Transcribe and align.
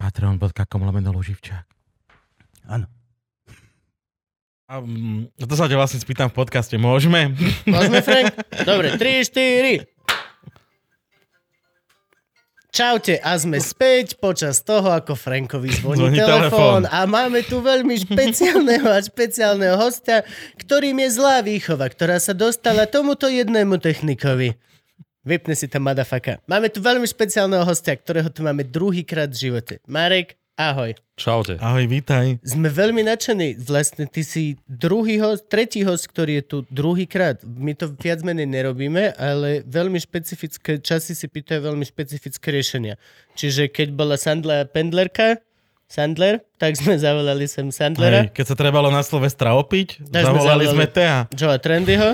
Patreon.com 0.00 0.80
lomeno 0.80 1.12
Luživčák. 1.12 1.68
Áno. 2.72 2.88
A 4.64 4.80
mm, 4.80 5.36
to 5.36 5.54
sa 5.58 5.68
ťa 5.68 5.76
vlastne 5.76 6.00
spýtam 6.00 6.32
v 6.32 6.40
podcaste. 6.40 6.80
Môžeme? 6.80 7.36
Môžeme, 7.68 8.00
Frank? 8.06 8.32
Dobre, 8.64 8.96
3, 8.96 9.28
4. 9.28 9.84
Čaute 12.70 13.18
a 13.18 13.34
sme 13.34 13.58
späť 13.58 14.14
počas 14.22 14.62
toho, 14.62 14.94
ako 14.94 15.18
Frankovi 15.18 15.74
zvoní, 15.74 16.06
Zvoní 16.06 16.18
telefón 16.22 16.48
telefón. 16.48 16.82
a 16.86 17.02
máme 17.02 17.42
tu 17.42 17.58
veľmi 17.58 17.98
špeciálneho 17.98 18.86
a 18.86 19.02
špeciálneho 19.02 19.74
hostia, 19.74 20.22
ktorým 20.54 21.02
je 21.02 21.08
zlá 21.10 21.42
výchova, 21.42 21.90
ktorá 21.90 22.22
sa 22.22 22.30
dostala 22.30 22.86
tomuto 22.86 23.26
jednému 23.26 23.74
technikovi. 23.82 24.54
Vypne 25.20 25.52
si 25.52 25.68
tam 25.68 25.84
madafaka. 25.84 26.40
Máme 26.48 26.72
tu 26.72 26.80
veľmi 26.80 27.04
špeciálneho 27.04 27.60
hostia, 27.62 27.92
ktorého 27.92 28.32
tu 28.32 28.40
máme 28.40 28.64
druhýkrát 28.64 29.28
v 29.28 29.52
živote. 29.52 29.74
Marek, 29.84 30.40
ahoj. 30.56 30.96
Čaute. 31.14 31.60
Ahoj, 31.60 31.84
vítaj. 31.84 32.40
Sme 32.40 32.72
veľmi 32.72 33.04
nadšení. 33.04 33.60
Vlastne 33.60 34.08
ty 34.08 34.24
si 34.24 34.56
druhý 34.64 35.20
host, 35.20 35.44
tretí 35.46 35.84
host, 35.84 36.08
ktorý 36.08 36.40
je 36.40 36.44
tu 36.46 36.56
druhýkrát. 36.66 37.36
My 37.44 37.76
to 37.76 37.92
viac 37.92 38.24
menej 38.24 38.48
nerobíme, 38.48 39.12
ale 39.14 39.60
veľmi 39.62 40.00
špecifické 40.00 40.80
časy 40.80 41.12
si 41.12 41.28
pýtajú 41.28 41.68
veľmi 41.68 41.84
špecifické 41.84 42.48
riešenia. 42.50 42.96
Čiže 43.36 43.68
keď 43.68 43.92
bola 43.92 44.16
Sandla 44.16 44.64
Pendlerka, 44.64 45.36
Sandler, 45.84 46.40
tak 46.56 46.80
sme 46.80 46.96
zavolali 46.96 47.44
sem 47.44 47.68
Sandlera, 47.68 48.24
Hej, 48.24 48.32
keď 48.32 48.44
sa 48.46 48.56
trebalo 48.56 48.88
na 48.88 49.02
Silvestra 49.02 49.52
opiť, 49.52 50.06
Tak 50.08 50.22
sme 50.22 50.38
zavolali 50.38 50.64
zavolali- 50.64 50.66
sme 50.70 50.86
Tea. 50.88 51.16
Joea 51.34 51.58
Trendyho. 51.58 52.10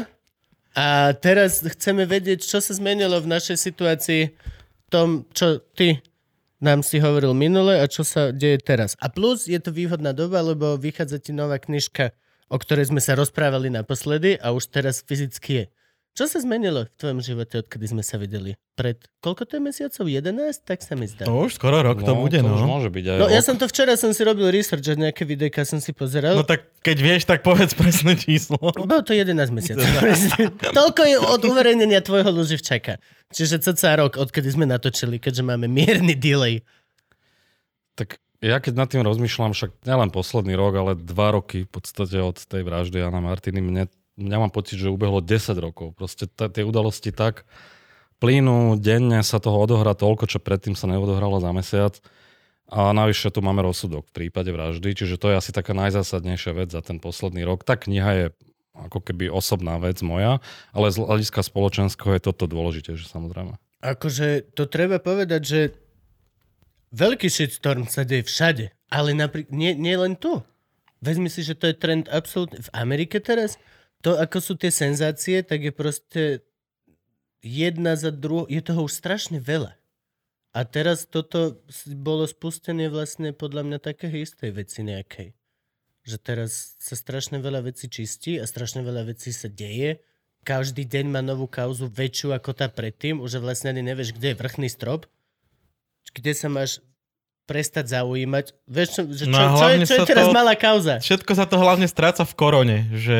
A 0.77 1.17
teraz 1.17 1.65
chceme 1.65 2.05
vedieť, 2.05 2.45
čo 2.45 2.61
sa 2.61 2.77
zmenilo 2.77 3.17
v 3.25 3.33
našej 3.33 3.57
situácii, 3.57 4.23
v 4.37 4.89
tom, 4.93 5.25
čo 5.33 5.65
ty 5.73 6.05
nám 6.61 6.85
si 6.85 7.01
hovoril 7.01 7.33
minule 7.33 7.81
a 7.81 7.89
čo 7.89 8.05
sa 8.05 8.29
deje 8.29 8.61
teraz. 8.61 8.93
A 9.01 9.09
plus 9.09 9.49
je 9.49 9.57
to 9.57 9.73
výhodná 9.73 10.13
doba, 10.13 10.45
lebo 10.45 10.77
vychádza 10.77 11.17
ti 11.17 11.33
nová 11.33 11.57
knižka, 11.57 12.13
o 12.53 12.61
ktorej 12.61 12.93
sme 12.93 13.01
sa 13.01 13.17
rozprávali 13.17 13.73
naposledy 13.73 14.37
a 14.37 14.53
už 14.53 14.69
teraz 14.69 15.01
fyzicky 15.01 15.65
je. 15.65 15.65
Čo 16.17 16.25
sa 16.25 16.41
zmenilo 16.41 16.89
v 16.89 16.91
tvojom 16.97 17.20
živote, 17.20 17.61
odkedy 17.61 17.92
sme 17.92 18.00
sa 18.00 18.17
videli? 18.17 18.56
Pred 18.72 19.05
koľko 19.20 19.45
to 19.45 19.61
je 19.61 19.62
mesiacov? 19.69 20.05
11? 20.09 20.64
Tak 20.64 20.81
sa 20.81 20.97
mi 20.97 21.05
zdá. 21.05 21.28
To 21.28 21.45
už 21.45 21.61
skoro 21.61 21.84
rok 21.84 22.00
to 22.00 22.17
bude, 22.17 22.33
to 22.33 22.41
no. 22.41 22.56
už 22.56 22.64
môže 22.64 22.89
byť 22.89 23.05
aj 23.05 23.17
No 23.20 23.28
ja 23.28 23.45
rok. 23.45 23.45
som 23.45 23.61
to 23.61 23.69
včera 23.69 24.00
som 24.00 24.17
si 24.17 24.25
robil 24.25 24.48
research, 24.48 24.81
že 24.81 24.97
nejaké 24.97 25.28
videjka 25.28 25.69
som 25.69 25.77
si 25.77 25.92
pozeral. 25.92 26.33
No 26.33 26.41
tak 26.41 26.72
keď 26.81 26.97
vieš, 27.05 27.28
tak 27.28 27.44
povedz 27.44 27.77
presné 27.77 28.17
číslo. 28.17 28.56
Bolo 28.56 29.05
to 29.05 29.12
11 29.12 29.37
mesiacov. 29.53 29.84
Toľko 30.81 31.03
je 31.05 31.17
od 31.20 31.42
uverejnenia 31.44 32.00
tvojho 32.00 32.33
Luživčaka. 32.33 32.97
Čiže 33.37 33.61
cca 33.61 34.00
rok, 34.00 34.17
odkedy 34.17 34.48
sme 34.48 34.64
natočili, 34.64 35.20
keďže 35.20 35.44
máme 35.44 35.69
mierny 35.69 36.17
delay. 36.17 36.64
Tak 37.92 38.17
ja 38.41 38.56
keď 38.56 38.72
nad 38.72 38.89
tým 38.89 39.05
rozmýšľam, 39.05 39.53
však 39.53 39.84
nielen 39.84 40.09
posledný 40.09 40.56
rok, 40.56 40.81
ale 40.81 40.92
dva 40.97 41.37
roky 41.37 41.69
v 41.69 41.70
podstate 41.77 42.25
od 42.25 42.41
tej 42.41 42.64
vraždy 42.64 43.05
Jana 43.05 43.20
Martiny, 43.20 43.61
mne, 43.61 43.92
mňa 44.17 44.36
mám 44.42 44.53
pocit, 44.53 44.81
že 44.81 44.92
ubehlo 44.92 45.20
10 45.20 45.56
rokov. 45.61 45.97
Proste 45.97 46.28
t- 46.28 46.50
tie 46.50 46.65
udalosti 46.65 47.12
tak 47.12 47.44
plynú, 48.19 48.81
denne 48.81 49.21
sa 49.21 49.37
toho 49.37 49.60
odohrá 49.60 49.93
toľko, 49.93 50.25
čo 50.28 50.38
predtým 50.41 50.72
sa 50.72 50.88
neodohralo 50.88 51.41
za 51.41 51.53
mesiac. 51.53 51.94
A 52.66 52.91
navyše 52.91 53.31
tu 53.31 53.44
máme 53.44 53.62
rozsudok 53.62 54.10
v 54.10 54.26
prípade 54.26 54.50
vraždy, 54.50 54.91
čiže 54.91 55.22
to 55.22 55.31
je 55.31 55.38
asi 55.38 55.55
taká 55.55 55.71
najzásadnejšia 55.71 56.53
vec 56.56 56.69
za 56.75 56.82
ten 56.82 56.99
posledný 56.99 57.47
rok. 57.47 57.62
Tá 57.62 57.78
kniha 57.78 58.10
je 58.19 58.26
ako 58.75 59.00
keby 59.00 59.31
osobná 59.31 59.78
vec 59.78 60.03
moja, 60.03 60.43
ale 60.75 60.93
z 60.93 61.00
hľadiska 61.00 61.41
spoločenského 61.47 62.19
je 62.19 62.26
toto 62.26 62.44
dôležitejšie 62.50 63.09
samozrejme. 63.09 63.56
Akože 63.81 64.53
to 64.53 64.66
treba 64.66 64.99
povedať, 64.99 65.43
že 65.47 65.60
veľký 66.93 67.31
shitstorm 67.31 67.87
sa 67.87 68.03
deje 68.03 68.26
všade. 68.26 68.66
Ale 68.91 69.15
napríklad, 69.15 69.55
nie, 69.55 69.72
nie 69.75 69.97
len 69.99 70.15
tu. 70.15 70.43
Vezmi 71.03 71.31
si, 71.31 71.43
že 71.43 71.59
to 71.59 71.71
je 71.71 71.76
trend 71.76 72.06
absolútne... 72.10 72.62
V 72.62 72.71
Amerike 72.75 73.19
teraz, 73.19 73.59
to 74.06 74.15
ako 74.15 74.39
sú 74.39 74.55
tie 74.55 74.71
senzácie, 74.71 75.43
tak 75.43 75.67
je 75.67 75.75
proste 75.75 76.22
jedna 77.43 77.99
za 77.99 78.15
druhou... 78.15 78.47
Je 78.47 78.62
toho 78.62 78.87
už 78.87 78.94
strašne 78.94 79.43
veľa. 79.43 79.75
A 80.55 80.62
teraz 80.62 81.11
toto 81.11 81.59
bolo 81.91 82.22
spustené 82.31 82.87
vlastne 82.87 83.34
podľa 83.34 83.67
mňa 83.67 83.78
také 83.83 84.06
istej 84.06 84.55
veci 84.55 84.87
nejakej. 84.87 85.34
Že 86.06 86.17
teraz 86.22 86.78
sa 86.78 86.94
strašne 86.94 87.43
veľa 87.43 87.67
vecí 87.67 87.91
čistí 87.91 88.39
a 88.39 88.47
strašne 88.47 88.87
veľa 88.87 89.11
vecí 89.11 89.34
sa 89.34 89.50
deje. 89.50 89.99
Každý 90.47 90.87
deň 90.87 91.11
má 91.11 91.19
novú 91.19 91.50
kauzu 91.50 91.91
väčšiu 91.91 92.31
ako 92.31 92.55
tá 92.55 92.71
predtým. 92.71 93.19
Už 93.19 93.43
vlastne 93.43 93.75
ani 93.75 93.83
nevieš, 93.83 94.15
kde 94.15 94.33
je 94.33 94.38
vrchný 94.38 94.71
strop. 94.71 95.11
Kde 96.15 96.31
sa 96.31 96.47
máš 96.47 96.78
prestať 97.50 97.91
zaujímať. 97.91 98.55
Vieš, 98.71 98.88
čo, 98.94 99.03
že 99.11 99.25
čo, 99.27 99.34
No 99.34 99.38
a 99.38 99.47
čo, 99.59 99.67
je, 99.67 99.77
čo 99.83 99.94
je 99.99 100.06
teraz 100.06 100.31
to- 100.31 100.34
malá 100.34 100.55
kauza? 100.55 101.03
Všetko 101.03 101.33
sa 101.34 101.44
to 101.50 101.59
hlavne 101.59 101.91
stráca 101.91 102.23
v 102.23 102.34
korone, 102.38 102.78
že 102.94 103.19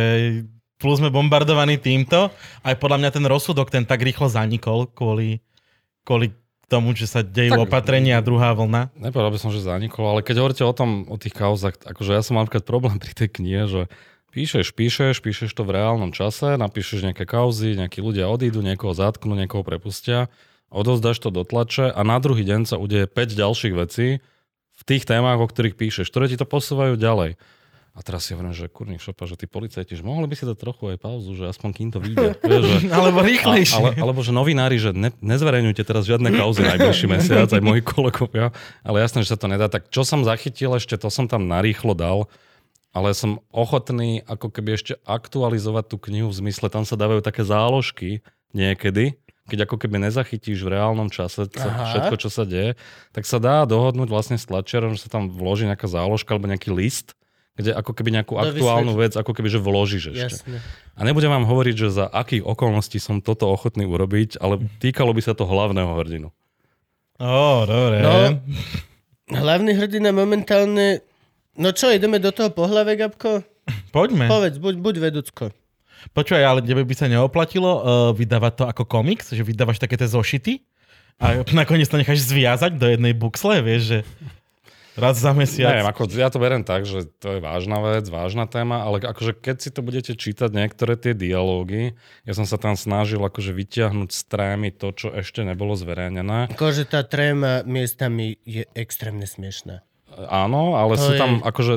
plus 0.77 1.01
sme 1.01 1.09
bombardovaní 1.09 1.81
týmto. 1.81 2.29
Aj 2.61 2.75
podľa 2.77 3.01
mňa 3.01 3.11
ten 3.13 3.25
rozsudok 3.25 3.73
ten 3.73 3.85
tak 3.89 4.05
rýchlo 4.05 4.29
zanikol 4.29 4.89
kvôli, 4.93 5.41
kvôli 6.05 6.33
tomu, 6.67 6.93
že 6.93 7.07
sa 7.07 7.23
dejú 7.23 7.57
Tak- 7.57 7.65
opatrenia 7.71 8.19
a 8.19 8.27
druhá 8.27 8.51
vlna. 8.53 8.91
Nepovedal 8.99 9.31
by 9.33 9.39
som, 9.39 9.51
že 9.55 9.63
zanikol, 9.63 10.11
ale 10.11 10.21
keď 10.27 10.43
hovoríte 10.43 10.65
o 10.67 10.75
tom, 10.75 11.07
o 11.07 11.17
tých 11.17 11.35
kauzach, 11.35 11.79
akože 11.79 12.11
ja 12.11 12.23
som 12.27 12.37
mám 12.37 12.47
napríklad 12.47 12.67
problém 12.67 12.99
pri 12.99 13.13
tej 13.15 13.29
knihe, 13.31 13.63
že 13.71 13.83
píšeš, 14.35 14.75
píšeš, 14.75 15.23
píšeš 15.23 15.51
to 15.55 15.63
v 15.63 15.79
reálnom 15.79 16.11
čase, 16.11 16.59
napíšeš 16.59 17.07
nejaké 17.07 17.25
kauzy, 17.25 17.79
nejakí 17.79 18.03
ľudia 18.03 18.27
odídu, 18.27 18.61
niekoho 18.61 18.93
zatknú, 18.93 19.39
niekoho 19.39 19.63
prepustia, 19.63 20.29
odozdáš 20.69 21.23
to 21.23 21.31
do 21.31 21.47
tlače 21.47 21.89
a 21.89 22.01
na 22.03 22.19
druhý 22.19 22.43
deň 22.43 22.67
sa 22.67 22.77
udeje 22.77 23.07
5 23.07 23.33
ďalších 23.33 23.75
vecí 23.79 24.19
v 24.77 24.83
tých 24.85 25.09
témach, 25.09 25.41
o 25.41 25.47
ktorých 25.47 25.79
píšeš, 25.79 26.11
ktoré 26.11 26.29
ti 26.29 26.37
to 26.37 26.45
posúvajú 26.45 26.99
ďalej. 26.99 27.41
A 27.97 28.05
teraz 28.05 28.29
si 28.29 28.37
hovorím, 28.37 28.53
že 28.53 28.69
kurník 28.69 29.01
šopa, 29.01 29.25
že 29.25 29.41
tí 29.41 29.49
policajti, 29.49 29.97
že 29.97 30.05
mohli 30.05 30.29
by 30.29 30.37
si 30.37 30.45
dať 30.45 30.61
trochu 30.61 30.93
aj 30.93 30.99
pauzu, 31.01 31.33
že 31.33 31.49
aspoň 31.49 31.71
kým 31.73 31.89
to 31.89 31.99
vyjde. 32.05 32.37
Že, 32.45 32.93
Alebo 32.93 33.25
rýchlejšie. 33.25 33.81
ale, 33.81 33.91
alebo 33.97 34.21
že 34.21 34.37
novinári, 34.37 34.77
že 34.77 34.93
ne, 34.93 35.09
nezverejňujte 35.25 35.81
teraz 35.81 36.05
žiadne 36.05 36.29
kauzy 36.37 36.61
najbližší 36.61 37.09
mesiac, 37.09 37.49
aj 37.49 37.63
moji 37.65 37.81
kolegovia, 37.81 38.53
ale 38.85 39.01
jasné, 39.01 39.25
že 39.25 39.33
sa 39.33 39.41
to 39.41 39.49
nedá. 39.49 39.73
Tak 39.73 39.89
čo 39.89 40.05
som 40.05 40.29
zachytil 40.29 40.77
ešte, 40.77 41.01
to 41.01 41.09
som 41.09 41.25
tam 41.25 41.49
narýchlo 41.49 41.97
dal, 41.97 42.29
ale 42.93 43.17
som 43.17 43.41
ochotný 43.49 44.21
ako 44.29 44.53
keby 44.53 44.77
ešte 44.77 45.01
aktualizovať 45.09 45.85
tú 45.89 45.97
knihu 46.13 46.29
v 46.29 46.39
zmysle, 46.45 46.69
tam 46.69 46.85
sa 46.85 47.01
dávajú 47.01 47.25
také 47.25 47.45
záložky 47.49 48.21
niekedy, 48.53 49.17
keď 49.47 49.69
ako 49.69 49.77
keby 49.81 50.05
nezachytíš 50.05 50.65
v 50.65 50.73
reálnom 50.75 51.09
čase 51.09 51.47
Aha. 51.55 51.93
všetko, 51.93 52.15
čo 52.19 52.29
sa 52.33 52.43
deje, 52.49 52.75
tak 53.13 53.25
sa 53.25 53.37
dá 53.41 53.65
dohodnúť 53.65 54.09
vlastne 54.11 54.37
s 54.37 54.49
tlačiarom, 54.49 54.97
že 54.97 55.07
sa 55.07 55.13
tam 55.13 55.29
vloží 55.33 55.65
nejaká 55.69 55.87
záložka 55.87 56.35
alebo 56.35 56.51
nejaký 56.51 56.73
list, 56.75 57.15
kde 57.57 57.73
ako 57.73 57.93
keby 57.97 58.21
nejakú 58.21 58.37
To 58.37 58.53
aktuálnu 58.53 58.93
vec, 59.01 59.17
ako 59.17 59.33
keby 59.33 59.49
že 59.49 59.61
vložíš 59.61 60.05
ešte. 60.13 60.45
Jasne. 60.45 60.59
A 60.93 61.01
nebudem 61.09 61.33
vám 61.33 61.49
hovoriť, 61.49 61.75
že 61.75 61.89
za 61.89 62.07
akých 62.07 62.45
okolností 62.45 63.01
som 63.01 63.25
toto 63.25 63.49
ochotný 63.49 63.89
urobiť, 63.89 64.37
ale 64.39 64.61
týkalo 64.79 65.17
by 65.17 65.23
sa 65.25 65.33
to 65.33 65.49
hlavného 65.49 65.93
hrdinu. 65.97 66.29
Ó, 67.17 67.65
dobre. 67.65 68.05
No. 68.05 68.15
Hlavný 69.33 69.73
hrdina 69.73 70.13
momentálne... 70.13 71.01
No 71.57 71.73
čo, 71.73 71.89
ideme 71.89 72.21
do 72.21 72.29
toho 72.29 72.53
pohľave, 72.53 73.01
Gabko? 73.01 73.41
Poďme. 73.91 74.29
Povedz, 74.29 74.61
buď, 74.61 74.75
buď 74.77 74.95
vedúcko. 75.01 75.45
Počúvaj, 76.13 76.45
ale 76.45 76.61
tebe 76.63 76.85
by 76.85 76.95
sa 76.95 77.09
neoplatilo 77.09 77.71
uh, 77.73 77.83
vydávať 78.13 78.53
to 78.53 78.65
ako 78.69 78.83
komiks, 78.85 79.33
že 79.33 79.43
vydávaš 79.43 79.81
také 79.81 79.97
tie 79.97 80.07
zošity 80.07 80.61
a 81.17 81.41
nakoniec 81.57 81.89
to 81.89 81.97
necháš 81.97 82.29
zviazať 82.29 82.77
do 82.77 82.87
jednej 82.87 83.17
buxle, 83.17 83.65
vieš, 83.65 83.83
že 83.89 83.99
raz 84.97 85.21
za 85.21 85.31
mesiac. 85.31 85.77
Neviem, 85.77 85.89
ako, 85.89 86.03
ja 86.11 86.29
to 86.29 86.41
beriem 86.41 86.65
tak, 86.65 86.85
že 86.85 87.07
to 87.21 87.37
je 87.37 87.41
vážna 87.41 87.79
vec, 87.79 88.09
vážna 88.09 88.49
téma, 88.49 88.83
ale 88.83 88.99
akože 88.99 89.37
keď 89.37 89.57
si 89.61 89.69
to 89.71 89.81
budete 89.81 90.13
čítať 90.17 90.51
niektoré 90.51 90.97
tie 90.97 91.13
dialógy, 91.13 91.95
ja 92.25 92.33
som 92.33 92.49
sa 92.49 92.57
tam 92.57 92.75
snažil 92.75 93.21
akože 93.21 93.53
vyťahnuť 93.53 94.11
z 94.11 94.21
trémy 94.27 94.69
to, 94.73 94.91
čo 94.91 95.09
ešte 95.13 95.45
nebolo 95.45 95.77
zverejnené. 95.77 96.49
Akože 96.51 96.89
tá 96.89 97.05
tréma 97.05 97.61
miestami 97.63 98.41
je 98.43 98.65
extrémne 98.73 99.29
smiešná. 99.29 99.85
Áno, 100.17 100.81
ale 100.81 100.97
To 100.97 101.03
sú 101.03 101.13
je- 101.13 101.21
tam 101.21 101.45
akože 101.45 101.75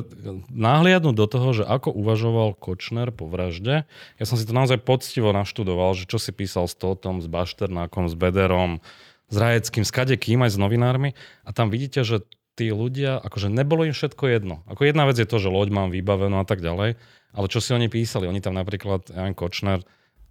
nahliadnúť 0.48 1.12
do 1.12 1.28
toho, 1.28 1.50
že 1.52 1.64
ako 1.68 1.92
uvažoval 1.92 2.56
Kočner 2.56 3.12
po 3.12 3.28
vražde. 3.28 3.84
Ja 4.16 4.24
som 4.24 4.40
si 4.40 4.48
to 4.48 4.56
naozaj 4.56 4.80
poctivo 4.80 5.36
naštudoval, 5.36 5.92
že 6.00 6.08
čo 6.08 6.24
si 6.24 6.32
písal 6.32 6.72
s 6.72 6.76
Totom, 6.80 7.20
s 7.20 7.28
Bašternákom, 7.28 8.08
s 8.08 8.16
Bederom, 8.16 8.80
s 9.28 9.36
Rajeckým, 9.36 9.84
s 9.84 9.92
kadekým 9.92 10.40
aj 10.48 10.56
s 10.56 10.58
novinármi. 10.58 11.20
A 11.44 11.52
tam 11.52 11.68
vidíte, 11.68 12.08
že 12.08 12.24
tí 12.60 12.76
ľudia, 12.76 13.24
akože 13.24 13.48
nebolo 13.48 13.88
im 13.88 13.96
všetko 13.96 14.24
jedno. 14.28 14.68
Ako 14.68 14.84
jedna 14.84 15.08
vec 15.08 15.16
je 15.16 15.24
to, 15.24 15.40
že 15.40 15.48
loď 15.48 15.72
mám 15.72 15.90
vybavenú 15.96 16.44
a 16.44 16.46
tak 16.46 16.60
ďalej, 16.60 17.00
ale 17.32 17.48
čo 17.48 17.64
si 17.64 17.72
oni 17.72 17.88
písali? 17.88 18.28
Oni 18.28 18.44
tam 18.44 18.60
napríklad, 18.60 19.08
Jan 19.16 19.32
Kočner, 19.32 19.88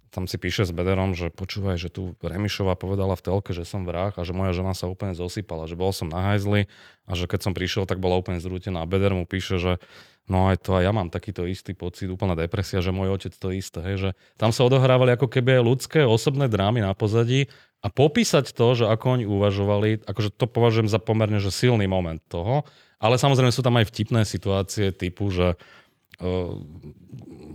tam 0.09 0.25
si 0.25 0.41
píše 0.41 0.65
s 0.65 0.73
Bederom, 0.73 1.13
že 1.13 1.29
počúvaj, 1.29 1.77
že 1.77 1.93
tu 1.93 2.17
Remišová 2.17 2.73
povedala 2.73 3.13
v 3.13 3.21
telke, 3.21 3.53
že 3.53 3.61
som 3.61 3.85
vrah 3.85 4.09
a 4.09 4.21
že 4.25 4.33
moja 4.33 4.57
žena 4.57 4.73
sa 4.73 4.89
úplne 4.89 5.13
zosypala, 5.13 5.69
že 5.69 5.77
bol 5.77 5.93
som 5.93 6.09
na 6.09 6.33
hajzli 6.33 6.65
a 7.05 7.13
že 7.13 7.29
keď 7.29 7.39
som 7.45 7.53
prišiel, 7.53 7.85
tak 7.85 8.01
bola 8.01 8.17
úplne 8.17 8.41
zrútená. 8.41 8.81
A 8.81 8.89
Beder 8.89 9.13
mu 9.13 9.29
píše, 9.29 9.61
že 9.61 9.77
no 10.25 10.49
aj 10.49 10.65
to 10.65 10.81
aj 10.81 10.89
ja 10.89 10.91
mám 10.93 11.13
takýto 11.13 11.45
istý 11.45 11.77
pocit, 11.77 12.09
úplná 12.09 12.33
depresia, 12.33 12.81
že 12.81 12.89
môj 12.89 13.21
otec 13.21 13.33
to 13.37 13.53
isté. 13.53 13.85
Hej, 13.85 13.95
že 14.01 14.09
tam 14.41 14.49
sa 14.49 14.65
odohrávali 14.65 15.13
ako 15.13 15.29
keby 15.29 15.61
aj 15.61 15.63
ľudské 15.65 15.99
osobné 16.01 16.49
drámy 16.49 16.81
na 16.81 16.97
pozadí 16.97 17.45
a 17.79 17.87
popísať 17.87 18.51
to, 18.51 18.67
že 18.75 18.85
ako 18.91 19.05
oni 19.19 19.25
uvažovali, 19.25 20.03
akože 20.03 20.35
to 20.35 20.45
považujem 20.51 20.91
za 20.91 20.99
pomerne 20.99 21.39
že 21.39 21.51
silný 21.51 21.87
moment 21.87 22.19
toho, 22.27 22.67
ale 22.99 23.15
samozrejme 23.15 23.55
sú 23.55 23.63
tam 23.63 23.79
aj 23.79 23.87
vtipné 23.87 24.27
situácie 24.27 24.91
typu, 24.91 25.31
že 25.31 25.55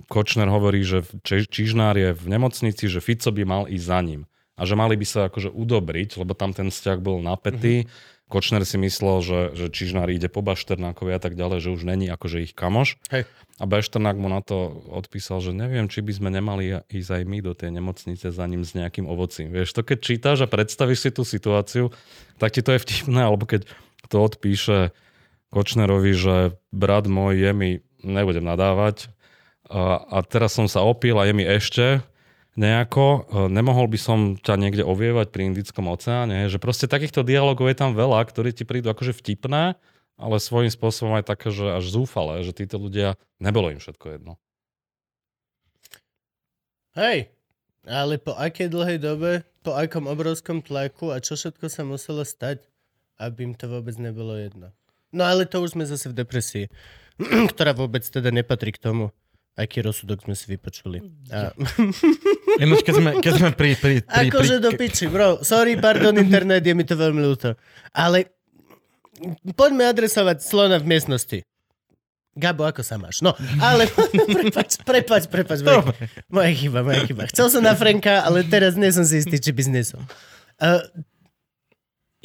Kočner 0.08 0.48
hovorí, 0.48 0.80
že 0.80 1.04
Čižnár 1.24 2.00
je 2.00 2.16
v 2.16 2.24
nemocnici, 2.32 2.88
že 2.88 3.04
Fico 3.04 3.28
by 3.28 3.44
mal 3.44 3.62
ísť 3.68 3.84
za 3.84 4.00
ním. 4.00 4.24
A 4.54 4.64
že 4.64 4.78
mali 4.78 4.96
by 4.96 5.04
sa 5.04 5.20
akože 5.28 5.50
udobriť, 5.52 6.16
lebo 6.16 6.32
tam 6.32 6.56
ten 6.56 6.72
vzťah 6.72 6.98
bol 7.02 7.20
napätý. 7.20 7.84
Mm-hmm. 7.84 8.13
Kočner 8.34 8.66
si 8.66 8.74
myslel, 8.82 9.22
že, 9.22 9.40
že 9.54 9.66
Čižnár 9.70 10.10
ide 10.10 10.26
po 10.26 10.42
Bašternákovi 10.42 11.14
a 11.14 11.22
tak 11.22 11.38
ďalej, 11.38 11.62
že 11.62 11.70
už 11.70 11.86
není 11.86 12.10
akože 12.10 12.42
ich 12.42 12.52
kamoš. 12.58 12.98
Hej. 13.14 13.30
A 13.62 13.70
Bašternák 13.70 14.18
mu 14.18 14.26
na 14.26 14.42
to 14.42 14.82
odpísal, 14.90 15.38
že 15.38 15.54
neviem, 15.54 15.86
či 15.86 16.02
by 16.02 16.10
sme 16.18 16.34
nemali 16.34 16.82
ísť 16.90 17.10
aj 17.14 17.22
my 17.30 17.38
do 17.38 17.54
tej 17.54 17.70
nemocnice 17.70 18.34
za 18.34 18.44
ním 18.50 18.66
s 18.66 18.74
nejakým 18.74 19.06
ovocím. 19.06 19.54
Vieš, 19.54 19.78
to 19.78 19.86
keď 19.86 19.98
čítaš 20.02 20.42
a 20.42 20.50
predstavíš 20.50 21.06
si 21.06 21.10
tú 21.14 21.22
situáciu, 21.22 21.94
tak 22.42 22.50
ti 22.50 22.66
to 22.66 22.74
je 22.74 22.82
vtipné, 22.82 23.22
alebo 23.22 23.46
keď 23.46 23.70
to 24.10 24.16
odpíše 24.18 24.90
Kočnerovi, 25.54 26.12
že 26.18 26.58
brat 26.74 27.06
môj 27.06 27.38
je 27.38 27.52
mi, 27.54 27.70
nebudem 28.02 28.42
nadávať, 28.42 29.14
a, 29.70 30.02
a 30.02 30.18
teraz 30.26 30.58
som 30.58 30.66
sa 30.66 30.82
opil 30.82 31.14
a 31.22 31.30
je 31.30 31.38
mi 31.38 31.46
ešte 31.46 32.02
nejako, 32.54 33.06
e, 33.06 33.20
nemohol 33.50 33.90
by 33.90 33.98
som 33.98 34.18
ťa 34.38 34.54
niekde 34.58 34.86
ovievať 34.86 35.30
pri 35.34 35.50
Indickom 35.50 35.90
oceáne, 35.90 36.46
že 36.46 36.62
proste 36.62 36.86
takýchto 36.86 37.26
dialogov 37.26 37.66
je 37.70 37.76
tam 37.78 37.92
veľa, 37.94 38.22
ktorí 38.26 38.54
ti 38.54 38.62
prídu 38.62 38.90
akože 38.90 39.14
vtipné, 39.14 39.74
ale 40.14 40.36
svojím 40.38 40.70
spôsobom 40.70 41.18
aj 41.18 41.26
také, 41.26 41.50
že 41.50 41.74
až 41.74 41.84
zúfale, 41.90 42.46
že 42.46 42.54
títo 42.54 42.78
ľudia, 42.78 43.18
nebolo 43.42 43.74
im 43.74 43.82
všetko 43.82 44.06
jedno. 44.14 44.32
Hej, 46.94 47.34
ale 47.82 48.22
po 48.22 48.38
akej 48.38 48.70
dlhej 48.70 48.98
dobe, 49.02 49.42
po 49.66 49.74
akom 49.74 50.06
obrovskom 50.06 50.62
tlaku 50.62 51.10
a 51.10 51.18
čo 51.18 51.34
všetko 51.34 51.66
sa 51.66 51.82
muselo 51.82 52.22
stať, 52.22 52.62
aby 53.18 53.50
im 53.50 53.54
to 53.58 53.66
vôbec 53.66 53.98
nebolo 53.98 54.38
jedno. 54.38 54.70
No 55.10 55.26
ale 55.26 55.46
to 55.46 55.58
už 55.58 55.74
sme 55.74 55.86
zase 55.86 56.10
v 56.10 56.18
depresii, 56.22 56.66
ktorá 57.54 57.74
vôbec 57.74 58.06
teda 58.06 58.30
nepatrí 58.30 58.70
k 58.74 58.82
tomu 58.82 59.10
Aký 59.54 59.86
rozsudok 59.86 60.26
sme 60.26 60.34
si 60.34 60.50
vypočuli. 60.50 60.98
A... 61.30 61.54
Ináč, 62.62 62.82
keď 62.82 62.94
sme, 62.98 63.10
keď 63.22 63.32
sme 63.38 63.50
pri... 63.54 63.78
pri, 63.78 63.94
pri 64.02 64.26
akože 64.26 64.58
pri... 64.58 64.64
do 64.66 64.70
piči, 64.74 65.06
bro. 65.06 65.46
Sorry, 65.46 65.78
pardon, 65.78 66.18
internet, 66.18 66.66
je 66.66 66.74
mi 66.74 66.82
to 66.82 66.98
veľmi 66.98 67.22
ľúto. 67.22 67.54
Ale 67.94 68.34
poďme 69.54 69.86
adresovať 69.86 70.42
slona 70.42 70.82
v 70.82 70.90
miestnosti. 70.90 71.38
Gabo, 72.34 72.66
ako 72.66 72.82
sa 72.82 72.98
máš? 72.98 73.22
No, 73.22 73.30
ale 73.62 73.86
prepač, 74.42 74.82
prepač, 74.82 75.30
prepač. 75.30 75.62
Moja, 75.62 75.86
moja 76.26 76.50
chyba, 76.50 76.82
moja 76.82 77.06
chyba. 77.06 77.30
Chcel 77.30 77.46
som 77.46 77.62
na 77.62 77.78
Franka, 77.78 78.26
ale 78.26 78.42
teraz 78.42 78.74
nie 78.74 78.90
som 78.90 79.06
si 79.06 79.22
istý, 79.22 79.38
či 79.38 79.54
biznesom. 79.54 80.02
Uh, 80.58 80.82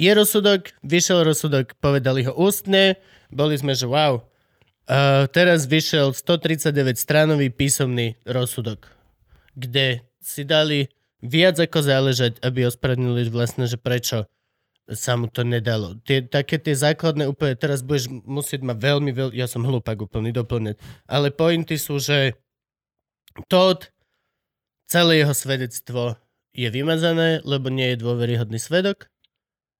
je 0.01 0.09
rozsudok, 0.09 0.73
vyšiel 0.81 1.21
rozsudok, 1.21 1.77
povedali 1.77 2.25
ho 2.25 2.33
ústne, 2.33 2.97
boli 3.29 3.53
sme, 3.53 3.77
že 3.77 3.85
wow, 3.85 4.25
Uh, 4.89 5.29
teraz 5.29 5.69
vyšiel 5.69 6.17
139 6.17 6.97
stranový 6.97 7.53
písomný 7.53 8.17
rozsudok, 8.25 8.89
kde 9.53 10.01
si 10.17 10.41
dali 10.41 10.89
viac 11.21 11.61
ako 11.61 11.85
záležať, 11.85 12.41
aby 12.41 12.65
ospravedlnili 12.65 13.29
vlastne, 13.29 13.69
že 13.69 13.77
prečo 13.77 14.25
sa 14.89 15.13
mu 15.13 15.29
to 15.29 15.45
nedalo. 15.45 15.93
Tie, 16.01 16.25
také 16.25 16.57
tie 16.57 16.73
základné 16.73 17.29
úplne, 17.29 17.53
teraz 17.53 17.85
budeš 17.85 18.09
musieť 18.09 18.65
ma 18.65 18.73
veľmi, 18.73 19.13
veľmi, 19.13 19.37
ja 19.37 19.45
som 19.45 19.61
hlúpak 19.61 20.01
úplný 20.01 20.33
doplneť, 20.33 20.81
ale 21.05 21.29
pointy 21.29 21.77
sú, 21.77 22.01
že 22.01 22.33
Todd, 23.45 23.93
celé 24.89 25.21
jeho 25.21 25.37
svedectvo 25.37 26.17
je 26.57 26.65
vymazané, 26.65 27.45
lebo 27.45 27.69
nie 27.69 27.93
je 27.93 28.01
dôveryhodný 28.01 28.57
svedok, 28.57 29.05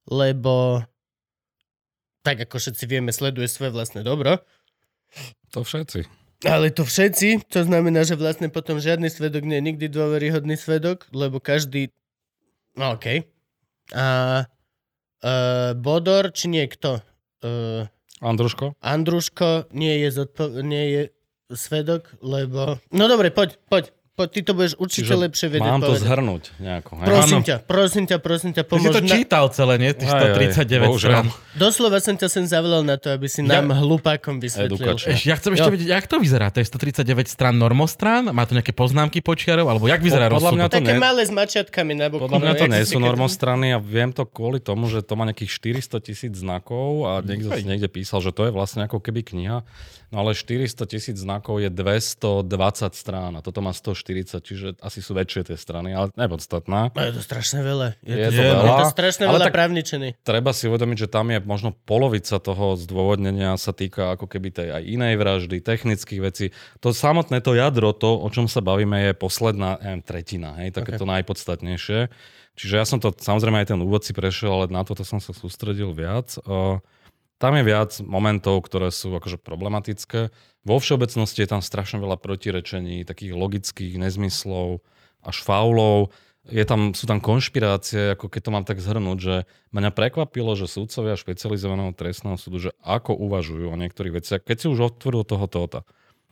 lebo 0.06 0.85
tak 2.21 2.45
ako 2.45 2.61
všetci 2.61 2.85
vieme, 2.85 3.09
sleduje 3.09 3.50
svoje 3.50 3.73
vlastné 3.73 4.06
dobro 4.06 4.38
to 5.53 5.65
všetci. 5.65 6.06
Ale 6.47 6.71
to 6.71 6.88
všetci, 6.88 7.51
to 7.51 7.67
znamená, 7.67 8.07
že 8.07 8.15
vlastne 8.15 8.47
potom 8.47 8.79
žiadny 8.79 9.11
svedok 9.11 9.44
nie 9.44 9.59
je 9.59 9.67
nikdy 9.67 9.85
dôveryhodný 9.91 10.56
svedok, 10.56 11.03
lebo 11.11 11.44
každý... 11.44 11.91
No 12.79 12.95
okej. 12.95 13.27
Okay. 13.27 13.97
A 13.97 14.06
uh, 15.19 15.71
Bodor, 15.75 16.31
či 16.31 16.47
niekto? 16.47 17.03
Uh, 17.44 17.91
Andruško? 18.23 18.79
Andruško 18.79 19.67
nie 19.75 20.00
je, 20.00 20.09
zodpo- 20.15 20.63
nie 20.63 20.85
je 20.95 21.01
svedok, 21.51 22.07
lebo... 22.23 22.79
No 22.95 23.11
dobre, 23.11 23.35
poď, 23.35 23.59
poď. 23.67 23.91
Po, 24.19 24.27
ty 24.27 24.44
to 24.44 24.51
budeš 24.51 24.75
určite 24.75 25.07
Čiže 25.07 25.16
lepšie 25.16 25.48
vedieť 25.48 25.71
Mám 25.71 25.80
to 25.80 25.95
povedať. 25.95 26.04
zhrnúť 26.04 26.44
nejako. 26.60 26.92
Hej? 27.00 27.07
Prosím 27.07 27.39
ťa, 27.39 27.56
prosím 27.63 28.04
ťa, 28.04 28.18
prosím 28.19 28.51
ťa, 28.51 28.63
pomôž. 28.68 28.83
Ty 28.83 28.88
si 28.92 28.98
to 29.00 29.04
čítal 29.07 29.45
celé, 29.48 29.74
nie? 29.80 29.92
Tých 29.95 30.12
139 30.12 31.00
strán. 31.00 31.25
Doslova 31.56 32.04
som 32.04 32.19
ťa 32.19 32.27
sem 32.27 32.44
zavolal 32.44 32.83
na 32.83 33.00
to, 33.00 33.16
aby 33.16 33.31
si 33.31 33.39
ja... 33.48 33.63
nám 33.63 33.71
hlupákom 33.80 34.44
vysvetlil. 34.44 34.75
Edukačne. 34.75 35.16
Ja 35.24 35.39
chcem 35.39 35.56
ešte 35.56 35.71
jo. 35.71 35.75
vedieť, 35.80 35.89
jak 35.95 36.06
to 36.12 36.19
vyzerá? 36.19 36.51
To 36.51 36.60
je 36.60 36.68
139 36.68 37.31
strán 37.31 37.56
normostrán? 37.56 38.27
Má 38.36 38.44
to 38.44 38.60
nejaké 38.60 38.75
poznámky 38.75 39.24
počiarov? 39.24 39.71
Alebo 39.71 39.88
jak 39.88 40.04
vyzerá 40.04 40.27
Podľa 40.27 40.51
mňa 40.51 40.68
to 40.68 40.75
Také 40.83 40.94
ne... 40.95 41.00
malé 41.00 41.24
s 41.24 41.31
mačiatkami 41.31 41.94
na 41.95 42.12
boku. 42.12 42.27
Podľa 42.27 42.39
mňa 42.44 42.51
no, 42.51 42.60
to 42.60 42.68
nie 42.75 42.83
sú 42.83 43.00
normostrany 43.00 43.71
a 43.71 43.80
viem 43.80 44.12
to 44.12 44.27
kvôli 44.27 44.60
tomu, 44.60 44.92
že 44.92 45.00
to 45.00 45.16
má 45.16 45.24
nejakých 45.24 45.80
400 45.80 46.04
tisíc 46.04 46.33
znakov 46.36 47.07
a 47.07 47.24
niekto 47.24 47.56
si 47.56 47.63
niekde 47.63 47.88
písal, 47.88 48.19
že 48.19 48.36
to 48.36 48.44
je 48.48 48.51
vlastne 48.51 48.83
ako 48.83 49.00
keby 49.00 49.24
kniha. 49.24 49.63
No 50.09 50.25
ale 50.25 50.33
400 50.33 50.89
tisíc 50.89 51.17
znakov 51.21 51.61
je 51.61 51.69
220 51.69 52.50
strán 52.97 53.38
a 53.38 53.45
toto 53.45 53.61
má 53.61 53.69
140, 53.69 54.41
čiže 54.41 54.67
asi 54.81 55.06
sú 55.06 55.13
väčšie 55.13 55.53
tie 55.53 55.57
strany, 55.57 55.94
ale 55.94 56.09
nepodstatná. 56.17 56.89
No 56.89 57.01
je 57.06 57.13
to 57.13 57.21
strašne 57.21 57.61
veľa. 57.61 57.94
Je, 58.01 58.17
je, 58.17 58.25
to, 58.25 58.33
to, 58.33 58.41
veľa, 58.41 58.65
je 58.65 58.73
to 58.73 58.88
strašne 58.89 59.23
ale 59.29 59.38
veľa 59.38 59.47
právničiny. 59.53 60.07
Treba 60.25 60.50
si 60.50 60.65
uvedomiť, 60.65 60.97
že 61.06 61.07
tam 61.13 61.29
je 61.29 61.38
možno 61.45 61.77
polovica 61.85 62.41
toho 62.41 62.73
zdôvodnenia 62.73 63.53
sa 63.61 63.69
týka 63.69 64.17
ako 64.17 64.25
keby 64.25 64.50
tej 64.50 64.67
aj 64.73 64.83
inej 64.89 65.13
vraždy, 65.21 65.61
technických 65.61 66.21
vecí. 66.25 66.45
To 66.81 66.89
samotné 66.89 67.45
to 67.45 67.54
jadro, 67.54 67.94
to, 67.94 68.09
o 68.09 68.30
čom 68.33 68.49
sa 68.49 68.66
bavíme, 68.66 68.97
je 69.06 69.13
posledná 69.13 69.78
neviem, 69.78 70.01
tretina, 70.01 70.57
hej, 70.57 70.73
také 70.73 70.97
okay. 70.97 70.99
to 70.99 71.06
najpodstatnejšie. 71.06 71.99
Čiže 72.59 72.75
ja 72.75 72.83
som 72.83 72.97
to, 72.99 73.13
samozrejme 73.16 73.61
aj 73.61 73.71
ten 73.71 73.80
úvod 73.80 74.04
si 74.04 74.11
prešiel, 74.11 74.51
ale 74.51 74.66
na 74.68 74.83
toto 74.83 75.07
som 75.07 75.21
sa 75.23 75.31
sústredil 75.31 75.95
viac. 75.95 76.35
Uh, 76.44 76.83
tam 77.40 77.56
je 77.56 77.64
viac 77.64 77.92
momentov, 78.04 78.68
ktoré 78.68 78.92
sú 78.92 79.16
akože 79.16 79.40
problematické. 79.40 80.30
Vo 80.68 80.76
všeobecnosti 80.78 81.48
je 81.48 81.50
tam 81.50 81.64
strašne 81.64 82.04
veľa 82.04 82.19
protirečení, 82.19 83.08
takých 83.08 83.31
logických 83.31 83.96
nezmyslov, 83.96 84.84
až 85.24 85.38
faulov. 85.40 86.12
Je 86.52 86.64
tam, 86.68 86.92
sú 86.92 87.08
tam 87.08 87.24
konšpirácie, 87.24 88.19
ako 88.19 88.28
keď 88.28 88.42
to 88.44 88.52
mám 88.52 88.66
tak 88.68 88.84
zhrnúť, 88.84 89.18
že 89.18 89.36
mňa 89.72 89.92
prekvapilo, 89.96 90.60
že 90.60 90.68
súdcovia 90.68 91.16
špecializovaného 91.16 91.96
trestného 91.96 92.36
súdu, 92.36 92.60
že 92.60 92.72
ako 92.84 93.16
uvažujú 93.16 93.72
o 93.72 93.80
niektorých 93.80 94.19
veciach, 94.19 94.42
keď 94.44 94.58
si 94.60 94.68
už 94.68 94.92
otvoril 94.96 95.24
toho 95.24 95.48
tota. 95.48 95.88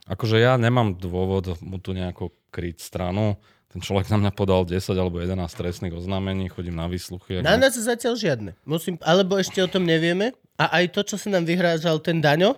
Akože 0.08 0.40
ja 0.40 0.56
nemám 0.60 0.96
dôvod 0.96 1.60
mu 1.64 1.80
tu 1.80 1.92
nejako 1.96 2.36
kryť 2.52 2.84
stranu, 2.84 3.40
ten 3.68 3.84
človek 3.84 4.08
na 4.08 4.18
mňa 4.24 4.32
podal 4.32 4.64
10 4.64 4.80
alebo 4.96 5.20
11 5.20 5.44
trestných 5.52 5.92
oznámení, 5.92 6.48
chodím 6.48 6.80
na 6.80 6.88
výsluchy. 6.88 7.44
Na 7.44 7.60
nás 7.60 7.76
zatiaľ 7.76 8.16
žiadne. 8.16 8.52
Musím, 8.64 8.96
alebo 9.04 9.36
ešte 9.36 9.60
o 9.60 9.68
tom 9.68 9.84
nevieme. 9.84 10.32
A 10.58 10.82
aj 10.82 10.96
to, 10.96 11.04
čo 11.04 11.16
sa 11.20 11.30
nám 11.30 11.46
vyhrážal 11.46 12.00
ten 12.02 12.24
Daňo, 12.24 12.58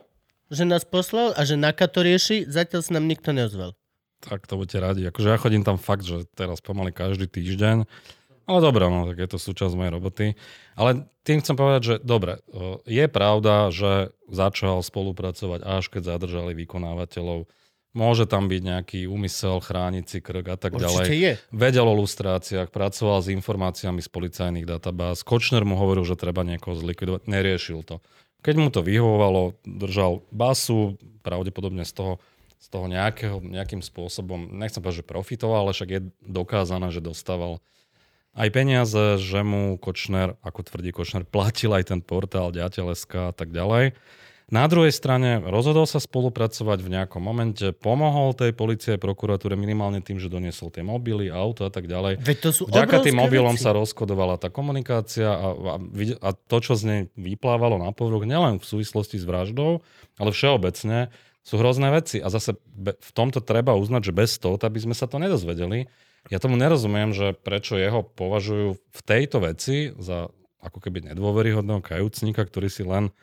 že 0.53 0.63
nás 0.63 0.85
poslal 0.85 1.33
a 1.35 1.41
že 1.43 1.59
Naka 1.59 1.89
to 1.89 2.05
rieši, 2.05 2.47
zatiaľ 2.47 2.81
sa 2.85 2.91
nám 2.95 3.09
nikto 3.09 3.33
neozval. 3.33 3.75
Tak 4.19 4.47
to 4.47 4.59
budete 4.59 4.79
radi. 4.79 5.01
Akože 5.07 5.31
ja 5.31 5.39
chodím 5.39 5.63
tam 5.65 5.79
fakt, 5.79 6.05
že 6.05 6.27
teraz 6.35 6.59
pomaly 6.59 6.91
každý 6.91 7.27
týždeň. 7.27 7.87
Ale 8.49 8.59
dobre, 8.65 8.81
no, 8.89 9.05
tak 9.05 9.21
je 9.21 9.29
to 9.29 9.37
súčasť 9.37 9.77
mojej 9.77 9.93
roboty. 9.93 10.25
Ale 10.73 11.05
tým 11.21 11.37
chcem 11.37 11.53
povedať, 11.53 11.81
že 11.85 11.95
dobre, 12.01 12.41
je 12.89 13.05
pravda, 13.05 13.69
že 13.69 14.09
začal 14.25 14.81
spolupracovať 14.81 15.61
až 15.61 15.93
keď 15.93 16.17
zadržali 16.17 16.57
vykonávateľov 16.57 17.45
Môže 17.99 18.23
tam 18.23 18.47
byť 18.47 18.61
nejaký 18.63 18.99
úmysel 19.11 19.59
chrániť 19.59 20.05
si 20.07 20.17
krk 20.23 20.45
a 20.47 20.55
tak 20.55 20.79
Určite 20.79 21.11
ďalej. 21.11 21.19
je. 21.19 21.33
Vedel 21.51 21.83
o 21.83 21.95
lustráciách, 21.99 22.71
pracoval 22.71 23.19
s 23.19 23.27
informáciami 23.27 23.99
z 23.99 24.07
policajných 24.07 24.63
databáz. 24.63 25.27
Kočner 25.27 25.67
mu 25.67 25.75
hovoril, 25.75 26.07
že 26.07 26.15
treba 26.15 26.47
niekoho 26.47 26.79
zlikvidovať. 26.79 27.27
Neriešil 27.27 27.83
to. 27.83 27.99
Keď 28.39 28.55
mu 28.55 28.71
to 28.71 28.79
vyhovovalo, 28.79 29.59
držal 29.67 30.23
basu, 30.31 30.95
pravdepodobne 31.27 31.83
z 31.83 31.91
toho, 31.91 32.13
z 32.55 32.67
toho 32.71 32.87
nejakého, 32.87 33.43
nejakým 33.43 33.83
spôsobom, 33.83 34.55
nechcem 34.55 34.79
povedať, 34.79 35.03
že 35.03 35.11
profitoval, 35.11 35.67
ale 35.67 35.75
však 35.75 35.89
je 35.91 36.01
dokázané, 36.23 36.87
že 36.95 37.03
dostával 37.03 37.59
aj 38.39 38.47
peniaze, 38.55 39.19
že 39.19 39.43
mu 39.43 39.75
Kočner, 39.75 40.39
ako 40.39 40.63
tvrdí 40.63 40.95
Kočner, 40.95 41.27
platil 41.27 41.75
aj 41.75 41.91
ten 41.91 41.99
portál 41.99 42.55
ďateľeska 42.55 43.31
a 43.31 43.33
tak 43.35 43.51
ďalej. 43.51 43.91
Na 44.49 44.65
druhej 44.65 44.89
strane 44.89 45.37
rozhodol 45.45 45.85
sa 45.85 46.01
spolupracovať 46.01 46.81
v 46.81 46.89
nejakom 46.97 47.21
momente, 47.21 47.69
pomohol 47.69 48.33
tej 48.33 48.57
policie 48.57 48.97
prokuratúre 48.97 49.53
minimálne 49.53 50.01
tým, 50.01 50.17
že 50.17 50.25
doniesol 50.25 50.73
tie 50.73 50.81
mobily, 50.81 51.29
auto 51.29 51.69
a 51.69 51.71
tak 51.71 51.85
ďalej. 51.85 52.17
Veď 52.17 52.37
to 52.41 52.49
sú 52.49 52.63
Vďaka 52.65 53.05
tým 53.05 53.21
mobilom 53.21 53.53
veci. 53.53 53.61
sa 53.61 53.77
rozkodovala 53.77 54.41
tá 54.41 54.49
komunikácia 54.49 55.29
a, 55.29 55.47
a, 55.53 55.73
a 56.25 56.29
to, 56.33 56.57
čo 56.65 56.73
z 56.73 56.83
nej 56.83 57.01
vyplávalo 57.13 57.77
na 57.77 57.93
povrch, 57.93 58.25
nielen 58.25 58.57
v 58.57 58.65
súvislosti 58.65 59.21
s 59.21 59.25
vraždou, 59.29 59.85
ale 60.17 60.29
všeobecne, 60.33 61.13
sú 61.45 61.57
hrozné 61.57 61.89
veci. 61.89 62.21
A 62.21 62.29
zase 62.29 62.57
v 62.77 63.11
tomto 63.13 63.41
treba 63.41 63.73
uznať, 63.73 64.11
že 64.11 64.13
bez 64.13 64.37
toho 64.37 64.59
by 64.59 64.79
sme 64.81 64.93
sa 64.93 65.09
to 65.09 65.17
nedozvedeli. 65.17 65.89
Ja 66.27 66.37
tomu 66.37 66.59
nerozumiem, 66.59 67.15
že 67.15 67.33
prečo 67.33 67.79
jeho 67.79 68.03
považujú 68.03 68.75
v 68.75 69.01
tejto 69.01 69.41
veci 69.41 69.95
za 69.97 70.29
ako 70.59 70.83
keby 70.83 71.09
nedôveryhodného 71.13 71.79
kajúcnika, 71.79 72.43
ktorý 72.43 72.67
si 72.67 72.83
len 72.83 73.15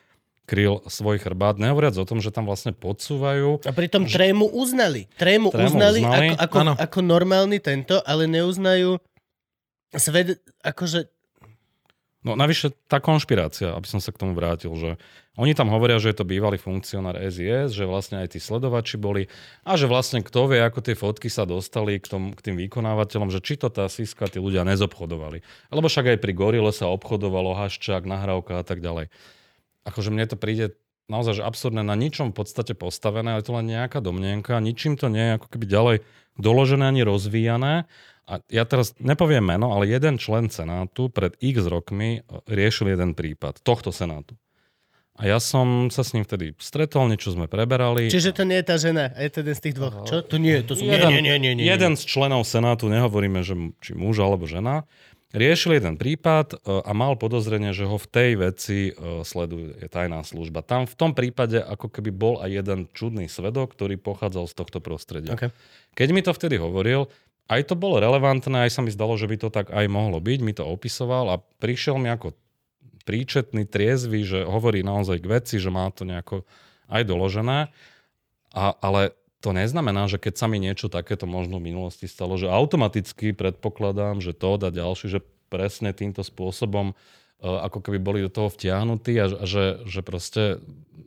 kryl 0.46 0.80
svoj 0.86 1.18
chrbát, 1.18 1.58
nehovoriac 1.58 1.98
o 1.98 2.06
tom, 2.06 2.22
že 2.22 2.30
tam 2.30 2.46
vlastne 2.46 2.70
podsúvajú 2.70 3.66
A 3.66 3.74
pritom 3.74 4.06
trému 4.06 4.46
uznali. 4.48 5.10
Trému, 5.18 5.50
Trému 5.50 5.66
uznali, 5.66 6.00
uznali, 6.00 6.28
ako, 6.38 6.38
ako, 6.40 6.58
ako 6.78 6.98
normálny 7.02 7.58
tento, 7.58 7.98
ale 8.06 8.30
neuznajú 8.30 9.02
svet, 9.98 10.38
akože 10.62 11.10
No 12.26 12.34
navyše 12.34 12.74
tá 12.90 12.98
konšpirácia, 12.98 13.70
aby 13.70 13.86
som 13.86 14.02
sa 14.02 14.10
k 14.10 14.18
tomu 14.18 14.34
vrátil, 14.34 14.74
že 14.74 14.98
oni 15.38 15.54
tam 15.54 15.70
hovoria, 15.70 16.02
že 16.02 16.10
je 16.10 16.18
to 16.18 16.26
bývalý 16.26 16.58
funkcionár 16.58 17.14
SIS, 17.22 17.70
že 17.70 17.86
vlastne 17.86 18.18
aj 18.18 18.34
tí 18.34 18.42
sledovači 18.42 18.98
boli 18.98 19.30
a 19.62 19.78
že 19.78 19.86
vlastne 19.86 20.26
kto 20.26 20.50
vie, 20.50 20.58
ako 20.58 20.82
tie 20.82 20.98
fotky 20.98 21.30
sa 21.30 21.46
dostali 21.46 22.02
k, 22.02 22.10
tom, 22.10 22.34
k 22.34 22.50
tým 22.50 22.58
vykonávateľom, 22.66 23.30
že 23.30 23.38
či 23.38 23.54
to 23.54 23.70
tá 23.70 23.86
Siska 23.86 24.26
tí 24.26 24.42
ľudia 24.42 24.66
nezobchodovali. 24.66 25.38
Lebo 25.70 25.86
však 25.86 26.16
aj 26.16 26.18
pri 26.18 26.32
Gorile 26.34 26.74
sa 26.74 26.90
obchodovalo 26.90 27.54
haščák, 27.54 28.02
nahrávka 28.02 28.58
a 28.58 28.64
tak 28.66 28.82
ďalej. 28.82 29.06
Akože 29.86 30.10
mne 30.10 30.26
to 30.26 30.34
príde 30.34 30.74
naozaj 31.06 31.40
že 31.40 31.46
absurdné, 31.46 31.86
na 31.86 31.94
ničom 31.94 32.34
v 32.34 32.42
podstate 32.42 32.74
postavené, 32.74 33.38
ale 33.38 33.46
to 33.46 33.54
len 33.54 33.70
nejaká 33.70 34.02
domnienka, 34.02 34.58
ničím 34.58 34.98
to 34.98 35.06
nie 35.06 35.22
je 35.22 35.32
ako 35.38 35.46
keby 35.54 35.64
ďalej 35.70 35.96
doložené 36.36 36.84
ani 36.90 37.06
rozvíjané. 37.06 37.86
A 38.26 38.42
ja 38.50 38.66
teraz 38.66 38.90
nepoviem 38.98 39.46
meno, 39.46 39.70
ale 39.70 39.86
jeden 39.86 40.18
člen 40.18 40.50
Senátu 40.50 41.06
pred 41.14 41.38
x 41.38 41.62
rokmi 41.70 42.18
e, 42.18 42.20
riešil 42.50 42.90
jeden 42.90 43.14
prípad 43.14 43.62
tohto 43.62 43.94
Senátu. 43.94 44.34
A 45.16 45.30
ja 45.30 45.38
som 45.40 45.88
sa 45.88 46.04
s 46.04 46.12
ním 46.12 46.26
vtedy 46.28 46.52
stretol, 46.60 47.08
niečo 47.08 47.32
sme 47.32 47.48
preberali. 47.48 48.12
Čiže 48.12 48.36
to 48.36 48.42
nie 48.44 48.60
je 48.60 48.66
tá 48.66 48.76
žena, 48.76 49.14
je 49.16 49.30
to 49.32 49.40
jeden 49.40 49.56
z 49.56 49.62
tých 49.62 49.74
dvoch. 49.78 49.94
Čo? 50.04 50.26
To 50.26 50.36
nie, 50.36 50.60
to 50.60 50.76
sú... 50.76 50.84
jeden, 50.84 51.08
nie, 51.08 51.22
nie, 51.24 51.36
nie, 51.38 51.52
nie, 51.56 51.64
nie. 51.64 51.70
jeden 51.70 51.94
z 51.94 52.02
členov 52.04 52.44
Senátu, 52.44 52.90
nehovoríme, 52.90 53.40
že 53.46 53.54
či 53.80 53.94
muž 53.94 54.20
alebo 54.20 54.44
žena, 54.44 54.84
riešil 55.34 55.78
jeden 55.78 55.98
prípad 55.98 56.54
e, 56.54 56.56
a 56.86 56.92
mal 56.94 57.18
podozrenie, 57.18 57.74
že 57.74 57.88
ho 57.88 57.98
v 57.98 58.06
tej 58.06 58.30
veci 58.38 58.78
e, 58.90 58.92
sleduje 59.26 59.88
tajná 59.90 60.22
služba. 60.22 60.62
Tam 60.62 60.86
v 60.86 60.94
tom 60.94 61.16
prípade 61.16 61.58
ako 61.58 61.90
keby 61.90 62.10
bol 62.14 62.34
aj 62.38 62.50
jeden 62.52 62.80
čudný 62.94 63.26
svedok, 63.26 63.74
ktorý 63.74 63.98
pochádzal 63.98 64.46
z 64.46 64.54
tohto 64.54 64.78
prostredia. 64.78 65.34
Okay. 65.34 65.50
Keď 65.98 66.08
mi 66.14 66.22
to 66.22 66.30
vtedy 66.30 66.60
hovoril, 66.60 67.10
aj 67.46 67.70
to 67.70 67.74
bolo 67.78 68.02
relevantné, 68.02 68.66
aj 68.66 68.74
sa 68.74 68.80
mi 68.82 68.90
zdalo, 68.90 69.14
že 69.14 69.30
by 69.30 69.36
to 69.38 69.48
tak 69.54 69.70
aj 69.70 69.86
mohlo 69.86 70.18
byť, 70.18 70.38
mi 70.42 70.50
to 70.54 70.66
opisoval 70.66 71.30
a 71.30 71.42
prišiel 71.62 71.98
mi 71.98 72.10
ako 72.10 72.34
príčetný, 73.06 73.70
triezvy, 73.70 74.26
že 74.26 74.42
hovorí 74.42 74.82
naozaj 74.82 75.22
k 75.22 75.30
veci, 75.30 75.56
že 75.62 75.70
má 75.70 75.86
to 75.94 76.02
nejako 76.02 76.42
aj 76.90 77.02
doložené. 77.06 77.70
A, 78.50 78.74
ale 78.82 79.14
to 79.44 79.52
neznamená, 79.52 80.08
že 80.08 80.16
keď 80.16 80.34
sa 80.34 80.46
mi 80.48 80.56
niečo 80.56 80.88
takéto 80.88 81.28
možno 81.28 81.60
v 81.60 81.68
minulosti 81.72 82.08
stalo, 82.08 82.40
že 82.40 82.48
automaticky 82.48 83.36
predpokladám, 83.36 84.24
že 84.24 84.32
to 84.32 84.56
a 84.56 84.70
ďalší, 84.72 85.06
že 85.12 85.20
presne 85.52 85.92
týmto 85.92 86.26
spôsobom 86.26 86.92
e, 86.92 86.94
ako 87.44 87.84
keby 87.84 87.98
boli 88.00 88.18
do 88.24 88.32
toho 88.32 88.48
vtiahnutí 88.48 89.12
a 89.20 89.26
že- 89.44 89.78
že, 89.84 90.00
proste 90.00 90.58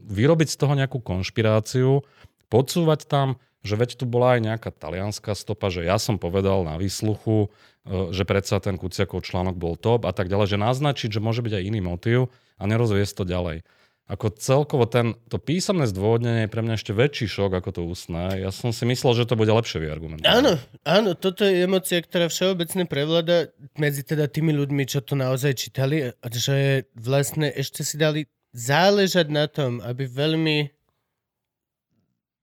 vyrobiť 0.07 0.48
z 0.53 0.57
toho 0.57 0.74
nejakú 0.77 1.01
konšpiráciu, 1.01 2.05
podsúvať 2.53 3.09
tam, 3.09 3.41
že 3.65 3.75
veď 3.75 4.00
tu 4.00 4.05
bola 4.07 4.39
aj 4.39 4.41
nejaká 4.45 4.69
talianská 4.71 5.36
stopa, 5.36 5.67
že 5.67 5.83
ja 5.83 6.00
som 6.00 6.15
povedal 6.15 6.63
na 6.63 6.79
výsluchu, 6.79 7.50
e, 7.83 8.13
že 8.15 8.24
predsa 8.24 8.62
ten 8.63 8.77
Kuciakov 8.79 9.25
článok 9.25 9.57
bol 9.57 9.75
top 9.75 10.05
a 10.05 10.13
tak 10.13 10.29
ďalej, 10.31 10.55
že 10.55 10.57
naznačiť, 10.62 11.09
že 11.17 11.24
môže 11.24 11.43
byť 11.43 11.53
aj 11.59 11.63
iný 11.65 11.81
motív 11.83 12.31
a 12.62 12.63
nerozviesť 12.69 13.13
to 13.19 13.24
ďalej. 13.25 13.65
Ako 14.10 14.34
celkovo 14.34 14.89
ten, 14.89 15.13
to 15.30 15.38
písomné 15.38 15.86
zdôvodnenie 15.86 16.50
je 16.50 16.54
pre 16.54 16.66
mňa 16.66 16.82
ešte 16.82 16.98
väčší 16.98 17.30
šok 17.30 17.62
ako 17.62 17.70
to 17.70 17.82
ústne. 17.86 18.42
Ja 18.42 18.50
som 18.50 18.74
si 18.74 18.82
myslel, 18.89 19.13
že 19.13 19.30
to 19.30 19.38
bude 19.38 19.54
lepšie 19.54 19.86
vyargumentované. 19.86 20.34
Áno, 20.34 20.58
áno, 20.82 21.13
toto 21.13 21.46
je 21.46 21.62
emocia, 21.62 22.01
ktorá 22.01 22.25
všeobecne 22.25 22.89
prevláda 22.89 23.54
medzi 23.78 24.01
teda 24.01 24.25
tými 24.25 24.50
ľuďmi, 24.58 24.89
čo 24.89 25.06
to 25.06 25.13
naozaj 25.13 25.54
čítali, 25.54 26.10
a 26.10 26.25
že 26.25 26.89
vlastne 26.98 27.54
ešte 27.54 27.86
si 27.86 28.01
dali 28.01 28.25
záležať 28.50 29.30
na 29.30 29.46
tom, 29.46 29.78
aby 29.86 30.10
veľmi 30.10 30.74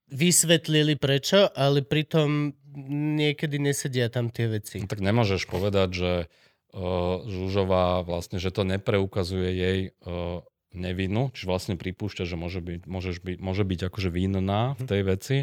vysvetlili 0.06 0.94
prečo, 0.94 1.50
ale 1.50 1.82
pritom 1.82 2.54
niekedy 2.94 3.58
nesedia 3.58 4.06
tam 4.06 4.30
tie 4.30 4.46
veci. 4.46 4.78
No 4.78 4.86
tak 4.86 5.02
nemôžeš 5.02 5.50
povedať, 5.50 5.88
že 5.98 6.12
uh, 6.22 7.26
Žužová 7.26 8.06
vlastne, 8.06 8.38
že 8.38 8.54
to 8.54 8.62
nepreukazuje 8.62 9.50
jej 9.50 9.78
uh, 10.06 10.46
nevinu, 10.76 11.32
čiže 11.32 11.48
vlastne 11.48 11.74
pripúšťa, 11.74 12.24
že 12.28 12.36
môže 12.36 12.60
byť, 12.60 12.84
môžeš 12.84 13.16
byť, 13.24 13.36
môže 13.40 13.64
byť 13.64 13.80
akože 13.88 14.08
vinná 14.12 14.76
v 14.76 14.82
tej 14.84 15.00
veci. 15.02 15.36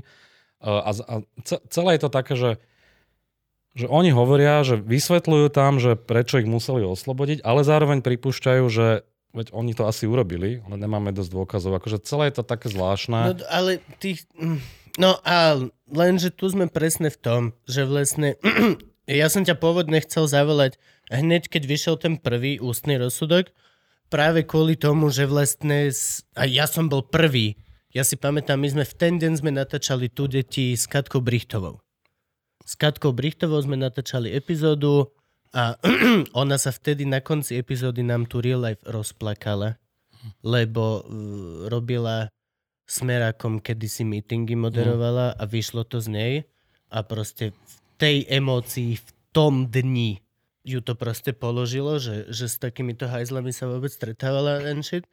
A, 0.63 0.89
a 0.93 1.13
ce- 1.43 1.63
celé 1.67 1.97
je 1.97 2.01
to 2.05 2.11
také, 2.13 2.35
že 2.37 2.51
že 3.73 3.89
oni 3.89 4.13
hovoria, 4.13 4.61
že 4.61 4.77
vysvetľujú 4.77 5.49
tam, 5.49 5.81
že 5.81 5.97
prečo 5.97 6.37
ich 6.37 6.45
museli 6.45 6.85
oslobodiť, 6.85 7.41
ale 7.41 7.65
zároveň 7.65 8.05
pripúšťajú, 8.05 8.63
že 8.69 9.01
veď 9.33 9.49
oni 9.49 9.73
to 9.73 9.89
asi 9.89 10.05
urobili, 10.05 10.61
ale 10.69 10.77
nemáme 10.77 11.09
dosť 11.09 11.33
dôkazov. 11.33 11.81
Akože 11.81 12.05
celé 12.05 12.29
je 12.29 12.37
to 12.37 12.45
také 12.45 12.69
No 12.69 12.73
zvláštne. 12.77 13.41
ale 13.49 13.81
tých... 13.97 14.29
No 15.01 15.17
a 15.25 15.57
lenže 15.89 16.29
tu 16.29 16.45
sme 16.53 16.69
presne 16.69 17.09
v 17.09 17.17
tom, 17.17 17.41
že 17.65 17.89
vlastne... 17.89 18.37
ja 19.09 19.25
som 19.25 19.41
ťa 19.41 19.57
pôvodne 19.57 19.97
chcel 20.05 20.29
zavolať 20.29 20.77
hneď, 21.09 21.49
keď 21.49 21.63
vyšiel 21.65 21.95
ten 21.97 22.21
prvý 22.21 22.61
ústny 22.61 23.01
rozsudok, 23.01 23.49
práve 24.13 24.45
kvôli 24.45 24.77
tomu, 24.77 25.09
že 25.09 25.25
vlastne... 25.25 25.89
A 26.37 26.45
ja 26.45 26.69
som 26.69 26.85
bol 26.85 27.01
prvý. 27.01 27.57
Ja 27.89 28.05
si 28.05 28.13
pamätám, 28.13 28.61
my 28.61 28.69
sme 28.69 28.85
v 28.85 28.93
ten 28.93 29.17
deň 29.17 29.41
sme 29.41 29.49
natáčali 29.49 30.13
tu 30.13 30.29
deti 30.29 30.77
s 30.77 30.85
Katkou 30.85 31.25
Brichtovou. 31.25 31.81
S 32.61 32.77
Katkou 32.77 33.09
Brichtovou 33.09 33.57
sme 33.65 33.73
natáčali 33.73 34.29
epizódu 34.29 35.09
a 35.49 35.81
ona 36.45 36.61
sa 36.61 36.69
vtedy 36.69 37.09
na 37.09 37.25
konci 37.25 37.57
epizódy 37.57 38.05
nám 38.05 38.29
tu 38.29 38.37
real 38.37 38.61
life 38.61 38.85
rozplakala, 38.85 39.81
lebo 40.45 41.01
uh, 41.01 41.03
robila 41.69 42.29
smerákom 42.85 43.61
kedysi 43.61 44.05
meetingy 44.05 44.53
moderovala 44.53 45.33
a 45.33 45.43
vyšlo 45.49 45.85
to 45.89 45.97
z 45.97 46.07
nej 46.13 46.33
a 46.93 47.01
proste 47.01 47.53
v 47.53 47.73
tej 47.97 48.17
emócii 48.29 48.97
v 48.97 49.09
tom 49.33 49.69
dni 49.69 50.21
ju 50.63 50.79
to 50.79 50.95
proste 50.95 51.35
položilo, 51.35 51.99
že, 51.99 52.31
že 52.31 52.47
s 52.47 52.55
takýmito 52.57 53.07
hajzlami 53.07 53.51
sa 53.51 53.67
vôbec 53.67 53.91
stretávala 53.91 54.63
and 54.63 54.83
shit. 54.83 55.03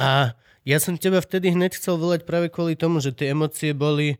A 0.00 0.32
ja 0.64 0.80
som 0.80 0.96
teba 0.96 1.20
vtedy 1.20 1.52
hneď 1.52 1.76
chcel 1.76 2.00
volať 2.00 2.24
práve 2.24 2.48
kvôli 2.48 2.76
tomu, 2.76 3.00
že 3.00 3.12
tie 3.12 3.32
emócie 3.32 3.76
boli 3.76 4.16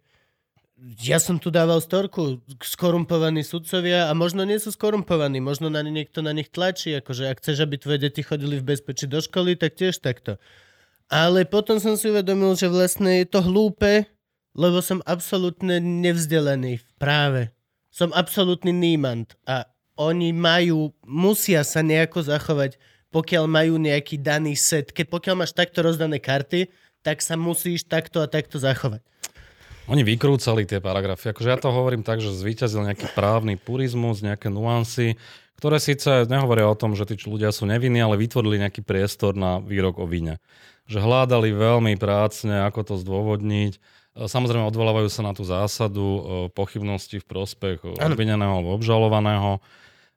ja 1.03 1.19
som 1.19 1.43
tu 1.43 1.51
dával 1.51 1.83
storku, 1.83 2.39
skorumpovaní 2.63 3.43
sudcovia 3.43 4.07
a 4.07 4.13
možno 4.15 4.47
nie 4.47 4.63
sú 4.63 4.71
skorumpovaní, 4.71 5.43
možno 5.43 5.67
na 5.67 5.83
niekto 5.83 6.23
na 6.23 6.31
nich 6.31 6.55
tlačí, 6.55 6.95
akože 6.95 7.35
ak 7.35 7.43
chceš, 7.43 7.67
aby 7.67 7.83
tvoje 7.83 7.99
deti 8.07 8.23
chodili 8.23 8.63
v 8.63 8.75
bezpečí 8.75 9.11
do 9.11 9.19
školy, 9.19 9.59
tak 9.59 9.75
tiež 9.75 9.99
takto. 9.99 10.39
Ale 11.11 11.43
potom 11.51 11.83
som 11.83 11.99
si 11.99 12.15
uvedomil, 12.15 12.55
že 12.55 12.71
vlastne 12.71 13.25
je 13.25 13.27
to 13.27 13.43
hlúpe, 13.43 14.07
lebo 14.55 14.79
som 14.79 15.03
absolútne 15.03 15.83
nevzdelaný 15.83 16.79
v 16.79 16.91
práve. 17.01 17.43
Som 17.91 18.15
absolútny 18.15 18.71
nímant 18.71 19.35
a 19.51 19.67
oni 19.99 20.31
majú, 20.31 20.95
musia 21.03 21.67
sa 21.67 21.83
nejako 21.83 22.23
zachovať, 22.23 22.79
pokiaľ 23.11 23.45
majú 23.51 23.75
nejaký 23.83 24.23
daný 24.23 24.55
set. 24.55 24.95
Keď 24.95 25.11
pokiaľ 25.11 25.35
máš 25.43 25.53
takto 25.53 25.83
rozdané 25.83 26.23
karty, 26.23 26.71
tak 27.03 27.19
sa 27.19 27.35
musíš 27.35 27.83
takto 27.83 28.23
a 28.23 28.31
takto 28.31 28.63
zachovať. 28.63 29.03
Oni 29.89 30.05
vykrúcali 30.05 30.69
tie 30.69 30.85
paragrafy. 30.85 31.33
Akože 31.33 31.49
ja 31.49 31.57
to 31.57 31.73
hovorím 31.73 32.05
tak, 32.05 32.21
že 32.21 32.29
zvíťazil 32.29 32.85
nejaký 32.85 33.09
právny 33.17 33.57
purizmus, 33.57 34.21
nejaké 34.21 34.53
nuancy, 34.53 35.17
ktoré 35.57 35.81
síce 35.81 36.29
nehovoria 36.29 36.69
o 36.69 36.77
tom, 36.77 36.93
že 36.93 37.09
tí 37.09 37.17
ľudia 37.25 37.51
sú 37.51 37.65
nevinní, 37.65 37.99
ale 37.99 38.21
vytvorili 38.21 38.61
nejaký 38.61 38.85
priestor 38.85 39.33
na 39.33 39.59
výrok 39.59 39.99
o 39.99 40.07
vine. 40.07 40.39
Že 40.87 41.03
hľadali 41.03 41.57
veľmi 41.57 41.97
prácne, 41.97 42.69
ako 42.69 42.81
to 42.85 42.95
zdôvodniť. 43.01 43.73
E, 43.75 44.29
Samozrejme 44.29 44.69
odvolávajú 44.69 45.09
sa 45.09 45.25
na 45.25 45.33
tú 45.33 45.49
zásadu 45.49 46.05
e, 46.05 46.21
pochybnosti 46.53 47.25
v 47.25 47.27
prospech 47.27 47.81
obvineného 47.97 48.61
alebo 48.61 48.77
obžalovaného. 48.77 49.65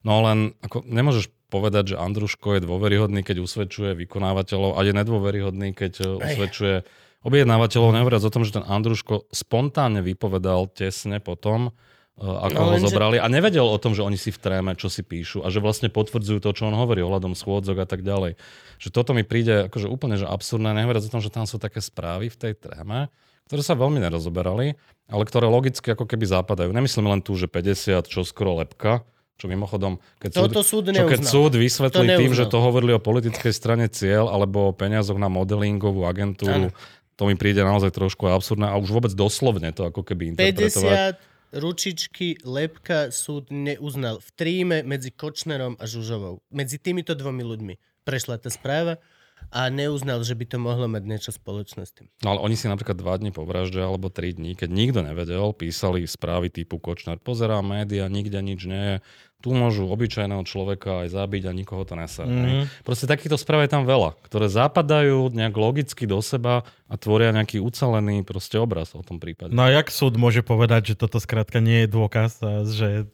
No 0.02 0.22
len 0.22 0.58
ako 0.62 0.82
nemôžeš 0.84 1.30
povedať, 1.48 1.94
že 1.94 2.00
Andruško 2.00 2.58
je 2.58 2.66
dôveryhodný, 2.66 3.22
keď 3.22 3.44
usvedčuje 3.44 3.92
vykonávateľov 3.94 4.76
a 4.76 4.88
je 4.88 4.94
nedôveryhodný, 4.96 5.76
keď 5.76 5.94
e, 6.00 6.06
usvedčuje 6.18 6.76
objednávateľov, 7.22 7.94
nehovoriac 7.94 8.24
o 8.24 8.34
tom, 8.34 8.42
že 8.42 8.56
ten 8.58 8.66
Andruško 8.66 9.30
spontánne 9.30 10.02
vypovedal 10.02 10.72
tesne 10.74 11.22
potom, 11.22 11.70
ako 12.18 12.54
No, 12.54 12.66
ho 12.66 12.72
lenže- 12.78 12.86
zobrali 12.88 13.18
a 13.18 13.26
nevedel 13.26 13.66
o 13.66 13.78
tom, 13.78 13.94
že 13.94 14.02
oni 14.02 14.18
si 14.18 14.30
v 14.30 14.38
tréme, 14.38 14.74
čo 14.78 14.90
si 14.90 15.02
píšu 15.02 15.42
a 15.42 15.50
že 15.50 15.58
vlastne 15.58 15.90
potvrdzujú 15.90 16.38
to, 16.40 16.54
čo 16.54 16.70
on 16.70 16.76
hovorí 16.78 17.02
ohľadom 17.02 17.34
schôdzok 17.34 17.82
a 17.82 17.88
tak 17.90 18.06
ďalej. 18.06 18.38
Že 18.78 18.90
toto 18.94 19.12
mi 19.14 19.26
príde 19.26 19.70
akože 19.70 19.90
úplne 19.90 20.18
že 20.18 20.26
absurdné, 20.26 20.74
nehovoriac 20.74 21.02
o 21.02 21.14
tom, 21.14 21.22
že 21.22 21.34
tam 21.34 21.46
sú 21.50 21.58
také 21.58 21.82
správy 21.82 22.30
v 22.30 22.38
tej 22.38 22.54
tréme, 22.58 23.10
ktoré 23.50 23.62
sa 23.62 23.74
veľmi 23.74 23.98
nerozoberali, 24.02 24.78
ale 25.10 25.24
ktoré 25.26 25.50
logicky 25.50 25.92
ako 25.92 26.06
keby 26.06 26.26
zapadajú. 26.30 26.70
Nemyslím 26.70 27.10
len 27.10 27.22
tu, 27.26 27.34
že 27.34 27.50
50, 27.50 28.06
čo 28.06 28.22
skoro 28.22 28.62
lepka, 28.62 29.02
čo 29.42 29.50
mimochodom, 29.50 29.98
keď 30.22 30.30
Toto 30.38 30.62
súd 30.62 30.94
čo 30.94 31.10
keď 31.10 31.22
súd 31.26 31.58
vysvetlí 31.58 32.06
To 32.06 32.20
tým, 32.22 32.34
že 32.38 32.46
to 32.46 32.62
hovorili 32.62 32.94
o 32.94 33.02
politickej 33.02 33.50
strane 33.50 33.90
cieľ 33.90 34.30
alebo 34.30 34.70
o 34.70 34.76
peniazoch 34.78 35.18
na 35.18 35.34
modelingovú 35.34 36.06
agentúru, 36.06 36.70
to 37.18 37.24
mi 37.26 37.34
príde 37.34 37.66
naozaj 37.66 37.90
trošku 37.90 38.30
absurdné 38.30 38.70
a 38.70 38.78
už 38.78 38.94
vôbec 38.94 39.14
doslovne 39.18 39.74
to 39.74 39.86
ako 39.90 40.06
keby 40.06 40.38
interpretovať. 40.38 41.18
50 41.18 41.32
ručičky 41.52 42.40
lepka 42.48 43.12
súd 43.12 43.52
neuznal 43.52 44.24
v 44.24 44.30
tríme 44.40 44.78
medzi 44.88 45.12
Kočnerom 45.12 45.76
a 45.78 45.84
Žužovou. 45.84 46.40
Medzi 46.48 46.80
týmito 46.80 47.12
dvomi 47.12 47.44
ľuďmi 47.44 47.74
prešla 48.08 48.40
tá 48.40 48.48
správa 48.48 49.04
a 49.52 49.68
neuznal, 49.68 50.22
že 50.24 50.38
by 50.38 50.46
to 50.48 50.58
mohlo 50.62 50.86
mať 50.86 51.04
niečo 51.04 51.32
spoločné 51.34 51.84
s 51.84 51.92
tým. 51.92 52.08
No 52.24 52.38
ale 52.38 52.40
oni 52.46 52.56
si 52.56 52.70
napríklad 52.70 52.96
dva 52.96 53.18
dní 53.18 53.34
po 53.34 53.44
vražde 53.44 53.82
alebo 53.82 54.14
tri 54.14 54.32
dní, 54.32 54.54
keď 54.54 54.70
nikto 54.70 55.00
nevedel, 55.02 55.52
písali 55.52 56.06
správy 56.06 56.54
typu 56.54 56.78
Kočner. 56.78 57.20
Pozerá 57.20 57.60
média, 57.66 58.08
nikde 58.08 58.40
nič 58.40 58.62
nie 58.70 58.84
je. 58.96 58.98
Tu 59.42 59.50
môžu 59.50 59.90
obyčajného 59.90 60.46
človeka 60.46 61.04
aj 61.04 61.18
zabiť 61.18 61.50
a 61.50 61.52
nikoho 61.52 61.82
to 61.82 61.98
nesá. 61.98 62.30
Mm. 62.30 62.70
Proste 62.86 63.10
takýchto 63.10 63.42
správ 63.42 63.66
je 63.66 63.74
tam 63.74 63.90
veľa, 63.90 64.14
ktoré 64.30 64.46
zapadajú 64.48 65.34
nejak 65.34 65.56
logicky 65.58 66.06
do 66.06 66.22
seba 66.22 66.62
a 66.86 66.94
tvoria 66.94 67.34
nejaký 67.34 67.58
ucelený 67.58 68.22
proste 68.22 68.62
obraz 68.62 68.94
o 68.94 69.02
tom 69.02 69.18
prípade. 69.18 69.50
No 69.50 69.66
a 69.66 69.74
jak 69.74 69.90
súd 69.90 70.22
môže 70.22 70.46
povedať, 70.46 70.94
že 70.94 71.02
toto 71.02 71.18
skrátka 71.18 71.58
nie 71.58 71.84
je 71.84 71.88
dôkaz, 71.90 72.38
že... 72.70 73.10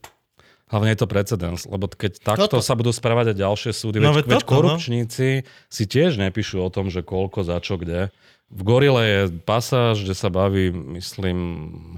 Hlavne 0.68 0.92
je 0.92 1.00
to 1.00 1.08
precedens, 1.08 1.64
lebo 1.64 1.88
keď 1.88 2.20
takto 2.20 2.60
Toto. 2.60 2.60
sa 2.60 2.76
budú 2.76 2.92
správať 2.92 3.32
aj 3.32 3.38
ďalšie 3.40 3.72
súdy, 3.72 4.04
No 4.04 4.12
veď, 4.12 4.28
veď 4.28 4.44
toto, 4.44 4.52
no. 4.52 4.76
korupčníci 4.76 5.48
si 5.48 5.84
tiež 5.88 6.20
nepíšu 6.20 6.60
o 6.60 6.68
tom, 6.68 6.92
že 6.92 7.08
koľko, 7.08 7.48
za 7.48 7.64
čo, 7.64 7.80
kde. 7.80 8.12
V 8.48 8.64
Gorile 8.64 9.04
je 9.04 9.22
pasáž, 9.44 10.08
kde 10.08 10.16
sa 10.16 10.32
baví, 10.32 10.72
myslím, 10.72 11.36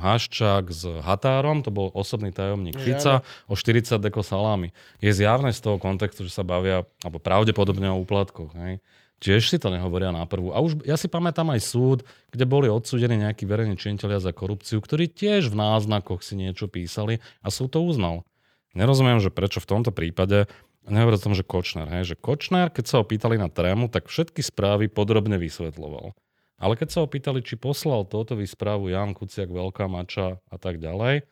Haščák 0.01 0.74
s 0.74 0.82
Határom, 1.06 1.62
to 1.62 1.70
bol 1.70 1.94
osobný 1.94 2.34
tajomník 2.34 2.74
Fica, 2.82 3.22
o 3.46 3.53
40 3.53 4.01
deko 4.01 4.25
salámy. 4.25 4.74
Je 4.98 5.13
zjavné 5.13 5.53
z 5.53 5.62
toho 5.62 5.77
kontextu, 5.77 6.25
že 6.25 6.34
sa 6.34 6.41
bavia, 6.41 6.89
alebo 7.06 7.22
pravdepodobne 7.22 7.94
o 7.94 8.01
úplatkoch. 8.01 8.58
Hej. 8.58 8.82
Tiež 9.22 9.46
si 9.46 9.62
to 9.62 9.70
nehovoria 9.70 10.10
na 10.10 10.25
prvú. 10.25 10.50
A 10.50 10.58
už 10.58 10.82
ja 10.89 10.98
si 10.98 11.06
pamätám 11.06 11.53
aj 11.53 11.62
súd, 11.62 12.00
kde 12.34 12.50
boli 12.50 12.65
odsúdení 12.65 13.22
nejakí 13.22 13.46
verejní 13.46 13.77
činiteľia 13.77 14.18
za 14.18 14.34
korupciu, 14.34 14.82
ktorí 14.82 15.06
tiež 15.06 15.53
v 15.53 15.60
náznakoch 15.60 16.25
si 16.25 16.34
niečo 16.34 16.65
písali 16.65 17.22
a 17.46 17.53
súd 17.53 17.77
to 17.77 17.84
uznal. 17.86 18.25
Nerozumiem, 18.74 19.22
že 19.22 19.29
prečo 19.29 19.62
v 19.62 19.70
tomto 19.70 19.94
prípade, 19.94 20.50
nehovorím 20.88 21.20
o 21.20 21.25
tom, 21.29 21.36
že 21.38 21.46
Kočner, 21.46 21.86
hej, 21.94 22.13
že 22.13 22.15
Kočner, 22.18 22.74
keď 22.74 22.86
sa 22.89 22.96
ho 22.98 23.06
pýtali 23.06 23.38
na 23.38 23.51
trému, 23.51 23.91
tak 23.91 24.10
všetky 24.10 24.41
správy 24.41 24.89
podrobne 24.89 25.38
vysvetloval. 25.38 26.18
Ale 26.60 26.75
keď 26.75 26.88
sa 26.92 27.00
ho 27.01 27.08
pýtali, 27.08 27.39
či 27.39 27.56
poslal 27.56 28.04
toto 28.04 28.36
správu 28.36 28.92
Jan 28.92 29.16
Kuciak, 29.16 29.48
Veľká 29.48 29.88
Mača 29.88 30.44
a 30.46 30.58
tak 30.60 30.78
ďalej, 30.78 31.24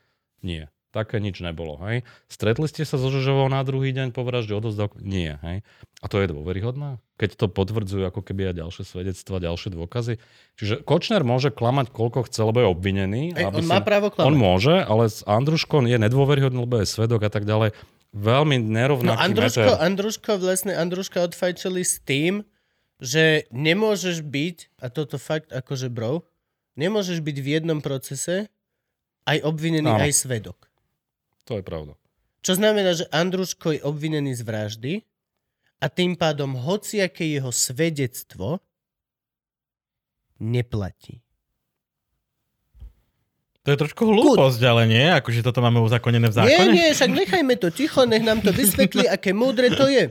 nie. 0.41 0.65
Také 0.95 1.19
nič 1.19 1.43
nebolo, 1.43 1.77
hej. 1.83 2.07
Stretli 2.31 2.63
ste 2.65 2.87
sa 2.87 2.95
so 2.95 3.11
Žožovou 3.11 3.51
na 3.51 3.59
druhý 3.61 3.91
deň 3.91 4.15
po 4.15 4.23
vražde 4.23 4.55
odozdal? 4.55 4.87
Nie, 4.97 5.35
hej. 5.43 5.61
A 5.99 6.05
to 6.07 6.23
je 6.23 6.31
dôveryhodné? 6.31 7.03
Keď 7.19 7.35
to 7.35 7.45
potvrdzujú 7.51 8.07
ako 8.07 8.23
keby 8.23 8.49
aj 8.49 8.63
ďalšie 8.63 8.83
svedectva, 8.87 9.43
ďalšie 9.43 9.75
dôkazy. 9.75 10.15
Čiže 10.55 10.87
Kočner 10.87 11.27
môže 11.27 11.51
klamať, 11.51 11.91
koľko 11.91 12.25
chce, 12.25 12.39
lebo 12.39 12.63
je 12.63 12.67
obvinený. 12.71 13.23
Ej, 13.35 13.51
on 13.51 13.61
si- 13.61 13.67
má 13.67 13.83
právo 13.83 14.09
klamať. 14.09 14.25
On 14.25 14.35
môže, 14.39 14.75
ale 14.79 15.11
s 15.11 15.27
Andruškom 15.27 15.85
je 15.85 15.97
nedôveryhodný, 15.99 16.63
lebo 16.63 16.79
je 16.79 16.87
svedok 16.87 17.27
a 17.27 17.29
tak 17.29 17.43
ďalej. 17.43 17.75
Veľmi 18.15 18.57
No 18.57 18.71
nerovnaký 18.79 19.21
Andruško, 19.27 19.59
meter. 19.67 19.77
Andruško, 19.83 20.31
vlastne 20.39 20.71
Andruška 20.73 21.19
odfajčili 21.19 21.83
s 21.83 21.99
tým, 21.99 22.47
že 22.97 23.45
nemôžeš 23.53 24.25
byť, 24.25 24.57
a 24.81 24.89
toto 24.89 25.21
fakt 25.21 25.53
akože 25.53 25.89
bro, 25.89 26.25
nemôžeš 26.73 27.21
byť 27.21 27.37
v 27.37 27.47
jednom 27.59 27.79
procese 27.81 28.49
aj 29.25 29.43
obvinený, 29.45 29.89
Áno. 29.89 30.01
aj 30.01 30.13
svedok. 30.13 30.69
To 31.45 31.57
je 31.57 31.63
pravda. 31.63 31.93
Čo 32.41 32.57
znamená, 32.57 32.95
že 32.95 33.09
Andruško 33.11 33.75
je 33.75 33.81
obvinený 33.83 34.33
z 34.33 34.41
vraždy 34.41 34.93
a 35.77 35.85
tým 35.91 36.15
pádom 36.15 36.55
hociaké 36.57 37.27
jeho 37.27 37.51
svedectvo 37.51 38.63
neplatí. 40.39 41.21
To 43.65 43.75
je 43.75 43.83
trošku 43.83 44.07
hlúposť, 44.07 44.61
ale 44.63 44.87
nie? 44.87 45.11
Akože 45.11 45.43
toto 45.43 45.59
máme 45.59 45.83
uzakonené 45.83 46.31
v 46.31 46.35
Nie, 46.39 46.39
zákone? 46.39 46.71
nie, 46.71 46.87
však 46.95 47.11
nechajme 47.11 47.55
to 47.59 47.67
ticho, 47.67 48.07
nech 48.07 48.23
nám 48.23 48.39
to 48.39 48.55
vysvetlí, 48.55 49.03
aké 49.15 49.35
múdre 49.35 49.67
to 49.75 49.91
je. 49.91 50.07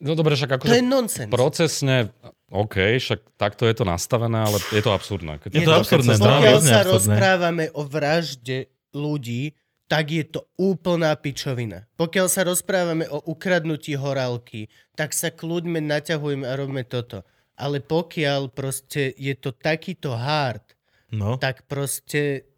No 0.00 0.12
dobre, 0.12 0.32
však 0.32 0.50
To 0.50 0.56
akože 0.56 0.74
je 0.74 0.82
nonsens. 0.82 1.28
procesne, 1.28 2.08
OK, 2.48 2.96
však 2.96 3.36
takto 3.36 3.64
je 3.64 3.74
to 3.74 3.84
nastavené, 3.84 4.40
ale 4.40 4.56
je 4.68 4.80
to 4.80 4.90
absurdné. 4.90 5.38
Keď 5.38 5.50
Je 5.52 5.60
to 5.60 5.72
absurdné, 5.72 6.12
keď 6.12 6.20
no, 6.20 6.26
sa- 6.26 6.40
hrozne 6.42 6.72
sa 6.72 6.82
rozprávame 6.82 7.64
o 7.70 7.82
vražde 7.84 8.58
ľudí, 8.90 9.52
tak 9.86 10.08
je 10.08 10.24
to 10.24 10.46
úplná 10.56 11.12
pičovina. 11.14 11.84
Pokiaľ 11.94 12.26
sa 12.26 12.42
rozprávame 12.42 13.06
o 13.06 13.20
ukradnutí 13.24 13.92
horálky, 13.92 14.66
tak 14.94 15.12
sa 15.12 15.28
kľudme 15.28 15.78
naťahujeme 15.78 16.42
a 16.42 16.54
robíme 16.54 16.82
toto. 16.82 17.26
Ale 17.54 17.78
pokiaľ 17.78 18.50
proste 18.50 19.12
je 19.12 19.34
to 19.34 19.52
takýto 19.52 20.16
hard, 20.16 20.64
No. 21.10 21.34
tak 21.36 21.66
proste... 21.66 22.49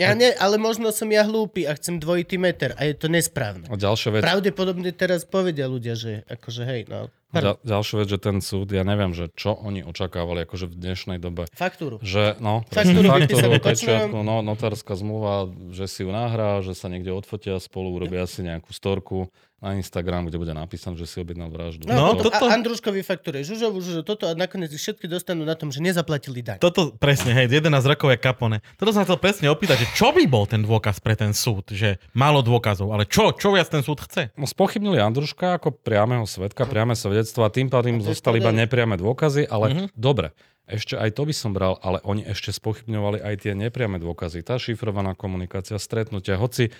Ja 0.00 0.16
ne, 0.16 0.32
ale 0.36 0.56
možno 0.56 0.88
som 0.94 1.08
ja 1.12 1.24
hlúpy 1.26 1.68
a 1.68 1.76
chcem 1.76 2.00
dvojitý 2.00 2.40
meter 2.40 2.72
a 2.76 2.88
je 2.88 2.94
to 2.96 3.12
nesprávne. 3.12 3.68
A 3.68 3.76
ďalšia 3.76 4.08
vec, 4.16 4.22
Pravdepodobne 4.24 4.90
teraz 4.94 5.28
povedia 5.28 5.68
ľudia, 5.68 5.92
že 5.98 6.24
akože 6.28 6.62
hej, 6.64 6.82
no, 6.88 7.12
ďal, 7.32 7.56
ďalšia 7.64 7.96
vec, 8.00 8.08
že 8.12 8.18
ten 8.20 8.36
súd, 8.40 8.72
ja 8.72 8.84
neviem, 8.84 9.12
že 9.12 9.28
čo 9.32 9.56
oni 9.56 9.84
očakávali 9.84 10.44
akože 10.48 10.68
v 10.68 10.74
dnešnej 10.76 11.18
dobe. 11.20 11.48
faktúru. 11.52 12.00
Že, 12.00 12.40
no, 12.40 12.64
Faktúru 12.68 13.08
faktúru, 13.08 13.50
pečiatku, 13.60 14.18
no, 14.20 14.40
notárska 14.40 14.96
zmluva, 14.96 15.48
že 15.72 15.88
si 15.88 16.04
ju 16.04 16.10
nahrá, 16.12 16.60
že 16.64 16.72
sa 16.76 16.88
niekde 16.92 17.12
odfotia 17.12 17.60
spolu, 17.60 17.92
urobia 17.92 18.24
si 18.28 18.44
nejakú 18.44 18.72
storku 18.72 19.28
na 19.62 19.72
Instagram, 19.72 20.26
kde 20.26 20.36
bude 20.36 20.50
napísané, 20.50 20.98
že 20.98 21.06
si 21.06 21.16
objednal 21.16 21.46
vraždu. 21.46 21.86
No, 21.86 21.94
No, 21.94 22.06
no 22.12 22.20
toto-. 22.20 22.34
A 22.42 22.50
Andruškovi 22.50 23.00
faktúre 23.00 23.46
Žužovu, 23.46 23.78
Žužo, 23.78 24.02
toto 24.02 24.26
a 24.26 24.34
nakoniec 24.34 24.68
ich 24.68 24.82
všetky 24.82 25.06
dostanú 25.06 25.46
na 25.46 25.54
tom, 25.54 25.70
že 25.70 25.78
nezaplatili 25.78 26.42
daň. 26.42 26.58
Toto 26.58 26.90
presne, 26.92 27.30
hej, 27.32 27.46
11 27.48 27.70
rokov 27.86 28.10
je 28.10 28.18
kapone. 28.18 28.58
Toto 28.74 28.90
sa 28.90 29.06
chcel 29.06 29.16
presne 29.16 29.46
opýtať, 29.48 29.86
že 29.86 29.94
čo 29.94 30.10
by 30.10 30.26
bol 30.26 30.44
ten 30.44 30.60
dôkaz 30.60 30.98
pre 30.98 31.14
ten 31.14 31.30
súd? 31.30 31.70
Že 31.70 32.02
málo 32.10 32.42
dôkazov, 32.42 32.90
ale 32.90 33.06
čo? 33.06 33.30
Čo 33.30 33.54
viac 33.54 33.70
ten 33.70 33.86
súd 33.86 34.02
chce? 34.02 34.34
No, 34.34 34.44
spochybnili 34.44 34.98
Andruška 34.98 35.54
ako 35.56 35.70
priameho 35.72 36.26
svetka, 36.26 36.66
priame 36.66 36.98
svedectvo 36.98 37.46
a 37.46 37.52
tým 37.54 37.70
pádom 37.70 38.02
to 38.02 38.10
zostali 38.10 38.42
iba 38.42 38.50
nepriame 38.50 38.98
dôkazy, 38.98 39.46
ale 39.46 39.64
Mhm. 39.70 39.74
mm-hmm. 39.78 39.88
dobre, 39.94 40.34
ešte 40.62 40.94
aj 40.94 41.10
to 41.14 41.22
by 41.22 41.34
som 41.34 41.50
bral, 41.52 41.76
ale 41.82 41.98
oni 42.02 42.22
ešte 42.22 42.50
spochybňovali 42.50 43.18
aj 43.20 43.34
tie 43.44 43.52
nepriame 43.52 43.98
dôkazy. 43.98 44.42
Tá 44.42 44.56
šifrovaná 44.56 45.12
komunikácia, 45.12 45.76
stretnutia, 45.76 46.34
hoci 46.34 46.70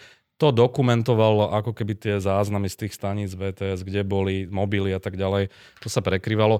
to 0.42 0.50
dokumentovalo 0.50 1.54
ako 1.54 1.70
keby 1.70 1.94
tie 1.94 2.14
záznamy 2.18 2.66
z 2.66 2.82
tých 2.82 2.98
staníc 2.98 3.30
VTS, 3.38 3.86
kde 3.86 4.02
boli 4.02 4.50
mobily 4.50 4.90
a 4.90 4.98
tak 4.98 5.14
ďalej, 5.14 5.54
to 5.78 5.86
sa 5.86 6.02
prekrývalo. 6.02 6.58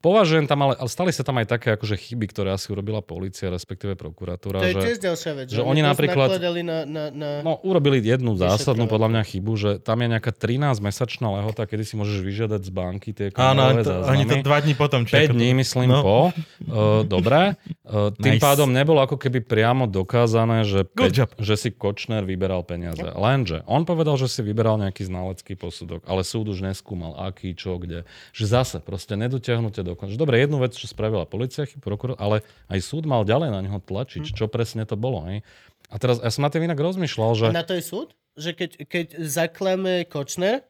Považujem 0.00 0.44
tam, 0.44 0.64
ale, 0.64 0.80
ale 0.80 0.88
stali 0.88 1.12
sa 1.12 1.20
tam 1.20 1.36
aj 1.40 1.48
také 1.50 1.76
akože 1.76 1.96
chyby, 1.96 2.28
ktoré 2.28 2.52
asi 2.52 2.72
urobila 2.72 3.00
policia, 3.00 3.48
respektíve 3.48 3.96
prokuratúra. 3.96 4.60
To 4.60 4.68
je 4.68 4.76
že... 4.76 4.80
tiež 4.80 4.98
ďalšia 5.00 5.32
vec. 5.36 5.46
že 5.48 5.60
oni 5.60 5.80
napríklad- 5.80 6.40
Na, 6.64 6.84
na, 6.84 7.04
na... 7.08 7.28
No, 7.40 7.60
urobili 7.60 8.00
jednu 8.00 8.32
zásadnú 8.36 8.84
podľa 8.84 9.12
mňa 9.12 9.22
chybu, 9.24 9.52
že 9.56 9.70
tam 9.80 10.00
je 10.00 10.08
nejaká 10.12 10.32
13-mesačná 10.32 11.28
lehota, 11.30 11.64
kedy 11.64 11.84
si 11.84 11.94
môžeš 11.96 12.20
vyžiadať 12.20 12.60
z 12.64 12.70
banky 12.72 13.10
tie 13.12 13.28
Áno, 13.34 13.76
to, 13.76 13.84
záznamy. 13.84 14.08
oni 14.08 14.24
to 14.24 14.36
dva 14.40 14.58
dní 14.60 14.74
potom 14.76 15.00
5 15.04 15.32
dní, 15.32 15.52
myslím, 15.56 15.88
No. 15.90 16.00
po. 16.00 16.18
Uh, 16.64 17.04
dobre. 17.04 17.56
Uh, 17.84 18.08
tým 18.16 18.36
Nice. 18.36 18.44
pádom 18.44 18.72
nebolo 18.72 19.04
ako 19.04 19.16
keby 19.16 19.44
priamo 19.44 19.84
dokázané, 19.84 20.64
že, 20.64 20.84
peť, 20.84 21.28
že 21.36 21.54
si 21.56 21.68
Kočner 21.72 22.24
vyberal 22.24 22.64
peniaze. 22.64 23.04
Lenže 23.04 23.64
on 23.64 23.84
povedal, 23.84 24.16
že 24.16 24.28
si 24.28 24.40
vyberal 24.40 24.80
nejaký 24.80 25.04
znalecký 25.04 25.56
posudok, 25.56 26.04
ale 26.04 26.24
súd 26.24 26.48
už 26.48 26.60
neskúmal, 26.60 27.16
aký, 27.20 27.52
čo, 27.52 27.76
kde. 27.76 28.04
Že 28.32 28.44
zase 28.46 28.76
proste 28.80 29.16
nedotiahnutie 29.16 29.73
do 29.82 29.96
konca. 29.98 30.14
Že 30.14 30.20
Dobre, 30.20 30.38
jednu 30.38 30.62
vec, 30.62 30.76
čo 30.76 30.86
spravila 30.86 31.24
policia, 31.26 31.66
prokuror, 31.80 32.14
ale 32.20 32.44
aj 32.70 32.78
súd 32.84 33.08
mal 33.08 33.24
ďalej 33.26 33.50
na 33.50 33.60
neho 33.64 33.80
tlačiť, 33.80 34.36
čo 34.36 34.46
presne 34.46 34.84
to 34.84 34.94
bolo. 34.94 35.24
Hej. 35.26 35.42
A 35.88 35.96
teraz 35.98 36.20
ja 36.22 36.30
som 36.30 36.44
na 36.44 36.52
tým 36.52 36.68
inak 36.68 36.78
rozmýšľal, 36.78 37.30
že... 37.34 37.44
A 37.50 37.56
na 37.56 37.66
to 37.66 37.74
je 37.74 37.82
súd? 37.82 38.14
Že 38.38 38.50
keď, 38.54 38.70
keď 38.86 39.06
zaklame 39.24 40.06
Kočner, 40.06 40.62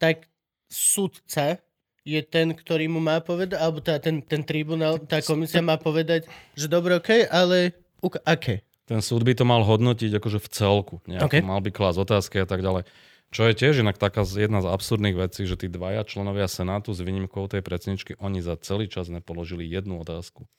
tak 0.00 0.30
súdca 0.70 1.58
je 2.06 2.20
ten, 2.24 2.56
ktorý 2.56 2.88
mu 2.88 3.00
má 3.02 3.20
povedať, 3.20 3.60
alebo 3.60 3.84
tá, 3.84 4.00
ten, 4.00 4.24
ten 4.24 4.40
tribunál, 4.40 4.96
tá 4.96 5.20
komisia 5.20 5.60
má 5.60 5.76
povedať, 5.76 6.24
že 6.56 6.66
dobre, 6.70 6.96
okej, 6.96 7.28
ale 7.28 7.76
aké? 8.24 8.64
Ten 8.88 9.04
súd 9.04 9.22
by 9.22 9.36
to 9.36 9.46
mal 9.46 9.62
hodnotiť 9.62 10.18
akože 10.18 10.38
v 10.42 10.48
celku. 10.50 10.94
Nejako, 11.06 11.30
OK. 11.30 11.34
Mal 11.46 11.60
by 11.62 11.70
klásť 11.70 11.98
otázky 12.02 12.36
a 12.42 12.46
tak 12.48 12.64
ďalej. 12.64 12.82
Čo 13.30 13.46
je 13.46 13.54
tiež 13.54 13.86
inak 13.86 13.94
taká 13.94 14.26
jedna 14.26 14.58
z 14.58 14.66
absurdných 14.66 15.14
vecí, 15.14 15.46
že 15.46 15.54
tí 15.54 15.70
dvaja 15.70 16.02
členovia 16.02 16.50
Senátu 16.50 16.90
s 16.90 16.98
výnimkou 16.98 17.46
tej 17.46 17.62
predsedničky, 17.62 18.18
oni 18.18 18.42
za 18.42 18.58
celý 18.58 18.90
čas 18.90 19.06
nepoložili 19.06 19.62
jednu 19.62 20.02
otázku. 20.02 20.50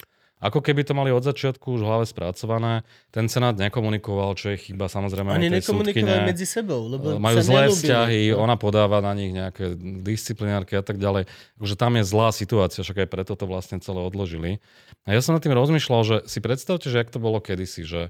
Ako 0.41 0.57
keby 0.57 0.81
to 0.81 0.97
mali 0.97 1.13
od 1.13 1.21
začiatku 1.21 1.77
už 1.77 1.85
v 1.85 1.87
hlave 1.87 2.05
spracované. 2.09 2.81
Ten 3.13 3.29
senát 3.29 3.53
nekomunikoval, 3.61 4.33
čo 4.33 4.49
je 4.49 4.57
chyba 4.57 4.89
samozrejme 4.89 5.37
Oni 5.37 5.53
tej 5.53 5.61
nekomunikovali 5.61 6.33
medzi 6.33 6.49
sebou, 6.49 6.89
lebo 6.89 7.21
majú 7.21 7.37
sa 7.37 7.45
zlé 7.45 7.61
nelúbili. 7.69 7.77
vzťahy, 7.77 8.21
No. 8.33 8.41
ona 8.41 8.55
podáva 8.57 9.05
na 9.05 9.13
nich 9.13 9.29
nejaké 9.29 9.77
disciplinárky 10.01 10.73
a 10.73 10.81
tak 10.81 10.97
ďalej. 10.97 11.29
Takže 11.61 11.75
tam 11.77 11.93
je 11.93 12.03
zlá 12.09 12.33
situácia, 12.33 12.81
však 12.81 13.05
aj 13.05 13.09
preto 13.13 13.37
to 13.37 13.45
vlastne 13.45 13.77
celé 13.85 14.01
odložili. 14.01 14.57
A 15.05 15.13
ja 15.13 15.21
som 15.21 15.37
nad 15.37 15.45
tým 15.45 15.53
rozmýšľal, 15.53 16.01
že 16.01 16.15
si 16.25 16.41
predstavte, 16.41 16.89
že 16.89 16.97
jak 17.05 17.13
to 17.13 17.21
bolo 17.21 17.37
kedysi, 17.37 17.85
že 17.85 18.09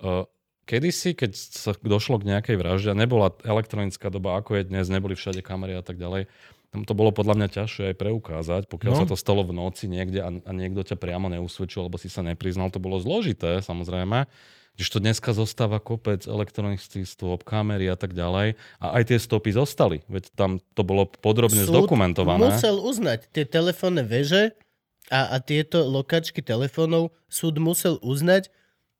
uh, 0.00 0.24
kedysi, 0.66 1.14
keď 1.14 1.32
sa 1.32 1.72
došlo 1.78 2.18
k 2.18 2.28
nejakej 2.34 2.56
vražde, 2.58 2.90
nebola 2.92 3.32
elektronická 3.46 4.10
doba, 4.10 4.36
ako 4.36 4.58
je 4.58 4.68
dnes, 4.68 4.90
neboli 4.90 5.14
všade 5.14 5.40
kamery 5.40 5.78
a 5.78 5.82
tak 5.86 5.96
ďalej, 5.96 6.26
tam 6.74 6.82
to 6.82 6.92
bolo 6.92 7.14
podľa 7.14 7.38
mňa 7.38 7.48
ťažšie 7.54 7.94
aj 7.94 7.96
preukázať, 7.96 8.62
pokiaľ 8.68 8.92
No. 8.92 9.00
sa 9.00 9.08
to 9.08 9.16
stalo 9.16 9.46
v 9.46 9.54
noci 9.54 9.86
niekde 9.86 10.20
a, 10.20 10.28
a 10.28 10.50
niekto 10.52 10.82
ťa 10.82 10.98
priamo 10.98 11.30
neusvedčil, 11.30 11.86
alebo 11.86 11.96
si 11.96 12.10
sa 12.10 12.20
nepriznal, 12.20 12.68
to 12.74 12.82
bolo 12.82 12.98
zložité, 12.98 13.62
samozrejme. 13.62 14.26
Když 14.76 14.92
to 14.92 15.00
dneska 15.00 15.32
zostáva 15.32 15.80
kopec 15.80 16.28
elektronických 16.28 17.08
stôp, 17.08 17.48
kamery 17.48 17.88
a 17.88 17.96
tak 17.96 18.12
ďalej. 18.12 18.60
A 18.76 19.00
aj 19.00 19.08
tie 19.08 19.16
stopy 19.16 19.48
zostali, 19.56 20.04
veď 20.04 20.28
tam 20.36 20.60
to 20.76 20.84
bolo 20.84 21.08
podrobne 21.08 21.64
Súd 21.64 21.72
zdokumentované. 21.72 22.44
musel 22.52 22.76
uznať 22.76 23.24
tie 23.32 23.48
telefónne 23.48 24.04
veže 24.04 24.52
a, 25.08 25.32
a 25.32 25.36
tieto 25.40 25.80
lokačky 25.80 26.44
telefónov 26.44 27.08
súd 27.24 27.56
musel 27.56 27.96
uznať, 28.04 28.52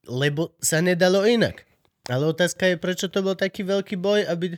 lebo 0.06 0.54
sa 0.62 0.80
nedalo 0.80 1.26
inak. 1.26 1.66
Ale 2.06 2.30
otázka 2.30 2.70
je, 2.70 2.76
prečo 2.78 3.10
to 3.10 3.22
bol 3.22 3.34
taký 3.34 3.66
veľký 3.66 3.98
boj, 3.98 4.26
aby... 4.30 4.54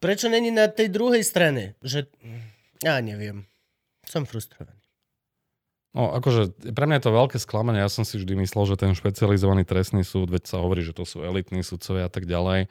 Prečo 0.00 0.28
není 0.28 0.52
na 0.52 0.68
tej 0.68 0.92
druhej 0.92 1.24
strane? 1.24 1.76
Že... 1.84 2.08
Ja 2.84 3.00
neviem. 3.00 3.48
Som 4.04 4.28
frustrovaný. 4.28 4.76
No, 5.96 6.12
akože 6.12 6.52
pre 6.76 6.84
mňa 6.84 7.00
je 7.00 7.04
to 7.08 7.16
veľké 7.16 7.38
sklamanie. 7.40 7.80
Ja 7.80 7.88
som 7.88 8.04
si 8.04 8.20
vždy 8.20 8.36
myslel, 8.44 8.68
že 8.68 8.76
ten 8.76 8.92
špecializovaný 8.92 9.64
trestný 9.64 10.04
súd, 10.04 10.28
veď 10.28 10.44
sa 10.44 10.60
hovorí, 10.60 10.84
že 10.84 10.92
to 10.92 11.08
sú 11.08 11.24
elitní 11.24 11.64
sudcovia 11.64 12.08
a 12.08 12.12
tak 12.12 12.28
ďalej. 12.28 12.68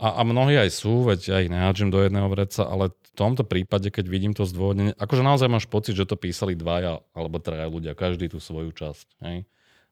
A, 0.00 0.20
a 0.20 0.22
mnohí 0.24 0.60
aj 0.60 0.68
sú, 0.72 1.08
veď 1.08 1.20
ja 1.24 1.36
ich 1.40 1.48
nehádžem 1.48 1.88
do 1.88 2.04
jedného 2.04 2.28
vreca, 2.28 2.68
ale 2.68 2.92
v 2.92 3.12
tomto 3.16 3.48
prípade, 3.48 3.88
keď 3.88 4.04
vidím 4.08 4.32
to 4.36 4.44
zdôvodnenie, 4.44 4.92
akože 4.96 5.24
naozaj 5.24 5.48
máš 5.48 5.68
pocit, 5.68 5.96
že 5.96 6.08
to 6.08 6.20
písali 6.20 6.52
dvaja 6.52 7.00
alebo 7.16 7.40
traja 7.40 7.64
ľudia, 7.64 7.96
každý 7.96 8.28
tú 8.28 8.40
svoju 8.40 8.76
časť. 8.76 9.08
Hej? 9.24 9.48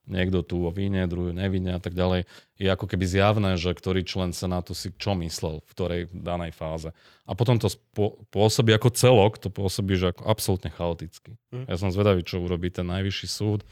Niekto 0.09 0.41
tu 0.41 0.65
o 0.65 0.73
víne, 0.73 1.05
druhý 1.05 1.37
nevine 1.37 1.77
a 1.77 1.81
tak 1.81 1.93
ďalej. 1.93 2.25
Je 2.57 2.69
ako 2.73 2.89
keby 2.89 3.05
zjavné, 3.05 3.61
že 3.61 3.77
ktorý 3.77 4.09
člen 4.09 4.33
Senátu 4.33 4.73
si 4.73 4.89
čo 4.97 5.13
myslel 5.13 5.61
v 5.61 5.69
ktorej 5.69 6.03
danej 6.11 6.57
fáze. 6.57 6.91
A 7.29 7.37
potom 7.37 7.61
to 7.61 7.69
spô- 7.69 8.17
pôsobí 8.33 8.73
ako 8.73 8.89
celok, 8.97 9.37
to 9.37 9.53
pôsobí, 9.53 10.01
že 10.01 10.17
ako 10.17 10.25
absolútne 10.25 10.73
chaoticky. 10.73 11.37
Hm. 11.53 11.69
Ja 11.69 11.77
som 11.77 11.93
zvedavý, 11.93 12.25
čo 12.25 12.41
urobí 12.41 12.73
ten 12.73 12.89
najvyšší 12.89 13.29
súd. 13.29 13.69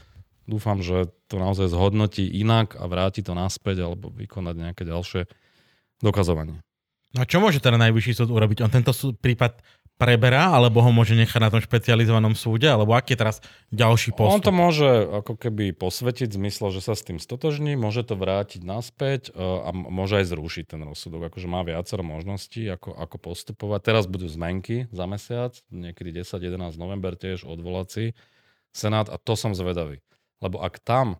Dúfam, 0.47 0.79
že 0.79 1.11
to 1.27 1.41
naozaj 1.41 1.73
zhodnotí 1.73 2.23
inak 2.23 2.77
a 2.79 2.87
vráti 2.87 3.19
to 3.25 3.35
naspäť 3.35 3.83
alebo 3.83 4.13
vykonať 4.13 4.55
nejaké 4.55 4.87
ďalšie 4.87 5.27
dokazovanie. 5.99 6.61
No 7.17 7.23
a 7.23 7.27
čo 7.27 7.41
môže 7.41 7.57
teda 7.57 7.81
najvyšší 7.81 8.13
súd 8.13 8.29
urobiť? 8.29 8.61
On 8.61 8.71
tento 8.71 8.93
súd, 8.93 9.17
prípad 9.17 9.59
preberá, 9.97 10.53
alebo 10.53 10.79
ho 10.85 10.93
môže 10.93 11.17
nechať 11.17 11.41
na 11.41 11.49
tom 11.49 11.61
špecializovanom 11.61 12.37
súde, 12.37 12.69
alebo 12.69 12.93
aký 12.93 13.17
je 13.17 13.21
teraz 13.25 13.37
ďalší 13.73 14.13
On 14.15 14.37
to 14.37 14.53
postup? 14.53 14.53
môže 14.53 14.89
ako 15.25 15.33
keby 15.35 15.73
posvetiť 15.73 16.29
v 16.37 16.39
že 16.47 16.81
sa 16.85 16.93
s 16.93 17.01
tým 17.01 17.17
stotožní, 17.17 17.73
môže 17.73 18.05
to 18.05 18.13
vrátiť 18.13 18.61
naspäť 18.61 19.33
e, 19.33 19.41
a 19.41 19.73
môže 19.73 20.21
aj 20.21 20.25
zrušiť 20.29 20.65
ten 20.77 20.81
rozsudok. 20.85 21.33
Akože 21.33 21.49
má 21.49 21.65
viacero 21.65 22.05
možností, 22.05 22.69
ako, 22.69 22.93
ako 22.93 23.17
postupovať. 23.17 23.79
Teraz 23.81 24.05
budú 24.05 24.29
zmenky 24.29 24.85
za 24.93 25.09
mesiac, 25.09 25.57
niekedy 25.73 26.21
10-11 26.21 26.77
november 26.77 27.17
tiež 27.17 27.43
odvolací 27.43 28.13
senát 28.77 29.09
a 29.09 29.17
to 29.17 29.33
som 29.33 29.57
zvedavý. 29.57 30.05
Lebo 30.37 30.61
ak 30.61 30.77
tam 30.85 31.17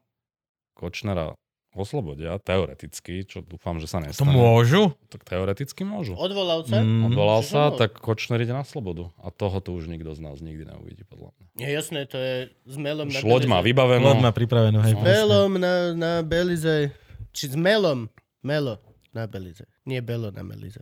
Kočnera 0.77 1.33
oslobodia, 1.77 2.35
teoreticky, 2.41 3.21
čo 3.23 3.39
dúfam, 3.39 3.77
že 3.77 3.85
sa 3.85 4.01
To 4.01 4.09
nestane, 4.09 4.33
môžu? 4.33 4.91
tak 5.07 5.23
teoreticky 5.23 5.85
môžu. 5.85 6.17
Odvolal 6.17 6.65
sa? 6.65 6.81
Mm. 6.81 7.07
Odvolal 7.09 7.41
sa, 7.45 7.69
môžu. 7.69 7.79
tak 7.79 7.91
Kočner 8.01 8.41
ide 8.41 8.51
na 8.51 8.65
slobodu. 8.65 9.13
A 9.21 9.29
toho 9.29 9.57
tu 9.61 9.77
už 9.77 9.87
nikto 9.87 10.11
z 10.11 10.19
nás 10.19 10.41
nikdy 10.41 10.65
neuvidí, 10.65 11.05
podľa 11.05 11.31
mňa. 11.37 11.45
Je 11.57 11.69
jasné, 11.69 11.99
to 12.09 12.17
je 12.17 12.35
s 12.65 12.75
melom 12.75 13.07
na 13.07 13.17
Už 13.17 13.25
loď 13.25 13.43
má 13.45 13.59
vybavenú. 13.61 14.05
Loď 14.05 14.19
má 14.21 14.31
pripravenú, 14.33 14.81
hej. 14.83 14.93
Presne. 14.97 15.07
Melom 15.07 15.51
na, 15.55 15.73
na 15.93 16.11
Belize. 16.21 16.91
Či 17.31 17.53
s 17.53 17.55
melom. 17.55 18.09
Melo 18.41 18.81
na 19.13 19.25
Belize. 19.25 19.65
Nie 19.85 20.01
belo 20.01 20.29
na 20.33 20.41
Belize. 20.45 20.81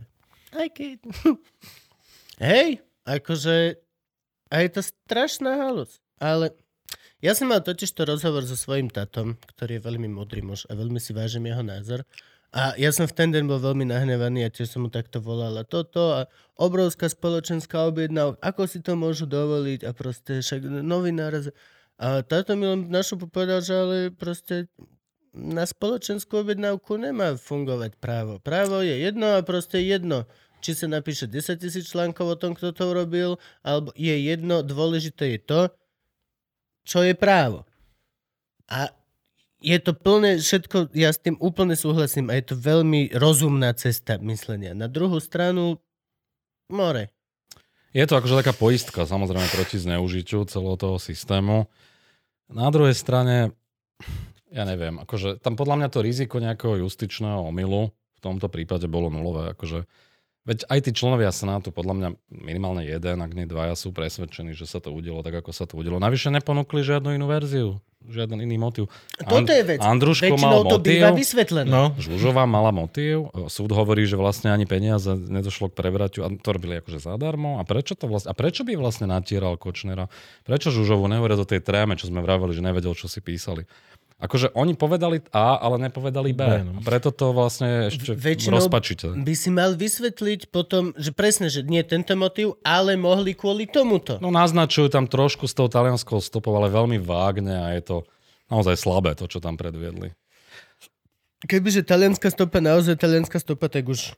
Aj 0.52 0.68
keď. 0.72 1.04
Hej, 2.40 2.84
akože 3.04 3.80
a 4.46 4.62
je 4.62 4.68
to 4.70 4.82
strašná 4.84 5.56
halus. 5.58 5.98
Ale 6.16 6.54
ja 7.24 7.32
som 7.32 7.48
mal 7.48 7.64
totiž 7.64 7.92
to 7.96 8.04
rozhovor 8.04 8.44
so 8.44 8.58
svojím 8.58 8.92
tatom, 8.92 9.40
ktorý 9.56 9.80
je 9.80 9.86
veľmi 9.86 10.08
modrý 10.12 10.44
muž 10.44 10.68
a 10.68 10.76
veľmi 10.76 11.00
si 11.00 11.16
vážim 11.16 11.48
jeho 11.48 11.64
názor. 11.64 12.04
A 12.56 12.72
ja 12.80 12.88
som 12.94 13.04
v 13.04 13.16
ten 13.16 13.28
deň 13.34 13.44
bol 13.44 13.60
veľmi 13.60 13.84
nahnevaný 13.84 14.46
a 14.46 14.52
tiež 14.52 14.76
som 14.76 14.86
mu 14.86 14.90
takto 14.92 15.20
volal 15.20 15.52
a 15.60 15.64
toto 15.66 16.14
a 16.14 16.20
obrovská 16.56 17.10
spoločenská 17.10 17.84
objednávka, 17.84 18.40
ako 18.40 18.62
si 18.64 18.78
to 18.80 18.96
môžu 18.96 19.28
dovoliť 19.28 19.84
a 19.84 19.90
proste 19.92 20.40
však 20.40 20.64
novinár. 20.80 21.52
A 22.00 22.24
táto 22.24 22.56
mi 22.56 22.64
len 22.64 22.88
našupu 22.88 23.28
povedal, 23.28 23.60
že 23.60 23.74
ale 23.76 23.96
proste 24.08 24.72
na 25.36 25.68
spoločenskú 25.68 26.40
objednávku 26.40 26.96
nemá 26.96 27.36
fungovať 27.36 28.00
právo. 28.00 28.40
Právo 28.40 28.80
je 28.80 29.04
jedno 29.04 29.36
a 29.36 29.44
proste 29.44 29.84
jedno. 29.84 30.24
Či 30.64 30.72
sa 30.72 30.86
napíše 30.88 31.28
10 31.28 31.60
tisíc 31.60 31.92
článkov 31.92 32.24
o 32.24 32.40
tom, 32.40 32.56
kto 32.56 32.72
to 32.72 32.88
urobil, 32.88 33.36
alebo 33.60 33.92
je 33.92 34.16
jedno, 34.16 34.64
dôležité 34.64 35.36
je 35.36 35.40
to, 35.44 35.60
čo 36.86 37.02
je 37.02 37.12
právo. 37.18 37.66
A 38.70 38.94
je 39.58 39.78
to 39.82 39.92
plné, 39.98 40.38
všetko, 40.38 40.94
ja 40.94 41.10
s 41.10 41.18
tým 41.18 41.34
úplne 41.42 41.74
súhlasím 41.74 42.30
a 42.30 42.38
je 42.38 42.54
to 42.54 42.56
veľmi 42.56 43.10
rozumná 43.18 43.74
cesta 43.74 44.14
myslenia. 44.22 44.78
Na 44.78 44.86
druhú 44.86 45.18
stranu, 45.18 45.82
more. 46.70 47.10
Je 47.90 48.04
to 48.04 48.14
akože 48.14 48.46
taká 48.46 48.52
poistka, 48.54 49.08
samozrejme, 49.08 49.48
proti 49.50 49.80
zneužitiu 49.80 50.46
celého 50.46 50.76
toho 50.76 50.96
systému. 51.00 51.66
Na 52.46 52.68
druhej 52.70 52.94
strane, 52.94 53.56
ja 54.52 54.62
neviem, 54.62 55.02
akože 55.02 55.42
tam 55.42 55.58
podľa 55.58 55.82
mňa 55.82 55.88
to 55.90 56.04
riziko 56.04 56.38
nejakého 56.38 56.86
justičného 56.86 57.50
omylu 57.50 57.90
v 57.90 58.20
tomto 58.20 58.46
prípade 58.52 58.86
bolo 58.86 59.10
nulové. 59.10 59.56
Akože, 59.56 59.88
veď 60.46 60.64
aj 60.70 60.78
tí 60.86 60.90
členovia 60.94 61.34
Senátu, 61.34 61.74
podľa 61.74 61.94
mňa 61.98 62.08
minimálne 62.30 62.86
jeden, 62.86 63.18
ak 63.18 63.32
nie 63.34 63.44
dvaja, 63.44 63.74
sú 63.74 63.90
presvedčení, 63.90 64.54
že 64.54 64.64
sa 64.64 64.78
to 64.78 64.94
udialo 64.94 65.20
tak, 65.26 65.42
ako 65.42 65.50
sa 65.50 65.66
to 65.66 65.74
udialo. 65.76 65.98
Navyše 65.98 66.30
neponúkli 66.30 66.86
žiadnu 66.86 67.18
inú 67.18 67.26
verziu, 67.26 67.82
žiaden 68.06 68.38
iný 68.38 68.54
motiv. 68.54 68.86
Toto 69.18 69.50
je 69.50 69.66
vec. 69.66 69.82
Andruško 69.82 70.38
Väčšinou 70.38 70.62
mal 70.62 70.62
to 70.70 70.78
býva 70.78 71.10
motív. 71.10 71.18
vysvetlené. 71.26 71.66
No, 71.66 71.90
Žužová 71.98 72.46
mala 72.46 72.70
motív, 72.70 73.34
súd 73.50 73.74
hovorí, 73.74 74.06
že 74.06 74.14
vlastne 74.14 74.54
ani 74.54 74.62
peniaze 74.62 75.10
nedošlo 75.10 75.74
k 75.74 75.74
prevratiu 75.74 76.22
a 76.22 76.30
to 76.30 76.48
robili 76.54 76.78
akože 76.78 77.02
zadarmo. 77.02 77.58
A 77.58 77.66
prečo 77.66 77.98
to 77.98 78.06
vlastne, 78.06 78.30
a 78.30 78.34
prečo 78.38 78.62
by 78.62 78.78
vlastne 78.78 79.10
natieral 79.10 79.58
Kočnera? 79.58 80.06
Prečo 80.46 80.70
Žužovu 80.70 81.10
nehovoria 81.10 81.34
do 81.34 81.48
tej 81.48 81.58
tréme, 81.66 81.98
čo 81.98 82.06
sme 82.06 82.22
vraveli, 82.22 82.54
že 82.54 82.62
nevedel, 82.62 82.94
čo 82.94 83.10
si 83.10 83.18
písali? 83.18 83.66
Akože 84.16 84.48
oni 84.56 84.72
povedali 84.72 85.20
A, 85.28 85.60
ale 85.60 85.76
nepovedali 85.76 86.32
B. 86.32 86.40
No. 86.64 86.80
A 86.80 86.80
preto 86.80 87.12
to 87.12 87.36
vlastne 87.36 87.92
ešte 87.92 88.16
Väčšinou 88.16 88.64
rozpačíte. 88.64 89.12
by 89.12 89.34
si 89.36 89.52
mal 89.52 89.76
vysvetliť 89.76 90.48
potom, 90.48 90.96
že 90.96 91.12
presne, 91.12 91.52
že 91.52 91.60
nie 91.60 91.84
tento 91.84 92.16
motív, 92.16 92.56
ale 92.64 92.96
mohli 92.96 93.36
kvôli 93.36 93.68
tomuto. 93.68 94.16
No 94.24 94.32
naznačujú 94.32 94.88
tam 94.88 95.04
trošku 95.04 95.44
s 95.44 95.52
tou 95.52 95.68
talianskou 95.68 96.16
stopou, 96.24 96.56
ale 96.56 96.72
veľmi 96.72 96.96
vágne 96.96 97.52
a 97.52 97.76
je 97.76 97.82
to 97.84 97.96
naozaj 98.48 98.80
slabé 98.80 99.12
to, 99.12 99.28
čo 99.28 99.36
tam 99.36 99.60
predviedli. 99.60 100.16
Kebyže 101.44 101.84
talianská 101.84 102.32
stopa, 102.32 102.64
naozaj 102.64 102.96
talianská 102.96 103.36
stopa, 103.36 103.68
tak 103.68 103.92
už 103.92 104.16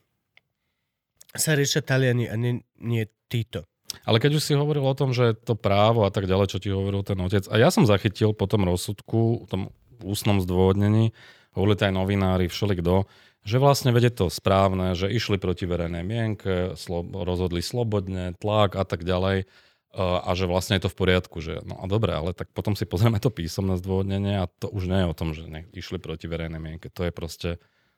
sa 1.35 1.59
riešia 1.59 1.83
Taliani 1.83 2.31
a 2.31 2.39
nie, 2.39 2.63
nie 2.79 3.03
títo. 3.27 3.67
Ale 4.05 4.21
keď 4.21 4.37
už 4.37 4.45
si 4.45 4.53
hovoril 4.53 4.85
o 4.85 4.97
tom, 4.97 5.11
že 5.11 5.33
to 5.33 5.57
právo 5.57 6.05
a 6.05 6.13
tak 6.13 6.29
ďalej, 6.29 6.47
čo 6.55 6.61
ti 6.61 6.69
hovoril 6.69 7.01
ten 7.01 7.17
otec, 7.19 7.49
a 7.49 7.55
ja 7.57 7.73
som 7.73 7.89
zachytil 7.89 8.31
po 8.37 8.45
tom 8.45 8.65
rozsudku, 8.65 9.49
tom 9.49 9.73
ústnom 10.03 10.39
zdôvodnení, 10.43 11.11
hovorili 11.53 11.89
aj 11.89 11.93
novinári, 11.93 12.45
všelikto, 12.47 13.09
že 13.43 13.57
vlastne 13.57 13.95
vede 13.95 14.11
to 14.11 14.27
správne, 14.27 14.93
že 14.93 15.07
išli 15.09 15.39
proti 15.39 15.63
verejnej 15.63 16.03
mienke, 16.03 16.75
slo- 16.75 17.07
rozhodli 17.07 17.63
slobodne, 17.63 18.35
tlak 18.37 18.75
a 18.75 18.83
tak 18.83 19.07
ďalej 19.07 19.47
a 19.49 20.21
a 20.21 20.31
že 20.37 20.45
vlastne 20.45 20.77
je 20.77 20.85
to 20.85 20.93
v 20.93 20.99
poriadku, 21.01 21.41
že 21.41 21.65
no 21.65 21.81
a 21.81 21.89
dobre, 21.89 22.13
ale 22.13 22.37
tak 22.37 22.53
potom 22.53 22.77
si 22.77 22.85
pozrieme 22.85 23.17
to 23.17 23.33
písomné 23.33 23.73
zdôvodnenie 23.81 24.37
a 24.37 24.45
to 24.61 24.69
už 24.69 24.85
nie 24.85 25.01
je 25.01 25.09
o 25.09 25.17
tom, 25.17 25.33
že 25.33 25.49
ne, 25.49 25.65
išli 25.73 25.97
proti 25.97 26.29
verejnej 26.29 26.61
mienke. 26.61 26.93
To 26.93 27.09
je 27.09 27.11
proste 27.11 27.49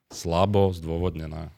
slabo 0.07 0.71
zdôvodnené. 0.71 1.51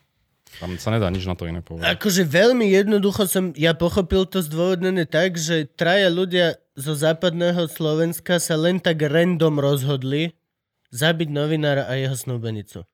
Tam 0.61 0.77
sa 0.77 0.93
nedá 0.93 1.09
nič 1.09 1.25
na 1.25 1.33
to 1.33 1.49
iné 1.49 1.65
povedať. 1.65 1.97
Akože 1.97 2.23
veľmi 2.27 2.69
jednoducho 2.69 3.25
som, 3.25 3.55
ja 3.57 3.73
pochopil 3.73 4.29
to 4.29 4.45
zdôvodnené 4.45 5.09
tak, 5.09 5.37
že 5.39 5.65
traja 5.65 6.13
ľudia 6.13 6.61
zo 6.77 6.93
západného 6.93 7.69
Slovenska 7.69 8.37
sa 8.37 8.57
len 8.57 8.81
tak 8.81 9.01
random 9.01 9.61
rozhodli 9.61 10.33
zabiť 10.93 11.29
novinára 11.33 11.89
a 11.89 11.97
jeho 11.97 12.13
snúbenicu. 12.13 12.85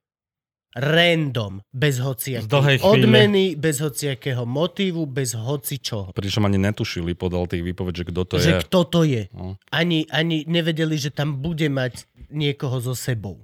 Random, 0.78 1.66
bez 1.74 1.98
hociakej 1.98 2.86
odmeny, 2.86 3.58
bez 3.58 3.82
hociakého 3.82 4.46
motívu, 4.46 5.10
bez 5.10 5.34
hoci 5.34 5.82
čoho. 5.82 6.14
Pričom 6.14 6.46
ani 6.46 6.62
netušili 6.62 7.18
podal 7.18 7.50
tých 7.50 7.66
výpoveď, 7.66 8.06
že 8.06 8.06
kto 8.14 8.22
to 8.22 8.36
že 8.38 8.54
je. 8.54 8.60
kto 8.64 8.80
to 8.86 9.02
je. 9.02 9.24
No. 9.34 9.58
Ani, 9.74 10.06
ani 10.14 10.46
nevedeli, 10.46 10.94
že 10.94 11.10
tam 11.10 11.42
bude 11.42 11.66
mať 11.74 12.06
niekoho 12.30 12.78
so 12.78 12.94
sebou. 12.94 13.42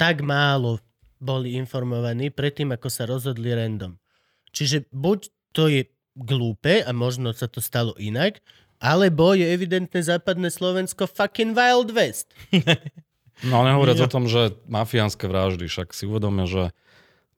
Tak 0.00 0.24
málo 0.24 0.80
boli 1.22 1.54
informovaní 1.54 2.34
predtým, 2.34 2.74
ako 2.74 2.88
sa 2.90 3.06
rozhodli 3.06 3.54
random. 3.54 3.94
Čiže 4.50 4.90
buď 4.90 5.30
to 5.54 5.70
je 5.70 5.86
glúpe 6.18 6.82
a 6.82 6.90
možno 6.90 7.30
sa 7.32 7.46
to 7.46 7.62
stalo 7.62 7.94
inak, 7.96 8.42
alebo 8.82 9.32
je 9.32 9.46
evidentné 9.46 10.02
západné 10.02 10.50
Slovensko 10.50 11.06
fucking 11.06 11.54
Wild 11.54 11.94
West. 11.94 12.34
No 13.42 13.66
nehovoriac 13.66 13.98
Ja. 13.98 14.06
o 14.06 14.12
tom, 14.12 14.30
že 14.30 14.54
mafiánske 14.70 15.26
vraždy, 15.26 15.66
však 15.66 15.90
si 15.90 16.06
uvedomia, 16.06 16.46
že 16.46 16.70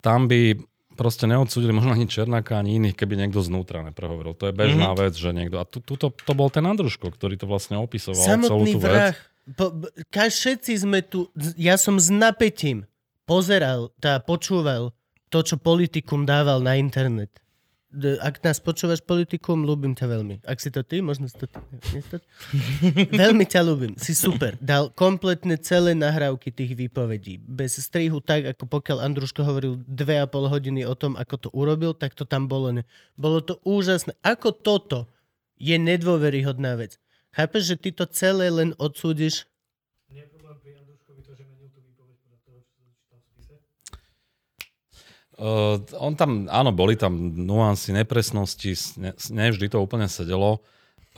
tam 0.05 0.29
by 0.29 0.61
proste 0.95 1.25
neodsúdili 1.25 1.73
možno 1.73 1.97
ani 1.97 2.05
Černáka, 2.05 2.61
ani 2.61 2.77
iných, 2.77 2.93
keby 2.93 3.17
niekto 3.17 3.41
znútra 3.41 3.81
neprehovoril. 3.81 4.37
To 4.37 4.51
je 4.51 4.55
bežná 4.55 4.93
mm-hmm. 4.93 5.01
vec, 5.01 5.15
že 5.17 5.31
niekto... 5.33 5.57
A 5.57 5.65
tu, 5.65 5.81
tuto, 5.81 6.13
to 6.13 6.33
bol 6.37 6.53
ten 6.53 6.67
Andruško, 6.69 7.09
ktorý 7.09 7.41
to 7.41 7.49
vlastne 7.49 7.81
opisoval, 7.81 8.21
celú 8.21 8.45
Samotný 8.47 8.73
tú 8.77 8.79
vrah. 8.85 9.11
vec. 9.11 9.17
Po, 9.57 9.67
ka, 10.13 10.29
všetci 10.29 10.73
sme 10.77 11.01
tu, 11.01 11.33
ja 11.57 11.81
som 11.81 11.97
s 11.97 12.13
napätím 12.13 12.85
pozeral, 13.25 13.93
tá 14.01 14.21
počúval 14.21 14.93
to, 15.33 15.43
čo 15.43 15.59
politikum 15.59 16.23
dával 16.23 16.63
na 16.63 16.79
internet. 16.79 17.45
Ak 18.19 18.43
nás 18.43 18.59
počúvaš 18.59 19.07
politikum, 19.07 19.63
ľúbim 19.63 19.95
ťa 19.95 20.11
veľmi. 20.11 20.43
Ak 20.51 20.59
si 20.59 20.67
to 20.75 20.83
ty, 20.83 20.99
možno 20.99 21.31
si 21.31 21.39
to 21.39 21.47
ty. 21.47 21.63
Nie 21.95 22.03
si 22.03 22.11
to 22.11 22.19
ty? 22.19 22.27
veľmi 23.23 23.47
ťa 23.47 23.61
ľúbim. 23.63 23.95
Si 23.95 24.19
super. 24.19 24.59
Dal 24.59 24.91
kompletne 24.99 25.55
celé 25.63 25.95
nahrávky 25.95 26.51
tých 26.51 26.75
výpovedí. 26.75 27.39
Bez 27.39 27.79
strihu 27.79 28.19
tak, 28.19 28.51
ako 28.51 28.67
pokiaľ 28.67 28.99
Andruško 28.99 29.47
hovoril 29.47 29.79
dve 29.87 30.19
a 30.19 30.27
pol 30.27 30.51
hodiny 30.51 30.83
o 30.83 30.99
tom, 30.99 31.15
ako 31.15 31.35
to 31.39 31.49
urobil, 31.55 31.95
tak 31.95 32.19
to 32.19 32.27
tam 32.27 32.51
bolo. 32.51 32.75
Ne. 32.75 32.83
Bolo 33.15 33.39
to 33.39 33.63
úžasné. 33.63 34.19
Ako 34.27 34.51
toto 34.51 35.07
je 35.55 35.79
nedôveryhodná 35.79 36.75
vec. 36.75 36.99
Chápeš, 37.31 37.75
že 37.75 37.77
ty 37.79 37.91
to 37.95 38.11
celé 38.11 38.51
len 38.51 38.75
odsúdiš? 38.75 39.47
Uh, 45.35 45.83
on 45.99 46.15
tam, 46.15 46.47
áno, 46.47 46.71
boli 46.71 46.95
tam 46.95 47.35
nuancy, 47.35 47.91
nepresnosti, 47.91 48.79
ne, 49.03 49.11
nevždy 49.19 49.67
to 49.67 49.83
úplne 49.83 50.07
sedelo, 50.07 50.63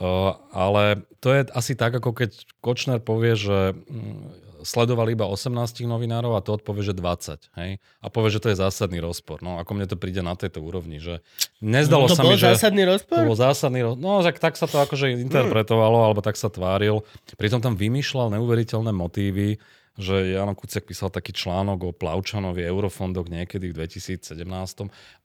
uh, 0.01 0.33
ale 0.49 1.05
to 1.21 1.29
je 1.37 1.45
asi 1.53 1.77
tak, 1.77 1.93
ako 2.01 2.17
keď 2.17 2.33
Kočner 2.57 2.97
povie, 2.97 3.37
že 3.37 3.77
mm, 3.77 4.47
sledoval 4.65 5.07
iba 5.13 5.29
18 5.29 5.53
novinárov 5.85 6.33
a 6.33 6.41
to 6.41 6.57
odpovie, 6.57 6.81
že 6.81 6.97
20, 6.97 7.55
hej? 7.61 7.71
A 8.01 8.07
povie, 8.09 8.33
že 8.33 8.41
to 8.41 8.49
je 8.49 8.57
zásadný 8.57 8.97
rozpor. 8.99 9.39
No, 9.45 9.61
ako 9.61 9.71
mne 9.77 9.87
to 9.87 9.99
príde 9.99 10.25
na 10.25 10.33
tejto 10.33 10.59
úrovni, 10.65 10.97
že 10.97 11.21
nezdalo 11.61 12.09
to 12.09 12.17
sa 12.17 12.25
bol 12.25 12.33
mi, 12.33 12.41
že... 12.41 12.57
zásadný 12.57 12.83
rozpor? 12.83 13.21
To 13.21 13.29
bol 13.31 13.37
zásadný 13.37 13.79
roz... 13.85 13.95
No, 14.01 14.19
tak, 14.25 14.41
tak 14.41 14.53
sa 14.57 14.65
to 14.65 14.81
akože 14.81 15.13
interpretovalo, 15.23 16.09
alebo 16.09 16.19
tak 16.25 16.39
sa 16.39 16.49
tváril. 16.49 17.05
Pritom 17.37 17.61
tam 17.61 17.77
vymýšľal 17.77 18.33
neuveriteľné 18.33 18.91
motívy, 18.91 19.61
že 19.97 20.29
Jano 20.29 20.53
Kuciak 20.53 20.85
písal 20.85 21.09
taký 21.09 21.33
článok 21.33 21.79
o 21.81 21.91
Plavčanovi 21.91 22.61
eurofondoch 22.61 23.25
niekedy 23.25 23.73
v 23.73 23.81
2017 23.81 24.21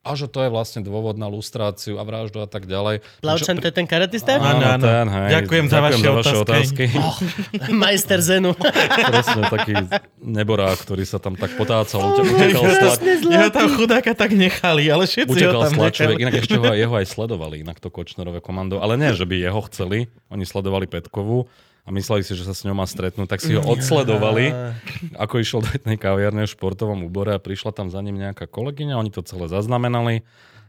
a 0.02 0.10
že 0.16 0.26
to 0.26 0.42
je 0.42 0.50
vlastne 0.50 0.80
dôvod 0.80 1.14
na 1.14 1.28
lustráciu 1.28 2.00
a 2.00 2.02
vraždu 2.02 2.40
a 2.40 2.48
tak 2.48 2.64
ďalej. 2.64 3.04
Plavčan, 3.20 3.60
to 3.60 3.68
je 3.68 3.74
ten 3.76 3.84
karatista? 3.84 4.34
Áno, 4.34 4.64
áno. 4.64 4.82
ten, 4.82 5.06
hej. 5.06 5.28
Ďakujem 5.38 5.66
za 5.68 5.78
vaše 5.78 6.34
otázky. 6.34 6.84
Majster 7.84 8.18
Zenu. 8.18 8.56
Presne 9.12 9.46
taký 9.46 9.72
neborák, 10.18 10.80
ktorý 10.80 11.04
sa 11.04 11.20
tam 11.20 11.36
tak 11.36 11.52
potácal, 11.54 12.02
ute- 12.02 12.24
utekal 12.24 12.62
z 12.64 12.76
tlač- 12.80 13.02
Jeho 13.22 13.48
tam 13.52 13.68
chudáka 13.76 14.12
tak 14.16 14.32
nechali, 14.32 14.88
ale 14.88 15.04
všetci 15.04 15.28
ho 15.28 15.52
Utekal 15.52 15.60
tam 15.68 15.72
z 15.72 15.78
tlačovek, 15.78 16.16
nechali. 16.16 16.22
inak 16.24 16.34
ešte 16.40 16.56
ho, 16.56 16.64
jeho 16.82 16.94
aj 16.96 17.06
sledovali, 17.06 17.56
inak 17.60 17.78
to 17.78 17.92
Kočnerové 17.92 18.40
komando, 18.40 18.80
ale 18.80 18.96
nie, 18.96 19.12
že 19.12 19.28
by 19.28 19.36
jeho 19.36 19.60
chceli, 19.68 20.08
oni 20.32 20.42
sledovali 20.42 20.88
Petkovu 20.88 21.46
a 21.82 21.88
mysleli 21.90 22.22
si, 22.22 22.38
že 22.38 22.46
sa 22.46 22.54
s 22.54 22.62
ňou 22.62 22.78
má 22.78 22.86
stretnúť, 22.86 23.26
tak 23.26 23.42
si 23.42 23.58
ho 23.58 23.62
odsledovali, 23.62 24.54
ako 25.18 25.34
išiel 25.42 25.60
do 25.66 25.70
jednej 25.74 25.98
kaviarne 25.98 26.46
v 26.46 26.54
športovom 26.54 27.02
úbore 27.06 27.34
a 27.34 27.42
prišla 27.42 27.74
tam 27.74 27.90
za 27.90 27.98
ním 27.98 28.22
nejaká 28.22 28.46
kolegyňa, 28.46 29.00
oni 29.02 29.10
to 29.10 29.26
celé 29.26 29.50
zaznamenali 29.50 30.22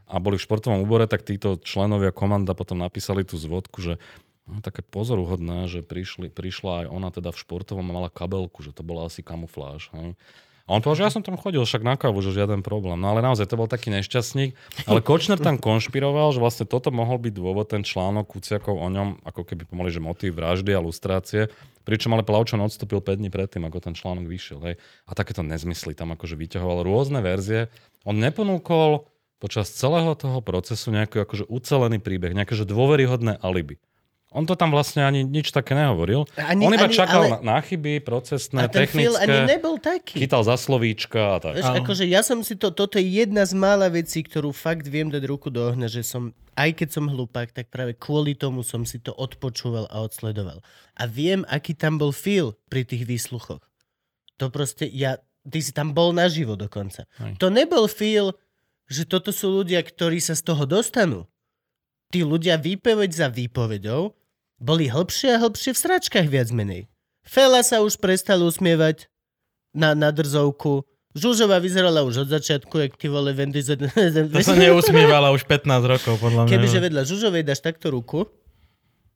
a 0.10 0.17
boli 0.17 0.41
v 0.41 0.45
športovom 0.45 0.82
úbore, 0.82 1.06
tak 1.06 1.21
títo 1.21 1.62
členovia 1.62 2.10
komanda 2.10 2.58
potom 2.58 2.82
napísali 2.82 3.21
tú 3.21 3.38
zvodku, 3.38 3.82
že 3.82 4.02
No, 4.43 4.60
také 4.60 4.84
pozoruhodné, 4.84 5.71
že 5.71 5.80
prišli, 5.80 6.28
prišla 6.28 6.84
aj 6.84 6.86
ona 6.91 7.10
teda 7.15 7.32
v 7.32 7.39
športovom 7.39 7.88
a 7.88 7.95
mala 7.95 8.10
kabelku, 8.12 8.60
že 8.60 8.76
to 8.76 8.84
bola 8.84 9.08
asi 9.08 9.23
kamufláž. 9.23 9.88
Hej. 9.95 10.19
A 10.63 10.71
on 10.71 10.80
povedal, 10.80 11.04
že 11.04 11.06
ja 11.12 11.15
som 11.19 11.23
tam 11.28 11.36
chodil 11.36 11.60
však 11.60 11.84
na 11.84 11.99
kávu, 11.99 12.23
že 12.23 12.32
žiaden 12.32 12.63
problém. 12.63 12.95
No 12.95 13.12
ale 13.12 13.19
naozaj 13.19 13.52
to 13.52 13.60
bol 13.60 13.67
taký 13.67 13.91
nešťastník. 13.91 14.56
Ale 14.88 15.04
Kočner 15.04 15.36
tam 15.36 15.60
konšpiroval, 15.60 16.32
že 16.32 16.39
vlastne 16.39 16.63
toto 16.63 16.88
mohol 16.88 17.19
byť 17.19 17.34
dôvod, 17.36 17.67
ten 17.67 17.84
článok 17.84 18.32
Kuciakov 18.32 18.80
o 18.80 18.88
ňom, 18.88 19.19
ako 19.28 19.43
keby 19.43 19.67
pomaly, 19.67 19.91
že 19.91 19.99
motív 19.99 20.39
vraždy 20.39 20.71
a 20.71 20.80
lustrácie. 20.80 21.52
Pričom 21.84 22.15
ale 22.15 22.23
Plavčan 22.23 22.63
odstúpil 22.63 23.04
5 23.04 23.19
dní 23.19 23.28
predtým, 23.28 23.67
ako 23.67 23.91
ten 23.91 23.91
článok 23.91 24.23
vyšiel. 24.23 24.63
Hej. 24.71 24.76
A 25.04 25.12
takéto 25.12 25.43
nezmysly 25.43 25.99
tam 25.99 26.15
akože 26.15 26.39
vyťahoval 26.39 26.88
rôzne 26.88 27.19
verzie. 27.19 27.67
On 28.08 28.15
neponúkol 28.15 29.12
počas 29.43 29.67
celého 29.76 30.15
toho 30.15 30.39
procesu 30.39 30.95
nejaký 30.95 31.28
akože 31.28 31.52
ucelený 31.52 31.99
príbeh, 31.99 32.32
nejaké 32.32 32.56
že 32.56 32.63
dôveryhodné 32.63 33.43
alibi. 33.43 33.84
On 34.34 34.43
to 34.43 34.58
tam 34.58 34.74
vlastne 34.74 35.00
ani 35.00 35.22
nič 35.22 35.50
také 35.50 35.78
nehovoril. 35.78 36.26
Ani- 36.36 36.65
On 36.65 36.74
iba 36.74 36.89
ani- 36.89 36.98
čakal 36.98 37.22
ale- 37.30 37.46
na, 37.46 37.62
chyby 37.62 38.02
procesné, 38.02 38.65
A 38.65 38.67
ten 38.67 38.89
Phil 38.89 39.13
technické. 39.13 39.30
ani 39.30 39.39
nebol 39.46 39.78
taký. 39.78 40.17
Chytal 40.19 40.41
za 40.41 40.58
slovíčka 40.58 41.38
a 41.38 41.38
tak. 41.38 41.54
Vieš, 41.56 41.69
akože 41.80 42.06
ja 42.10 42.19
som 42.19 42.41
si 42.41 42.58
to, 42.58 42.74
toto 42.74 42.98
je 42.98 43.06
jedna 43.06 43.46
z 43.46 43.54
mála 43.54 43.88
vecí, 43.88 44.26
ktorú 44.26 44.50
fakt 44.50 44.89
viem 44.89 45.08
dať 45.08 45.24
ruku 45.24 45.54
do 45.54 45.62
ohňa, 45.69 45.86
že 45.86 46.02
som, 46.02 46.34
aj 46.54 46.74
keď 46.74 46.89
som 46.89 47.06
hlupák, 47.08 47.54
tak 47.54 47.69
práve 47.69 47.93
kvôli 47.93 48.34
tomu 48.34 48.65
som 48.65 48.82
si 48.84 48.98
to 48.98 49.13
odpočúval 49.13 49.86
a 49.88 50.02
odsledoval. 50.02 50.60
A 50.98 51.06
viem, 51.06 51.46
aký 51.46 51.78
tam 51.78 52.02
bol 52.02 52.10
feel 52.10 52.58
pri 52.67 52.84
tých 52.84 53.06
výsluchoch. 53.06 53.62
To 54.41 54.50
proste, 54.50 54.89
ja, 54.89 55.22
ty 55.46 55.62
si 55.62 55.69
tam 55.69 55.93
bol 55.93 56.10
naživo 56.10 56.58
dokonca. 56.58 57.06
Hej. 57.22 57.38
To 57.38 57.54
nebol 57.54 57.86
feel, 57.86 58.34
že 58.89 59.06
toto 59.06 59.30
sú 59.30 59.62
ľudia, 59.62 59.80
ktorí 59.80 60.17
sa 60.17 60.34
z 60.34 60.41
toho 60.41 60.65
dostanú. 60.65 61.30
Tí 62.10 62.22
ľudia 62.22 62.58
výpoveď 62.58 63.10
za 63.10 63.28
výpovedou 63.30 64.13
boli 64.63 64.88
hĺbšie 64.88 65.36
a 65.36 65.41
hĺbšie 65.43 65.76
v 65.76 65.80
sračkách 65.84 66.28
viac 66.32 66.47
menej. 66.56 66.88
Fela 67.28 67.60
sa 67.60 67.84
už 67.84 67.99
prestal 67.99 68.39
usmievať 68.39 69.12
na, 69.76 69.91
na 69.91 70.15
drzovku. 70.15 70.88
Žužová 71.13 71.60
vyzerala 71.60 72.02
už 72.08 72.26
od 72.26 72.30
začiatku, 72.32 72.73
jak 72.80 72.93
ty 72.97 73.12
vole 73.12 73.36
Wendy 73.36 73.62
Z... 73.62 73.78
To 74.34 74.39
sa 74.41 74.56
neusmievala 74.56 75.30
už 75.36 75.45
15 75.45 75.67
rokov, 75.86 76.13
podľa 76.17 76.47
mňa. 76.47 76.52
Kebyže 76.56 76.80
vedľa 76.80 77.02
Žužovej 77.06 77.43
dáš 77.43 77.62
takto 77.62 77.91
ruku, 77.91 78.26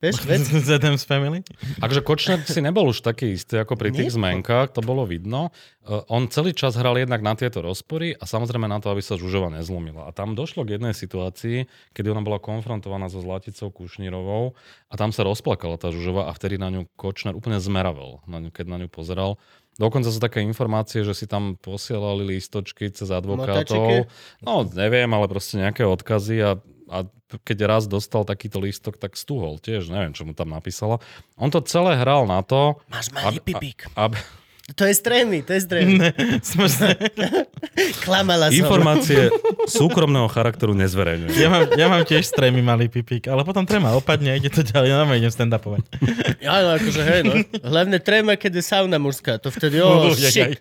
vieš, 0.01 0.23
vec, 0.29 0.43
Z 0.45 0.79
Adams 0.79 1.03
Family? 1.03 1.41
Akože 1.81 2.01
Kočner 2.01 2.39
si 2.45 2.62
nebol 2.62 2.89
už 2.89 3.01
taký 3.01 3.33
istý 3.36 3.62
ako 3.62 3.77
pri 3.77 3.89
tých 3.93 4.12
Nie. 4.12 4.15
zmenkách, 4.15 4.73
to 4.73 4.81
bolo 4.86 5.03
vidno. 5.03 5.49
Uh, 5.88 6.03
on 6.12 6.27
celý 6.27 6.51
čas 6.51 6.75
hral 6.75 6.97
jednak 6.99 7.23
na 7.23 7.33
tieto 7.33 7.63
rozpory 7.63 8.13
a 8.17 8.23
samozrejme 8.27 8.67
na 8.67 8.77
to, 8.77 8.91
aby 8.93 9.01
sa 9.01 9.15
Žužova 9.15 9.53
nezlomila. 9.53 10.10
A 10.10 10.12
tam 10.12 10.38
došlo 10.38 10.67
k 10.67 10.77
jednej 10.77 10.93
situácii, 10.93 11.65
kedy 11.97 12.07
ona 12.12 12.21
bola 12.21 12.38
konfrontovaná 12.38 13.07
so 13.07 13.23
Zlaticou 13.23 13.73
Kušnírovou 13.73 14.53
a 14.89 14.93
tam 14.95 15.10
sa 15.10 15.25
rozplakala 15.25 15.79
tá 15.81 15.89
Žužova 15.89 16.29
a 16.29 16.31
vtedy 16.36 16.62
na 16.62 16.69
ňu 16.69 16.89
Kočner 16.99 17.33
úplne 17.33 17.57
zmeravel, 17.57 18.21
na 18.29 18.43
ňu, 18.43 18.49
keď 18.53 18.65
na 18.67 18.77
ňu 18.83 18.89
pozeral. 18.91 19.41
Dokonca 19.77 20.10
sú 20.10 20.17
také 20.17 20.41
informácie, 20.41 21.05
že 21.05 21.13
si 21.13 21.29
tam 21.29 21.53
posielali 21.53 22.25
listočky 22.25 22.89
cez 22.89 23.13
advokátov. 23.13 24.10
No, 24.41 24.65
neviem, 24.65 25.05
ale 25.13 25.29
proste 25.29 25.62
nejaké 25.62 25.86
odkazy 25.86 26.41
a, 26.41 26.51
a 26.89 27.05
keď 27.43 27.57
raz 27.67 27.83
dostal 27.91 28.23
takýto 28.23 28.63
lístok, 28.63 28.95
tak 28.95 29.19
stúhol 29.19 29.59
tiež, 29.59 29.91
neviem, 29.91 30.15
čo 30.15 30.23
mu 30.23 30.31
tam 30.31 30.55
napísala. 30.55 31.03
On 31.35 31.51
to 31.51 31.59
celé 31.67 31.99
hral 31.99 32.23
na 32.23 32.39
to, 32.39 32.79
máš 32.87 33.11
malý 33.11 33.43
Ab- 33.43 33.45
pipík. 33.45 33.91
aby 33.99 34.17
To 34.75 34.83
je 34.83 34.91
strémy, 34.99 35.47
to 35.47 35.55
je 35.55 35.63
strémy. 35.63 35.95
Ne, 35.95 36.11
sa... 36.43 36.91
Klamala 38.03 38.51
som. 38.51 38.59
informácie 38.59 39.31
súkromného 39.63 40.27
charakteru 40.27 40.75
nezverejňuje. 40.75 41.39
ja, 41.39 41.47
mám, 41.47 41.63
ja 41.71 41.87
mám 41.87 42.03
tiež 42.03 42.27
strémy 42.27 42.59
malý 42.59 42.91
pipík, 42.91 43.31
ale 43.31 43.47
potom 43.47 43.63
tréma 43.63 43.95
opadne 43.95 44.35
a 44.35 44.35
ide 44.35 44.51
to 44.51 44.67
ďalej. 44.67 44.91
Ja 44.91 45.07
idem 45.07 45.31
stand-upovať. 45.31 45.87
Áno, 46.43 46.75
akože 46.75 46.99
hej, 46.99 47.21
no. 47.23 47.33
Hlavne 47.63 48.03
tréma, 48.03 48.35
keď 48.35 48.59
je 48.59 48.63
sauna 48.67 48.99
mužská. 48.99 49.39
To 49.39 49.47
vtedy, 49.55 49.79
oh, 49.79 50.11
shit. 50.11 50.59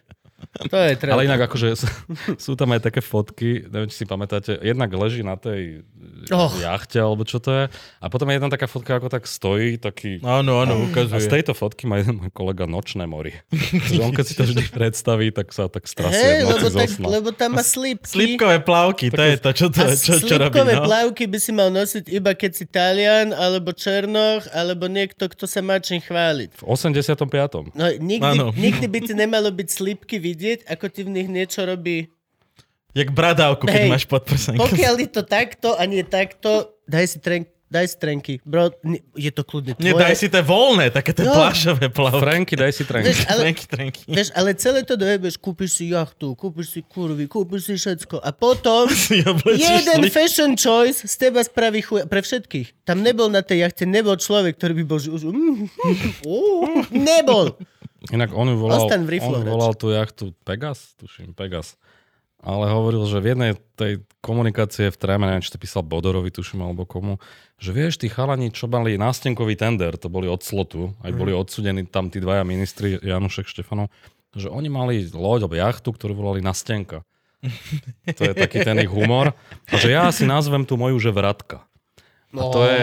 To 0.57 0.77
je 0.77 0.93
tréma. 0.97 1.15
Ale 1.21 1.29
inak 1.29 1.49
akože 1.51 1.69
sú, 2.45 2.53
tam 2.57 2.73
aj 2.73 2.89
také 2.89 3.01
fotky, 3.05 3.69
neviem, 3.69 3.89
či 3.93 4.03
si 4.03 4.07
pamätáte, 4.09 4.57
jednak 4.61 4.91
leží 4.97 5.21
na 5.21 5.37
tej 5.37 5.85
oh. 6.33 6.51
jachte, 6.59 6.99
alebo 6.99 7.23
čo 7.29 7.39
to 7.39 7.53
je, 7.53 7.65
a 7.73 8.07
potom 8.09 8.29
je 8.31 8.35
jedna 8.41 8.49
taká 8.49 8.67
fotka, 8.67 8.97
ako 8.97 9.09
tak 9.13 9.29
stojí, 9.29 9.77
taký... 9.77 10.23
Áno, 10.25 10.63
áno, 10.63 10.75
A 10.77 10.83
z 10.83 10.91
ukazuje. 10.91 11.29
tejto 11.41 11.53
fotky 11.53 11.85
má 11.85 12.01
jeden 12.01 12.19
môj 12.19 12.31
kolega 12.33 12.65
nočné 12.65 13.05
mori. 13.05 13.37
že 13.93 14.01
on 14.01 14.13
keď 14.15 14.25
si 14.25 14.35
to 14.35 14.45
vždy 14.49 14.63
predstaví, 14.73 15.29
tak 15.35 15.53
sa 15.53 15.69
tak 15.69 15.85
strasie 15.85 16.47
noci 16.47 16.55
lebo, 16.57 16.69
tak, 16.73 16.91
lebo 16.99 17.29
tam 17.35 17.51
má 17.59 17.65
slípky. 17.65 18.09
Slípkové 18.09 18.57
plavky, 18.63 19.13
to 19.13 19.23
je 19.23 19.37
to, 19.37 19.51
čo, 19.53 19.67
to, 19.69 19.83
čo, 19.93 20.15
čo 20.23 20.35
robí. 20.41 20.57
slípkové 20.57 20.75
No? 20.79 20.85
plavky 20.87 21.25
by 21.29 21.39
si 21.39 21.51
mal 21.53 21.69
nosiť 21.73 22.05
iba 22.13 22.33
keď 22.33 22.51
si 22.53 22.65
Talian, 22.65 23.35
alebo 23.35 23.73
Černoch, 23.75 24.47
alebo 24.55 24.87
niekto, 24.87 25.29
kto 25.29 25.45
sa 25.45 25.61
má 25.61 25.77
čím 25.83 26.01
chváliť. 26.01 26.61
V 26.61 26.65
85. 26.65 27.75
No, 27.75 27.85
nikdy, 27.99 28.39
nikdy 28.55 28.87
by 28.87 28.99
ti 29.03 29.13
nemalo 29.17 29.49
byť 29.51 29.69
slípky 29.69 30.17
vidieť, 30.17 30.37
vidieť, 30.47 30.61
ako 30.69 30.85
ti 30.87 31.01
v 31.03 31.11
nich 31.11 31.27
niečo 31.27 31.61
robí. 31.61 32.07
Jak 32.93 33.11
bradávku, 33.11 33.67
keď 33.67 33.83
Hej, 33.83 33.91
máš 33.91 34.05
pod 34.05 34.23
prsenkou. 34.23 34.63
Pokiaľ 34.63 34.95
je 34.97 35.09
to 35.11 35.23
takto 35.23 35.75
a 35.75 35.83
nie 35.85 36.01
takto, 36.01 36.73
daj 36.87 37.05
si 37.07 37.19
trenk, 37.19 37.45
daj 37.67 37.85
si 37.85 37.97
trenky. 37.99 38.35
Bro, 38.41 38.73
ne- 38.81 39.05
je 39.13 39.29
to 39.29 39.43
kľudne 39.43 39.75
tvoje. 39.75 39.85
Nie, 39.85 39.93
daj 39.93 40.15
si 40.15 40.27
tie 40.27 40.41
voľné, 40.41 40.89
také 40.89 41.13
tie 41.13 41.23
No. 41.23 41.35
plášové 41.35 41.91
plavky. 41.91 42.23
Franky, 42.23 42.55
daj 42.55 42.73
si 42.73 42.83
trenky. 42.83 43.13
Vieš, 43.13 43.21
ale, 43.27 43.41
Trenky, 43.43 43.65
trenky. 43.67 44.01
vieš, 44.07 44.29
ale 44.33 44.49
celé 44.55 44.81
to 44.81 44.95
dojebeš, 44.95 45.35
kúpiš 45.37 45.71
si 45.75 45.93
jachtu, 45.93 46.33
kúpiš 46.33 46.67
si 46.71 46.81
kurvy, 46.81 47.27
kúpiš 47.27 47.63
si 47.65 47.75
všetko. 47.77 48.17
A 48.17 48.33
potom 48.33 48.89
jeden 49.13 50.01
slip. 50.01 50.09
fashion 50.09 50.57
choice 50.57 51.05
z 51.05 51.15
teba 51.19 51.45
spraví 51.45 51.85
chuj 51.85 52.07
pre 52.07 52.25
všetkých. 52.25 52.89
Tam 52.89 53.05
nebol 53.05 53.29
na 53.29 53.45
tej 53.45 53.61
jachte, 53.61 53.85
nebol 53.85 54.17
človek, 54.17 54.57
ktorý 54.57 54.73
by 54.73 54.85
bol, 54.87 54.97
že 54.97 55.11
už... 55.11 55.21
nebol. 56.91 57.61
Inak 58.13 58.31
on 58.37 58.53
ju 58.53 58.57
volal, 58.61 58.87
on 58.87 59.43
volal 59.43 59.73
tú 59.75 59.91
jachtu 59.91 60.37
Pegas, 60.45 60.95
tuším, 61.01 61.33
Pegas. 61.33 61.75
Ale 62.45 62.69
hovoril, 62.71 63.03
že 63.09 63.19
v 63.19 63.35
jednej 63.35 63.53
tej 63.75 64.07
komunikácie 64.23 64.93
v 64.93 65.01
tréme, 65.01 65.27
neviem, 65.27 65.43
či 65.43 65.51
to 65.51 65.59
písal 65.59 65.83
Bodorovi, 65.83 66.31
tuším, 66.31 66.63
alebo 66.63 66.87
komu, 66.87 67.19
že 67.59 67.75
vieš, 67.75 67.99
tí 67.99 68.07
chalani, 68.13 68.53
čo 68.55 68.71
mali 68.71 69.01
nástenkový 69.01 69.57
tender, 69.59 69.97
to 69.99 70.07
boli 70.07 70.31
od 70.31 70.45
slotu, 70.45 70.95
aj 71.03 71.17
boli 71.17 71.33
odsudení 71.35 71.89
tam 71.89 72.13
tí 72.13 72.23
dvaja 72.23 72.47
ministri, 72.47 73.01
Janušek, 73.01 73.49
Štefanov, 73.51 73.91
že 74.37 74.53
oni 74.53 74.69
mali 74.69 75.09
loď 75.11 75.49
alebo 75.49 75.57
jachtu, 75.57 75.89
ktorú 75.91 76.13
volali 76.13 76.45
Nastenka. 76.45 77.03
To 78.15 78.23
je 78.23 78.35
taký 78.37 78.63
ten 78.63 78.79
ich 78.85 78.93
humor. 78.93 79.33
A 79.73 79.75
že 79.81 79.93
ja 79.93 80.09
si 80.13 80.29
nazvem 80.29 80.67
tú 80.69 80.77
moju, 80.77 80.99
že 81.01 81.15
Vratka. 81.15 81.65
A 82.39 82.45
to 82.49 82.61
je... 82.63 82.79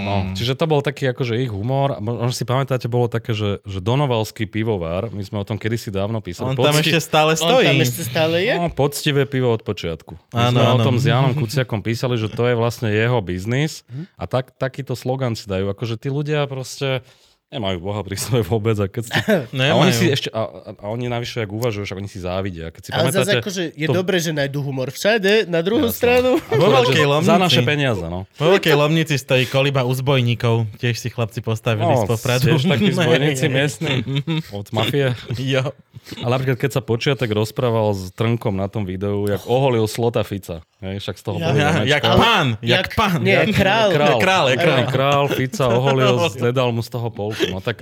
No, 0.00 0.14
čiže 0.32 0.52
to 0.52 0.64
bol 0.64 0.80
taký 0.80 1.08
akože 1.08 1.36
ich 1.36 1.48
humor. 1.48 1.92
A 1.92 2.00
Možno 2.00 2.30
si 2.30 2.42
pamätáte, 2.42 2.86
bolo 2.86 3.06
také, 3.06 3.32
že, 3.32 3.60
že 3.62 3.78
Donovalský 3.78 4.44
pivovar, 4.44 5.08
my 5.08 5.20
sme 5.20 5.36
o 5.36 5.44
tom 5.44 5.54
kedysi 5.54 5.88
dávno 5.88 6.18
písali. 6.18 6.48
On 6.48 6.56
tam 6.56 6.72
Pocti- 6.72 6.88
ešte 6.88 7.00
stále 7.00 7.32
On 7.34 7.40
stojí. 7.44 7.66
tam 7.66 7.78
ešte 7.78 8.02
stále 8.02 8.36
je? 8.40 8.54
No, 8.54 8.68
poctivé 8.68 9.22
pivo 9.22 9.48
od 9.48 9.60
počiatku. 9.60 10.16
My 10.32 10.48
Áno, 10.48 10.56
sme 10.56 10.62
o 10.62 10.74
áno. 10.74 10.84
tom 10.84 10.96
s 10.96 11.04
Janom 11.04 11.34
Kuciakom 11.34 11.80
písali, 11.80 12.16
že 12.16 12.28
to 12.28 12.42
je 12.42 12.54
vlastne 12.54 12.88
jeho 12.88 13.20
biznis 13.20 13.84
a 14.14 14.24
tak, 14.24 14.54
takýto 14.54 14.92
slogan 14.92 15.34
si 15.34 15.44
dajú. 15.44 15.68
Akože 15.68 15.94
tí 15.94 16.08
ľudia 16.08 16.44
proste 16.44 17.04
nemajú 17.48 17.80
Boha 17.80 18.04
pri 18.04 18.12
sebe 18.14 18.44
vôbec. 18.44 18.76
A, 18.76 18.86
keď 18.86 19.02
si, 19.04 19.12
a 19.64 19.74
oni 19.74 19.92
si 19.92 20.06
ešte, 20.06 20.28
a, 20.28 20.44
a, 20.68 20.86
oni 20.86 21.08
navyše, 21.08 21.40
ak 21.40 21.50
uvažujú, 21.50 21.84
však 21.84 21.98
oni 21.98 22.06
si 22.06 22.20
závidia. 22.20 22.68
Keď 22.68 22.82
si 22.82 22.90
Ale 22.92 23.08
zase 23.08 23.40
akože 23.40 23.62
je 23.72 23.86
to- 23.88 23.94
dobré, 23.94 24.16
že 24.18 24.30
nájdu 24.30 24.60
humor 24.60 24.88
všade, 24.88 25.48
na 25.48 25.64
druhú 25.64 25.88
Jasné. 25.88 25.96
stranu. 25.96 26.30
Vo 26.44 26.68
veľkej 26.68 27.04
lomnici. 27.04 27.30
Za 27.30 27.40
naše 27.40 27.62
peniaze, 27.64 28.04
no. 28.04 28.28
Vo 28.36 28.46
veľkej 28.52 28.74
lomnici 28.74 29.14
stojí 29.16 29.44
koliba 29.44 29.82
uzbojníkov. 29.82 30.68
Tiež 30.76 30.96
si 30.96 31.08
chlapci 31.08 31.40
postavili 31.40 31.88
z 31.90 32.04
No, 32.04 32.06
Popradu. 32.06 32.52
tiež 32.52 32.68
takí 32.68 32.92
zbojníci 32.98 33.46
miestni 33.48 34.04
od 34.52 34.68
mafie. 34.76 35.16
Jo. 35.34 35.72
Ale 36.20 36.30
napríklad, 36.30 36.56
keď 36.58 36.70
sa 36.72 36.80
počiatek 36.80 37.28
rozprával 37.28 37.92
s 37.92 38.12
Trnkom 38.12 38.54
na 38.54 38.70
tom 38.70 38.84
videu, 38.84 39.24
jak 39.24 39.44
oholil 39.44 39.84
slota 39.84 40.22
Fica. 40.22 40.64
Hej, 40.78 41.02
však 41.02 41.16
z 41.16 41.22
toho 41.22 41.36
Ja- 41.36 41.50
boli 41.50 41.58
Ja, 41.58 41.70
jak 41.90 42.04
pán, 42.06 42.46
jak 42.62 42.86
pán. 42.94 43.20
Nie, 43.20 43.42
jak- 43.42 43.52
král. 43.52 43.88
Král, 43.90 44.16
Král, 44.16 44.44
je 44.46 44.56
král. 44.56 44.84
král 44.86 45.22
Fica 45.26 45.66
oholil, 45.66 46.16
zdedal 46.30 46.70
mu 46.70 46.80
z 46.80 46.88
toho 46.88 47.10
polku. 47.38 47.50
No 47.50 47.60
tak 47.60 47.76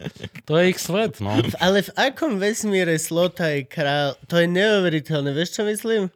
to 0.45 0.53
je 0.55 0.65
ich 0.69 0.79
svet, 0.79 1.19
no. 1.19 1.33
Ale 1.59 1.81
v 1.81 1.91
akom 1.95 2.37
vesmíre 2.37 2.97
Slota 2.97 3.49
je 3.49 3.65
král? 3.65 4.15
To 4.27 4.37
je 4.37 4.47
neuveriteľné. 4.47 5.33
Vieš, 5.33 5.51
čo 5.53 5.63
myslím? 5.65 6.13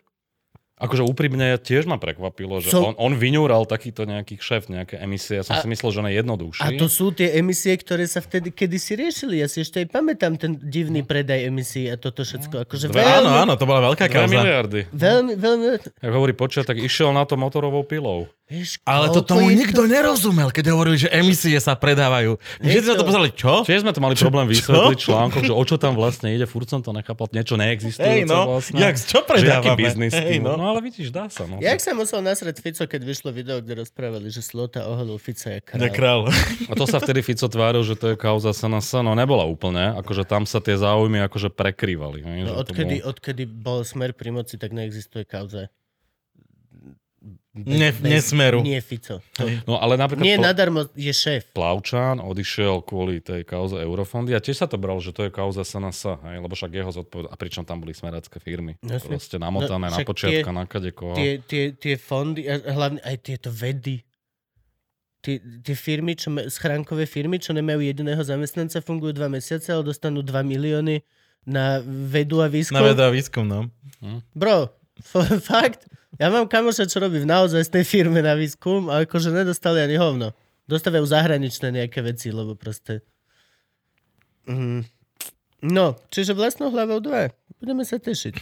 Akože 0.81 1.05
úprimne 1.05 1.61
tiež 1.61 1.85
ma 1.85 2.01
prekvapilo, 2.01 2.57
že 2.57 2.73
Co? 2.73 2.81
on, 2.81 2.95
on 2.97 3.13
vyňúral 3.13 3.69
takýto 3.69 4.09
nejaký 4.09 4.41
šéf, 4.41 4.73
nejaké 4.73 4.97
emisie. 4.97 5.37
Ja 5.37 5.45
som 5.45 5.53
A- 5.53 5.61
si 5.61 5.69
myslel, 5.69 5.93
že 5.93 5.99
on 6.01 6.09
je 6.09 6.17
jednoduchší. 6.17 6.65
A 6.65 6.73
to 6.73 6.89
sú 6.89 7.13
tie 7.13 7.37
emisie, 7.37 7.77
ktoré 7.77 8.09
sa 8.09 8.25
vtedy 8.25 8.49
kedysi 8.49 8.97
riešili. 8.97 9.45
Ja 9.45 9.49
si 9.53 9.61
ešte 9.61 9.77
aj 9.77 9.93
pamätám 9.93 10.41
ten 10.41 10.57
divný 10.57 11.05
predaj 11.05 11.45
emisí 11.45 11.85
a 11.85 12.01
toto 12.01 12.25
všetko. 12.25 12.65
Akože 12.65 12.89
Dve- 12.89 12.97
veľmi, 12.97 13.13
Áno, 13.13 13.29
áno, 13.29 13.53
to 13.55 13.69
bola 13.69 13.93
veľká 13.93 14.09
kauza. 14.09 14.33
miliardy. 14.33 14.89
veľmi, 14.89 15.33
veľmi... 15.37 15.65
Jak 16.01 16.13
hovorí 16.17 16.33
počet, 16.33 16.65
tak 16.65 16.81
išiel 16.81 17.13
na 17.13 17.29
to 17.29 17.37
motorovou 17.37 17.85
pilou. 17.85 18.33
Vieš, 18.51 18.83
Ale 18.83 19.15
to 19.15 19.23
tomu 19.23 19.47
je 19.47 19.63
nikto 19.63 19.87
nerozumel, 19.87 20.51
keď 20.51 20.75
hovorili, 20.75 20.99
že 20.99 21.07
emisie 21.15 21.55
sa 21.63 21.79
predávajú. 21.79 22.35
Všetci 22.59 22.87
sa 22.91 22.99
to 22.99 23.07
to- 23.07 23.09
pozerali, 23.09 23.31
čo? 23.31 23.63
Čiže 23.63 23.87
sme 23.87 23.95
to 23.95 24.03
mali 24.03 24.19
problém 24.19 24.51
vysvetliť 24.51 24.99
článkom, 24.99 25.47
že 25.47 25.55
o 25.55 25.63
čo 25.63 25.79
tam 25.79 25.95
vlastne 25.95 26.35
ide, 26.35 26.51
furt 26.51 26.67
som 26.67 26.83
to 26.83 26.91
nechápal, 26.91 27.31
niečo 27.31 27.55
neexistujúce 27.55 28.03
Hej, 28.03 28.27
no, 28.27 28.59
vlastne. 28.59 28.83
jak, 28.83 28.99
čo 28.99 29.23
predávame? 29.23 29.79
biznis. 29.79 30.11
Hej, 30.11 30.43
no. 30.43 30.59
no. 30.59 30.75
ale 30.75 30.83
vidíš, 30.83 31.15
dá 31.15 31.31
sa. 31.31 31.47
No. 31.47 31.63
Jak 31.63 31.79
sa 31.79 31.95
musel 31.95 32.27
nasrať 32.27 32.59
Fico, 32.59 32.83
keď 32.91 33.01
vyšlo 33.07 33.31
video, 33.31 33.63
kde 33.63 33.87
rozprávali, 33.87 34.27
že 34.35 34.43
Slota 34.43 34.83
oholil 34.83 35.23
Fica 35.23 35.55
je 35.55 35.63
král. 35.63 35.79
Ja 35.79 35.89
král. 35.95 36.21
A 36.67 36.73
to 36.75 36.91
sa 36.91 36.99
vtedy 36.99 37.23
Fico 37.23 37.47
tváril, 37.47 37.87
že 37.87 37.95
to 37.95 38.11
je 38.13 38.17
kauza 38.19 38.51
SNS, 38.51 39.07
no 39.07 39.15
nebola 39.15 39.47
úplne, 39.47 39.95
akože 39.95 40.27
tam 40.27 40.43
sa 40.43 40.59
tie 40.59 40.75
záujmy 40.75 41.23
akože 41.31 41.55
prekrývali. 41.55 42.27
No, 42.51 42.59
odkedy, 42.67 42.99
bolo- 42.99 43.07
odkedy 43.15 43.43
bol 43.47 43.81
smer 43.87 44.11
pri 44.11 44.35
moci, 44.35 44.59
tak 44.59 44.75
neexistuje 44.75 45.23
kauza. 45.23 45.71
Bez- 47.51 47.67
Ne- 47.99 48.15
nesmeru. 48.15 48.63
Nie 48.63 48.79
Fico. 48.79 49.19
To, 49.35 49.43
No 49.67 49.75
ale 49.77 49.97
napríklad 49.97 50.23
nie 50.23 50.39
po- 50.39 50.45
nadarmo 50.45 50.87
je 50.95 51.11
šéf. 51.11 51.51
Plavčán 51.51 52.19
odišiel 52.21 52.79
kvôli 52.81 53.19
tej 53.19 53.43
kauze 53.43 53.75
Eurofondy 53.77 54.31
a 54.31 54.39
tiež 54.39 54.55
sa 54.57 54.67
to 54.67 54.77
bral, 54.77 54.97
že 54.97 55.11
to 55.11 55.27
je 55.27 55.31
kauza 55.31 55.61
SNS, 55.61 56.15
hej, 56.21 56.37
lebo 56.39 56.51
však 56.51 56.71
jeho 56.71 56.89
zodpoved... 56.89 57.27
A 57.27 57.35
pričom 57.35 57.63
tam 57.63 57.79
boli 57.79 57.91
smeracké 57.91 58.39
firmy. 58.39 58.79
Jasne. 58.81 59.03
Proste 59.09 59.37
namotané 59.37 59.83
No, 59.85 59.93
na 59.93 59.99
počiatka, 60.01 60.47
tie- 60.47 60.55
na 60.55 60.65
kadekoho. 60.65 61.13
Tie, 61.13 61.43
tie, 61.43 61.63
tie 61.73 61.95
fondy, 61.97 62.47
hlavne 62.47 63.03
aj 63.03 63.17
tieto 63.19 63.51
vedy, 63.51 63.99
tie, 65.19 65.37
tie 65.61 65.75
firmy, 65.75 66.15
čo, 66.15 66.31
schránkové 66.47 67.05
firmy, 67.05 67.37
čo 67.37 67.51
nemajú 67.51 67.83
jediného 67.83 68.21
zamestnanca, 68.21 68.79
fungujú 68.79 69.13
dva 69.13 69.27
mesiace, 69.27 69.69
ale 69.69 69.85
dostanú 69.85 70.23
2 70.23 70.33
milióny 70.41 71.03
na 71.43 71.83
vedu 71.83 72.39
a 72.39 72.47
výskum. 72.47 72.79
Na 72.79 72.87
vedu 72.87 73.03
a 73.03 73.11
výskum, 73.11 73.43
no. 73.43 73.67
Bro, 74.31 74.71
f- 74.97 75.35
fakt, 75.51 75.83
ja 76.17 76.27
mám 76.27 76.47
kamoša, 76.47 76.85
čo 76.85 76.99
robí 76.99 77.19
v 77.19 77.29
naozaj 77.29 77.69
tej 77.69 77.85
firme 77.85 78.19
na 78.19 78.35
výskum 78.35 78.89
a 78.89 79.05
akože 79.05 79.31
nedostali 79.31 79.79
ani 79.79 79.95
hovno. 79.95 80.35
Dostávajú 80.65 81.05
zahraničné 81.05 81.71
nejaké 81.73 82.01
veci, 82.01 82.31
lebo 82.31 82.55
proste... 82.55 83.03
Mm. 84.47 84.83
No, 85.61 85.93
čiže 86.09 86.33
vlastnou 86.33 86.73
hlavou 86.73 86.99
dva. 86.99 87.29
Budeme 87.61 87.85
sa 87.85 88.01
tešiť. 88.01 88.35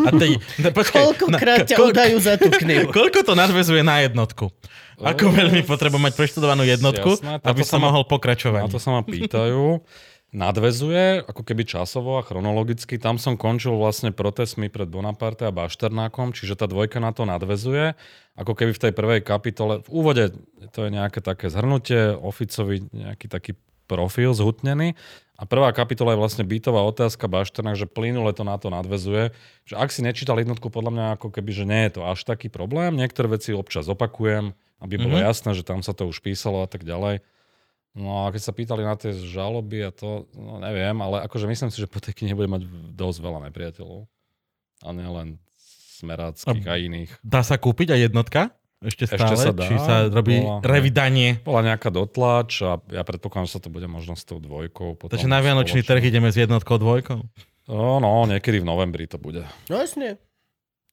A 0.00 0.10
tej, 0.10 0.40
no, 0.56 0.68
počkaj, 0.72 0.96
Koľkokrát 0.96 1.68
ťa 1.68 1.76
koľko- 1.76 1.92
udajú 1.92 2.16
za 2.16 2.34
tú 2.40 2.48
knihu? 2.48 2.88
Koľko 2.96 3.20
to 3.20 3.36
nadvezuje 3.36 3.84
na 3.84 4.00
jednotku? 4.00 4.48
Ako 4.96 5.28
veľmi 5.28 5.60
potrebujem 5.62 6.08
mať 6.08 6.14
preštudovanú 6.16 6.64
jednotku, 6.64 7.20
Jasné, 7.20 7.44
aby 7.44 7.60
sa 7.60 7.76
som 7.76 7.84
ma- 7.84 7.92
mohol 7.92 8.02
Na 8.02 8.08
pokračovať. 8.08 8.60
to 8.72 8.80
sa 8.80 8.90
ma 8.90 9.04
pýtajú. 9.04 9.84
Nadvezuje, 10.36 11.24
ako 11.24 11.40
keby 11.40 11.64
časovo 11.64 12.20
a 12.20 12.26
chronologicky. 12.26 13.00
Tam 13.00 13.16
som 13.16 13.40
končil 13.40 13.72
vlastne 13.72 14.12
protestmi 14.12 14.68
pred 14.68 14.84
Bonaparte 14.84 15.48
a 15.48 15.54
Bašternákom, 15.54 16.36
čiže 16.36 16.60
tá 16.60 16.68
dvojka 16.68 17.00
na 17.00 17.16
to 17.16 17.24
nadvezuje. 17.24 17.96
Ako 18.36 18.52
keby 18.52 18.76
v 18.76 18.82
tej 18.84 18.92
prvej 18.92 19.20
kapitole, 19.24 19.80
v 19.80 19.88
úvode 19.88 20.36
to 20.76 20.84
je 20.84 20.90
nejaké 20.92 21.24
také 21.24 21.48
zhrnutie, 21.48 22.12
oficovi 22.12 22.84
nejaký 22.92 23.32
taký 23.32 23.56
profil 23.88 24.36
zhutnený. 24.36 24.92
A 25.40 25.48
prvá 25.48 25.72
kapitola 25.72 26.12
je 26.12 26.20
vlastne 26.20 26.44
bytová 26.44 26.84
otázka 26.84 27.32
Bašternák, 27.32 27.80
že 27.80 27.88
plynule 27.88 28.36
to 28.36 28.44
na 28.44 28.60
to 28.60 28.68
nadvezuje. 28.68 29.32
Že 29.64 29.74
ak 29.80 29.88
si 29.88 30.04
nečítal 30.04 30.36
jednotku, 30.36 30.68
podľa 30.68 30.92
mňa 30.92 31.06
ako 31.16 31.32
keby, 31.32 31.50
že 31.56 31.64
nie 31.64 31.88
je 31.88 31.96
to 31.96 32.02
až 32.04 32.28
taký 32.28 32.52
problém. 32.52 32.92
Niektoré 32.92 33.32
veci 33.32 33.56
občas 33.56 33.88
opakujem, 33.88 34.52
aby 34.84 35.00
bolo 35.00 35.16
Mhm. 35.16 35.32
jasné, 35.32 35.56
že 35.56 35.64
tam 35.64 35.80
sa 35.80 35.96
to 35.96 36.04
už 36.04 36.20
písalo 36.20 36.60
a 36.60 36.68
tak 36.68 36.84
ďalej. 36.84 37.24
No 37.96 38.28
a 38.28 38.30
keď 38.30 38.42
sa 38.44 38.52
pýtali 38.52 38.84
na 38.84 38.92
tie 38.92 39.10
žaloby 39.10 39.80
a 39.80 39.90
to, 39.90 40.28
no 40.36 40.60
neviem, 40.60 40.92
ale 41.00 41.24
akože 41.24 41.48
myslím 41.48 41.72
si, 41.72 41.80
že 41.80 41.88
po 41.88 41.96
tej 41.96 42.12
knihe 42.12 42.36
bude 42.36 42.44
mať 42.46 42.68
dosť 42.92 43.18
veľa 43.18 43.40
nepriateľov. 43.48 44.04
A 44.84 44.88
nielen 44.92 45.40
smeráckých 45.96 46.68
a 46.68 46.76
iných. 46.76 47.10
Dá 47.24 47.40
sa 47.40 47.56
kúpiť 47.56 47.96
aj 47.96 48.00
jednotka? 48.12 48.40
Ešte 48.84 49.08
Ešte 49.08 49.16
stále? 49.16 49.40
sa 49.40 49.52
dá. 49.56 49.64
Či 49.64 49.76
sa 49.80 49.94
robí 50.12 50.44
Bola- 50.44 50.60
revidanie? 50.60 51.40
Bola 51.40 51.64
nejaká 51.64 51.88
dotlač 51.88 52.60
a 52.60 52.76
ja 52.92 53.00
predpokladám, 53.00 53.48
že 53.48 53.56
sa 53.56 53.62
to 53.64 53.72
bude 53.72 53.88
možno 53.88 54.12
s 54.12 54.28
tou 54.28 54.36
dvojkou. 54.36 55.00
Potom 55.00 55.08
Takže 55.08 55.32
na 55.32 55.40
Vianočný 55.40 55.80
spoločne. 55.80 55.96
trh 55.96 56.02
ideme 56.04 56.28
s 56.28 56.36
jednotkou, 56.36 56.76
dvojkou? 56.76 57.24
No, 57.72 57.96
no, 57.98 58.28
niekedy 58.28 58.60
v 58.60 58.68
novembri 58.68 59.08
to 59.08 59.16
bude. 59.16 59.48
No 59.72 59.80
jasne. 59.80 60.20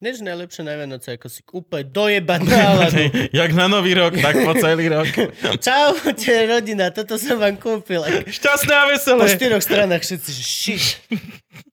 Nič 0.03 0.19
najlepšie 0.19 0.67
na 0.67 0.75
Vianoce, 0.75 1.15
ako 1.15 1.31
si 1.31 1.39
úplne 1.55 1.87
dojebať 1.87 2.41
náladu. 2.43 3.07
Jak 3.39 3.55
na 3.55 3.71
nový 3.71 3.95
rok, 3.95 4.11
tak 4.19 4.35
po 4.35 4.51
celý 4.59 4.91
rok. 4.91 5.07
Čaute, 5.63 6.35
rodina, 6.43 6.91
toto 6.91 7.15
som 7.15 7.39
vám 7.39 7.55
kúpil. 7.55 8.03
Šťastné 8.27 8.73
a 8.75 8.83
po 8.83 8.91
veselé. 8.91 9.23
štyroch 9.31 9.63
stranách 9.63 10.03
všetci, 10.03 10.29
že 10.35 10.43
shit. 10.43 10.83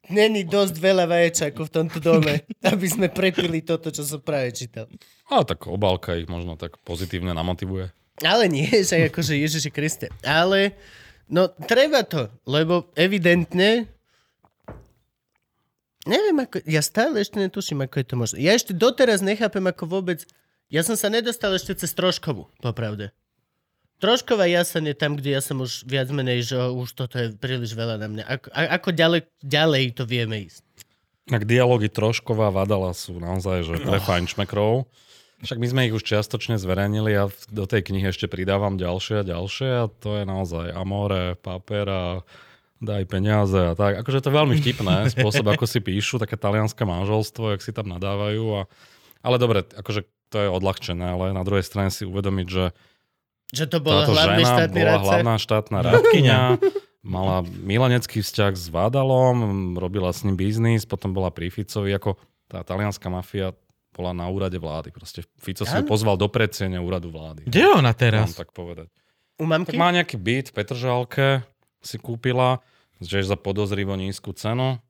Není 0.06 0.46
dosť 0.46 0.78
veľa 0.78 1.10
vaječákov 1.10 1.74
v 1.74 1.74
tomto 1.74 1.98
dome, 1.98 2.46
aby 2.62 2.86
sme 2.86 3.10
prepili 3.10 3.66
toto, 3.66 3.90
čo 3.90 4.06
som 4.06 4.22
práve 4.22 4.54
čítal. 4.54 4.86
A 5.26 5.42
tak 5.42 5.66
obálka 5.66 6.14
ich 6.14 6.30
možno 6.30 6.54
tak 6.54 6.78
pozitívne 6.86 7.34
namotivuje. 7.34 7.90
Ale 8.22 8.46
nie, 8.46 8.70
že 8.70 9.10
akože 9.10 9.42
Ježiši 9.42 9.74
Kriste. 9.74 10.06
Ale, 10.22 10.78
no 11.26 11.50
treba 11.66 12.06
to, 12.06 12.30
lebo 12.46 12.94
evidentne 12.94 13.90
neviem 16.10 16.42
ako, 16.42 16.66
ja 16.66 16.82
stále 16.82 17.22
ešte 17.22 17.38
netuším, 17.38 17.86
ako 17.86 17.94
je 18.02 18.06
to 18.06 18.14
možné. 18.18 18.36
Ja 18.42 18.58
ešte 18.58 18.74
doteraz 18.74 19.22
nechápem, 19.22 19.62
ako 19.70 19.86
vôbec, 19.86 20.26
ja 20.66 20.82
som 20.82 20.98
sa 20.98 21.06
nedostal 21.06 21.54
ešte 21.54 21.78
cez 21.78 21.94
Troškovu, 21.94 22.50
popravde. 22.58 23.14
Trošková 24.00 24.48
jasen 24.48 24.88
je 24.88 24.96
tam, 24.96 25.14
kde 25.14 25.36
ja 25.36 25.44
som 25.44 25.60
už 25.60 25.84
viac 25.84 26.08
menej, 26.08 26.42
že 26.42 26.56
už 26.56 26.96
toto 26.96 27.20
je 27.20 27.36
príliš 27.36 27.76
veľa 27.76 28.00
na 28.00 28.08
mňa. 28.08 28.24
Ako, 28.26 28.46
a, 28.50 28.60
ako 28.80 28.88
ďalej, 28.96 29.20
ďalej 29.44 29.84
to 29.92 30.08
vieme 30.08 30.48
ísť? 30.48 30.64
Tak 31.28 31.44
dialógy 31.44 31.92
Trošková 31.92 32.48
a 32.48 32.54
Vadala 32.64 32.96
sú 32.96 33.20
naozaj, 33.20 33.68
že 33.68 33.74
pre 33.84 34.00
fajnšmekrov. 34.00 34.88
Však 35.40 35.56
my 35.60 35.66
sme 35.68 35.80
ich 35.88 35.96
už 35.96 36.04
čiastočne 36.04 36.56
zverejnili 36.60 37.12
a 37.16 37.32
do 37.48 37.64
tej 37.64 37.92
knihy 37.92 38.12
ešte 38.12 38.28
pridávam 38.28 38.76
ďalšie 38.80 39.20
a 39.20 39.28
ďalšie 39.28 39.68
a 39.68 39.84
to 39.88 40.20
je 40.20 40.24
naozaj 40.24 40.72
Amore, 40.72 41.36
Paper 41.36 41.86
a 41.88 42.04
daj 42.80 43.04
peniaze 43.06 43.60
a 43.60 43.76
tak. 43.76 44.00
Akože 44.00 44.24
to 44.24 44.32
je 44.32 44.38
veľmi 44.40 44.54
vtipné, 44.56 45.12
spôsob, 45.12 45.44
ako 45.52 45.68
si 45.68 45.78
píšu, 45.84 46.16
také 46.16 46.40
talianské 46.40 46.82
manželstvo, 46.88 47.54
jak 47.54 47.60
si 47.60 47.70
tam 47.76 47.92
nadávajú. 47.92 48.44
A... 48.56 48.60
Ale 49.20 49.36
dobre, 49.36 49.68
akože 49.68 50.08
to 50.32 50.36
je 50.40 50.48
odľahčené, 50.48 51.12
ale 51.12 51.36
na 51.36 51.44
druhej 51.44 51.62
strane 51.62 51.92
si 51.92 52.08
uvedomiť, 52.08 52.46
že 52.48 52.64
Že 53.52 53.64
to 53.68 53.78
bola 53.84 54.06
táto 54.06 54.14
hlavný 54.16 54.42
žena 54.42 54.50
štátny 54.56 54.80
bola 54.80 54.90
radca. 54.90 55.04
hlavná 55.04 55.34
štátna 55.36 55.78
radkyňa, 55.84 56.40
mala 57.02 57.36
milenecký 57.44 58.22
vzťah 58.22 58.52
s 58.54 58.66
Vádalom, 58.70 59.36
robila 59.76 60.14
s 60.14 60.22
ním 60.24 60.38
biznis, 60.38 60.86
potom 60.88 61.12
bola 61.12 61.28
pri 61.34 61.50
Ficovi, 61.50 61.92
ako 61.92 62.16
tá 62.48 62.62
talianská 62.62 63.10
mafia 63.10 63.52
bola 63.90 64.14
na 64.14 64.30
úrade 64.30 64.56
vlády. 64.56 64.94
Proste 64.94 65.26
Fico 65.36 65.66
si 65.66 65.74
ju 65.74 65.82
pozval 65.84 66.14
do 66.14 66.30
predsiene 66.30 66.78
úradu 66.78 67.10
vlády. 67.10 67.44
Kde 67.50 67.60
je 67.60 67.70
ona 67.74 67.90
Mám 67.90 67.98
teraz? 67.98 68.38
tak 68.38 68.54
povedať. 68.54 68.86
U 69.36 69.44
mamky? 69.44 69.74
Tak 69.74 69.82
má 69.82 69.90
nejaký 69.90 70.14
byt 70.14 70.46
v 70.52 70.54
Petržalke, 70.54 71.26
si 71.80 71.96
kúpila, 71.96 72.60
že 72.98 73.20
za 73.20 73.34
podozrivo 73.34 73.92
nízku 73.94 74.32
cenu. 74.32 74.80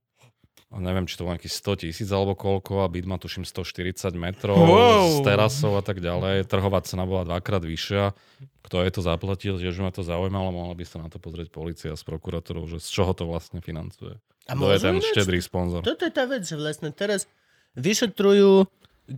A 0.70 0.78
neviem, 0.78 1.02
či 1.02 1.18
to 1.18 1.26
bolo 1.26 1.34
nejakých 1.34 1.50
100 1.50 1.82
tisíc 1.82 2.08
alebo 2.08 2.38
koľko 2.38 2.82
a 2.82 2.90
byt 2.90 3.02
má 3.02 3.18
tuším 3.18 3.42
140 3.42 4.14
metrov 4.14 4.54
Wow. 4.54 5.18
s 5.18 5.26
terasou 5.26 5.74
a 5.74 5.82
tak 5.82 5.98
ďalej. 5.98 6.46
Trhová 6.46 6.78
cena 6.80 7.02
bola 7.02 7.26
dvakrát 7.26 7.58
vyššia. 7.58 8.14
Kto 8.62 8.78
je 8.80 8.90
to 8.92 9.02
zaplatil, 9.02 9.58
že 9.58 9.74
ma 9.76 9.90
to 9.90 10.06
zaujímalo, 10.06 10.54
mohla 10.54 10.74
by 10.74 10.86
sa 10.86 11.02
na 11.02 11.10
to 11.10 11.18
pozrieť 11.18 11.50
policia 11.50 11.90
s 11.90 12.06
prokurátorou, 12.06 12.66
že 12.66 12.78
z 12.78 12.86
čoho 12.88 13.10
to 13.10 13.26
vlastne 13.26 13.58
financuje. 13.58 14.14
A 14.46 14.54
Kto 14.54 14.66
je 14.68 14.78
ten 14.78 14.94
ináč? 14.94 15.10
štedrý 15.10 15.38
sponzor. 15.42 15.82
Toto 15.82 16.02
je 16.02 16.12
tá 16.12 16.22
vec, 16.24 16.46
že 16.46 16.54
vlastne 16.54 16.90
teraz 16.90 17.26
vyšetrujú 17.74 18.66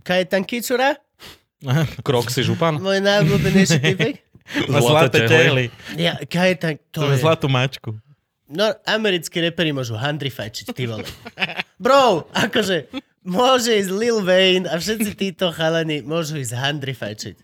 Kajetan 0.01 0.41
Kicura, 0.43 0.97
Krok 2.01 2.27
si 2.27 2.41
župan? 2.41 2.75
môj 2.75 2.97
najobľúbenejší 2.99 3.77
typek. 3.79 4.25
Má 4.71 4.79
zlaté 4.83 5.25
tehly. 5.25 5.65
Ja, 5.95 6.19
Kajetan, 6.23 6.79
to, 6.91 7.07
To 7.07 7.11
je 7.13 7.19
zlatú 7.23 7.47
mačku. 7.47 7.95
No, 8.53 8.69
americkí 8.85 9.41
reperi 9.41 9.73
môžu 9.73 9.97
handrifajčiť, 9.97 10.75
ty 10.75 10.85
vole. 10.85 11.07
Bro, 11.81 12.29
akože, 12.35 12.91
môže 13.25 13.73
ísť 13.73 13.91
Lil 13.91 14.21
Wayne 14.21 14.69
a 14.69 14.77
všetci 14.77 15.15
títo 15.17 15.49
chalani 15.49 16.05
môžu 16.05 16.37
ísť 16.37 16.53
handrifajčiť. 16.53 17.35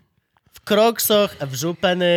V 0.54 0.58
Kroksoch 0.62 1.34
a 1.40 1.44
v 1.48 1.54
Župane 1.56 2.14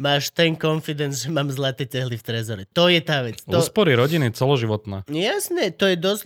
máš 0.00 0.32
ten 0.32 0.56
confidence, 0.56 1.26
že 1.26 1.28
mám 1.28 1.52
zlaté 1.52 1.84
tehly 1.84 2.16
v 2.16 2.24
trezore. 2.24 2.62
To 2.72 2.88
je 2.88 3.04
tá 3.04 3.20
vec. 3.20 3.44
To... 3.44 3.60
Úspory 3.60 3.92
rodiny 3.92 4.32
celoživotné. 4.32 5.04
Jasné, 5.10 5.76
to 5.76 5.90
je 5.90 5.96
dosť... 6.00 6.24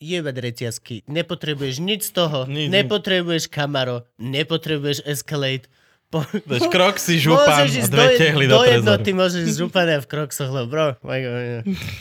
Jebať 0.00 0.36
reťazky. 0.40 0.96
Nepotrebuješ 1.12 1.76
nič 1.84 2.08
z 2.08 2.12
toho. 2.16 2.48
Nič. 2.48 2.72
Nepotrebuješ 2.72 3.52
Camaro. 3.52 4.08
Nepotrebuješ 4.16 5.04
Escalade. 5.04 5.68
Po... 6.10 6.26
Dáš 6.42 6.66
krok 6.74 6.98
si 6.98 7.22
župan 7.22 7.62
a 7.62 7.70
dve 7.70 7.86
do, 7.86 8.18
tehly 8.18 8.44
do 8.50 8.58
do 8.58 8.66
trezoru. 8.66 8.74
jednoty, 8.82 9.10
môžeš 9.14 9.40
ísť 9.46 9.58
župane 9.62 9.94
v 10.02 10.06
kroksoch, 10.10 10.50
lebo 10.50 10.66
bro, 10.66 10.86
my 11.06 11.18
God, 11.22 11.38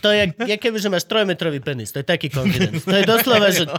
to 0.01 0.09
je, 0.09 0.33
jak 0.49 0.59
keby, 0.59 0.77
že 0.81 0.89
máš 0.89 1.05
trojmetrový 1.05 1.61
penis, 1.61 1.93
to 1.93 2.01
je 2.01 2.07
taký 2.09 2.33
confidence. 2.33 2.89
To 2.89 2.95
je 2.97 3.05
doslova, 3.05 3.53
že 3.53 3.69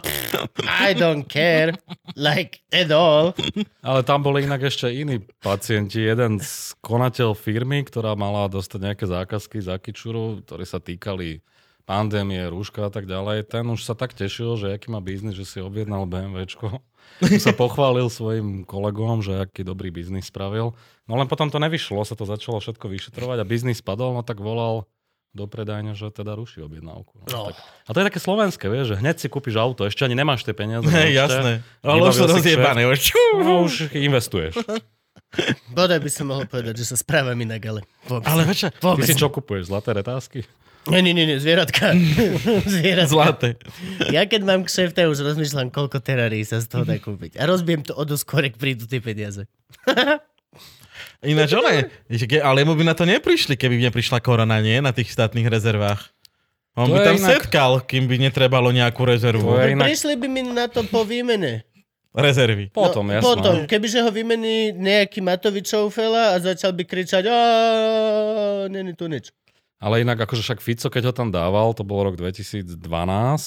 I 0.71 0.95
don't 0.95 1.27
care, 1.27 1.75
like, 2.15 2.63
at 2.71 2.95
all. 2.95 3.35
Ale 3.83 4.07
tam 4.07 4.23
boli 4.23 4.47
inak 4.47 4.71
ešte 4.71 4.87
iní 4.95 5.19
pacienti. 5.43 5.99
Jeden 5.99 6.39
z 6.39 6.79
konateľ 6.79 7.35
firmy, 7.35 7.83
ktorá 7.83 8.15
mala 8.15 8.47
dostať 8.47 8.79
nejaké 8.87 9.05
zákazky 9.11 9.59
za 9.59 9.83
Kičuru, 9.83 10.47
ktoré 10.47 10.63
sa 10.63 10.79
týkali 10.79 11.43
pandémie, 11.91 12.47
rúška 12.47 12.87
a 12.87 12.91
tak 12.95 13.11
ďalej. 13.11 13.51
Ten 13.51 13.67
už 13.67 13.83
sa 13.83 13.99
tak 13.99 14.15
tešil, 14.15 14.55
že 14.55 14.79
aký 14.79 14.95
má 14.95 15.03
biznis, 15.03 15.35
že 15.35 15.43
si 15.43 15.59
objednal 15.59 16.07
BMWčko. 16.07 16.79
Už 17.19 17.43
sa 17.47 17.51
pochválil 17.51 18.07
svojim 18.07 18.63
kolegom, 18.63 19.27
že 19.27 19.43
aký 19.43 19.67
dobrý 19.67 19.91
biznis 19.91 20.31
spravil. 20.31 20.79
No 21.11 21.19
len 21.19 21.27
potom 21.27 21.51
to 21.51 21.59
nevyšlo, 21.59 22.07
sa 22.07 22.15
to 22.15 22.23
začalo 22.23 22.63
všetko 22.63 22.87
vyšetrovať 22.87 23.43
a 23.43 23.49
biznis 23.49 23.83
spadol, 23.83 24.15
no 24.15 24.23
tak 24.23 24.39
volal 24.39 24.87
do 25.31 25.47
predajne, 25.47 25.95
že 25.95 26.11
teda 26.11 26.35
ruší 26.39 26.63
objednávku. 26.63 27.27
No. 27.27 27.51
Tak, 27.51 27.59
a 27.59 27.91
to 27.91 27.99
je 28.03 28.07
také 28.07 28.21
slovenské, 28.23 28.67
vieš, 28.67 28.95
že 28.95 28.97
hneď 28.99 29.17
si 29.23 29.27
kúpiš 29.31 29.59
auto, 29.59 29.87
ešte 29.87 30.03
ani 30.07 30.15
nemáš 30.15 30.47
tie 30.47 30.55
peniaze. 30.55 30.87
účte, 30.91 31.11
jasné. 31.11 31.53
Ale 31.83 32.07
už 32.07 32.15
sú 32.15 32.27
rozjebané. 32.31 32.87
Už. 32.87 33.15
No 33.39 33.67
už 33.67 33.95
investuješ. 33.95 34.59
Bodaj 35.77 36.03
by 36.03 36.11
som 36.11 36.27
mohol 36.35 36.47
povedať, 36.51 36.83
že 36.83 36.91
sa 36.91 36.97
správam 36.99 37.39
inak, 37.39 37.63
ale 37.63 37.81
vôbec. 38.11 38.27
Ale 38.27 38.43
večer, 38.43 38.75
Ty 38.75 38.83
vôbec. 38.83 39.07
si 39.07 39.15
čo 39.15 39.31
kupuješ? 39.31 39.71
Zlaté 39.71 39.95
retázky? 39.95 40.43
Nie, 40.91 41.01
nie, 41.01 41.15
nie, 41.15 41.27
nie, 41.27 41.39
zvieratka. 41.39 41.95
zvieratka. 42.75 43.11
zlaté. 43.11 43.49
Ja 44.11 44.27
keď 44.27 44.41
mám 44.43 44.67
kšeft, 44.67 44.99
ja 44.99 45.07
už 45.07 45.23
rozmýšľam, 45.23 45.71
koľko 45.71 46.03
terarí 46.03 46.43
sa 46.43 46.59
z 46.59 46.67
toho 46.67 46.83
dá 46.83 46.99
kúpiť. 46.99 47.39
A 47.39 47.47
rozbijem 47.47 47.87
to 47.87 47.95
o 47.95 48.03
ak 48.05 48.55
prídu 48.59 48.85
tie 48.91 48.99
peniaze. 48.99 49.47
Ináč 51.21 51.53
one, 51.53 51.93
ale 52.41 52.65
mu 52.65 52.73
by 52.73 52.85
na 52.85 52.97
to 52.97 53.05
neprišli, 53.05 53.53
keby 53.57 53.77
neprišla 53.93 54.25
korona, 54.25 54.57
nie? 54.65 54.81
Na 54.81 54.89
tých 54.93 55.13
štátnych 55.13 55.53
rezervách. 55.53 56.01
On 56.81 56.89
To 56.89 56.97
by 56.97 56.99
tam 57.05 57.17
inak- 57.21 57.31
setkal, 57.45 57.73
kým 57.85 58.09
by 58.09 58.17
netrebalo 58.17 58.73
nejakú 58.73 59.05
rezervu. 59.05 59.53
To 59.53 59.61
inak- 59.61 59.91
Prišli 59.91 60.17
by 60.17 60.27
mi 60.33 60.43
na 60.49 60.65
to 60.71 60.81
po 60.89 61.05
výmene. 61.05 61.69
Rezervy. 62.11 62.75
Potom, 62.75 63.07
no, 63.07 63.15
jasné. 63.15 63.27
Potom, 63.27 63.55
kebyže 63.71 64.03
ho 64.03 64.11
vymení 64.11 64.75
nejaký 64.75 65.23
Matovičov 65.23 65.95
fela 65.95 66.35
a 66.35 66.43
začal 66.43 66.75
by 66.75 66.83
kričať 66.83 67.23
a 67.31 67.39
není 68.67 68.99
tu 68.99 69.07
nič. 69.07 69.31
Ale 69.81 70.05
inak 70.05 70.21
akože 70.29 70.45
však 70.45 70.61
Fico, 70.61 70.93
keď 70.93 71.09
ho 71.09 71.15
tam 71.17 71.33
dával, 71.33 71.73
to 71.73 71.89
bol 71.89 72.05
rok 72.05 72.21
2012, 72.21 72.77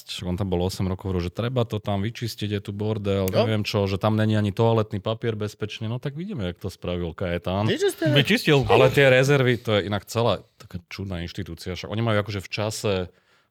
však 0.09 0.25
on 0.25 0.33
tam 0.33 0.49
bol 0.49 0.65
8 0.65 0.81
rokov, 0.89 1.13
že 1.21 1.29
treba 1.29 1.61
to 1.61 1.77
tam 1.77 2.01
vyčistiť, 2.01 2.57
je 2.57 2.61
tu 2.61 2.71
bordel, 2.73 3.29
Jo. 3.29 3.45
neviem 3.45 3.61
čo, 3.61 3.85
že 3.85 4.01
tam 4.01 4.17
není 4.17 4.33
ani 4.33 4.49
toaletný 4.49 4.97
papier 4.97 5.37
bezpečne, 5.37 5.85
no 5.85 6.01
tak 6.01 6.17
vidíme, 6.17 6.49
jak 6.49 6.57
to 6.57 6.73
spravil 6.73 7.13
Kajetán. 7.13 7.69
Vyčistil. 8.17 8.65
Ale 8.65 8.89
tie 8.89 9.13
rezervy, 9.13 9.61
to 9.61 9.77
je 9.77 9.85
inak 9.85 10.09
celá 10.09 10.41
taká 10.57 10.81
čudná 10.89 11.21
inštitúcia, 11.21 11.77
však 11.77 11.93
oni 11.93 12.01
majú 12.01 12.17
akože 12.25 12.41
v 12.41 12.49
čase 12.49 12.93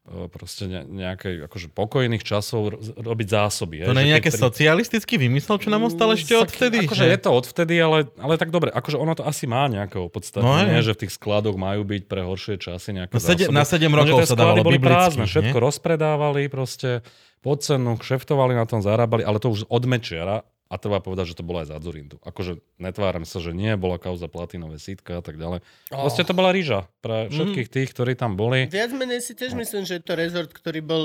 proste 0.05 0.67
ne, 0.67 0.83
nejakej 0.83 1.47
akože 1.47 1.71
pokojných 1.71 2.21
časov 2.21 2.75
robiť 2.99 3.29
zásoby. 3.29 3.83
To 3.83 3.95
hej, 3.95 4.03
nie 4.03 4.17
je 4.17 4.21
keď 4.21 4.33
pri- 4.33 4.45
socialistický 4.45 5.15
vymysel, 5.17 5.57
čo 5.57 5.69
nám 5.69 5.87
ostal 5.87 6.11
ešte 6.11 6.35
Tak 6.35 6.43
odvtedy? 6.45 6.77
Akože 6.83 7.05
že? 7.05 7.09
je 7.09 7.19
to 7.19 7.31
odvtedy, 7.31 7.75
ale, 7.77 7.99
ale 8.17 8.35
tak 8.35 8.51
dobre, 8.51 8.69
akože 8.69 8.97
ono 8.97 9.15
to 9.15 9.23
asi 9.23 9.47
má 9.47 9.67
nejaké 9.67 9.97
opodstatnenie, 9.97 10.75
No, 10.75 10.83
že 10.83 10.93
v 10.93 11.01
tých 11.01 11.15
skladoch 11.15 11.55
majú 11.55 11.83
byť 11.83 12.03
pre 12.05 12.21
horšie 12.21 12.59
časy 12.59 12.95
nejaké 12.95 13.15
Na 13.15 13.23
sedem- 13.23 13.47
zásoby. 13.47 13.55
na 13.55 13.65
sedem 13.65 13.89
Lenže 13.89 14.01
rokov 14.05 14.19
tie 14.19 14.27
sa 14.27 14.37
dávalo 14.37 14.61
boli 14.61 14.79
prázdne, 14.79 15.23
nie? 15.23 15.31
všetko 15.31 15.57
rozpredávali 15.57 16.43
proste 16.47 16.91
pod 17.39 17.59
cenu, 17.61 17.95
kšeftovali 17.95 18.53
na 18.53 18.65
tom, 18.65 18.79
zarábali, 18.79 19.23
ale 19.23 19.39
to 19.39 19.51
už 19.51 19.67
od 19.67 19.83
Mečiara 19.85 20.43
a 20.73 20.81
treba 20.81 21.05
povedať, 21.05 21.37
že 21.37 21.39
to 21.39 21.45
bolo 21.45 21.61
aj 21.61 21.69
za 21.69 21.77
Zurindu. 21.77 22.17
Akože 22.25 22.57
netváram 22.81 23.29
sa, 23.29 23.45
že 23.45 23.53
nie, 23.53 23.77
bola 23.77 24.01
kauza 24.01 24.25
platinové 24.25 24.81
sítka 24.81 25.21
a 25.21 25.23
tak 25.23 25.37
ďalej. 25.37 25.61
Proste 25.93 26.25
to 26.25 26.33
bola 26.33 26.49
rýža 26.49 26.89
pre 27.05 27.29
všetkých 27.29 27.69
tých, 27.69 27.89
ktorí 27.93 28.17
tam 28.17 28.41
boli. 28.41 28.73
Viac 28.73 28.89
menej 28.91 29.21
si 29.21 29.37
tiež 29.37 29.53
myslím, 29.53 29.85
že 29.85 30.01
je 30.01 30.05
to 30.05 30.17
rezort, 30.17 30.49
ktorý 30.49 30.81
bol 30.81 31.03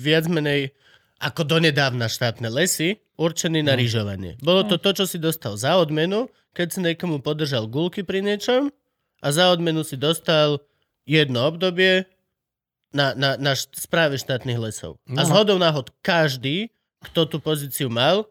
viac 0.00 0.24
menej 0.26 0.72
ako 1.20 1.44
donedávna 1.46 2.08
štátne 2.08 2.48
lesy, 2.48 2.98
určený 3.14 3.60
na 3.62 3.76
rýžovanie. 3.76 4.40
Bolo 4.40 4.64
to 4.64 4.80
to, 4.80 4.90
čo 4.90 5.04
si 5.04 5.20
dostal 5.20 5.54
za 5.54 5.76
odmenu, 5.76 6.26
keď 6.50 6.66
si 6.72 6.78
niekomu 6.80 7.20
podržal 7.20 7.68
gulky 7.68 8.00
pri 8.02 8.24
niečom 8.24 8.72
a 9.20 9.28
za 9.28 9.52
odmenu 9.52 9.84
si 9.84 9.94
dostal 9.94 10.58
jedno 11.04 11.46
obdobie 11.46 12.08
na, 12.90 13.14
na, 13.14 13.38
na 13.38 13.52
správe 13.54 14.18
štátnych 14.18 14.58
lesov. 14.58 14.98
A 15.06 15.22
No. 15.22 15.28
zhodou 15.28 15.62
náhod 15.62 15.94
každý, 16.02 16.74
kto 17.06 17.26
tú 17.26 17.38
pozíciu 17.38 17.86
mal, 17.86 18.26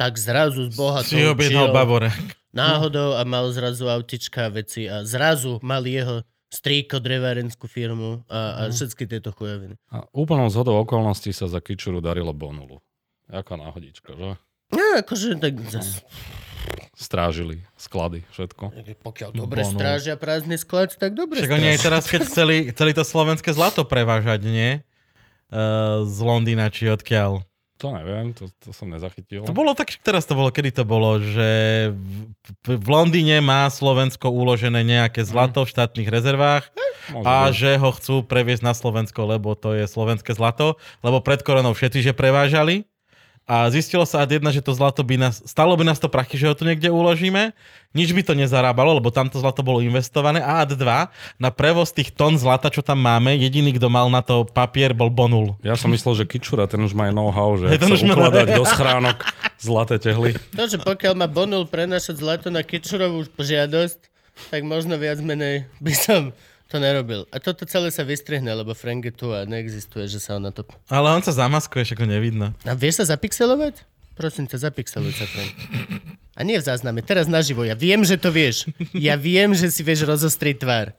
tak 0.00 0.16
zrazu 0.16 0.72
z 0.72 0.80
bohatou 0.80 1.12
Si 1.12 1.20
objednal 1.28 1.76
babore. 1.76 2.08
náhodou 2.56 3.20
a 3.20 3.22
mal 3.28 3.44
zrazu 3.52 3.84
autička 3.84 4.48
a 4.48 4.50
veci 4.50 4.88
a 4.88 5.04
zrazu 5.04 5.60
mal 5.60 5.84
jeho 5.84 6.24
strýko 6.48 6.98
drevárenskú 7.04 7.68
firmu 7.68 8.24
a, 8.26 8.64
a 8.66 8.72
všetky 8.72 9.04
tieto 9.04 9.30
chujoviny. 9.30 9.76
A 9.92 10.08
úplnou 10.16 10.48
zhodou 10.48 10.80
okolností 10.80 11.36
sa 11.36 11.46
za 11.46 11.60
Kičuru 11.60 12.00
darilo 12.00 12.32
Bonulu. 12.32 12.80
Jaká 13.28 13.60
náhodička, 13.60 14.16
že? 14.16 14.40
No, 14.72 14.84
akože 14.98 15.36
tak 15.38 15.60
zas, 15.68 16.00
Strážili 16.96 17.64
sklady, 17.78 18.24
všetko. 18.34 18.64
pokiaľ 19.00 19.30
dobre 19.32 19.64
Bonu. 19.64 19.72
strážia 19.78 20.14
prázdny 20.20 20.56
sklad, 20.60 20.92
tak 20.96 21.16
dobre 21.16 21.40
Však 21.40 21.54
oni 21.54 21.68
aj 21.72 21.80
teraz, 21.80 22.04
keď 22.08 22.20
chceli, 22.28 22.56
chceli 22.74 22.92
to 22.92 23.04
slovenské 23.06 23.52
zlato 23.56 23.86
prevážať, 23.88 24.44
nie? 24.44 24.82
Uh, 25.50 26.04
z 26.06 26.18
Londýna, 26.20 26.68
či 26.68 26.86
odkiaľ. 26.92 27.42
To 27.80 27.96
neviem, 27.96 28.36
to, 28.36 28.52
to 28.60 28.76
som 28.76 28.92
nezachytil. 28.92 29.48
To 29.48 29.56
bolo 29.56 29.72
tak, 29.72 29.88
teraz 30.04 30.28
to 30.28 30.36
bolo, 30.36 30.52
kedy 30.52 30.70
to 30.76 30.84
bolo, 30.84 31.16
že 31.16 31.48
v, 31.96 32.76
v 32.76 32.88
Londýne 32.92 33.40
má 33.40 33.64
Slovensko 33.72 34.28
uložené 34.28 34.84
nejaké 34.84 35.24
zlato 35.24 35.64
v 35.64 35.72
štátnych 35.72 36.12
rezervách 36.12 36.68
Môže 37.08 37.24
a 37.24 37.48
byť. 37.48 37.56
že 37.56 37.70
ho 37.80 37.90
chcú 37.96 38.14
previesť 38.28 38.62
na 38.68 38.76
Slovensko, 38.76 39.24
lebo 39.24 39.56
to 39.56 39.72
je 39.72 39.88
slovenské 39.88 40.36
zlato, 40.36 40.76
lebo 41.00 41.24
pred 41.24 41.40
koronou 41.40 41.72
všetci, 41.72 42.04
že 42.04 42.12
prevážali 42.12 42.84
a 43.50 43.66
zistilo 43.66 44.06
sa 44.06 44.22
ad 44.22 44.30
jedna, 44.30 44.54
že 44.54 44.62
to 44.62 44.70
zlato 44.70 45.02
by 45.02 45.18
nás, 45.18 45.42
stalo 45.42 45.74
by 45.74 45.82
nás 45.82 45.98
to 45.98 46.06
prachy, 46.06 46.38
že 46.38 46.46
ho 46.46 46.54
tu 46.54 46.62
niekde 46.62 46.86
uložíme, 46.86 47.50
nič 47.90 48.14
by 48.14 48.22
to 48.22 48.38
nezarábalo, 48.38 49.02
lebo 49.02 49.10
tamto 49.10 49.42
zlato 49.42 49.66
bolo 49.66 49.82
investované 49.82 50.38
a 50.38 50.62
ad 50.62 50.78
dva, 50.78 51.10
na 51.34 51.50
prevoz 51.50 51.90
tých 51.90 52.14
tón 52.14 52.38
zlata, 52.38 52.70
čo 52.70 52.86
tam 52.86 53.02
máme, 53.02 53.34
jediný, 53.34 53.74
kto 53.74 53.90
mal 53.90 54.06
na 54.06 54.22
to 54.22 54.46
papier, 54.46 54.94
bol 54.94 55.10
Bonul. 55.10 55.58
Ja 55.66 55.74
som 55.74 55.90
myslel, 55.90 56.22
že 56.22 56.30
Kičura, 56.30 56.70
ten 56.70 56.78
už 56.78 56.94
má 56.94 57.10
aj 57.10 57.14
know-how, 57.18 57.58
že 57.58 57.74
ten 57.74 57.90
už 57.90 58.06
má- 58.06 58.14
ukladať 58.14 58.46
do 58.54 58.62
schránok 58.62 59.18
zlaté 59.58 59.98
tehly. 59.98 60.38
To, 60.54 60.70
že 60.70 60.78
pokiaľ 60.78 61.18
ma 61.18 61.26
Bonul 61.26 61.66
prenašať 61.66 62.22
zlato 62.22 62.54
na 62.54 62.62
Kičurovú 62.62 63.26
žiadosť, 63.34 63.98
tak 64.54 64.62
možno 64.62 64.94
viac 64.94 65.18
menej 65.18 65.66
by 65.82 65.92
som 65.98 66.20
to 66.70 66.78
nerobil. 66.78 67.26
A 67.34 67.42
toto 67.42 67.66
celé 67.66 67.90
sa 67.90 68.06
vystrihne, 68.06 68.54
lebo 68.54 68.78
Frank 68.78 69.02
je 69.02 69.10
tu 69.10 69.34
a 69.34 69.42
neexistuje, 69.42 70.06
že 70.06 70.22
sa 70.22 70.38
on 70.38 70.46
na 70.46 70.54
to... 70.54 70.62
Ale 70.86 71.10
on 71.10 71.18
sa 71.18 71.34
zamaskuje, 71.34 71.82
však 71.82 72.00
ho 72.00 72.08
nevidno. 72.08 72.54
A 72.62 72.78
vieš 72.78 73.02
sa 73.02 73.18
zapixelovať? 73.18 73.82
Prosím 74.14 74.46
ťa, 74.46 74.70
zapixeluj 74.70 75.18
sa, 75.18 75.26
Frank. 75.26 75.52
A 76.38 76.46
nie 76.46 76.54
v 76.54 76.64
zázname, 76.64 77.02
teraz 77.02 77.26
naživo. 77.26 77.66
Ja 77.66 77.74
viem, 77.74 78.06
že 78.06 78.14
to 78.14 78.30
vieš. 78.30 78.70
Ja 78.94 79.18
viem, 79.18 79.50
že 79.52 79.66
si 79.74 79.82
vieš 79.82 80.06
rozostriť 80.06 80.62
tvár. 80.62 80.94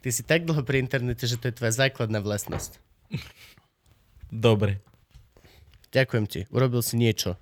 Ty 0.00 0.08
si 0.14 0.22
tak 0.22 0.46
dlho 0.46 0.62
pri 0.62 0.80
internete, 0.80 1.26
že 1.26 1.36
to 1.36 1.50
je 1.50 1.58
tvoja 1.58 1.74
základná 1.74 2.22
vlastnosť. 2.22 2.78
Dobre. 4.30 4.78
Ďakujem 5.90 6.24
ti, 6.30 6.40
urobil 6.54 6.86
si 6.86 6.94
niečo. 6.94 7.34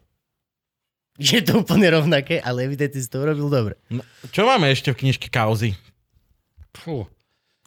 Je 1.21 1.43
to 1.43 1.67
úplne 1.67 1.91
rovnaké, 1.91 2.39
ale 2.41 2.65
evidentne 2.65 3.03
si 3.03 3.11
to 3.11 3.21
urobil 3.21 3.51
dobre. 3.51 3.75
No, 3.91 4.01
čo 4.31 4.47
máme 4.47 4.71
ešte 4.71 4.95
v 4.95 5.05
knižke 5.05 5.29
Kauzy? 5.29 5.75
Fú. 6.73 7.11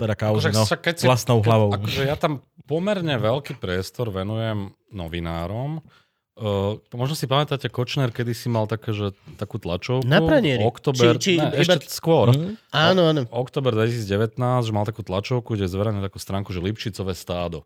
Teda 0.02 0.16
Kauzy, 0.16 0.50
Akože 0.50 0.50
no. 0.52 0.64
však 0.66 0.82
keď 0.82 0.96
si- 0.98 1.06
Vlastnou 1.06 1.40
hlavou. 1.40 1.70
Akože 1.72 2.02
ja 2.04 2.18
tam 2.18 2.42
pomerne 2.66 3.14
veľký 3.16 3.56
priestor 3.56 4.10
venujem 4.10 4.74
novinárom. 4.90 5.86
Uh, 6.34 6.80
možno 6.90 7.14
si 7.14 7.30
pamätáte, 7.30 7.68
Kočner 7.68 8.10
kedy 8.10 8.32
si 8.32 8.48
mal 8.48 8.66
také, 8.66 8.90
že, 8.92 9.12
takú 9.36 9.62
tlačovku. 9.62 10.08
Na 10.08 10.18
pranieri. 10.18 10.64
Oktober, 10.64 11.14
Či- 11.16 11.22
či 11.22 11.32
ne, 11.38 11.54
iba- 11.54 11.78
ešte 11.78 11.86
skôr. 11.86 12.34
Mhm. 12.34 12.58
Áno, 12.72 13.02
áno. 13.06 13.22
Oktober 13.30 13.76
2019, 13.76 14.34
že 14.64 14.72
mal 14.72 14.82
takú 14.82 15.04
tlačovku, 15.04 15.54
kde 15.54 15.70
zverejnil 15.70 16.02
takú 16.02 16.18
stránku, 16.18 16.50
že 16.50 16.58
Lipšicové 16.58 17.14
stádo. 17.14 17.62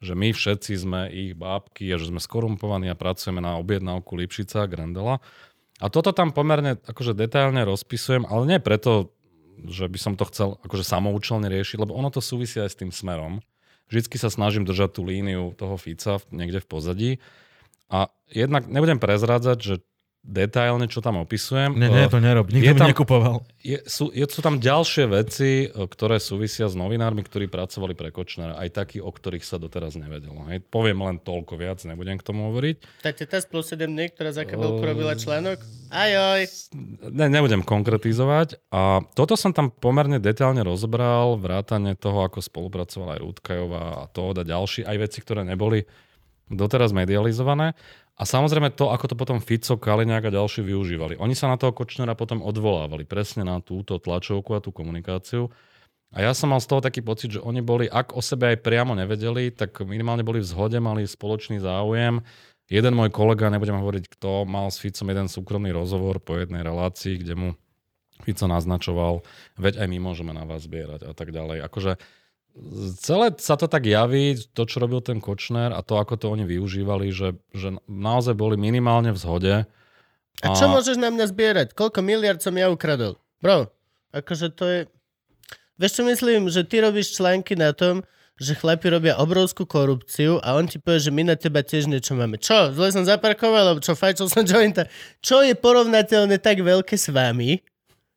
Že 0.00 0.14
my 0.14 0.28
všetci 0.30 0.72
sme 0.74 1.00
ich 1.10 1.34
bábky 1.34 1.90
a 1.90 2.00
že 2.00 2.08
sme 2.08 2.16
skorumpovaní 2.16 2.88
a 2.88 2.96
pracujeme 2.96 3.38
na 3.38 3.58
objednávku 3.58 4.16
Lipšica, 4.16 4.64
Grendela. 4.64 5.20
A 5.82 5.90
toto 5.90 6.14
tam 6.14 6.30
pomerne 6.30 6.78
akože 6.78 7.12
detailne 7.12 7.66
rozpisujem, 7.66 8.24
ale 8.24 8.42
nie 8.46 8.58
preto, 8.58 9.10
že 9.64 9.86
by 9.86 9.98
som 9.98 10.14
to 10.18 10.26
chcel 10.28 10.58
akože 10.66 10.82
samoučelne 10.82 11.46
riešiť, 11.46 11.78
lebo 11.78 11.94
ono 11.94 12.10
to 12.10 12.18
súvisí 12.18 12.58
aj 12.58 12.70
s 12.74 12.78
tým 12.80 12.90
smerom. 12.90 13.40
Vždycky 13.88 14.16
sa 14.16 14.32
snažím 14.32 14.64
držať 14.64 14.96
tú 14.96 15.02
líniu 15.04 15.52
toho 15.54 15.76
Fica 15.76 16.18
niekde 16.32 16.64
v 16.64 16.68
pozadí. 16.68 17.10
A 17.92 18.08
jednak 18.32 18.64
nebudem 18.66 18.96
prezrádzať, 18.96 19.58
že 19.60 19.74
detailne, 20.24 20.88
čo 20.88 21.04
tam 21.04 21.20
opisujem. 21.20 21.76
Nie, 21.76 21.92
nie, 21.92 22.04
Eh, 22.04 22.08
to 22.08 22.16
nerob. 22.16 22.48
Nikto 22.48 22.64
je 22.64 22.74
tam- 22.74 22.88
nekupoval. 22.88 23.36
je, 23.60 23.76
sú, 23.84 24.08
je, 24.08 24.24
sú 24.24 24.40
tam 24.40 24.56
ďalšie 24.56 25.04
veci, 25.06 25.50
e, 25.64 25.84
ktoré 25.84 26.16
súvisia 26.16 26.64
s 26.64 26.72
novinármi, 26.72 27.20
ktorí 27.20 27.44
pracovali 27.46 27.92
pre 27.92 28.08
Kočnera, 28.08 28.56
aj 28.56 28.72
takí, 28.72 28.98
o 28.98 29.12
ktorých 29.12 29.44
sa 29.44 29.60
doteraz 29.60 29.94
nevedelo. 29.94 30.48
Hej. 30.48 30.64
Poviem 30.66 31.04
len 31.04 31.20
toľko 31.20 31.54
viac, 31.54 31.78
nebudem 31.84 32.16
k 32.16 32.24
tomu 32.24 32.48
hovoriť. 32.48 32.76
Tá 33.00 33.12
teta 33.12 33.36
z 33.36 33.46
plus 33.46 33.68
7 33.68 33.84
dní, 33.86 34.08
ktorá 34.10 34.32
za 34.32 34.48
kabelku 34.48 34.80
O, 34.80 34.84
robila 34.84 35.12
článok? 35.12 35.60
Ajoj. 35.92 36.48
Ne, 37.12 37.28
nebudem 37.28 37.60
konkretizovať. 37.60 38.58
A 38.72 39.04
toto 39.12 39.36
som 39.36 39.52
tam 39.52 39.68
pomerne 39.68 40.16
detailne 40.16 40.64
rozbral, 40.64 41.36
vrátane 41.36 41.94
toho, 41.94 42.24
ako 42.24 42.40
spolupracovala 42.40 43.16
aj 43.16 43.22
Rúdkajová 43.22 43.84
a 44.00 44.08
to 44.08 44.24
a 44.24 44.40
ďalší, 44.40 44.88
aj 44.88 44.96
veci, 44.98 45.20
ktoré 45.20 45.44
neboli 45.44 45.84
doteraz 46.48 46.92
medializované. 46.92 47.72
A 48.14 48.22
samozrejme 48.22 48.70
to, 48.78 48.94
ako 48.94 49.10
to 49.10 49.16
potom 49.18 49.42
Fico, 49.42 49.74
Kaliňák 49.74 50.30
a 50.30 50.34
ďalší 50.38 50.62
využívali. 50.62 51.18
Oni 51.18 51.34
sa 51.34 51.50
na 51.50 51.58
toho 51.58 51.74
Kočnera 51.74 52.14
potom 52.14 52.46
odvolávali 52.46 53.02
presne 53.02 53.42
na 53.42 53.58
túto 53.58 53.98
tlačovku 53.98 54.54
a 54.54 54.62
tú 54.62 54.70
komunikáciu. 54.70 55.50
A 56.14 56.22
ja 56.22 56.30
som 56.30 56.54
mal 56.54 56.62
z 56.62 56.70
toho 56.70 56.78
taký 56.78 57.02
pocit, 57.02 57.34
že 57.34 57.42
oni 57.42 57.58
boli, 57.58 57.90
ak 57.90 58.14
o 58.14 58.22
sebe 58.22 58.54
aj 58.54 58.62
priamo 58.62 58.94
nevedeli, 58.94 59.50
tak 59.50 59.82
minimálne 59.82 60.22
boli 60.22 60.38
v 60.38 60.46
zhode, 60.46 60.78
mali 60.78 61.02
spoločný 61.10 61.58
záujem. 61.58 62.22
Jeden 62.70 62.94
môj 62.94 63.10
kolega, 63.10 63.50
nebudem 63.50 63.82
hovoriť 63.82 64.06
kto, 64.14 64.46
mal 64.46 64.70
s 64.70 64.78
Ficom 64.78 65.10
jeden 65.10 65.26
súkromný 65.26 65.74
rozhovor 65.74 66.22
po 66.22 66.38
jednej 66.38 66.62
relácii, 66.62 67.18
kde 67.18 67.34
mu 67.34 67.48
Fico 68.22 68.46
naznačoval, 68.46 69.26
veď 69.58 69.82
aj 69.82 69.86
my 69.90 69.98
môžeme 69.98 70.30
na 70.30 70.46
vás 70.46 70.70
zbierať 70.70 71.02
a 71.02 71.12
tak 71.18 71.34
ďalej. 71.34 71.66
Akože 71.66 71.98
celé 73.02 73.34
sa 73.42 73.58
to 73.58 73.66
tak 73.66 73.82
javí, 73.86 74.38
to, 74.54 74.62
čo 74.62 74.78
robil 74.78 75.02
ten 75.02 75.18
Kočner 75.18 75.74
a 75.74 75.82
to, 75.82 75.98
ako 75.98 76.14
to 76.14 76.26
oni 76.30 76.46
využívali, 76.46 77.10
že, 77.10 77.34
že 77.50 77.74
naozaj 77.90 78.38
boli 78.38 78.54
minimálne 78.54 79.10
v 79.10 79.18
zhode. 79.18 79.54
A 80.42 80.46
čo 80.54 80.70
môžeš 80.70 80.98
na 80.98 81.10
mňa 81.10 81.30
zbierať? 81.30 81.68
Koľko 81.74 82.02
miliard 82.02 82.38
som 82.38 82.54
ja 82.54 82.70
ukradol? 82.70 83.18
Bro, 83.42 83.70
akože 84.14 84.54
to 84.54 84.64
je... 84.66 84.80
Vieš 85.78 85.92
čo 85.98 86.02
myslím? 86.06 86.46
Že 86.46 86.62
ty 86.66 86.76
robíš 86.78 87.18
články 87.18 87.58
na 87.58 87.74
tom, 87.74 88.06
že 88.38 88.58
chlapi 88.58 88.90
robia 88.90 89.14
obrovskú 89.18 89.62
korupciu 89.66 90.42
a 90.42 90.58
on 90.58 90.66
ti 90.66 90.82
povie, 90.82 91.02
že 91.02 91.14
my 91.14 91.34
na 91.34 91.36
teba 91.38 91.62
tiež 91.62 91.86
niečo 91.86 92.18
máme. 92.18 92.38
Čo? 92.38 92.74
Zle 92.74 92.90
som 92.90 93.06
zaparkoval, 93.06 93.74
alebo 93.74 93.82
čo? 93.82 93.94
Fajčil 93.94 94.26
som 94.30 94.46
jointa. 94.50 94.90
Čo 95.22 95.42
je 95.42 95.54
porovnateľné 95.54 96.38
tak 96.42 96.62
veľké 96.62 96.94
s 96.98 97.10
vami, 97.10 97.62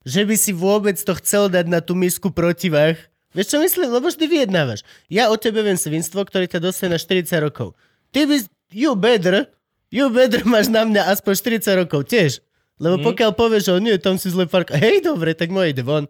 že 0.06 0.26
by 0.26 0.36
si 0.38 0.54
vôbec 0.54 0.98
to 0.98 1.14
chcel 1.22 1.50
dať 1.50 1.66
na 1.70 1.82
tú 1.82 1.94
misku 1.94 2.34
protivách? 2.34 2.98
Vieš 3.38 3.54
čo 3.54 3.58
myslím? 3.62 3.94
Lebo 3.94 4.10
vždy 4.10 4.26
vyjednávaš. 4.26 4.82
Ja 5.14 5.30
o 5.30 5.38
tebe 5.38 5.62
viem 5.62 5.78
svinstvo, 5.78 6.26
ktorý 6.26 6.50
ťa 6.50 6.58
dostane 6.58 6.98
na 6.98 7.00
40 7.00 7.30
rokov. 7.38 7.78
Ty 8.10 8.26
by... 8.26 8.36
You 8.74 8.98
better. 8.98 9.54
You 9.94 10.10
better 10.10 10.42
máš 10.44 10.74
na 10.74 10.84
mňa 10.84 11.14
aspoň 11.14 11.62
40 11.62 11.82
rokov 11.86 12.10
tiež. 12.10 12.42
Lebo 12.82 13.00
pokiaľ 13.06 13.32
povieš, 13.38 13.70
že 13.70 13.72
"O, 13.74 13.80
nie, 13.80 13.96
tam 14.02 14.18
si 14.18 14.34
zle 14.34 14.50
park. 14.50 14.74
Hej, 14.74 15.06
dobre, 15.06 15.38
tak 15.38 15.54
moje 15.54 15.72
ide 15.72 15.86
von. 15.86 16.10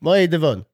Moje 0.00 0.26
ide 0.26 0.40
von. 0.40 0.64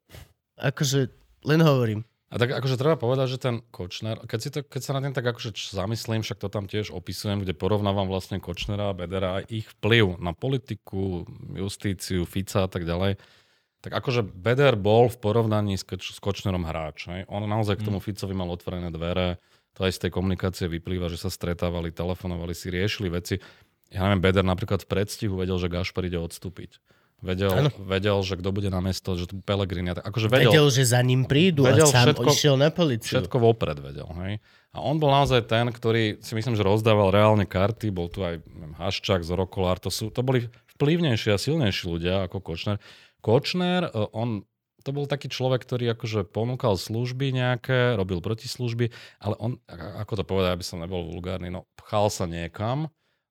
Akože, 0.57 1.11
len 1.43 1.61
hovorím. 1.61 2.07
A 2.27 2.43
tak 2.43 2.59
akože 2.59 2.75
treba 2.75 2.99
povedať, 2.99 3.39
že 3.39 3.39
ten 3.39 3.63
Kočner, 3.71 4.19
keď, 4.27 4.39
si 4.43 4.51
to, 4.51 4.67
keď 4.67 4.83
sa 4.83 4.99
na 4.99 5.01
tým 5.07 5.15
tak 5.15 5.31
akože 5.31 5.55
zamyslím, 5.71 6.27
však 6.27 6.43
to 6.43 6.51
tam 6.51 6.67
tiež 6.67 6.91
opisujem, 6.91 7.47
kde 7.47 7.55
porovnávam 7.55 8.11
vlastne 8.11 8.43
Kočnera 8.43 8.91
a 8.91 8.99
Bedera 8.99 9.39
a 9.39 9.45
ich 9.47 9.71
vplyv 9.79 10.19
na 10.19 10.35
politiku, 10.35 11.23
justíciu, 11.55 12.27
Fica 12.27 12.67
a 12.67 12.69
tak 12.69 12.83
ďalej, 12.83 13.15
tak 13.85 13.93
akože 13.93 14.25
Beder 14.25 14.75
bol 14.75 15.07
v 15.07 15.17
porovnaní 15.21 15.79
s, 15.79 15.85
s 15.87 16.19
Kočnerom 16.19 16.67
hráč. 16.67 17.07
Hej? 17.07 17.29
On 17.31 17.45
naozaj 17.45 17.79
k 17.79 17.87
tomu 17.87 18.03
Ficovi 18.03 18.35
mal 18.35 18.51
otvorené 18.51 18.91
dvere, 18.91 19.39
to 19.77 19.85
aj 19.85 19.93
z 19.93 20.09
tej 20.09 20.11
komunikácie 20.11 20.67
vyplýva, 20.67 21.13
že 21.13 21.21
sa 21.21 21.29
stretávali, 21.29 21.93
telefonovali 21.93 22.57
si, 22.57 22.73
riešili 22.73 23.13
veci. 23.13 23.37
Ja 23.93 24.09
neviem, 24.09 24.25
Beder 24.25 24.43
napríklad 24.43 24.83
v 24.83 24.91
predstihu 24.91 25.37
vedel, 25.39 25.61
že 25.61 25.71
Gašpar 25.71 26.09
ide 26.09 26.19
odstúpiť. 26.19 26.83
Vedel, 27.25 27.73
vedel, 27.81 28.21
že 28.21 28.37
kto 28.37 28.53
bude 28.53 28.69
na 28.69 28.85
mesto, 28.85 29.17
že 29.17 29.25
tu 29.25 29.41
Pelegrini. 29.41 29.89
Akože 29.89 30.29
vedel, 30.29 30.53
Vedel, 30.53 30.69
že 30.69 30.85
za 30.85 31.01
ním 31.01 31.25
prídu 31.25 31.65
vedel 31.65 31.89
a 31.89 31.93
sám 31.93 32.13
všetko- 32.13 32.29
išiel 32.29 32.55
na 32.61 32.69
policiu. 32.69 33.17
Všetko 33.17 33.37
vopred 33.41 33.81
vedel. 33.81 34.05
Hej? 34.21 34.45
A 34.77 34.85
on 34.85 35.01
bol 35.01 35.09
naozaj 35.09 35.49
ten, 35.49 35.65
ktorý 35.73 36.21
si 36.21 36.37
myslím, 36.37 36.53
že 36.53 36.61
rozdával 36.61 37.09
reálne 37.09 37.49
karty. 37.49 37.89
Bol 37.89 38.13
tu 38.13 38.21
aj 38.21 38.45
neviem, 38.45 38.77
Haščák, 38.77 39.25
Zorokolár. 39.25 39.81
To, 39.81 39.89
sú, 39.89 40.13
to 40.13 40.21
boli 40.21 40.53
vplyvnejší 40.77 41.33
a 41.33 41.41
silnejší 41.41 41.89
ľudia 41.89 42.29
ako 42.29 42.45
Kočner. 42.45 42.77
Kočner, 43.27 43.83
e, 43.85 43.91
on 44.13 44.47
to 44.81 44.95
bol 44.95 45.03
taký 45.05 45.27
človek, 45.27 45.61
ktorý 45.61 45.91
akože 45.91 46.31
ponúkal 46.31 46.79
služby 46.79 47.35
nejaké, 47.35 47.99
robil 47.99 48.23
protislužby, 48.23 48.95
ale 49.19 49.35
on, 49.37 49.59
ako 49.99 50.13
to 50.15 50.25
povedať, 50.25 50.51
aby 50.53 50.63
som 50.63 50.79
nebol 50.79 51.03
vulgárny, 51.05 51.51
no 51.51 51.67
pchal 51.77 52.07
sa 52.07 52.23
niekam, 52.25 52.87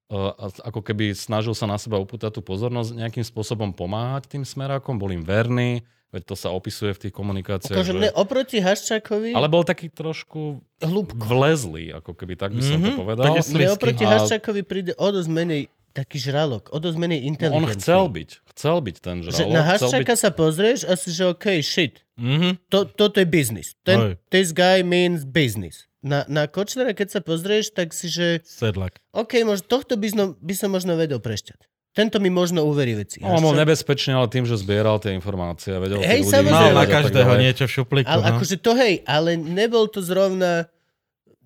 e, 0.05 0.19
ako 0.61 0.83
keby 0.83 1.15
snažil 1.15 1.55
sa 1.55 1.63
na 1.63 1.79
seba 1.79 1.95
upútať 1.95 2.27
tú 2.29 2.41
pozornosť, 2.43 2.91
nejakým 2.93 3.23
spôsobom 3.23 3.71
pomáhať 3.71 4.27
tým 4.27 4.43
smerákom, 4.43 4.99
bol 4.99 5.07
im 5.09 5.23
verný, 5.23 5.79
veď 6.11 6.23
to 6.25 6.35
sa 6.35 6.51
opisuje 6.51 6.91
v 6.91 7.01
tých 7.07 7.13
komunikáciách. 7.13 7.75
Akože 7.75 7.91
že- 7.93 8.11
oproti 8.13 8.57
Haščákovi, 8.59 9.31
ale 9.31 9.47
bol 9.47 9.63
taký 9.63 9.87
trošku 9.87 10.59
hlúbko. 10.79 11.15
vlezlý, 11.17 11.91
ako 11.93 12.11
keby 12.13 12.35
tak 12.35 12.51
by 12.51 12.61
som 12.61 12.79
to 12.79 12.91
Mhm, 12.91 12.97
povedal. 12.97 13.31
slizký. 13.37 13.71
oproti 13.71 14.03
A- 14.03 14.11
Haščákovi 14.13 14.61
príde 14.63 14.91
o 14.93 15.07
dosť 15.07 15.27
menej 15.29 15.61
taký 15.95 16.19
žralok, 16.19 16.67
o 16.75 16.77
dosť 16.83 16.97
menej 16.99 17.23
On 17.23 17.27
inteligentný. 17.31 17.79
chcel 17.79 18.03
byť, 18.11 18.29
chcel 18.51 18.77
byť 18.83 18.95
ten 18.99 19.17
Že 19.23 19.29
žralok. 19.31 19.53
na 19.55 19.61
chcel 19.63 19.63
byť, 19.63 19.71
Haščáka 19.71 20.15
sa 20.19 20.29
pozrieš 20.35 20.79
a 20.83 20.93
si, 20.99 21.09
že 21.15 21.23
OK, 21.31 21.45
shit. 21.63 22.03
Mhm. 22.19 22.59
To, 22.67 22.83
toto 22.83 23.23
je 23.23 23.27
business. 23.27 23.79
Hej. 23.87 23.87
Ten, 23.87 23.97
this 24.27 24.51
guy 24.51 24.83
means 24.83 25.23
business. 25.23 25.87
Na, 26.05 26.21
na 26.29 26.45
Kočnera, 26.45 26.93
keď 26.93 27.17
sa 27.17 27.19
pozrieš, 27.23 27.73
tak 27.73 27.89
si, 27.95 28.11
že 28.11 28.43
Sedlak. 28.45 29.01
OK, 29.15 29.41
možno, 29.41 29.65
tohto 29.65 29.97
by 29.97 30.07
som, 30.11 30.27
by 30.37 30.53
som 30.53 30.69
možno 30.69 30.93
vedel 30.99 31.17
prešťať. 31.17 31.65
Tento 31.95 32.19
mi 32.19 32.27
možno 32.27 32.67
uverí 32.67 32.91
veci. 32.91 33.23
on 33.23 33.39
bol 33.39 33.55
nebezpečný, 33.55 34.19
ale 34.19 34.27
tým, 34.27 34.43
že 34.43 34.59
zbieral 34.59 34.99
tie 34.99 35.15
informácie 35.15 35.71
a 35.71 35.79
vedel 35.79 36.03
Hej, 36.03 36.27
ľudí. 36.27 36.51
Mal 36.51 36.75
na 36.75 36.83
každého 36.83 37.39
niečo 37.39 37.65
v 37.65 37.71
šuplíku. 37.71 38.11
Ale 38.11 38.21
no. 38.21 38.27
akože 38.35 38.55
to 38.59 38.75
hej, 38.75 38.99
ale 39.07 39.39
nebol 39.39 39.87
to 39.87 40.03
zrovna 40.03 40.67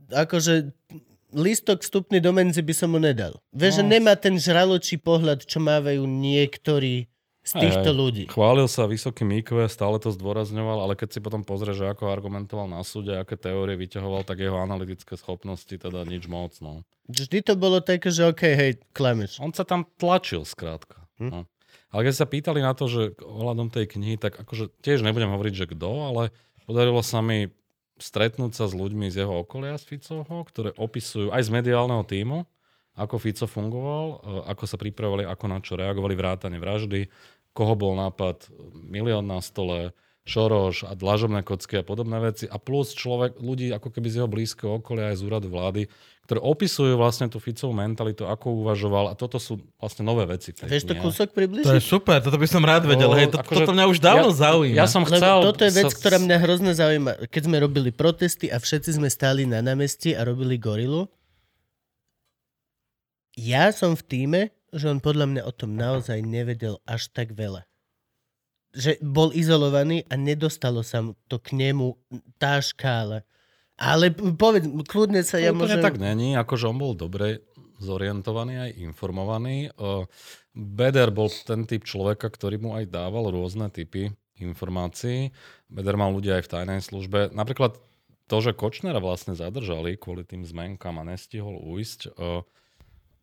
akože 0.10 0.74
listok 1.32 1.80
vstupný 1.80 2.18
do 2.18 2.30
menzy 2.30 2.60
by 2.60 2.74
som 2.74 2.90
mu 2.90 2.98
nedal. 2.98 3.38
Vieš, 3.52 3.80
že 3.80 3.84
No. 3.84 3.92
nemá 3.92 4.14
ten 4.14 4.36
žraločí 4.36 4.96
pohľad, 4.96 5.44
čo 5.44 5.58
mávajú 5.58 6.04
niektorí 6.04 7.06
z 7.40 7.52
týchto 7.56 7.90
Aj, 7.90 7.96
aj. 7.96 7.98
ľudí. 7.98 8.24
Chválil 8.28 8.68
sa 8.68 8.86
vysokým 8.86 9.32
IQ, 9.36 9.66
stále 9.66 9.98
to 9.98 10.10
zdôrazňoval, 10.10 10.82
ale 10.82 10.94
keď 10.94 11.10
si 11.10 11.20
potom 11.20 11.42
pozrie, 11.42 11.72
že 11.72 11.88
ako 11.88 12.08
argumentoval 12.08 12.68
na 12.68 12.84
súde, 12.84 13.16
aké 13.16 13.34
teórie 13.34 13.74
vyťahoval, 13.76 14.22
tak 14.22 14.38
jeho 14.40 14.60
analytické 14.60 15.16
schopnosti 15.16 15.72
teda 15.72 16.04
nič 16.04 16.26
moc. 16.26 16.54
No. 16.60 16.86
Vždy 17.08 17.42
to 17.42 17.54
bolo 17.56 17.80
také, 17.80 18.10
že 18.10 18.28
OK, 18.28 18.44
hej, 18.44 18.78
klameš. 18.92 19.40
On 19.40 19.50
sa 19.50 19.64
tam 19.64 19.88
tlačil 19.98 20.46
skrátka. 20.46 21.10
Hm. 21.18 21.32
No. 21.32 21.40
Ale 21.90 22.06
keď 22.06 22.16
sa 22.16 22.30
pýtali 22.30 22.62
na 22.62 22.74
to, 22.74 22.86
že 22.86 23.18
ohľadom 23.18 23.74
tej 23.74 23.90
knihy, 23.90 24.16
tak 24.16 24.38
akože 24.38 24.70
tiež 24.86 25.02
nebudem 25.02 25.30
hovoriť, 25.30 25.54
že 25.56 25.66
kto, 25.68 25.90
ale 26.06 26.24
podarilo 26.70 27.02
sa 27.02 27.18
mi 27.20 27.50
stretnúť 28.00 28.52
sa 28.56 28.66
s 28.66 28.74
ľuďmi 28.74 29.12
z 29.12 29.24
jeho 29.24 29.44
okolia, 29.44 29.78
z 29.78 29.96
Ficovho, 29.96 30.44
ktoré 30.48 30.74
opisujú 30.76 31.30
aj 31.30 31.46
z 31.46 31.54
mediálneho 31.54 32.04
týmu, 32.08 32.48
ako 33.00 33.16
Fico 33.16 33.48
fungoval, 33.48 34.06
e, 34.08 34.16
ako 34.52 34.64
sa 34.68 34.76
pripravovali, 34.76 35.24
ako 35.24 35.46
na 35.48 35.60
čo 35.64 35.80
reagovali 35.80 36.16
vrátane 36.16 36.58
vraždy, 36.60 37.08
koho 37.56 37.74
bol 37.76 37.96
nápad 37.96 38.52
milión 38.88 39.28
na 39.28 39.40
stole, 39.40 39.96
Šoroš 40.30 40.86
a 40.86 40.94
dlažobné 40.94 41.42
kocky 41.42 41.82
a 41.82 41.84
podobné 41.84 42.22
veci. 42.22 42.46
A 42.46 42.62
plus 42.62 42.94
človek, 42.94 43.42
ľudí 43.42 43.74
ako 43.74 43.90
keby 43.90 44.08
z 44.14 44.18
jeho 44.22 44.30
blízkeho 44.30 44.78
okolia 44.78 45.10
aj 45.10 45.18
z 45.18 45.26
úradu 45.26 45.50
vlády, 45.50 45.90
ktoré 46.30 46.46
opisujú 46.46 46.94
vlastne 46.94 47.26
tú 47.26 47.42
Ficovú 47.42 47.74
mentalitu, 47.74 48.22
ako 48.22 48.62
uvažoval 48.62 49.10
a 49.10 49.18
toto 49.18 49.42
sú 49.42 49.66
vlastne 49.82 50.06
nové 50.06 50.30
veci. 50.30 50.54
Vieš 50.54 50.86
to 50.86 50.94
kúsok 50.94 51.26
To 51.26 51.34
je 51.34 51.38
približiť? 51.42 51.82
super, 51.82 52.22
toto 52.22 52.38
by 52.38 52.46
som 52.46 52.62
rád 52.62 52.86
vedel. 52.86 53.10
No, 53.10 53.18
Hej, 53.18 53.34
to, 53.34 53.42
akože 53.42 53.66
toto 53.66 53.74
mňa 53.74 53.86
už 53.90 53.98
dávno 53.98 54.30
ja- 54.30 54.38
zaujíma. 54.46 54.78
Ja 54.78 54.86
som 54.86 55.10
Lebo 55.10 55.18
chcel... 55.18 55.36
toto 55.42 55.62
je 55.66 55.74
vec, 55.74 55.90
sa- 55.90 55.98
ktorá 55.98 56.22
mňa 56.22 56.38
hrozne 56.38 56.72
zaujíma. 56.78 57.12
Keď 57.34 57.42
sme 57.50 57.58
robili 57.58 57.90
protesty 57.90 58.46
a 58.54 58.62
všetci 58.62 59.02
sme 59.02 59.10
stáli 59.10 59.50
na 59.50 59.66
námestí 59.66 60.14
a 60.14 60.22
robili 60.22 60.62
gorilu, 60.62 61.10
ja 63.34 63.74
som 63.74 63.98
v 63.98 64.06
týme, 64.06 64.42
že 64.70 64.86
on 64.86 65.02
podľa 65.02 65.26
mňa 65.34 65.42
o 65.50 65.52
tom 65.56 65.74
naozaj 65.74 66.22
nevedel 66.22 66.78
až 66.86 67.10
tak 67.10 67.34
veľa. 67.34 67.66
Že 68.78 69.02
bol 69.02 69.34
izolovaný 69.34 70.06
a 70.06 70.14
nedostalo 70.14 70.86
sa 70.86 71.02
mu 71.02 71.18
to 71.26 71.42
k 71.42 71.58
nemu 71.58 71.98
tá 72.38 72.62
škála. 72.62 73.26
Ale 73.80 74.12
povedz, 74.12 74.68
kľudne 74.92 75.24
sa 75.24 75.40
ja 75.40 75.50
Ja 75.50 75.56
môžem... 75.56 75.80
tak 75.80 75.96
není, 75.96 76.36
akože 76.36 76.68
on 76.68 76.78
bol 76.78 76.94
dobre 77.00 77.48
zorientovaný 77.80 78.70
aj 78.70 78.72
informovaný. 78.84 79.72
Eh, 79.72 80.04
Beder 80.52 81.16
bol 81.16 81.32
ten 81.32 81.64
typ 81.64 81.88
človeka, 81.88 82.28
ktorý 82.28 82.60
mu 82.60 82.76
aj 82.76 82.92
dával 82.92 83.32
rôzne 83.32 83.72
typy 83.72 84.12
informácií. 84.36 85.32
Beder 85.72 85.96
mal 85.96 86.12
ľudia 86.12 86.44
aj 86.44 86.44
v 86.48 86.52
tajnej 86.52 86.82
službe. 86.84 87.32
Napríklad 87.32 87.80
to, 88.28 88.38
že 88.44 88.52
Kočnera 88.52 89.00
vlastne 89.00 89.34
zadržali 89.34 89.96
kvôli 89.96 90.28
tým 90.28 90.44
zmenkám 90.44 91.00
a 91.00 91.08
nestihol 91.08 91.56
ujsť, 91.56 92.00
eh, 92.20 92.44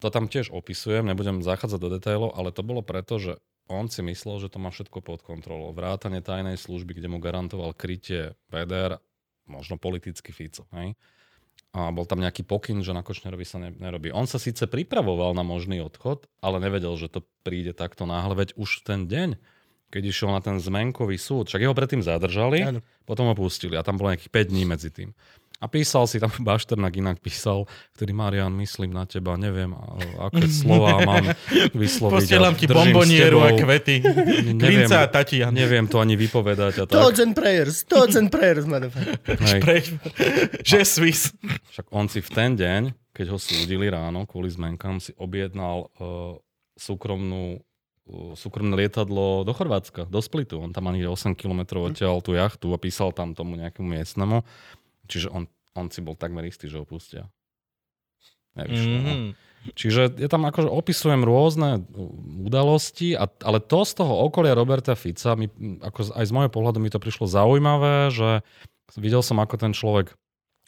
to 0.01 0.09
tam 0.09 0.29
tiež 0.29 0.53
opisujem, 0.53 1.09
nebudem 1.09 1.41
zachádzať 1.41 1.81
do 1.81 1.89
detailov, 1.93 2.37
ale 2.37 2.53
to 2.53 2.61
bolo 2.65 2.85
preto, 2.85 3.17
že 3.17 3.41
on 3.67 3.91
si 3.91 4.05
myslel, 4.05 4.39
že 4.39 4.53
to 4.53 4.63
má 4.63 4.71
všetko 4.71 5.03
pod 5.03 5.21
kontrolou. 5.27 5.75
Vrátanie 5.75 6.23
tajnej 6.23 6.55
služby, 6.61 7.01
kde 7.01 7.09
mu 7.11 7.19
garantoval 7.19 7.75
krytie 7.75 8.39
Beder, 8.47 9.03
možno 9.49 9.81
politický 9.81 10.31
Fico. 10.31 10.67
Hej? 10.75 10.95
A 11.77 11.93
bol 11.93 12.09
tam 12.09 12.25
nejaký 12.25 12.45
pokyn, 12.45 12.81
že 12.81 12.97
na 12.97 13.05
Kočnerovi 13.05 13.45
sa 13.45 13.61
ne, 13.61 13.73
nerobí. 13.73 14.09
On 14.13 14.25
sa 14.25 14.41
síce 14.41 14.65
pripravoval 14.65 15.37
na 15.37 15.45
možný 15.45 15.85
odchod, 15.85 16.25
ale 16.41 16.61
nevedel, 16.63 16.97
že 16.97 17.13
to 17.13 17.25
príde 17.45 17.77
takto 17.77 18.09
náhle, 18.09 18.33
veď 18.33 18.57
už 18.57 18.85
ten 18.85 19.05
deň, 19.05 19.37
keď 19.93 20.03
išiel 20.09 20.31
na 20.33 20.41
ten 20.41 20.57
zmenkový 20.57 21.21
súd, 21.21 21.47
však 21.53 21.63
jeho 21.63 21.77
predtým 21.77 22.03
zadržali, 22.03 22.65
Áno. 22.65 22.81
potom 23.05 23.29
ho 23.29 23.35
pustili 23.37 23.77
a 23.77 23.87
tam 23.87 24.01
bolo 24.01 24.13
nejakých 24.13 24.33
5 24.33 24.53
dní 24.53 24.63
medzi 24.67 24.91
tým. 24.91 25.13
A 25.57 25.67
písal 25.73 26.05
si 26.05 26.21
tam, 26.21 26.29
Bašternak 26.47 26.93
inak 26.97 27.19
písal, 27.25 27.65
ktorý 27.97 28.13
Marian, 28.13 28.53
myslím 28.61 28.93
na 28.93 29.09
teba, 29.09 29.41
neviem, 29.41 29.73
a- 29.73 30.29
aké 30.29 30.45
slova 30.61 31.01
mám 31.03 31.33
vysloviť. 31.73 32.13
Posielam 32.13 32.55
ti 32.55 32.69
bombonieru 32.69 33.41
a 33.41 33.51
kvety. 33.57 34.01
Neviem. 34.05 34.61
Klinca 34.61 35.05
a 35.05 35.09
Tatian. 35.09 35.53
Neviem 35.57 35.89
to 35.89 35.99
ani 36.01 36.15
vypovedať 36.15 36.75
a 36.81 36.85
tak. 36.85 36.97
Thoughts 36.97 37.21
and 37.21 37.33
prayers, 37.33 37.85
thoughts 37.89 38.17
and 38.17 38.29
prayers. 38.29 38.69
Že 40.65 40.79
Swiss. 40.85 41.33
Však 41.73 41.87
on 41.93 42.07
si 42.11 42.21
v 42.21 42.31
ten 42.33 42.51
deň, 42.57 42.83
keď 43.17 43.27
ho 43.33 43.39
súdili 43.41 43.89
ráno 43.89 44.29
kvôli 44.29 44.53
zmenkám, 44.53 45.01
si 45.01 45.17
objednal 45.17 45.89
uh, 45.97 46.37
súkromnú 46.77 47.61
uh, 48.11 48.33
súkromné 48.37 48.77
lietadlo 48.77 49.43
do 49.43 49.53
Chorvátska, 49.57 50.05
do 50.09 50.21
Splitu. 50.21 50.61
On 50.61 50.73
tam 50.73 50.93
ani 50.93 51.05
8 51.05 51.33
km 51.33 51.81
odtiaľ 51.89 52.21
tú 52.21 52.37
jachtu 52.37 52.73
a 52.73 52.79
písal 52.79 53.13
tam 53.17 53.33
tomu 53.33 53.57
nejakému 53.57 53.89
miestnemu. 53.89 54.45
Čiže 55.07 55.31
on, 55.31 55.47
on 55.79 55.87
si 55.89 56.03
bol 56.03 56.19
takmer 56.19 56.45
istý, 56.45 56.67
že 56.67 56.83
ho 56.83 56.87
pustia. 56.87 57.31
Nevyšlo. 58.57 58.97
Mm-hmm. 58.99 59.17
Mm. 59.17 59.31
Čiže 59.67 60.15
je 60.15 60.29
tam 60.31 60.47
akože 60.47 60.71
opisujem 60.71 61.27
rôzne 61.27 61.83
uh, 61.83 62.47
udalosti, 62.47 63.19
a, 63.19 63.27
ale 63.43 63.59
to 63.59 63.83
z 63.83 63.93
toho 63.99 64.15
okolia 64.27 64.55
Roberta 64.55 64.95
Fica, 64.95 65.35
mi, 65.35 65.51
ako 65.83 66.01
z- 66.07 66.15
aj 66.15 66.25
z 66.31 66.33
môjho 66.33 66.51
pohľadu 66.55 66.79
mi 66.79 66.89
to 66.89 67.03
prišlo 67.03 67.27
zaujímavé, 67.27 68.15
že 68.15 68.47
videl 68.95 69.27
som, 69.27 69.43
ako 69.43 69.59
ten 69.59 69.75
človek 69.75 70.15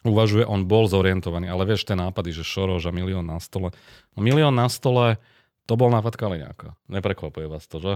uvažuje, 0.03 0.47
on 0.47 0.67
bol 0.67 0.87
zorientovaný, 0.87 1.51
ale 1.51 1.67
vieš, 1.67 1.87
tie 1.87 1.95
nápady, 1.95 2.31
že 2.31 2.43
Šoroš 2.43 2.87
a 2.87 2.95
milión 2.95 3.27
na 3.27 3.39
stole. 3.39 3.71
No, 4.15 4.19
milión 4.23 4.55
na 4.55 4.67
stole, 4.71 5.19
to 5.67 5.79
bol 5.79 5.91
nápad 5.91 6.15
Kaliňáka. 6.15 6.75
Neprekvapuje 6.87 7.47
vás 7.51 7.67
to, 7.67 7.79
že? 7.83 7.93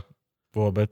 Vôbec. 0.55 0.91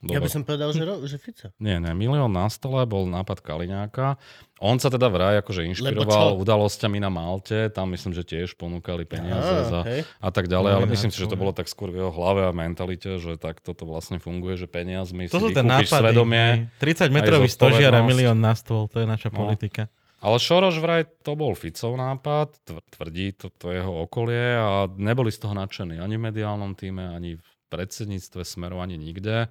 Ja 0.00 0.16
by 0.16 0.22
Dobre. 0.22 0.30
som 0.30 0.42
povedal, 0.42 0.70
že, 0.70 0.82
ro- 0.82 1.02
že 1.02 1.16
Fico. 1.16 1.50
Nie, 1.58 1.76
nie, 1.76 1.90
milión 1.90 2.30
na 2.30 2.46
stole 2.46 2.84
bol 2.84 3.02
nápad 3.04 3.42
Kaliňáka. 3.42 4.14
On 4.56 4.74
sa 4.74 4.86
teda 4.86 5.06
vraj 5.06 5.38
akože 5.38 5.66
inšpiroval 5.66 6.38
udalosťami 6.38 6.98
na 6.98 7.08
Malte, 7.08 7.66
tam 7.66 7.90
myslím, 7.90 8.12
že 8.12 8.22
tiež 8.22 8.54
ponúkali 8.54 9.02
peniaze 9.02 9.42
Á, 9.56 9.66
za, 9.66 9.80
a 10.16 10.28
tak 10.28 10.46
ďalej, 10.46 10.70
ale 10.72 10.86
myslím 10.88 11.10
si, 11.10 11.18
že 11.18 11.26
to 11.26 11.34
bolo 11.34 11.50
tak 11.50 11.66
skôr 11.66 11.88
v 11.88 11.98
jeho 11.98 12.10
hlave 12.10 12.42
a 12.42 12.52
mentalite, 12.52 13.18
že 13.18 13.34
tak 13.34 13.58
toto 13.58 13.82
vlastne 13.84 14.16
funguje, 14.16 14.54
že 14.56 14.66
peniazmi 14.66 15.26
To 15.26 15.38
si 15.40 15.50
vykúpiš 15.50 15.66
nápady. 15.66 15.90
svedomie. 15.90 16.46
hej. 16.70 17.04
30 17.04 17.10
metrový 17.12 17.46
stožiar 17.48 17.90
a 17.92 18.00
milión 18.00 18.36
na 18.36 18.54
stôl, 18.54 18.86
to 18.86 18.98
je 18.98 19.06
naša 19.08 19.28
No. 19.28 19.38
politika. 19.40 19.90
Ale 20.20 20.34
Šoroš 20.36 20.78
vraj 20.78 21.06
to 21.20 21.34
bol 21.34 21.54
Ficov 21.54 21.94
nápad, 21.94 22.54
tv- 22.60 22.82
tvrdí 22.88 23.26
to, 23.32 23.50
to 23.52 23.70
jeho 23.72 23.98
okolie 24.00 24.54
a 24.54 24.68
neboli 24.88 25.30
z 25.30 25.38
toho 25.40 25.54
nadšení 25.54 25.94
ani 25.96 26.14
v 26.14 26.22
mediálnom 26.24 26.70
týme, 26.72 27.02
ani 27.08 27.34
v 27.34 27.46
predsedníctve 27.68 28.42
Smeru, 28.42 28.78
ani 28.78 28.94
nikde. 28.94 29.46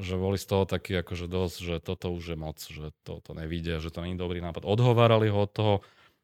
Že 0.00 0.14
boli 0.16 0.38
z 0.40 0.46
toho 0.48 0.64
takí 0.64 0.96
akože 0.96 1.28
dosť, 1.28 1.56
že 1.60 1.74
toto 1.84 2.12
už 2.12 2.32
je 2.32 2.38
moc, 2.38 2.58
že 2.58 2.96
to, 3.04 3.20
to 3.20 3.32
nevidia, 3.36 3.76
že 3.78 3.92
to 3.92 4.00
nie 4.00 4.16
je 4.16 4.22
dobrý 4.22 4.40
nápad. 4.40 4.64
Odhovárali 4.64 5.28
ho 5.28 5.44
od 5.44 5.52
toho, 5.52 5.74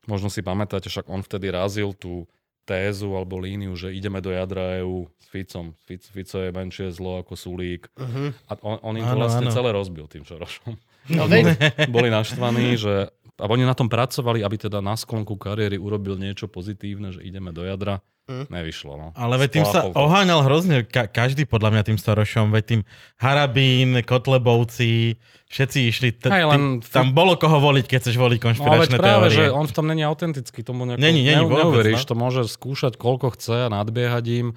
možno 0.09 0.33
si 0.33 0.41
pamätáte, 0.41 0.89
však 0.89 1.09
on 1.13 1.21
vtedy 1.21 1.53
razil 1.53 1.93
tú 1.93 2.25
tézu 2.69 3.17
alebo 3.17 3.41
líniu, 3.41 3.73
že 3.77 3.97
ideme 3.97 4.21
do 4.21 4.29
jadra 4.29 4.81
EU 4.85 5.09
s 5.17 5.27
Ficom. 5.33 5.73
Fic, 5.89 6.05
Fico 6.05 6.37
je 6.37 6.53
menšie 6.53 6.93
zlo 6.93 7.25
ako 7.25 7.33
Sulík. 7.33 7.89
Uh-huh. 7.97 8.37
A 8.49 8.53
on, 8.61 8.77
on 8.85 8.95
im 9.01 9.09
to 9.09 9.17
Áno, 9.17 9.25
vlastne 9.25 9.49
áno. 9.49 9.57
celé 9.57 9.73
rozbil 9.73 10.05
tým 10.05 10.29
Šorošom 10.29 10.77
No 11.09 11.25
veď, 11.25 11.57
boli 11.89 12.13
naštvaní, 12.13 12.77
že 12.77 13.09
a 13.39 13.47
oni 13.47 13.63
na 13.63 13.73
tom 13.73 13.87
pracovali, 13.87 14.43
aby 14.43 14.57
teda 14.59 14.83
na 14.83 14.99
sklonku 14.99 15.39
kariéry 15.39 15.79
urobil 15.79 16.19
niečo 16.19 16.51
pozitívne, 16.51 17.15
že 17.15 17.23
ideme 17.23 17.55
do 17.55 17.63
jadra. 17.63 18.03
Hm. 18.29 18.45
Nevyšlo, 18.47 18.93
no. 18.95 19.09
Ale 19.17 19.35
veď 19.39 19.51
tým 19.51 19.65
sa 19.65 19.89
oháňal 19.89 20.45
hrozne 20.45 20.85
ka- 20.85 21.09
každý 21.09 21.43
podľa 21.43 21.73
mňa 21.73 21.83
tým 21.83 21.97
Sorošom, 21.97 22.53
veď 22.53 22.65
tým 22.67 22.81
Harabín, 23.17 23.97
Kotlebovci, 24.05 25.17
všetci 25.49 25.79
išli, 25.89 26.09
t- 26.13 26.29
Hej, 26.29 26.45
len- 26.45 26.79
tým, 26.79 26.93
tam 26.93 27.09
bolo 27.11 27.35
koho 27.35 27.57
voliť, 27.57 27.85
keď 27.85 27.99
chceš 27.99 28.17
voliť 28.17 28.37
No 28.37 28.45
ale 28.45 28.49
konšpiračné 28.53 28.97
práve, 28.97 29.27
teórie. 29.27 29.39
že 29.41 29.45
on 29.49 29.65
v 29.65 29.73
tom 29.73 29.87
není 29.87 30.05
autentický, 30.05 30.61
tomu 30.61 30.85
nejako 30.85 31.01
Není, 31.01 31.21
není 31.23 31.35
neu- 31.35 31.49
vôbec, 31.49 31.65
neuveríš, 31.73 32.05
no. 32.05 32.07
to 32.07 32.15
môže 32.15 32.41
skúšať 32.47 32.93
koľko 32.95 33.33
chce 33.33 33.65
a 33.65 33.73
nadbiehať 33.73 34.25
im. 34.31 34.49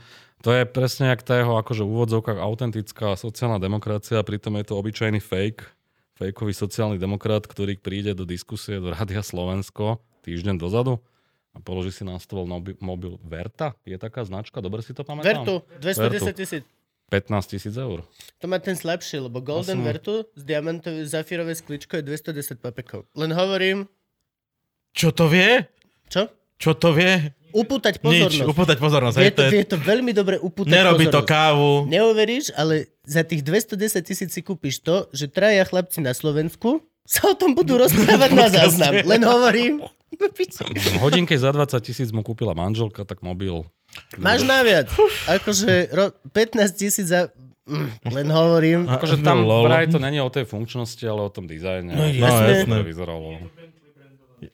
To 0.41 0.51
je 0.51 0.65
presne 0.65 1.07
jak 1.07 1.22
tá 1.22 1.38
jeho 1.38 1.55
akože 1.55 1.82
úvodzovkách 1.82 2.38
autentická 2.38 3.15
sociálna 3.15 3.55
demokracia, 3.57 4.17
a 4.17 4.26
pritom 4.26 4.57
je 4.57 4.65
to 4.65 4.76
obyčajný 4.76 5.22
fake, 5.22 5.63
fejkový 6.17 6.51
sociálny 6.51 6.97
demokrat, 6.97 7.45
ktorý 7.45 7.78
príde 7.78 8.11
do 8.11 8.26
diskusie 8.26 8.78
do 8.78 8.91
Rádia 8.91 9.22
Slovensko 9.22 9.97
týždeň 10.22 10.57
dozadu 10.57 10.99
a 11.52 11.60
položí 11.60 11.91
si 11.91 12.02
na 12.02 12.16
stôl 12.16 12.43
nobi- 12.43 12.80
mobil 12.80 13.20
Verta. 13.20 13.76
Je 13.82 13.95
taká 13.95 14.22
značka, 14.22 14.58
dobre 14.58 14.80
si 14.80 14.91
to 14.91 15.02
pamätám? 15.02 15.43
Vertu, 15.43 15.56
210 15.78 16.32
tisíc. 16.34 16.64
15 17.08 17.28
tisíc 17.45 17.76
eur. 17.76 18.08
To 18.39 18.47
má 18.47 18.56
ten 18.58 18.72
slabší, 18.74 19.20
lebo 19.22 19.39
Golden 19.39 19.76
som- 19.76 19.84
Vertu 19.84 20.14
z 20.32 20.43
diamantovej 20.43 21.04
zafírové 21.06 21.52
skličko 21.52 21.99
je 21.99 22.04
210 22.06 22.56
papekov. 22.58 23.04
Len 23.14 23.30
hovorím, 23.30 23.84
Čo 24.91 25.12
to 25.12 25.28
vie? 25.28 25.68
čo? 26.08 26.28
Čo 26.56 26.72
to 26.74 26.91
vie? 26.91 27.32
Upútať 27.52 27.99
Nič, 27.99 28.04
pozornosť. 28.32 28.47
upútať 28.47 28.78
pozornosť. 28.80 29.16
Hej, 29.18 29.32
to, 29.34 29.43
to 29.43 29.56
je, 29.58 29.66
to 29.66 29.78
veľmi 29.78 30.12
dobre 30.12 30.36
upútať 30.38 30.72
nerobí 30.72 31.04
to 31.06 31.20
pozornosť. 31.20 31.28
kávu. 31.28 31.72
Neuveríš, 31.86 32.45
ale 32.54 32.76
za 33.04 33.22
tých 33.22 33.43
210 33.43 33.76
tisíc 34.02 34.30
si 34.30 34.39
kúpiš 34.39 34.80
to, 34.80 35.12
že 35.12 35.28
traja 35.28 35.64
chlapci 35.64 35.99
na 35.99 36.12
Slovensku 36.12 36.80
sa 37.04 37.28
o 37.28 37.36
tom 37.36 37.52
budú 37.52 37.76
rozprávať 37.76 38.32
na 38.32 38.47
záznam. 38.56 39.04
Len 39.04 39.20
hovorím. 39.22 39.84
Hodinke 40.97 41.34
za 41.34 41.49
20 41.49 41.72
tisíc 41.82 42.09
mu 42.12 42.22
kúpila 42.22 42.51
manželka, 42.51 43.03
tak 43.03 43.22
mobil. 43.22 43.64
máš 44.16 44.43
naviac. 44.43 44.91
Akože 45.28 45.89
ro- 45.89 46.14
15 46.28 46.72
tisíc 46.74 47.07
za... 47.07 47.32
Mm, 47.62 47.88
len 48.12 48.28
hovorím. 48.28 48.80
Akože 48.86 49.22
tam 49.22 49.45
No, 49.45 49.64
vraj 49.64 49.88
to 49.88 49.97
není 49.97 50.18
o 50.18 50.28
tej 50.28 50.43
funkčnosti, 50.43 51.01
ale 51.03 51.22
o 51.22 51.32
tom 51.32 51.45
dizajne. 51.45 51.93
No, 51.93 52.03
No 52.03 52.09
jasné. 52.09 52.66
To 52.66 52.84
vyzeralo. 52.84 53.38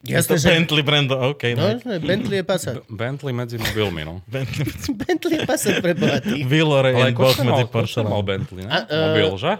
Jasné, 0.03 0.35
to 0.35 0.41
že... 0.43 0.47
Bentley 0.51 0.83
brando, 0.83 1.15
OK. 1.15 1.55
No, 1.55 1.63
No. 1.79 1.95
Bentley 1.97 2.37
je 2.37 2.45
Passat. 2.45 2.75
Bentley 2.91 3.31
medzi 3.31 3.55
mobilmi, 3.55 4.03
no. 4.03 4.19
Bentley, 4.27 4.67
Bentley 4.93 5.35
je 5.39 5.43
Passat 5.47 5.79
pre 5.79 5.95
bohatých. 5.95 6.43
Villore 6.43 6.91
and 6.91 7.15
Boch 7.15 7.39
medzi 7.39 7.63
Košer 7.65 8.03
mal. 8.03 8.19
Bentley, 8.19 8.67
ne? 8.67 8.69
A, 8.69 8.77
e, 8.83 8.97
Mobil, 9.07 9.29
že? 9.39 9.53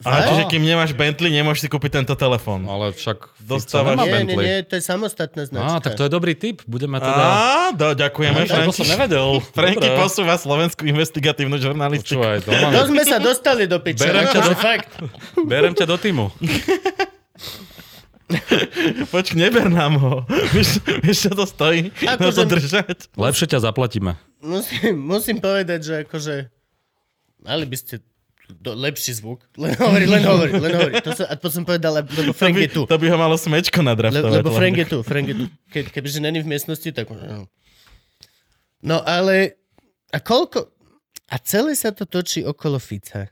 A 0.00 0.08
Fakt? 0.16 0.26
čiže 0.26 0.42
kým 0.48 0.64
nemáš 0.64 0.90
Bentley, 0.90 1.28
nemôžeš 1.30 1.60
si 1.60 1.68
kúpiť 1.68 2.00
tento 2.00 2.14
telefón. 2.14 2.64
Ale 2.64 2.88
však 2.90 3.36
Dostávaš- 3.38 3.94
Nie, 3.94 4.02
nie, 4.02 4.14
Bentley. 4.14 4.44
nie, 4.46 4.56
to 4.64 4.74
je 4.74 4.82
samostatná 4.82 5.44
značka. 5.44 5.76
Á, 5.76 5.82
tak 5.82 5.92
to 5.92 6.02
je 6.02 6.10
dobrý 6.10 6.32
tip. 6.32 6.64
Budeme 6.64 6.96
teda... 6.96 7.20
Á, 7.20 7.36
do, 7.70 7.92
ďakujeme, 7.92 8.40
to 8.42 8.48
Franky. 8.50 8.72
som 8.74 8.88
nevedel. 8.88 9.28
Franky 9.60 9.88
posúva 9.94 10.34
slovenskú 10.34 10.84
investigatívnu 10.84 11.52
žurnalistiku. 11.54 12.16
Počúvaj, 12.16 12.36
to 12.40 12.50
mám... 12.56 12.72
To 12.72 12.82
sme 12.86 13.02
sa 13.04 13.18
dostali 13.18 13.64
do 13.64 13.76
piče. 13.76 14.00
Berem 14.02 14.24
ťa 14.26 14.40
do- 14.40 14.56
Fakt. 14.66 14.90
Berem 15.36 15.72
ťa 15.72 15.84
do 15.84 15.96
týmu. 15.96 16.32
Počk, 19.06 19.34
neber 19.34 19.66
nám 19.66 19.98
ho. 19.98 20.14
Vieš, 20.54 20.80
vieš, 21.02 21.18
čo 21.20 21.32
to 21.34 21.44
stojí? 21.44 21.90
Na 22.00 22.14
to 22.14 22.30
držať. 22.30 23.10
Lepšie 23.12 23.46
ťa 23.48 23.58
zaplatíme. 23.60 24.14
Musím, 24.38 24.96
musím 24.96 25.36
povedať, 25.36 25.80
že 25.82 25.94
akože 26.06 26.34
mali 27.42 27.64
by 27.66 27.76
ste 27.76 28.00
do, 28.58 28.74
lepší 28.74 29.12
zvuk. 29.14 29.46
Len 29.62 29.78
hovorí, 29.78 30.04
len 30.10 30.22
hovorí, 30.26 30.52
len 30.58 30.72
hovorí. 30.74 30.94
To 31.04 31.14
sa, 31.14 31.30
a 31.30 31.38
potom 31.38 31.62
som 31.62 31.64
povedal, 31.64 32.02
lebo 32.02 32.10
To 32.10 32.34
Frank 32.34 32.56
by, 32.58 32.66
je 32.66 32.70
tu. 32.74 32.82
to 32.86 32.96
by 32.98 33.06
ho 33.06 33.16
malo 33.16 33.38
smečko 33.38 33.80
Le, 33.80 33.86
nadraftovať. 33.94 34.38
lebo 34.42 34.50
Frank 34.50 34.76
je 34.76 34.86
tu, 34.90 34.98
Frank 35.06 35.26
je 35.30 35.34
tu. 35.38 35.44
Ke, 35.70 35.86
kebyže 35.86 36.18
není 36.18 36.42
v 36.42 36.50
miestnosti, 36.50 36.90
tak... 36.90 37.06
No 38.82 38.98
ale... 39.06 39.60
A 40.10 40.18
koľko... 40.18 40.74
A 41.30 41.38
celé 41.38 41.78
sa 41.78 41.94
to 41.94 42.10
točí 42.10 42.42
okolo 42.42 42.82
Fica. 42.82 43.30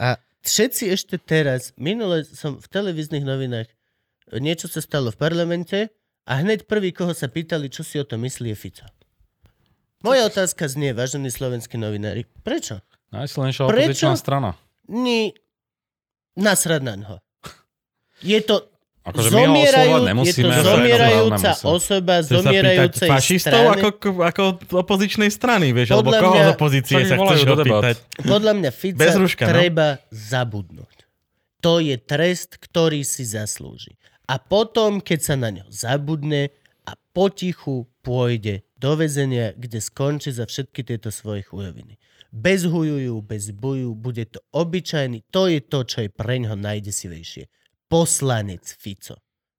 A 0.00 0.16
všetci 0.40 0.88
ešte 0.88 1.20
teraz, 1.20 1.76
minule 1.76 2.24
som 2.24 2.56
v 2.56 2.64
televíznych 2.64 3.28
novinách, 3.28 3.68
niečo 4.40 4.72
sa 4.72 4.80
stalo 4.80 5.12
v 5.12 5.20
parlamente 5.20 5.92
a 6.24 6.40
hneď 6.40 6.64
prvý, 6.64 6.96
koho 6.96 7.12
sa 7.12 7.28
pýtali, 7.28 7.68
čo 7.68 7.84
si 7.84 8.00
o 8.00 8.08
tom 8.08 8.24
myslí, 8.24 8.56
je 8.56 8.58
Fico. 8.58 8.86
Moja 10.00 10.24
otázka 10.28 10.64
znie, 10.64 10.96
vážení 10.96 11.28
slovenskí 11.28 11.76
novinári, 11.76 12.24
prečo? 12.40 12.80
Najsilnejšia 13.16 13.62
opozičná 13.64 14.14
strana. 14.14 14.50
Ni... 14.86 15.32
Nasrad 16.36 16.84
na 16.84 16.94
ňo. 16.94 17.16
Je 18.20 18.36
to 18.40 18.68
Akože 19.06 19.30
my 19.30 19.38
ho 19.38 19.54
oslovať 19.54 19.54
Zomierajú, 19.54 19.92
je 19.94 20.08
nemusíme. 20.10 20.42
to 20.42 20.50
že- 20.50 20.64
zomierajúca 20.66 21.50
osoba 21.62 22.14
zomierajúcej 22.26 23.08
fašistov 23.08 23.54
strany. 23.62 23.78
ako, 23.78 24.08
ako 24.18 24.42
opozičnej 24.82 25.30
strany, 25.30 25.70
vieš? 25.70 25.94
Alebo 25.94 26.10
Podľa 26.10 26.20
koho 26.20 26.34
mňa- 26.34 26.42
z 26.42 26.50
opozície 26.52 26.96
sa 27.06 27.14
chceš 27.14 27.40
opýtať? 27.46 27.96
Podľa 28.26 28.52
mňa 28.58 28.70
Fica 28.74 28.98
Bez 28.98 29.14
rúška, 29.14 29.46
no. 29.46 29.54
treba 29.54 29.86
zabudnúť. 30.10 30.96
To 31.62 31.78
je 31.78 31.94
trest, 31.96 32.58
ktorý 32.58 33.06
si 33.06 33.22
zaslúži. 33.22 33.94
A 34.26 34.42
potom, 34.42 34.98
keď 34.98 35.18
sa 35.22 35.34
na 35.38 35.54
ňo 35.54 35.70
zabudne 35.70 36.50
a 36.82 36.98
potichu 37.14 37.86
pôjde 38.02 38.66
do 38.74 38.98
väzenia, 38.98 39.54
kde 39.54 39.78
skončí 39.78 40.34
za 40.34 40.50
všetky 40.50 40.82
tieto 40.82 41.14
svoje 41.14 41.46
chujoviny. 41.46 41.94
Bez 42.32 42.64
hujujú, 42.64 43.22
bez 43.22 43.50
bujú, 43.50 43.94
bude 43.94 44.24
to 44.26 44.40
obyčajný, 44.52 45.22
to 45.30 45.46
je 45.46 45.60
to, 45.60 45.84
čo 45.84 45.98
je 46.04 46.10
pre 46.10 46.36
ňo 46.38 46.54
najdesivejšie. 46.54 47.46
Poslanec 47.86 48.66
Fico. 48.76 49.16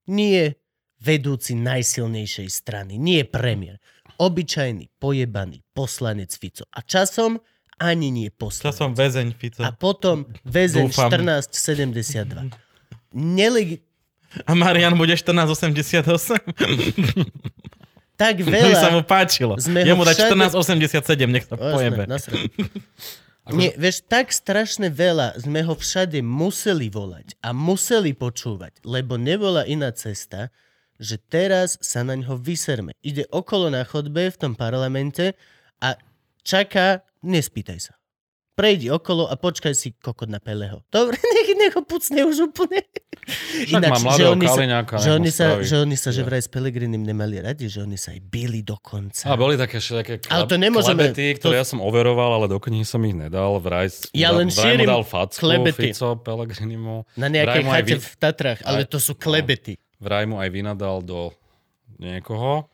Nie 0.07 0.55
vedúci 0.99 1.55
najsilnejšej 1.55 2.49
strany, 2.49 2.97
nie 2.97 3.23
premiér. 3.23 3.79
Obyčajný, 4.17 4.89
pojebaný 4.97 5.61
poslanec 5.71 6.33
Fico. 6.33 6.65
A 6.73 6.81
časom 6.81 7.37
ani 7.77 8.09
nie 8.09 8.29
poslanec. 8.33 8.73
Časom 8.73 8.91
väzeň, 8.97 9.27
Fico. 9.37 9.61
A 9.61 9.69
potom 9.71 10.25
väzeň 10.43 10.89
Dúfam. 10.89 11.09
1472. 11.13 12.49
Nelegi- 13.13 13.85
A 14.43 14.53
Marian 14.57 14.97
bude 14.97 15.13
1488? 15.13 16.41
tak 18.17 18.41
Veľa. 18.43 18.73
veľa... 18.73 18.81
sa 18.81 18.89
mu 18.89 19.01
páčilo. 19.05 19.53
sme 19.55 19.85
Jemu 19.85 20.01
dať 20.03 20.15
všade- 20.17 20.57
1487, 20.57 21.29
nech 21.29 21.45
sa 21.45 21.55
pojebe. 21.55 22.03
Nie, 23.47 23.71
vieš, 23.79 24.03
tak 24.03 24.35
strašne 24.35 24.91
veľa 24.91 25.39
sme 25.39 25.63
ho 25.63 25.71
všade 25.71 26.19
museli 26.19 26.91
volať 26.91 27.39
a 27.39 27.55
museli 27.55 28.11
počúvať, 28.11 28.83
lebo 28.83 29.15
nebola 29.15 29.63
iná 29.63 29.87
cesta, 29.95 30.51
že 30.99 31.15
teraz 31.15 31.79
sa 31.79 32.03
na 32.03 32.19
ňo 32.19 32.35
vyserme. 32.35 32.91
Ide 32.99 33.23
okolo 33.31 33.71
na 33.71 33.87
chodbe 33.87 34.27
v 34.27 34.35
tom 34.35 34.51
parlamente 34.51 35.31
a 35.79 35.95
čaká, 36.43 37.07
nespýtaj 37.23 37.79
sa. 37.79 37.93
Prejdi 38.59 38.91
okolo 38.91 39.31
a 39.31 39.39
počkaj 39.39 39.71
si 39.71 39.95
kokot 39.95 40.27
na 40.27 40.43
Peleho. 40.43 40.83
Dobre, 40.91 41.15
nech, 41.39 41.47
nech 41.55 41.71
ho 41.71 41.87
pucne 41.87 42.27
už 42.27 42.51
úplne. 42.51 42.83
Však 43.27 43.81
má 43.83 43.97
že 44.15 44.23
nech 44.23 44.31
mu 44.31 44.39
oni 45.13 45.29
sa, 45.29 45.59
že 45.59 45.75
oni 45.77 45.95
sa 45.95 46.09
že 46.09 46.21
vraj 46.23 46.39
s 46.39 46.47
Pelegrinim 46.47 46.99
nemali 46.99 47.37
radi, 47.37 47.67
že 47.67 47.83
oni 47.83 47.95
sa 47.95 48.15
aj 48.15 48.23
bili 48.23 48.63
dokonca. 48.63 49.27
A 49.27 49.35
boli 49.35 49.53
také 49.53 49.77
všelijaké 49.77 50.23
Ale 50.27 50.47
to 50.47 50.55
nemôžeme- 50.55 51.11
klebety, 51.11 51.35
to- 51.35 51.39
ktoré 51.43 51.59
ja 51.59 51.67
som 51.67 51.79
overoval, 51.79 52.33
ale 52.33 52.47
do 52.47 52.55
knihy 52.57 52.83
som 52.83 53.03
ich 53.03 53.11
nedal. 53.13 53.59
Vraj, 53.59 53.91
Ja 54.11 54.31
len 54.31 54.47
vraj 54.47 54.79
mu 54.79 54.87
dal 54.87 55.03
facku, 55.03 55.43
klebety. 55.43 55.91
Fico, 55.91 56.15
Pellegrinimu. 56.15 57.03
Na 57.13 57.27
nejakej 57.27 57.63
chate 57.63 57.93
vy- 57.93 57.99
v 57.99 58.15
Tatrách, 58.15 58.59
ale 58.63 58.87
to 58.87 58.97
sú 58.97 59.11
klebety. 59.13 59.75
Vraj 59.99 60.23
mu 60.23 60.39
aj 60.39 60.47
vynadal 60.47 61.01
do 61.01 61.35
niekoho. 61.97 62.71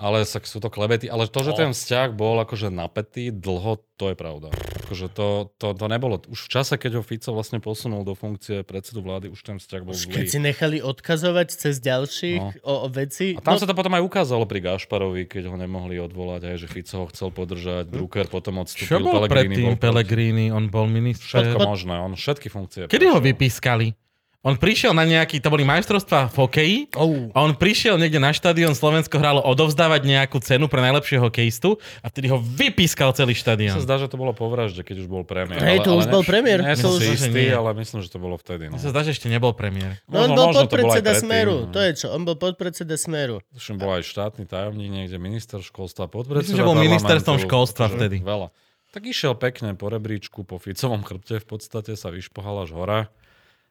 Ale 0.00 0.24
sa 0.24 0.40
sú 0.40 0.64
to 0.64 0.72
klebety. 0.72 1.12
Ale 1.12 1.28
to, 1.28 1.44
že 1.44 1.52
ten 1.52 1.76
vzťah 1.76 2.16
bol 2.16 2.40
akože 2.40 2.72
napätý 2.72 3.28
dlho, 3.28 3.84
to 4.00 4.08
je 4.08 4.16
pravda. 4.16 4.48
Akože 4.88 5.12
to, 5.12 5.52
to, 5.60 5.76
to 5.76 5.86
nebolo. 5.92 6.16
Už 6.24 6.48
v 6.48 6.50
čase, 6.56 6.80
keď 6.80 6.98
ho 6.98 7.02
Fico 7.04 7.36
vlastne 7.36 7.60
posunul 7.60 8.00
do 8.08 8.16
funkcie 8.16 8.64
predsedu 8.64 9.04
vlády, 9.04 9.28
už 9.28 9.44
ten 9.44 9.60
vzťah 9.60 9.80
bol 9.84 9.92
Už 9.92 10.08
zlý. 10.08 10.14
keď 10.16 10.24
si 10.24 10.38
nechali 10.40 10.78
odkazovať 10.80 11.48
cez 11.52 11.84
ďalších 11.84 12.64
o, 12.64 12.88
o 12.88 12.88
veci. 12.88 13.36
No. 13.36 13.44
A 13.44 13.52
tam 13.52 13.54
no, 13.54 13.60
sa 13.60 13.68
to 13.68 13.76
potom 13.76 13.92
aj 13.92 14.02
ukázalo 14.02 14.48
pri 14.48 14.64
Gašparovi, 14.64 15.28
keď 15.28 15.52
ho 15.52 15.56
nemohli 15.60 16.00
odvolať, 16.00 16.48
aj 16.48 16.56
že 16.64 16.66
Fico 16.72 17.04
ho 17.04 17.06
chcel 17.12 17.28
podržať, 17.28 17.92
Drucker 17.92 18.32
potom 18.32 18.64
Čo 18.64 18.64
odstúpil, 18.64 19.04
bol 19.04 19.28
Pellegrini 19.28 19.36
predtým 19.36 19.72
bol. 19.76 19.76
Pellegrini? 19.76 20.46
On 20.48 20.64
bol 20.72 20.88
minister. 20.88 21.44
Všetko 21.44 21.60
možné, 21.60 21.94
on 22.00 22.16
všetky 22.16 22.48
funkcie. 22.48 22.88
Kedy 22.88 23.04
ho 23.12 23.20
prešiel. 23.20 23.28
vypískali? 23.36 23.86
On 24.40 24.56
prišiel 24.56 24.96
na 24.96 25.04
nejaký, 25.04 25.36
to 25.36 25.52
boli 25.52 25.68
majstrovstvá 25.68 26.32
v 26.32 26.36
hokeji, 26.40 26.76
oh, 26.96 27.28
a 27.36 27.44
on 27.44 27.52
prišiel 27.52 28.00
niekde 28.00 28.16
na 28.16 28.32
štadión, 28.32 28.72
Slovensko 28.72 29.20
hralo 29.20 29.44
odovzdávať 29.44 30.00
nejakú 30.08 30.40
cenu 30.40 30.64
pre 30.64 30.80
najlepšieho 30.80 31.28
hokejistu 31.28 31.76
a 32.00 32.08
vtedy 32.08 32.32
ho 32.32 32.40
vypískal 32.40 33.12
celý 33.12 33.36
Mne 33.36 33.36
sa 33.36 33.44
štadión. 33.44 33.74
zdá, 33.84 34.00
že 34.00 34.08
to 34.08 34.16
bolo 34.16 34.32
po 34.32 34.48
vražde, 34.48 34.80
keď 34.80 35.04
už 35.04 35.12
bol 35.12 35.28
premiér. 35.28 35.60
Hej, 35.60 35.84
to 35.84 35.92
už 35.92 36.08
bol 36.08 36.24
premiér. 36.24 36.64
Nie 36.64 36.72
To 36.80 36.88
som 36.88 36.90
už- 36.96 37.04
si 37.04 37.20
istý, 37.20 37.28
nie. 37.36 37.52
ale 37.52 37.76
myslím, 37.84 38.00
že 38.00 38.08
to 38.08 38.16
bolo 38.16 38.40
vtedy. 38.40 38.72
No. 38.72 38.80
sa 38.80 38.88
zdá, 38.88 39.04
že 39.04 39.12
ešte 39.12 39.28
nebol 39.28 39.52
premiér. 39.52 40.00
no 40.08 40.24
on 40.24 40.32
Možno- 40.32 40.36
bol 40.40 40.48
to 40.48 40.60
podpredseda 40.64 41.12
Smeru. 41.20 41.56
no. 41.68 41.72
To 41.76 41.80
je 41.84 41.92
čo? 42.00 42.06
On 42.08 42.22
bol 42.24 42.36
podpredseda 42.40 42.96
Smeru. 42.96 43.44
Tuším, 43.52 43.76
bol 43.76 44.00
aj 44.00 44.08
štátny 44.08 44.48
tajomník, 44.48 44.88
niekde 44.88 45.20
minister 45.20 45.60
školstva, 45.60 46.08
Myslím, 46.08 46.16
že 46.16 46.16
podpredseda 46.16 46.64
bol 46.64 46.80
ministerstvom 46.80 47.36
školstva 47.44 47.92
vtedy. 47.92 48.24
Veľa. 48.24 48.48
Tak 48.90 49.04
išiel 49.04 49.36
pekne 49.36 49.76
po 49.76 49.86
rebríčku, 49.86 50.42
po 50.42 50.56
Ficovom 50.56 51.04
chrbte 51.04 51.38
v 51.38 51.46
podstate 51.46 51.92
sa 51.94 52.08
vyšpohal 52.08 52.64
až 52.64 52.72
hore. 52.72 53.06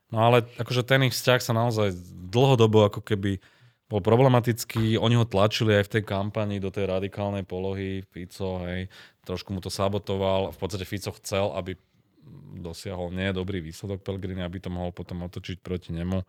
No 0.10 0.26
ale 0.26 0.46
akože 0.58 0.82
ten 0.82 1.06
ich 1.06 1.14
vzťah 1.14 1.40
sa 1.42 1.54
naozaj 1.54 1.94
dlhodobo 2.34 2.90
ako 2.90 3.02
keby 3.06 3.38
bol 3.90 4.02
problematický. 4.06 5.02
Oni 5.02 5.18
ho 5.18 5.26
tlačili 5.26 5.74
aj 5.74 5.90
v 5.90 5.94
tej 5.98 6.04
kampani 6.06 6.62
do 6.62 6.70
tej 6.70 6.86
radikálnej 6.86 7.42
polohy. 7.42 8.06
Fico, 8.14 8.62
hej, 8.70 8.90
trošku 9.26 9.50
mu 9.50 9.62
to 9.62 9.74
sabotoval. 9.74 10.54
V 10.54 10.58
podstate 10.62 10.86
Fico 10.86 11.10
chcel, 11.18 11.50
aby 11.58 11.74
dosiahol 12.62 13.10
nie 13.10 13.34
dobrý 13.34 13.62
výsledok 13.66 14.06
Pellegrini, 14.06 14.46
aby 14.46 14.62
to 14.62 14.70
mohol 14.70 14.94
potom 14.94 15.26
otočiť 15.26 15.62
proti 15.66 15.90
nemu, 15.94 16.22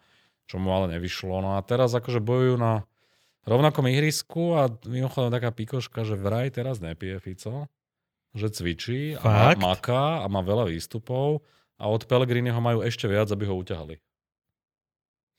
čo 0.48 0.56
mu 0.56 0.72
ale 0.72 0.96
nevyšlo. 0.96 1.44
No 1.44 1.56
a 1.56 1.60
teraz 1.60 1.92
akože 1.92 2.24
bojujú 2.24 2.56
na 2.56 2.88
rovnakom 3.44 3.84
ihrisku 3.88 4.56
a 4.56 4.72
mimochodom 4.88 5.28
taká 5.28 5.52
pikoška, 5.52 6.04
že 6.08 6.16
vraj 6.16 6.48
teraz 6.52 6.80
nepije 6.80 7.20
Fico, 7.20 7.68
že 8.32 8.48
cvičí 8.48 9.20
a 9.20 9.52
Fakt? 9.52 9.60
maká 9.60 10.24
a 10.24 10.26
má 10.32 10.40
veľa 10.40 10.72
výstupov 10.72 11.44
a 11.80 11.88
od 11.88 12.04
Pellegriniho 12.04 12.56
majú 12.56 12.84
ešte 12.84 13.08
viac, 13.08 13.26
aby 13.26 13.48
ho 13.48 13.56
uťahali. 13.56 13.96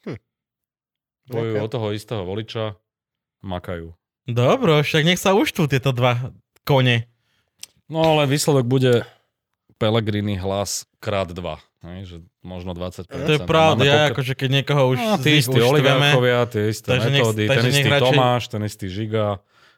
Hm. 0.03 0.17
Bojujú 1.29 1.55
o 1.55 1.69
toho 1.69 1.87
istého 1.93 2.25
voliča, 2.25 2.75
makajú. 3.39 3.93
Dobro, 4.25 4.81
však 4.81 5.03
nech 5.03 5.17
sa 5.17 5.31
uštú 5.31 5.65
tieto 5.65 5.93
dva 5.93 6.33
kone. 6.63 7.05
No 7.85 8.01
ale 8.07 8.25
výsledok 8.25 8.65
bude 8.65 9.05
Pellegrini 9.75 10.37
hlas 10.37 10.85
krát 10.97 11.29
dva. 11.29 11.57
Hej, 11.81 11.99
že 12.05 12.15
možno 12.39 12.73
20%. 12.73 13.09
To 13.09 13.31
je 13.31 13.41
pravda, 13.41 13.81
ja 13.81 13.93
pokr- 14.05 14.09
akože 14.13 14.33
keď 14.37 14.49
niekoho 14.53 14.93
už 14.93 14.97
No, 14.97 15.17
tí 15.17 15.41
istí 15.41 15.57
oligarchovia, 15.57 16.45
tie 16.45 16.69
isté 16.69 16.85
Takže 16.87 17.09
nech- 17.09 17.25
metódy, 17.25 17.43
takže 17.43 17.57
ten 17.59 17.65
nech 17.67 17.81
istý 17.81 17.89
radšej- 17.89 18.05
Tomáš, 18.05 18.43
ten 18.47 18.61
istý 18.61 18.85
Žiga, 18.87 19.25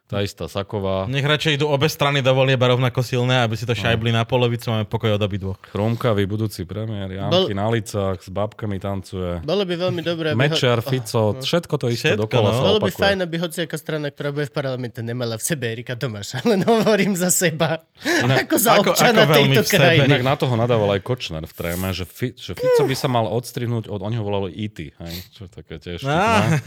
tá 0.04 0.20
istá 0.20 0.46
Saková, 0.46 1.08
Nech 1.08 1.24
radšej 1.24 1.58
idú 1.58 1.68
obe 1.68 1.88
strany 1.88 2.20
do 2.20 2.30
volieba 2.32 2.70
rovnako 2.70 3.02
silné, 3.02 3.40
aby 3.40 3.56
si 3.56 3.64
to 3.64 3.72
šajbli 3.72 4.12
na 4.12 4.22
polovicu, 4.24 4.70
máme 4.70 4.86
pokoj 4.86 5.16
od 5.16 5.22
obidvoch. 5.22 5.58
Chromkavý 5.72 6.28
budúci 6.28 6.68
premiér, 6.68 7.18
Janky 7.18 7.52
na 7.52 7.72
licách, 7.72 8.20
s 8.20 8.28
babkami 8.28 8.78
tancuje. 8.78 9.40
Bolo 9.42 9.64
by 9.64 9.74
veľmi 9.80 10.02
dobré. 10.04 10.36
Mečiar, 10.36 10.80
ho- 10.80 10.86
Fico, 10.86 11.40
všetko 11.40 11.74
to 11.78 11.88
isté 11.88 12.14
Všetko, 12.14 12.24
dokola 12.28 12.50
no. 12.52 12.54
sa 12.54 12.64
Bolo 12.68 12.80
by 12.80 12.92
fajn, 12.92 13.18
aby 13.24 13.36
hociaká 13.40 13.78
strana, 13.80 14.12
ktorá 14.12 14.30
bude 14.30 14.46
v 14.46 14.54
parlamente, 14.54 15.00
nemala 15.00 15.40
v 15.40 15.44
sebe 15.44 15.72
Erika 15.72 15.96
Tomáša. 15.96 16.44
Len 16.52 16.62
hovorím 16.62 17.16
za 17.16 17.32
seba. 17.32 17.82
ako 18.22 18.56
za 18.60 18.78
ako- 18.78 18.94
občana 18.94 19.24
ako 19.24 19.32
veľmi 19.34 19.56
tejto 19.56 19.72
krajiny. 19.72 20.08
Inak 20.12 20.24
na 20.24 20.36
toho 20.36 20.54
nadával 20.54 20.94
aj 20.94 21.02
Kočner 21.02 21.48
v 21.48 21.54
tréme, 21.56 21.90
že, 21.90 22.04
Fi, 22.04 22.36
že 22.36 22.54
Fico 22.54 22.84
by 22.84 22.94
sa 22.94 23.08
mal 23.08 23.26
odstrihnúť 23.32 23.88
od, 23.88 24.04
oni 24.04 24.20
ho 24.20 24.24
volali 24.28 24.52
E.T., 24.54 24.92
hej, 24.94 25.16
čo 25.32 25.48
je 25.48 25.52
také 25.54 25.80
tiež 25.80 26.04
vtipné, 26.04 26.60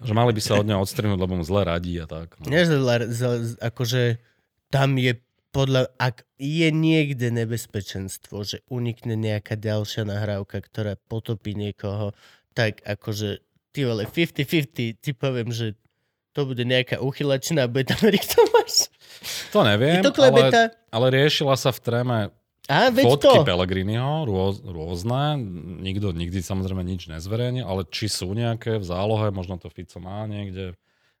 že 0.00 0.12
mali 0.14 0.30
by 0.30 0.40
sa 0.40 0.56
od 0.56 0.64
neho 0.64 0.78
odstrihnúť, 0.78 1.18
lebo 1.18 1.34
mu 1.34 1.44
zle 1.44 1.66
radí 1.66 1.98
a 1.98 2.06
tak. 2.06 2.38
No. 2.40 2.48
Nie, 2.48 2.75
akože 3.62 4.20
tam 4.68 4.98
je 4.98 5.16
podľa, 5.56 5.88
ak 5.96 6.28
je 6.36 6.68
niekde 6.68 7.32
nebezpečenstvo, 7.32 8.44
že 8.44 8.60
unikne 8.68 9.16
nejaká 9.16 9.56
ďalšia 9.56 10.04
nahrávka, 10.04 10.60
ktorá 10.60 11.00
potopí 11.08 11.56
niekoho, 11.56 12.12
tak 12.52 12.84
akože 12.84 13.40
ty 13.72 13.88
vole 13.88 14.04
50-50, 14.04 15.00
ti 15.00 15.10
poviem, 15.16 15.48
že 15.48 15.72
to 16.36 16.44
bude 16.44 16.60
nejaká 16.60 17.00
uchylačina 17.00 17.64
a 17.64 17.72
bude 17.72 17.88
tam 17.88 18.04
Erik 18.04 18.28
Tomáš. 18.28 18.92
To 19.56 19.64
neviem, 19.64 20.04
to 20.04 20.12
ale, 20.12 20.16
klebeta? 20.20 20.62
ale 20.92 21.06
riešila 21.08 21.56
sa 21.56 21.72
v 21.72 21.80
tréme 21.80 22.18
A 22.68 22.92
fotky 22.92 23.40
to. 23.40 23.48
Pellegriniho, 23.48 24.28
rôz, 24.28 24.60
rôzne, 24.60 25.40
nikto 25.80 26.12
nikdy 26.12 26.44
samozrejme 26.44 26.84
nič 26.84 27.08
nezverejnil, 27.08 27.64
ale 27.64 27.88
či 27.88 28.12
sú 28.12 28.28
nejaké 28.36 28.76
v 28.76 28.84
zálohe, 28.84 29.32
možno 29.32 29.56
to 29.56 29.72
Fico 29.72 29.96
má 30.04 30.28
niekde 30.28 30.76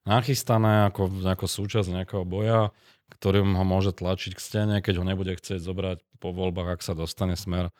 nachystané 0.06 0.88
ako, 0.88 1.26
ako 1.26 1.46
súčasť 1.50 1.90
nejakého 1.90 2.24
boja, 2.24 2.70
ktorým 3.18 3.58
ho 3.58 3.64
môže 3.66 3.92
tlačiť 3.92 4.38
k 4.38 4.40
stene, 4.40 4.76
keď 4.80 5.02
ho 5.02 5.04
nebude 5.04 5.34
chcieť 5.34 5.58
zobrať 5.58 5.98
po 6.22 6.30
voľbách, 6.30 6.78
ak 6.78 6.86
sa 6.86 6.94
dostane 6.94 7.34
smer 7.34 7.74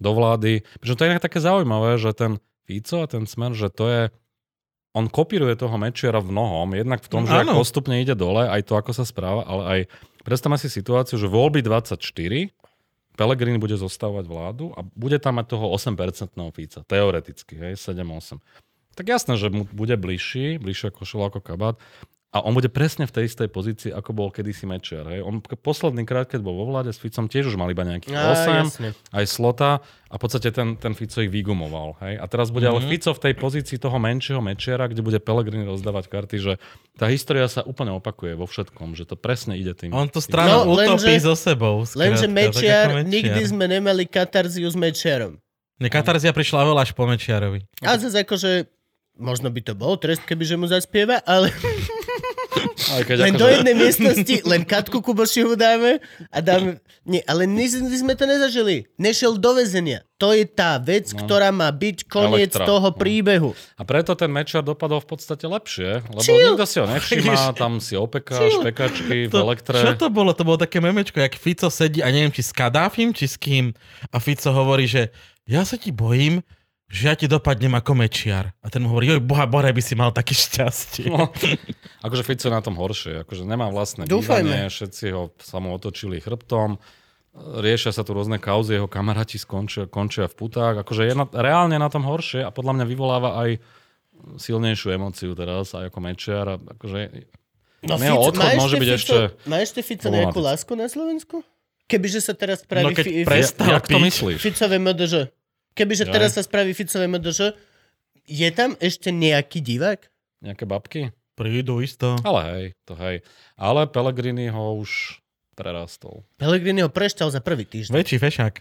do 0.00 0.10
vlády. 0.16 0.64
Pretože 0.80 0.96
to 0.96 1.02
je 1.04 1.10
inak 1.12 1.24
také 1.24 1.38
zaujímavé, 1.38 2.00
že 2.00 2.16
ten 2.16 2.40
Fico 2.68 3.00
a 3.00 3.08
ten 3.08 3.24
smer, 3.24 3.56
že 3.56 3.68
to 3.72 3.84
je 3.88 4.02
on 4.96 5.06
kopíruje 5.06 5.54
toho 5.54 5.76
Mečiara 5.76 6.18
v 6.18 6.32
mnohom, 6.32 6.74
jednak 6.74 7.04
v 7.04 7.08
tom, 7.12 7.22
že 7.28 7.36
ak 7.36 7.46
Áno. 7.46 7.60
postupne 7.60 8.00
ide 8.00 8.16
dole, 8.16 8.48
aj 8.48 8.66
to, 8.66 8.74
ako 8.74 8.96
sa 8.96 9.04
správa, 9.04 9.44
ale 9.44 9.62
aj 9.68 9.80
predstavme 10.24 10.56
si 10.56 10.66
situáciu, 10.72 11.20
že 11.20 11.28
voľby 11.28 11.60
24, 11.62 12.00
Pelegrini 13.18 13.58
bude 13.58 13.74
zostávať 13.74 14.30
vládu 14.30 14.70
a 14.78 14.86
bude 14.94 15.18
tam 15.18 15.42
mať 15.42 15.54
toho 15.54 15.70
8% 15.74 15.94
Fica, 16.54 16.80
teoreticky, 16.86 17.54
hej, 17.58 17.74
7-8. 17.76 18.40
Tak 18.98 19.06
jasné, 19.06 19.38
že 19.38 19.46
mu 19.46 19.62
bude 19.70 19.94
bližší, 19.94 20.58
bližšie 20.58 20.90
ako 20.90 21.06
šolo 21.06 21.30
ako 21.30 21.38
kabát, 21.38 21.78
a 22.28 22.44
on 22.44 22.52
bude 22.52 22.68
presne 22.68 23.08
v 23.08 23.14
tej 23.16 23.24
istej 23.24 23.48
pozícii, 23.48 23.88
ako 23.88 24.12
bol 24.12 24.28
kedysi 24.28 24.68
Mečiar. 24.68 25.08
Hej. 25.08 25.24
On 25.24 25.40
posledný 25.40 26.04
krát, 26.04 26.28
keď 26.28 26.44
bol 26.44 26.60
vo 26.60 26.68
vláde 26.68 26.92
s 26.92 27.00
Ficom, 27.00 27.24
tiež 27.24 27.48
už 27.48 27.56
mal 27.56 27.72
iba 27.72 27.88
nejakých 27.88 28.12
Á, 28.12 28.68
8, 28.68 28.68
jasne. 28.68 28.88
aj 29.16 29.24
slota 29.24 29.80
a 30.12 30.14
v 30.14 30.20
podstate 30.20 30.52
ten, 30.52 30.76
ten 30.76 30.92
Fico 30.92 31.24
ich 31.24 31.32
vygumoval. 31.32 31.96
Hej? 32.04 32.20
A 32.20 32.28
teraz 32.28 32.52
bude 32.52 32.68
mm-hmm. 32.68 32.84
ale 32.84 32.92
Fico 32.92 33.16
v 33.16 33.20
tej 33.24 33.32
pozícii 33.32 33.80
toho 33.80 33.96
menšieho 33.96 34.44
mečiara, 34.44 34.92
kde 34.92 35.00
bude 35.00 35.16
Pellegrini 35.24 35.64
rozdávať 35.64 36.04
karty, 36.12 36.36
že 36.36 36.52
tá 37.00 37.08
história 37.08 37.48
sa 37.48 37.64
úplne 37.64 37.96
opakuje 37.96 38.36
vo 38.36 38.44
všetkom, 38.44 38.92
že 38.92 39.08
to 39.08 39.16
presne 39.16 39.56
ide 39.56 39.72
tým. 39.72 39.96
On 39.96 40.04
to 40.04 40.20
stranu 40.20 40.68
No, 40.68 40.76
utopí 40.76 41.16
lenže- 41.16 41.24
so 41.24 41.32
sebou. 41.32 41.88
Lenže 41.96 42.28
skrátka, 42.28 42.28
tak 42.28 42.36
Mečiar, 42.36 42.86
Mečiar. 42.92 43.08
nikdy 43.08 43.40
sme 43.48 43.64
nemali 43.72 44.04
katarziu 44.04 44.68
s 44.68 44.76
Mečiarom. 44.76 45.40
Ne, 45.78 45.88
Katarzia 45.88 46.34
prišla 46.34 46.74
veľa 46.74 46.80
až 46.84 46.90
po 46.92 47.06
Mečiarovi. 47.06 47.62
A 47.86 47.94
zase 47.96 48.26
akože, 48.26 48.66
možno 49.18 49.50
by 49.50 49.60
to 49.60 49.74
bol 49.74 49.94
trest, 49.94 50.22
kebyže 50.22 50.54
mu 50.54 50.64
zaspieva, 50.64 51.18
ale 51.22 51.50
Aj 52.88 53.02
keď 53.02 53.16
len 53.20 53.34
do 53.34 53.44
jednej 53.44 53.74
miestnosti, 53.76 54.34
len 54.42 54.62
Katku 54.62 54.98
Kubošihu 54.98 55.54
dáme 55.54 56.00
a 56.26 56.38
dáme... 56.40 56.80
Nie, 57.02 57.20
ale 57.24 57.44
my, 57.44 57.60
my 57.84 57.96
sme 57.96 58.12
to 58.12 58.24
nezažili. 58.24 58.88
Nešiel 58.96 59.36
do 59.36 59.52
väzenia. 59.52 60.04
To 60.16 60.30
je 60.30 60.44
tá 60.44 60.76
vec, 60.76 61.10
No. 61.10 61.20
ktorá 61.20 61.48
má 61.50 61.68
byť 61.68 62.04
koniec 62.04 62.52
Elektra. 62.52 62.64
toho 62.64 62.88
No. 62.90 62.96
príbehu. 62.96 63.50
A 63.74 63.82
preto 63.82 64.12
ten 64.12 64.28
Mečiar 64.28 64.60
dopadol 64.60 65.00
v 65.00 65.08
podstate 65.08 65.44
lepšie, 65.44 66.02
lebo 66.02 66.20
Chill. 66.20 66.52
nikto 66.52 66.64
si 66.64 66.76
ho 66.78 66.86
nevšíma, 66.86 67.32
tam 67.60 67.78
si 67.78 67.94
opekáš 67.94 68.40
Chill. 68.50 68.64
pekačky 68.64 69.16
v 69.26 69.32
To, 69.32 69.40
elektre. 69.42 69.78
čo 69.78 69.92
to 69.94 70.08
bolo? 70.08 70.32
To 70.32 70.42
bolo 70.42 70.58
také 70.58 70.78
memečko, 70.78 71.18
jak 71.18 71.34
Fico 71.34 71.68
sedí 71.68 72.00
a 72.00 72.08
neviem, 72.08 72.30
či 72.30 72.40
s 72.40 72.50
Kadáfim, 72.50 73.10
či 73.10 73.24
s 73.24 73.36
kým. 73.36 73.72
A 74.08 74.16
Fico 74.18 74.48
hovorí, 74.50 74.84
že 74.84 75.08
ja 75.44 75.62
sa 75.62 75.74
ti 75.74 75.88
bojím, 75.88 76.44
že 76.88 77.02
ja 77.04 77.14
ti 77.14 77.28
dopadnem 77.28 77.76
ako 77.76 77.92
Mečiar. 77.92 78.56
A 78.64 78.72
ten 78.72 78.80
mu 78.80 78.88
hovorí, 78.88 79.12
joj, 79.12 79.20
boha, 79.20 79.44
Bore, 79.44 79.68
by 79.68 79.82
si 79.84 79.92
mal 79.92 80.08
také 80.08 80.32
šťastie. 80.32 81.12
No, 81.12 81.28
akože 82.06 82.24
Fico 82.24 82.48
je 82.48 82.52
na 82.52 82.64
tom 82.64 82.80
horšie, 82.80 83.28
akože 83.28 83.44
nemá 83.44 83.68
vlastné 83.68 84.08
bývanie, 84.08 84.72
všetci 84.72 85.04
ho 85.12 85.36
sa 85.36 85.60
mu 85.60 85.76
otočili 85.76 86.16
chrbtom, 86.16 86.80
riešia 87.60 87.92
sa 87.92 88.02
tu 88.02 88.16
rôzne 88.16 88.40
kauzy, 88.40 88.80
jeho 88.80 88.88
kamaráti 88.88 89.36
skončia, 89.36 89.84
končia 89.84 90.26
v 90.26 90.34
putách, 90.34 90.80
akože 90.80 91.02
je 91.06 91.14
na, 91.14 91.28
reálne 91.28 91.76
na 91.76 91.92
tom 91.92 92.08
horšie 92.08 92.42
a 92.42 92.50
podľa 92.50 92.80
mňa 92.80 92.84
vyvoláva 92.88 93.30
aj 93.46 93.50
silnejšiu 94.40 94.88
emóciu 94.96 95.36
teraz, 95.36 95.76
aj 95.76 95.92
ako 95.92 95.98
Mečiar, 96.02 96.46
a 96.48 96.56
akože 96.56 97.28
No, 97.78 97.94
Jeho 97.94 98.18
odchod 98.18 98.58
môže 98.58 98.74
byť 98.74 98.88
Fico, 98.90 98.98
ešte 98.98 99.16
Má 99.46 99.62
ešte 99.62 99.80
Fico 99.86 100.10
nejakú 100.10 100.42
lásku 100.42 100.74
na 100.74 100.90
Slovensku? 100.90 101.46
Kebyže 101.86 102.20
sa 102.20 102.34
teraz 102.34 102.66
spraví... 102.66 102.84
No 102.84 102.90
keď 102.90 103.06
fi- 103.06 103.22
pres- 103.22 103.54
Prestal 103.54 103.70
jak 103.70 103.86
to 103.86 103.98
myslíš? 104.02 104.38
Ficové 104.42 104.76
MDŽ. 104.82 105.14
Kebyže 105.78 106.10
Ja. 106.10 106.14
teraz 106.18 106.34
sa 106.34 106.42
spraví 106.42 106.74
Ficové 106.74 107.06
MDŽ, 107.06 107.54
je 108.26 108.48
tam 108.50 108.74
ešte 108.82 109.14
nejaký 109.14 109.62
divák? 109.62 110.10
Nejaké 110.42 110.64
babky? 110.66 111.00
Prídu 111.38 111.78
isto. 111.78 112.18
Ale 112.26 112.40
hej, 112.50 112.64
to 112.82 112.98
hej. 112.98 113.22
Ale 113.54 113.86
Pellegrini 113.86 114.50
ho 114.50 114.74
už 114.82 115.22
prerastol. 115.54 116.26
Pellegrini 116.34 116.82
ho 116.82 116.90
prešťal 116.90 117.30
za 117.30 117.38
prvý 117.38 117.62
týždeň. 117.62 117.94
Väčší 117.94 118.18
fešák. 118.18 118.54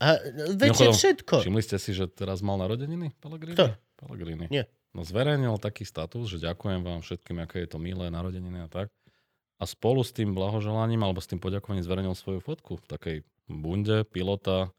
A 0.00 0.16
väčšie 0.56 0.88
Mimochodom, 0.88 0.96
všetko. 0.96 1.34
Všimli 1.44 1.60
ste 1.60 1.76
si, 1.76 1.92
že 1.92 2.08
teraz 2.08 2.40
mal 2.40 2.56
narodeniny 2.56 3.12
Pellegrini? 3.20 3.52
Kto? 3.52 3.76
Pellegrini. 4.00 4.48
Nie. 4.48 4.64
No 4.96 5.04
zverejnil 5.04 5.60
taký 5.60 5.84
status, 5.84 6.32
že 6.32 6.40
ďakujem 6.40 6.80
vám 6.80 7.04
všetkým, 7.04 7.36
aké 7.44 7.62
je 7.62 7.68
to 7.68 7.78
milé 7.78 8.08
narodeniny 8.08 8.64
a 8.64 8.68
tak. 8.72 8.88
A 9.60 9.68
spolu 9.68 10.00
s 10.00 10.16
tým 10.16 10.32
blahoželaním 10.32 11.04
alebo 11.04 11.20
s 11.20 11.28
tým 11.28 11.36
poďakovaním 11.36 11.84
zverejnil 11.84 12.16
svoju 12.16 12.40
fotku 12.40 12.80
v 12.80 12.86
takej 12.88 13.16
bunde 13.44 14.08
pilota, 14.08 14.72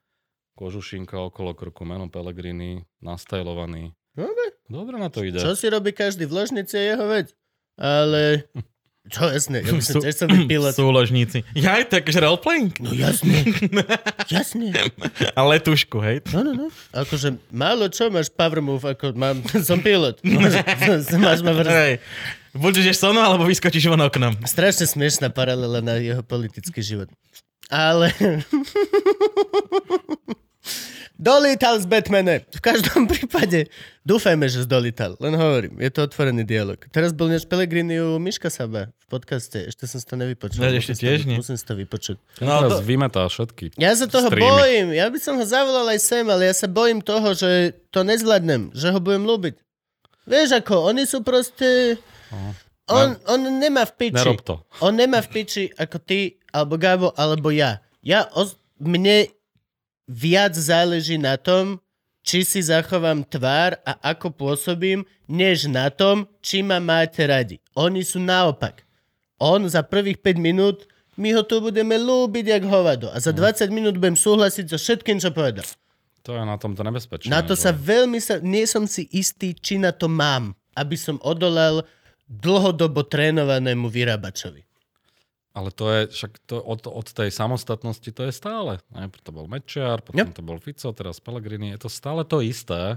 kožušinka 0.62 1.18
okolo 1.18 1.58
krku, 1.58 1.82
meno 1.90 2.06
Pellegrini, 2.06 2.86
nastajlovaný. 3.02 3.98
Dobre. 4.14 4.46
Dobre 4.70 4.96
na 5.02 5.10
to 5.10 5.26
ide. 5.26 5.42
Čo 5.42 5.58
si 5.58 5.66
robí 5.74 5.90
každý 5.90 6.30
v 6.30 6.38
ložnici 6.38 6.78
je 6.78 6.94
jeho 6.94 7.06
vec. 7.10 7.34
Ale... 7.82 8.46
Čo 9.02 9.34
jasné, 9.34 9.66
ja 9.66 9.74
by 9.74 9.82
som 9.82 9.98
Sú- 9.98 10.04
tiež 10.06 10.14
som 10.14 10.30
byť 10.30 10.46
pilot. 10.46 10.74
Súložníci. 10.86 11.42
Ja 11.58 11.82
aj 11.82 11.90
tak, 11.90 12.06
že 12.06 12.22
roleplaying. 12.22 12.70
No 12.86 12.94
jasne. 12.94 13.34
Jasne. 14.30 14.70
A 15.34 15.42
letušku, 15.42 15.98
hej. 16.06 16.22
No, 16.30 16.46
no, 16.46 16.54
no. 16.54 16.68
Akože 16.94 17.42
málo 17.50 17.90
čo 17.90 18.14
máš 18.14 18.30
power 18.30 18.62
move, 18.62 18.86
ako 18.86 19.18
mám, 19.18 19.42
som 19.66 19.82
pilot. 19.82 20.22
Máš, 20.22 20.62
máš 21.18 21.42
ma 21.42 21.58
vrst. 21.58 21.74
Hej. 21.74 21.94
Buď 22.54 22.86
ideš 22.86 23.02
so 23.02 23.10
mnou, 23.10 23.26
alebo 23.26 23.50
vyskočíš 23.50 23.90
von 23.90 24.06
oknom. 24.06 24.38
Strašne 24.46 24.86
smiešná 24.86 25.34
paralela 25.34 25.82
na 25.82 25.98
jeho 25.98 26.22
politický 26.22 26.86
život. 26.86 27.10
Ale... 27.74 28.14
Dolítal 31.22 31.78
z 31.78 31.86
Batmane. 31.86 32.50
V 32.50 32.60
každom 32.60 33.06
prípade. 33.06 33.70
Dúfajme, 34.02 34.50
že 34.50 34.66
zdolítal. 34.66 35.14
Len 35.22 35.38
hovorím, 35.38 35.78
je 35.78 35.94
to 35.94 36.02
otvorený 36.02 36.42
dialog. 36.42 36.82
Teraz 36.90 37.14
bol 37.14 37.30
než 37.30 37.46
Pellegrini 37.46 38.02
u 38.02 38.18
Miška 38.18 38.50
Saba 38.50 38.90
v 38.90 39.06
podcaste. 39.06 39.70
Ešte 39.70 39.86
som 39.86 40.02
si 40.02 40.08
to 40.10 40.18
nevypočul. 40.18 40.58
Ja 40.58 40.74
Musím 40.74 40.82
ešte 40.82 40.94
tiež 40.98 41.20
nie. 41.30 41.38
Musím 41.38 41.62
si 41.62 41.66
to 41.68 41.78
vypočuť. 41.78 42.18
No, 42.42 42.66
to- 42.66 42.82
vymetá 42.82 43.30
všetky. 43.30 43.78
Ja 43.78 43.94
sa 43.94 44.10
toho 44.10 44.34
Streamy. 44.34 44.50
bojím. 44.50 44.88
Ja 44.98 45.14
by 45.14 45.20
som 45.22 45.38
ho 45.38 45.46
zavolal 45.46 45.94
aj 45.94 46.00
sem, 46.02 46.26
ale 46.26 46.50
ja 46.50 46.56
sa 46.58 46.66
bojím 46.66 47.06
toho, 47.06 47.38
že 47.38 47.78
to 47.94 48.02
nezvládnem. 48.02 48.74
Že 48.74 48.88
ho 48.90 49.00
budem 49.00 49.22
ľúbiť. 49.22 49.56
Vieš 50.26 50.58
ako, 50.58 50.90
oni 50.90 51.06
sú 51.06 51.22
proste... 51.22 52.02
On, 52.90 53.14
on 53.30 53.40
nemá 53.56 53.86
v 53.86 53.94
piči. 53.94 54.18
Nerob 54.18 54.42
to. 54.42 54.66
On 54.82 54.92
nemá 54.92 55.22
v 55.22 55.30
piči 55.30 55.70
ako 55.72 56.02
ty, 56.02 56.42
alebo 56.50 56.76
Gabo, 56.76 57.14
alebo 57.14 57.54
ja. 57.54 57.78
Ja, 58.02 58.26
os- 58.34 58.58
mne 58.82 59.30
viac 60.08 60.54
záleží 60.56 61.18
na 61.18 61.38
tom, 61.38 61.82
či 62.22 62.46
si 62.46 62.62
zachovám 62.62 63.26
tvár 63.26 63.82
a 63.82 63.98
ako 64.14 64.30
pôsobím, 64.34 65.06
než 65.26 65.66
na 65.66 65.90
tom, 65.90 66.30
či 66.42 66.62
ma 66.62 66.78
máte 66.78 67.26
radi. 67.26 67.58
Oni 67.74 68.06
sú 68.06 68.22
naopak. 68.22 68.86
On 69.42 69.58
za 69.66 69.82
prvých 69.82 70.22
5 70.22 70.38
minút, 70.38 70.86
my 71.18 71.34
ho 71.34 71.42
tu 71.42 71.58
budeme 71.60 71.98
lúbiť 71.98 72.46
jak 72.46 72.64
hovado. 72.70 73.10
A 73.10 73.18
za 73.18 73.34
20 73.34 73.74
minút 73.74 73.98
budem 73.98 74.14
súhlasiť 74.14 74.66
so 74.70 74.78
všetkým, 74.78 75.18
čo 75.18 75.34
povedal. 75.34 75.66
To 76.22 76.38
je 76.38 76.46
na 76.46 76.58
tomto 76.62 76.86
nebezpečné. 76.86 77.34
Na 77.34 77.42
to 77.42 77.58
sa 77.58 77.74
veľmi 77.74 78.22
sa, 78.22 78.38
nie 78.38 78.70
som 78.70 78.86
si 78.86 79.10
istý, 79.10 79.58
či 79.58 79.82
na 79.82 79.90
to 79.90 80.06
mám, 80.06 80.54
aby 80.78 80.94
som 80.94 81.18
odolal 81.26 81.82
dlhodobo 82.30 83.02
trénovanému 83.10 83.90
vyrábačovi. 83.90 84.62
Ale 85.52 85.68
to 85.70 85.84
je, 85.86 86.02
však 86.10 86.32
to 86.46 86.58
od, 86.58 86.86
od 86.86 87.08
tej 87.08 87.28
samostatnosti 87.28 88.08
to 88.08 88.22
je 88.22 88.32
stále. 88.32 88.80
Najprv 88.90 89.20
to 89.20 89.32
bol 89.32 89.46
Mečiar, 89.46 90.00
potom 90.00 90.16
Yep. 90.18 90.32
to 90.32 90.42
bol 90.42 90.58
Fico, 90.58 90.88
teraz 90.92 91.18
Pellegrini. 91.18 91.72
Je 91.72 91.80
to 91.80 91.90
stále 91.90 92.24
to 92.24 92.40
isté. 92.40 92.96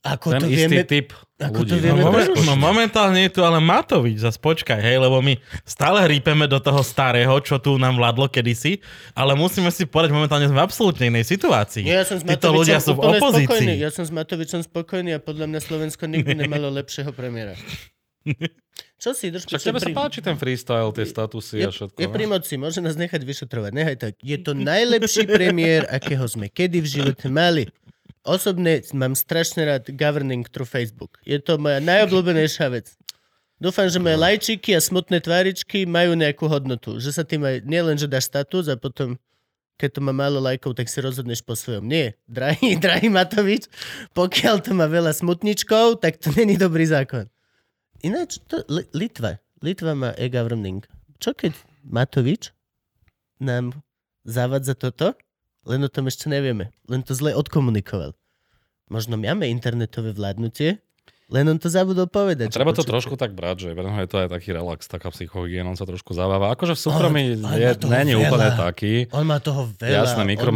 Ako 0.00 0.30
ten 0.30 0.40
to 0.40 0.46
istý 0.46 0.70
vieme... 0.72 0.86
typ 0.86 1.10
ako 1.36 1.60
ľudí. 1.60 1.68
to 1.68 1.76
vieme 1.76 1.98
No, 1.98 2.08
momen- 2.08 2.30
prerušiť. 2.30 2.46
no 2.46 2.54
momentálne 2.54 3.20
je 3.20 3.32
tu 3.32 3.40
ale 3.42 3.58
Matovič, 3.58 4.16
zas 4.16 4.38
počkaj, 4.38 4.78
hej, 4.78 4.96
lebo 4.96 5.18
my 5.18 5.34
stále 5.64 5.98
hrípeme 6.00 6.46
do 6.46 6.56
toho 6.56 6.78
starého, 6.80 7.34
čo 7.40 7.58
tu 7.58 7.74
nám 7.74 7.92
vládlo 7.92 8.30
kedysi, 8.30 8.78
ale 9.12 9.34
musíme 9.34 9.66
si 9.68 9.82
povedať, 9.82 10.14
momentálne 10.14 10.46
sme 10.46 10.56
v 10.56 10.64
absolútne 10.64 11.10
inej 11.10 11.26
situácii. 11.28 11.82
Ja 11.84 12.06
som 12.06 12.16
s 12.16 12.24
Títo 12.24 12.54
ľudia 12.54 12.78
sú 12.78 12.94
v 12.94 13.02
opozícii. 13.10 13.50
spokojný. 13.50 13.74
Ja 13.76 13.90
som 13.90 14.00
s 14.00 14.12
Matovičom 14.12 14.62
spokojný 14.62 15.10
a 15.10 15.18
podľa 15.18 15.46
mňa 15.46 15.60
Slovensko 15.60 16.06
nikdy 16.06 16.32
nemalo 16.38 16.70
lepšieho 16.72 17.10
premiéra. 17.10 17.58
Čo 18.96 19.12
si, 19.12 19.28
drž 19.28 19.44
Však 19.44 19.60
tebe 19.60 19.80
sa 19.80 19.92
páči 19.92 20.24
ten 20.24 20.40
freestyle, 20.40 20.88
tie 20.96 21.04
statusy 21.04 21.60
je, 21.60 21.68
a 21.68 21.70
všetko. 21.70 21.98
je 22.00 22.08
no? 22.08 22.14
pri 22.16 22.24
moci, 22.24 22.54
môže 22.56 22.80
nás 22.80 22.96
nechať 22.96 23.20
vyšetrovať. 23.20 23.70
Nechaj 23.76 23.96
tak. 24.00 24.12
Je 24.24 24.36
to 24.40 24.56
najlepší 24.56 25.28
premiér, 25.28 25.84
akého 25.92 26.24
sme 26.24 26.48
kedy 26.48 26.80
v 26.80 26.88
živote 26.88 27.28
mali. 27.28 27.68
Osobne 28.24 28.80
mám 28.96 29.12
strašne 29.12 29.68
rád 29.68 29.92
governing 29.92 30.48
through 30.48 30.66
Facebook. 30.66 31.20
Je 31.28 31.36
to 31.38 31.60
moja 31.60 31.78
najobľúbenejšia 31.84 32.66
vec. 32.72 32.96
Dúfam, 33.56 33.88
že 33.88 34.00
moje 34.00 34.16
lajčiky 34.20 34.76
a 34.76 34.80
smutné 34.80 35.20
tváričky 35.20 35.84
majú 35.88 36.16
nejakú 36.16 36.44
hodnotu. 36.48 36.96
Že 36.96 37.10
sa 37.12 37.22
tým 37.24 37.44
aj, 37.44 37.64
nielen, 37.64 37.96
že 37.96 38.08
dáš 38.08 38.28
status 38.28 38.68
a 38.72 38.76
potom 38.76 39.16
keď 39.76 39.90
to 39.92 40.00
má 40.00 40.12
málo 40.12 40.40
lajkov, 40.40 40.72
tak 40.72 40.88
si 40.88 41.04
rozhodneš 41.04 41.44
po 41.44 41.52
svojom. 41.52 41.84
Nie, 41.84 42.16
drahý, 42.24 42.76
drahý 42.84 43.12
Matovič, 43.12 43.68
pokiaľ 44.16 44.64
to 44.64 44.72
má 44.72 44.88
veľa 44.88 45.12
smutničkov, 45.12 46.00
tak 46.00 46.16
to 46.16 46.32
není 46.32 46.56
dobrý 46.56 46.88
zákon. 46.88 47.28
Ináč, 48.04 48.40
to, 48.44 48.60
Li- 48.68 48.88
Litva. 48.92 49.38
Litva 49.64 49.92
má 49.96 50.10
e-governing. 50.20 50.84
Čo 51.16 51.32
keď 51.32 51.56
Matovič 51.86 52.52
nám 53.40 53.80
zavadza 54.26 54.76
toto? 54.76 55.16
Len 55.66 55.82
o 55.82 55.90
tom 55.90 56.06
ešte 56.06 56.30
nevieme. 56.30 56.70
Len 56.86 57.02
to 57.02 57.16
zle 57.16 57.34
odkomunikoval. 57.34 58.14
Možno 58.86 59.18
máme 59.18 59.50
internetové 59.50 60.14
vládnutie, 60.14 60.78
len 61.26 61.42
on 61.50 61.58
to 61.58 61.66
zabudol 61.66 62.06
povedať. 62.06 62.46
A 62.46 62.54
treba 62.54 62.70
to 62.70 62.86
trošku 62.86 63.18
tak 63.18 63.34
brať, 63.34 63.66
že 63.66 63.68
pre 63.74 63.82
je 63.82 64.06
to 64.06 64.16
aj 64.22 64.28
taký 64.30 64.54
relax, 64.54 64.86
taká 64.86 65.10
psychohygiena, 65.10 65.66
on 65.66 65.74
sa 65.74 65.82
trošku 65.82 66.14
zabáva. 66.14 66.54
Akože 66.54 66.78
v 66.78 66.80
súkromí 66.86 67.22
je, 67.34 67.70
není 67.90 68.14
veľa. 68.14 68.30
úplne 68.30 68.50
taký. 68.54 68.94
On 69.10 69.26
má 69.26 69.42
toho 69.42 69.66
veľa. 69.74 70.06
Jasné, 70.06 70.22
nechcel 70.22 70.54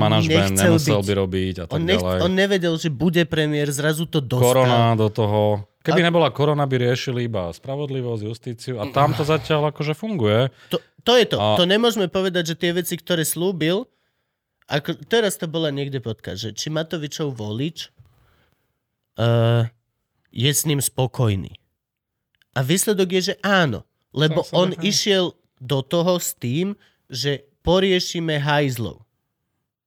nemusel 0.55 1.03
byť. 1.03 1.07
by 1.11 1.13
robiť 1.27 1.55
a 1.59 1.65
tak 1.67 1.75
On, 1.75 1.83
nech, 1.83 1.99
ďalej. 1.99 2.19
on 2.23 2.33
nevedel, 2.39 2.75
že 2.79 2.87
bude 2.87 3.19
premiér, 3.27 3.67
zrazu 3.75 4.07
to 4.07 4.23
dostal. 4.23 4.63
Korona 4.63 4.95
do 4.95 5.11
toho. 5.11 5.67
Keby 5.81 6.01
A- 6.01 6.07
nebola 6.07 6.29
korona, 6.29 6.65
by 6.65 6.77
riešili 6.79 7.25
iba 7.25 7.49
spravodlivosť, 7.49 8.23
justíciu 8.23 8.75
a 8.77 8.89
tam 8.89 9.13
to 9.13 9.25
zatiaľ 9.25 9.71
akože 9.71 9.93
funguje. 9.93 10.53
To, 10.69 10.77
to 11.01 11.13
je 11.17 11.25
to. 11.25 11.37
A- 11.37 11.57
To 11.57 11.65
nemôžeme 11.65 12.05
povedať, 12.07 12.53
že 12.53 12.59
tie 12.59 12.71
veci, 12.71 12.95
ktoré 12.95 13.25
slúbil, 13.25 13.89
ako, 14.67 14.95
teraz 15.05 15.35
to 15.35 15.45
bola 15.45 15.69
niekde 15.69 15.99
podcast, 15.99 16.41
že 16.41 16.53
či 16.53 16.69
Matovičov 16.69 17.33
volič 17.33 17.89
uh, 19.17 19.67
je 20.31 20.47
s 20.47 20.63
ním 20.63 20.79
spokojný. 20.79 21.57
A 22.53 22.61
výsledok 22.61 23.09
je, 23.11 23.23
že 23.23 23.41
áno. 23.41 23.83
Lebo 24.11 24.43
Tak 24.43 24.51
sa 24.51 24.55
on 24.57 24.69
nechá. 24.71 24.83
išiel 24.85 25.25
do 25.57 25.81
toho 25.81 26.19
s 26.19 26.35
tým, 26.35 26.75
že 27.07 27.47
poriešime 27.63 28.37
hajzlov. 28.37 29.07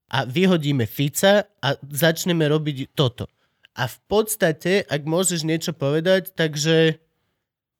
A 0.07 0.23
vyhodíme 0.23 0.85
Fica 0.85 1.43
a 1.59 1.67
začneme 1.81 2.45
robiť 2.45 2.93
toto. 2.93 3.27
A 3.73 3.89
v 3.89 3.97
podstate, 4.05 4.85
ak 4.85 5.01
môžeš 5.03 5.41
niečo 5.43 5.73
povedať, 5.73 6.29
takže 6.31 7.01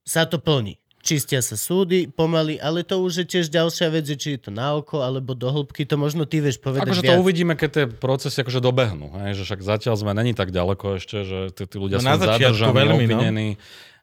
sa 0.04 0.26
to 0.26 0.42
plní. 0.42 0.82
Čistia 1.04 1.44
sa 1.44 1.60
súdy 1.60 2.08
pomaly, 2.08 2.56
ale 2.58 2.80
to 2.82 2.96
už 2.98 3.24
je 3.24 3.26
tiež 3.28 3.52
ďalšia 3.52 3.92
vec, 3.92 4.08
že 4.08 4.16
či 4.16 4.28
je 4.36 4.48
to 4.48 4.52
na 4.56 4.72
oko 4.74 5.04
alebo 5.04 5.36
do 5.36 5.52
hĺbky, 5.52 5.84
to 5.84 6.00
možno 6.00 6.24
ty 6.24 6.40
vieš 6.40 6.64
povedať 6.64 6.88
Akože 6.88 7.04
viac. 7.04 7.12
to 7.12 7.20
uvidíme, 7.20 7.54
keď 7.60 7.70
tie 7.70 7.86
procesy 7.92 8.40
akože 8.40 8.64
dobehnú. 8.64 9.12
Hej? 9.20 9.36
Že 9.36 9.44
však 9.52 9.62
zatiaľ 9.62 9.96
sme 10.00 10.16
není 10.16 10.32
tak 10.32 10.56
ďaleko 10.56 11.04
ešte, 11.04 11.28
že 11.28 11.40
tí, 11.52 11.68
tí 11.68 11.76
ľudia 11.76 12.00
No 12.00 12.08
sú 12.08 12.24
zadržaní, 12.24 12.72
veľmi, 12.72 13.04
no. 13.04 13.20
obvinení. 13.20 13.48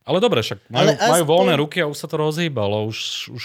Ale 0.04 0.20
dobre, 0.20 0.44
však 0.44 0.60
majú, 0.68 0.76
Ale 0.76 0.90
majú 0.94 1.24
aspoň- 1.24 1.30
voľné 1.32 1.54
ruky 1.56 1.78
a 1.80 1.88
už 1.88 1.96
sa 1.96 2.06
to 2.06 2.20
rozhýbalo. 2.20 2.84
Už, 2.84 2.98
už 3.32 3.44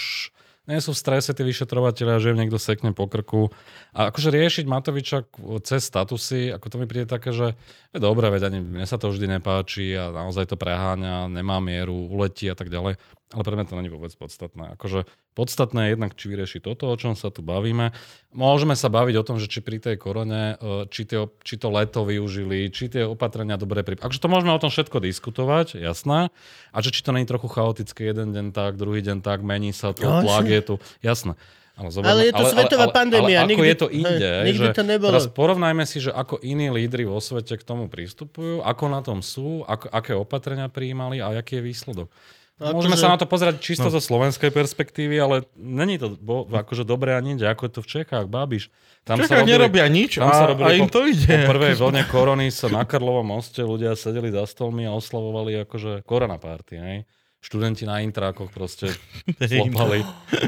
nie 0.66 0.82
sú 0.82 0.90
v 0.92 1.00
strese 1.00 1.30
tí 1.30 1.46
vyšetrovateľia, 1.46 2.18
že 2.18 2.30
im 2.34 2.40
niekto 2.42 2.58
sekne 2.58 2.90
po 2.90 3.06
krku. 3.06 3.54
A 3.94 4.10
akože 4.10 4.34
riešiť 4.34 4.64
Matoviča 4.66 5.26
cez 5.62 5.86
statusy, 5.86 6.50
ako 6.50 6.66
to 6.66 6.76
mi 6.82 6.86
príde 6.90 7.06
také, 7.06 7.30
že 7.30 7.54
je 7.94 7.98
dobré, 8.02 8.28
veď 8.28 8.50
ani 8.50 8.58
mne 8.62 8.86
sa 8.86 8.98
to 8.98 9.14
vždy 9.14 9.38
nepáči 9.38 9.94
a 9.94 10.10
naozaj 10.10 10.50
to 10.50 10.58
preháňa, 10.58 11.30
nemá 11.30 11.62
mieru, 11.62 12.10
uletí 12.10 12.50
a 12.50 12.58
tak 12.58 12.68
ďalej. 12.68 12.98
Ale 13.28 13.42
pre 13.42 13.58
mňa 13.58 13.66
to 13.66 13.74
není 13.74 13.90
vôbec 13.90 14.12
podstatné. 14.12 14.70
Akože 14.72 15.02
podstatné 15.34 15.80
je 15.82 15.92
jednak, 15.92 16.14
či 16.14 16.24
vyrieši 16.26 16.58
toto, 16.60 16.86
o 16.86 16.94
čom 16.94 17.12
sa 17.12 17.26
tu 17.26 17.42
bavíme. 17.42 17.90
Môžeme 18.30 18.72
sa 18.72 18.86
baviť 18.86 19.14
o 19.16 19.26
tom, 19.26 19.36
že 19.36 19.46
či 19.46 19.58
pri 19.58 19.78
tej 19.78 19.96
korone, 19.96 20.54
e, 20.54 20.86
či, 20.86 21.02
tie, 21.02 21.26
či 21.40 21.54
to 21.56 21.66
leto 21.68 22.02
využili, 22.02 22.70
či 22.70 22.86
tie 22.86 23.02
opatrenia 23.02 23.56
dobre 23.56 23.82
pri... 23.82 23.98
Akože 23.98 24.18
to 24.18 24.28
môžeme 24.28 24.50
o 24.50 24.58
tom 24.58 24.70
všetko 24.70 25.02
diskutovať, 25.02 25.74
jasné. 25.76 26.30
A 26.70 26.78
že 26.78 26.88
či 26.88 27.02
to 27.02 27.10
není 27.10 27.26
trochu 27.26 27.46
chaotické, 27.46 28.06
jeden 28.06 28.30
deň 28.30 28.46
tak, 28.50 28.78
druhý 28.78 29.02
deň 29.02 29.18
tak, 29.20 29.42
mení 29.42 29.70
sa 29.70 29.90
to, 29.90 30.06
No, 30.06 30.22
tlak 30.22 30.46
je 30.46 30.62
tu, 30.62 30.74
jasné. 31.02 31.34
Ale, 31.74 31.90
zoberme- 31.90 32.08
Ale 32.08 32.22
je 32.22 32.32
to 32.32 32.44
svetová 32.46 32.86
pandémia, 32.88 33.42
Ale, 33.42 33.44
ako 33.44 33.50
nikdy- 33.52 33.68
je 33.68 33.76
to 33.76 33.88
inde? 33.90 34.28
hej, 34.32 34.46
nikdy 34.48 34.60
že 34.62 34.72
to 34.72 34.84
nebolo. 34.86 35.10
Teraz 35.12 35.26
porovnajme 35.28 35.82
si, 35.82 35.98
že 35.98 36.08
ako 36.08 36.40
iní 36.40 36.70
lídry 36.70 37.04
vo 37.04 37.18
svete 37.18 37.52
k 37.52 37.60
tomu 37.60 37.90
pristupujú, 37.90 38.62
ako 38.62 38.84
na 38.86 39.02
tom 39.02 39.18
sú, 39.20 39.60
ako, 39.62 39.90
aké 39.90 40.14
opatrenia 40.14 40.70
prijímali 40.70 41.18
a 41.18 41.34
aký 41.34 41.58
je 41.58 41.64
výsledok. 41.66 42.08
No, 42.56 42.72
Môžeme 42.72 42.96
akože- 42.96 43.04
sa 43.04 43.12
na 43.12 43.20
to 43.20 43.28
pozerať 43.28 43.60
čisto 43.60 43.84
no. 43.84 43.92
zo 43.92 44.00
slovenskej 44.00 44.48
perspektívy, 44.48 45.20
ale 45.20 45.44
není 45.54 46.00
to 46.00 46.16
bo, 46.16 46.48
akože 46.48 46.88
dobré 46.88 47.12
ani 47.12 47.36
inde, 47.36 47.44
ako 47.44 47.68
je 47.68 47.72
to 47.76 47.80
v 47.84 47.88
Čechách, 48.00 48.32
Bábiš. 48.32 48.72
Tam 49.04 49.20
Čakách 49.20 49.44
nerobia 49.44 49.84
nič 49.86 50.16
tam 50.16 50.32
a, 50.32 50.34
sa 50.34 50.48
robili 50.48 50.64
a 50.64 50.72
im 50.72 50.88
po- 50.88 50.96
to 50.96 51.00
ide. 51.04 51.28
Po 51.44 51.52
prvej 51.52 51.76
vlne 51.76 52.02
korony 52.08 52.48
sa 52.48 52.72
na 52.72 52.82
Karlovom 52.82 53.28
moste 53.28 53.60
ľudia 53.60 53.92
sedeli 53.92 54.32
za 54.32 54.48
stolmi 54.48 54.88
a 54.88 54.96
oslavovali 54.96 55.68
akože 55.68 56.00
korona 56.02 56.40
party, 56.40 56.74
hej. 56.80 56.98
Študenti 57.38 57.84
na 57.84 58.00
intrákoch 58.00 58.48
proste 58.48 58.88
slopali 59.36 60.00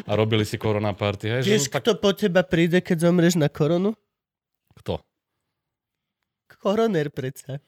a 0.09 0.13
robili 0.17 0.49
si 0.49 0.57
korona 0.57 0.97
party. 0.97 1.29
Hej, 1.29 1.41
že 1.45 1.51
Vieš, 1.53 1.65
no, 1.69 1.73
tak 1.77 1.81
kto 1.85 1.93
po 1.95 2.11
teba 2.11 2.41
príde, 2.41 2.81
keď 2.81 3.05
zomreš 3.05 3.37
na 3.37 3.53
koronu? 3.53 3.93
kto? 4.75 4.97
Koroner 6.59 7.13
predsa. 7.13 7.61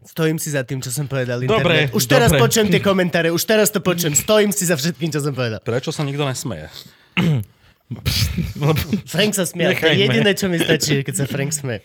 Stojím 0.00 0.40
si 0.40 0.48
za 0.48 0.64
tým, 0.64 0.80
čo 0.80 0.88
som 0.88 1.04
povedal. 1.04 1.44
Dobre, 1.44 1.88
internet. 1.88 1.92
Už 1.92 2.04
teraz 2.08 2.32
dobre. 2.32 2.40
počujem 2.40 2.68
tie 2.72 2.80
komentáre, 2.80 3.28
už 3.28 3.44
teraz 3.44 3.68
to 3.68 3.84
počujem. 3.84 4.16
Stojím 4.16 4.48
si 4.48 4.64
za 4.64 4.76
všetkým, 4.80 5.12
čo 5.12 5.20
som 5.20 5.36
povedal. 5.36 5.60
Prečo 5.60 5.92
sa 5.92 6.08
nikto 6.08 6.24
nesmeje? 6.24 6.72
Frank 9.12 9.32
sa 9.36 9.44
smial. 9.44 9.76
To 9.76 9.92
je 9.92 9.98
jediné, 10.00 10.32
čo 10.32 10.48
mi 10.48 10.56
stačí, 10.56 11.04
keď 11.04 11.14
sa 11.20 11.24
Frank 11.28 11.52
smie. 11.52 11.84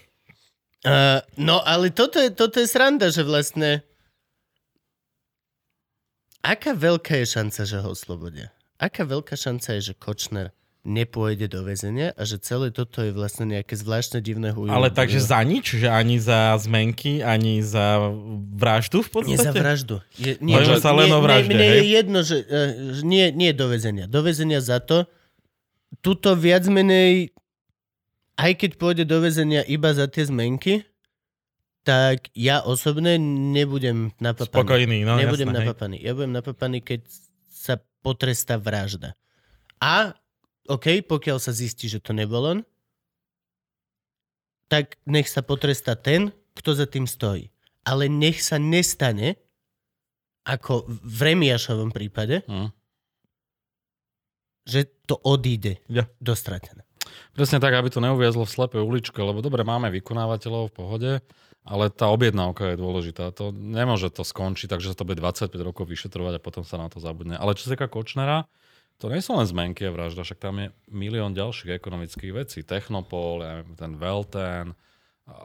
Uh, 0.85 1.19
no, 1.35 1.59
ale 1.65 1.89
toto 1.89 2.21
je, 2.21 2.29
toto 2.31 2.61
je 2.61 2.67
sranda, 2.69 3.09
že 3.09 3.25
vlastne... 3.25 3.81
Aká 6.45 6.77
veľká 6.77 7.25
je 7.25 7.25
šanca, 7.25 7.61
že 7.65 7.81
ho 7.81 7.89
oslobodia? 7.89 8.53
Aká 8.77 9.01
veľká 9.01 9.33
šanca 9.33 9.81
je, 9.81 9.91
že 9.91 9.93
Kočner 9.97 10.53
nepôjde 10.85 11.49
do 11.49 11.65
väzenia 11.65 12.13
a 12.13 12.21
že 12.29 12.37
celé 12.37 12.69
toto 12.69 13.01
je 13.01 13.09
vlastne 13.09 13.49
nejaké 13.49 13.73
zvláštne 13.73 14.21
divné 14.21 14.53
hujú. 14.53 14.69
Ale 14.69 14.93
takže 14.93 15.17
za 15.17 15.41
nič, 15.41 15.81
že 15.81 15.89
ani 15.89 16.21
za 16.21 16.53
zmenky, 16.61 17.25
ani 17.25 17.65
za 17.65 18.13
vraždu 18.53 19.01
v 19.01 19.09
podstate? 19.09 19.33
Nie 19.33 19.41
za 19.41 19.51
vraždu. 19.51 19.95
Je, 20.15 20.37
nie, 20.39 20.55
že- 20.61 20.77
sa 20.77 20.93
len 20.93 21.09
nie, 21.09 21.17
o 21.17 21.19
vražde, 21.25 21.49
Mne, 21.49 21.57
mne 21.57 21.67
je 21.67 21.81
hej? 21.81 21.89
jedno, 21.89 22.19
že 22.21 22.37
uh, 22.45 22.47
nie, 23.01 23.25
nie 23.33 23.51
do 23.51 23.65
väzenia. 23.65 24.05
Do 24.05 24.21
väzenia 24.21 24.61
za 24.61 24.77
to. 24.77 25.09
Tuto 26.05 26.37
viac 26.37 26.69
menej, 26.69 27.33
aj 28.37 28.51
keď 28.53 28.71
pôjde 28.77 29.03
do 29.09 29.17
väzenia 29.25 29.65
iba 29.65 29.89
za 29.89 30.05
tie 30.05 30.29
zmenky, 30.29 30.85
tak 31.81 32.29
ja 32.37 32.61
osobne 32.61 33.17
nebudem 33.53 34.13
napapaný. 34.21 34.53
Spokojný, 34.53 34.97
no 35.01 35.17
nebudem 35.17 35.49
jasné, 35.49 35.57
hej. 35.57 35.65
napapaný. 35.65 35.97
Ja 36.01 36.11
budem 36.13 36.33
napapaný, 36.33 36.77
keď 36.85 37.09
sa 37.49 37.81
potrestá 38.05 38.61
vražda. 38.61 39.17
A, 39.81 40.13
OK, 40.65 41.05
pokiaľ 41.05 41.37
sa 41.37 41.51
zistí, 41.51 41.85
že 41.85 42.01
to 42.01 42.11
nebol 42.11 42.41
on, 42.41 42.59
tak 44.65 44.97
nech 45.05 45.29
sa 45.29 45.45
potrestá 45.45 45.93
ten, 45.93 46.33
kto 46.57 46.73
za 46.73 46.89
tým 46.89 47.05
stojí. 47.05 47.53
Ale 47.85 48.09
nech 48.09 48.41
sa 48.41 48.57
nestane, 48.57 49.37
ako 50.41 50.89
v 50.89 51.19
Remiašovom 51.33 51.93
prípade, 51.93 52.41
Hm. 52.49 52.69
že 54.65 54.89
to 55.05 55.21
odíde 55.21 55.77
Ja. 55.85 56.09
do 56.17 56.33
stratené. 56.33 56.81
Presne 57.37 57.61
tak, 57.61 57.77
aby 57.77 57.93
to 57.93 58.01
neuviazlo 58.01 58.49
v 58.49 58.55
slepej 58.57 58.81
uličke, 58.81 59.21
lebo 59.21 59.37
dobre, 59.45 59.61
máme 59.61 59.93
vykonávateľov 59.93 60.73
v 60.73 60.75
pohode, 60.75 61.11
ale 61.61 61.93
tá 61.93 62.09
objednávka 62.09 62.73
je 62.73 62.81
dôležitá. 62.81 63.29
To 63.37 63.53
nemôže 63.53 64.09
to 64.09 64.25
skončiť, 64.25 64.73
takže 64.73 64.93
sa 64.93 64.97
to 64.97 65.05
bude 65.05 65.21
25 65.21 65.53
rokov 65.61 65.85
vyšetrovať 65.85 66.33
a 66.37 66.43
potom 66.43 66.65
sa 66.65 66.81
na 66.81 66.89
to 66.89 66.97
zabudne. 66.97 67.37
Ale 67.37 67.53
čo 67.53 67.69
sa 67.69 67.77
týka 67.77 67.85
Kočnera, 67.85 68.49
to 68.95 69.11
nie 69.11 69.19
sú 69.19 69.35
len 69.35 69.43
zmenky 69.43 69.85
a 69.87 69.91
vražda, 69.91 70.23
však 70.23 70.39
tam 70.39 70.55
je 70.59 70.67
milión 70.87 71.35
ďalších 71.35 71.75
ekonomických 71.75 72.31
vecí. 72.31 72.63
Technopol, 72.63 73.43
ja 73.43 73.51
neviem, 73.59 73.75
ten 73.75 73.91
Velten, 73.99 74.71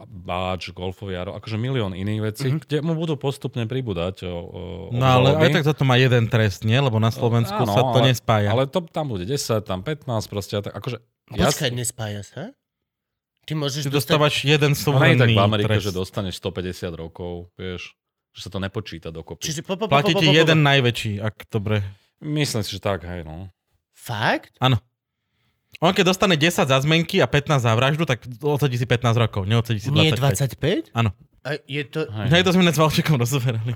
Báč, 0.07 0.77
Golfový 0.77 1.17
Jaro, 1.17 1.33
akože 1.33 1.57
milión 1.57 1.97
iných 1.97 2.21
vecí, 2.21 2.47
mm-hmm. 2.53 2.63
kde 2.69 2.77
mu 2.85 2.93
budú 2.93 3.17
postupne 3.17 3.65
pribúdať. 3.65 4.29
O, 4.29 4.29
o, 4.29 4.61
No 4.93 5.09
ale 5.09 5.41
aj 5.41 5.57
tak 5.57 5.65
toto 5.73 5.89
má 5.89 5.97
jeden 5.97 6.29
trest, 6.29 6.69
nie? 6.69 6.77
Lebo 6.77 7.01
na 7.01 7.09
Slovensku 7.09 7.65
Áno, 7.65 7.73
sa 7.73 7.81
to 7.89 7.97
ale- 7.97 8.13
nespája. 8.13 8.53
Ale 8.53 8.69
to 8.69 8.85
tam 8.85 9.09
bude 9.09 9.25
10, 9.25 9.65
tam 9.65 9.81
15, 9.81 10.05
proste. 10.29 10.61
Tak, 10.61 10.77
akože, 10.77 11.01
Počkaj, 11.33 11.71
nespája 11.73 12.21
sa? 12.21 12.53
Ty 13.49 13.53
môžeš 13.57 13.89
Ty 13.89 13.91
dostať... 13.91 13.97
dostávaš 13.97 14.35
jeden 14.45 14.73
No 14.73 14.77
nie 14.77 14.85
súhrný 14.85 15.17
je 15.17 15.23
tak 15.25 15.29
v 15.33 15.41
Amerike, 15.41 15.69
trest. 15.73 15.85
že 15.89 15.93
dostaneš 15.97 16.35
150 16.39 16.93
rokov, 16.93 17.49
vieš, 17.57 17.97
že 18.37 18.41
sa 18.47 18.51
to 18.53 18.61
nepočíta 18.61 19.09
dokopy. 19.09 19.49
Čiže 19.49 19.65
po, 19.65 19.81
po, 19.81 19.89
po, 19.89 19.97
Platí 19.97 20.13
po, 20.13 20.21
po, 20.21 20.23
ti 20.23 20.29
po, 20.29 20.33
po. 20.37 20.39
jeden 20.45 20.59
najväčší, 20.61 21.13
ak 21.25 21.35
dobre. 21.49 21.81
Myslím 22.21 22.61
si, 22.61 22.77
že 22.77 22.81
tak, 22.85 23.05
hej, 23.09 23.25
no. 23.25 23.49
Fakt? 23.97 24.57
On 25.81 25.97
keď 25.97 26.13
dostane 26.13 26.37
10 26.37 26.69
za 26.69 26.79
zmenky 26.85 27.25
a 27.25 27.27
15 27.31 27.65
za 27.65 27.73
vraždu, 27.73 28.05
tak 28.05 28.21
odsadí 28.45 28.77
si 28.77 28.85
15 28.85 29.17
rokov, 29.17 29.49
neodsadí 29.49 29.81
si 29.81 29.89
25. 29.89 29.97
Nie 29.97 30.13
25? 30.13 30.93
Áno. 30.93 31.11
A 31.41 31.57
je 31.65 31.83
to... 31.89 32.05
Hej. 32.05 32.27
Hej, 32.37 32.43
to 32.45 32.53
sme 32.53 32.69
s 32.69 32.77
Valčekom 32.77 33.17
rozoberali. 33.17 33.73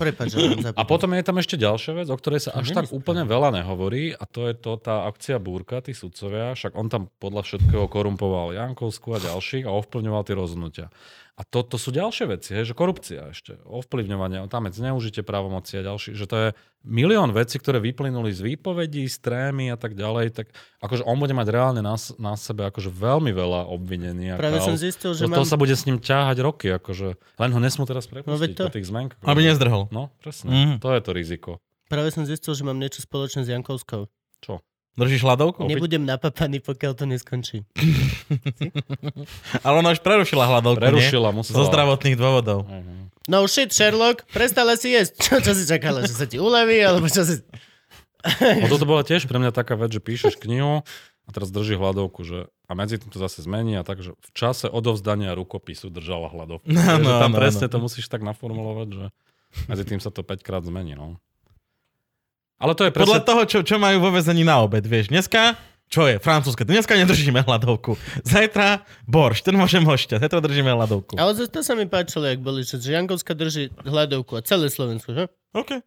Prepač, 0.00 0.32
že 0.32 0.40
mám 0.40 0.72
A 0.72 0.82
potom 0.88 1.12
je 1.12 1.20
tam 1.20 1.36
ešte 1.36 1.60
ďalšia 1.60 1.92
vec, 1.92 2.08
o 2.08 2.16
ktorej 2.16 2.48
sa 2.48 2.56
až 2.56 2.72
tak 2.72 2.88
úplne 2.88 3.28
veľa 3.28 3.52
nehovorí 3.52 4.16
a 4.16 4.24
to 4.24 4.48
je 4.48 4.56
to 4.56 4.80
tá 4.80 5.04
akcia 5.04 5.36
Búrka, 5.36 5.84
tí 5.84 5.92
sudcovia, 5.92 6.56
však 6.56 6.72
on 6.72 6.88
tam 6.88 7.12
podľa 7.20 7.44
všetkého 7.44 7.84
korumpoval 7.84 8.56
Jankovskú 8.56 9.12
a 9.12 9.20
ďalších 9.20 9.68
a 9.68 9.76
ovplyvňoval 9.76 10.24
tie 10.24 10.36
rozhodnutia. 10.40 10.86
A 11.32 11.42
to, 11.42 11.62
to 11.62 11.76
sú 11.76 11.90
ďalšie 11.90 12.26
veci, 12.28 12.52
hej, 12.52 12.64
že 12.64 12.74
korupcia 12.74 13.30
ešte, 13.30 13.56
ovplyvňovanie, 13.64 14.44
tam 14.46 14.66
je 14.66 14.76
zneužitie 14.76 15.20
právomoci 15.20 15.76
a 15.76 15.84
ďalší, 15.84 16.12
že 16.12 16.24
to 16.24 16.36
je 16.36 16.48
milión 16.82 17.30
vecí, 17.30 17.56
ktoré 17.56 17.78
vyplynuli 17.78 18.28
z 18.28 18.40
výpovedí, 18.46 19.04
z 19.04 19.16
trémy 19.18 19.68
a 19.68 19.76
tak 19.76 19.94
ďalej, 19.94 20.32
tak 20.32 20.46
akože 20.78 21.02
on 21.02 21.16
bude 21.16 21.32
mať 21.32 21.48
reálne 21.48 21.80
na, 21.80 21.94
na 22.16 22.34
sebe 22.34 22.64
akože 22.64 22.88
veľmi 22.88 23.30
veľa 23.30 23.68
obvinení. 23.68 24.32
a 24.32 24.36
Práve 24.36 24.58
som 24.58 24.74
kauz. 24.74 24.82
zistil, 24.82 25.12
že 25.12 25.24
Že 25.24 25.28
mám... 25.28 25.38
to 25.38 25.44
sa 25.44 25.56
bude 25.56 25.72
s 25.72 25.84
ním 25.84 25.96
ťahať 25.96 26.36
roky, 26.40 26.68
akože 26.70 27.08
len 27.36 27.50
ho 27.50 27.58
nesmú 27.58 27.84
teraz 27.84 28.04
veď 28.04 28.20
prepustiť 28.20 28.54
to- 28.54 28.66
po 28.66 28.72
tých 28.72 28.86
zmenkách. 28.86 29.20
Aby 29.22 29.40
nezdrhol. 29.42 29.88
No, 29.88 30.12
presne. 30.18 30.48
Mhm. 30.48 30.74
To 30.78 30.92
je 30.92 31.00
to 31.00 31.10
riziko. 31.10 31.50
Práve 31.86 32.08
som 32.10 32.22
zistil, 32.22 32.52
že 32.52 32.62
mám 32.62 32.76
niečo 32.76 33.00
spoločné 33.00 33.42
s 33.42 33.50
Jankovskou. 33.50 34.06
Čo? 34.38 34.62
Držíš 34.98 35.22
hladovku? 35.22 35.70
Nebudem 35.70 36.02
napapaný, 36.02 36.58
pokiaľ 36.58 36.92
to 36.98 37.04
neskončí. 37.06 37.62
Ale 39.64 39.74
ona 39.78 39.94
už 39.94 40.02
prerušila 40.02 40.50
hladovku, 40.50 40.82
Prerušila, 40.82 41.30
nie? 41.30 41.36
musela. 41.40 41.56
Zo 41.56 41.64
zdravotných 41.70 42.16
dôvodov. 42.18 42.66
Hej. 42.66 42.82
No 43.30 43.46
shit, 43.46 43.70
Sherlock, 43.70 44.26
prestala 44.34 44.74
si 44.74 44.90
jesť. 44.90 45.14
Čo, 45.22 45.34
čo 45.38 45.52
si 45.54 45.62
čakala, 45.62 46.02
že 46.02 46.14
sa 46.18 46.26
ti 46.26 46.42
uleví, 46.42 46.82
alebo 46.82 47.06
čo 47.06 47.22
si... 47.22 47.38
No 48.60 48.66
toto 48.68 48.84
bola 48.84 49.06
tiež 49.06 49.24
pre 49.30 49.38
mňa 49.38 49.54
taká 49.54 49.78
vec, 49.78 49.94
že 49.94 50.02
píšeš 50.02 50.36
knihu 50.36 50.82
a 51.24 51.28
teraz 51.30 51.54
drží 51.54 51.78
hladovku, 51.78 52.26
že 52.26 52.50
a 52.66 52.72
medzi 52.74 52.98
tým 52.98 53.08
to 53.08 53.22
zase 53.22 53.46
zmení 53.46 53.78
a 53.78 53.86
tak, 53.86 54.02
že 54.02 54.18
v 54.18 54.30
čase 54.34 54.66
odovzdania 54.66 55.32
rukopisu 55.38 55.88
držala 55.88 56.28
hladovku. 56.28 56.66
No, 56.66 56.82
Takže 56.82 57.06
no, 57.06 57.22
tam 57.22 57.32
no, 57.32 57.38
presne 57.38 57.66
no. 57.66 57.72
to 57.72 57.78
musíš 57.78 58.06
tak 58.10 58.26
naformulovať, 58.26 58.88
že 58.90 59.04
medzi 59.70 59.84
tým 59.86 60.02
sa 60.02 60.10
to 60.10 60.26
5 60.26 60.42
krát 60.42 60.66
zmení. 60.66 60.98
No. 60.98 61.22
Ale 62.60 62.76
to 62.76 62.84
je 62.84 62.92
presne... 62.92 63.08
Podľa 63.08 63.22
toho, 63.24 63.42
čo, 63.48 63.58
čo 63.64 63.76
majú 63.80 64.04
vo 64.04 64.12
vezení 64.12 64.44
na 64.44 64.60
obed, 64.60 64.84
vieš. 64.84 65.08
Dneska, 65.08 65.56
čo 65.88 66.04
je, 66.04 66.20
francúzske, 66.20 66.68
dneska 66.68 66.92
nedržíme 66.92 67.40
hladovku. 67.40 67.96
Zajtra 68.22 68.84
borš, 69.08 69.42
ten 69.42 69.56
môžem 69.56 69.82
hošťať, 69.82 70.20
zajtra 70.20 70.44
držíme 70.44 70.70
hladovku. 70.76 71.16
Ale 71.16 71.32
zase 71.32 71.50
to 71.50 71.64
sa 71.64 71.72
mi 71.72 71.88
páčilo, 71.88 72.28
jak 72.28 72.38
boli, 72.44 72.62
že 72.62 72.76
Jankovská 72.78 73.32
drží 73.32 73.72
hľadovku 73.80 74.36
a 74.36 74.44
celé 74.44 74.68
Slovensko, 74.68 75.16
že? 75.16 75.24
OK. 75.56 75.80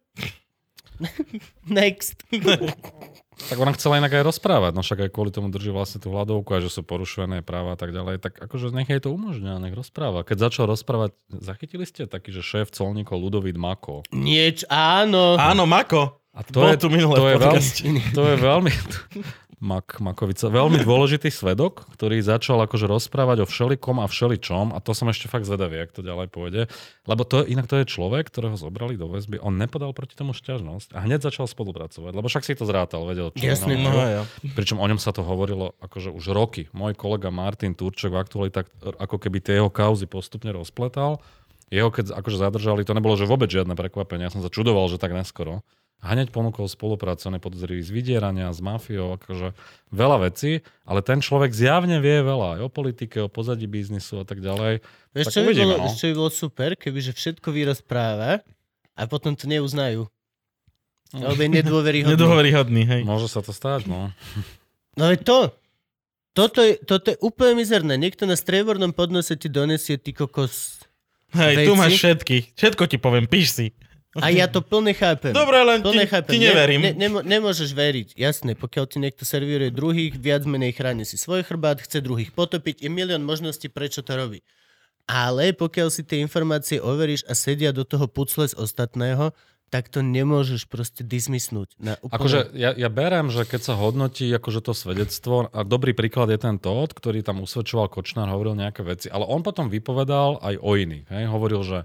Next. 1.70 2.20
Tak 3.34 3.58
ona 3.58 3.74
chcela 3.74 3.98
inak 3.98 4.14
aj 4.14 4.30
rozprávať, 4.30 4.72
no 4.78 4.86
však 4.86 5.04
aj 5.04 5.10
kvôli 5.10 5.34
tomu 5.34 5.50
drží 5.50 5.74
vlastne 5.74 5.98
tú 5.98 6.14
hladovku 6.14 6.54
a 6.54 6.62
že 6.62 6.70
sú 6.70 6.86
porušované 6.86 7.42
práva 7.42 7.74
a 7.74 7.78
tak 7.78 7.90
ďalej, 7.90 8.22
tak 8.22 8.38
akože 8.38 8.70
nech 8.70 8.86
jej 8.86 9.02
to 9.02 9.10
umožňuje, 9.10 9.58
nech 9.58 9.74
rozpráva. 9.74 10.22
Keď 10.22 10.38
začal 10.38 10.70
rozprávať, 10.70 11.18
zachytili 11.42 11.82
ste 11.82 12.06
taký, 12.06 12.30
že 12.30 12.46
šéf 12.46 12.70
colníkov 12.70 13.18
Ludovít 13.18 13.58
Mako. 13.58 14.06
Nieč, 14.14 14.62
áno. 14.70 15.34
Áno, 15.34 15.66
Mako. 15.66 16.23
A 16.34 16.42
Bol 16.50 16.74
tu 16.74 16.90
minule 16.90 17.14
to 17.14 17.30
je 17.30 17.36
veľmi, 17.38 18.00
to 18.10 18.22
je 18.26 18.36
veľmi, 18.42 18.72
Mak, 19.64 19.96
Makovica, 20.04 20.52
veľmi 20.52 20.84
dôležitý 20.84 21.32
svedok, 21.32 21.88
ktorý 21.96 22.20
začal 22.20 22.60
akože 22.68 22.84
rozprávať 22.84 23.44
o 23.44 23.46
všelikom 23.48 23.96
a 23.96 24.04
všeličom 24.04 24.76
a 24.76 24.78
to 24.84 24.92
som 24.92 25.08
ešte 25.08 25.24
fakt 25.24 25.48
zvedavý, 25.48 25.80
ak 25.80 25.96
to 25.96 26.04
ďalej 26.04 26.28
pôjde. 26.28 26.62
Lebo 27.08 27.24
to, 27.24 27.40
inak 27.48 27.64
to 27.64 27.80
je 27.80 27.88
človek, 27.88 28.28
ktorého 28.28 28.60
zobrali 28.60 29.00
do 29.00 29.08
väzby, 29.08 29.40
on 29.40 29.56
nepodal 29.56 29.96
proti 29.96 30.20
tomu 30.20 30.36
šťažnosť 30.36 30.92
a 30.92 31.08
hneď 31.08 31.24
začal 31.24 31.48
spolupracovať, 31.48 32.12
lebo 32.12 32.28
však 32.28 32.44
si 32.44 32.52
to 32.60 32.68
zrátal, 32.68 33.08
vedel, 33.08 33.32
čo 33.32 33.40
Jasne, 33.40 33.72
je 33.72 33.88
No, 33.88 33.96
ja. 33.96 34.22
Pričom 34.52 34.84
o 34.84 34.84
ňom 34.84 35.00
sa 35.00 35.16
to 35.16 35.24
hovorilo 35.24 35.72
akože 35.80 36.12
už 36.12 36.36
roky. 36.36 36.68
Môj 36.76 36.92
kolega 36.92 37.32
Martin 37.32 37.72
Turček 37.72 38.12
v 38.12 38.20
aktualitách 38.20 38.68
ako 39.00 39.16
keby 39.16 39.40
tie 39.40 39.64
jeho 39.64 39.72
kauzy 39.72 40.04
postupne 40.04 40.52
rozpletal. 40.52 41.24
Jeho 41.72 41.88
keď 41.88 42.12
akože 42.20 42.36
zadržali, 42.36 42.84
to 42.84 42.92
nebolo 42.92 43.16
že 43.16 43.24
vôbec 43.24 43.48
žiadne 43.48 43.72
prekvapenie. 43.72 44.28
Ja 44.28 44.32
som 44.34 44.44
sa 44.44 44.52
čudoval, 44.52 44.92
že 44.92 45.00
tak 45.00 45.16
neskoro. 45.16 45.64
Hneď 46.04 46.34
ponúkol 46.34 46.68
spoluprácu, 46.68 47.32
podozrivý 47.40 47.80
z 47.80 47.88
vydierania, 47.88 48.52
s 48.52 48.60
mafiou, 48.60 49.16
akože 49.16 49.56
veľa 49.88 50.28
vecí, 50.28 50.60
ale 50.84 51.00
ten 51.00 51.24
človek 51.24 51.48
zjavne 51.56 51.96
vie 52.02 52.20
veľa 52.20 52.60
aj 52.60 52.60
o 52.60 52.68
politike, 52.68 53.24
o 53.24 53.32
pozadí 53.32 53.64
biznisu 53.64 54.20
a 54.20 54.24
tak 54.28 54.44
ďalej. 54.44 54.84
Vieš, 55.16 55.26
tak 55.30 55.32
čo 55.32 55.40
by, 55.48 55.52
bolo, 55.56 55.74
no. 55.80 55.88
čo 55.96 56.06
by 56.12 56.14
bolo 56.18 56.30
super, 56.30 56.70
kebyže 56.76 57.16
všetko 57.16 57.48
vyrozpráva 57.48 58.44
a 58.92 59.00
potom 59.08 59.32
to 59.32 59.48
neuznajú. 59.48 60.04
Lebo 61.14 61.40
je 61.40 61.50
nedôveryhodný. 61.62 62.12
Nedôveryhodný, 62.18 62.82
hej. 62.84 63.02
Môže 63.06 63.30
sa 63.30 63.40
to 63.40 63.54
stať, 63.54 63.86
no. 63.86 64.10
No 64.94 65.10
je 65.10 65.18
to. 65.18 65.50
Toto 66.38 66.62
je, 66.62 66.78
toto 66.78 67.10
je 67.10 67.18
úplne 67.18 67.58
mizerné. 67.58 67.98
Niekto 67.98 68.30
na 68.30 68.38
striebornom 68.38 68.94
podnose 68.94 69.34
ti 69.34 69.50
donesie 69.50 69.98
ty 69.98 70.14
kokos. 70.14 70.86
Hej, 71.34 71.66
tu 71.66 71.74
veci. 71.74 71.80
máš 71.82 71.92
všetky. 71.98 72.36
Všetko 72.54 72.82
ti 72.86 72.96
poviem, 73.02 73.26
píš 73.26 73.58
si. 73.58 73.66
A 74.22 74.30
ja 74.30 74.46
to 74.46 74.62
plne 74.62 74.94
chápem. 74.94 75.34
Dobre, 75.34 75.58
len 75.66 75.82
Plne 75.82 76.06
ti, 76.06 76.10
chápem. 76.10 76.32
ti 76.34 76.38
neverím. 76.38 76.80
Ne, 76.86 76.92
ne, 76.94 77.08
nemôžeš 77.18 77.74
veriť. 77.74 78.14
Jasné, 78.14 78.54
pokiaľ 78.54 78.84
ti 78.86 79.02
niekto 79.02 79.26
servíruje 79.26 79.74
druhých, 79.74 80.14
viac 80.14 80.46
menej 80.46 80.78
chráni 80.78 81.02
si 81.02 81.18
svoj 81.18 81.42
chrbát, 81.42 81.82
chce 81.82 81.98
druhých 81.98 82.30
potopiť, 82.30 82.86
je 82.86 82.90
milión 82.90 83.26
možností, 83.26 83.66
prečo 83.66 84.06
to 84.06 84.14
robí. 84.14 84.46
Ale 85.10 85.50
pokiaľ 85.50 85.88
si 85.90 86.06
tie 86.06 86.22
informácie 86.22 86.78
overíš 86.78 87.26
a 87.26 87.34
sedia 87.34 87.74
do 87.74 87.82
toho 87.82 88.06
pucle 88.06 88.46
z 88.46 88.54
ostatného, 88.54 89.34
tak 89.74 89.90
to 89.90 90.06
nemôžeš 90.06 90.70
proste 90.70 91.02
dismisnúť. 91.02 91.74
Na 91.82 91.98
úplne... 91.98 92.14
Akože 92.14 92.38
ja, 92.54 92.70
ja 92.78 92.86
berem, 92.86 93.26
že 93.34 93.42
keď 93.42 93.60
sa 93.66 93.74
hodnotí 93.74 94.30
akože 94.30 94.62
to 94.62 94.70
svedectvo, 94.70 95.50
a 95.50 95.66
dobrý 95.66 95.98
príklad 95.98 96.30
je 96.30 96.38
ten 96.38 96.62
Todd, 96.62 96.94
ktorý 96.94 97.26
tam 97.26 97.42
usvedčoval 97.42 97.90
Kočnár, 97.90 98.30
hovoril 98.30 98.54
nejaké 98.54 98.86
veci, 98.86 99.10
ale 99.10 99.26
on 99.26 99.42
potom 99.42 99.66
vypovedal 99.66 100.38
aj 100.38 100.54
o 100.62 100.70
iných. 100.78 101.10
Hej? 101.10 101.24
Hovoril, 101.26 101.66
že 101.66 101.78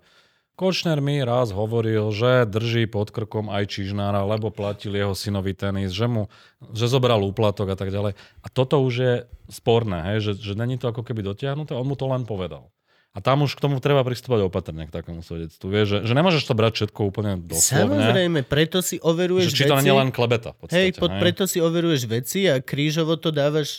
Kočner 0.60 1.00
mi 1.00 1.24
raz 1.24 1.50
hovoril, 1.50 2.12
že 2.12 2.44
drží 2.44 2.84
pod 2.86 3.10
krkom 3.10 3.48
aj 3.48 3.64
Čižnára, 3.70 4.28
lebo 4.28 4.52
platil 4.52 4.92
jeho 4.92 5.14
synovi 5.14 5.54
tenis, 5.54 5.90
že, 5.90 6.04
mu, 6.04 6.28
že 6.70 6.86
zobral 6.86 7.24
úplatok 7.24 7.72
a 7.72 7.78
tak 7.78 7.88
ďalej. 7.88 8.12
A 8.14 8.48
toto 8.48 8.76
už 8.78 8.94
je 8.94 9.14
sporné, 9.48 10.04
hej? 10.06 10.18
Že, 10.22 10.32
že 10.38 10.54
není 10.54 10.76
to 10.76 10.86
ako 10.86 11.02
keby 11.02 11.24
dotiahnuté, 11.24 11.72
on 11.72 11.88
mu 11.88 11.96
to 11.96 12.04
len 12.06 12.24
povedal. 12.24 12.68
A 13.10 13.24
tam 13.24 13.42
už 13.42 13.56
k 13.56 13.64
tomu 13.64 13.80
treba 13.80 14.04
pristúpať 14.04 14.44
opatrne 14.44 14.84
k 14.84 14.92
takému 14.92 15.24
svedectvu. 15.24 15.66
Vieš, 15.66 15.88
že, 15.88 15.98
že 16.04 16.14
nemôžeš 16.14 16.44
to 16.44 16.54
brať 16.54 16.74
všetko 16.78 17.00
úplne 17.02 17.40
doslovne. 17.40 17.96
Samozrejme, 17.98 18.40
preto 18.44 18.84
si 18.84 19.00
overuješ 19.00 19.50
Že 19.50 19.56
či 19.56 19.64
to 19.64 19.74
veci. 19.74 19.86
nie 19.88 19.96
len 19.96 20.10
klebeta. 20.12 20.54
V 20.54 20.58
podstate, 20.60 20.78
Hej, 20.78 20.90
pod, 20.94 21.10
hej? 21.10 21.22
preto 21.24 21.44
si 21.46 21.58
overuješ 21.58 22.04
veci 22.06 22.46
a 22.46 22.60
krížovo 22.60 23.16
to 23.16 23.32
dávaš, 23.32 23.70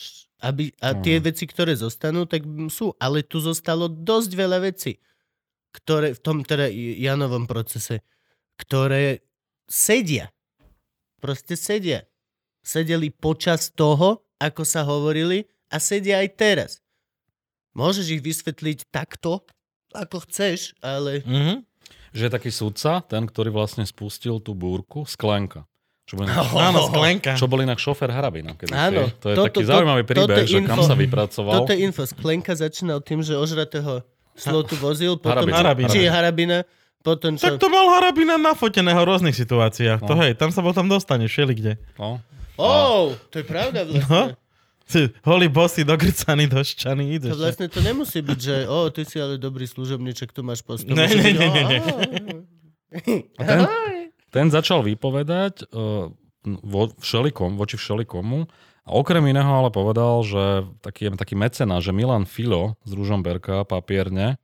aby, 0.40 0.72
a 0.80 0.96
tie 0.96 1.20
Mhm. 1.20 1.22
veci, 1.22 1.44
ktoré 1.44 1.76
zostanú, 1.76 2.24
tak 2.24 2.42
sú. 2.68 2.90
Ale 2.96 3.20
tu 3.20 3.38
zostalo 3.38 3.86
dosť 3.86 4.30
veľa 4.34 4.58
vecí, 4.64 4.96
ktoré 5.70 6.12
v 6.12 6.20
tom 6.20 6.42
teda 6.42 6.66
Janovom 6.72 7.44
procese, 7.44 8.02
ktoré 8.56 9.22
sedia. 9.64 10.28
Proste 11.18 11.54
sedia. 11.54 12.04
Sedeli 12.60 13.08
počas 13.08 13.70
toho, 13.70 14.24
ako 14.36 14.62
sa 14.62 14.82
hovorili 14.82 15.44
a 15.68 15.78
sedia 15.78 16.20
aj 16.20 16.28
teraz. 16.34 16.70
Môžeš 17.72 18.06
ich 18.10 18.22
vysvetliť 18.22 18.90
takto, 18.90 19.46
ako 19.92 20.26
chceš, 20.26 20.74
ale... 20.80 21.22
Mhm. 21.22 21.62
Že 22.10 22.22
je 22.26 22.32
taký 22.32 22.50
sudca, 22.50 23.06
ten, 23.06 23.22
ktorý 23.22 23.54
vlastne 23.54 23.86
spustil 23.86 24.42
tú 24.42 24.50
búrku, 24.50 25.06
Sklenka. 25.06 25.62
Čo 26.02 26.18
bol 26.18 26.26
inak, 26.26 26.42
Áno, 26.50 26.90
sklenka. 26.90 27.38
čo 27.38 27.46
bol 27.46 27.62
inak 27.62 27.78
šofér 27.78 28.10
Harabina. 28.10 28.50
Áno, 28.74 29.06
To 29.22 29.30
je 29.30 29.36
toto- 29.38 29.46
taký 29.46 29.62
to- 29.62 29.70
zaujímavý 29.70 30.02
príbeh, 30.02 30.42
je 30.42 30.58
že 30.58 30.66
kam 30.66 30.82
info. 30.82 30.90
sa 30.90 30.98
vypracoval. 30.98 31.54
Toto 31.54 31.70
je 31.70 31.78
info. 31.80 32.02
Sklenka 32.02 32.50
začínal 32.50 32.98
tým, 32.98 33.22
že 33.22 33.38
ožratého 33.38 34.02
slotu 34.40 34.74
vozil, 34.76 35.14
potom... 35.14 35.44
Harabina. 35.44 35.56
Harabina. 35.56 35.88
Či 35.88 35.98
je 36.04 36.10
harabina, 36.10 36.58
potom 37.00 37.36
čo... 37.36 37.44
Tak 37.46 37.60
to 37.60 37.68
mal 37.68 37.86
Harabina 37.92 38.36
nafoteného 38.36 39.00
v 39.00 39.06
rôznych 39.06 39.32
situáciách. 39.32 40.00
To 40.02 40.12
No. 40.12 40.20
hej, 40.20 40.34
tam 40.34 40.50
sa 40.50 40.60
potom 40.60 40.84
dostane 40.84 41.24
všeli 41.24 41.52
kde. 41.54 41.72
No. 41.96 42.20
Oh, 42.56 43.16
to 43.28 43.40
je 43.40 43.46
pravda 43.46 43.84
vlastne. 43.84 44.36
Si 44.84 45.06
Holý 45.22 45.46
bosy, 45.46 45.86
dogrcaný, 45.86 46.50
došťaný, 46.50 47.04
To 47.06 47.14
ideš. 47.14 47.38
vlastne 47.38 47.70
to 47.70 47.78
nemusí 47.78 48.18
byť, 48.18 48.38
že 48.42 48.56
o, 48.66 48.90
ty 48.90 49.06
si 49.06 49.16
ale 49.16 49.38
dobrý 49.38 49.62
služobníček, 49.62 50.34
tu 50.34 50.42
máš 50.42 50.66
post. 50.66 50.82
To 50.82 50.90
Ne, 50.92 51.06
ne, 51.06 51.30
ne, 51.30 51.46
"Ó, 51.46 51.54
ne, 51.54 52.20
ne." 52.20 52.36
A 53.38 53.42
ten, 53.46 53.58
ten 54.28 54.46
začal 54.50 54.82
vypovedať 54.82 55.70
uh, 55.70 56.10
vo 56.42 56.82
všelikom, 56.98 57.54
voči 57.54 57.78
všelikomu. 57.78 58.50
A 58.88 58.96
okrem 58.96 59.22
iného 59.26 59.48
ale 59.48 59.68
povedal, 59.68 60.24
že 60.24 60.66
taký, 60.80 61.12
taký 61.14 61.36
mecena, 61.36 61.78
že 61.78 61.92
Milan 61.92 62.24
Filo 62.24 62.74
z 62.82 62.92
Ružomberka 62.96 63.62
papierne, 63.64 64.40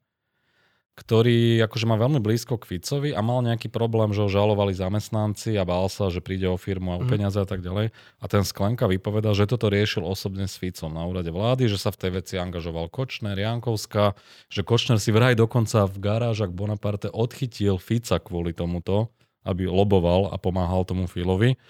ktorý 0.97 1.61
akože 1.69 1.85
má 1.85 2.01
veľmi 2.01 2.25
blízko 2.25 2.57
k 2.57 2.73
Ficovi 2.73 3.13
a 3.13 3.21
mal 3.21 3.45
nejaký 3.45 3.69
problém, 3.69 4.17
že 4.17 4.25
ho 4.25 4.33
žalovali 4.33 4.73
zamestnanci 4.73 5.53
a 5.61 5.69
bál 5.69 5.93
sa, 5.93 6.09
že 6.09 6.25
príde 6.25 6.49
o 6.49 6.57
firmu 6.57 6.89
a 6.89 6.97
o 6.97 7.05
Mhm. 7.05 7.11
peniaze 7.13 7.37
a 7.37 7.45
tak 7.45 7.61
ďalej. 7.61 7.93
A 7.93 8.25
ten 8.33 8.41
Sklenka 8.49 8.89
vypovedal, 8.89 9.37
že 9.37 9.45
toto 9.45 9.69
riešil 9.69 10.01
osobne 10.01 10.49
s 10.49 10.57
Ficom 10.57 10.89
na 10.89 11.05
úrade 11.05 11.29
vlády, 11.29 11.69
že 11.69 11.77
sa 11.77 11.93
v 11.93 12.01
tej 12.01 12.11
veci 12.17 12.41
angažoval 12.41 12.89
Kočner, 12.89 13.37
Jankovská, 13.37 14.17
že 14.49 14.65
Kočner 14.65 14.97
si 14.97 15.13
vraj 15.13 15.37
dokonca 15.37 15.85
v 15.85 16.01
garážach 16.01 16.49
Bonaparte 16.49 17.13
odchytil 17.13 17.77
Fica 17.77 18.17
kvôli 18.17 18.57
tomuto, 18.57 19.13
aby 19.45 19.69
loboval 19.69 20.33
a 20.33 20.41
pomáhal 20.41 20.89
tomu 20.89 21.05
Filovi. 21.05 21.61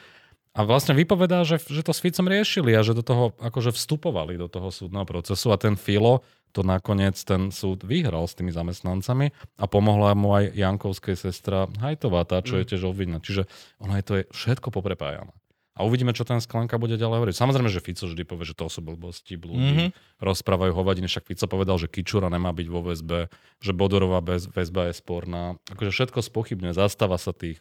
A 0.57 0.65
vlastne 0.65 0.97
vypovedá, 0.97 1.45
že, 1.45 1.61
že 1.61 1.85
to 1.85 1.93
s 1.93 2.01
Ficom 2.01 2.25
riešili 2.33 2.73
a 2.73 2.81
že 2.81 2.97
do 2.97 3.05
toho 3.05 3.37
akože 3.37 3.77
vstupovali 3.77 4.41
do 4.41 4.49
toho 4.49 4.73
súdneho 4.73 5.05
procesu 5.05 5.53
a 5.53 5.61
ten 5.61 5.77
Filo 5.77 6.25
to 6.57 6.65
nakoniec 6.65 7.21
ten 7.21 7.53
súd 7.53 7.85
vyhral 7.85 8.25
s 8.25 8.33
tými 8.33 8.49
zamestnancami 8.49 9.37
a 9.61 9.65
pomohla 9.69 10.17
mu 10.17 10.33
aj 10.33 10.57
Jankovskej 10.57 11.13
sestra 11.13 11.69
Hajtová, 11.77 12.25
tá, 12.25 12.41
čo 12.41 12.57
je 12.57 12.65
tiež 12.65 12.89
obvinná. 12.89 13.21
Čiže 13.21 13.45
ono 13.77 14.01
je 14.01 14.05
to 14.09 14.13
je 14.17 14.23
všetko 14.33 14.73
poprepájané. 14.73 15.37
A 15.77 15.85
uvidíme, 15.85 16.17
čo 16.17 16.25
ten 16.25 16.41
Sklenka 16.41 16.81
bude 16.81 16.97
ďalej 16.97 17.21
hovoriť. 17.21 17.37
Samozrejme, 17.37 17.69
že 17.69 17.85
Fico 17.85 18.09
vždy 18.09 18.25
povie, 18.25 18.49
že 18.49 18.57
to 18.57 18.73
sú 18.73 18.81
blbosti, 18.81 19.37
blúdy, 19.37 19.93
mm-hmm. 19.93 20.25
rozprávajú 20.25 20.73
hovadiny. 20.73 21.05
Však 21.05 21.29
Fico 21.29 21.45
povedal, 21.53 21.77
že 21.77 21.93
Kičura 21.93 22.33
nemá 22.33 22.57
byť 22.57 22.69
vo 22.73 22.81
väzbe, 22.81 23.29
že 23.61 23.77
Bodorová 23.77 24.25
väzba 24.25 24.89
je 24.89 24.95
sporná. 24.97 25.61
Akože 25.69 25.93
všetko 25.93 26.25
spochybňuje, 26.25 26.73
zastáva 26.73 27.21
sa 27.21 27.37
tých 27.37 27.61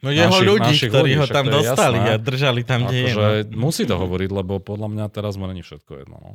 No 0.00 0.08
jeho 0.08 0.32
Našich- 0.32 0.48
ľudí, 0.48 0.72
našich 0.72 0.88
ktorí 0.88 1.10
ľudí, 1.12 1.20
ho 1.20 1.26
tam 1.26 1.44
dostali 1.46 1.98
jasné. 1.98 2.10
a 2.10 2.16
držali 2.16 2.60
tam, 2.64 2.80
kde 2.84 2.98
je. 2.98 3.06
akože 3.06 3.28
No. 3.46 3.58
musí 3.60 3.82
to 3.84 3.94
hovoriť, 3.94 4.30
lebo 4.32 4.52
podľa 4.56 4.88
mňa 4.88 5.04
teraz 5.08 5.36
mu 5.36 5.44
není 5.44 5.60
všetko 5.60 5.92
jedno. 5.98 6.16
No. 6.16 6.30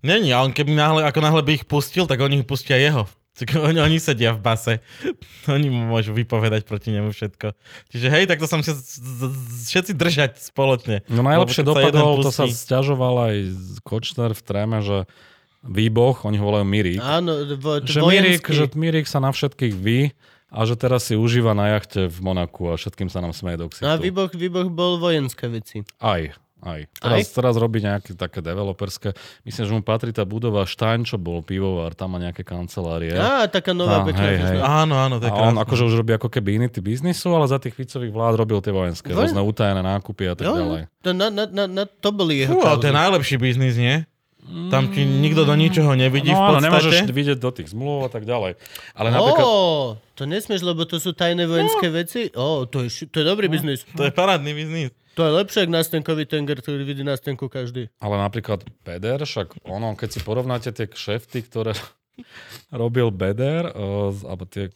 Není, 0.00 0.32
a 0.32 0.40
on 0.40 0.50
keby 0.50 0.72
náhle, 0.72 1.04
ako 1.04 1.20
náhle 1.20 1.42
by 1.44 1.52
ich 1.54 1.64
pustil, 1.64 2.08
tak 2.08 2.16
oni 2.18 2.40
pustia 2.42 2.76
jeho. 2.76 3.04
Oni, 3.40 3.78
oni 3.78 3.96
sedia 3.96 4.32
v 4.32 4.42
base. 4.42 4.72
Oni 5.48 5.68
mu 5.68 5.88
môžu 5.88 6.12
vypovedať 6.12 6.66
proti 6.66 6.90
nemu 6.90 7.08
všetko. 7.08 7.56
Čiže 7.88 8.06
hej, 8.10 8.24
tak 8.26 8.36
to 8.36 8.44
sa 8.44 8.58
musia 8.58 8.76
všetci 9.64 9.92
držať 9.94 10.36
spoločne. 10.42 11.06
No 11.06 11.22
najlepšie 11.22 11.62
dopadol, 11.62 12.20
to 12.20 12.28
sa 12.28 12.44
sťažoval 12.44 13.30
aj 13.30 13.34
Kočner 13.80 14.32
v 14.32 14.42
tréme, 14.42 14.78
že 14.80 15.08
výboch, 15.62 16.24
oni 16.24 16.36
ho 16.36 16.44
volajú 16.44 16.66
Mirík. 16.66 17.00
Áno, 17.00 17.32
vo, 17.56 17.80
že 17.80 18.00
vojenský. 18.00 18.50
že 18.50 18.64
Mirík 18.74 19.04
sa 19.04 19.20
na 19.20 19.30
všetkých 19.30 19.72
ví 19.72 20.12
a 20.50 20.66
že 20.66 20.74
teraz 20.74 21.06
si 21.06 21.14
užíva 21.14 21.54
na 21.54 21.78
jachte 21.78 22.10
v 22.10 22.18
Monaku 22.20 22.68
a 22.68 22.74
všetkým 22.74 23.06
sa 23.06 23.22
nám 23.22 23.30
smeje 23.30 23.62
do 23.62 23.66
ksichtu. 23.70 23.86
A 23.86 23.94
výboch, 23.94 24.34
výboch 24.34 24.66
bol 24.66 24.98
vojenské 24.98 25.46
veci. 25.46 25.86
Aj, 26.02 26.34
aj. 26.60 26.80
Teraz, 27.00 27.30
teraz 27.32 27.54
robí 27.56 27.80
nejaké 27.80 28.12
také 28.12 28.42
developerské. 28.42 29.14
Myslím, 29.46 29.64
že 29.64 29.72
mu 29.72 29.80
patrí 29.80 30.10
tá 30.10 30.26
budova 30.28 30.66
Stein, 30.68 31.06
čo 31.06 31.16
bol 31.16 31.40
pivovar, 31.40 31.94
tam 31.96 32.12
má 32.12 32.18
nejaké 32.20 32.42
kancelárie. 32.44 33.14
Á, 33.16 33.48
taká 33.48 33.72
nová 33.72 34.02
pekná. 34.04 34.26
hej, 34.26 34.36
hej. 34.42 34.58
no. 34.58 34.66
Áno, 34.66 34.94
áno, 34.98 35.14
to 35.22 35.30
je 35.30 35.32
A 35.32 35.40
on 35.40 35.56
akože 35.56 35.88
už 35.88 35.94
robí 36.02 36.12
ako 36.12 36.28
keby 36.28 36.60
iný 36.60 36.66
typ 36.68 36.84
biznisu, 36.84 37.30
ale 37.32 37.46
za 37.48 37.56
tých 37.62 37.72
Ficových 37.78 38.12
vlád 38.12 38.34
robil 38.42 38.58
tie 38.60 38.74
vojenské, 38.74 39.14
Vojen- 39.14 39.32
rôzne 39.32 39.40
utajené 39.40 39.80
nákupy 39.80 40.24
a 40.28 40.34
tak 40.36 40.44
Jo, 40.50 40.54
ďalej. 40.58 40.82
to, 41.00 41.10
na, 41.16 41.26
na, 41.32 41.64
na, 41.64 41.84
to 41.86 42.10
boli 42.12 42.44
jeho 42.44 42.52
Fú, 42.52 42.60
ale 42.60 42.76
to 42.82 42.90
je 42.90 42.96
najlepší 42.98 43.36
biznis, 43.40 43.78
nie? 43.80 44.04
Tam 44.72 44.90
ti 44.90 45.04
nikto 45.04 45.44
do 45.44 45.54
ničoho 45.54 45.94
nevidí 45.94 46.32
No 46.32 46.36
v 46.36 46.42
áno, 46.42 46.48
podstate. 46.58 46.64
nemôžeš 46.66 46.96
vidieť 47.12 47.38
do 47.38 47.50
tých 47.54 47.70
zmluv 47.70 48.06
a 48.06 48.10
tak 48.10 48.26
ďalej. 48.26 48.58
Ale 48.96 49.08
napríklad... 49.12 49.44
Ó, 49.46 49.54
to 50.16 50.24
nesmieš, 50.26 50.66
lebo 50.66 50.82
to 50.88 50.98
sú 50.98 51.14
tajné 51.14 51.46
vojenské 51.46 51.86
veci. 51.92 52.32
Ó, 52.34 52.66
to 52.66 52.82
je, 52.82 53.06
to 53.06 53.22
je 53.22 53.26
dobrý 53.26 53.46
biznis. 53.46 53.86
To 53.94 54.02
je 54.02 54.10
parádny 54.10 54.50
biznis. 54.50 54.90
To 55.14 55.26
je 55.26 55.32
lepšie, 55.36 55.66
ako 55.66 55.74
nástenkový 55.74 56.24
tenger, 56.24 56.62
ktorý 56.62 56.82
vidí 56.82 57.02
nástenku 57.02 57.50
každý. 57.50 57.90
Ale 57.98 58.16
napríklad 58.16 58.62
Beder, 58.82 59.20
však 59.20 59.66
ono, 59.66 59.92
keď 59.94 60.08
si 60.08 60.20
porovnáte 60.22 60.70
tie 60.70 60.86
kšefty, 60.86 61.44
ktoré 61.44 61.74
robil 62.70 63.10
Beder, 63.10 63.72
z- 64.10 64.22
alebo 64.22 64.44
tie 64.44 64.68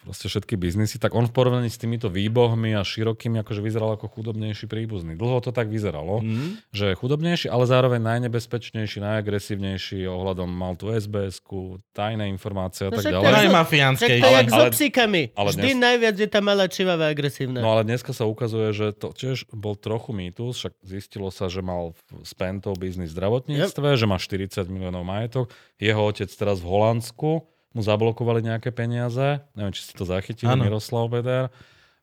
proste 0.00 0.26
všetky 0.26 0.54
biznisy, 0.54 0.96
tak 0.96 1.12
on 1.12 1.26
v 1.26 1.32
porovnaní 1.32 1.66
s 1.66 1.76
týmito 1.76 2.06
výbohmi 2.06 2.72
a 2.72 2.82
širokými 2.82 3.38
akože 3.38 3.60
vyzeral 3.60 3.94
ako 3.94 4.08
chudobnejší 4.08 4.66
príbuzný. 4.66 5.14
Dlho 5.14 5.38
to 5.40 5.50
tak 5.50 5.66
vyzeralo, 5.66 6.20
Mm. 6.20 6.58
že 6.70 6.90
je 6.90 6.94
chudobnejší, 6.94 7.46
ale 7.46 7.64
zároveň 7.64 8.00
najnebezpečnejší, 8.00 8.98
najagresívnejší 8.98 10.06
ohľadom 10.06 10.46
mal 10.46 10.74
tú 10.74 10.90
SBS-ku, 10.90 11.58
tajné 11.92 12.26
informácie 12.28 12.86
a 12.86 12.90
No 12.90 12.96
tak 12.96 13.04
to 13.04 13.10
ďalej. 13.10 13.22
je- 13.22 13.28
Aj 13.28 13.42
Však 13.42 13.54
mafiánskej. 13.54 14.08
to 14.08 14.14
je 14.14 14.22
Ale- 14.24 14.38
jak 14.38 14.48
so 14.48 14.56
ale- 14.56 14.70
psíkami. 14.70 15.22
ale 15.34 15.48
Vždy 15.50 15.68
dnes- 15.68 15.82
najviac 15.82 16.16
je 16.16 16.28
tá 16.28 16.40
malá 16.40 16.64
čivavá 16.66 17.06
agresívna. 17.08 17.58
No 17.60 17.70
ale 17.70 17.82
dneska 17.84 18.10
sa 18.10 18.24
ukazuje, 18.24 18.72
že 18.72 18.86
to 18.92 19.10
tiež 19.10 19.50
bol 19.50 19.74
trochu 19.74 20.10
mýtus, 20.10 20.56
však 20.56 20.74
zistilo 20.82 21.28
sa, 21.28 21.46
že 21.46 21.60
mal 21.60 21.92
s 22.20 22.32
Pentou 22.32 22.74
biznis 22.74 23.10
v 23.10 23.16
zdravotníctve, 23.18 23.88
že 23.94 24.06
má 24.06 24.16
40 24.16 24.66
miliónov 24.66 25.02
majetok. 25.02 25.50
Jeho 25.78 25.98
otec 26.00 26.30
teraz 26.30 26.58
v 26.58 26.66
Holandsku 26.66 26.81
mu 27.70 27.80
zablokovali 27.80 28.42
nejaké 28.42 28.68
peniaze. 28.68 29.40
Neviem, 29.52 29.72
či 29.72 29.82
si 29.82 29.92
to 29.92 30.04
zachytil, 30.04 30.46
Áno. 30.46 30.62
Miroslav 30.62 31.06
Beder. 31.06 31.48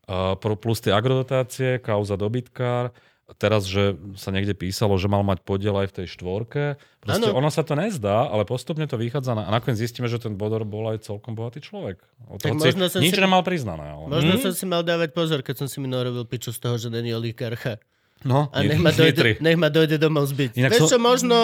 Uh, 0.03 0.33
plus 0.55 0.79
tie 0.79 0.89
agrodotácie, 0.89 1.77
kauza 1.77 2.15
dobytkár. 2.15 2.89
Teraz, 3.37 3.61
že 3.63 3.93
sa 4.17 4.33
niekde 4.33 4.57
písalo, 4.57 4.97
že 4.97 5.05
mal 5.05 5.21
mať 5.21 5.45
podiel 5.45 5.77
aj 5.77 5.93
v 5.93 6.01
tej 6.01 6.07
štvorke. 6.09 6.63
Proste 6.97 7.29
Áno. 7.29 7.37
ono 7.37 7.47
sa 7.47 7.61
to 7.61 7.77
nezdá, 7.77 8.25
ale 8.25 8.41
postupne 8.41 8.81
to 8.83 8.97
vychádza 8.97 9.37
na, 9.37 9.45
a 9.45 9.53
nakoniec 9.53 9.77
zistíme, 9.77 10.09
že 10.09 10.17
ten 10.17 10.33
Bodor 10.33 10.65
bol 10.65 10.89
aj 10.89 11.05
celkom 11.05 11.37
bohatý 11.37 11.61
človek. 11.61 12.01
O 12.25 12.35
Tak 12.35 12.57
hoci 12.57 12.73
možno 12.73 12.89
som 12.89 12.97
nič 12.99 13.13
si- 13.13 13.21
nemal 13.21 13.45
priznané. 13.45 13.85
Ale... 13.85 14.09
Možno 14.09 14.33
Mhm. 14.33 14.41
som 14.41 14.51
si 14.51 14.65
mal 14.65 14.81
dávať 14.81 15.13
pozor, 15.13 15.39
keď 15.39 15.55
som 15.55 15.67
si 15.69 15.77
minul 15.77 16.01
robil 16.03 16.25
piču 16.25 16.49
z 16.49 16.57
toho, 16.57 16.73
že 16.75 16.89
není 16.89 17.13
oligarcha. 17.13 17.77
No, 18.19 18.49
A 18.49 18.65
nech 18.65 18.81
ma 18.81 18.89
dojde, 18.91 19.37
nech 19.37 19.55
ma 19.55 19.69
dojde 19.69 19.95
domov 19.95 20.25
zbyť. 20.25 20.57
Inak 20.57 20.71
Vieš 20.73 20.81
som- 20.81 20.89
čo, 20.89 20.97
možno... 20.99 21.37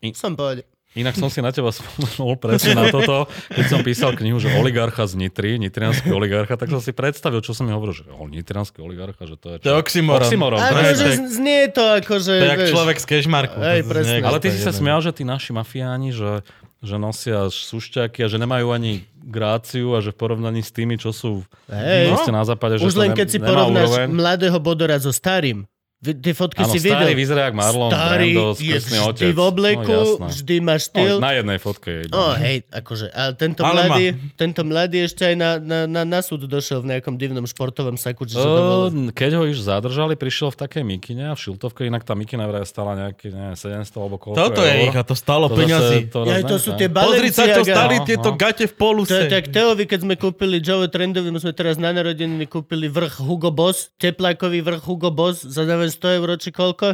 I- 0.00 0.16
Som 0.16 0.32
povedal. 0.32 0.64
Inak 0.92 1.14
som 1.14 1.26
si 1.26 1.38
na 1.38 1.48
teba 1.48 1.70
spomenul 1.70 2.34
presne 2.36 2.74
na 2.74 2.88
toto, 2.88 3.24
keď 3.48 3.64
som 3.64 3.80
písal 3.80 4.10
knihu, 4.12 4.36
že 4.36 4.50
oligarcha 4.52 5.04
z 5.04 5.14
Nitry, 5.16 5.54
nitrianský 5.56 6.10
oligarcha, 6.10 6.54
tak 6.54 6.66
som 6.68 6.78
si 6.78 6.90
predstavil, 6.90 7.38
čo 7.38 7.50
som 7.50 7.62
mi 7.62 7.70
hovoril, 7.70 7.94
že 7.94 8.04
o, 8.08 8.26
nitrianský 8.26 8.80
oligarcha, 8.80 9.22
že 9.22 9.34
to 9.34 9.46
je 9.52 9.56
To 9.60 9.68
je 9.68 9.70
čo? 9.70 9.78
oxymoron. 9.78 10.26
Oxymoron, 10.26 10.58
Ale 10.58 10.90
že 10.92 11.14
z- 11.14 11.30
znie 11.32 11.60
to 11.68 11.84
ako, 11.94 12.18
že... 12.18 12.32
To 12.32 12.42
je 12.42 12.50
jak 12.50 12.60
vieš, 12.60 12.70
človek 12.70 12.96
z 12.96 13.06
Kešmarku. 13.06 13.54
To 13.54 13.70
presne. 13.84 14.18
Ale 14.20 14.38
ty 14.38 14.48
si 14.48 14.58
sa 14.58 14.72
smial, 14.72 14.98
že 14.98 15.10
tí 15.12 15.22
naši 15.22 15.50
mafiáni, 15.52 16.10
že, 16.10 16.42
že 16.80 16.96
nosia 16.96 17.46
sušťaky 17.46 18.20
a 18.20 18.28
že 18.28 18.36
nemajú 18.36 18.66
ani 18.68 18.92
gráciu 19.20 19.92
a 19.92 20.00
že 20.00 20.10
v 20.10 20.18
porovnaní 20.18 20.58
s 20.58 20.68
tými, 20.68 20.96
čo 20.96 21.12
sú 21.12 21.46
Hej. 21.66 22.10
proste 22.10 22.30
na 22.30 22.42
západe, 22.42 22.76
že 22.76 22.82
Už 22.82 22.92
to 22.92 23.00
len 23.00 23.12
ne- 23.12 23.16
keď 23.16 23.28
si 23.28 23.38
nemá 23.38 23.46
porovnáš 23.46 23.86
úroveň. 23.86 24.06
mladého 24.10 24.58
Bodora 24.58 24.96
so 24.96 25.10
starým. 25.10 25.70
Tie 26.00 26.32
fotky 26.32 26.64
Áno, 26.64 26.72
si 26.72 26.80
starý 26.80 27.12
videl. 27.12 27.20
vyzerá 27.20 27.40
jak 27.44 27.54
Marlon 27.54 27.92
Starý 27.92 28.32
Brando, 28.32 28.56
je 28.56 28.72
vždy 28.80 28.96
otec. 29.04 29.28
v 29.28 29.40
obleku, 29.42 29.84
No, 29.84 30.00
jasné. 30.16 30.26
vždy 30.32 30.54
má 30.58 30.74
štýl. 30.74 31.14
No, 31.14 31.20
na 31.20 31.32
jednej 31.34 31.58
fotke 31.58 31.88
je. 31.90 32.00
iba. 32.02 32.14
Oh, 32.16 32.32
hej, 32.34 32.56
akože, 32.66 33.06
ale 33.10 33.32
tento, 33.34 33.60
Ale 33.60 33.80
mladý, 33.84 34.06
tento 34.32 34.60
mladý 34.62 34.96
ešte 35.02 35.22
aj 35.22 35.34
na, 35.34 35.50
na, 35.56 35.78
na, 35.84 36.02
na 36.02 36.20
súd 36.20 36.42
došiel 36.42 36.80
v 36.80 36.96
nejakom 36.96 37.14
divnom 37.14 37.44
športovom 37.44 37.94
saku, 37.94 38.24
čiže. 38.24 38.40
Uh, 38.40 39.12
keď 39.12 39.30
ho 39.34 39.42
už 39.44 39.60
zadržali, 39.60 40.16
prišiel 40.16 40.48
v 40.48 40.58
takej 40.58 40.82
mikine 40.82 41.22
a 41.26 41.32
v 41.32 41.40
šiltovke, 41.42 41.84
inak 41.84 42.00
tá 42.00 42.14
mikina 42.14 42.44
vraj 42.44 42.64
stala 42.64 42.96
nejaké 42.96 43.28
neviem, 43.28 43.52
700 43.52 43.92
alebo 43.94 44.16
koľko 44.16 44.40
Toto 44.40 44.60
je 44.62 44.74
ich 44.82 44.94
a 44.94 45.04
to 45.04 45.12
stalo 45.12 45.46
To 45.46 45.54
zase- 45.54 45.60
peňazí. 45.60 45.98
to 46.08 46.18
Ja, 46.24 46.40
to 46.40 46.56
sú 46.56 46.70
tie 46.74 46.88
Pozri 46.88 47.28
sa, 47.28 47.44
čo 47.46 47.60
stali 47.62 47.94
No, 47.94 48.08
tieto 48.08 48.30
no. 48.30 48.36
gate 48.36 48.64
v 48.64 48.72
poluse. 48.72 49.28
tak 49.28 49.48
Teovi, 49.48 49.84
keď 49.84 50.00
sme 50.00 50.16
kúpili 50.16 50.58
Joe 50.58 50.86
Trendovi, 50.86 51.28
my 51.28 51.36
sme 51.38 51.52
teraz 51.52 51.76
na 51.76 51.92
narodeniny 51.92 52.46
kúpili 52.46 52.88
vrch 52.88 53.20
Hugo 53.20 53.50
Boss, 53.50 53.92
teplákový 53.94 54.60
vrch 54.62 54.80
Hugo 54.80 55.10
Boss 55.10 55.44
za 55.44 55.68
neviem 55.90 55.98
100 55.98 56.18
eur 56.22 56.28
či 56.38 56.50
koľko? 56.54 56.86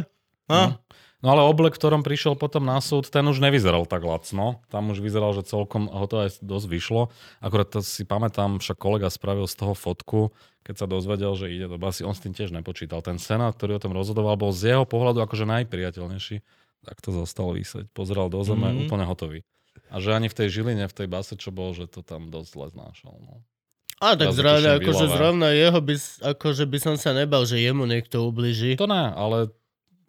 No. 0.49 0.81
No 1.17 1.33
ale 1.33 1.41
oblek, 1.49 1.73
v 1.73 1.81
ktorom 1.81 2.05
prišiel 2.05 2.37
potom 2.37 2.61
na 2.61 2.77
súd, 2.77 3.09
ten 3.09 3.25
už 3.25 3.41
nevyzeral 3.41 3.89
tak 3.89 4.05
lacno. 4.05 4.61
Tam 4.69 4.93
už 4.93 5.01
vyzeral, 5.01 5.33
že 5.33 5.49
celkom 5.49 5.89
ho 5.89 6.05
to 6.05 6.21
aj 6.29 6.45
dosť 6.45 6.67
vyšlo. 6.69 7.09
Akorát 7.41 7.73
to 7.73 7.81
si 7.81 8.05
pamätám, 8.05 8.61
však 8.61 8.77
kolega 8.77 9.09
spravil 9.09 9.49
z 9.49 9.57
toho 9.57 9.73
fotku, 9.73 10.29
keď 10.61 10.75
sa 10.77 10.85
dozvedel, 10.85 11.33
že 11.33 11.49
ide 11.49 11.65
do 11.65 11.81
basy. 11.81 12.05
On 12.05 12.13
s 12.13 12.21
tým 12.21 12.37
tiež 12.37 12.53
nepočítal. 12.53 13.01
Ten 13.01 13.17
senát, 13.17 13.57
ktorý 13.57 13.81
o 13.81 13.83
tom 13.83 13.97
rozhodoval, 13.97 14.37
bol 14.37 14.53
z 14.53 14.77
jeho 14.77 14.85
pohľadu 14.85 15.25
akože 15.25 15.49
najpriateľnejší. 15.49 16.37
Tak 16.85 17.01
to 17.01 17.09
zostal 17.09 17.49
vysieť. 17.49 17.89
Pozeral 17.97 18.29
do 18.29 18.37
zeme, 18.45 18.69
Mhm. 18.69 18.79
úplne 18.85 19.09
hotový. 19.09 19.41
A 19.89 19.97
že 19.97 20.13
ani 20.13 20.29
v 20.29 20.37
tej 20.37 20.47
Žiline, 20.53 20.85
v 20.85 20.93
tej 20.95 21.07
base, 21.09 21.33
čo 21.33 21.49
bol, 21.49 21.73
že 21.73 21.89
to 21.89 22.05
tam 22.05 22.29
dosť 22.29 22.49
zle 22.53 22.65
znášal. 22.77 23.15
No. 23.25 23.41
A 23.97 24.13
tak 24.13 24.29
zrovna, 24.29 24.77
akože 24.77 25.05
zrovna 25.09 25.47
jeho 25.57 25.79
by, 25.81 25.95
akože 26.21 26.63
by 26.69 26.77
som 26.77 26.95
sa 27.01 27.17
nebal, 27.17 27.49
že 27.49 27.57
jemu 27.57 27.89
niekto 27.89 28.29
ubliží. 28.29 28.77
To 28.77 28.85
ne, 28.85 29.09
ale 29.09 29.49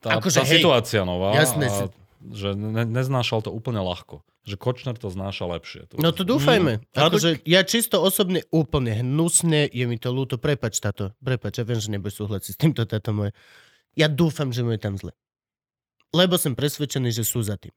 tá, 0.05 0.20
Akože 0.20 0.44
tá 0.44 0.47
hej, 0.47 0.60
situácia 0.60 1.02
nová, 1.09 1.32
jasné 1.32 1.66
a, 1.66 1.74
si- 1.74 1.93
že 2.36 2.52
ne, 2.52 2.85
neznášal 2.85 3.40
to 3.40 3.51
úplne 3.51 3.81
ľahko. 3.81 4.20
Že 4.44 4.56
Kočner 4.60 4.97
to 4.97 5.12
znáša 5.12 5.44
lepšie. 5.44 5.81
Tu. 5.89 6.01
No 6.01 6.09
to 6.12 6.24
dúfajme. 6.24 6.81
Mm. 6.81 6.85
Akože 6.97 7.44
ja 7.44 7.60
čisto 7.65 8.01
osobne 8.01 8.44
úplne 8.48 8.97
hnusne, 9.05 9.69
je 9.69 9.85
mi 9.85 9.97
to 10.01 10.09
ľúto, 10.12 10.40
prepač 10.40 10.81
táto, 10.81 11.12
prepač, 11.20 11.60
ja 11.60 11.65
viem, 11.69 11.81
že 11.81 11.93
nebudeš 11.93 12.24
súhlasiť 12.24 12.52
s 12.52 12.59
týmto 12.60 12.85
táto 12.89 13.12
moje. 13.12 13.36
Ja 13.97 14.09
dúfam, 14.09 14.52
že 14.52 14.65
mu 14.65 14.73
je 14.73 14.81
tam 14.81 14.97
zle. 14.97 15.12
Lebo 16.16 16.40
som 16.40 16.56
presvedčený, 16.56 17.12
že 17.12 17.24
sú 17.24 17.44
za 17.44 17.60
tým. 17.60 17.73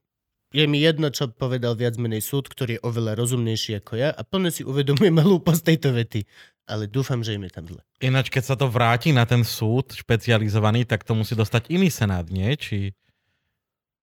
Je 0.52 0.68
mi 0.68 0.84
jedno, 0.84 1.08
čo 1.08 1.32
povedal 1.32 1.80
viac 1.80 1.96
menej 1.96 2.20
súd, 2.20 2.52
ktorý 2.52 2.76
je 2.76 2.84
oveľa 2.84 3.16
rozumnejší 3.16 3.80
ako 3.80 3.96
ja 3.96 4.12
a 4.12 4.22
plne 4.28 4.52
si 4.52 4.68
uvedomujem 4.68 5.16
hlúposť 5.16 5.62
tejto 5.64 5.96
vety. 5.96 6.28
Ale 6.68 6.92
dúfam, 6.92 7.24
že 7.24 7.36
im 7.36 7.48
je 7.48 7.52
tam 7.52 7.66
zle. 7.68 7.82
Ináč, 8.04 8.28
keď 8.32 8.44
sa 8.44 8.56
to 8.60 8.68
vráti 8.68 9.12
na 9.16 9.24
ten 9.24 9.44
súd 9.48 9.96
špecializovaný, 9.96 10.84
tak 10.88 11.08
to 11.08 11.16
musí 11.16 11.36
dostať 11.36 11.72
iný 11.72 11.88
senát, 11.88 12.28
nie? 12.28 12.52
Či... 12.56 12.96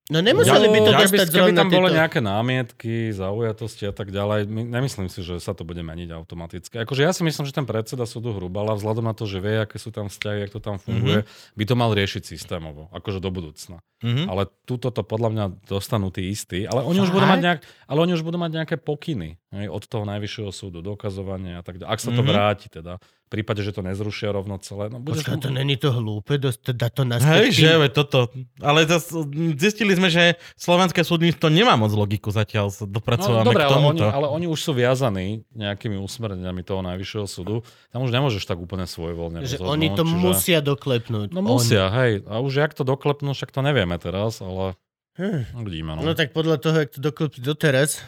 No 0.08 0.24
nemuseli 0.24 0.72
by 0.72 0.80
to 0.80 0.92
by, 0.92 1.00
dostať 1.04 1.28
keby 1.28 1.52
zrovna 1.52 1.60
tam 1.60 1.68
boli 1.68 1.92
nejaké 1.92 2.20
námietky, 2.24 3.12
zaujatosti 3.12 3.84
a 3.88 3.92
tak 3.92 4.08
ďalej, 4.08 4.48
my, 4.48 4.64
nemyslím 4.64 5.12
si, 5.12 5.20
že 5.20 5.36
sa 5.36 5.52
to 5.52 5.68
bude 5.68 5.84
meniť 5.84 6.08
automaticky. 6.16 6.80
Akože 6.80 7.04
ja 7.04 7.12
si 7.12 7.20
myslím, 7.28 7.44
že 7.44 7.52
ten 7.52 7.68
predseda 7.68 8.08
súdu 8.08 8.32
Hrubala, 8.32 8.72
vzhľadom 8.72 9.04
na 9.04 9.12
to, 9.12 9.28
že 9.28 9.36
vie, 9.44 9.60
aké 9.60 9.76
sú 9.76 9.92
tam 9.92 10.08
vzťahy, 10.08 10.48
ako 10.48 10.56
to 10.56 10.64
tam 10.64 10.76
funguje, 10.80 11.28
mm-hmm. 11.28 11.56
by 11.60 11.64
to 11.68 11.74
mal 11.76 11.92
riešiť 11.92 12.24
systémovo, 12.24 12.88
akože 12.88 13.20
do 13.20 13.28
budúcna. 13.28 13.84
Mhm. 13.98 14.30
Ale 14.30 14.46
túto 14.62 14.88
to 14.88 15.02
podľa 15.02 15.30
mňa 15.32 15.44
dostanú 15.66 16.08
tí 16.08 16.30
istí, 16.30 16.62
ale 16.62 16.82
oni, 16.82 17.00
už 17.00 17.10
budú 17.10 17.26
mať 17.26 17.40
nejak, 17.40 17.60
ale 17.84 17.98
oni 17.98 18.12
už 18.14 18.22
budú 18.22 18.36
mať 18.36 18.50
nejaké 18.54 18.76
pokyny 18.76 19.40
hej, 19.50 19.66
od 19.66 19.82
toho 19.82 20.04
najvyššieho 20.04 20.52
súdu, 20.52 20.78
dokazovanie 20.80 21.56
a 21.56 21.62
tak 21.64 21.80
ďalej. 21.80 21.90
Ak 21.90 21.98
sa 21.98 22.10
to 22.10 22.22
Mhm. 22.22 22.28
vráti 22.28 22.68
teda, 22.68 23.00
v 23.28 23.44
prípade, 23.44 23.60
že 23.60 23.76
to 23.76 23.84
nezrušia 23.84 24.32
rovno 24.32 24.56
celé. 24.56 24.88
No, 24.88 25.04
budeš 25.04 25.20
Počkaj, 25.20 25.44
to 25.44 25.50
není 25.52 25.76
to 25.76 25.92
hlúpe, 25.92 26.40
dá 26.40 26.88
to 26.88 27.04
naspäť. 27.04 27.52
Hej, 27.52 27.60
že 27.60 27.70
veď 27.76 27.92
toto. 27.92 28.32
Ale 28.56 28.88
zas, 28.88 29.12
zistili 29.60 29.92
sme, 29.92 30.08
že 30.08 30.40
slovenské 30.56 31.04
súdnictvo 31.04 31.52
nemá 31.52 31.76
moc 31.76 31.92
logiku 31.92 32.32
zatiaľ, 32.32 32.72
sa 32.72 32.88
No, 32.88 33.44
dobre, 33.44 33.60
k 33.60 33.68
ale 33.68 33.76
oni, 33.76 34.00
tomuto. 34.00 34.04
ale 34.08 34.26
oni 34.32 34.46
už 34.48 34.60
sú 34.62 34.72
viazaní 34.72 35.44
nejakými 35.52 36.00
usmerneniami 36.00 36.64
toho 36.64 36.80
najvyššieho 36.80 37.28
súdu. 37.28 37.60
Tam 37.92 38.00
už 38.00 38.16
nemôžeš 38.16 38.48
tak 38.48 38.56
úplne 38.56 38.88
svojvoľne 38.88 39.44
Že 39.44 39.60
oni 39.60 39.92
to 39.92 40.08
čiže... 40.08 40.16
musia 40.16 40.58
doklepnúť. 40.64 41.28
No 41.28 41.44
musia, 41.44 41.84
hej. 42.00 42.24
A 42.24 42.40
už 42.40 42.64
jak 42.64 42.72
to 42.72 42.80
doklepnú, 42.80 43.36
však 43.36 43.52
to 43.52 43.60
nevieme 43.88 43.96
teraz, 43.96 44.44
ale 44.44 44.76
Hm. 45.18 45.50
uvidíme. 45.64 45.98
No. 45.98 46.06
No 46.06 46.14
tak 46.14 46.30
podľa 46.30 46.62
toho, 46.62 46.78
jak 46.78 46.94
to 46.94 47.00
doklepí 47.02 47.42
doteraz, 47.42 48.06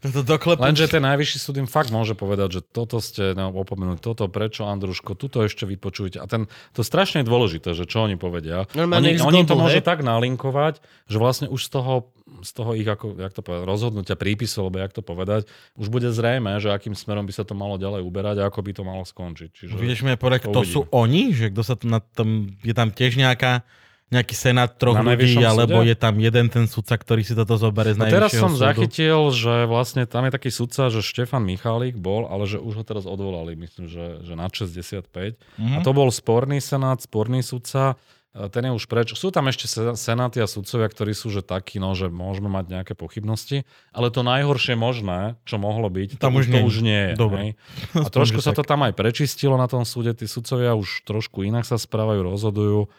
To 0.00 0.24
doklepu... 0.24 0.64
Lenže 0.64 0.88
ten 0.88 1.04
najvyšší 1.04 1.36
súd 1.36 1.60
im 1.60 1.68
fakt 1.68 1.92
môže 1.92 2.16
povedať, 2.16 2.48
že 2.56 2.60
toto 2.64 3.04
ste 3.04 3.36
no, 3.36 3.52
opomenuli, 3.52 4.00
toto, 4.00 4.24
prečo 4.32 4.64
Andruško, 4.64 5.12
tuto 5.12 5.44
ešte 5.44 5.68
vypočujte. 5.68 6.16
A 6.16 6.24
ten, 6.24 6.48
to 6.72 6.80
strašne 6.80 7.20
je 7.20 7.28
dôležité, 7.28 7.76
že 7.76 7.84
čo 7.84 8.08
oni 8.08 8.16
povedia. 8.16 8.64
Normálne 8.72 9.12
Oni, 9.12 9.20
oni 9.20 9.40
to 9.44 9.60
môžu 9.60 9.84
tak 9.84 10.00
nalinkovať, 10.00 10.80
že 11.04 11.20
vlastne 11.20 11.52
už 11.52 11.68
z 11.68 11.70
toho, 11.76 11.94
z 12.40 12.50
toho 12.56 12.72
ich 12.80 12.88
ako, 12.88 13.12
jak 13.20 13.36
to 13.36 13.44
povedať, 13.44 13.68
rozhodnutia, 13.68 14.16
prípisu, 14.16 14.64
alebo 14.64 14.80
jak 14.80 14.96
to 14.96 15.04
povedať, 15.04 15.44
už 15.76 15.92
bude 15.92 16.08
zrejme, 16.08 16.56
že 16.64 16.72
akým 16.72 16.96
smerom 16.96 17.28
by 17.28 17.36
sa 17.36 17.44
to 17.44 17.52
malo 17.52 17.76
ďalej 17.76 18.00
uberať 18.00 18.40
a 18.40 18.48
ako 18.48 18.64
by 18.64 18.72
to 18.72 18.82
malo 18.88 19.04
skončiť. 19.04 19.50
Čiže... 19.52 19.76
Vieš 19.76 20.00
mi 20.08 20.16
povedať, 20.16 20.48
to 20.48 20.56
kto 20.56 20.60
sú 20.64 20.80
oni? 20.96 21.36
Že 21.36 21.52
kto 21.52 21.62
sa 21.62 21.76
tu 21.76 21.92
na 21.92 22.00
tom... 22.00 22.56
Je 22.64 22.72
tam 22.72 22.88
tiež 22.88 23.20
nejaká 23.20 23.68
nejaký 24.10 24.34
senát 24.34 24.74
troch 24.74 24.94
Na 24.94 25.06
ľudí, 25.06 25.38
alebo 25.38 25.78
súde? 25.78 25.86
je 25.86 25.96
tam 25.96 26.14
jeden 26.16 26.46
ten 26.46 26.66
sudca, 26.66 26.92
ktorý 26.92 27.22
si 27.22 27.32
toto 27.32 27.54
zoberie 27.54 27.94
z 27.94 27.98
No 27.98 28.06
teraz 28.06 28.30
som 28.32 28.50
súdu. 28.50 28.58
zachytil, 28.60 29.30
že 29.30 29.64
vlastne 29.64 30.02
tam 30.02 30.26
je 30.26 30.32
taký 30.32 30.50
sudca, 30.50 30.86
že 30.86 30.98
Štefan 31.00 31.40
Michalík 31.40 31.94
bol, 31.94 32.24
ale 32.24 32.44
že 32.44 32.58
už 32.58 32.74
ho 32.74 32.84
teraz 32.84 33.04
odvolali, 33.04 33.54
myslím, 33.54 33.86
že, 33.86 34.18
že 34.20 34.34
na 34.34 34.46
65. 34.46 35.38
Mhm. 35.56 35.72
A 35.72 35.78
to 35.80 35.90
bol 35.90 36.08
sporný 36.08 36.58
senát, 36.58 36.98
sporný 36.98 37.38
sudca, 37.40 37.94
e, 38.30 38.46
ten 38.48 38.62
je 38.64 38.72
už 38.72 38.84
preč. 38.84 39.10
Sú 39.12 39.28
tam 39.28 39.46
ešte 39.46 39.66
se- 39.66 39.94
senáty 39.94 40.38
a 40.38 40.46
sudcovia, 40.46 40.86
ktorí 40.86 41.10
sú 41.12 41.28
že 41.28 41.40
takí, 41.40 41.78
no, 41.78 41.90
že 41.92 42.06
môžeme 42.06 42.46
mať 42.48 42.66
nejaké 42.68 42.92
pochybnosti, 42.94 43.62
ale 43.88 44.08
to 44.08 44.22
najhoršie 44.22 44.74
možné, 44.74 45.38
čo 45.44 45.54
mohlo 45.56 45.86
byť, 45.86 46.18
Tam 46.18 46.34
to, 46.34 46.38
už 46.40 46.44
to 46.44 46.52
nie 46.52 46.62
už 46.64 46.76
nie 46.80 47.00
je. 47.04 47.12
Dobre. 47.14 47.38
hej. 47.40 47.50
A 47.96 48.08
trošku 48.08 48.38
sa 48.38 48.50
to 48.50 48.62
tam 48.62 48.82
aj 48.82 48.90
prečistilo 48.92 49.54
na 49.54 49.66
tom 49.66 49.82
súde, 49.82 50.10
tí 50.12 50.26
sudcovia 50.26 50.74
už 50.74 51.02
trošku 51.04 51.42
inak 51.42 51.62
sa 51.62 51.74
správajú, 51.76 52.26
rozhodujú. 52.26 52.90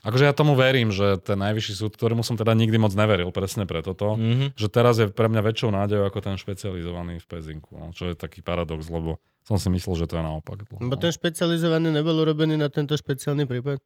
Akože 0.00 0.24
ja 0.24 0.32
tomu 0.32 0.56
verím, 0.56 0.88
že 0.88 1.20
ten 1.20 1.36
najvyšší 1.36 1.74
súd, 1.76 1.92
ktorému 1.92 2.24
som 2.24 2.32
teda 2.32 2.56
nikdy 2.56 2.80
moc 2.80 2.96
neveril, 2.96 3.28
presne 3.30 3.68
preto 3.68 3.92
to, 3.92 4.16
Mhm. 4.16 4.56
že 4.56 4.68
teraz 4.72 4.96
je 4.96 5.12
pre 5.12 5.28
mňa 5.28 5.44
väčšou 5.44 5.68
nádejou 5.68 6.08
ako 6.08 6.20
ten 6.24 6.36
špecializovaný 6.40 7.20
v 7.20 7.26
Pezinku, 7.28 7.76
no, 7.76 7.92
čo 7.92 8.08
je 8.08 8.16
taký 8.16 8.40
paradox, 8.40 8.88
lebo 8.88 9.20
som 9.44 9.60
si 9.60 9.68
myslel, 9.68 10.00
že 10.00 10.08
to 10.08 10.16
je 10.16 10.24
naopak. 10.24 10.64
No. 10.80 10.96
ten 10.96 11.12
špecializovaný 11.12 11.92
nebol 11.92 12.16
urobený 12.16 12.56
na 12.56 12.72
tento 12.72 12.96
špeciálny 12.96 13.44
prípad. 13.44 13.76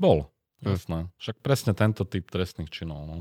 Bol, 0.00 0.32
jasné. 0.64 1.12
Však 1.20 1.44
presne 1.44 1.76
tento 1.76 2.08
typ 2.08 2.24
trestných 2.24 2.72
činov. 2.72 3.04
No. 3.04 3.16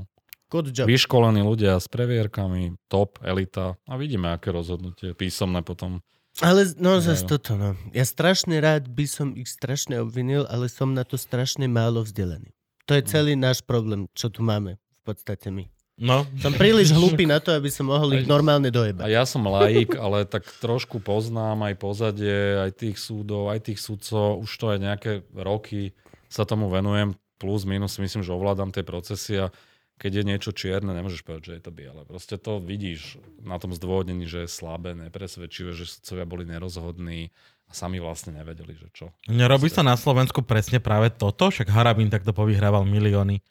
Good 0.49 0.73
job. 0.73 0.87
Vyškolení 0.89 1.43
ľudia 1.43 1.77
s 1.77 1.85
previerkami, 1.85 2.73
top, 2.89 3.19
elita 3.21 3.77
a 3.85 3.93
vidíme, 3.99 4.33
aké 4.33 4.49
rozhodnutie 4.49 5.13
písomné 5.13 5.61
potom. 5.61 6.01
Ale 6.39 6.71
no 6.79 7.03
zase 7.03 7.27
Dajú. 7.27 7.31
toto, 7.35 7.51
no. 7.59 7.75
Ja 7.91 8.07
strašne 8.07 8.55
rád 8.63 8.87
by 8.87 9.05
som 9.11 9.27
ich 9.35 9.51
strašne 9.51 9.99
obvinil, 9.99 10.47
ale 10.47 10.71
som 10.71 10.95
na 10.95 11.03
to 11.03 11.19
strašne 11.19 11.67
málo 11.67 11.99
vzdelaný. 12.07 12.55
To 12.87 12.95
je 12.95 13.03
celý 13.05 13.35
náš 13.35 13.59
problém, 13.61 14.07
čo 14.15 14.31
tu 14.31 14.39
máme 14.41 14.79
v 14.79 15.01
podstate 15.03 15.51
my. 15.51 15.67
No, 15.99 16.23
Som 16.39 16.55
príliš 16.55 16.95
hlúpy 16.95 17.27
na 17.27 17.43
to, 17.43 17.51
aby 17.51 17.67
som 17.67 17.91
mohol 17.91 18.15
ich 18.15 18.23
normálne 18.23 18.71
A 18.71 18.73
dojebať. 18.73 19.03
ja 19.11 19.27
som 19.27 19.43
laik, 19.43 19.99
ale 19.99 20.23
tak 20.23 20.47
trošku 20.63 21.03
poznám 21.03 21.59
aj 21.67 21.75
pozadie, 21.75 22.55
aj 22.55 22.71
tých 22.71 22.95
súdov, 22.95 23.51
aj 23.51 23.67
tých 23.67 23.83
sudcov. 23.83 24.39
Už 24.39 24.47
to 24.55 24.71
aj 24.71 24.79
nejaké 24.79 25.11
roky 25.35 25.91
sa 26.31 26.47
tomu 26.47 26.71
venujem. 26.71 27.19
Plus, 27.35 27.67
minus, 27.67 27.99
myslím, 27.99 28.23
že 28.23 28.31
ovládam 28.31 28.71
tie 28.71 28.87
procesy 28.87 29.43
a 29.43 29.51
keď 29.99 30.23
je 30.23 30.23
niečo 30.23 30.51
čierne, 30.55 30.95
nemôžeš 30.95 31.27
povedať, 31.27 31.43
že 31.43 31.55
je 31.59 31.63
to 31.67 31.75
biele. 31.75 32.01
Proste 32.07 32.39
to 32.39 32.63
vidíš 32.63 33.19
na 33.43 33.59
tom 33.59 33.75
zdôvodnení, 33.75 34.23
že 34.23 34.47
je 34.47 34.49
slabé, 34.49 34.95
nepresvedčivé, 34.95 35.75
že 35.75 35.91
sudcovia 35.91 36.23
boli 36.23 36.47
nerozhodní 36.47 37.35
a 37.69 37.71
sami 37.75 37.99
vlastne 37.99 38.33
nevedeli, 38.33 38.73
že 38.79 38.87
čo. 38.95 39.05
nerobí 39.27 39.67
sa 39.67 39.83
na 39.83 39.99
Slovensku 39.99 40.41
presne 40.41 40.79
práve 40.79 41.11
toto, 41.13 41.51
však 41.51 41.69
Harabín 41.69 42.09
takto 42.09 42.33
povyhrával 42.33 42.87
milióny 42.87 43.43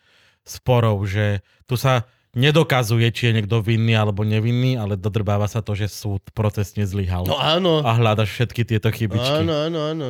sporov, 0.42 1.04
že 1.04 1.44
tu 1.68 1.76
sa 1.76 2.08
nedokazuje, 2.32 3.08
či 3.12 3.30
je 3.30 3.36
niekto 3.40 3.60
vinný 3.60 3.94
alebo 3.94 4.24
nevinný, 4.24 4.80
ale 4.80 4.96
dodrbáva 4.96 5.46
sa 5.48 5.60
to, 5.60 5.76
že 5.76 5.88
súd 5.88 6.24
procesne 6.32 6.84
zlyhal. 6.84 7.28
No 7.28 7.36
áno. 7.36 7.84
A 7.84 7.92
hľadaš 7.96 8.32
všetky 8.32 8.64
tieto 8.64 8.88
chybičky. 8.88 9.44
Áno, 9.44 9.54
áno, 9.54 9.78
áno. 9.84 10.08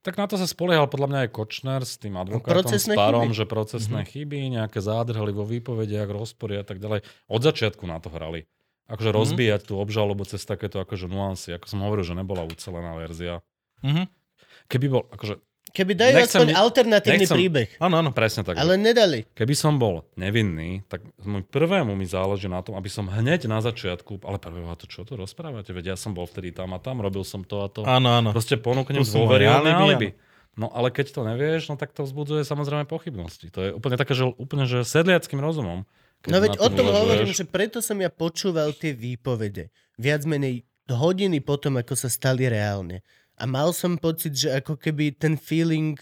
Tak 0.00 0.16
na 0.16 0.24
to 0.24 0.40
sa 0.40 0.48
spoliehal 0.48 0.88
podľa 0.88 1.08
mňa 1.12 1.18
aj 1.28 1.30
Kočner 1.30 1.82
s 1.84 2.00
tým 2.00 2.16
advokátom, 2.16 2.64
Procesné 2.64 2.96
s 2.96 2.98
párom, 2.98 3.28
chyby. 3.28 3.36
že 3.36 3.44
procesné 3.44 4.00
chyby, 4.08 4.38
nejaké 4.48 4.80
zádrhely 4.80 5.32
vo 5.36 5.44
výpovediach, 5.44 6.08
rozpory 6.08 6.56
a 6.56 6.64
tak 6.64 6.80
ďalej. 6.80 7.04
Od 7.28 7.40
začiatku 7.44 7.84
na 7.84 8.00
to 8.00 8.08
hrali. 8.08 8.48
Akože 8.88 9.12
rozbíjať 9.12 9.70
tú 9.70 9.76
obžalobu 9.76 10.24
cez 10.24 10.40
takéto 10.42 10.80
akože 10.80 11.04
nuancy. 11.06 11.52
Ako 11.52 11.68
som 11.68 11.84
hovoril, 11.84 12.02
že 12.02 12.16
nebola 12.16 12.48
ucelená 12.48 12.96
verzia. 12.96 13.44
Mhm. 13.84 14.08
Keby 14.66 14.86
bol, 14.88 15.02
akože, 15.12 15.36
Keby 15.70 15.92
dajú 15.94 16.14
Nechcem 16.18 16.38
aspoň 16.42 16.48
alternatívny 16.58 17.24
nechcem- 17.26 17.38
príbeh. 17.38 17.68
Áno, 17.78 17.94
áno. 18.02 18.10
presne 18.10 18.42
tak. 18.42 18.58
Ale 18.58 18.74
nedali. 18.74 19.22
Keby 19.38 19.54
som 19.54 19.78
bol 19.78 20.02
nevinný, 20.18 20.82
tak 20.90 21.06
môj 21.22 21.46
prvému 21.46 21.94
mi 21.94 22.06
záleží 22.10 22.50
na 22.50 22.58
tom, 22.60 22.74
aby 22.74 22.90
som 22.90 23.06
hneď 23.06 23.46
na 23.46 23.62
začiatku, 23.62 24.22
ale 24.26 24.42
prvého 24.42 24.74
to 24.74 24.90
čo 24.90 25.06
tu 25.06 25.14
rozprávate, 25.14 25.70
veď 25.70 25.94
ja 25.94 25.96
som 25.96 26.10
bol 26.10 26.26
vtedy 26.26 26.50
tam 26.50 26.74
a 26.74 26.82
tam, 26.82 26.98
robil 26.98 27.22
som 27.22 27.46
to 27.46 27.62
a 27.62 27.68
to. 27.70 27.86
Áno, 27.86 28.10
áno. 28.10 28.34
Proste 28.34 28.58
ponúknem 28.58 29.06
dôveryhodné 29.06 29.70
alibi, 29.70 29.86
alibi. 29.86 30.08
No 30.58 30.66
ale 30.74 30.90
keď 30.90 31.14
to 31.14 31.22
nevieš, 31.22 31.70
no 31.70 31.78
tak 31.78 31.94
to 31.94 32.02
vzbudzuje 32.02 32.42
samozrejme 32.42 32.84
pochybnosti. 32.90 33.48
To 33.54 33.58
je 33.62 33.70
úplne 33.70 33.94
také, 33.94 34.18
že 34.18 34.26
úplne, 34.26 34.66
že 34.66 34.82
sedliackým 34.82 35.38
rozumom. 35.38 35.86
No 36.28 36.36
veď 36.36 36.60
o 36.60 36.68
tom 36.68 36.84
uvažuješ. 36.84 37.00
hovorím, 37.00 37.30
že 37.32 37.44
preto 37.48 37.78
som 37.80 37.96
ja 37.96 38.12
počúval 38.12 38.76
tie 38.76 38.92
výpovede. 38.92 39.72
Viac 39.96 40.28
menej 40.28 40.68
hodiny 40.90 41.40
potom, 41.40 41.78
ako 41.80 41.94
sa 41.96 42.10
stali 42.12 42.44
reálne. 42.50 43.00
A 43.40 43.48
mal 43.48 43.72
som 43.72 43.96
pocit, 43.96 44.36
že 44.36 44.52
ako 44.52 44.76
keby 44.76 45.16
ten 45.16 45.40
feeling, 45.40 45.96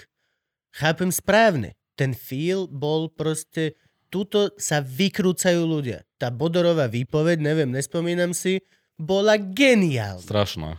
chápem 0.74 1.15
správne, 1.15 1.78
ten 1.94 2.10
feel 2.10 2.66
bol 2.66 3.06
proste, 3.06 3.78
tuto 4.10 4.51
sa 4.59 4.82
vykrúcajú 4.82 5.62
ľudia. 5.62 6.02
Tá 6.19 6.35
Bodorová 6.35 6.90
výpoveď, 6.90 7.39
neviem, 7.39 7.70
nespomínam 7.70 8.35
si, 8.35 8.59
bola 8.98 9.39
geniálna. 9.39 10.19
Strašné. 10.19 10.74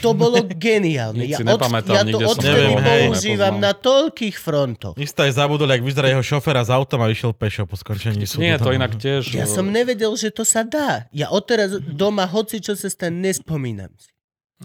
To 0.00 0.16
bolo 0.16 0.40
geniálne. 0.48 1.28
Ja, 1.28 1.36
si 1.36 1.44
od, 1.44 1.60
ja 1.92 2.02
to 2.08 2.18
odtedy 2.24 2.72
používam 2.72 3.60
na 3.60 3.76
toľkých 3.76 4.40
frontoch. 4.40 4.96
Isto 4.96 5.28
aj 5.28 5.36
zabudol, 5.36 5.68
jak 5.68 5.84
vyzerá 5.84 6.08
jeho 6.08 6.24
šoféra 6.24 6.64
z 6.64 6.72
autom 6.72 7.04
a 7.04 7.12
išiel 7.12 7.36
pešo 7.36 7.68
po 7.68 7.76
skončení 7.76 8.24
súdu. 8.24 8.48
Nie, 8.48 8.56
to 8.56 8.72
Tam- 8.72 8.80
inak 8.80 8.96
tiež... 8.96 9.36
Ja 9.36 9.44
som 9.44 9.68
nevedel, 9.68 10.16
že 10.16 10.32
to 10.32 10.48
sa 10.48 10.64
dá. 10.64 11.04
Ja 11.12 11.28
odteraz 11.28 11.76
doma, 11.84 12.24
hoci 12.24 12.64
čo 12.64 12.72
sa 12.72 12.88
stane, 12.88 13.20
nespomínam 13.20 13.92
si. 14.00 14.08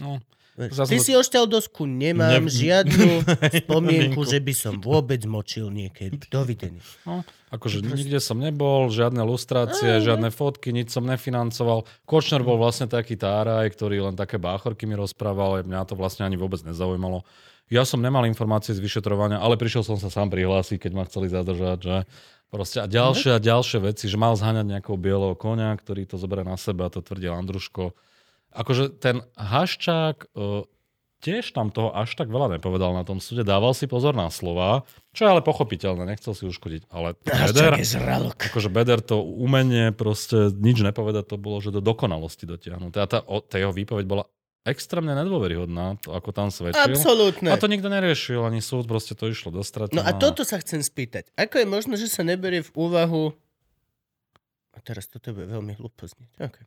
No, 0.00 0.16
Ty 0.56 0.96
si 0.96 1.12
ošťal 1.12 1.44
dosku, 1.44 1.84
nemám 1.84 2.44
Ne- 2.44 2.50
žiadnu 2.50 3.20
spomienku, 3.68 3.68
Spomienku. 3.68 4.20
že 4.24 4.38
by 4.40 4.52
som 4.56 4.74
vôbec 4.80 5.20
močil 5.28 5.68
niekedy. 5.68 6.16
Dovidenia. 6.32 6.80
no, 7.04 7.20
akože 7.52 7.84
nikde 7.84 8.16
som 8.18 8.40
nebol, 8.40 8.88
žiadne 8.88 9.20
lustrácie, 9.20 10.00
žiadne 10.00 10.32
fotky, 10.32 10.72
nič 10.72 10.88
som 10.90 11.04
nefinancoval. 11.04 11.84
Kočner 12.08 12.40
bol 12.40 12.56
vlastne 12.56 12.88
taký 12.88 13.20
táraj, 13.20 13.68
ktorý 13.76 14.08
len 14.08 14.16
také 14.16 14.40
báchorky 14.40 14.88
mi 14.88 14.96
rozprával, 14.96 15.60
mňa 15.60 15.84
to 15.84 15.94
vlastne 15.94 16.24
ani 16.24 16.40
vôbec 16.40 16.64
nezaujímalo. 16.64 17.20
Ja 17.68 17.82
som 17.84 17.98
nemal 18.00 18.24
informácie 18.24 18.72
z 18.72 18.80
vyšetrovania, 18.80 19.42
ale 19.42 19.58
prišiel 19.58 19.82
som 19.82 19.98
sa 19.98 20.08
sám 20.08 20.30
prihlásiť, 20.30 20.88
keď 20.88 20.92
ma 20.94 21.02
chceli 21.04 21.26
zadržať, 21.28 21.78
že 21.82 21.96
proste 22.46 22.78
a 22.78 22.86
ďalšie 22.86 23.34
a 23.34 23.42
ďalšie 23.42 23.82
veci, 23.82 24.06
že 24.06 24.14
mal 24.14 24.38
zháňať 24.38 24.66
nejakého 24.70 24.94
bieleho 24.94 25.34
konia, 25.34 25.74
ktorý 25.74 26.06
to 26.06 26.14
zoberie 26.14 26.46
na 26.46 26.54
seba, 26.54 26.86
to 26.88 27.02
tvrdil 27.02 27.34
Andruško. 27.34 27.90
Akože 28.52 28.92
ten 28.98 29.24
Haščák 29.34 30.30
e, 30.32 30.64
tiež 31.24 31.56
tam 31.56 31.72
toho 31.72 31.90
až 31.90 32.14
tak 32.14 32.28
veľa 32.28 32.60
nepovedal 32.60 32.92
na 32.92 33.02
tom 33.02 33.18
súde, 33.18 33.42
dával 33.42 33.72
si 33.72 33.88
pozor 33.88 34.12
na 34.12 34.28
slova, 34.28 34.84
čo 35.16 35.26
je 35.26 35.30
ale 35.32 35.42
pochopiteľné, 35.42 36.06
nechcel 36.06 36.36
si 36.36 36.44
uškodiť, 36.46 36.92
ale 36.92 37.16
Beder, 37.24 37.74
zralok. 37.82 38.38
akože 38.52 38.68
Beder 38.68 39.00
to 39.00 39.24
umenie 39.24 39.90
proste 39.90 40.52
nič 40.54 40.84
nepovedať, 40.84 41.26
to 41.26 41.36
bolo, 41.40 41.58
že 41.58 41.72
do 41.72 41.80
dokonalosti 41.80 42.44
dotiahnuté. 42.44 43.00
A 43.00 43.06
tá, 43.08 43.18
o, 43.24 43.40
tá 43.40 43.56
jeho 43.56 43.72
výpoveď 43.72 44.04
bola 44.06 44.24
extrémne 44.66 45.14
nedôveryhodná, 45.14 46.02
to, 46.02 46.10
ako 46.10 46.30
tam 46.34 46.50
svedčil. 46.50 46.90
Absolútne. 46.90 47.54
A 47.54 47.56
to 47.56 47.70
nikto 47.70 47.86
neriešil, 47.86 48.42
ani 48.42 48.58
súd, 48.58 48.90
proste 48.90 49.14
to 49.14 49.30
išlo 49.30 49.54
do 49.54 49.62
straty. 49.62 49.94
No 49.94 50.02
a 50.02 50.10
toto 50.10 50.42
sa 50.42 50.58
chcem 50.58 50.82
spýtať. 50.82 51.30
Ako 51.38 51.62
je 51.62 51.66
možné, 51.70 51.94
že 51.94 52.10
sa 52.10 52.26
neberie 52.26 52.66
v 52.66 52.70
úvahu... 52.74 53.30
A 54.76 54.78
teraz 54.84 55.08
toto 55.08 55.32
bude 55.32 55.48
veľmi 55.48 55.72
hlúpo 55.80 56.04
znieť. 56.04 56.36
Okay. 56.36 56.64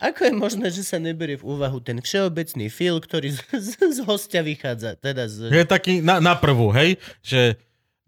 Ako 0.00 0.24
je 0.24 0.32
možné, 0.32 0.66
že 0.72 0.80
sa 0.88 0.96
neberie 0.96 1.36
v 1.36 1.44
úvahu 1.44 1.84
ten 1.84 2.00
všeobecný 2.00 2.72
feel, 2.72 2.96
ktorý 2.96 3.36
z, 3.36 3.40
z, 3.52 3.70
z 3.76 3.98
hostia 4.08 4.40
vychádza? 4.40 4.96
Teda 4.96 5.28
z... 5.28 5.52
Je 5.52 5.68
taký 5.68 6.00
na, 6.00 6.16
na 6.16 6.32
prvú, 6.32 6.72
hej? 6.72 6.96
Že 7.20 7.60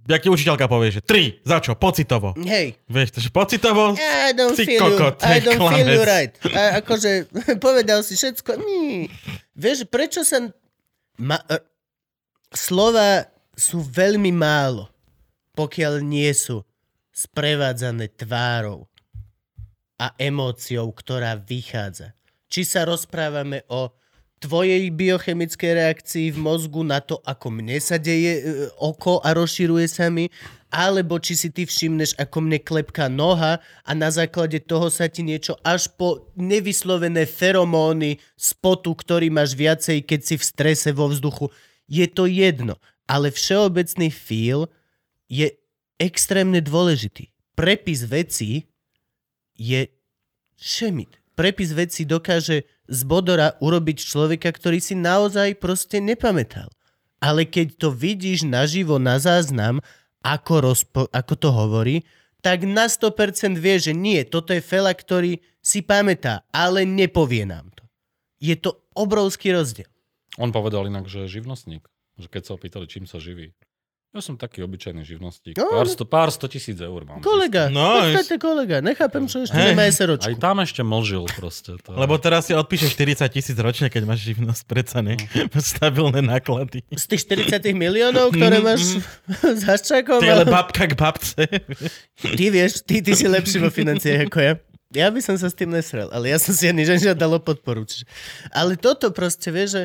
jak 0.09 0.21
ti 0.25 0.29
učiteľka 0.33 0.65
povie, 0.65 0.97
že 0.97 1.05
tri, 1.05 1.45
za 1.45 1.61
čo? 1.61 1.77
Pocitovo. 1.77 2.33
Hej, 2.41 2.81
Vieš, 2.89 3.09
to, 3.13 3.21
že 3.21 3.29
pocitovo? 3.29 3.93
I 4.01 4.33
don't 4.33 4.57
feel 4.57 4.81
kokot, 4.81 5.21
you, 5.21 5.29
I 5.29 5.37
don't 5.45 5.61
klamec. 5.61 5.77
feel 5.77 5.89
you 5.93 6.03
right. 6.09 6.33
A 6.57 6.81
akože 6.81 7.11
povedal 7.65 8.01
si 8.01 8.17
všetko. 8.17 8.57
Nie. 8.65 9.13
Vieš, 9.53 9.85
prečo 9.93 10.25
sa... 10.25 10.41
Ma, 11.21 11.37
uh, 11.37 11.61
slova 12.49 13.29
sú 13.55 13.85
veľmi 13.85 14.33
málo, 14.35 14.89
pokiaľ 15.53 16.01
nie 16.01 16.33
sú 16.33 16.65
sprevádzané 17.15 18.11
tvárou 18.19 18.91
a 19.99 20.13
emóciou, 20.19 20.91
ktorá 20.91 21.39
vychádza. 21.39 22.15
Či 22.51 22.67
sa 22.67 22.87
rozprávame 22.87 23.67
o 23.71 23.95
tvojej 24.45 24.93
biochemickej 24.93 25.73
reakcii 25.73 26.27
v 26.37 26.39
mozgu 26.39 26.85
na 26.85 27.01
to, 27.01 27.17
ako 27.25 27.49
mne 27.49 27.81
sa 27.81 27.97
deje 27.97 28.33
e, 28.39 28.43
oko 28.77 29.25
a 29.25 29.33
rozširuje 29.33 29.89
sa 29.89 30.13
mi, 30.13 30.29
alebo 30.69 31.17
či 31.17 31.33
si 31.39 31.49
ty 31.49 31.65
všimneš, 31.65 32.19
ako 32.21 32.45
mne 32.45 32.59
klepká 32.61 33.09
noha 33.09 33.63
a 33.87 33.91
na 33.97 34.13
základe 34.13 34.61
toho 34.61 34.93
sa 34.93 35.09
ti 35.09 35.25
niečo 35.25 35.57
až 35.65 35.89
po 35.97 36.29
nevyslovené 36.37 37.25
feromóny 37.25 38.21
spotu, 38.37 38.93
ktorý 38.93 39.33
máš 39.33 39.57
viacej, 39.57 40.05
keď 40.05 40.21
si 40.21 40.35
v 40.37 40.45
strese 40.45 40.91
vo 40.93 41.09
vzduchu. 41.09 41.49
Je 41.89 42.05
to 42.11 42.29
jedno, 42.29 42.77
ale 43.09 43.33
všeobecný 43.33 44.13
feel 44.13 44.69
je 45.31 45.57
extrémne 45.97 46.61
dôležitý. 46.61 47.33
Prepis 47.55 48.03
vecí 48.05 48.67
je 49.59 49.89
šemit. 50.59 51.19
Prepis 51.35 51.75
veci 51.75 52.07
dokáže 52.07 52.67
z 52.87 53.01
bodora 53.03 53.59
urobiť 53.59 53.99
človeka, 54.07 54.55
ktorý 54.55 54.79
si 54.79 54.95
naozaj 54.95 55.59
proste 55.59 55.99
nepamätal. 55.99 56.71
Ale 57.19 57.49
keď 57.49 57.81
to 57.81 57.89
vidíš 57.91 58.47
naživo 58.47 59.01
na 59.01 59.19
záznam, 59.19 59.83
ako, 60.23 60.55
rozpo- 60.61 61.11
ako 61.11 61.35
to 61.35 61.49
hovorí, 61.51 61.97
tak 62.45 62.69
na 62.69 62.87
100% 62.87 63.57
vie, 63.57 63.77
že 63.81 63.97
nie, 63.97 64.21
toto 64.29 64.53
je 64.53 64.61
fela, 64.61 64.93
ktorý 64.93 65.41
si 65.65 65.81
pamätá, 65.81 66.45
ale 66.53 66.85
nepovie 66.85 67.49
nám 67.49 67.73
to. 67.73 67.89
Je 68.37 68.53
to 68.61 68.85
obrovský 68.93 69.57
rozdiel. 69.57 69.89
On 70.37 70.53
povedal 70.53 70.85
inak, 70.85 71.09
že 71.09 71.25
je 71.25 71.41
živnostník. 71.41 71.89
Že 72.21 72.29
keď 72.31 72.43
sa 72.45 72.53
opýtali, 72.55 72.85
čím 72.87 73.09
sa 73.09 73.17
živí. 73.19 73.57
Ja 74.15 74.23
som 74.23 74.39
taký 74.39 74.63
obyčajný 74.63 75.03
živnostník. 75.03 75.59
No, 75.59 75.75
pár, 75.75 75.83
no. 75.83 75.91
sto, 75.91 76.07
pár 76.07 76.31
sto 76.31 76.47
tisíc 76.47 76.79
eur 76.79 77.03
mám. 77.03 77.19
Kolega, 77.19 77.67
No, 77.67 77.99
podstate 77.99 78.39
kolega, 78.39 78.79
nechápem, 78.79 79.27
čo 79.27 79.43
ešte 79.43 79.59
Hej. 79.59 79.75
nemá 79.75 79.85
Aj 79.85 79.91
SROčku. 79.91 80.39
tam 80.39 80.63
ešte 80.63 80.87
mlžil 80.87 81.27
proste. 81.35 81.75
To... 81.83 81.99
Lebo 81.99 82.15
teraz 82.23 82.47
si 82.47 82.55
odpíše 82.55 82.87
40 82.95 83.27
tisíc 83.27 83.59
ročne, 83.59 83.91
keď 83.91 84.07
máš 84.07 84.23
živnosť, 84.23 84.63
predsa 84.71 85.03
ne? 85.03 85.19
No. 85.19 85.59
Stabilné 85.75 86.23
náklady. 86.23 86.87
Z 86.95 87.11
tých 87.11 87.27
40 87.27 87.75
miliónov, 87.75 88.31
ktoré 88.31 88.63
máš 88.63 89.03
s 89.59 89.67
Haščákom, 89.67 90.23
Ty 90.23 90.31
ale 90.31 90.47
babka 90.47 90.87
k 90.87 90.95
babce. 90.95 91.43
ty 92.39 92.45
vieš, 92.55 92.87
ty, 92.87 93.03
ty 93.03 93.19
si 93.19 93.27
lepší 93.27 93.59
vo 93.59 93.67
financiách 93.75 94.31
ako 94.31 94.39
ja. 94.39 94.55
Ja 94.95 95.11
by 95.11 95.19
som 95.27 95.35
sa 95.35 95.51
s 95.51 95.59
tým 95.59 95.75
nesrel, 95.75 96.07
ale 96.15 96.31
ja 96.31 96.39
som 96.39 96.55
si 96.55 96.71
ani 96.71 96.87
žiadal 96.87 97.35
o 97.35 97.43
podporu. 97.43 97.83
Čiže. 97.83 98.07
Ale 98.55 98.79
toto 98.79 99.11
proste, 99.11 99.51
vieš, 99.51 99.71
že 99.75 99.83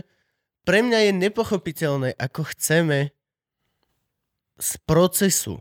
pre 0.70 0.86
mňa 0.86 1.10
je 1.10 1.12
nepochopiteľné, 1.18 2.14
ako 2.14 2.46
chceme 2.54 3.10
z 4.60 4.72
procesu, 4.84 5.58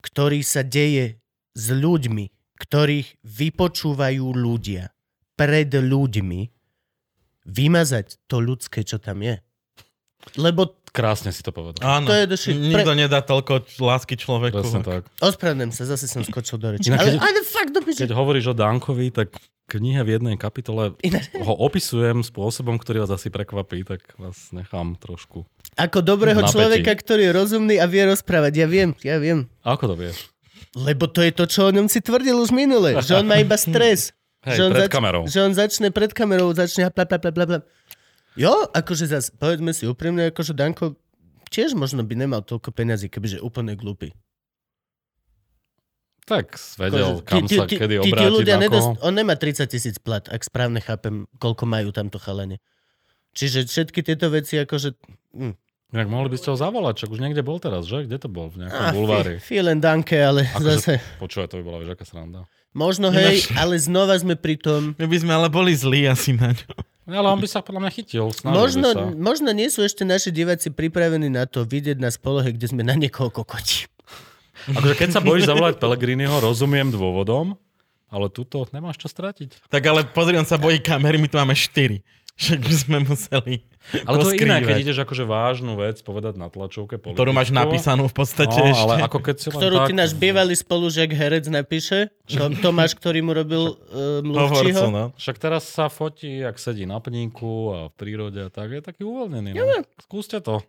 ktorý 0.00 0.42
sa 0.42 0.60
deje 0.60 1.22
s 1.52 1.66
ľuďmi, 1.70 2.26
ktorých 2.56 3.22
vypočúvajú 3.22 4.26
ľudia 4.28 4.90
pred 5.34 5.70
ľuďmi, 5.70 6.40
vymazať 7.46 8.20
to 8.26 8.36
ľudské, 8.38 8.84
čo 8.84 8.98
tam 8.98 9.22
je. 9.22 9.40
Lebo 10.36 10.76
Krásne 10.90 11.30
si 11.30 11.38
to 11.40 11.54
povedal. 11.54 11.78
Áno, 11.80 12.10
To 12.10 12.12
je 12.12 12.26
shit. 12.34 12.58
nikto 12.58 12.98
nedá 12.98 13.22
toľko 13.22 13.62
lásky 13.78 14.18
človeku. 14.18 14.58
Presne 14.58 14.82
tak. 14.82 15.06
ospravedlňujem 15.22 15.70
sa, 15.70 15.86
zase 15.86 16.10
som 16.10 16.20
skočil 16.20 16.58
do 16.58 16.74
reči. 16.74 16.90
Inak 16.90 16.98
Ale, 16.98 17.08
keď- 17.08 17.22
ale 17.22 17.40
fakt 17.46 17.70
do. 17.70 17.80
Keď 17.80 18.10
hovoríš 18.10 18.50
o 18.50 18.54
Dankovi, 18.54 19.14
tak 19.14 19.30
v 19.30 19.46
knihe 19.70 20.02
v 20.02 20.18
jednej 20.18 20.34
kapitole 20.34 20.98
Ináč- 21.00 21.30
ho 21.32 21.54
opisujem 21.54 22.26
spôsobom, 22.26 22.74
ktorý 22.74 23.06
vás 23.06 23.14
asi 23.14 23.30
prekvapí, 23.30 23.86
tak 23.86 24.02
vás 24.18 24.50
nechám 24.50 24.98
trošku. 24.98 25.46
Ako 25.78 26.02
dobrého 26.02 26.40
Napätí. 26.42 26.54
človeka, 26.56 26.92
ktorý 26.98 27.30
je 27.30 27.32
rozumný 27.32 27.74
a 27.78 27.86
vie 27.86 28.02
rozprávať. 28.06 28.52
Ja 28.58 28.66
viem, 28.66 28.90
ja 29.06 29.20
viem. 29.22 29.46
Ako 29.62 29.90
to 29.90 29.94
vieš? 29.94 30.30
Lebo 30.74 31.10
to 31.10 31.22
je 31.22 31.32
to, 31.34 31.44
čo 31.50 31.66
o 31.66 31.74
ňom 31.74 31.90
si 31.90 31.98
tvrdil 31.98 32.38
už 32.38 32.54
minule. 32.54 32.98
Že 33.02 33.22
on 33.22 33.26
má 33.26 33.38
iba 33.42 33.58
stres. 33.58 34.14
Hej, 34.46 34.56
že 34.56 34.62
on 34.66 34.72
pred 34.72 34.88
kamerou. 34.88 35.22
Že 35.28 35.38
on 35.44 35.52
začne 35.52 35.88
pred 35.92 36.12
kamerou, 36.16 36.48
začne 36.56 36.88
bla, 36.88 37.04
bla, 37.04 37.18
bla, 37.20 37.30
bla, 37.30 37.44
bla. 37.44 37.58
Jo, 38.38 38.70
akože 38.72 39.04
zas, 39.10 39.28
povedzme 39.34 39.74
si 39.74 39.84
úprimne, 39.84 40.32
akože 40.32 40.56
Danko 40.56 40.96
tiež 41.50 41.74
možno 41.74 42.06
by 42.06 42.14
nemal 42.14 42.40
toľko 42.40 42.70
peňazí, 42.70 43.10
kebyže 43.10 43.42
úplne 43.42 43.74
glúpy. 43.74 44.14
Tak 46.24 46.54
vedel, 46.78 47.20
Akože 47.20 47.26
kam 47.26 47.44
sa 47.50 47.66
kedy 47.66 47.94
tí, 47.98 48.06
tí 48.06 48.10
obrátiť, 48.14 48.30
ľudia 48.30 48.56
na 48.56 48.62
nedost, 48.70 48.88
koho. 48.94 49.02
On 49.02 49.10
nemá 49.10 49.34
30 49.34 49.66
tisíc 49.66 49.98
plat, 49.98 50.22
ak 50.30 50.46
správne 50.46 50.78
chápem, 50.78 51.26
koľko 51.42 51.66
majú 51.66 51.90
tamto 51.90 52.22
chalene. 52.22 52.62
Čiže 53.32 53.64
všetky 53.64 54.00
tieto 54.00 54.26
veci, 54.28 54.56
akože... 54.56 54.88
Hm. 55.32 55.54
Inak 55.90 56.06
mohli 56.06 56.30
by 56.30 56.38
ste 56.38 56.48
ho 56.48 56.56
zavolať, 56.56 56.94
čak 56.96 57.10
už 57.10 57.18
niekde 57.18 57.42
bol 57.42 57.58
teraz, 57.58 57.82
že? 57.82 58.06
Kde 58.06 58.16
to 58.16 58.26
bol? 58.26 58.46
V 58.46 58.62
nejakom 58.62 58.78
Ah, 58.80 58.90
bulvári. 58.90 59.38
fi- 59.38 59.58
Vielen 59.58 59.78
danke, 59.78 60.14
ale 60.14 60.46
Akože- 60.46 60.66
zase... 60.76 60.92
Počúvaj, 61.18 61.46
to 61.46 61.58
by 61.58 61.64
bola 61.64 61.78
vieš, 61.78 61.90
aká 61.92 62.04
sranda. 62.04 62.40
Možno 62.70 63.10
hej, 63.10 63.50
ale 63.52 63.74
znova 63.76 64.14
sme 64.14 64.34
pri 64.34 64.54
tom... 64.54 64.94
My 64.94 65.04
by 65.04 65.18
sme 65.18 65.32
ale 65.32 65.48
boli 65.48 65.74
zlí 65.74 66.06
asi 66.06 66.30
na 66.30 66.54
ňo. 66.54 66.70
Ale 67.10 67.26
on 67.26 67.36
by 67.36 67.48
sa 67.48 67.58
podľa 67.58 67.82
mňa 67.82 67.92
chytil. 67.92 68.30
Možno, 68.44 68.86
by 68.88 68.94
sa. 68.94 69.10
možno 69.12 69.50
nie 69.50 69.66
sú 69.66 69.82
ešte 69.82 70.06
naši 70.06 70.30
diváci 70.30 70.70
pripravení 70.70 71.26
na 71.26 71.42
to 71.42 71.66
vidieť 71.66 71.98
na 71.98 72.06
spolohe, 72.06 72.46
kde 72.48 72.66
sme 72.66 72.82
na 72.82 72.94
niekoho 72.94 73.26
kokoti. 73.28 73.90
Akože 74.68 74.94
keď 74.94 75.08
sa 75.10 75.18
bojíš 75.18 75.48
zavolať 75.48 75.82
Pelegriniho, 75.82 76.38
rozumiem 76.38 76.86
dôvodom, 76.86 77.58
ale 78.06 78.26
tuto 78.28 78.62
nemáš 78.70 78.94
čo 78.96 79.08
stratiť. 79.08 79.66
Tak 79.66 79.82
ale 79.82 80.04
pozri, 80.04 80.34
on 80.34 80.46
sa 80.46 80.54
bojí 80.54 80.78
kamery, 80.78 81.16
my 81.16 81.26
tu 81.26 81.34
máme 81.34 81.54
4. 81.54 81.98
Však 82.42 82.60
by 82.64 82.74
sme 82.74 82.96
museli 83.04 83.68
Ale 84.08 84.16
to 84.24 84.32
je 84.32 84.40
iné, 84.40 84.64
keď 84.64 84.76
ideš 84.80 84.98
akože 85.04 85.28
vážnu 85.28 85.76
vec 85.76 86.00
povedať 86.00 86.40
na 86.40 86.48
tlačovke 86.48 86.96
politickú. 86.96 87.20
Ktorú 87.20 87.36
máš 87.36 87.52
napísanú 87.52 88.08
v 88.08 88.16
podstate 88.16 88.56
no, 88.56 88.72
ešte. 88.72 88.80
ale 88.80 88.94
ako 89.04 89.18
keď 89.20 89.36
si 89.36 89.48
Ktorú 89.52 89.76
tak... 89.84 89.88
ti 89.92 89.94
náš 89.96 90.12
bývalý 90.16 90.56
spolužiak 90.56 91.12
herec 91.12 91.44
napíše, 91.52 92.08
to, 92.24 92.48
Tomáš, 92.64 92.96
ktorý 92.96 93.20
mu 93.20 93.36
robil 93.36 93.76
uh, 93.76 94.24
Hovorcu, 94.24 94.24
mluvčího. 94.24 94.88
no. 94.88 95.04
Však 95.20 95.36
teraz 95.36 95.68
sa 95.68 95.92
fotí, 95.92 96.40
ak 96.40 96.56
sedí 96.56 96.88
na 96.88 96.96
pníku 96.96 97.76
a 97.76 97.78
v 97.92 97.94
prírode 98.00 98.40
a 98.40 98.48
tak, 98.48 98.72
je 98.72 98.80
taký 98.80 99.04
uvoľnený. 99.04 99.52
No. 99.52 99.84
Skúste 100.00 100.40
to. 100.40 100.64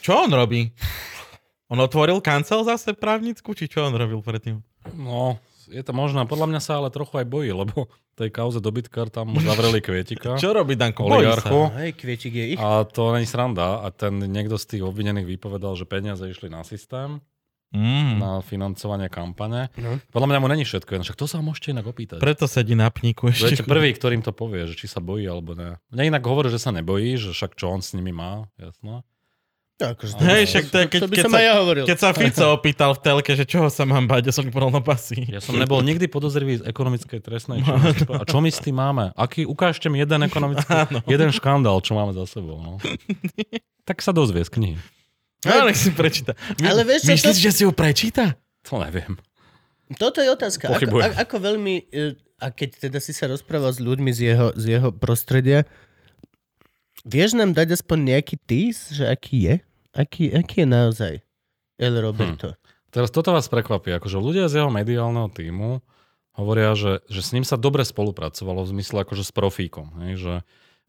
Čo 0.00 0.24
on 0.24 0.32
robí? 0.32 0.72
On 1.68 1.80
otvoril 1.80 2.20
kancel 2.24 2.64
zase 2.64 2.96
právnickú, 2.96 3.52
či 3.52 3.68
čo 3.68 3.84
on 3.84 3.92
robil 3.92 4.24
predtým? 4.24 4.60
No, 4.96 5.36
je 5.68 5.82
to 5.82 5.92
možné. 5.92 6.24
Podľa 6.24 6.46
mňa 6.48 6.60
sa 6.60 6.78
ale 6.78 6.88
trochu 6.88 7.20
aj 7.20 7.26
bojí, 7.26 7.52
lebo 7.52 7.86
tej 8.14 8.28
kauze 8.28 8.58
dobytkar 8.58 9.08
tam 9.08 9.32
zavreli 9.34 9.78
kvietika. 9.78 10.34
Čo 10.42 10.52
robí 10.52 10.74
Danko? 10.74 11.04
Bojí 11.04 11.22
Oligarchu. 11.28 11.68
sa. 11.68 11.70
No, 11.70 11.78
hej, 11.78 11.90
kvietik 11.92 12.32
je 12.32 12.44
ich. 12.54 12.58
A 12.58 12.82
to 12.84 13.12
není 13.12 13.24
sranda. 13.24 13.82
A 13.82 13.90
ten 13.90 14.18
niekto 14.18 14.56
z 14.56 14.76
tých 14.76 14.82
obvinených 14.82 15.28
vypovedal, 15.28 15.74
že 15.74 15.84
peniaze 15.84 16.24
išli 16.24 16.48
na 16.48 16.64
systém, 16.64 17.22
Mm. 17.72 18.20
na 18.20 18.44
financovanie 18.44 19.08
kampane. 19.08 19.72
No. 19.80 19.96
Podľa 20.12 20.28
mňa 20.28 20.38
mu 20.44 20.48
není 20.52 20.60
všetko, 20.60 20.92
jedno. 20.92 21.04
však 21.08 21.16
to 21.16 21.24
sa 21.24 21.40
môžete 21.40 21.72
inak 21.72 21.88
opýtať. 21.88 22.20
Preto 22.20 22.44
sedí 22.44 22.76
na 22.76 22.92
pníku 22.92 23.32
ešte. 23.32 23.64
prvý, 23.64 23.96
ktorým 23.96 24.20
to 24.20 24.28
povie, 24.28 24.68
že 24.68 24.76
či 24.76 24.84
sa 24.84 25.00
bojí 25.00 25.24
alebo 25.24 25.56
ne. 25.56 25.80
Mne 25.88 26.12
inak 26.12 26.20
hovorí, 26.20 26.52
že 26.52 26.60
sa 26.60 26.68
nebojí, 26.68 27.16
že 27.16 27.32
však 27.32 27.56
čo 27.56 27.72
on 27.72 27.80
s 27.80 27.96
nimi 27.96 28.12
má, 28.12 28.44
jasno. 28.60 29.08
Akože, 29.82 30.12
Hej, 30.22 30.42
však 30.46 30.64
to 30.70 30.76
je, 30.78 30.86
keď, 30.86 31.00
to 31.02 31.08
by 31.10 31.14
keď, 31.18 31.24
som 31.26 31.32
sa, 31.34 31.40
ja 31.42 31.52
hovoril. 31.58 31.84
keď 31.84 31.98
sa 31.98 32.08
Fico 32.14 32.46
opýtal 32.54 32.90
v 32.94 33.00
telke, 33.02 33.32
že 33.34 33.42
čoho 33.42 33.66
sa 33.66 33.82
mám 33.82 34.06
bať, 34.06 34.30
ja 34.30 34.32
som 34.32 34.46
povedal 34.46 34.70
no 34.70 34.78
pasy. 34.78 35.26
Ja 35.26 35.42
som 35.42 35.58
nebol 35.58 35.82
nikdy 35.82 36.06
podozrivý 36.06 36.60
z 36.60 36.66
ekonomickej 36.66 37.18
trestnej 37.18 37.60
činnosti. 37.60 38.06
A 38.06 38.22
čo 38.22 38.38
my 38.38 38.46
s 38.46 38.62
tým 38.62 38.78
máme? 38.78 39.10
Aký, 39.12 39.42
ukážte 39.42 39.90
mi 39.90 39.98
jeden 39.98 40.22
ekonomický, 40.22 40.70
jeden 41.14 41.30
škandál, 41.34 41.82
čo 41.82 41.98
máme 41.98 42.14
za 42.14 42.22
sebou. 42.24 42.62
No. 42.62 42.78
Tak 43.82 43.98
sa 43.98 44.14
dozvie 44.14 44.46
z 44.46 44.50
knihy. 44.54 44.76
No, 45.42 45.66
nech 45.66 45.74
si 45.74 45.90
prečíta. 45.90 46.38
My, 46.62 46.70
Ale 46.70 46.86
vieš 46.86 47.02
myslíš, 47.02 47.34
to- 47.34 47.42
že 47.42 47.50
si 47.50 47.62
ju 47.66 47.74
prečíta? 47.74 48.38
To 48.70 48.78
neviem. 48.78 49.18
Toto 49.98 50.22
je 50.22 50.30
otázka. 50.30 50.70
Ako, 50.70 50.78
Pochybujem. 50.78 51.12
ako 51.18 51.36
veľmi, 51.36 51.74
e, 51.90 52.14
a 52.38 52.48
keď 52.48 52.88
teda 52.88 52.98
si 53.02 53.10
sa 53.10 53.26
rozprával 53.26 53.74
s 53.74 53.82
ľuďmi 53.82 54.10
z 54.14 54.20
jeho, 54.32 54.48
z 54.54 54.64
jeho 54.78 54.88
prostredia, 54.94 55.66
vieš 57.02 57.34
nám 57.34 57.52
dať 57.52 57.74
aspoň 57.74 57.98
nejaký 58.14 58.38
tease, 58.38 58.94
že 58.94 59.04
aký 59.04 59.50
je? 59.50 59.54
Aký, 59.92 60.32
aký 60.32 60.64
je 60.64 60.68
naozaj 60.68 61.14
El 61.76 61.94
Roberto? 62.00 62.56
Teraz 62.92 63.08
toto 63.08 63.32
vás 63.32 63.48
prekvapí, 63.48 63.92
akože 63.92 64.20
ľudia 64.20 64.48
z 64.48 64.60
jeho 64.60 64.70
mediálneho 64.72 65.28
týmu 65.32 65.80
hovoria, 66.36 66.72
že, 66.72 67.04
že 67.08 67.20
s 67.20 67.32
ním 67.36 67.44
sa 67.44 67.60
dobre 67.60 67.84
spolupracovalo 67.84 68.64
v 68.64 68.72
zmysle 68.76 69.04
akože 69.04 69.24
s 69.24 69.32
profíkom. 69.32 69.92
Hej, 70.04 70.12
že 70.20 70.34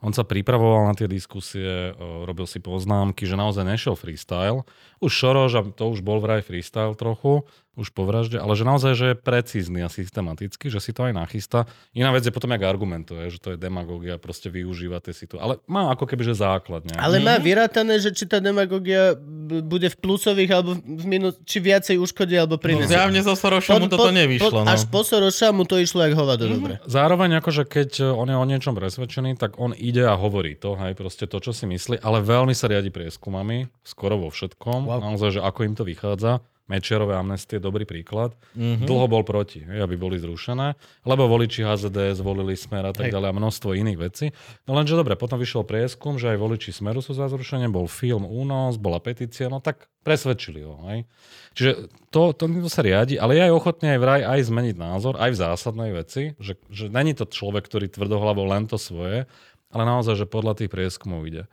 On 0.04 0.12
sa 0.12 0.28
pripravoval 0.28 0.92
na 0.92 0.96
tie 1.00 1.08
diskusie, 1.08 1.96
o, 1.96 2.28
robil 2.28 2.44
si 2.44 2.60
poznámky, 2.60 3.24
že 3.24 3.40
naozaj 3.40 3.64
nešiel 3.64 3.96
freestyle. 3.96 4.68
Už 5.00 5.12
Šoroš, 5.16 5.52
a 5.56 5.62
to 5.64 5.88
už 5.88 6.04
bol 6.04 6.20
vraj 6.20 6.44
freestyle 6.44 6.92
trochu, 6.96 7.48
už 7.76 7.90
po 7.90 8.04
vražde, 8.04 8.36
ale 8.36 8.54
že 8.54 8.62
naozaj, 8.62 8.92
že 8.94 9.06
je 9.08 9.16
precízny 9.16 9.80
a 9.80 9.90
systematický, 9.90 10.68
že 10.68 10.78
si 10.78 10.90
to 10.90 11.04
aj 11.04 11.14
nachystá. 11.16 11.66
Iná 11.92 12.10
vec 12.10 12.22
je 12.22 12.30
potom, 12.30 12.48
jak 12.48 12.62
argumentuje, 12.62 13.26
že 13.28 13.38
to 13.38 13.50
je 13.50 13.58
demagógia, 13.58 14.16
proste 14.16 14.48
využíva 14.48 15.00
tie 15.00 15.10
situácie. 15.10 15.42
Ale 15.42 15.54
má 15.66 15.90
ako 15.90 16.06
keby, 16.06 16.22
že 16.24 16.36
základ 16.36 16.84
nejaký. 16.84 17.02
Ale 17.02 17.18
má 17.18 17.36
vyrátané, 17.36 17.98
že 17.98 18.10
či 18.10 18.24
tá 18.24 18.38
demagogia 18.38 19.14
b- 19.14 19.60
bude 19.60 19.88
v 19.88 19.98
plusových 19.98 20.52
alebo 20.52 20.72
v 20.76 21.04
minus, 21.04 21.34
či 21.42 21.58
viacej 21.60 21.98
uškodí 21.98 22.36
alebo 22.36 22.56
No, 22.56 22.64
prinesie. 22.64 22.94
zjavne 22.94 23.20
zo 23.20 23.34
Soroša 23.34 23.76
mu 23.76 23.88
toto 23.88 24.10
nevyšlo. 24.10 24.62
No. 24.62 24.70
Až 24.70 24.86
po 24.86 25.02
Soroša 25.02 25.50
mu 25.50 25.64
to 25.64 25.76
išlo 25.76 26.02
jak 26.02 26.14
hovado 26.14 26.46
dobre. 26.46 26.78
Zároveň 26.86 27.40
akože 27.40 27.64
keď 27.64 27.90
on 28.12 28.28
je 28.28 28.36
o 28.36 28.46
niečom 28.46 28.74
presvedčený, 28.74 29.34
tak 29.36 29.58
on 29.58 29.74
ide 29.74 30.04
a 30.04 30.14
hovorí 30.14 30.54
to, 30.54 30.78
hej, 30.78 30.94
proste 30.94 31.26
to, 31.26 31.40
čo 31.40 31.50
si 31.50 31.66
myslí, 31.66 31.98
ale 32.00 32.20
veľmi 32.20 32.52
sa 32.52 32.66
riadi 32.66 32.88
prieskumami, 32.88 33.66
skoro 33.82 34.16
vo 34.16 34.30
všetkom, 34.30 34.86
Wow. 34.86 35.02
naozaj, 35.02 35.30
že 35.32 35.42
ako 35.42 35.60
im 35.64 35.74
to 35.74 35.84
vychádza. 35.84 36.38
Mečiarové 36.64 37.20
amnestie 37.20 37.60
je 37.60 37.68
dobrý 37.68 37.84
príklad. 37.84 38.40
Mm-hmm. 38.56 38.88
Dlho 38.88 39.12
bol 39.12 39.28
proti, 39.28 39.68
hej, 39.68 39.84
aby 39.84 40.00
boli 40.00 40.16
zrušené, 40.16 40.80
lebo 41.04 41.28
voliči 41.28 41.60
HZDS 41.60 42.24
volili 42.24 42.56
Smer 42.56 42.88
a 42.88 42.96
tak 42.96 43.12
Hej. 43.12 43.20
ďalej 43.20 43.30
a 43.30 43.36
množstvo 43.36 43.76
iných 43.76 44.00
vecí. 44.00 44.32
No 44.64 44.80
lenže 44.80 44.96
dobre, 44.96 45.20
potom 45.20 45.36
vyšiel 45.36 45.68
prieskum, 45.68 46.16
že 46.16 46.32
aj 46.32 46.40
voliči 46.40 46.72
Smeru 46.72 47.04
sú 47.04 47.12
za 47.20 47.28
zrušenie, 47.28 47.68
bol 47.68 47.92
film 47.92 48.24
Únos, 48.24 48.80
bola 48.80 49.04
petícia, 49.04 49.52
no 49.52 49.60
tak 49.60 49.92
presvedčili 50.08 50.64
ho. 50.64 50.80
Hej. 50.88 51.04
Čiže 51.52 51.72
to, 52.16 52.32
to, 52.32 52.48
to 52.48 52.70
sa 52.72 52.80
riadi, 52.80 53.20
ale 53.20 53.36
je 53.36 53.44
aj 53.44 53.54
ochotný 53.60 53.88
aj 53.92 54.00
vraj 54.00 54.22
aj 54.24 54.40
zmeniť 54.48 54.76
názor, 54.80 55.20
aj 55.20 55.36
v 55.36 55.40
zásadnej 55.44 55.92
veci, 55.92 56.32
že, 56.40 56.56
že 56.72 56.88
není 56.88 57.12
to 57.12 57.28
človek, 57.28 57.68
ktorý 57.68 57.92
tvrdohlavo 57.92 58.40
len 58.48 58.72
to 58.72 58.80
svoje, 58.80 59.28
ale 59.68 59.84
naozaj, 59.84 60.16
že 60.16 60.32
podľa 60.32 60.64
tých 60.64 60.72
prieskumov 60.72 61.28
ide. 61.28 61.44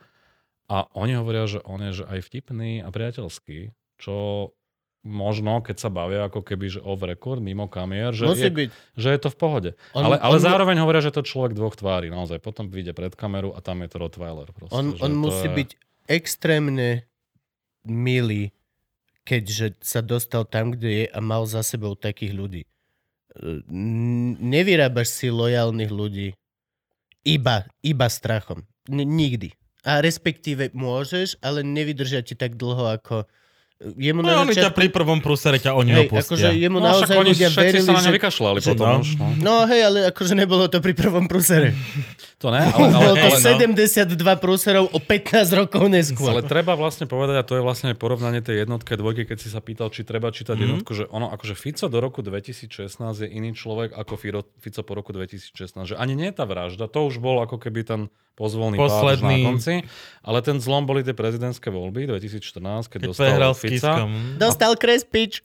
A 0.70 0.86
oni 0.94 1.18
hovoria, 1.18 1.50
že 1.50 1.58
on 1.66 1.82
je 1.82 1.98
že 1.98 2.04
aj 2.06 2.30
vtipný 2.30 2.78
a 2.86 2.94
priateľský, 2.94 3.74
čo 3.98 4.14
možno, 5.01 5.64
keď 5.64 5.77
sa 5.81 5.89
bavia 5.89 6.28
ako 6.28 6.44
keby, 6.44 6.77
že 6.77 6.81
off 6.85 7.01
record, 7.01 7.40
mimo 7.40 7.66
kamier, 7.72 8.12
že, 8.12 8.28
Musí 8.28 8.47
je, 8.47 8.52
byť. 8.52 8.68
že 9.01 9.09
je 9.16 9.20
to 9.20 9.28
v 9.32 9.36
pohode. 9.40 9.70
On- 9.97 10.05
ale 10.05 10.20
ale 10.20 10.36
on- 10.36 10.44
zároveň 10.44 10.77
hovoria, 10.85 11.01
že 11.01 11.14
to 11.14 11.24
človek 11.24 11.56
dvoch 11.56 11.72
tvári. 11.72 12.12
Naozaj, 12.12 12.36
potom 12.44 12.68
vyjde 12.68 12.93
pred 12.93 13.16
kameru 13.16 13.56
a 13.56 13.64
tam 13.64 13.81
je 13.81 13.89
to 13.89 13.97
Rottweiler. 13.97 14.52
Proste, 14.52 14.77
On, 14.77 14.93
on 15.01 15.12
musí 15.16 15.48
je... 15.48 15.56
byť 15.56 15.70
extrémne 16.05 17.09
milý, 17.89 18.52
keďže 19.24 19.81
sa 19.81 20.05
dostal 20.05 20.44
tam, 20.44 20.77
kde 20.77 20.90
je 20.93 21.05
a 21.09 21.18
mal 21.24 21.48
za 21.48 21.64
sebou 21.64 21.97
takých 21.97 22.36
ľudí. 22.36 22.62
Nevyrábaš 24.43 25.09
si 25.16 25.32
lojálnych 25.32 25.89
ľudí 25.89 26.28
iba, 27.24 27.64
iba 27.81 28.06
strachom. 28.10 28.66
N- 28.90 29.06
nikdy. 29.06 29.55
A 29.81 30.05
respektíve 30.05 30.77
môžeš, 30.77 31.40
ale 31.40 31.64
nevydržia 31.64 32.20
ti 32.20 32.36
tak 32.36 32.60
dlho 32.60 33.01
ako... 33.01 33.24
Jemu 33.81 34.20
No, 34.20 34.28
na 34.28 34.44
oni 34.44 34.52
ťa 34.52 34.69
začiatku... 34.69 34.77
pri 34.77 34.89
prvom 34.93 35.19
prúsere 35.19 35.57
ťa 35.57 35.73
oni 35.73 35.89
Hej, 35.90 36.01
opustia. 36.07 36.28
akože 36.28 36.48
jemu 36.52 36.78
No, 36.78 36.85
naozaj 36.85 37.16
oni 37.16 37.32
ľudia 37.32 37.48
všetci 37.48 37.65
verili, 37.65 37.81
sa 37.81 37.93
na 37.97 38.02
že... 38.05 38.12
vykašľali 38.12 38.59
že- 38.61 38.69
potom 38.69 38.85
no. 38.86 39.01
už. 39.01 39.09
No. 39.16 39.27
No 39.40 39.55
hej, 39.65 39.81
ale 39.82 39.98
akože 40.12 40.35
nebolo 40.36 40.69
to 40.69 40.78
pri 40.78 40.93
prvom 40.93 41.24
prúsere. 41.24 41.73
To 42.36 42.52
ne, 42.52 42.61
ale, 42.61 42.86
ale, 42.86 42.93
Bolo 42.93 43.16
to 43.16 43.27
ale, 43.27 43.40
no. 43.40 43.81
72 43.81 44.16
prúserov 44.36 44.85
o 44.86 44.98
15 44.98 45.32
rokov 45.57 45.82
neskôr. 45.89 46.28
Ale 46.31 46.43
treba 46.43 46.73
vlastne 46.73 47.05
povedať, 47.05 47.36
a 47.36 47.43
to 47.43 47.57
je 47.57 47.62
vlastne 47.62 47.93
porovnanie 47.93 48.40
tej 48.40 48.65
jednotky 48.65 48.93
a 48.93 48.97
dvojky, 48.97 49.24
keď 49.24 49.39
si 49.40 49.48
sa 49.48 49.61
pýtal, 49.61 49.89
či 49.89 50.05
treba 50.05 50.28
čítať 50.28 50.52
Mhm. 50.52 50.57
mm-hmm. 50.57 50.65
jednotku, 50.85 50.93
že 50.93 51.05
ono, 51.09 51.32
akože 51.32 51.55
Fico 51.55 51.89
do 51.89 51.98
roku 51.98 52.20
2016 52.20 52.69
je 53.19 53.28
iný 53.28 53.52
človek 53.52 53.93
ako 53.93 54.12
Fico 54.57 54.81
po 54.82 54.93
roku 54.93 55.11
2016. 55.11 55.57
Že 55.86 55.97
ani 55.97 56.12
nie 56.15 56.28
je 56.28 56.36
tá 56.36 56.44
vražda, 56.44 56.85
to 56.85 57.01
už 57.02 57.16
bol 57.16 57.40
ako 57.40 57.57
keby 57.57 57.81
ten 57.82 58.01
pozvolný 58.40 58.80
pád 58.80 58.88
Posledný. 58.88 59.20
už 59.20 59.44
na 59.44 59.48
konci, 59.52 59.74
ale 60.24 60.38
ten 60.40 60.56
zlom 60.56 60.88
boli 60.88 61.04
tie 61.04 61.12
prezidentské 61.12 61.68
voľby 61.68 62.08
2014, 62.08 62.88
keď, 62.88 63.00
Keď 63.04 63.08
dostal 63.12 63.52
Fica. 63.52 63.92
Dostal 64.40 64.72
krespič. 64.80 65.44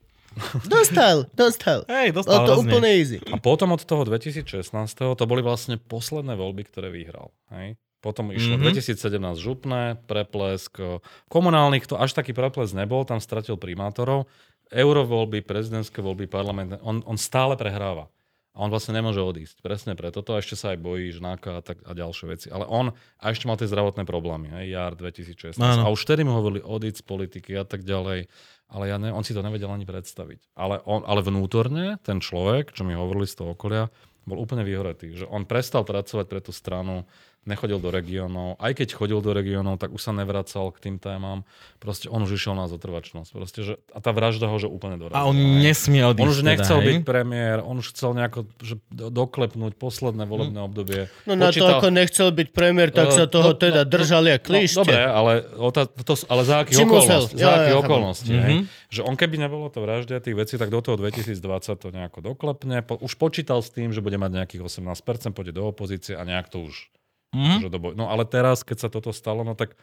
Dostal, 0.68 1.28
dostal. 1.32 1.80
Hej, 1.92 2.12
Bolo 2.12 2.20
dostal 2.24 2.44
to 2.44 2.54
úplne 2.64 2.90
easy. 2.92 3.18
A 3.32 3.40
potom 3.40 3.72
od 3.72 3.84
toho 3.84 4.04
2016. 4.04 4.48
to 4.96 5.24
boli 5.28 5.40
vlastne 5.40 5.76
posledné 5.76 6.36
voľby, 6.36 6.64
ktoré 6.68 6.92
vyhral. 6.92 7.32
Hej? 7.52 7.76
Potom 8.00 8.30
išlo 8.30 8.60
Mhm. 8.60 8.70
mm-hmm. 8.70 9.16
2017 9.36 9.40
župné, 9.42 9.82
preplesk. 10.06 10.78
o, 10.78 11.00
Komunálnych 11.26 11.88
to 11.90 11.98
až 11.98 12.14
taký 12.14 12.36
preplesk 12.38 12.76
nebol, 12.76 13.02
tam 13.02 13.18
stratil 13.18 13.56
primátorov. 13.58 14.28
Eurovoľby, 14.70 15.46
prezidentské 15.46 16.02
voľby, 16.02 16.26
parlamentné, 16.26 16.82
on, 16.82 17.02
on 17.06 17.18
stále 17.18 17.54
prehráva. 17.56 18.10
A 18.56 18.64
on 18.64 18.72
vlastne 18.72 18.96
nemôže 18.96 19.20
odísť. 19.20 19.60
Presne 19.60 20.00
preto 20.00 20.24
to. 20.24 20.32
A 20.32 20.40
ešte 20.40 20.56
sa 20.56 20.72
aj 20.72 20.80
bojí 20.80 21.12
žnáka 21.12 21.60
a, 21.60 21.62
tak, 21.62 21.84
a 21.84 21.92
ďalšie 21.92 22.26
veci. 22.32 22.48
Ale 22.48 22.64
on 22.64 22.96
a 23.20 23.26
ešte 23.28 23.52
mal 23.52 23.60
tie 23.60 23.68
zdravotné 23.68 24.08
problémy. 24.08 24.48
Hej, 24.56 24.66
jar 24.72 24.92
2016. 24.96 25.60
Áno. 25.60 25.84
A 25.84 25.92
už 25.92 26.08
vtedy 26.08 26.24
mu 26.24 26.32
hovorili 26.40 26.64
odísť 26.64 27.04
z 27.04 27.06
politiky 27.06 27.52
a 27.60 27.68
tak 27.68 27.84
ďalej. 27.84 28.32
Ale 28.72 28.84
ja 28.88 28.96
ne, 28.96 29.12
on 29.12 29.28
si 29.28 29.36
to 29.36 29.44
nevedel 29.44 29.68
ani 29.68 29.84
predstaviť. 29.84 30.56
Ale, 30.56 30.80
on, 30.88 31.04
ale 31.04 31.20
vnútorne 31.20 32.00
ten 32.00 32.24
človek, 32.24 32.72
čo 32.72 32.88
mi 32.88 32.96
hovorili 32.96 33.28
z 33.28 33.44
toho 33.44 33.60
okolia, 33.60 33.92
bol 34.24 34.40
úplne 34.40 34.64
vyhoretý. 34.64 35.14
Že 35.14 35.30
on 35.30 35.44
prestal 35.44 35.84
pracovať 35.84 36.26
pre 36.26 36.40
tú 36.40 36.56
stranu, 36.56 37.04
nechodil 37.46 37.78
do 37.78 37.90
regiónov. 37.90 38.58
Aj 38.58 38.74
keď 38.74 38.98
chodil 38.98 39.22
do 39.22 39.32
regiónov, 39.32 39.78
tak 39.78 39.94
už 39.94 40.02
sa 40.02 40.12
nevracal 40.12 40.74
k 40.74 40.90
tým 40.90 40.96
témam. 40.98 41.46
Proste 41.78 42.10
on 42.10 42.26
už 42.26 42.34
išiel 42.34 42.58
na 42.58 42.66
zotrvačnosť. 42.66 43.30
Proste, 43.32 43.62
že, 43.62 43.74
a 43.94 44.02
tá 44.02 44.10
vražda 44.10 44.50
ho 44.50 44.58
že 44.58 44.66
úplne 44.66 44.98
dorazila. 44.98 45.22
A 45.22 45.30
on 45.30 45.38
hej. 45.38 45.62
nesmie 45.62 46.02
odísť. 46.02 46.26
On 46.26 46.30
už 46.30 46.42
nechcel 46.42 46.78
teda, 46.82 46.88
byť 46.90 46.98
hej? 46.98 47.06
premiér, 47.06 47.58
on 47.62 47.76
už 47.78 47.88
chcel 47.94 48.18
nejako 48.18 48.40
že 48.60 48.76
do- 48.90 49.14
doklepnúť 49.14 49.78
posledné 49.78 50.26
volebné 50.26 50.60
obdobie. 50.60 51.08
No 51.30 51.38
na 51.38 51.54
to, 51.54 51.64
ako 51.64 51.88
nechcel 51.90 52.34
byť 52.34 52.48
premiér, 52.50 52.90
tak 52.90 53.14
sa 53.14 53.26
Eh, 53.26 53.32
toho 53.32 53.54
no, 53.54 53.58
teda 53.58 53.86
no, 53.86 53.90
držali 53.90 54.30
a 54.34 54.38
No, 54.38 54.44
klíšte. 54.44 54.82
dobre, 54.82 55.00
ale, 55.00 55.34
ota- 55.56 55.86
to, 55.88 56.14
ale 56.26 56.42
za 56.44 56.66
akých 56.66 56.82
okolností? 56.82 57.38
Ja, 57.38 57.70
Za 57.70 57.78
okolností 57.78 58.34
Mhm. 58.36 58.60
Že 58.86 59.02
on 59.04 59.16
keby 59.16 59.36
nebolo 59.38 59.68
to 59.68 59.84
vraždia 59.84 60.18
tých 60.18 60.34
vecí, 60.34 60.56
tak 60.56 60.72
do 60.72 60.80
toho 60.80 60.96
2020 60.96 61.36
to 61.76 61.92
nejako 61.92 62.24
doklepne. 62.24 62.80
Po, 62.80 62.96
už 62.96 63.16
počítal 63.16 63.60
s 63.60 63.68
tým, 63.68 63.92
že 63.92 64.00
bude 64.00 64.16
mať 64.16 64.32
nejakých 64.34 64.62
18%, 64.64 65.36
pôjde 65.36 65.52
do 65.52 65.68
opozície 65.68 66.16
a 66.16 66.24
nejak 66.24 66.48
to 66.48 66.64
už 66.64 66.88
Mhm. 67.36 67.58
že 67.60 67.68
do 67.68 67.78
boj- 67.78 67.94
No 67.94 68.08
ale 68.08 68.24
teraz, 68.24 68.62
keď 68.62 68.78
sa 68.78 68.90
toto 68.90 69.12
stalo, 69.12 69.42
no 69.42 69.52
tak 69.52 69.76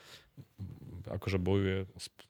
akože 1.05 1.37
bojuje 1.37 1.85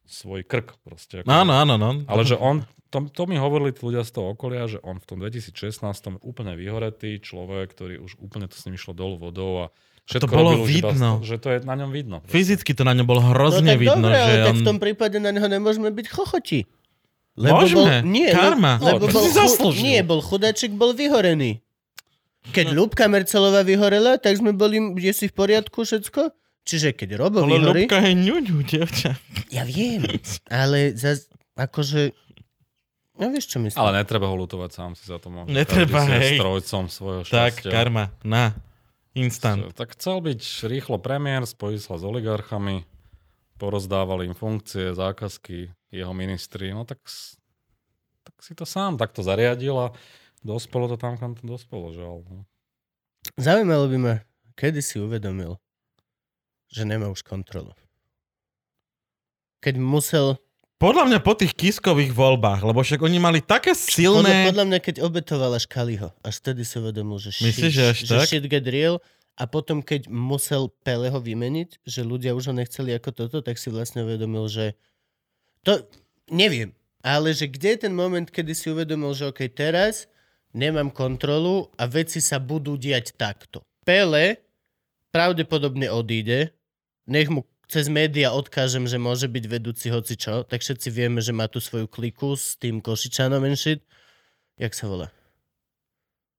svoj 0.04 0.42
krk 0.42 0.74
proste. 0.82 1.22
Akože. 1.22 1.30
Áno, 1.30 1.52
áno, 1.54 1.74
no. 1.76 2.02
Ale 2.04 2.22
že 2.24 2.34
on, 2.34 2.64
to, 2.88 3.06
to 3.06 3.22
mi 3.24 3.36
hovorili 3.36 3.70
tí 3.70 3.80
ľudia 3.80 4.02
z 4.02 4.10
toho 4.12 4.32
okolia, 4.32 4.66
že 4.66 4.80
on 4.80 4.96
v 4.96 5.06
tom 5.06 5.16
2016 5.16 5.54
úplne 6.20 6.52
vyhoretý 6.52 7.16
človek, 7.16 7.70
ktorý 7.70 7.94
už 8.00 8.18
úplne 8.18 8.44
to 8.44 8.54
s 8.54 8.64
ním 8.64 8.74
išlo 8.74 8.90
dolu 8.92 9.16
vodou 9.20 9.52
a 9.60 9.66
všetko 10.04 10.24
To 10.24 10.34
bolo 10.34 10.50
iba 10.58 10.66
vidno. 10.90 11.10
toho, 11.14 11.22
že 11.22 11.36
to 11.36 11.48
je 11.48 11.58
na 11.62 11.74
ňom 11.74 11.90
vidno. 11.90 12.16
proste. 12.18 12.32
Fyzicky 12.32 12.72
to 12.74 12.82
na 12.82 12.92
ňom 12.92 13.06
bolo 13.06 13.22
No 13.22 13.30
hrozne 13.30 13.70
tak 13.70 13.78
vidno, 13.78 14.02
dobre, 14.02 14.16
že 14.16 14.24
ale 14.26 14.42
tak 14.42 14.50
on... 14.50 14.58
v 14.58 14.66
tom 14.66 14.78
prípade 14.78 15.16
na 15.16 15.30
neho 15.30 15.46
nemôžeme 15.46 15.88
byť 15.88 16.06
chochoti. 16.08 16.60
Môžeme. 17.32 18.02
Bol, 18.02 18.10
nie, 18.10 18.28
Karma. 18.28 18.76
Lebo 18.76 19.06
No, 19.06 19.08
to 19.08 19.14
bol, 19.14 19.22
si 19.22 19.30
zaslúžil. 19.32 19.80
nie, 19.80 19.98
bol 20.02 20.20
chudáčik, 20.20 20.74
bol 20.74 20.92
vyhorený. 20.92 21.64
Keď 22.50 22.74
Ľubka 22.74 23.06
Mercelová 23.06 23.62
vyhorela, 23.62 24.18
tak 24.18 24.34
sme 24.34 24.50
boli, 24.50 24.82
je 24.98 25.12
si 25.14 25.30
v 25.30 25.34
poriadku 25.38 25.86
všetko? 25.86 26.34
Čiže 26.66 26.94
keď 26.94 27.18
Robo 27.18 27.46
Ale 27.46 27.58
vyhorí... 27.58 27.86
Ľubka 27.86 28.02
je 28.02 28.12
ňuňu, 28.18 28.56
dievča. 28.66 29.14
Ja 29.54 29.62
viem, 29.62 30.02
ale 30.50 30.94
zas, 30.98 31.30
akože... 31.54 32.10
No 33.18 33.30
vieš, 33.30 33.54
čo 33.54 33.62
myslím. 33.62 33.78
Ale 33.78 34.02
netreba 34.02 34.26
ho 34.26 34.34
lutovať, 34.34 34.70
sám 34.74 34.90
si 34.98 35.06
za 35.06 35.22
to 35.22 35.30
môže. 35.30 35.54
Netreba, 35.54 36.02
hej. 36.18 36.40
strojcom 36.40 36.90
svojho 36.90 37.22
Tak, 37.28 37.62
šťastia. 37.62 37.70
karma. 37.70 38.04
Na. 38.26 38.56
Instant. 39.12 39.76
Tak 39.76 39.92
chcel 39.92 40.24
byť 40.24 40.40
rýchlo 40.72 40.96
premiér, 40.96 41.44
spojiť 41.44 41.80
sa 41.84 42.00
s 42.00 42.02
oligarchami, 42.02 42.88
porozdávali 43.60 44.32
im 44.32 44.34
funkcie, 44.34 44.96
zákazky, 44.96 45.68
jeho 45.92 46.16
ministri, 46.16 46.72
no 46.72 46.88
tak, 46.88 47.04
tak 48.24 48.34
si 48.40 48.56
to 48.56 48.64
sám 48.64 48.96
takto 48.96 49.20
zariadil 49.20 49.76
a 49.76 49.86
dospelo 50.42 50.90
to 50.90 50.96
tam, 50.98 51.14
kam 51.18 51.38
to 51.38 51.46
dospelo, 51.46 51.94
žiaľ. 51.94 52.22
No. 52.26 52.44
Zaujímalo 53.38 53.86
by 53.86 53.98
ma, 53.98 54.14
kedy 54.58 54.82
si 54.82 54.98
uvedomil, 54.98 55.56
že 56.68 56.82
nemá 56.82 57.08
už 57.08 57.22
kontrolu. 57.22 57.72
Keď 59.62 59.78
musel... 59.78 60.36
Podľa 60.82 61.06
mňa 61.06 61.18
po 61.22 61.38
tých 61.38 61.54
kiskových 61.54 62.10
voľbách, 62.10 62.66
lebo 62.66 62.82
však 62.82 63.06
oni 63.06 63.22
mali 63.22 63.38
také 63.38 63.70
Podľa, 63.70 63.94
silné... 63.94 64.50
podľa 64.50 64.64
mňa, 64.66 64.78
keď 64.82 64.96
obetovala 65.06 65.62
Škaliho, 65.62 66.10
až 66.26 66.34
vtedy 66.42 66.66
si 66.66 66.74
uvedomil, 66.82 67.22
že 67.22 67.30
Myslíš, 67.38 67.70
shit, 67.70 67.78
že 67.78 67.82
až 67.86 67.98
že 68.02 68.14
tak? 68.18 68.26
shit 68.26 68.46
get 68.50 68.66
real. 68.66 68.98
A 69.38 69.46
potom, 69.46 69.80
keď 69.80 70.10
musel 70.10 70.68
Peleho 70.82 71.16
vymeniť, 71.16 71.86
že 71.86 72.02
ľudia 72.02 72.34
už 72.34 72.50
ho 72.50 72.54
nechceli 72.58 72.92
ako 72.98 73.14
toto, 73.14 73.38
tak 73.40 73.56
si 73.56 73.70
vlastne 73.70 74.02
uvedomil, 74.02 74.50
že... 74.50 74.74
To 75.62 75.86
neviem, 76.26 76.74
ale 77.06 77.30
že 77.30 77.46
kde 77.46 77.78
je 77.78 77.78
ten 77.86 77.94
moment, 77.94 78.26
kedy 78.26 78.50
si 78.50 78.66
uvedomil, 78.70 79.14
že 79.14 79.30
OK, 79.30 79.46
teraz 79.50 80.10
nemám 80.52 80.92
kontrolu 80.92 81.68
a 81.76 81.84
veci 81.88 82.20
sa 82.20 82.38
budú 82.38 82.76
diať 82.76 83.16
takto. 83.16 83.64
Pele 83.82 84.38
pravdepodobne 85.10 85.92
odíde, 85.92 86.54
nech 87.04 87.28
mu 87.28 87.44
cez 87.68 87.88
média 87.88 88.32
odkážem, 88.32 88.84
že 88.84 89.00
môže 89.00 89.28
byť 89.28 89.44
vedúci 89.48 89.88
hoci 89.88 90.16
čo, 90.16 90.44
tak 90.44 90.60
všetci 90.60 90.88
vieme, 90.92 91.24
že 91.24 91.32
má 91.32 91.48
tu 91.48 91.56
svoju 91.56 91.88
kliku 91.88 92.36
s 92.36 92.56
tým 92.60 92.84
Košičanom 92.84 93.44
and 93.44 93.56
shit. 93.56 93.80
Jak 94.60 94.76
sa 94.76 94.88
volá? 94.88 95.08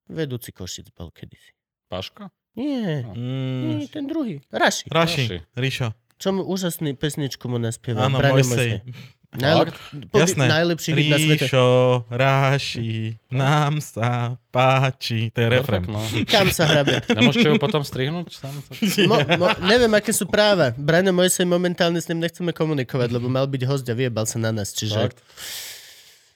Vedúci 0.06 0.54
Košic 0.54 0.94
bol 0.94 1.10
kedysi. 1.10 1.54
Paška? 1.90 2.30
Nie, 2.54 3.02
Mm, 3.18 3.82
nie, 3.82 3.90
ten 3.90 4.06
druhý. 4.06 4.38
Raši. 4.54 4.86
Raši, 4.86 5.26
Raši. 5.26 5.38
Rišo. 5.58 5.88
Čo 6.22 6.30
mu 6.38 6.46
úžasný 6.46 6.94
pesničku 6.94 7.50
mu 7.50 7.58
naspieval. 7.58 8.14
Áno, 8.14 8.22
Braňo 8.22 8.46
Mojsej. 8.46 8.86
Najlep... 9.34 9.74
Jasné. 10.14 10.46
Najlepší 10.46 10.90
hit 10.94 11.08
na 11.10 11.18
svete. 11.18 11.46
Ríšo, 11.50 11.68
Ráši, 12.10 13.18
nám 13.34 13.82
sa 13.82 14.38
páči. 14.54 15.34
To 15.34 15.40
je 15.42 15.48
refrén. 15.50 15.82
Perfektno. 15.82 16.00
Kam 16.34 16.48
sa 16.54 16.70
hrabe? 16.70 17.02
Nemôžete 17.10 17.50
ju 17.50 17.58
potom 17.58 17.82
strihnúť? 17.82 18.30
Sám 18.30 18.54
sa... 18.62 18.72
Mo, 19.10 19.18
mo, 19.42 19.48
neviem, 19.66 19.90
aké 19.98 20.14
sú 20.14 20.30
práva. 20.30 20.70
Braňo 20.78 21.14
Mojsej 21.18 21.50
momentálne 21.50 21.98
s 21.98 22.06
ním 22.14 22.22
nechceme 22.22 22.54
komunikovať, 22.54 23.10
lebo 23.10 23.26
mal 23.26 23.50
byť 23.50 23.62
host 23.66 23.90
a 23.90 23.98
vyjebal 23.98 24.30
sa 24.30 24.38
na 24.38 24.54
nás. 24.54 24.70
Čiže... 24.70 25.10
Fakt? 25.10 25.20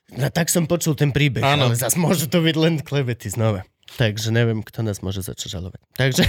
No, 0.07 0.32
tak 0.32 0.48
som 0.48 0.64
počul 0.65 0.95
ten 0.95 1.11
príbeh, 1.11 1.44
Áno. 1.44 1.68
ale 1.68 1.76
zase 1.76 1.99
môžu 1.99 2.32
to 2.32 2.40
byť 2.40 2.56
len 2.56 2.80
klebety 2.80 3.28
znova. 3.28 3.68
Takže 3.99 4.32
neviem, 4.32 4.64
kto 4.64 4.84
nás 4.84 5.03
môže 5.03 5.19
začať 5.19 5.60
žalovať. 5.60 5.80
Takže, 5.99 6.24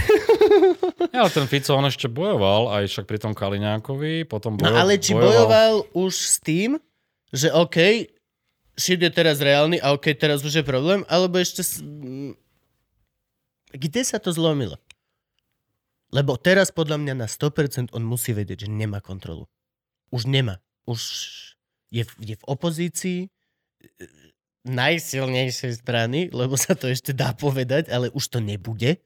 Ja, 1.09 1.25
ale 1.25 1.31
ten 1.33 1.49
Fico, 1.49 1.73
on 1.73 1.89
ešte 1.89 2.05
bojoval, 2.05 2.69
aj 2.69 2.83
však 2.85 3.05
pri 3.09 3.17
tom 3.17 3.33
Kaliňákovi, 3.33 4.29
potom 4.29 4.53
no 4.57 4.61
bojo, 4.61 4.77
ale 4.77 5.01
či 5.01 5.17
bojoval 5.17 5.89
už 5.97 6.13
s 6.13 6.37
tým, 6.37 6.77
že 7.33 7.49
OK, 7.49 8.05
shit 8.77 9.01
je 9.01 9.09
teraz 9.09 9.41
reálny 9.41 9.81
a 9.81 9.97
OK, 9.97 10.13
teraz 10.13 10.45
už 10.45 10.61
je 10.61 10.65
problém, 10.65 11.01
alebo 11.09 11.41
ešte... 11.41 11.65
S... 11.65 11.81
Kde 13.69 14.01
sa 14.05 14.21
to 14.21 14.29
zlomilo? 14.33 14.77
Lebo 16.09 16.37
teraz 16.37 16.73
podľa 16.73 16.97
mňa 16.97 17.13
na 17.25 17.27
100% 17.29 17.93
on 17.93 18.01
musí 18.01 18.33
vedieť, 18.33 18.65
že 18.65 18.69
nemá 18.69 18.97
kontrolu. 18.97 19.45
Už 20.09 20.25
nemá. 20.25 20.57
Už 20.89 21.01
je, 21.93 22.01
v- 22.05 22.33
je 22.33 22.35
v 22.37 22.45
opozícii 22.49 23.19
e, 23.25 23.29
najsilnejšej 24.65 25.85
strany, 25.85 26.33
lebo 26.33 26.57
sa 26.57 26.73
to 26.73 26.89
ešte 26.89 27.13
dá 27.13 27.37
povedať, 27.37 27.93
ale 27.93 28.09
už 28.09 28.25
to 28.25 28.41
nebude. 28.41 28.97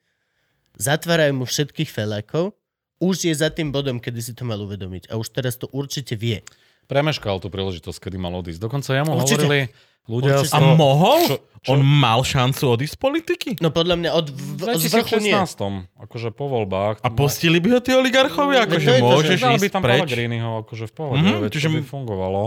Zatvárajú 0.75 1.33
mu 1.33 1.45
všetkých 1.45 1.87
felákov. 1.87 2.57
Už 2.97 3.27
je 3.27 3.33
za 3.33 3.49
tým 3.49 3.69
bodom, 3.69 3.99
kedy 3.99 4.19
si 4.19 4.31
to 4.31 4.41
mal 4.41 4.57
uvedomiť. 4.57 5.11
A 5.11 5.17
už 5.17 5.29
teraz 5.29 5.55
to 5.55 5.67
určite 5.69 6.15
vie. 6.15 6.39
Premeškal 6.85 7.37
tú 7.37 7.47
príležitosť, 7.47 7.99
kedy 7.99 8.17
mal 8.17 8.31
odísť. 8.33 8.59
Dokonca 8.59 8.89
ja 8.91 9.03
mu 9.03 9.15
Určite. 9.15 9.43
hovorili 9.43 9.59
ľudia... 10.05 10.33
Určite. 10.39 10.55
A 10.55 10.59
mohol? 10.73 11.19
Čo- 11.25 11.41
čo? 11.63 11.71
On 11.71 11.79
mal 11.79 12.19
šancu 12.21 12.75
odísť 12.75 12.93
z 12.93 12.99
politiky? 12.99 13.49
No 13.59 13.71
podľa 13.71 13.95
mňa 13.95 14.09
od 14.11 14.27
V 14.27 14.35
v, 14.59 14.75
z 14.75 14.91
vrchu 14.91 15.15
nie. 15.19 15.31
2016, 15.31 15.87
akože 15.95 16.29
po 16.31 16.51
voľbách. 16.51 16.99
A 16.99 17.07
pustili 17.07 17.63
by 17.63 17.69
ho 17.71 17.79
tí 17.79 17.95
oligarchovia? 17.95 18.63
No, 18.63 18.67
Akože 18.67 18.83
to 18.83 18.91
je 18.91 18.99
to, 18.99 19.07
môžeš 19.09 19.39
Dali 19.39 19.47
by 19.53 19.55
ísť 19.57 19.71
tam 19.71 19.81
preč? 19.81 19.99
Pellegriniho 20.03 20.49
akože 20.59 20.85
v 20.85 20.93
pohode, 20.93 21.19
Mhm, 21.19 21.27
mm-hmm, 21.39 21.51
čiže 21.51 21.67
by 21.69 21.79
fungovalo. 21.81 22.43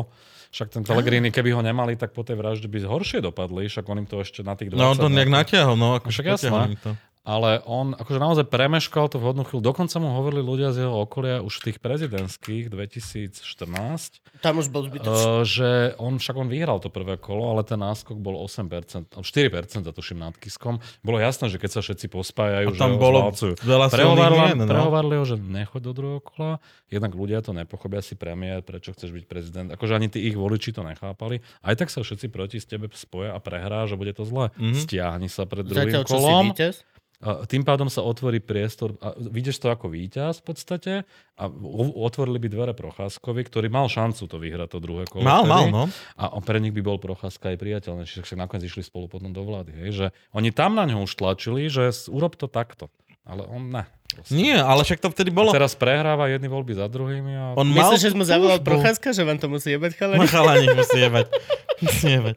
Však 0.47 0.69
ten 0.70 0.82
Pellegrini, 0.85 1.28
keby 1.28 1.51
ho 1.53 1.61
nemali, 1.61 1.97
tak 1.97 2.12
po 2.12 2.20
tej 2.23 2.36
vražde 2.36 2.65
by 2.65 2.77
horšie 2.82 3.20
dopadli, 3.20 3.66
však 3.66 3.85
on 3.85 3.97
im 3.98 4.09
to 4.09 4.20
ešte 4.20 4.40
na 4.40 4.53
tých 4.53 4.69
20 4.69 4.77
No 4.77 4.85
on 4.86 4.98
to 4.98 5.09
nejak 5.09 5.28
natiahol, 5.28 5.74
no 5.74 5.97
akože 5.97 6.12
Však 6.12 6.27
jasné. 6.28 6.77
to. 6.78 6.93
Ale 7.27 7.59
on 7.66 7.90
akože 7.93 8.23
naozaj 8.23 8.47
premeškal 8.47 9.11
to 9.11 9.19
vhodnú 9.19 9.43
chvíľu. 9.43 9.74
Dokonca 9.74 9.98
mu 9.98 10.15
hovorili 10.15 10.47
ľudia 10.47 10.70
z 10.70 10.86
jeho 10.86 10.94
okolia 11.03 11.43
už 11.43 11.59
v 11.59 11.62
tých 11.69 11.78
prezidentských 11.82 12.70
2014, 12.70 14.23
Tam 14.40 14.62
už 14.62 14.70
bol 14.70 14.86
zbytočný. 14.86 15.11
uh, 15.11 15.43
že 15.43 15.98
on 15.98 16.23
však 16.23 16.36
on 16.39 16.47
vyhral 16.47 16.78
to 16.78 16.86
prvé 16.86 17.19
kolo, 17.19 17.51
ale 17.51 17.66
ten 17.66 17.82
náskok 17.82 18.15
bol 18.15 18.39
8%, 18.39 19.11
alebo 19.11 19.27
4% 19.27 19.90
tuším 19.90 20.23
nad 20.23 20.39
Kiskom. 20.39 20.78
Bolo 21.03 21.19
jasné, 21.19 21.51
že 21.51 21.59
keď 21.59 21.70
sa 21.74 21.81
všetci 21.82 22.07
A 22.07 22.12
pospájajú, 22.15 22.66
že 22.70 22.78
tam 22.78 22.94
ho 22.94 23.03
bolo 23.03 23.19
veľa 23.35 23.86
Prehovarli, 23.90 24.55
no. 24.55 24.65
prehovarli 24.70 25.15
ho, 25.19 25.24
že 25.27 25.35
nechoď 25.35 25.81
do 25.82 25.93
druhého 25.93 26.23
kola. 26.23 26.62
Jednak 26.86 27.11
ľudia 27.11 27.43
to 27.43 27.51
nepochopia 27.51 28.07
si 28.07 28.15
premiér, 28.15 28.62
prečo 28.62 28.94
chceš 28.94 29.11
byť 29.11 29.24
prezident. 29.27 29.69
Akože 29.74 29.98
ani 29.98 30.07
tí 30.07 30.23
ich 30.31 30.39
voliči 30.39 30.70
to 30.70 30.86
nechápali. 30.86 31.43
Aj 31.66 31.74
tak 31.74 31.90
sa 31.90 32.07
všetci 32.07 32.31
proti 32.31 32.62
s 32.62 32.70
tebe 32.70 32.86
spoja 32.94 33.35
a 33.35 33.43
prehrá, 33.43 33.90
že 33.90 33.98
bude 33.98 34.15
to 34.15 34.23
zle. 34.23 34.55
Mhm. 34.55 34.78
Stiahni 34.78 35.27
sa 35.27 35.43
pred 35.43 35.66
druhým 35.66 35.90
Zatiaľ, 35.90 36.03
čo 36.07 36.15
si 36.15 36.15
kolom. 36.15 36.47
víťaz. 36.55 36.77
A 37.25 37.49
tým 37.49 37.65
pádom 37.65 37.89
sa 37.89 38.05
otvorí 38.05 38.45
priestor, 38.45 38.93
a 39.01 39.17
vidíš 39.17 39.65
to 39.65 39.73
ako 39.73 39.89
víťaz 39.89 40.45
v 40.45 40.45
podstate 40.45 40.93
a 41.41 41.45
otvorili 41.97 42.37
by 42.37 42.49
dvere 42.53 42.73
Procházkovi, 42.77 43.41
ktorý 43.41 43.73
mal 43.73 43.89
šancu 43.89 44.29
to 44.29 44.37
vyhrať 44.37 44.69
to 44.77 44.79
druhé 44.85 45.09
kolo. 45.09 45.25
Mal, 45.25 45.49
mal, 45.49 45.73
no. 45.73 45.89
A 46.21 46.29
on- 46.37 46.45
pre 46.45 46.61
nich 46.61 46.77
by 46.77 46.85
bol 46.85 47.01
Procházka 47.01 47.57
aj 47.57 47.57
priateľnejší, 47.57 48.21
však 48.21 48.37
nakoniec 48.37 48.69
išli 48.69 48.85
spolu 48.85 49.09
potom 49.09 49.33
do 49.33 49.41
vlády. 49.41 49.73
Hej, 49.73 49.91
že 49.97 50.07
oni 50.37 50.53
tam 50.53 50.77
na 50.77 50.85
ňo 50.85 51.09
už 51.09 51.17
tlačili, 51.17 51.73
že 51.73 51.89
urob 52.13 52.37
to 52.37 52.53
takto. 52.53 52.93
Ale 53.27 53.43
on 53.43 53.75
ne. 53.75 53.83
proste. 54.15 54.39
Nie, 54.39 54.63
ale 54.63 54.87
však 54.87 55.03
to 55.03 55.11
vtedy 55.11 55.35
A 55.35 55.37
bolo... 55.37 55.51
teraz 55.51 55.75
prehráva 55.75 56.31
jedny 56.31 56.47
voľby 56.47 56.79
za 56.79 56.87
druhými 56.87 57.33
a... 57.35 57.45
On 57.59 57.67
mal 57.67 57.91
Myslíš, 57.91 58.01
že 58.07 58.11
sme 58.15 58.23
zavolal. 58.23 58.63
Procházka, 58.63 59.11
že 59.11 59.27
vám 59.27 59.43
to 59.43 59.51
musí 59.51 59.75
jebať 59.75 59.99
chalani? 59.99 60.19
No 60.23 60.31
chalani, 60.31 60.67
musí 60.71 60.99
jebať. 61.03 61.27
Musí 61.83 62.07
jebať. 62.15 62.37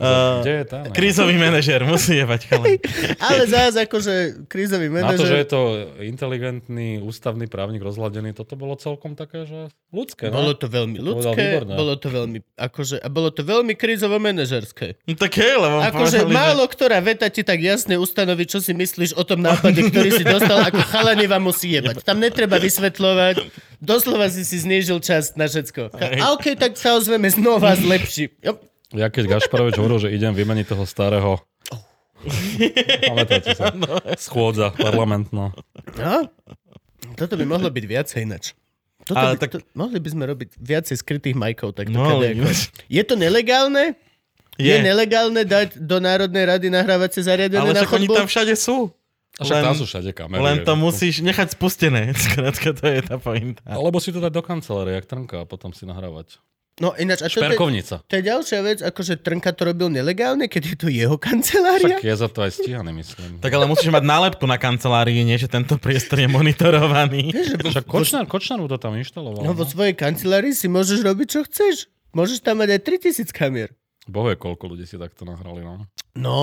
Uh, 0.00 0.40
Kde 0.40 0.52
je 0.52 0.64
ten? 0.64 0.82
krízový 0.96 1.36
manažer, 1.36 1.84
musí 1.84 2.16
jebať 2.16 2.40
chalani. 2.48 2.80
Ale 3.28 3.44
zás 3.44 3.76
akože 3.76 4.48
krízový 4.48 4.88
Na 4.88 5.12
to, 5.12 5.28
že 5.28 5.28
manažer. 5.28 5.36
je 5.44 5.48
to 5.52 5.60
inteligentný 6.00 7.04
ústavný 7.04 7.44
právnik 7.44 7.84
rozladený, 7.84 8.32
toto 8.32 8.56
bolo 8.56 8.80
celkom 8.80 9.12
také, 9.12 9.44
že 9.44 9.68
ľudské. 9.92 10.32
Bolo 10.32 10.56
ne? 10.56 10.58
to 10.58 10.66
veľmi 10.72 10.96
ľudské, 10.96 11.36
výborné. 11.36 11.74
bolo 11.76 11.94
to 12.00 12.08
veľmi, 12.08 12.38
akože, 12.56 12.96
a 12.96 13.08
bolo 13.12 13.28
to 13.28 13.44
veľmi 13.44 13.76
krízovo 13.76 14.16
manažerské. 14.16 14.96
No 15.04 15.12
tak 15.20 15.36
hej, 15.36 15.60
lebo 15.60 15.84
Akože 15.84 16.24
povedali, 16.24 16.32
málo 16.32 16.64
ktorá 16.64 16.98
veta 17.04 17.28
ti 17.28 17.44
tak 17.44 17.60
jasne 17.60 18.00
ustanoví, 18.00 18.48
čo 18.48 18.64
si 18.64 18.72
myslíš 18.72 19.20
o 19.20 19.24
tom 19.28 19.44
nápade, 19.44 19.84
ktorý 19.92 20.16
si 20.16 20.24
dostal, 20.24 20.64
ako 20.64 20.80
chalani 20.80 21.28
vám 21.28 21.44
musí 21.44 21.76
jebať. 21.76 22.00
Tam 22.00 22.16
netreba 22.16 22.56
vysvetľovať, 22.56 23.36
doslova 23.84 24.32
si 24.32 24.48
si 24.48 24.64
znížil 24.64 25.04
čas 25.04 25.36
na 25.36 25.44
všetko. 25.44 25.92
A 26.24 26.32
okej, 26.32 26.56
tak 26.56 26.80
sa 26.80 26.96
ozveme 26.96 27.28
znova 27.28 27.76
zlepší. 27.76 28.32
Jo, 28.40 28.56
Ja 28.90 29.06
keď 29.06 29.38
Gašparovič 29.38 29.78
hovoril, 29.78 30.02
že 30.02 30.10
idem 30.10 30.34
vymeniť 30.34 30.66
toho 30.66 30.82
starého 30.82 31.38
Pamätáte 33.06 33.56
sa? 33.56 33.72
Schôdza 34.20 34.76
parlamentná. 34.76 35.56
No, 35.96 36.16
toto 37.16 37.34
by 37.34 37.44
mohlo 37.48 37.72
byť 37.72 37.84
viacej 37.86 38.28
ináč. 38.28 38.52
Toto 39.08 39.16
Ale 39.16 39.34
by, 39.34 39.40
tak- 39.40 39.52
to, 39.56 39.58
mohli 39.72 39.96
by 39.96 40.08
sme 40.12 40.24
robiť 40.28 40.48
viacej 40.60 40.96
skrytých 41.00 41.32
majkov. 41.32 41.72
Tak 41.72 41.88
No, 41.88 42.04
ale 42.04 42.36
Je 42.86 43.02
to 43.02 43.16
nelegálne? 43.16 43.96
Je. 44.60 44.68
je, 44.68 44.84
nelegálne 44.84 45.40
dať 45.40 45.80
do 45.80 45.96
Národnej 45.96 46.44
rady 46.44 46.68
nahrávacie 46.68 47.24
zariadenie 47.24 47.64
ale 47.64 47.72
na 47.72 47.80
však 47.80 47.96
oni 47.96 48.04
chodbu? 48.04 48.16
tam 48.20 48.26
všade 48.28 48.54
sú. 48.60 48.92
A 49.40 49.48
však 49.48 49.56
Len- 49.56 49.64
tam 49.64 49.76
sú 49.80 49.84
všade 49.88 50.10
kamery. 50.12 50.40
Len 50.44 50.56
to 50.68 50.76
je- 50.76 50.82
musíš 50.84 51.14
nechať 51.24 51.56
spustené. 51.56 52.12
Skrátka, 52.28 52.76
to 52.76 52.84
je 52.84 53.00
tá 53.00 53.16
pointa. 53.16 53.64
Alebo 53.64 53.96
si 53.96 54.12
to 54.12 54.20
dať 54.20 54.28
do 54.28 54.44
kancelárie, 54.44 55.00
jak 55.00 55.08
Trnka, 55.08 55.40
a 55.40 55.46
potom 55.48 55.72
si 55.72 55.88
nahrávať. 55.88 56.36
No 56.80 56.96
ináč, 56.96 57.20
a 57.20 57.28
to, 57.28 57.44
je, 57.44 57.52
Šperkovnica. 57.52 58.00
to 58.08 58.12
je 58.16 58.22
ďalšia 58.24 58.60
vec, 58.64 58.78
akože 58.80 59.20
Trnka 59.20 59.52
to 59.52 59.68
robil 59.68 59.92
nelegálne, 59.92 60.48
keď 60.48 60.62
je 60.64 60.76
to 60.80 60.86
jeho 60.88 61.20
kancelária. 61.20 62.00
Však 62.00 62.08
je 62.08 62.16
za 62.16 62.28
to 62.32 62.40
aj 62.40 62.56
stíhaný, 62.56 62.96
myslím. 62.96 63.36
Tak 63.36 63.52
ale 63.52 63.68
musíš 63.68 63.92
mať 63.92 64.00
nálepku 64.00 64.48
na 64.48 64.56
kancelárii, 64.56 65.20
nie, 65.20 65.36
že 65.36 65.44
tento 65.44 65.76
priestor 65.76 66.24
je 66.24 66.28
monitorovaný. 66.32 67.36
Vieš, 67.36 67.84
Kočner, 67.84 68.24
Kočner 68.24 68.56
mu 68.56 68.64
to 68.64 68.80
tam 68.80 68.96
inštaloval. 68.96 69.44
no, 69.44 69.52
vo 69.52 69.68
svojej 69.68 69.92
kancelárii 69.92 70.56
si 70.56 70.72
môžeš 70.72 71.04
robiť, 71.04 71.26
čo 71.28 71.40
chceš. 71.44 71.92
Môžeš 72.16 72.40
tam 72.40 72.64
mať 72.64 72.74
aj 72.74 72.80
3000 73.04 73.28
kamier. 73.30 73.68
Boh 74.08 74.24
vie, 74.24 74.40
koľko 74.40 74.72
ľudí 74.72 74.88
si 74.88 74.96
takto 74.96 75.28
nahrali. 75.28 75.60
No. 75.60 75.84
No, 76.16 76.40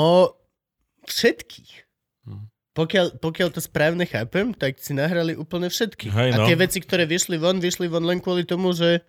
všetkých. 1.09 1.72
Hm. 2.30 2.45
Pokiaľ, 2.77 3.05
pokiaľ 3.18 3.49
to 3.51 3.61
správne 3.64 4.05
chápem, 4.05 4.53
tak 4.53 4.77
si 4.77 4.93
nahrali 4.93 5.34
úplne 5.34 5.65
všetky. 5.68 6.14
Hej, 6.14 6.30
A 6.38 6.38
no. 6.39 6.45
tie 6.45 6.53
veci, 6.53 6.77
ktoré 6.77 7.09
vyšli 7.09 7.41
von, 7.41 7.57
vyšli 7.57 7.89
von 7.89 8.05
len 8.05 8.22
kvôli 8.22 8.45
tomu, 8.45 8.69
že 8.72 9.01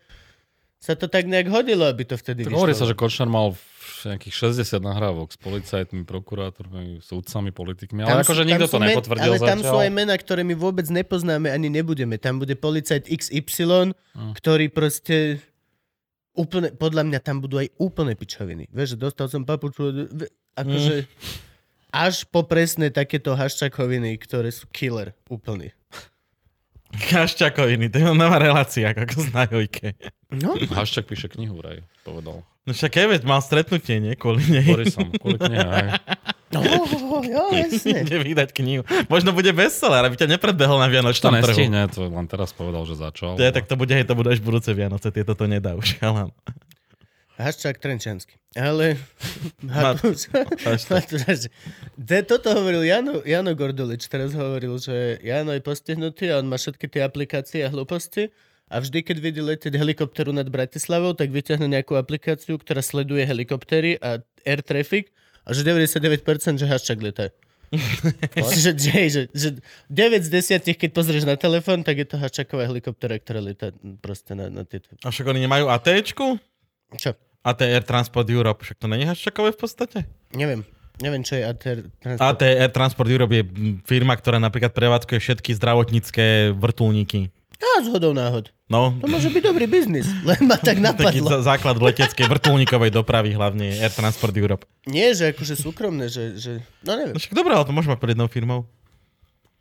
sa 0.79 0.95
to 0.95 1.07
tak 1.07 1.25
nejak 1.25 1.47
hodilo, 1.47 1.85
aby 1.85 2.03
to 2.05 2.15
vtedy 2.15 2.43
Tak 2.43 2.49
vyšlo. 2.49 2.57
hovorí 2.57 2.73
sa, 2.73 2.85
že 2.85 2.95
Kočner 2.95 3.27
mal 3.27 3.59
nejakých 3.99 4.55
60 4.55 4.79
nahrávok 4.79 5.29
s 5.29 5.39
policajtmi, 5.39 6.07
prokurátormi, 6.07 7.03
súdcami, 7.03 7.51
politikmi. 7.51 8.01
Ale 8.01 8.23
akože 8.23 8.43
sú- 8.43 8.49
nikto 8.49 8.67
sú 8.67 8.73
to 8.73 8.79
men- 8.79 8.89
nepotvrdil 8.95 9.27
Ale 9.27 9.39
tam 9.41 9.59
sú 9.59 9.67
zatiaľ. 9.69 9.83
aj 9.83 9.91
mená, 9.91 10.15
ktoré 10.15 10.43
my 10.43 10.55
vôbec 10.55 10.87
nepoznáme, 10.87 11.49
ani 11.49 11.67
nebudeme. 11.69 12.15
Tam 12.17 12.39
bude 12.39 12.55
policajt 12.55 13.11
XY, 13.11 13.91
Hm. 14.15 14.33
ktorý 14.35 14.67
proste 14.69 15.43
úplne, 16.33 16.71
podľa 16.71 17.03
mňa 17.05 17.19
tam 17.19 17.43
budú 17.43 17.59
aj 17.59 17.75
úplne 17.77 18.15
pičoviny. 18.15 18.71
Vieš, 18.71 18.95
dostal 18.95 19.27
som 19.27 19.43
papuču, 19.43 20.07
akože 20.55 20.95
Hm. 20.97 21.07
až 21.91 22.23
po 22.25 22.47
presné 22.47 22.89
takéto 22.89 23.35
haščakoviny, 23.35 24.15
ktoré 24.17 24.55
sú 24.55 24.71
killer 24.71 25.11
úplný. 25.27 25.75
Kaščakoviny, 26.89 27.93
to 27.93 28.01
je 28.01 28.05
nová 28.17 28.41
relácia, 28.41 28.97
ako 28.97 29.29
z 29.29 29.29
Najojke. 29.35 29.89
No, 30.33 30.57
Haščak 30.77 31.05
píše 31.05 31.29
knihu, 31.29 31.61
vraj, 31.61 31.85
povedal. 32.05 32.45
No 32.65 32.77
však 32.77 33.01
aj 33.01 33.07
veď 33.17 33.23
mal 33.25 33.41
stretnutie, 33.41 33.97
nie? 33.97 34.13
Kvôli 34.13 34.45
nej. 34.45 34.69
Borisom, 34.69 35.09
kvôli 35.17 35.41
knihe, 35.41 35.65
hej. 35.65 35.89
no, 36.53 36.61
jo, 37.25 37.45
jasne. 37.57 38.01
Ide 38.05 38.21
vydať 38.21 38.49
knihu. 38.53 38.83
Možno 39.09 39.33
bude 39.33 39.49
bestseller, 39.57 40.05
aby 40.05 40.21
ťa 40.21 40.37
nepredbehol 40.37 40.77
na 40.77 40.89
To 40.89 40.93
Vianočnom 40.93 41.33
trhu. 41.41 41.49
nestihne, 41.49 41.89
to 41.89 42.09
len 42.09 42.29
teraz 42.29 42.53
povedal, 42.53 42.85
že 42.85 43.01
začal. 43.01 43.41
To 43.41 43.45
je, 43.45 43.53
tak 43.53 43.65
to 43.69 43.77
bude, 43.77 43.93
hej, 43.93 44.05
to 44.05 44.13
bude 44.13 44.29
až 44.29 44.41
budúce 44.45 44.69
Vianoce, 44.73 45.09
tieto 45.09 45.33
to 45.33 45.45
nedá 45.49 45.77
už, 45.77 45.97
ale... 46.05 46.29
Haščák 47.39 47.79
Trenčanský. 47.79 48.35
Ale... 48.59 48.99
Mat- 49.63 50.03
Matúš. 50.03 50.27
Toto 52.27 52.49
hovoril 52.51 52.83
Jano, 52.83 53.23
Jano 53.23 53.55
Gordulič. 53.55 54.11
Teraz 54.11 54.35
hovoril, 54.35 54.75
že 54.83 55.23
Jano 55.23 55.55
je 55.55 55.63
postihnutý 55.63 56.35
a 56.35 56.43
on 56.43 56.51
má 56.51 56.59
všetky 56.59 56.91
tie 56.91 57.07
aplikácie 57.07 57.63
a 57.63 57.71
hlúposti. 57.71 58.35
A 58.69 58.83
vždy, 58.85 59.01
keď 59.01 59.17
vidí 59.23 59.41
letieť 59.41 59.73
helikopteru 59.81 60.35
nad 60.35 60.45
Bratislavou, 60.51 61.17
tak 61.17 61.33
vyťahne 61.33 61.73
nejakú 61.73 61.97
aplikáciu, 61.97 62.61
ktorá 62.61 62.85
sleduje 62.85 63.25
helikoptery 63.25 63.97
a 64.03 64.21
air 64.45 64.61
traffic 64.61 65.09
a 65.49 65.57
že 65.57 65.65
99% 65.65 66.61
že 66.61 66.67
Haščák 66.69 67.01
lieta. 67.01 67.33
že, 68.57 68.73
že, 68.77 68.93
že, 69.09 69.23
že 69.33 69.49
9 69.89 70.25
z 70.25 70.29
10, 70.61 70.77
keď 70.77 70.91
pozrieš 70.93 71.25
na 71.29 71.37
telefón, 71.37 71.85
tak 71.85 72.01
je 72.01 72.07
to 72.09 72.17
hačaková 72.17 72.65
helikoptera, 72.65 73.21
ktorá 73.21 73.45
lieta 73.45 73.77
proste 74.01 74.33
na, 74.33 74.49
na 74.49 74.65
tieto... 74.65 74.89
A 75.05 75.13
však 75.13 75.29
oni 75.29 75.45
nemajú 75.45 75.69
ATčku? 75.69 76.41
Čo? 76.97 77.13
ATR 77.49 77.83
Transport 77.83 78.27
Europe, 78.27 78.61
však 78.61 78.77
to 78.77 78.87
není 78.87 79.05
haščakové 79.05 79.51
v 79.51 79.59
podstate? 79.59 79.99
Neviem. 80.31 80.63
Neviem, 80.99 81.23
čo 81.23 81.35
je 81.35 81.43
ATR. 81.43 81.79
Transport. 81.97 82.27
ATR 82.35 82.71
Transport 82.71 83.09
Europe 83.09 83.33
je 83.33 83.43
firma, 83.85 84.13
ktorá 84.13 84.37
napríklad 84.37 84.71
prevádzkuje 84.71 85.17
všetky 85.17 85.55
zdravotnícke 85.55 86.25
vrtulníky. 86.53 87.31
Á, 87.59 87.83
zhodou 87.83 88.11
náhod. 88.13 88.55
No, 88.67 88.95
To 88.95 89.07
môže 89.07 89.27
byť 89.29 89.43
dobrý 89.43 89.67
biznis, 89.67 90.07
len 90.29 90.39
ma 90.43 90.55
tak 90.55 90.79
taký 90.79 91.19
napadlo. 91.19 91.27
za- 91.29 91.43
základ 91.45 91.75
leteckej 91.77 92.27
vrtulníkovej 92.29 92.91
dopravy, 92.93 93.31
hlavne 93.31 93.75
Air 93.77 93.91
Transport 93.91 94.31
Europe. 94.33 94.63
Nie, 94.85 95.11
že 95.11 95.31
akože 95.33 95.55
súkromné, 95.57 96.07
že, 96.07 96.35
že... 96.35 96.53
No 96.83 96.95
neviem, 96.95 97.15
No 97.15 97.19
však 97.19 97.33
dobré, 97.33 97.53
ale 97.53 97.63
to 97.63 97.73
môžeme 97.73 97.95
pred 97.95 98.13
jednou 98.13 98.27
firmou. 98.27 98.67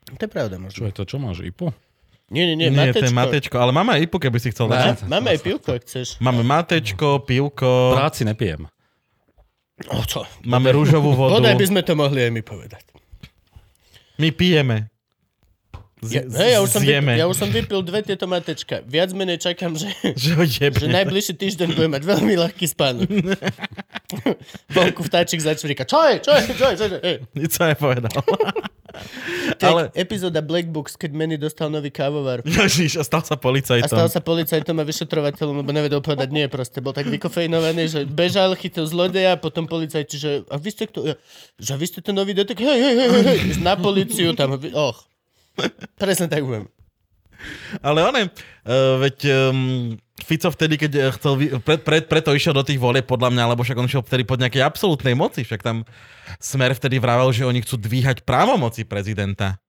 to 0.10 0.20
je 0.20 0.30
pravda 0.30 0.58
Čo 0.58 0.62
možno. 0.64 0.82
je 0.84 0.94
to, 0.94 1.04
čo 1.06 1.18
máš, 1.18 1.42
IPO? 1.42 1.74
Nie, 2.28 2.44
nie, 2.44 2.56
nie, 2.58 2.68
Nie, 2.68 2.92
matečko. 2.92 3.00
to 3.00 3.06
je 3.06 3.16
matečko, 3.16 3.56
ale 3.56 3.72
máme 3.72 3.96
aj 3.96 4.02
IPu, 4.04 4.18
keby 4.20 4.38
si 4.38 4.52
chcel 4.52 4.68
dať. 4.68 5.08
máme 5.08 5.32
aj 5.32 5.40
pivko, 5.40 5.70
ak 5.72 5.82
chceš. 5.82 6.20
Máme 6.20 6.44
matečko, 6.44 7.24
pivko, 7.24 7.96
Práci 7.96 8.28
nepijem. 8.28 8.68
O, 9.88 10.04
čo? 10.04 10.28
máme 10.44 10.74
rúžovú 10.74 11.14
vodu. 11.14 11.38
Bodaj 11.38 11.56
by 11.56 11.66
sme 11.66 11.82
to 11.82 11.94
mohli 11.94 12.20
aj 12.22 12.32
my 12.34 12.42
povedať. 12.42 12.84
My 14.18 14.28
pijeme. 14.30 14.92
Ja, 15.98 16.22
Z- 16.22 16.36
hej, 16.36 16.52
ja, 16.52 16.60
už 16.62 16.70
som 16.70 16.82
vypil, 16.84 17.16
ja 17.16 17.26
už 17.26 17.38
som 17.38 17.50
vypil 17.50 17.80
dve 17.82 18.06
tieto 18.06 18.30
matečka. 18.30 18.86
Viac 18.86 19.10
menej 19.14 19.40
čakám, 19.40 19.74
že, 19.74 19.90
Že 20.14 20.46
že 20.78 20.86
najbližší 20.86 21.34
týždeň 21.34 21.74
budem 21.74 21.90
mať 21.90 22.04
veľmi 22.06 22.34
ľahký 22.38 22.66
spánok. 22.68 23.10
Vonku 24.78 25.02
vtáčik 25.02 25.42
začvíka. 25.42 25.90
Čo 25.90 25.98
je? 26.06 26.16
Čo 26.22 26.32
je? 26.34 26.44
Čo 26.54 26.66
je? 26.66 26.74
Čo 26.76 26.86
je? 27.02 27.14
Nic 27.34 27.50
sa 27.50 27.72
nepovedal. 27.72 28.14
Tak 29.56 29.70
Ale- 29.70 29.86
epizóda 29.94 30.40
Black 30.40 30.68
Books, 30.68 30.94
keď 30.94 31.12
Manny 31.14 31.36
dostal 31.36 31.68
nový 31.68 31.90
kávovar. 31.90 32.42
Ježiš, 32.48 33.00
a 33.00 33.04
stal 33.04 33.22
sa 33.22 33.34
A 33.34 33.42
policajtom. 33.42 33.88
stal 33.88 34.10
sa 34.10 34.20
policajtom 34.20 34.76
a 34.78 34.84
vyšetrovateľom, 34.84 35.62
lebo 35.62 35.72
nevedel 35.72 36.00
povedať 36.00 36.30
nie 36.30 36.46
proste. 36.48 36.80
Bol 36.80 36.92
tak 36.92 37.08
vykofejnovaný, 37.08 37.84
že 37.88 38.00
bežal, 38.04 38.54
chytil 38.54 38.86
zlodeja, 38.86 39.36
potom 39.36 39.66
policajti, 39.66 40.16
že 40.16 40.32
a 40.48 40.56
vy 40.56 40.70
ste 40.70 40.86
kto? 40.86 41.00
Ja, 41.04 41.16
Že 41.58 41.70
a 41.74 41.78
vy 41.78 41.86
ste 41.86 42.00
ten 42.02 42.16
nový 42.16 42.32
detek? 42.32 42.58
Hej, 42.58 42.80
hej, 42.80 42.96
hej, 42.96 43.10
hej, 43.10 43.24
hej. 43.24 43.40
Na 43.60 43.76
policiu 43.76 44.34
tam. 44.34 44.56
Och. 44.58 44.98
Presne 45.98 46.30
tak 46.30 46.46
budem. 46.46 46.70
Ale 47.82 48.02
one, 48.02 48.34
uh, 48.66 48.98
veď 48.98 49.18
um, 49.54 49.94
Fico 50.18 50.50
vtedy, 50.50 50.82
keď 50.82 50.92
eh, 50.98 51.12
chcel, 51.14 51.34
pred, 51.62 51.82
pred, 51.86 52.04
preto 52.10 52.34
išiel 52.34 52.58
do 52.58 52.66
tých 52.66 52.82
volieb 52.82 53.06
podľa 53.06 53.30
mňa, 53.30 53.54
lebo 53.54 53.62
však 53.62 53.78
on 53.78 53.86
išiel 53.86 54.02
vtedy 54.02 54.26
pod 54.26 54.42
nejakej 54.42 54.66
absolútnej 54.66 55.14
moci, 55.14 55.46
však 55.46 55.62
tam 55.62 55.86
Smer 56.42 56.74
vtedy 56.76 57.00
vravel, 57.00 57.30
že 57.32 57.48
oni 57.48 57.64
chcú 57.64 57.80
dvíhať 57.80 58.26
právomoci 58.28 58.84
prezidenta. 58.84 59.62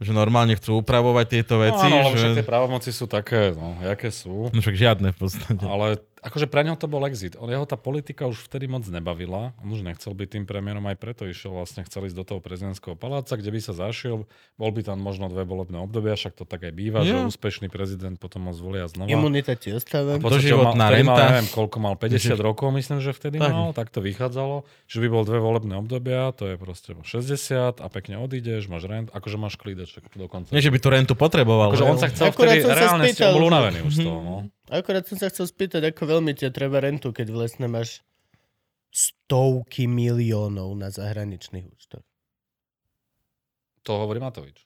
Že 0.00 0.16
normálne 0.16 0.56
chcú 0.56 0.80
upravovať 0.80 1.26
tieto 1.28 1.60
veci. 1.60 1.84
no, 1.84 1.92
áno, 1.92 2.08
lebo 2.08 2.16
však 2.16 2.32
že... 2.32 2.38
tie 2.40 2.48
právomoci 2.48 2.88
sú 2.88 3.04
také, 3.04 3.52
no, 3.52 3.76
jaké 3.84 4.08
sú. 4.08 4.48
No 4.48 4.58
však 4.64 4.76
žiadne 4.76 5.12
v 5.12 5.18
podstate. 5.18 5.60
Ale 5.60 6.00
akože 6.20 6.46
pre 6.46 6.62
ňo 6.62 6.74
to 6.74 6.84
bol 6.84 7.00
exit. 7.02 7.34
On, 7.34 7.44
jeho 7.44 7.62
tá 7.62 7.74
politika 7.74 8.24
už 8.24 8.40
vtedy 8.42 8.64
moc 8.64 8.84
nebavila. 8.84 9.52
On 9.58 9.68
už 9.68 9.80
nechcel 9.80 10.10
byť 10.10 10.28
tým 10.30 10.44
premiérom, 10.44 10.82
aj 10.82 10.96
preto 10.96 11.24
išiel 11.24 11.52
vlastne, 11.52 11.80
chcel 11.82 12.04
ísť 12.04 12.14
do 12.14 12.22
toho 12.22 12.38
prezidentského 12.38 12.92
paláca, 12.92 13.32
kde 13.32 13.48
by 13.48 13.58
sa 13.58 13.72
zašiel. 13.72 14.28
Bol 14.54 14.70
by 14.70 14.82
tam 14.82 14.98
možno 14.98 15.26
dve 15.26 15.42
volebné 15.42 15.76
obdobia, 15.78 16.12
však 16.12 16.34
to 16.34 16.44
tak 16.44 16.62
aj 16.62 16.72
býva, 16.72 17.02
že 17.02 17.12
Jo. 17.14 17.26
úspešný 17.26 17.66
prezident 17.66 18.14
potom 18.14 18.44
ho 18.44 18.52
zvolia 18.52 18.84
znova. 18.84 19.08
Imunita 19.08 19.52
ti 19.52 19.70
ostáva. 19.70 20.16
Doživotná 20.16 20.88
vtedy 20.88 21.02
mal, 21.02 21.16
renta. 21.16 21.24
neviem, 21.30 21.48
koľko 21.48 21.76
mal, 21.78 21.94
50 21.94 22.36
rokov 22.48 22.68
myslím, 22.70 22.98
že 22.98 23.10
vtedy 23.10 23.36
Tak. 23.36 23.50
mal, 23.50 23.68
tak 23.70 23.88
to 23.88 24.00
vychádzalo, 24.00 24.62
že 24.84 24.98
by 24.98 25.08
bol 25.08 25.22
dve 25.22 25.38
volebné 25.38 25.74
obdobia, 25.74 26.30
to 26.30 26.44
je 26.44 26.54
proste 26.54 26.92
60 26.94 27.40
a 27.76 27.86
pekne 27.88 28.18
odídeš, 28.18 28.66
máš 28.66 28.84
rent, 28.84 29.08
akože 29.08 29.36
máš 29.36 29.56
klídeček 29.56 30.04
dokonca. 30.12 30.50
Nie, 30.50 30.60
že 30.60 30.68
by 30.68 30.78
tú 30.78 30.88
rentu 30.88 31.14
potreboval. 31.14 31.72
Akože 31.72 31.84
on 31.84 31.96
sa 31.96 32.06
chcel 32.06 32.28
Akurát 32.28 32.54
vtedy, 32.54 32.68
reálne 32.68 33.04
spýtal, 33.06 33.32
bol 33.32 33.42
že- 33.42 33.48
unavený 33.48 33.78
už 33.82 33.92
z 33.92 34.00
toho, 34.02 34.20
no. 34.20 34.36
Akorát 34.70 35.02
som 35.02 35.18
sa 35.18 35.26
chcel 35.26 35.50
spýtať, 35.50 35.82
ako 35.90 36.18
veľmi 36.18 36.30
ti 36.32 36.46
treba 36.54 36.78
rentu, 36.78 37.10
keď 37.10 37.34
vlastne 37.34 37.66
máš 37.66 38.06
stovky 38.94 39.90
miliónov 39.90 40.70
na 40.78 40.90
zahraničných 40.90 41.66
účtoch. 41.66 42.06
To 43.82 43.92
hovorí 43.98 44.22
Matovič. 44.22 44.62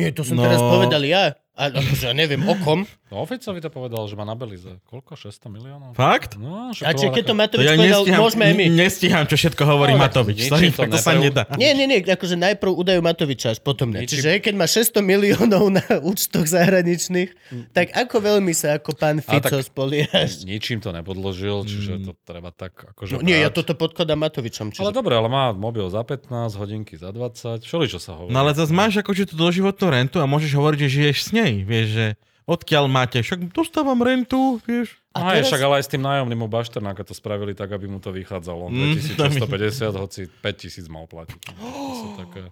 Nie, 0.00 0.08
to 0.16 0.24
som 0.24 0.40
No. 0.40 0.44
teraz 0.48 0.60
povedal 0.60 1.04
ja. 1.04 1.36
A, 1.52 1.68
akože 1.68 2.08
ja 2.08 2.16
neviem 2.16 2.40
o 2.42 2.56
kom. 2.56 2.88
No 3.12 3.20
Oficovi 3.20 3.60
to 3.60 3.68
povedal, 3.68 4.08
že 4.08 4.16
má 4.16 4.24
na 4.24 4.32
Belize. 4.32 4.80
Koľko? 4.88 5.20
600 5.20 5.52
miliónov? 5.52 5.92
Fakt? 5.92 6.40
No, 6.40 6.72
A 6.72 6.90
či 6.96 7.12
keď 7.12 7.28
to 7.28 7.32
To 7.32 7.36
Matovič 7.36 7.66
ja 7.68 7.76
povedal, 7.76 8.00
nestíham, 8.00 8.20
môžeme 8.24 8.44
aj 8.48 8.54
my. 8.56 8.64
nestíham, 8.72 9.24
čo 9.28 9.36
všetko 9.36 9.62
hovorí 9.68 9.92
No, 9.92 10.00
Matovič. 10.00 10.48
Sorry, 10.48 10.72
to 10.72 10.88
to 10.88 10.96
sa 10.96 11.12
nedá. 11.12 11.44
Nie, 11.60 11.76
nie, 11.76 11.84
nie, 11.84 12.00
akože 12.00 12.40
najprv 12.40 12.72
udajú 12.72 13.00
Matoviča 13.04 13.52
až 13.52 13.60
potom 13.60 13.92
ne. 13.92 14.00
Ničím- 14.00 14.24
Čiže 14.24 14.40
keď 14.40 14.54
má 14.56 14.64
600 14.64 15.04
miliónov 15.04 15.68
na 15.68 15.84
účtoch 16.00 16.48
zahraničných, 16.48 17.36
tak 17.76 17.92
ako 17.92 18.16
veľmi 18.32 18.56
sa 18.56 18.80
ako 18.80 18.96
pán 18.96 19.20
Fico 19.20 19.60
spoliehaš? 19.60 20.48
Ničím 20.48 20.80
to 20.80 20.88
nepodložil, 20.88 21.68
čiže 21.68 22.00
to 22.00 22.16
treba 22.24 22.48
tak 22.48 22.96
akože... 22.96 23.12
No, 23.12 23.20
nie, 23.20 23.36
ja 23.36 23.52
toto 23.52 23.76
podkladám 23.76 24.24
Matovičom. 24.24 24.72
Ale 24.72 24.88
Čiže... 24.88 24.96
dobre, 24.96 25.20
ale 25.20 25.28
má 25.28 25.52
mobil 25.52 25.84
za 25.92 26.00
15, 26.00 26.32
hodinky 26.56 26.96
za 26.96 27.12
20, 27.12 27.60
čo 27.60 28.00
sa 28.00 28.16
hovorí. 28.16 28.32
No 28.32 28.40
ale 28.40 28.56
zase 28.56 28.72
máš 28.72 28.96
akože 29.04 29.28
tú 29.28 29.36
doživotnú 29.36 29.92
rentu 29.92 30.16
a 30.16 30.24
môžeš 30.24 30.56
hovoriť, 30.56 30.78
že 30.80 30.88
žiješ 30.88 31.18
s 31.28 31.30
nej. 31.42 31.66
Vieš, 31.66 31.86
že 31.90 32.06
odkiaľ 32.46 32.84
máte, 32.86 33.18
však 33.18 33.50
dostávam 33.50 33.98
rentu, 33.98 34.62
vieš. 34.62 34.98
A 35.12 35.36
teraz- 35.36 35.50
však 35.52 35.60
ale 35.60 35.74
aj 35.78 35.84
s 35.84 35.90
tým 35.92 36.02
nájomným 36.02 36.40
u 36.40 36.48
Bašternáka 36.48 37.04
to 37.04 37.12
spravili 37.12 37.52
tak, 37.52 37.68
aby 37.74 37.84
mu 37.84 38.00
to 38.00 38.14
vychádzalo. 38.14 38.72
Mm, 38.72 38.96
2650, 38.96 39.92
hoci 39.92 40.20
5000 40.40 40.88
mal 40.88 41.04
platiť. 41.04 41.40
To 41.58 41.94
sú 41.94 42.08
také... 42.22 42.48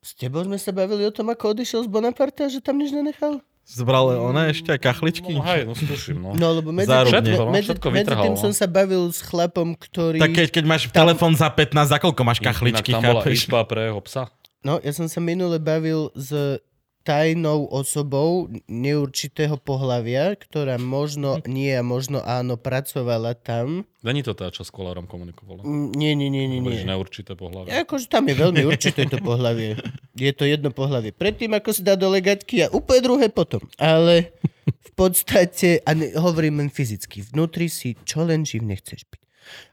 S 0.00 0.16
tebou 0.16 0.40
sme 0.40 0.56
sa 0.56 0.72
bavili 0.72 1.04
o 1.04 1.12
tom, 1.12 1.28
ako 1.28 1.52
odišiel 1.52 1.84
z 1.84 1.88
Bonaparte 1.92 2.40
a 2.44 2.48
že 2.48 2.64
tam 2.64 2.80
nič 2.80 2.88
nenechal? 2.88 3.44
Zbral 3.68 4.16
one 4.32 4.48
ešte 4.48 4.72
aj 4.72 4.80
kachličky. 4.80 5.36
No 5.36 5.44
hej, 5.44 5.68
no 5.68 5.76
skúšim, 5.76 6.16
no. 6.16 6.32
No, 6.32 6.56
lebo 6.56 6.72
medzi, 6.72 6.88
Zárubne. 6.88 7.20
tým, 7.20 7.36
Všetko, 7.36 7.44
no, 7.44 7.52
medzi, 7.52 7.66
všetko 7.68 7.88
medzi 7.92 8.14
tým 8.16 8.34
som 8.40 8.50
no. 8.50 8.56
sa 8.56 8.66
bavil 8.66 9.02
s 9.12 9.20
chlapom, 9.20 9.76
ktorý... 9.76 10.18
Tak 10.18 10.32
keď, 10.32 10.48
keď 10.56 10.64
máš 10.64 10.82
telefón 10.88 11.36
za 11.36 11.52
15, 11.52 11.92
za 11.92 11.98
koľko 12.00 12.22
máš 12.24 12.40
kachličky, 12.40 12.90
Inak 12.90 12.96
tam 12.96 13.02
bola 13.12 13.22
chápeš? 13.22 13.44
izba 13.44 13.60
pre 13.68 13.92
jeho 13.92 14.00
psa. 14.08 14.32
No, 14.64 14.80
ja 14.80 14.92
som 14.96 15.06
sa 15.06 15.20
minule 15.20 15.60
bavil 15.60 16.08
s 16.16 16.60
tajnou 17.00 17.64
osobou 17.72 18.48
neurčitého 18.68 19.56
pohlavia, 19.56 20.36
ktorá 20.36 20.76
možno 20.76 21.40
nie 21.48 21.72
a 21.72 21.80
možno 21.80 22.20
áno 22.20 22.60
pracovala 22.60 23.32
tam. 23.34 23.88
Není 24.04 24.20
to 24.20 24.36
tá, 24.36 24.52
čo 24.52 24.64
s 24.64 24.70
kolárom 24.72 25.08
komunikovala. 25.08 25.64
Mm, 25.64 25.88
Nie, 25.96 26.12
nie, 26.12 26.28
nie, 26.28 26.44
nie. 26.46 26.60
Nie. 26.60 26.84
neurčité 26.84 27.32
pohľavie. 27.36 27.72
Akože 27.72 28.08
tam 28.08 28.28
je 28.28 28.36
veľmi 28.36 28.62
určité 28.68 29.08
to 29.08 29.16
pohlavie. 29.20 29.76
Je 30.20 30.36
to 30.36 30.44
jedno 30.44 30.68
pohlavie. 30.68 31.16
Predtým, 31.16 31.56
ako 31.56 31.72
si 31.72 31.80
dá 31.80 31.96
do 31.96 32.12
legatky 32.12 32.60
a 32.60 32.68
úplne 32.68 33.00
druhé 33.00 33.26
potom. 33.32 33.64
Ale 33.80 34.36
v 34.68 34.90
podstate, 34.92 35.80
a 35.80 35.96
ne, 35.96 36.12
hovorím 36.12 36.60
len 36.60 36.68
fyzicky, 36.68 37.24
vnútri 37.32 37.72
si 37.72 37.96
čo 38.04 38.28
len 38.28 38.44
živ 38.44 38.60
nechceš 38.60 39.08
byť. 39.08 39.22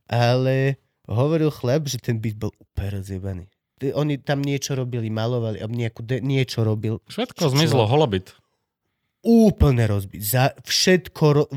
Ale 0.07 0.79
hovoril 1.03 1.51
chlap, 1.51 1.91
že 1.91 1.99
ten 1.99 2.15
byt 2.23 2.39
bol 2.39 2.55
úplne 2.63 3.03
rozjebaný. 3.03 3.45
Oni 3.77 4.17
tam 4.17 4.41
niečo 4.41 4.73
robili, 4.73 5.09
malovali, 5.13 5.61
nejakú 5.61 6.01
de- 6.01 6.23
niečo 6.23 6.65
robil. 6.65 6.97
Všetko 7.05 7.53
zmizlo, 7.53 7.85
holobit. 7.85 8.33
Úplne 9.21 9.85
rozbiť. 9.85 10.21
Za 10.21 10.57
všetko... 10.65 11.23
Ro- 11.33 11.51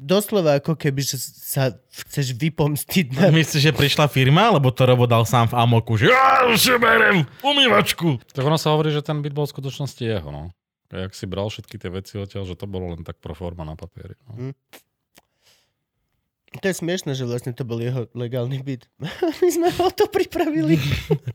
doslova 0.00 0.56
ako 0.56 0.80
keby, 0.80 1.04
že 1.04 1.20
sa 1.20 1.76
chceš 1.92 2.32
vypomstiť 2.32 3.20
na... 3.20 3.28
Myslíš, 3.28 3.68
že 3.68 3.72
prišla 3.76 4.08
firma, 4.08 4.48
alebo 4.48 4.72
to 4.72 4.88
Robo 4.88 5.04
dal 5.04 5.28
sám 5.28 5.52
v 5.52 5.60
amoku, 5.60 6.00
že 6.00 6.08
ja 6.08 6.48
už 6.48 6.80
berem 6.80 7.28
umývačku. 7.44 8.16
Tak 8.32 8.40
ono 8.40 8.56
sa 8.56 8.72
hovorí, 8.72 8.88
že 8.88 9.04
ten 9.04 9.20
byt 9.20 9.36
bol 9.36 9.44
v 9.44 9.52
skutočnosti 9.52 10.00
jeho, 10.00 10.32
no. 10.32 10.56
A 10.90 11.06
jak 11.06 11.12
si 11.12 11.28
bral 11.28 11.52
všetky 11.52 11.76
tie 11.76 11.92
veci 11.92 12.16
odtiaľ, 12.16 12.48
že 12.48 12.56
to 12.56 12.64
bolo 12.64 12.96
len 12.96 13.04
tak 13.04 13.20
pro 13.20 13.36
forma 13.36 13.62
na 13.62 13.76
papieri. 13.76 14.16
No. 14.26 14.56
To 16.50 16.66
je 16.66 16.74
smiešne, 16.74 17.14
že 17.14 17.22
vlastne 17.30 17.54
to 17.54 17.62
bol 17.62 17.78
jeho 17.78 18.10
legálny 18.10 18.58
byt. 18.58 18.90
My 19.38 19.48
sme 19.54 19.70
ho 19.70 19.86
to 19.94 20.10
pripravili. 20.10 20.82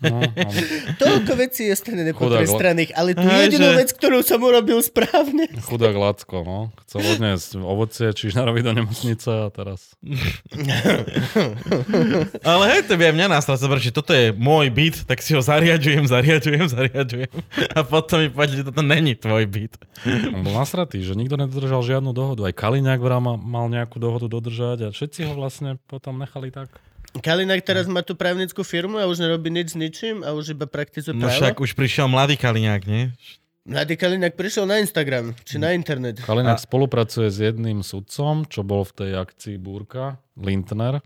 No, 0.05 0.21
no. 0.21 0.49
Toľko 1.01 1.33
vecí 1.33 1.65
ostane 1.71 2.05
Chudák, 2.05 2.45
nepotrestaných, 2.45 2.93
ale 2.93 3.17
tú 3.17 3.25
Hej, 3.25 3.49
jedinú 3.49 3.73
že- 3.73 3.77
vec, 3.81 3.89
ktorú 3.95 4.21
som 4.21 4.37
urobil 4.37 4.77
správne. 4.85 5.49
Chudák 5.65 5.97
Lacko, 5.97 6.45
no. 6.45 6.69
Chcel 6.85 7.01
odniesť 7.15 7.57
ovocie 7.57 8.13
Čižnárovi 8.13 8.61
do 8.61 8.75
nemocnice 8.75 9.25
a 9.25 9.49
teraz... 9.49 9.97
Ale 12.45 12.63
hej, 12.69 12.81
to 12.85 12.93
by 12.99 13.09
aj 13.09 13.15
mňa 13.17 13.27
nastal 13.33 13.57
sa 13.57 13.65
že 13.81 13.89
toto 13.89 14.13
je 14.13 14.29
môj 14.35 14.69
byt, 14.69 15.09
tak 15.09 15.25
si 15.25 15.33
ho 15.33 15.41
zariadujem, 15.41 16.05
zariadujem, 16.05 16.69
zariadujem. 16.69 17.31
A 17.73 17.81
potom 17.81 18.21
mi 18.21 18.29
povedali, 18.29 18.61
že 18.61 18.67
toto 18.69 18.85
není 18.85 19.17
tvoj 19.17 19.49
byt. 19.49 19.73
On 20.37 20.45
bol 20.45 20.53
nasratý, 20.53 21.01
že 21.01 21.17
nikto 21.17 21.39
nedodržal 21.39 21.81
žiadnu 21.81 22.13
dohodu. 22.13 22.45
Aj 22.45 22.53
Kaliňák 22.53 23.01
mal 23.41 23.65
nejakú 23.73 23.97
dohodu 23.97 24.29
dodržať 24.29 24.85
a 24.85 24.89
všetci 25.05 25.21
ho 25.23 25.37
vlastne 25.37 25.77
potom 25.85 26.17
nechali 26.17 26.49
tak. 26.49 26.73
Kalinak 27.15 27.61
teraz 27.61 27.85
má 27.85 28.01
tú 28.01 28.11
právnickú 28.11 28.59
firmu 28.59 28.97
a 28.97 29.05
už 29.05 29.21
nerobí 29.21 29.47
nič 29.47 29.71
s 29.71 29.77
ničím 29.77 30.19
a 30.19 30.33
už 30.33 30.51
iba 30.51 30.65
praktizuje 30.65 31.13
No 31.13 31.29
právo. 31.29 31.37
však 31.37 31.55
už 31.61 31.71
prišiel 31.71 32.09
mladý 32.09 32.35
Kaliňák, 32.35 32.81
nie? 32.83 33.13
Mladý 33.63 33.95
Kalinak 33.95 34.33
prišiel 34.33 34.65
na 34.65 34.77
Instagram, 34.77 35.31
či 35.41 35.55
na 35.55 35.71
internet. 35.71 36.19
Kaliňák 36.19 36.59
spolupracuje 36.59 37.29
s 37.29 37.39
jedným 37.39 37.81
sudcom, 37.81 38.43
čo 38.43 38.61
bol 38.61 38.83
v 38.83 38.93
tej 38.93 39.11
akcii 39.15 39.55
Búrka, 39.55 40.17
Lindner. 40.35 40.99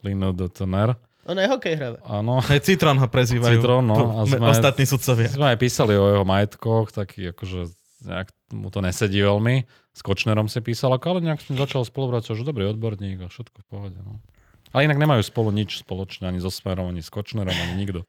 Lindner. 0.00 0.96
On 1.28 1.36
aj 1.36 1.48
hokej 1.54 1.74
hráva. 1.76 1.98
Áno. 2.02 2.40
Aj 2.40 2.58
Citron 2.58 2.96
ho 2.96 3.06
prezývajú. 3.06 3.60
Citron, 3.60 3.84
no, 3.84 4.16
a 4.16 4.24
me- 4.24 4.32
sme- 4.32 4.48
Ostatní 4.48 4.88
sudcovia. 4.88 5.28
Sme 5.28 5.52
aj 5.52 5.58
písali 5.60 5.92
o 5.92 6.08
jeho 6.08 6.24
majetkoch, 6.24 6.88
taký 6.88 7.30
akože 7.30 7.68
nejak 8.04 8.30
mu 8.54 8.70
to 8.70 8.78
nesedí 8.78 9.18
veľmi. 9.22 9.66
S 9.94 10.00
Kočnerom 10.06 10.46
si 10.46 10.62
písal, 10.62 10.94
ale 10.94 11.18
nejak 11.22 11.42
s 11.42 11.50
ním 11.50 11.58
začal 11.58 11.82
spolupracovať, 11.82 12.36
že 12.38 12.46
dobrý 12.46 12.70
odborník 12.70 13.24
a 13.24 13.32
všetko 13.32 13.56
v 13.62 13.66
pohode. 13.66 13.98
No. 13.98 14.22
Ale 14.70 14.84
inak 14.84 15.00
nemajú 15.00 15.24
spolu 15.24 15.50
nič 15.50 15.80
spoločné, 15.82 16.28
ani 16.28 16.38
so 16.38 16.52
Smerom, 16.52 16.92
ani 16.92 17.00
s 17.00 17.08
Kočnerom, 17.08 17.50
ani 17.50 17.74
nikto. 17.74 18.04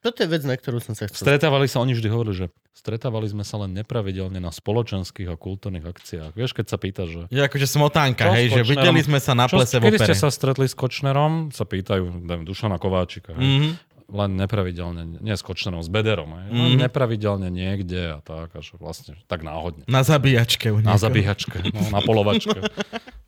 Toto 0.00 0.24
je 0.24 0.32
vec, 0.32 0.40
na 0.48 0.56
ktorú 0.56 0.80
som 0.80 0.96
sa 0.96 1.12
chcel... 1.12 1.28
Stretávali 1.28 1.68
sa, 1.68 1.84
oni 1.84 1.92
vždy 1.92 2.08
hovorili, 2.08 2.32
že 2.32 2.46
stretávali 2.72 3.28
sme 3.28 3.44
sa 3.44 3.60
len 3.60 3.76
nepravidelne 3.76 4.40
na 4.40 4.48
spoločenských 4.48 5.28
a 5.28 5.36
kultúrnych 5.36 5.84
akciách. 5.84 6.32
Vieš, 6.32 6.56
keď 6.56 6.66
sa 6.72 6.80
pýta, 6.80 7.04
že 7.04 7.28
Je 7.28 7.44
akože 7.44 7.68
smotánka, 7.68 8.32
hej, 8.32 8.48
že 8.48 8.64
videli 8.64 9.04
sme 9.04 9.20
sa 9.20 9.36
na 9.36 9.44
čo, 9.44 9.60
plese 9.60 9.76
v 9.76 9.92
kedy 9.92 10.00
opere. 10.00 10.08
ste 10.08 10.16
sa 10.16 10.32
stretli 10.32 10.64
s 10.64 10.72
Kočnerom, 10.72 11.52
sa 11.52 11.68
pýtajú 11.68 12.24
neviem, 12.24 12.48
Dušana 12.48 12.80
Kováčika. 12.80 13.36
Hej. 13.36 13.76
Len 14.10 14.30
nepravidelne, 14.34 15.18
nie 15.18 15.30
s 15.30 15.40
Kočnerom, 15.40 15.78
s 15.78 15.86
Bederom. 15.86 16.34
Len 16.34 16.50
Mhm. 16.50 16.82
nepravidelne 16.82 17.46
niekde 17.46 18.14
a 18.14 18.18
tak, 18.18 18.50
a 18.50 18.58
že 18.58 18.74
vlastne 18.76 19.14
tak 19.24 19.40
náhodne. 19.40 19.86
Na 19.86 20.02
zabíjačke. 20.02 20.68
u 20.68 20.78
Na 20.78 20.94
niekoho. 20.94 20.98
zabíhačke, 21.00 21.56
no, 21.64 21.80
na 21.88 22.00
polovačke. 22.00 22.58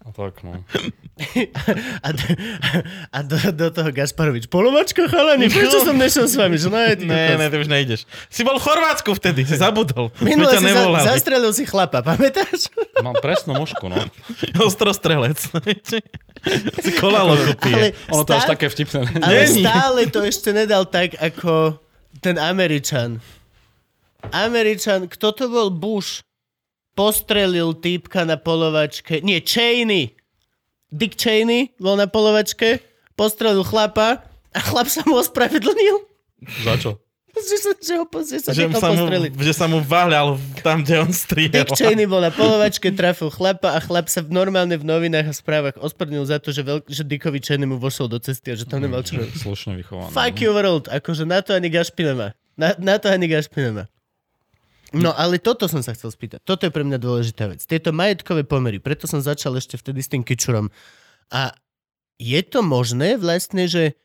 A 0.03 0.11
tak, 0.11 0.43
no. 0.43 0.67
A, 2.03 2.09
do, 2.11 2.25
a 3.09 3.19
do, 3.23 3.37
do 3.53 3.67
toho 3.71 3.91
Gasparovič. 3.91 4.51
Polovačka, 4.51 5.07
chalani, 5.07 5.47
prečo 5.47 5.79
som 5.81 5.95
nešiel 5.95 6.27
s 6.27 6.35
vami? 6.35 6.59
Že 6.59 6.69
no, 6.69 6.79
je 6.81 6.95
Ne, 7.05 7.39
ne, 7.39 7.47
ty 7.47 7.57
už 7.57 7.69
nejdeš. 7.69 8.01
Si 8.27 8.43
bol 8.43 8.59
v 8.59 8.65
Chorvátsku 8.65 9.15
vtedy, 9.15 9.47
si 9.47 9.55
zabudol. 9.55 10.11
Minule 10.19 10.51
si 10.53 10.67
za, 10.67 11.15
zastrelil 11.15 11.53
si 11.53 11.63
chlapa, 11.63 12.03
pamätáš? 12.03 12.67
Mám 12.99 13.23
presnú 13.23 13.55
mušku, 13.55 13.87
no. 13.87 14.03
Ostrostrelec. 14.67 15.39
si 16.83 16.91
kolalo 16.99 17.39
kopie. 17.39 17.95
Ono 18.11 18.27
to 18.27 18.35
až 18.35 18.51
také 18.51 18.67
vtipné. 18.67 19.07
ale 19.17 19.47
Není. 19.47 19.63
stále 19.63 20.01
to 20.11 20.19
ešte 20.21 20.51
nedal 20.73 20.89
tak, 20.89 21.21
ako 21.21 21.77
ten 22.25 22.41
Američan. 22.41 23.21
Američan, 24.33 25.05
kto 25.05 25.37
to 25.37 25.45
bol? 25.53 25.69
Bush. 25.69 26.25
Postrelil 26.97 27.77
týpka 27.77 28.25
na 28.25 28.41
polovačke. 28.41 29.21
Nie, 29.21 29.45
Cheney. 29.45 30.17
Dick 30.89 31.21
Cheney 31.21 31.77
bol 31.77 32.01
na 32.01 32.09
polovačke, 32.09 32.81
postrelil 33.21 33.69
chlapa 33.69 34.25
a 34.57 34.61
chlap 34.65 34.89
sa 34.89 35.05
mu 35.05 35.21
ospravedlnil. 35.21 36.09
Za 36.65 36.81
čo? 36.81 36.97
Že 37.43 37.59
sa, 37.59 37.71
že 37.75 37.95
ho, 37.99 38.05
že 38.07 38.39
sa 38.39 38.51
Že 38.55 38.65
sa, 38.79 38.89
mu, 38.95 39.05
že 39.43 39.53
sa 39.53 39.67
mu 39.67 39.79
váľal 39.83 40.39
tam, 40.63 40.87
kde 40.87 41.03
on 41.03 41.11
striel. 41.11 41.51
Dick 41.51 41.75
Cheney 41.75 42.07
bol 42.07 42.23
na 42.23 42.31
polovačke, 42.31 42.95
trafil 42.95 43.35
chlapa 43.35 43.75
a 43.75 43.83
chlap 43.83 44.07
sa 44.07 44.23
v 44.23 44.31
normálne 44.31 44.79
v 44.79 44.87
novinách 44.87 45.29
a 45.29 45.35
správach 45.35 45.77
ospravedlnil 45.83 46.23
za 46.23 46.39
to, 46.39 46.55
že, 46.55 46.63
veľk, 46.63 46.87
že 46.87 47.03
Dickovi 47.03 47.43
Cheney 47.43 47.67
mu 47.67 47.83
vošiel 47.83 48.07
do 48.07 48.23
cesty 48.23 48.55
a 48.55 48.57
že 48.57 48.65
tam 48.65 48.79
nemal 48.79 49.03
čo 49.03 49.19
robiť. 49.19 49.35
Slušne 49.35 49.75
vychovaný. 49.75 50.15
Fuck 50.15 50.39
you 50.39 50.55
world, 50.55 50.87
akože 50.87 51.27
na 51.27 51.43
to 51.43 51.53
ani 51.53 51.67
Gašpi 51.69 52.03
nemá. 52.07 52.39
Na, 52.55 52.79
na 52.79 52.97
to 53.03 53.11
ani 53.11 53.27
Gašpi 53.27 53.59
nemá. 53.59 53.85
No 54.93 55.17
ale 55.17 55.41
toto 55.41 55.65
som 55.73 55.81
sa 55.81 55.97
chcel 55.97 56.13
spýtať. 56.13 56.45
Toto 56.45 56.69
je 56.69 56.73
pre 56.73 56.85
mňa 56.85 57.01
dôležitá 57.01 57.49
vec. 57.49 57.65
Tieto 57.65 57.97
majetkové 57.97 58.45
pomery, 58.45 58.77
preto 58.77 59.09
som 59.09 59.25
začal 59.25 59.57
ešte 59.57 59.81
vtedy 59.81 60.05
s 60.05 60.13
tým 60.13 60.21
kičurom. 60.21 60.69
A 61.33 61.57
je 62.21 62.41
to 62.45 62.61
možné 62.61 63.17
vlastne, 63.17 63.65
že 63.65 63.97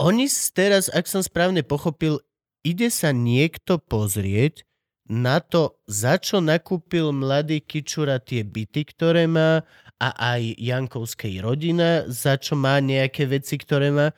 oni 0.00 0.24
teraz, 0.50 0.88
ak 0.88 1.04
som 1.04 1.20
správne 1.20 1.60
pochopil, 1.60 2.18
ide 2.60 2.88
sa 2.88 3.12
niekto 3.12 3.76
pozrieť 3.76 4.64
na 5.10 5.42
to, 5.42 5.74
za 5.90 6.22
čo 6.22 6.38
nakúpil 6.38 7.10
mladý 7.10 7.58
Kičura 7.58 8.22
tie 8.22 8.46
byty, 8.46 8.86
ktoré 8.86 9.26
má 9.26 9.66
a 9.98 10.08
aj 10.36 10.54
Jankovskej 10.56 11.42
rodina, 11.42 12.06
za 12.06 12.38
čo 12.38 12.54
má 12.54 12.78
nejaké 12.78 13.26
veci, 13.26 13.58
ktoré 13.58 13.90
má. 13.90 14.14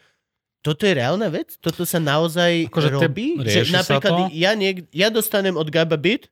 Toto 0.62 0.86
je 0.86 0.94
reálna 0.94 1.26
vec? 1.26 1.59
Toto 1.59 1.82
sa 1.82 1.98
naozaj 1.98 2.70
Akože 2.70 2.92
robí? 2.94 3.34
sa 3.74 3.82
napríklad 3.82 4.30
ja, 4.30 4.52
niek- 4.54 4.86
ja 4.94 5.10
dostanem 5.10 5.59
od 5.59 5.66
Gaba 5.66 5.96
byt, 5.96 6.28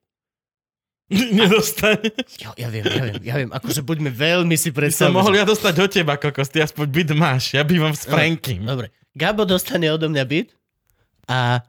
Nedostaneš. 1.10 2.38
Jo, 2.38 2.54
ja 2.54 2.70
viem, 2.70 2.86
ja 2.86 3.02
viem, 3.02 3.18
ja 3.18 3.34
viem. 3.34 3.50
Akože 3.50 3.82
buďme 3.82 4.14
veľmi 4.14 4.54
si 4.54 4.70
By 4.70 4.70
som 4.70 4.78
predstavili. 4.78 5.16
mohol 5.18 5.34
ja 5.34 5.42
dostať 5.42 5.74
od 5.82 5.90
teba, 5.90 6.14
kokos, 6.14 6.46
ty 6.46 6.62
aspoň 6.62 6.86
byt 6.86 7.10
máš. 7.18 7.50
Ja 7.50 7.66
bývam 7.66 7.90
s 7.90 8.06
Frankim. 8.06 8.62
Dobre. 8.62 8.94
Gabo 9.12 9.42
dostane 9.42 9.88
odo 9.88 10.06
mňa 10.06 10.24
byt 10.24 10.48
a 11.26 11.62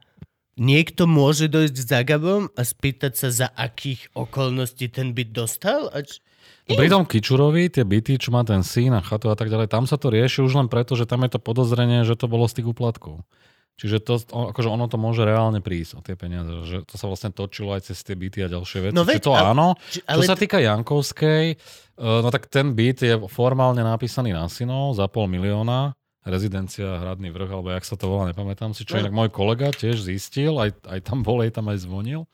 niekto 0.54 1.04
môže 1.04 1.46
dojsť 1.46 1.76
za 1.76 2.00
Gabom 2.02 2.46
a 2.50 2.62
spýtať 2.62 3.12
sa, 3.12 3.28
za 3.28 3.48
akých 3.48 4.10
okolností 4.12 4.86
ten 4.88 5.10
byt 5.10 5.30
dostal? 5.30 5.90
A 5.90 6.00
č- 6.00 6.22
No 6.64 6.74
Pri 6.74 6.86
tom 6.86 7.02
Kičurovi, 7.02 7.66
tie 7.68 7.82
byty, 7.82 8.16
čo 8.16 8.30
má 8.30 8.42
ten 8.42 8.62
syn 8.62 8.92
a 8.92 9.00
chatu 9.00 9.26
a 9.26 9.34
tak 9.34 9.46
ďalej, 9.48 9.66
tam 9.66 9.82
sa 9.82 9.96
to 9.96 10.06
rieši 10.08 10.40
už 10.40 10.54
len 10.54 10.68
preto, 10.68 10.94
že 10.94 11.04
tam 11.04 11.22
je 11.22 11.30
to 11.30 11.40
podozrenie, 11.40 12.02
že 12.02 12.14
to 12.14 12.26
bolo 12.26 12.46
z 12.46 12.62
tých 12.62 12.70
úplatkov. 12.70 13.26
Čiže 13.74 13.98
to, 13.98 14.14
akože 14.52 14.68
ono 14.68 14.86
to 14.86 14.94
môže 14.94 15.18
reálne 15.20 15.58
prísť 15.58 15.92
o 15.96 16.00
tie 16.00 16.14
peniaze, 16.14 16.46
že 16.62 16.84
to 16.84 16.94
sa 16.94 17.08
vlastne 17.08 17.30
točilo 17.30 17.72
aj 17.72 17.90
cez 17.90 17.98
tie 17.98 18.14
byty 18.14 18.38
a 18.40 18.48
ďalšie 18.48 18.78
veci. 18.80 18.94
No 18.94 19.02
Čiže 19.02 19.10
veď, 19.10 19.20
to 19.20 19.32
ale- 19.32 19.48
áno. 19.48 19.66
či- 19.82 19.98
Čo 19.98 20.06
ale 20.06 20.22
sa 20.22 20.34
t- 20.34 20.40
týka 20.40 20.58
Jankovskej, 20.60 21.44
eh, 21.48 21.58
no 21.98 22.28
tak 22.28 22.46
ten 22.46 22.70
byt 22.70 22.98
je 23.00 23.14
formálne 23.26 23.80
napísaný 23.80 24.30
na 24.30 24.46
synov 24.46 24.94
za 24.94 25.08
pol 25.08 25.26
milióna, 25.26 25.98
rezidencia 26.22 26.98
Hradný 26.98 27.30
vrch, 27.30 27.50
alebo 27.50 27.68
jak 27.70 27.84
sa 27.84 27.94
to 27.94 28.06
volá, 28.06 28.30
nepamätám 28.30 28.72
si, 28.72 28.82
čo 28.82 28.98
No. 28.98 29.06
inak 29.06 29.14
môj 29.14 29.30
kolega 29.30 29.68
tiež 29.68 30.00
zistil, 30.00 30.54
aj, 30.56 30.74
aj 30.86 31.00
tam 31.02 31.22
bol, 31.22 31.42
aj 31.42 31.54
tam 31.54 31.66
aj 31.68 31.82
zvonil. 31.82 32.24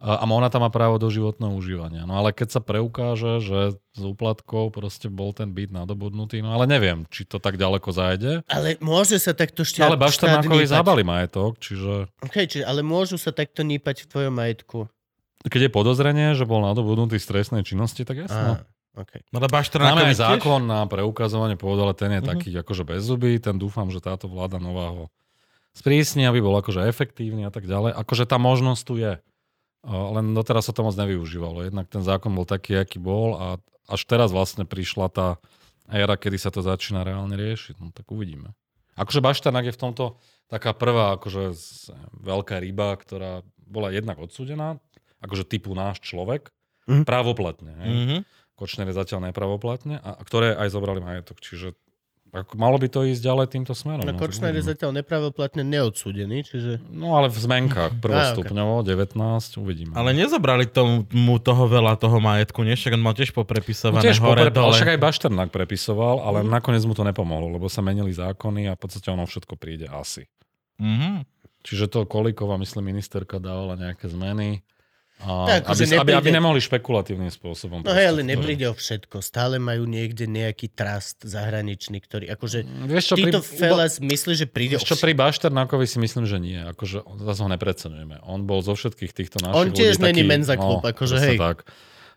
A 0.00 0.24
ona 0.24 0.48
tam 0.48 0.64
má 0.64 0.72
právo 0.72 0.96
do 0.96 1.12
životného 1.12 1.52
užívania. 1.52 2.08
No 2.08 2.16
ale 2.16 2.32
keď 2.32 2.56
sa 2.56 2.60
preukáže, 2.64 3.36
že 3.44 3.76
z 3.92 4.00
úplatkov 4.00 4.72
proste 4.72 5.12
bol 5.12 5.36
ten 5.36 5.52
byt 5.52 5.68
nadobudnutý, 5.68 6.40
no 6.40 6.56
ale 6.56 6.64
neviem, 6.64 7.04
či 7.12 7.28
to 7.28 7.36
tak 7.36 7.60
ďaleko 7.60 7.92
zajde. 7.92 8.40
Ale 8.48 8.80
môže 8.80 9.20
sa 9.20 9.36
takto 9.36 9.60
štát, 9.60 9.92
ale 9.92 10.00
nípať. 10.64 10.72
zabali 10.72 11.04
majetok, 11.04 11.60
čiže 11.60 12.08
Okay, 12.24 12.48
čiže, 12.48 12.64
ale 12.64 12.80
môžu 12.80 13.20
sa 13.20 13.28
takto 13.28 13.60
nípať 13.60 14.04
v 14.04 14.06
tvojom 14.08 14.32
majetku. 14.32 14.88
keď 15.44 15.68
je 15.68 15.72
podozrenie, 15.72 16.32
že 16.32 16.48
bol 16.48 16.64
nadobudnutý 16.64 17.20
z 17.20 17.26
trestnej 17.28 17.60
činnosti, 17.60 18.00
tak 18.08 18.24
jasno. 18.24 18.56
Á, 18.56 18.64
okay. 18.94 19.20
No 19.30 19.38
ale 19.38 19.46
Máme 19.46 19.54
Bašternákovi 19.54 20.02
aj 20.04 20.12
tiež? 20.12 20.22
zákon 20.38 20.60
na 20.62 20.84
preukazovanie 20.84 21.54
pôvodu, 21.54 21.82
ale 21.82 21.94
ten 21.94 22.10
je 22.10 22.20
Mhm. 22.20 22.28
taký 22.28 22.48
akože 22.54 22.82
bez 22.84 23.02
zuby, 23.02 23.36
ten 23.36 23.54
dúfam, 23.54 23.86
že 23.86 23.98
táto 23.98 24.26
vláda 24.26 24.56
nová 24.56 24.90
ho 24.90 25.04
sprísni, 25.70 26.24
aby 26.24 26.38
bol 26.38 26.54
akože 26.54 26.82
efektívny 26.84 27.42
a 27.42 27.50
tak 27.50 27.64
ďalej. 27.64 27.94
Akože 27.94 28.24
tá 28.24 28.36
možnosť 28.36 28.82
tu 28.82 28.98
je. 28.98 29.14
Len 29.82 30.26
doteraz 30.30 30.66
sa 30.66 30.74
to 30.74 30.82
moc 30.82 30.92
nevyužívalo. 30.92 31.62
Jednak 31.62 31.88
ten 31.88 32.02
zákon 32.02 32.30
bol 32.30 32.44
taký, 32.44 32.76
aký 32.76 32.98
bol 32.98 33.32
a 33.34 33.46
až 33.86 34.02
teraz 34.04 34.28
vlastne 34.28 34.68
prišla 34.68 35.06
tá 35.08 35.26
éra, 35.88 36.14
kedy 36.14 36.36
sa 36.36 36.50
to 36.50 36.60
začína 36.60 37.00
reálne 37.00 37.32
riešiť. 37.32 37.80
No 37.80 37.88
tak 37.90 38.06
uvidíme. 38.06 38.52
Akože 38.94 39.18
Baštanák 39.18 39.70
je 39.70 39.74
v 39.74 39.80
tomto 39.80 40.04
taká 40.46 40.74
prvá 40.74 41.16
akože 41.16 41.54
veľká 42.12 42.58
ryba, 42.58 42.92
ktorá 42.94 43.40
bola 43.56 43.88
jednak 43.88 44.18
odsúdená, 44.18 44.76
akože 45.18 45.46
typu 45.46 45.72
náš 45.72 46.02
človek, 46.02 46.50
Mhm. 46.84 47.06
právoplatne. 47.06 47.72
Hej? 47.78 47.90
Mhm. 47.94 48.18
Kočner 48.60 48.84
je 48.84 48.94
zatiaľ 48.94 49.32
nepravoplatne 49.32 49.96
a 49.96 50.20
ktoré 50.20 50.52
aj 50.52 50.68
zobrali 50.68 51.00
majetok. 51.00 51.40
Čiže 51.40 51.72
ako, 52.30 52.54
malo 52.54 52.78
by 52.78 52.86
to 52.86 53.02
ísť 53.02 53.26
ďalej 53.26 53.46
týmto 53.50 53.74
smerom. 53.74 54.06
No, 54.06 54.14
Kočner 54.14 54.54
je 54.54 54.62
zatiaľ 54.62 55.02
nepravoplatne 55.02 55.66
neodsúdený, 55.66 56.46
čiže... 56.46 56.78
No 56.86 57.18
ale 57.18 57.26
v 57.26 57.34
zmenkách, 57.34 57.98
prvostupňovo, 58.04 58.86
19, 58.86 59.18
uvidíme. 59.58 59.98
Ale 59.98 60.14
nezobrali 60.14 60.70
tomu 60.70 61.02
toho 61.40 61.66
veľa, 61.66 61.98
toho 61.98 62.22
majetku, 62.22 62.62
nie? 62.62 62.78
Však 62.78 62.94
on 62.94 63.02
mal 63.02 63.18
tiež 63.18 63.32
No 63.32 63.42
poprepisované 63.42 64.04
tiež 64.04 64.22
hore, 64.22 64.46
poprep- 64.46 64.54
dole. 64.54 64.70
ale 64.70 64.78
však 64.78 64.90
aj 64.94 65.00
Bašternák 65.02 65.50
prepisoval, 65.50 66.22
ale 66.22 66.46
nakoniec 66.46 66.86
mu 66.86 66.94
to 66.94 67.02
nepomohlo, 67.02 67.50
lebo 67.50 67.66
sa 67.66 67.82
menili 67.82 68.14
zákony 68.14 68.70
a 68.70 68.76
v 68.76 68.80
podstate 68.80 69.10
ono 69.10 69.26
všetko 69.26 69.58
príde 69.58 69.90
asi. 69.90 70.30
Mhm. 70.78 71.26
Čiže 71.60 71.90
to 71.90 72.06
Kolíková, 72.06 72.56
myslím, 72.56 72.88
ministerka 72.88 73.36
dávala 73.36 73.74
nejaké 73.74 74.06
zmeny. 74.06 74.62
A 75.20 75.46
Tak, 75.46 75.62
aby, 75.68 75.82
že 75.82 75.94
aby, 75.94 76.10
aby 76.10 76.12
nepríde- 76.24 76.32
nemohli 76.34 76.60
špekulatívnym 76.60 77.28
spôsobom. 77.28 77.80
No 77.80 77.92
hej, 77.92 78.08
ale 78.08 78.20
nepríde 78.22 78.64
o 78.64 78.74
všetko. 78.74 79.20
Stále 79.20 79.56
majú 79.56 79.84
niekde 79.84 80.24
nejaký 80.24 80.68
trust 80.68 81.20
zahraničný, 81.20 82.00
ktorý... 82.00 82.24
Akože, 82.30 82.64
Vieš 82.64 83.04
čo, 83.04 83.14
títo 83.14 83.38
pri, 83.38 83.52
fellas 83.54 83.98
myslí, 83.98 84.32
že 84.34 84.46
príde 84.46 84.74
Vieš 84.74 84.86
čo, 84.86 84.96
pri 84.96 85.12
Bašternákovi 85.12 85.84
si 85.84 85.96
myslím, 85.96 86.24
že 86.24 86.36
nie. 86.36 86.56
Akože 86.56 87.04
zase 87.20 87.40
ho 87.40 87.48
nepreceňujeme. 87.48 88.24
On 88.24 88.40
bol 88.42 88.60
zo 88.60 88.72
všetkých 88.72 89.12
týchto 89.12 89.38
našich 89.38 89.54
On 89.54 89.68
tiež 89.68 89.94
není 89.98 90.20
taký, 90.20 90.30
menza 90.30 90.54
klub, 90.54 90.80
akože 90.80 91.14
presne 91.14 91.28
hej. 91.28 91.38
Tak. 91.38 91.58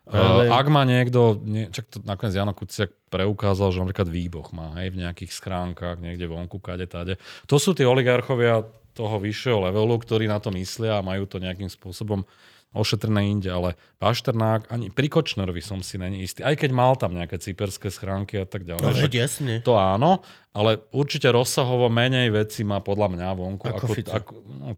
Ale- 0.03 0.43
Ale... 0.43 0.43
Ak 0.49 0.67
má 0.67 0.83
niekto, 0.83 1.39
nie, 1.39 1.67
čak 1.69 1.87
to 1.87 1.99
nakoniec 2.01 2.33
Jano 2.33 2.51
Kuciak 2.51 2.91
preukázal, 3.07 3.71
že 3.71 3.79
napríklad 3.79 4.07
výboch 4.07 4.51
má 4.51 4.75
hej, 4.77 4.91
v 4.91 4.99
nejakých 4.99 5.31
skránkach, 5.31 5.95
niekde 5.97 6.23
vonku, 6.25 6.59
kade, 6.59 6.83
tade. 6.85 7.15
To 7.47 7.55
sú 7.55 7.71
tí 7.71 7.83
oligarchovia 7.83 8.63
toho 8.91 9.15
vyššieho 9.17 9.63
levelu, 9.63 9.95
ktorí 9.97 10.27
na 10.27 10.37
to 10.37 10.51
myslia 10.51 10.99
a 10.99 11.05
majú 11.05 11.23
to 11.23 11.39
nejakým 11.39 11.65
spôsobom 11.65 12.27
ošetrené 12.73 13.29
inde, 13.29 13.53
ale 13.53 13.77
Pašternák, 14.01 14.73
ani 14.73 14.89
pri 14.89 15.07
Kočnerovi 15.09 15.61
som 15.61 15.85
si 15.85 16.01
není 16.01 16.25
istý, 16.25 16.41
aj 16.41 16.57
keď 16.57 16.69
mal 16.73 16.97
tam 16.97 17.13
nejaké 17.13 17.37
cyperské 17.37 17.93
schránky 17.93 18.41
a 18.41 18.49
tak 18.49 18.65
ďalej. 18.65 18.81
No, 18.81 18.91
veď 18.91 19.13
jasne. 19.29 19.61
to 19.61 19.77
áno, 19.77 20.25
ale 20.51 20.81
určite 20.89 21.29
rozsahovo 21.29 21.87
menej 21.87 22.33
veci 22.33 22.65
má 22.65 22.81
podľa 22.81 23.13
mňa 23.13 23.27
vonku. 23.37 23.65
Ako 23.69 23.85
Fico. 23.93 24.11
ako 24.11 24.33
no, 24.49 24.75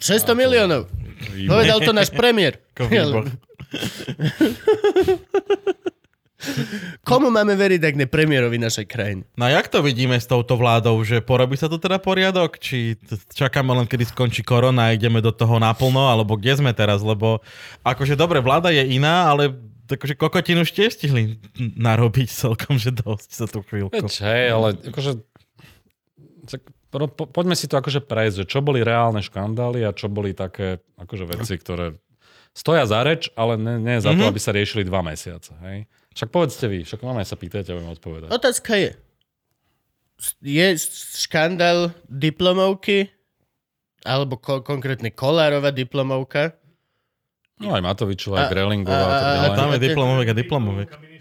600 0.00 0.34
miliónov. 0.34 0.88
výbor. 1.30 1.60
Povedal 1.60 1.78
to 1.84 1.92
náš 1.92 2.10
premiér. 2.10 2.58
Komu 7.02 7.28
máme 7.28 7.52
veriť, 7.52 7.80
ak 7.82 7.94
ne 7.94 8.06
premiérovi 8.06 8.56
našej 8.56 8.86
krajiny? 8.86 9.22
No 9.34 9.46
a 9.46 9.52
jak 9.52 9.68
to 9.68 9.80
vidíme 9.80 10.14
s 10.14 10.24
touto 10.24 10.54
vládou, 10.54 10.96
že 11.02 11.20
porobí 11.20 11.56
sa 11.56 11.66
tu 11.66 11.76
teda 11.76 11.96
poriadok? 11.96 12.56
Či 12.56 12.96
čakáme 13.30 13.72
len, 13.72 13.86
kedy 13.86 14.04
skončí 14.06 14.40
korona 14.40 14.90
a 14.90 14.94
ideme 14.94 15.18
do 15.18 15.30
toho 15.30 15.56
naplno, 15.56 16.06
alebo 16.06 16.36
kde 16.36 16.56
sme 16.56 16.72
teraz? 16.72 17.00
Lebo 17.00 17.40
akože 17.82 18.14
dobre, 18.14 18.38
vláda 18.38 18.68
je 18.68 18.84
iná, 18.86 19.28
ale 19.28 19.52
akože 19.84 20.16
kokotinu 20.16 20.64
už 20.64 20.72
tiež 20.72 20.96
stihli 20.96 21.36
narobiť 21.58 22.28
celkom, 22.32 22.80
že 22.80 22.88
dosť 22.88 23.30
za 23.30 23.46
tú 23.46 23.60
chvíľku. 23.60 24.00
Veď, 24.00 24.14
hej, 24.24 24.44
ale 24.48 24.68
akože... 24.80 25.12
Tak, 26.44 26.60
po, 26.88 27.08
po, 27.08 27.24
poďme 27.26 27.52
si 27.52 27.66
to 27.66 27.74
akože 27.74 28.00
prejsť, 28.00 28.36
že 28.40 28.48
čo 28.48 28.60
boli 28.60 28.80
reálne 28.80 29.18
škandály 29.18 29.82
a 29.82 29.90
čo 29.90 30.06
boli 30.06 30.30
také 30.30 30.78
akože 30.96 31.24
veci, 31.26 31.54
ktoré 31.58 31.96
stoja 32.54 32.86
za 32.86 33.02
reč, 33.02 33.34
ale 33.34 33.58
nie, 33.58 33.76
nie 33.82 33.96
za 33.98 34.14
to, 34.14 34.22
Mhm. 34.22 34.30
aby 34.30 34.38
sa 34.38 34.54
riešili 34.54 34.86
dva 34.86 35.02
mesiace. 35.02 35.50
Hej? 35.58 35.90
Však 36.14 36.28
povedzte 36.28 36.66
vy, 36.66 36.82
však 36.82 37.00
máme 37.00 37.22
sa 37.22 37.34
pýtajte, 37.34 37.70
budem 37.70 37.90
odpovedať. 37.90 38.28
Otázka 38.30 38.72
je, 38.76 38.90
je 40.40 40.66
škandál 41.16 41.90
diplomovky 42.06 43.10
alebo 44.00 44.36
ko- 44.36 44.60
konkrétne 44.60 45.10
Kolárova 45.10 45.68
diplomovka? 45.68 46.54
No 47.56 47.72
aj 47.72 47.82
Matovičová, 47.82 48.36
A- 48.36 48.42
aj 48.42 48.50
Grelingová 48.50 48.94
a, 48.96 49.08
a- 49.08 49.10
a- 49.10 49.34
ďalej. 49.44 49.56
Tam 49.56 49.68
je 49.68 49.76
a- 49.76 49.84
diplomovek 49.84 50.26
a 50.26 50.34
diplomovek. 50.34 50.88
Akože... 50.90 51.12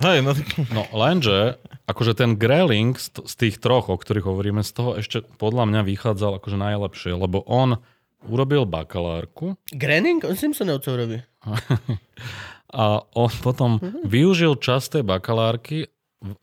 Hej, 0.00 0.18
no, 0.20 0.32
No 0.70 0.82
lenže, 0.96 1.60
akože 1.84 2.12
ten 2.14 2.32
Greling 2.32 2.96
z, 2.96 3.08
t- 3.10 3.24
z 3.26 3.34
tých 3.36 3.56
troch, 3.58 3.86
o 3.86 3.96
ktorých 3.96 4.24
hovoríme, 4.24 4.62
z 4.62 4.72
toho 4.72 4.90
ešte 4.96 5.20
podľa 5.36 5.66
mňa 5.66 5.80
vychádzal 5.84 6.40
akože 6.40 6.56
najlepšie, 6.56 7.12
lebo 7.12 7.44
on 7.44 7.76
urobil 8.24 8.64
bakalárku 8.64 9.60
Grenning? 9.68 10.24
On 10.24 10.32
Simpsonovcov 10.32 10.92
robí. 10.94 11.18
a 12.70 13.02
on 13.18 13.30
potom 13.42 13.82
využil 14.06 14.58
časť 14.58 14.98
tej 14.98 15.04
bakalárky 15.04 15.90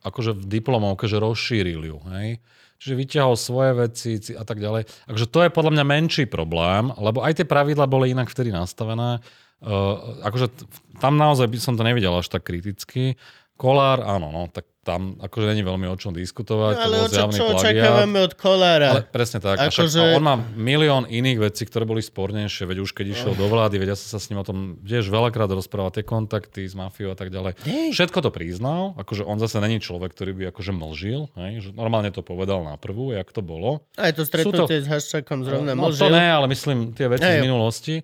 akože 0.02 0.34
v 0.34 0.44
diplomovke, 0.58 1.06
že 1.06 1.22
rozšíril 1.22 1.82
ju. 1.86 1.98
Hej? 2.10 2.42
Čiže 2.78 2.94
vyťahol 2.94 3.34
svoje 3.38 3.72
veci 3.74 4.10
ci- 4.22 4.36
a 4.38 4.42
tak 4.42 4.58
ďalej. 4.62 4.86
Takže 5.06 5.26
to 5.30 5.38
je 5.46 5.54
podľa 5.54 5.72
mňa 5.78 5.84
menší 5.86 6.24
problém, 6.26 6.90
lebo 6.98 7.22
aj 7.22 7.42
tie 7.42 7.46
pravidla 7.46 7.90
boli 7.90 8.14
inak 8.14 8.30
vtedy 8.30 8.54
nastavené. 8.54 9.22
Uh, 9.58 10.22
akože 10.22 10.54
tam 11.02 11.18
naozaj 11.18 11.50
by 11.50 11.58
som 11.58 11.74
to 11.74 11.82
nevidel 11.82 12.14
až 12.14 12.30
tak 12.30 12.46
kriticky. 12.46 13.18
Kolár, 13.58 14.06
áno, 14.06 14.30
no, 14.30 14.46
tak 14.46 14.70
tam 14.86 15.20
akože 15.20 15.52
není 15.52 15.60
veľmi 15.60 15.84
o 15.90 15.96
čom 15.98 16.14
diskutovať. 16.16 16.72
No, 16.72 16.80
to 16.80 16.84
ale 16.86 16.94
bol 16.94 17.04
o 17.04 17.08
čo, 17.10 17.22
čo 17.28 17.44
očakávame 17.58 18.18
od 18.24 18.32
Kolára? 18.38 18.88
Ale 18.94 19.02
presne 19.04 19.42
tak. 19.42 19.60
A, 19.60 19.68
však, 19.68 19.90
Akože- 19.90 20.00
a 20.00 20.16
on 20.16 20.24
má 20.24 20.40
milión 20.56 21.04
iných 21.04 21.50
vecí, 21.50 21.68
ktoré 21.68 21.84
boli 21.84 22.00
spornejšie, 22.00 22.64
veď 22.64 22.78
už 22.86 22.96
keď 22.96 23.06
išiel 23.12 23.32
do 23.36 23.50
vlády, 23.50 23.76
veď 23.76 23.92
ja 23.92 23.96
som 23.98 24.16
sa 24.16 24.18
s 24.22 24.32
ním 24.32 24.40
o 24.40 24.46
tom, 24.46 24.78
vieš, 24.80 25.12
veľakrát 25.12 25.50
rozprávať 25.52 26.00
tie 26.00 26.04
kontakty 26.08 26.62
s 26.64 26.72
mafiou 26.72 27.12
a 27.12 27.18
tak 27.18 27.28
ďalej. 27.28 27.60
Hej. 27.68 27.98
Všetko 27.98 28.18
to 28.24 28.30
priznal, 28.32 28.96
akože 28.96 29.28
on 29.28 29.36
zase 29.36 29.60
není 29.60 29.82
človek, 29.82 30.14
ktorý 30.16 30.32
by 30.38 30.42
akože 30.54 30.72
mlžil, 30.72 31.28
hej, 31.36 31.68
že 31.68 31.70
normálne 31.76 32.08
to 32.08 32.24
povedal 32.24 32.64
na 32.64 32.80
prvú, 32.80 33.12
jak 33.12 33.28
to 33.28 33.44
bolo. 33.44 33.84
Aj 34.00 34.14
to 34.16 34.24
stretnutie 34.24 34.80
s 34.80 34.88
Haščakom 34.88 35.44
zrovna 35.44 35.76
no, 35.76 35.90
môže. 35.90 36.00
to 36.00 36.08
ne, 36.08 36.32
ale 36.32 36.48
myslím 36.48 36.96
tie 36.96 37.12
veci 37.12 37.26
Hej. 37.26 37.42
z 37.42 37.44
minulosti. 37.44 37.94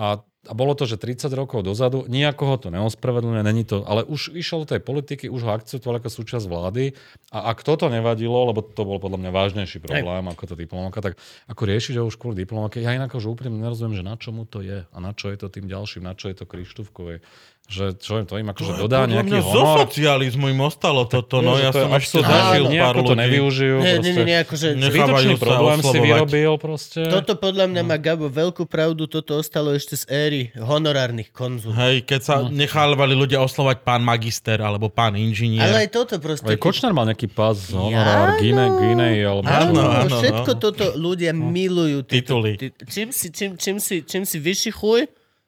A 0.00 0.22
a 0.48 0.56
bolo 0.56 0.72
to, 0.72 0.88
že 0.88 0.96
30 0.96 1.28
rokov 1.36 1.60
dozadu, 1.60 2.08
nejako 2.08 2.44
ho 2.48 2.56
to 2.56 2.68
neospravedlňuje, 2.72 3.44
není 3.44 3.68
to, 3.68 3.84
ale 3.84 4.08
už 4.08 4.32
išiel 4.32 4.64
do 4.64 4.72
tej 4.72 4.80
politiky, 4.80 5.28
už 5.28 5.44
ho 5.44 5.52
akceptoval 5.52 6.00
ako 6.00 6.08
súčasť 6.08 6.48
vlády 6.48 6.96
a 7.28 7.52
ak 7.52 7.60
toto 7.60 7.92
nevadilo, 7.92 8.48
lebo 8.48 8.64
to 8.64 8.88
bol 8.88 8.96
podľa 8.96 9.20
mňa 9.20 9.30
vážnejší 9.36 9.84
problém 9.84 10.24
ako 10.32 10.44
to 10.48 10.54
diplomovka, 10.56 11.04
tak 11.04 11.20
ako 11.44 11.62
riešiť 11.68 12.00
ho 12.00 12.08
už 12.08 12.16
kvôli 12.16 12.40
diplomovke, 12.40 12.80
ja 12.80 12.96
inak 12.96 13.12
už 13.12 13.36
úprimne 13.36 13.60
nerozumiem, 13.60 14.00
že 14.00 14.04
na 14.06 14.16
čomu 14.16 14.48
to 14.48 14.64
je 14.64 14.88
a 14.88 14.96
na 14.96 15.12
čo 15.12 15.28
je 15.28 15.36
to 15.36 15.52
tým 15.52 15.68
ďalším, 15.68 16.08
na 16.08 16.16
čo 16.16 16.32
je 16.32 16.40
to 16.40 16.48
Krištúfkovej. 16.48 17.20
Že 17.70 17.84
čo 17.96 18.18
im 18.18 18.26
to 18.26 18.34
im 18.34 18.50
akože 18.50 18.72
dodá 18.74 19.06
podľa 19.06 19.14
nejaký 19.14 19.30
mňa 19.30 19.42
Zo 19.46 19.62
honor. 19.62 19.76
socializmu 19.80 20.44
im 20.48 20.60
ostalo 20.60 21.06
toto, 21.06 21.38
no 21.38 21.54
ja 21.54 21.70
to 21.70 21.80
som 21.80 21.94
ešte 21.94 22.18
absurdné. 22.18 22.34
zažil 22.34 22.64
pár 22.64 22.72
Nejako 22.72 22.98
to 22.98 23.06
ľudí. 23.06 23.20
nevyužijú. 23.22 23.76
Nie, 23.78 23.94
nie, 23.96 24.12
nie, 24.20 24.36
akože... 24.40 24.66
Zbytočný 24.74 25.34
problém 25.36 25.78
si 25.80 25.96
vyrobil 25.96 26.52
proste. 26.56 27.00
Toto 27.06 27.32
podľa 27.36 27.66
mňa 27.66 27.82
má 27.84 27.96
Gabo 27.96 28.26
veľkú 28.26 28.66
pravdu, 28.66 29.06
toto 29.06 29.38
ostalo 29.38 29.70
ešte 29.70 29.94
z 29.94 30.04
éry 30.04 30.42
honorárnych 30.52 31.30
konzulov. 31.30 31.78
Hej, 31.78 32.02
keď 32.04 32.20
sa 32.20 32.34
No. 32.40 32.50
nechávali 32.50 33.14
ľudia 33.14 33.38
oslovať 33.38 33.80
pán 33.80 34.00
magister 34.00 34.58
alebo 34.58 34.88
pán 34.88 35.14
inžinier. 35.14 35.62
Ale 35.62 35.84
aj 35.84 35.90
toto 35.90 36.18
proste. 36.18 36.48
Aj 36.48 36.58
Kočner 36.58 36.90
mal 36.90 37.06
nejaký 37.06 37.28
pás, 37.28 37.70
honorár, 37.70 38.34
Áno. 38.34 38.40
Guinea, 38.40 38.66
Guinea, 38.72 39.30
alebo 39.30 39.46
Áno, 39.46 39.78
áno, 39.78 40.16
všetko 40.16 40.50
no. 40.50 40.58
toto 40.58 40.84
ľudia 40.96 41.30
milujú. 41.30 42.02
Tieto, 42.02 42.42
Tituly. 42.42 42.52
ti- 42.56 42.74
čím, 42.84 43.08
si, 43.10 43.30
čím, 43.30 43.54
čím, 43.54 43.76
si, 43.78 44.02
čím 44.02 44.22
si 44.24 44.36
vyšší 44.36 44.70
chuj, 44.72 45.06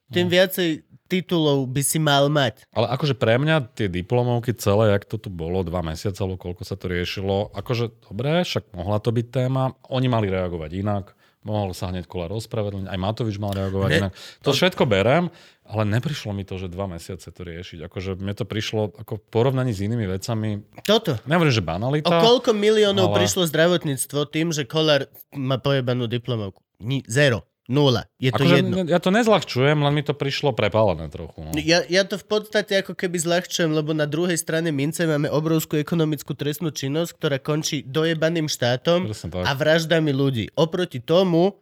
tým 0.09 0.29
viacej 0.29 0.69
titulov 1.13 1.69
by 1.69 1.83
si 1.85 2.01
mal 2.01 2.33
mať. 2.33 2.65
Ale 2.73 2.89
akože 2.89 3.13
pre 3.13 3.37
mňa 3.37 3.77
tie 3.77 3.93
diplomovky 3.93 4.57
celé, 4.57 4.97
jak 4.97 5.05
to 5.05 5.21
tu 5.21 5.29
bolo, 5.29 5.61
dva 5.61 5.85
mesiace, 5.85 6.17
alebo 6.19 6.41
koľko 6.41 6.65
sa 6.65 6.73
to 6.75 6.89
riešilo, 6.89 7.53
akože 7.53 8.09
dobré, 8.09 8.41
však 8.41 8.73
mohla 8.73 8.97
to 8.97 9.13
byť 9.13 9.27
téma, 9.29 9.77
oni 9.87 10.09
mali 10.09 10.27
reagovať 10.27 10.71
inak, 10.73 11.05
mohol 11.43 11.75
sa 11.75 11.91
hneď 11.91 12.07
kola 12.07 12.31
rozpravedlniť, 12.31 12.87
aj 12.87 12.99
Matovič 12.99 13.37
mal 13.37 13.53
reagovať 13.53 13.91
Ne- 13.91 13.99
inak. 14.01 14.13
To 14.41 14.51
všetko 14.51 14.87
berem, 14.87 15.29
ale 15.63 15.83
neprišlo 15.85 16.31
mi 16.31 16.43
to, 16.43 16.55
že 16.55 16.67
dva 16.67 16.87
mesiace 16.87 17.27
to 17.27 17.43
riešiť. 17.43 17.83
Akože 17.83 18.15
mne 18.15 18.31
to 18.33 18.47
prišlo 18.47 18.95
ako 18.95 19.19
v 19.19 19.23
porovnaní 19.27 19.71
s 19.71 19.83
inými 19.83 20.07
vecami, 20.07 20.63
Toto. 20.81 21.19
nehovorím, 21.27 21.51
že 21.51 21.61
O 21.61 21.67
banalita, 21.67 22.15
koľko 22.17 22.55
miliónov 22.55 23.11
ale- 23.11 23.17
prišlo 23.21 23.45
zdravotníctvo 23.45 24.21
tým, 24.25 24.51
že 24.51 24.65
Kolár 24.65 25.11
má 25.31 25.59
pojebanú 25.59 26.07
diplomovku? 26.07 26.63
Ni, 26.79 27.03
zero. 27.05 27.43
Nula. 27.71 28.11
Je 28.19 28.35
to 28.35 28.43
akože 28.43 28.55
jedno. 28.59 28.75
ja 28.91 28.99
to 28.99 29.15
nezľahčujem, 29.15 29.79
len 29.79 29.93
mi 29.95 30.03
to 30.03 30.19
prišlo 30.19 30.51
prepálené 30.51 31.07
trochu. 31.07 31.47
No. 31.47 31.55
Ja, 31.55 31.87
ja 31.87 32.03
to 32.03 32.19
v 32.19 32.27
podstate 32.27 32.83
ako 32.83 32.99
keby 32.99 33.23
zľahčujem, 33.23 33.71
lebo 33.71 33.95
na 33.95 34.05
druhej 34.05 34.35
strane 34.35 34.75
mince 34.75 35.07
máme 35.07 35.31
obrovskú 35.31 35.79
ekonomickú 35.79 36.35
trestnú 36.35 36.75
činnosť, 36.75 37.15
ktorá 37.15 37.39
končí 37.39 37.87
dojebaným 37.87 38.51
štátom 38.51 39.07
a 39.47 39.51
vraždami 39.55 40.11
ľudí. 40.11 40.51
Oproti 40.59 40.99
tomu 40.99 41.55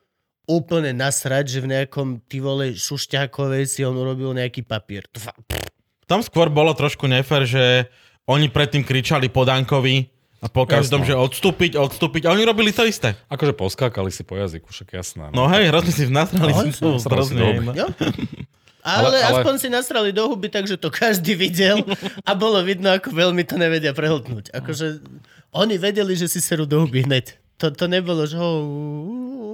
úplne 0.48 0.96
nasrať, 0.96 1.46
že 1.46 1.58
v 1.60 1.70
nejakom 1.78 2.24
ty 2.26 2.40
vole 2.40 2.72
šušťákovej 2.74 3.64
si 3.68 3.84
on 3.84 3.94
urobil 3.94 4.32
nejaký 4.32 4.64
papier. 4.64 5.04
Tfa- 5.12 5.36
Tam 6.08 6.24
skôr 6.24 6.48
bolo 6.50 6.72
trošku 6.74 7.06
nefér, 7.06 7.44
že 7.46 7.64
oni 8.26 8.48
predtým 8.48 8.82
kričali 8.82 9.28
podankovi 9.28 10.10
a 10.40 10.48
po 10.48 10.64
každom, 10.64 11.04
že 11.04 11.12
odstúpiť, 11.12 11.76
odstúpiť. 11.76 12.24
A 12.24 12.32
oni 12.32 12.42
robili 12.42 12.72
to 12.72 12.82
isté. 12.82 13.12
Akože 13.28 13.52
poskákali 13.52 14.08
si 14.08 14.24
po 14.24 14.34
jazyku, 14.34 14.66
však 14.66 14.88
jasné. 14.96 15.28
No 15.30 15.44
hej, 15.46 15.68
hrozne 15.68 15.92
si 15.92 16.08
nasrali 16.08 16.50
No, 16.50 16.64
si 16.64 16.72
to 16.74 16.96
hrozne. 17.06 17.60
no. 17.60 17.72
Ale- 18.80 19.12
ale- 19.20 19.44
aspoň 19.44 19.54
si 19.60 19.68
nasrali 19.68 20.08
do 20.08 20.24
huby, 20.24 20.48
takže 20.48 20.80
to 20.80 20.88
každý 20.88 21.36
videl 21.36 21.84
a 22.24 22.32
bolo 22.32 22.56
vidno, 22.64 22.88
ako 22.88 23.12
veľmi 23.12 23.44
to 23.44 23.60
nevedia 23.60 23.92
prehltnúť. 23.92 24.56
Akože 24.56 25.04
oni 25.52 25.76
vedeli, 25.76 26.16
že 26.16 26.24
si 26.24 26.40
serú 26.40 26.64
do 26.64 26.80
huby 26.80 27.04
hneď. 27.04 27.36
To, 27.60 27.68
to 27.68 27.84
nebolo, 27.84 28.24
že 28.24 28.40
ho, 28.40 28.64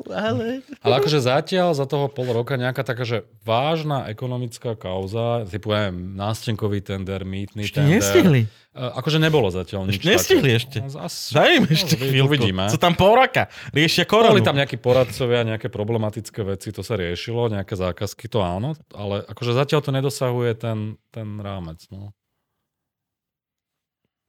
ale... 0.06 0.60
Ale 0.80 0.94
akože 0.96 1.18
zatiaľ 1.18 1.72
za 1.72 1.84
toho 1.84 2.06
pol 2.06 2.28
roka 2.28 2.54
nejaká 2.54 2.82
taká, 2.82 3.02
že 3.02 3.24
vážna 3.40 4.06
ekonomická 4.06 4.74
kauza, 4.74 5.46
typu 5.46 5.70
neviem, 5.70 6.12
nástenkový 6.12 6.80
tender, 6.80 7.22
mýtny 7.22 7.64
Ešte 7.64 7.78
tender. 7.78 7.94
nestihli. 7.96 8.42
e, 8.72 8.80
Akože 8.96 9.16
nebolo 9.16 9.48
zatiaľ 9.48 9.88
nič 9.88 9.98
Ešte 9.98 10.08
nestihli 10.08 10.50
také. 10.50 10.58
ešte. 10.58 10.78
No, 10.82 10.90
zas- 10.90 11.30
Daj 11.30 11.50
im 11.52 11.62
no, 11.62 11.72
ešte 11.72 11.94
uvi- 11.94 12.08
chvíľku. 12.10 12.28
Uvidíme. 12.28 12.64
Sú 12.68 12.76
tam 12.76 12.92
pol 12.92 13.12
roka. 13.14 13.48
Riešia 13.70 14.04
koronu. 14.04 14.34
Boli 14.34 14.44
tam 14.44 14.56
nejakí 14.56 14.76
poradcovia, 14.76 15.46
nejaké 15.46 15.68
problematické 15.68 16.40
veci, 16.42 16.68
to 16.70 16.82
sa 16.82 16.94
riešilo, 16.94 17.48
nejaké 17.48 17.72
zákazky, 17.72 18.26
to 18.26 18.40
áno, 18.40 18.74
ale 18.90 19.24
akože 19.24 19.52
zatiaľ 19.52 19.80
to 19.80 19.90
nedosahuje 19.90 20.52
ten, 20.54 20.78
ten 21.08 21.38
rámec. 21.38 21.80
No. 21.88 22.10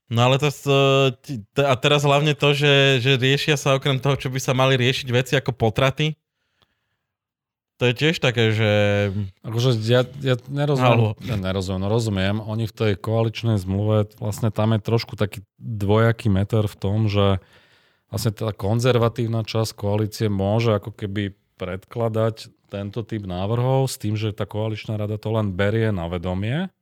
No 0.08 0.32
ale 0.32 0.40
to, 0.40 0.48
t- 1.20 1.44
a 1.68 1.76
teraz 1.76 2.08
hlavne 2.08 2.32
to, 2.32 2.56
že, 2.56 3.04
že 3.04 3.20
riešia 3.20 3.60
sa 3.60 3.76
okrem 3.76 4.00
toho, 4.00 4.16
čo 4.16 4.32
by 4.32 4.40
sa 4.40 4.56
mali 4.56 4.80
riešiť 4.80 5.08
veci 5.12 5.34
ako 5.36 5.52
potraty. 5.52 6.16
To 7.78 7.86
je 7.86 7.94
tiež 7.94 8.18
také, 8.18 8.56
že... 8.56 8.72
Akože 9.46 9.78
ja, 9.86 10.02
ja 10.26 10.36
nerozumiem, 10.50 10.98
Halo. 10.98 11.10
ja 11.22 11.38
nerozumiem, 11.38 11.82
no 11.86 11.88
rozumiem, 11.94 12.36
oni 12.42 12.66
v 12.66 12.74
tej 12.74 12.92
koaličnej 12.98 13.62
zmluve, 13.62 14.10
vlastne 14.18 14.50
tam 14.50 14.74
je 14.74 14.82
trošku 14.82 15.14
taký 15.14 15.46
dvojaký 15.62 16.32
meter 16.34 16.66
v 16.66 16.76
tom, 16.80 17.06
že 17.06 17.38
vlastne 18.10 18.34
tá 18.34 18.50
konzervatívna 18.50 19.46
časť 19.46 19.78
koalície 19.78 20.26
môže 20.26 20.74
ako 20.74 20.90
keby 20.90 21.38
predkladať 21.62 22.50
tento 22.74 23.06
typ 23.06 23.30
návrhov 23.30 23.86
s 23.86 24.02
tým, 24.02 24.18
že 24.18 24.34
tá 24.34 24.50
koaličná 24.50 24.98
rada 24.98 25.22
to 25.22 25.30
len 25.30 25.54
berie 25.54 25.94
na 25.94 26.10
vedomie, 26.10 26.74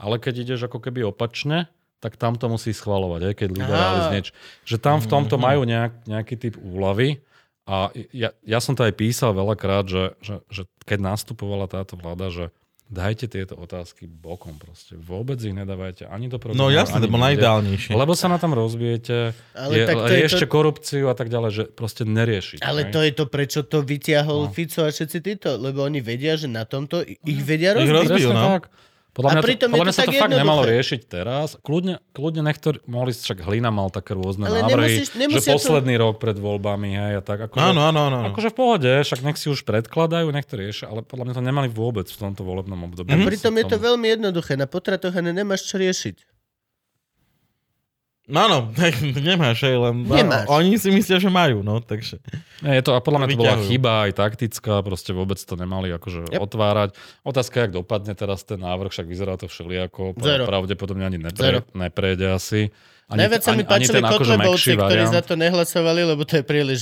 ale 0.00 0.16
keď 0.16 0.34
ideš 0.40 0.72
ako 0.72 0.80
keby 0.88 1.04
opačne, 1.04 1.68
tak 2.04 2.14
tam 2.14 2.34
to 2.34 2.46
musí 2.46 2.70
schvalovať, 2.70 3.20
aj 3.24 3.34
keď 3.34 3.48
liberáli 3.50 3.98
Aha. 3.98 4.06
znieč. 4.10 4.26
Že 4.62 4.76
tam 4.78 4.96
v 4.98 5.08
tomto 5.08 5.34
Mhm. 5.34 5.42
majú 5.42 5.60
nejak, 5.64 5.92
nejaký 6.04 6.34
typ 6.36 6.54
úlavy 6.58 7.24
a 7.64 7.88
ja, 8.12 8.36
ja 8.38 8.58
som 8.58 8.72
to 8.72 8.84
aj 8.84 8.92
písal 8.92 9.32
veľakrát, 9.32 9.84
že, 9.84 10.12
že, 10.20 10.44
že 10.46 10.62
keď 10.82 10.98
nastupovala 11.06 11.64
táto 11.66 11.96
vláda, 11.96 12.28
že 12.28 12.44
dajte 12.84 13.26
tieto 13.26 13.56
otázky 13.56 14.04
bokom 14.04 14.54
proste. 14.54 14.92
Vôbec 14.94 15.40
ich 15.40 15.50
nedávajte 15.50 16.04
ani 16.04 16.28
do 16.28 16.36
programu. 16.36 16.60
No 16.60 16.70
jasne, 16.70 17.00
to 17.00 17.08
bolo 17.08 17.24
najideálnejšie. 17.24 17.90
Lebo 17.90 18.12
sa 18.12 18.28
na 18.28 18.36
tom 18.36 18.52
rozbijete, 18.52 19.32
Ale 19.50 19.72
je, 19.72 19.82
tak 19.82 19.96
to 19.96 20.12
riešte 20.12 20.44
to- 20.44 20.52
korupciu 20.52 21.08
a 21.08 21.16
tak 21.16 21.26
ďalej, 21.26 21.50
že 21.50 21.64
proste 21.66 22.04
neriešiť. 22.04 22.60
Ale 22.60 22.84
hej. 22.84 22.92
to 22.92 23.00
je 23.00 23.12
to, 23.12 23.24
prečo 23.26 23.60
to 23.62 23.80
vyťahol 23.80 24.46
No. 24.46 24.52
Fico 24.52 24.84
a 24.84 24.92
všetci 24.92 25.18
títo, 25.18 25.56
lebo 25.56 25.80
oni 25.80 25.98
vedia, 25.98 26.36
že 26.36 26.44
na 26.46 26.62
tomto 26.62 27.00
ich 27.00 27.40
vedia 27.40 27.72
Ich 27.72 27.88
rozbiť. 27.88 27.96
rozbijú, 28.04 28.28
Presne 28.28 28.36
no. 28.36 28.48
tak. 28.52 28.62
Podľa 29.14 29.30
A 29.30 29.32
mňa, 29.32 29.40
to, 29.40 29.46
pritom 29.46 29.68
je 29.70 29.72
podľa 29.72 29.78
to 29.78 29.86
mňa 29.86 29.94
sa 29.94 30.02
to 30.02 30.12
fakt 30.18 30.34
nemalo 30.34 30.62
riešiť 30.66 31.00
teraz. 31.06 31.48
Kľudne, 31.62 32.02
kľudne 32.10 32.42
to, 32.58 32.70
mohli 32.90 33.14
však 33.14 33.46
Hlina 33.46 33.70
mal 33.70 33.86
také 33.86 34.10
rôzne 34.10 34.50
Ale 34.50 34.66
návrhy, 34.66 34.74
nemusíš- 34.98 35.14
že 35.14 35.18
nemusia 35.22 35.52
to- 35.54 35.58
posledný 35.62 35.94
rok 35.94 36.18
pred 36.18 36.34
voľbami, 36.34 36.90
hej, 36.90 37.12
a 37.18 37.22
tak. 37.22 37.46
Akože, 37.46 37.62
Áno, 37.62 37.86
áno, 37.86 38.10
áno. 38.10 38.18
Akože 38.34 38.50
v 38.50 38.56
pohode, 38.58 38.90
však 38.90 39.22
nech 39.22 39.38
si 39.38 39.46
už 39.46 39.62
predkladajú, 39.62 40.26
nech 40.34 40.50
to 40.50 40.58
riešia, 40.58 40.90
ale 40.90 41.06
podľa 41.06 41.30
mňa 41.30 41.34
to 41.38 41.42
nemali 41.46 41.68
vôbec 41.70 42.10
v 42.10 42.18
tomto 42.18 42.42
volebnom 42.42 42.90
období. 42.90 43.14
A 43.14 43.22
pritom 43.22 43.54
je 43.54 43.64
to 43.70 43.78
veľmi 43.78 44.18
jednoduché. 44.18 44.58
Na 44.58 44.66
potratoch 44.66 45.14
ani 45.14 45.30
nemáš 45.30 45.70
čo 45.70 45.78
riešiť. 45.78 46.33
No 48.24 48.40
áno, 48.40 48.58
nemáš, 49.20 49.62
hej, 49.62 49.76
len 49.76 50.00
Nemáš. 50.02 50.48
oni 50.48 50.74
si 50.74 50.88
myslia, 50.88 51.16
že 51.16 51.28
majú, 51.28 51.60
no, 51.60 51.76
takže... 51.78 52.16
Nie, 52.58 52.80
je 52.80 52.82
to, 52.82 52.92
a 52.92 53.00
podľa 53.00 53.18
mňa 53.20 53.28
to 53.28 53.36
bola 53.36 53.56
chyba 53.62 53.92
aj 54.02 54.12
taktická, 54.16 54.80
proste 54.80 55.12
vôbec 55.12 55.36
to 55.36 55.54
nemali 55.54 55.92
akože 55.92 56.32
Yep. 56.32 56.40
otvárať. 56.40 56.96
Otázka, 57.20 57.56
jak 57.60 57.72
dopadne 57.74 58.12
teraz 58.12 58.40
ten 58.40 58.56
návrh, 58.56 58.88
však 58.88 59.04
vyzerá 59.04 59.36
to 59.36 59.44
všeliako, 59.44 60.14
pra- 60.14 60.24
Zero. 60.24 60.44
pravdepodobne 60.44 61.04
ani 61.04 61.20
Zero. 61.20 61.60
nepre, 61.60 61.76
neprejde 61.76 62.26
asi. 62.30 62.72
Ani, 63.06 63.18
Najviac 63.20 63.42
sa 63.42 63.52
mi 63.52 63.54
ani, 63.54 63.60
ani 63.60 63.68
páčili 63.68 63.94
ten 63.94 64.04
akože 64.06 64.16
Kotlebovci, 64.32 64.70
ktorí 64.74 65.04
za 65.04 65.20
to 65.20 65.34
nehlasovali, 65.36 66.00
lebo 66.06 66.22
to 66.24 66.34
je 66.34 66.42
príliš 66.42 66.80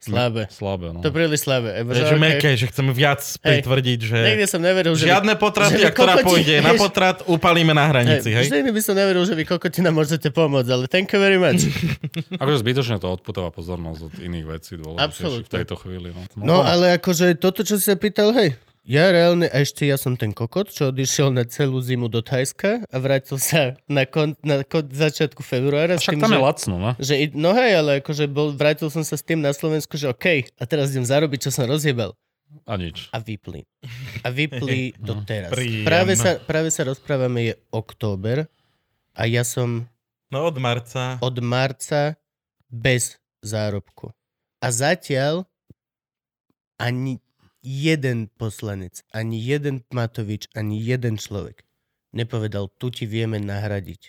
slabé. 0.00 0.42
Slabé, 0.48 0.96
no. 0.96 1.04
To 1.04 1.08
je 1.08 1.14
príliš 1.14 1.44
slabé. 1.44 1.84
Ebo, 1.84 1.92
Že, 1.92 2.16
okay. 2.16 2.18
meké, 2.18 2.50
že 2.56 2.66
chceme 2.72 2.90
viac 2.96 3.20
pritvrdiť, 3.20 3.98
že... 4.00 4.16
Niekde 4.16 4.46
som 4.48 4.60
neveril, 4.64 4.96
že... 4.96 5.12
Žiadne 5.12 5.36
potraty, 5.36 5.76
že 5.76 5.78
vy 5.78 5.84
a 5.84 5.92
ktorá 5.92 6.14
pôjde 6.24 6.54
na 6.64 6.72
Hej. 6.72 6.80
potrat, 6.80 7.18
upalíme 7.28 7.76
na 7.76 7.84
hranici, 7.92 8.32
hej? 8.32 8.48
Vždy 8.48 8.72
by 8.72 8.82
som 8.82 8.96
neveril, 8.96 9.22
že 9.28 9.36
vy 9.36 9.44
kokotina 9.44 9.92
môžete 9.92 10.32
pomôcť, 10.32 10.68
ale 10.72 10.84
thank 10.88 11.12
you 11.12 11.20
very 11.20 11.36
much. 11.36 11.68
Akože 12.42 12.64
zbytočne 12.64 12.96
to 12.96 13.12
odputáva 13.12 13.52
pozornosť 13.52 14.00
od 14.08 14.14
iných 14.24 14.46
vecí 14.48 14.80
dôležitejších 14.80 15.46
v 15.46 15.52
tejto 15.52 15.76
chvíli. 15.76 16.16
No, 16.16 16.24
No 16.40 16.56
ale 16.64 16.96
akože 16.96 17.36
toto, 17.36 17.60
čo 17.60 17.76
si 17.76 17.84
sa 17.84 17.96
pýtal, 17.96 18.32
hej, 18.32 18.56
ja 18.80 19.12
reálne, 19.12 19.46
a 19.52 19.60
ešte 19.60 19.84
ja 19.84 20.00
som 20.00 20.16
ten 20.16 20.32
kokot, 20.32 20.72
čo 20.72 20.88
odišiel 20.88 21.30
na 21.30 21.44
celú 21.44 21.78
zimu 21.84 22.08
do 22.08 22.24
Thajska 22.24 22.88
a 22.88 22.96
vrátil 22.96 23.36
sa 23.36 23.76
na, 23.84 24.08
kon, 24.08 24.32
na 24.40 24.64
kon, 24.64 24.88
začiatku 24.88 25.44
februára. 25.44 26.00
s 26.00 26.08
Však 26.08 26.16
tým, 26.16 26.22
tam 26.24 26.32
že, 26.32 26.36
je 26.36 26.42
lacno, 26.42 26.74
no. 26.80 26.90
že, 26.96 27.14
no 27.36 27.50
hej, 27.52 27.72
ale 27.76 27.90
akože 28.00 28.24
bol, 28.26 28.56
vrátil 28.56 28.88
som 28.88 29.04
sa 29.04 29.20
s 29.20 29.22
tým 29.22 29.44
na 29.44 29.52
Slovensku, 29.52 30.00
že 30.00 30.08
OK, 30.08 30.48
a 30.56 30.64
teraz 30.64 30.90
idem 30.96 31.04
zarobiť, 31.04 31.38
čo 31.44 31.50
som 31.52 31.68
rozjebal. 31.68 32.16
A 32.66 32.74
nič. 32.74 33.06
A 33.14 33.22
vypli. 33.22 33.62
A 34.26 34.28
vypli 34.32 34.90
do 34.98 35.22
teraz. 35.22 35.54
Príjem. 35.54 35.86
Práve 35.86 36.18
sa, 36.18 36.40
práve 36.42 36.74
sa 36.74 36.82
rozprávame, 36.82 37.52
je 37.52 37.54
október 37.70 38.50
a 39.14 39.28
ja 39.28 39.46
som 39.46 39.86
No 40.30 40.46
od 40.46 40.56
marca. 40.62 41.18
od 41.22 41.36
marca 41.42 42.14
bez 42.70 43.18
zárobku. 43.42 44.10
A 44.62 44.66
zatiaľ 44.70 45.46
ani 46.78 47.20
jeden 47.62 48.28
poslanec, 48.40 49.04
ani 49.12 49.40
jeden 49.40 49.84
Matovič, 49.92 50.48
ani 50.56 50.80
jeden 50.80 51.16
človek 51.20 51.64
nepovedal, 52.10 52.66
tu 52.78 52.90
ti 52.90 53.06
vieme 53.06 53.38
nahradiť. 53.38 54.02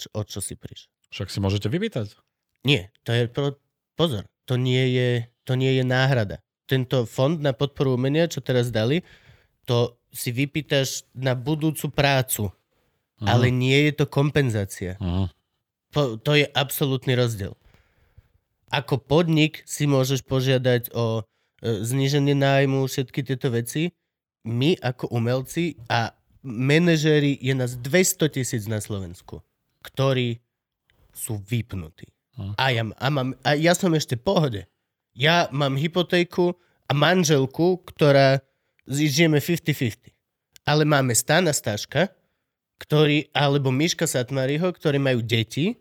Čo, 0.00 0.06
o 0.16 0.22
čo 0.24 0.40
si 0.40 0.56
prišiel? 0.56 0.88
Však 1.12 1.28
si 1.28 1.38
môžete 1.42 1.68
vypýtať. 1.68 2.16
Nie, 2.64 2.88
to 3.04 3.12
je 3.12 3.28
pro, 3.28 3.56
pozor, 3.96 4.24
to 4.48 4.56
nie 4.56 4.94
je, 4.94 5.08
to 5.44 5.56
nie 5.56 5.76
je 5.76 5.84
náhrada. 5.84 6.40
Tento 6.64 7.04
fond 7.04 7.36
na 7.36 7.52
podporu 7.52 7.98
umenia, 7.98 8.30
čo 8.30 8.40
teraz 8.40 8.70
dali, 8.72 9.02
to 9.66 9.98
si 10.14 10.30
vypýtaš 10.32 11.04
na 11.14 11.34
budúcu 11.36 11.90
prácu, 11.92 12.48
Mhm. 13.20 13.28
ale 13.28 13.46
nie 13.52 13.76
je 13.90 13.92
to 14.00 14.06
kompenzácia. 14.08 14.96
Mhm. 14.96 15.28
Po, 15.92 16.16
to 16.16 16.38
je 16.38 16.46
absolútny 16.56 17.12
rozdiel. 17.18 17.52
Ako 18.70 19.02
podnik 19.02 19.66
si 19.66 19.84
môžeš 19.90 20.22
požiadať 20.22 20.94
o 20.94 21.26
zníženie 21.62 22.36
nájmu, 22.36 22.88
všetky 22.88 23.20
tieto 23.24 23.52
veci. 23.52 23.92
My 24.48 24.72
ako 24.80 25.12
umelci 25.12 25.76
a 25.92 26.16
manažéri 26.40 27.36
je 27.36 27.52
nás 27.52 27.76
200 27.76 28.32
tisíc 28.32 28.64
na 28.64 28.80
Slovensku, 28.80 29.44
ktorí 29.84 30.40
sú 31.12 31.36
vypnutí. 31.44 32.08
Hm. 32.40 32.52
A 32.56 32.64
ja, 32.72 32.82
a, 32.88 33.06
mám, 33.12 33.36
a 33.44 33.52
ja 33.56 33.76
som 33.76 33.92
ešte 33.92 34.16
v 34.16 34.24
pohode. 34.24 34.62
Ja 35.12 35.52
mám 35.52 35.76
hypotéku 35.76 36.56
a 36.88 36.92
manželku, 36.96 37.84
ktorá 37.84 38.40
žijeme 38.88 39.38
50-50. 39.38 40.16
Ale 40.64 40.88
máme 40.88 41.12
Stana 41.12 41.52
Staška, 41.52 42.08
ktorý, 42.80 43.28
alebo 43.36 43.68
Miška 43.68 44.08
Satmariho, 44.08 44.72
ktorí 44.72 44.96
majú 44.96 45.20
deti 45.20 45.76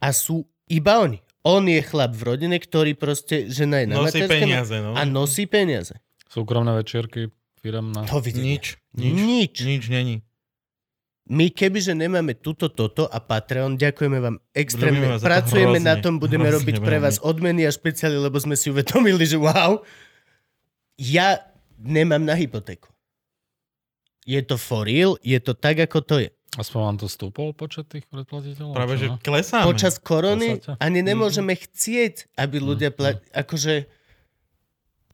a 0.00 0.08
sú 0.16 0.48
iba 0.70 1.04
oni. 1.04 1.20
On 1.48 1.64
je 1.64 1.80
chlap 1.80 2.12
v 2.12 2.22
rodine, 2.28 2.60
ktorý 2.60 2.92
proste, 2.92 3.48
žena 3.48 3.80
je 3.80 3.86
na 3.88 4.04
Nosí 4.04 4.20
peniaze, 4.28 4.76
no. 4.84 4.92
a 4.92 5.08
nosí 5.08 5.48
peniaze. 5.48 5.96
Súkromné 6.28 6.76
večierky, 6.76 7.32
firemná. 7.64 8.04
To 8.04 8.20
vidíte. 8.20 8.44
Nič, 8.44 8.64
nič, 8.92 9.16
Nič. 9.16 9.54
nič 9.64 9.84
není. 9.88 10.16
My 11.28 11.52
kebyže 11.52 11.92
nemáme 11.92 12.32
túto, 12.40 12.72
toto 12.72 13.04
a 13.04 13.20
Patreon, 13.20 13.76
ďakujeme 13.76 14.16
vám 14.16 14.36
extrémne. 14.56 15.12
Vás 15.12 15.20
to 15.20 15.28
Pracujeme 15.28 15.76
hrozne, 15.76 15.88
na 15.88 15.94
tom, 16.00 16.16
budeme 16.16 16.48
hrozne 16.48 16.56
robiť 16.64 16.76
pre 16.80 16.96
vás 17.00 17.20
odmeny 17.20 17.68
a 17.68 17.72
špeciály, 17.72 18.16
lebo 18.16 18.40
sme 18.40 18.56
si 18.56 18.72
uvedomili, 18.72 19.28
že 19.28 19.36
wow, 19.36 19.84
ja 20.96 21.44
nemám 21.76 22.24
na 22.24 22.32
hypotéku. 22.32 22.88
Je 24.24 24.40
to 24.40 24.56
for 24.56 24.88
real, 24.88 25.20
je 25.20 25.36
to 25.40 25.52
tak, 25.52 25.84
ako 25.84 26.00
to 26.00 26.16
je. 26.24 26.32
Aspoň 26.58 26.80
vám 26.82 26.96
to 26.98 27.06
stúpol 27.06 27.48
počet 27.52 27.86
tých 27.86 28.02
predplatiteľov? 28.04 28.74
Práve, 28.74 28.94
že 28.96 29.06
no? 29.06 29.16
klesáme. 29.16 29.64
Počas 29.64 29.94
korony 29.96 30.58
Podstate. 30.58 30.76
ani 30.78 31.00
nemôžeme 31.00 31.54
chcieť, 31.54 32.34
aby 32.34 32.56
ľudia 32.58 32.90
pla- 32.90 33.22
akože 33.32 33.86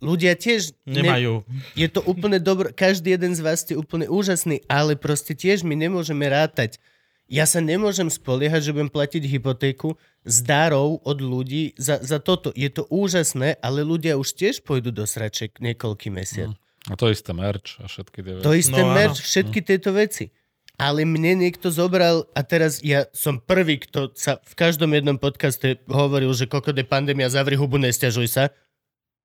ľudia 0.00 0.34
tiež 0.34 0.72
ne- 0.84 1.00
Nemajú. 1.00 1.44
je 1.74 1.86
to 1.86 2.00
úplne 2.02 2.36
dobro, 2.38 2.68
každý 2.70 3.12
jeden 3.12 3.32
z 3.32 3.40
vás 3.40 3.62
je 3.62 3.72
úplne 3.74 4.04
úžasný, 4.06 4.60
ale 4.66 4.96
proste 4.96 5.32
tiež 5.32 5.62
my 5.62 5.72
nemôžeme 5.74 6.24
rátať. 6.24 6.76
Ja 7.24 7.44
sa 7.44 7.56
nemôžem 7.58 8.08
spoliehať, 8.08 8.60
že 8.62 8.72
budem 8.72 8.88
platiť 8.88 9.24
hypotéku 9.26 9.96
z 10.22 10.36
darov 10.40 11.00
od 11.02 11.18
ľudí 11.18 11.72
za, 11.74 11.96
za 11.98 12.20
toto. 12.20 12.52
Je 12.52 12.68
to 12.68 12.84
úžasné, 12.86 13.56
ale 13.60 13.80
ľudia 13.80 14.16
už 14.16 14.28
tiež 14.30 14.60
pôjdu 14.60 14.92
do 14.92 15.04
sraček 15.04 15.56
niekoľký 15.56 16.08
mesiac. 16.08 16.52
A 16.84 17.00
to 17.00 17.08
isté 17.08 17.32
merch 17.32 17.80
a 17.80 17.88
všetky 17.88 18.20
tie 18.20 18.32
To 18.38 18.52
veci. 18.52 18.60
isté 18.60 18.76
No, 18.76 18.92
merch, 18.92 19.16
všetky 19.18 19.60
tieto 19.60 19.96
veci. 19.96 20.28
Ale 20.74 21.06
mne 21.06 21.46
niekto 21.46 21.70
zobral 21.70 22.26
a 22.34 22.42
teraz 22.42 22.82
ja 22.82 23.06
som 23.14 23.38
prvý, 23.38 23.78
kto 23.78 24.10
sa 24.18 24.42
v 24.42 24.54
každom 24.58 24.90
jednom 24.90 25.14
podcaste 25.14 25.78
hovoril, 25.86 26.34
že 26.34 26.50
kokode 26.50 26.82
pandémia, 26.82 27.30
zavri 27.30 27.54
hubu, 27.54 27.78
nestiažuj 27.78 28.26
sa. 28.26 28.50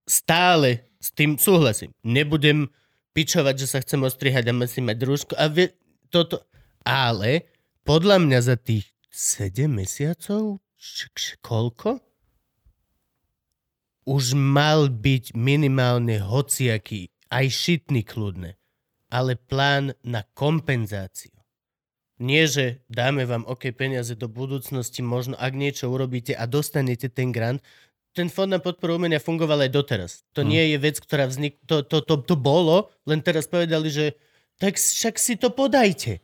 Stále 0.06 0.86
s 1.02 1.10
tým 1.10 1.42
súhlasím. 1.42 1.90
Nebudem 2.06 2.70
pičovať, 3.18 3.56
že 3.66 3.68
sa 3.68 3.82
chcem 3.82 3.98
ostrihať 4.06 4.46
a 4.50 4.54
musím 4.54 4.94
mať 4.94 4.98
rúško. 5.02 5.34
A 5.34 5.50
vie, 5.50 5.74
toto. 6.14 6.46
Ale 6.86 7.50
podľa 7.82 8.22
mňa 8.22 8.40
za 8.46 8.56
tých 8.56 8.86
7 9.10 9.66
mesiacov, 9.74 10.62
č- 10.78 11.10
č- 11.18 11.38
koľko? 11.42 11.98
Už 14.06 14.38
mal 14.38 14.90
byť 14.90 15.34
minimálne 15.34 16.22
hociaký, 16.22 17.10
aj 17.30 17.46
šitný 17.50 18.06
kľudne, 18.06 18.58
ale 19.10 19.38
plán 19.38 19.94
na 20.02 20.26
kompenzáciu. 20.34 21.39
Nie, 22.20 22.46
že 22.46 22.84
dáme 22.86 23.24
vám 23.24 23.48
OK 23.48 23.72
peniaze 23.72 24.12
do 24.14 24.28
budúcnosti, 24.28 25.00
možno 25.00 25.40
ak 25.40 25.56
niečo 25.56 25.88
urobíte 25.88 26.36
a 26.36 26.44
dostanete 26.44 27.08
ten 27.08 27.32
grant. 27.32 27.64
Ten 28.12 28.28
fond 28.28 28.46
na 28.46 28.60
podporu 28.60 28.96
umenia 28.96 29.18
fungoval 29.18 29.64
aj 29.64 29.72
doteraz. 29.72 30.12
To 30.34 30.44
Hm. 30.44 30.48
nie 30.48 30.64
je 30.68 30.78
vec, 30.78 31.00
ktorá 31.00 31.24
vznik... 31.26 31.56
To, 31.64 31.80
to, 31.80 32.02
to, 32.02 32.20
to 32.20 32.36
bolo, 32.36 32.92
len 33.04 33.20
teraz 33.20 33.46
povedali, 33.46 33.88
že 33.88 34.06
tak 34.58 34.76
však 34.76 35.16
si 35.16 35.34
to 35.36 35.48
podajte. 35.50 36.20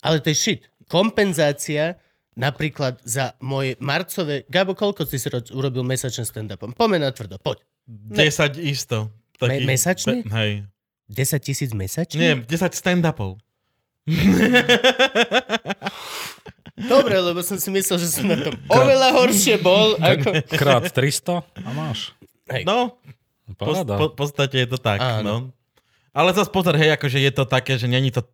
Ale 0.00 0.18
to 0.18 0.30
je 0.30 0.36
shit. 0.36 0.60
Kompenzácia 0.88 1.94
napríklad 2.34 2.98
za 3.02 3.38
moje 3.38 3.78
marcové... 3.78 4.42
Gabo, 4.46 4.74
koľko 4.74 5.04
si 5.04 5.18
si 5.18 5.26
ro- 5.26 5.42
urobil 5.52 5.82
mesačne 5.82 6.22
stand-upom? 6.22 6.70
Pomeň 6.70 7.00
na 7.00 7.10
tvrdo, 7.10 7.38
poď. 7.38 7.62
10 7.86 8.58
isto. 8.58 9.14
Me- 9.38 9.62
mesačne? 9.62 10.26
Hej. 10.26 10.66
10 11.06 11.38
tisíc 11.40 11.70
mesačne? 11.70 12.18
Nie, 12.18 12.32
10 12.34 12.48
stand-upov. 12.72 13.38
Dobre, 16.78 17.18
lebo 17.18 17.42
som 17.42 17.58
si 17.58 17.68
myslel, 17.74 17.98
že 17.98 18.08
som 18.08 18.24
na 18.24 18.38
tom 18.38 18.54
oveľa 18.70 19.10
horšie 19.18 19.58
bol. 19.58 19.98
Ako... 19.98 20.30
Krát 20.54 20.86
300 20.86 21.42
a 21.42 21.70
máš. 21.74 22.14
No, 22.64 22.96
po, 23.58 23.74
Paráda. 23.74 23.98
po, 23.98 24.06
v 24.14 24.16
podstate 24.16 24.56
je 24.64 24.68
to 24.70 24.78
tak, 24.78 25.02
Áno. 25.02 25.22
no. 25.22 25.36
Ale 26.14 26.32
zase 26.32 26.50
pozor, 26.50 26.74
hej, 26.78 26.94
akože 26.96 27.18
je 27.20 27.32
to 27.34 27.44
také, 27.44 27.76
že 27.76 27.90
není 27.90 28.10
to 28.10 28.24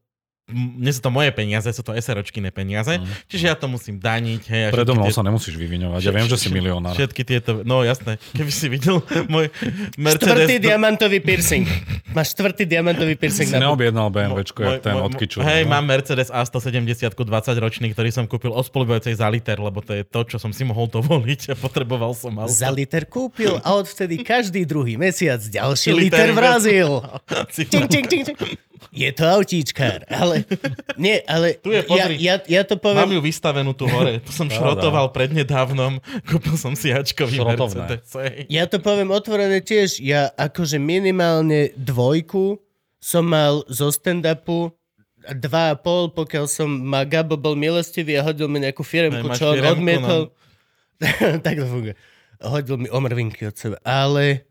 m- 0.46 0.76
nie 0.76 0.88
sú 0.88 1.00
to 1.00 1.08
moje 1.08 1.30
peniaze, 1.30 1.64
sú 1.66 1.80
to 1.80 1.92
SROčkové 1.92 2.48
peniaze, 2.48 2.94
Mm. 2.94 3.06
čiže 3.26 3.44
ja 3.46 3.54
to 3.54 3.64
musím 3.64 3.96
daniť. 3.96 4.42
Hej, 4.44 4.62
Predo 4.70 4.92
mnou 4.92 5.06
tie- 5.06 5.14
sa 5.14 5.22
nemusíš 5.22 5.54
vyviňovať. 5.54 6.00
Ja 6.00 6.10
viem, 6.10 6.26
že 6.26 6.36
si 6.36 6.48
milionár. 6.48 6.92
Všetky 6.92 7.22
tieto, 7.22 7.62
no 7.62 7.80
jasné, 7.80 8.20
keby 8.32 8.50
si 8.50 8.66
videl 8.68 9.00
môj 9.26 9.48
Štvrtý 9.50 9.96
Mercedes... 9.96 10.60
diamantový 10.60 11.18
piercing. 11.18 11.64
Máš 12.10 12.32
štvrtý 12.32 12.64
diamantový 12.64 13.14
piercing 13.14 13.48
Si 13.48 13.54
na 13.54 13.64
neobjednal 13.64 14.08
BMWčko, 14.08 14.60
jak 14.62 14.80
ten 14.82 14.94
od 14.94 15.12
Kiču. 15.12 15.40
Hej, 15.40 15.64
no? 15.64 15.72
mám 15.72 15.84
Mercedes 15.84 16.28
A170 16.28 16.84
20 17.10 17.24
ročný, 17.56 17.90
ktorý 17.90 18.10
som 18.10 18.24
kúpil 18.24 18.50
od 18.50 18.62
spolubujúcej 18.62 19.14
za 19.14 19.26
liter, 19.26 19.56
lebo 19.56 19.80
to 19.80 19.92
je 19.92 20.04
to, 20.04 20.20
čo 20.24 20.36
som 20.36 20.50
si 20.50 20.62
mohol 20.62 20.86
dovoliť 20.86 21.50
a 21.50 21.54
potreboval 21.54 22.12
som 22.12 22.36
auto. 22.36 22.52
Za 22.52 22.68
liter 22.68 23.04
kúpil 23.04 23.58
a 23.58 23.74
odvtedy 23.74 24.20
každý 24.20 24.62
druhý 24.62 24.94
mesiac 24.94 25.40
ďalší 25.40 25.90
Liter 25.90 26.28
liter 26.28 26.30
vrazil. 26.32 27.00
Je 28.94 29.10
to 29.14 29.24
autíčkár, 29.26 30.06
ale... 30.10 30.46
Nie, 30.98 31.22
ale... 31.26 31.58
Tu 31.58 31.74
je, 31.74 31.82
ja, 31.82 31.88
pozri. 31.88 32.14
ja, 32.18 32.34
ja 32.46 32.62
to 32.66 32.78
Mám 32.78 32.82
poviem... 32.82 33.18
ju 33.18 33.20
vystavenú 33.22 33.70
tu 33.74 33.86
hore. 33.86 34.18
Tu 34.22 34.30
som 34.34 34.46
šrotoval 34.50 35.10
prednedávnom. 35.14 36.02
Kúpil 36.26 36.54
som 36.58 36.74
si 36.78 36.90
Ačkový. 36.90 37.38
Mercedes. 37.42 38.10
Ja 38.50 38.66
to 38.66 38.78
poviem 38.82 39.10
otvorene 39.14 39.62
tiež. 39.62 40.02
Ja 40.02 40.30
akože 40.34 40.78
minimálne 40.82 41.74
dvojku 41.78 42.58
som 42.98 43.28
mal 43.28 43.66
zo 43.68 43.92
stand-upu 43.92 44.72
dva 45.32 45.72
a 45.72 45.76
pol, 45.76 46.12
pokiaľ 46.12 46.44
som 46.44 46.68
ma 46.68 47.08
Gabo 47.08 47.40
bol 47.40 47.56
milostivý 47.56 48.20
a 48.20 48.26
hodil 48.26 48.44
mi 48.48 48.60
nejakú 48.60 48.84
firemku, 48.84 49.24
Aj, 49.32 49.36
čo 49.36 49.52
on 49.52 49.56
firemku, 49.56 49.72
no. 49.72 49.80
odmietol. 49.80 50.22
tak 51.44 51.54
to 51.56 51.66
funguje. 51.68 51.94
Hodil 52.44 52.76
mi 52.76 52.88
omrvinky 52.92 53.48
od 53.48 53.56
seba. 53.56 53.76
Ale... 53.84 54.44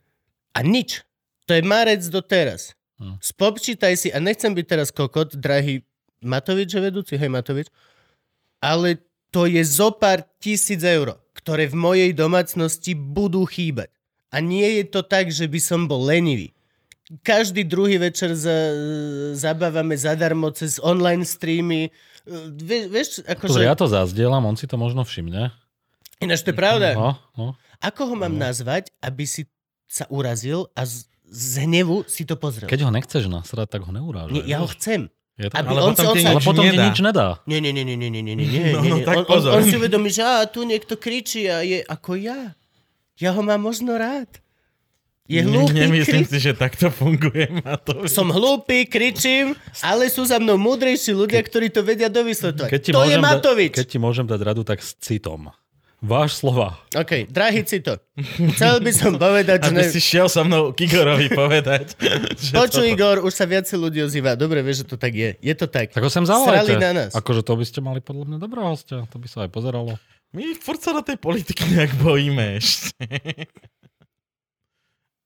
A 0.54 0.62
nič. 0.62 1.02
To 1.50 1.58
je 1.58 1.66
marec 1.66 2.02
do 2.14 2.22
teraz. 2.22 2.78
Hm. 3.02 3.18
Spopčítaj 3.20 3.94
si, 3.98 4.08
a 4.14 4.18
nechcem 4.22 4.54
byť 4.54 4.66
teraz 4.66 4.90
kokot, 4.94 5.34
drahý 5.34 5.82
Matovič 6.24 6.72
je 6.74 6.82
vedúci, 6.82 7.14
hej 7.20 7.30
Matovič, 7.30 7.68
ale 8.64 9.04
to 9.34 9.50
je 9.50 9.60
zo 9.66 9.92
pár 9.92 10.24
tisíc 10.40 10.80
eur, 10.86 11.20
ktoré 11.36 11.68
v 11.68 11.76
mojej 11.76 12.12
domácnosti 12.16 12.94
budú 12.96 13.44
chýbať. 13.50 13.92
A 14.34 14.40
nie 14.40 14.82
je 14.82 14.86
to 14.88 15.02
tak, 15.04 15.30
že 15.30 15.46
by 15.50 15.60
som 15.60 15.86
bol 15.86 16.02
lenivý. 16.06 16.54
Každý 17.22 17.68
druhý 17.68 18.00
večer 18.00 18.34
za, 18.34 18.74
zabávame 19.36 19.94
zadarmo 19.94 20.50
cez 20.56 20.80
online 20.80 21.28
streamy. 21.28 21.92
Vie, 22.58 22.88
vieš, 22.88 23.22
akože... 23.28 23.62
Ja 23.62 23.76
to 23.76 23.92
zazdielam, 23.92 24.48
on 24.48 24.56
si 24.56 24.66
to 24.66 24.80
možno 24.80 25.04
všimne. 25.04 25.52
Ináč 26.24 26.48
to 26.48 26.56
je 26.56 26.58
pravda. 26.58 26.96
No, 26.96 27.20
no. 27.36 27.48
Ako 27.84 28.08
ho 28.08 28.16
mám 28.16 28.34
nazvať, 28.34 28.90
aby 29.04 29.28
si 29.28 29.44
sa 29.86 30.08
urazil 30.08 30.72
a 30.74 30.88
z, 30.88 31.06
z 31.34 31.66
hnevu 31.66 32.06
si 32.06 32.24
to 32.24 32.36
pozrel? 32.36 32.66
Keď 32.66 32.80
ho 32.80 32.92
nechceš 32.92 33.26
nasrať, 33.26 33.68
tak 33.68 33.82
ho 33.82 33.90
neurážaj. 33.90 34.30
Nie, 34.32 34.46
ja 34.46 34.58
ho 34.60 34.70
chcem. 34.70 35.10
Je 35.34 35.50
to... 35.50 35.56
Aby 35.56 35.68
Ale 35.68 35.80
on 35.82 35.92
potom 35.92 36.06
ti 36.08 36.22
odsa- 36.22 36.30
Ale 36.30 36.42
potom 36.44 36.62
ti 36.64 36.70
nedá. 36.72 36.84
nič 36.86 36.98
nedá. 37.00 37.28
Nie, 37.44 37.58
nie, 37.58 37.72
nie, 37.72 37.82
nie, 37.84 37.98
nie, 37.98 38.08
nie, 38.08 38.22
nie, 38.22 38.36
nie, 38.36 38.46
nie, 38.46 38.70
No, 38.72 38.80
no, 38.80 38.96
tak 39.02 39.16
on, 39.16 39.24
on, 39.24 39.30
pozor. 39.34 39.52
on 39.52 39.64
si 39.64 39.74
uvedomí, 39.74 40.08
že 40.08 40.22
á, 40.22 40.46
tu 40.46 40.62
niekto 40.62 40.94
kričí 40.96 41.46
a 41.46 41.60
je 41.60 41.82
ako 41.82 42.14
ja. 42.16 42.54
Ja 43.16 43.34
ho 43.34 43.42
mám 43.42 43.58
možno 43.60 43.94
rád. 43.94 44.30
Je 45.24 45.40
hlúpy, 45.40 45.74
Nemyslím 45.74 46.22
kri- 46.22 46.30
si, 46.30 46.38
že 46.38 46.52
takto 46.54 46.92
funguje 46.92 47.48
Matovič. 47.58 48.12
som 48.12 48.28
hlúpy, 48.28 48.86
kričím, 48.86 49.56
ale 49.80 50.06
sú 50.06 50.22
za 50.22 50.36
mnou 50.36 50.60
múdrejší 50.60 51.16
ľudia, 51.16 51.40
ktorí 51.40 51.72
to 51.72 51.80
vedia 51.80 52.12
dovysvetľovať. 52.12 52.70
Keď 52.70 52.82
ti, 52.84 52.92
To 52.92 53.02
je 53.02 53.08
môžem 53.10 53.18
da- 53.18 53.28
Matovič. 53.32 53.74
keď 53.74 53.88
ti 53.88 53.98
môžem 53.98 54.26
dať 54.28 54.40
radu, 54.44 54.62
tak 54.62 54.78
s 54.78 54.94
citom. 54.96 55.50
Váš 56.04 56.36
slova. 56.36 56.76
OK, 56.92 57.26
drahý 57.26 57.64
Cito, 57.64 57.96
chcel 58.52 58.78
by 58.78 58.92
som 58.92 59.16
povedať, 59.16 59.64
že... 59.64 59.72
Aby 59.72 59.80
Ne... 59.80 59.88
si 59.88 59.98
šiel 59.98 60.28
so 60.28 60.44
mnou 60.44 60.70
k 60.70 60.84
Igorovi 60.84 61.32
povedať. 61.32 61.96
že 62.44 62.52
Počuj, 62.52 62.84
toto- 62.84 62.92
Igor, 62.92 63.18
už 63.22 63.32
sa 63.32 63.46
viacej 63.46 63.78
ľudí 63.78 64.00
ozýva. 64.02 64.36
Dobre, 64.36 64.60
vieš, 64.60 64.84
že 64.84 64.86
to 64.86 64.98
tak 64.98 65.12
je. 65.12 65.40
Je 65.40 65.54
to 65.54 65.64
tak. 65.64 65.90
Tak 65.90 66.00
ho 66.00 66.08
sem 66.08 66.22
Srali 66.22 66.44
zavolajte. 66.60 66.76
na 66.78 66.92
nás. 66.94 67.12
Akože 67.14 67.40
to 67.42 67.56
by 67.56 67.64
ste 67.64 67.80
mali 67.80 68.00
podľa 68.00 68.28
mňa 68.28 68.38
dobrého 68.38 68.68
hostia. 68.68 69.08
To 69.08 69.16
by 69.16 69.28
sa 69.28 69.38
aj 69.42 69.50
pozeralo. 69.50 69.96
My 70.30 70.52
furt 70.54 70.78
sa 70.78 70.92
do 70.92 71.00
tej 71.00 71.16
politiky 71.16 71.64
nejak 71.72 71.96
bojíme 71.96 72.58
ešte. 72.58 73.00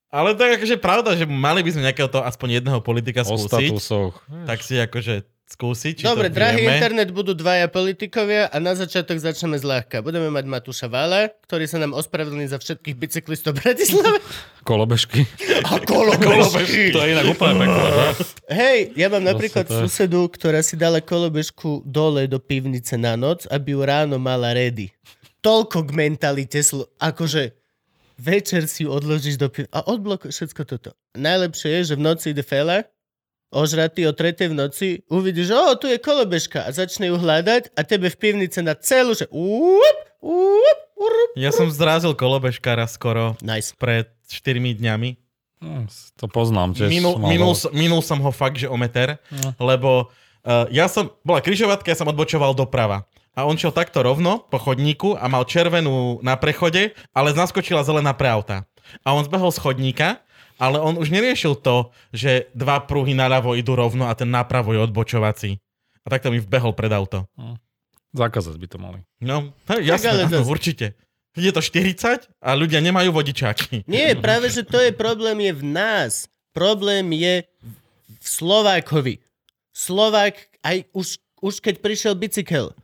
Ale 0.08 0.32
tak 0.32 0.56
akože 0.56 0.76
pravda, 0.76 1.12
že 1.12 1.24
mali 1.24 1.60
by 1.60 1.70
sme 1.70 1.84
nejakého 1.84 2.08
toho 2.08 2.22
aspoň 2.22 2.48
jedného 2.56 2.80
politika 2.80 3.20
O 3.22 3.34
skúsiť. 3.34 3.50
statusoch. 3.68 4.14
Tak 4.46 4.62
si 4.62 4.78
akože 4.78 5.26
skúsiť, 5.48 6.04
Dobre, 6.04 6.28
drahý 6.28 6.60
vieme. 6.60 6.76
internet 6.76 7.08
budú 7.08 7.32
dvaja 7.32 7.66
politikovia 7.66 8.46
a 8.46 8.56
na 8.58 8.72
začiatok 8.72 9.16
začneme 9.16 9.56
zľahka. 9.56 9.98
Budeme 9.98 10.28
mať 10.28 10.44
Matúša 10.44 10.86
Vála, 10.86 11.32
ktorý 11.42 11.64
sa 11.64 11.76
nám 11.76 11.92
ospravedlní 11.92 12.44
za 12.46 12.56
všetkých 12.56 12.92
bicyklistov 12.94 13.56
v 13.56 13.64
Bratislave. 13.64 14.20
Kolobežky. 14.68 15.24
A 15.64 15.80
kolobežky. 15.80 16.92
To 16.92 17.00
je 17.00 17.16
inak 17.16 17.26
úplne 17.26 17.54
pekné. 17.58 17.80
že? 17.80 18.04
Hej, 18.46 18.78
ja 18.94 19.08
mám 19.08 19.24
napríklad 19.24 19.64
to 19.64 19.88
susedu, 19.88 20.28
ktorá 20.28 20.60
si 20.60 20.76
dala 20.76 21.00
kolobežku 21.00 21.80
dole 21.82 22.28
do 22.28 22.36
pivnice 22.36 22.94
na 22.94 23.16
noc, 23.16 23.48
aby 23.48 23.72
ju 23.72 23.80
ráno 23.80 24.20
mala 24.20 24.52
ready. 24.52 24.92
Toľko 25.40 25.88
k 25.88 25.90
mentalite, 25.96 26.60
slo- 26.60 26.92
akože 26.98 27.56
večer 28.18 28.68
si 28.68 28.84
ju 28.84 28.90
odložíš 28.90 29.38
do 29.38 29.48
pivnice 29.48 29.72
a 29.72 29.80
odblokuješ 29.86 30.34
všetko 30.34 30.62
toto. 30.66 30.90
Najlepšie 31.14 31.70
je, 31.72 31.82
že 31.88 31.94
v 31.94 32.04
noci 32.04 32.26
ide 32.34 32.42
fela, 32.42 32.84
ožratý 33.48 34.04
o 34.04 34.12
tretej 34.12 34.48
v 34.48 34.56
noci, 34.56 34.88
uvidíš, 35.06 35.50
že 35.50 35.54
o, 35.54 35.72
tu 35.74 35.86
je 35.86 35.96
kolobežka 35.96 36.62
a 36.62 36.70
začne 36.70 37.08
ju 37.08 37.16
hľadať 37.16 37.72
a 37.72 37.80
tebe 37.82 38.08
v 38.08 38.16
pivnice 38.16 38.60
na 38.60 38.74
celú, 38.74 39.12
že 39.12 39.24
úp, 39.28 39.96
úp, 40.20 40.78
úp. 40.94 41.30
Ja 41.34 41.48
som 41.50 41.68
zrázil 41.68 42.12
kolobežkára 42.12 42.84
skoro 42.84 43.34
Nice. 43.40 43.72
pred 43.72 44.08
4 44.28 44.58
dňami. 44.76 45.16
Hm, 45.58 45.84
To 46.16 46.26
poznám 46.26 46.76
tiež. 46.76 46.86
Minul, 46.86 47.18
minul, 47.18 47.54
minul 47.72 48.02
som 48.04 48.20
ho 48.20 48.30
fakt, 48.30 48.56
že 48.56 48.68
o 48.68 48.76
meter, 48.76 49.16
No. 49.32 49.56
lebo 49.58 49.90
uh, 50.44 50.68
ja 50.68 50.86
som, 50.86 51.10
bola 51.20 51.40
križovatka, 51.40 51.88
ja 51.88 51.98
som 51.98 52.06
odbočoval 52.06 52.52
doprava. 52.52 53.08
A 53.32 53.46
on 53.46 53.54
šiel 53.54 53.70
takto 53.70 54.02
rovno 54.02 54.42
po 54.44 54.58
chodníku 54.58 55.14
a 55.14 55.30
mal 55.30 55.46
červenú 55.46 56.18
na 56.20 56.34
prechode, 56.34 56.90
ale 57.14 57.30
naskočila 57.30 57.86
zelená 57.86 58.10
pre 58.10 58.26
auta. 58.28 58.66
A 59.06 59.14
on 59.14 59.22
zbehol 59.22 59.54
z 59.54 59.62
chodníka, 59.62 60.18
ale 60.58 60.82
on 60.82 60.98
už 60.98 61.08
neriešil 61.14 61.54
to, 61.62 61.94
že 62.10 62.50
dva 62.52 62.82
pruhy 62.82 63.14
naľavo 63.14 63.54
idú 63.54 63.78
rovno 63.78 64.10
a 64.10 64.12
ten 64.18 64.26
napravo 64.28 64.74
je 64.74 64.82
odbočovací. 64.82 65.62
A 66.02 66.06
takto 66.10 66.34
mi 66.34 66.42
vbehol 66.42 66.74
pred 66.74 66.90
auto. 66.90 67.24
Zakázať 68.10 68.58
by 68.58 68.66
to 68.66 68.78
mali. 68.82 69.00
No, 69.22 69.54
hej, 69.70 69.86
jasné, 69.86 70.26
áno, 70.26 70.42
určite. 70.42 70.98
Je 71.38 71.54
to 71.54 71.62
40 71.62 72.26
a 72.42 72.50
ľudia 72.58 72.82
nemajú 72.82 73.14
vodičáky. 73.14 73.86
Nie, 73.86 74.18
práve, 74.18 74.50
že 74.50 74.66
to 74.66 74.82
je 74.82 74.90
problém 74.90 75.38
je 75.46 75.52
v 75.54 75.64
nás. 75.64 76.12
Problém 76.50 77.06
je 77.14 77.46
v 78.18 78.26
Slovákovi. 78.26 79.22
Slovák, 79.70 80.34
aj 80.66 80.90
už, 80.90 81.22
už 81.38 81.54
keď 81.62 81.78
prišiel 81.78 82.18
bicykel, 82.18 82.74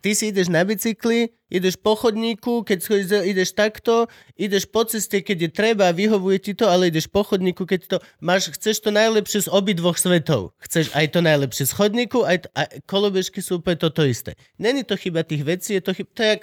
ty 0.00 0.16
si 0.16 0.32
ideš 0.32 0.48
na 0.48 0.64
bicykli, 0.64 1.28
ideš 1.50 1.76
po 1.76 1.98
chodníku, 1.98 2.62
keď 2.62 2.78
ideš 3.26 3.52
takto, 3.52 4.06
ideš 4.38 4.70
po 4.70 4.86
ceste, 4.86 5.20
keď 5.20 5.36
je 5.46 5.50
treba, 5.50 5.90
vyhovuje 5.90 6.38
ti 6.38 6.52
to, 6.54 6.70
ale 6.70 6.88
ideš 6.88 7.10
po 7.10 7.26
chodníku, 7.26 7.66
keď 7.66 7.80
to 7.90 7.96
máš, 8.22 8.54
chceš 8.54 8.80
to 8.80 8.94
najlepšie 8.94 9.44
z 9.44 9.48
obidvoch 9.50 9.98
svetov. 9.98 10.54
Chceš 10.62 10.94
aj 10.94 11.06
to 11.12 11.20
najlepšie 11.20 11.66
z 11.66 11.72
chodníku, 11.74 12.22
aj 12.22 12.46
to, 12.46 12.48
a 12.54 12.62
kolobežky 12.86 13.42
sú 13.42 13.58
úplne 13.58 13.76
toto 13.76 14.06
isté. 14.06 14.38
Není 14.56 14.86
to 14.86 14.94
chyba 14.94 15.26
tých 15.26 15.42
vecí, 15.42 15.76
je 15.76 15.82
to 15.82 15.92
chyba, 15.92 16.10
to 16.14 16.20
je 16.22 16.30
jak 16.38 16.42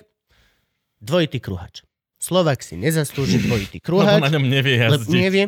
dvojitý 1.01 1.39
kruhač. 1.39 1.81
Slovak 2.17 2.65
si 2.65 2.73
nezaslúži 2.75 3.37
dvojitý 3.45 3.77
Lebo 3.85 4.01
kruhač. 4.01 4.21
na 4.25 4.29
ňom 4.33 4.45
nevie 4.49 4.75
Lebo 4.81 5.05
jazdiť. 5.05 5.21
nevie. 5.21 5.43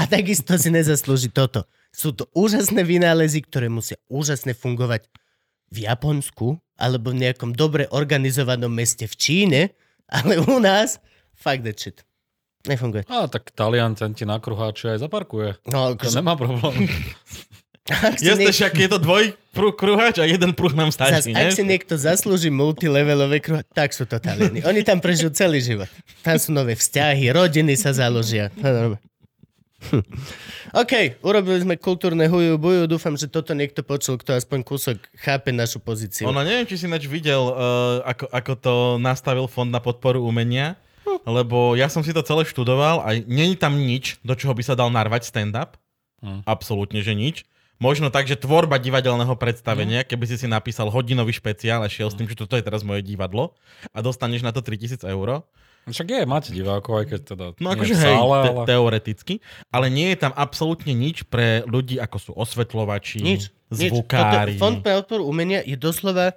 A 0.00 0.08
takisto 0.08 0.56
si 0.56 0.72
nezaslúži 0.72 1.28
toto. 1.28 1.68
Sú 1.92 2.10
to 2.16 2.26
úžasné 2.32 2.82
vynálezy, 2.82 3.44
ktoré 3.44 3.68
musia 3.68 4.00
úžasne 4.08 4.56
fungovať 4.56 5.06
v 5.70 5.84
Japonsku 5.84 6.58
alebo 6.76 7.10
v 7.10 7.22
nejakom 7.22 7.52
dobre 7.52 7.86
organizovanom 7.88 8.70
meste 8.70 9.04
v 9.04 9.14
Číne, 9.14 9.60
ale 10.08 10.38
u 10.38 10.58
nás 10.58 10.98
fuck 11.32 11.62
that 11.62 11.76
shit. 11.76 12.02
Nefunguje. 12.64 13.04
A 13.06 13.28
tak 13.28 13.52
Talian 13.52 13.92
ten 13.92 14.12
ti 14.12 14.24
na 14.24 14.40
kruháči 14.40 14.88
aj 14.90 15.04
zaparkuje. 15.04 15.60
No, 15.68 15.92
To 15.92 16.00
akože, 16.00 16.16
nemá 16.16 16.32
problém. 16.34 16.88
Jasne, 17.84 18.48
niek- 18.48 18.56
však 18.56 18.72
je 18.74 18.88
to 18.88 18.96
dvoj 18.96 19.24
prúh 19.52 19.76
kruhač 19.76 20.16
a 20.16 20.24
jeden 20.24 20.56
prúh 20.56 20.72
nám 20.72 20.88
zas, 20.88 21.20
stačí, 21.20 21.36
ak 21.36 21.52
si 21.52 21.60
niekto 21.60 22.00
zaslúži 22.00 22.48
multilevelové 22.48 23.44
kruh, 23.44 23.60
tak 23.70 23.92
sú 23.92 24.08
to 24.08 24.16
Taliani. 24.16 24.64
Oni 24.64 24.80
tam 24.80 25.04
prežijú 25.04 25.28
celý 25.28 25.60
život. 25.60 25.92
Tam 26.24 26.40
sú 26.40 26.48
nové 26.50 26.72
vzťahy, 26.72 27.28
rodiny 27.28 27.76
sa 27.76 27.92
založia. 27.92 28.48
Hm. 29.90 30.04
OK, 30.74 30.92
urobili 31.20 31.60
sme 31.60 31.74
kultúrne 31.76 32.24
huju 32.26 32.56
buju. 32.56 32.82
Dúfam, 32.88 33.14
že 33.14 33.28
toto 33.28 33.52
niekto 33.52 33.84
počul, 33.84 34.16
kto 34.16 34.36
aspoň 34.36 34.64
kúsok 34.64 34.96
chápe 35.20 35.52
našu 35.52 35.80
pozíciu. 35.80 36.28
Ono, 36.30 36.40
neviem, 36.40 36.64
či 36.64 36.80
si 36.80 36.88
ináč 36.88 37.04
videl, 37.04 37.40
uh, 37.40 38.00
ako, 38.04 38.24
ako 38.32 38.52
to 38.58 38.74
nastavil 38.98 39.46
Fond 39.46 39.68
na 39.68 39.80
podporu 39.80 40.24
umenia, 40.24 40.80
lebo 41.28 41.76
ja 41.76 41.92
som 41.92 42.00
si 42.00 42.16
to 42.16 42.24
celé 42.24 42.48
študoval 42.48 43.04
a 43.04 43.12
není 43.28 43.54
tam 43.54 43.76
nič, 43.76 44.20
do 44.24 44.32
čoho 44.32 44.56
by 44.56 44.62
sa 44.64 44.74
dal 44.74 44.88
narvať 44.88 45.28
stand-up. 45.28 45.76
Hm. 46.24 46.42
Absolútne, 46.48 47.04
že 47.04 47.12
nič. 47.12 47.44
Možno 47.82 48.06
tak, 48.08 48.30
že 48.30 48.38
tvorba 48.38 48.78
divadelného 48.78 49.34
predstavenia, 49.34 50.06
keby 50.06 50.24
si 50.30 50.36
si 50.38 50.46
napísal 50.46 50.88
hodinový 50.94 51.34
špeciál 51.34 51.82
a 51.82 51.90
šiel 51.90 52.06
s 52.06 52.16
tým, 52.16 52.30
že 52.30 52.38
toto 52.38 52.54
je 52.54 52.62
teraz 52.62 52.86
moje 52.86 53.02
divadlo 53.02 53.58
a 53.90 53.98
dostaneš 53.98 54.46
na 54.46 54.54
to 54.54 54.62
3000 54.62 55.02
eur. 55.10 55.42
Však 55.84 56.06
je, 56.08 56.20
máte 56.24 56.48
divákov, 56.48 57.04
aj 57.04 57.06
keď 57.12 57.20
teda 57.28 57.44
No 57.60 57.68
akože 57.76 57.92
hej, 57.92 58.16
te- 58.16 58.16
ale... 58.16 58.64
teoreticky, 58.64 59.34
ale 59.68 59.92
nie 59.92 60.08
je 60.16 60.18
tam 60.24 60.32
absolútne 60.32 60.96
nič 60.96 61.28
pre 61.28 61.60
ľudí, 61.68 62.00
ako 62.00 62.16
sú 62.16 62.30
osvetľovači, 62.32 63.20
Nič. 63.20 63.52
Nič. 63.68 63.92
zvukári. 63.92 64.56
Toto, 64.56 64.62
Fond 64.64 64.78
pre 64.80 64.96
podporu 64.96 65.28
umenia 65.28 65.60
je 65.60 65.76
doslova 65.76 66.32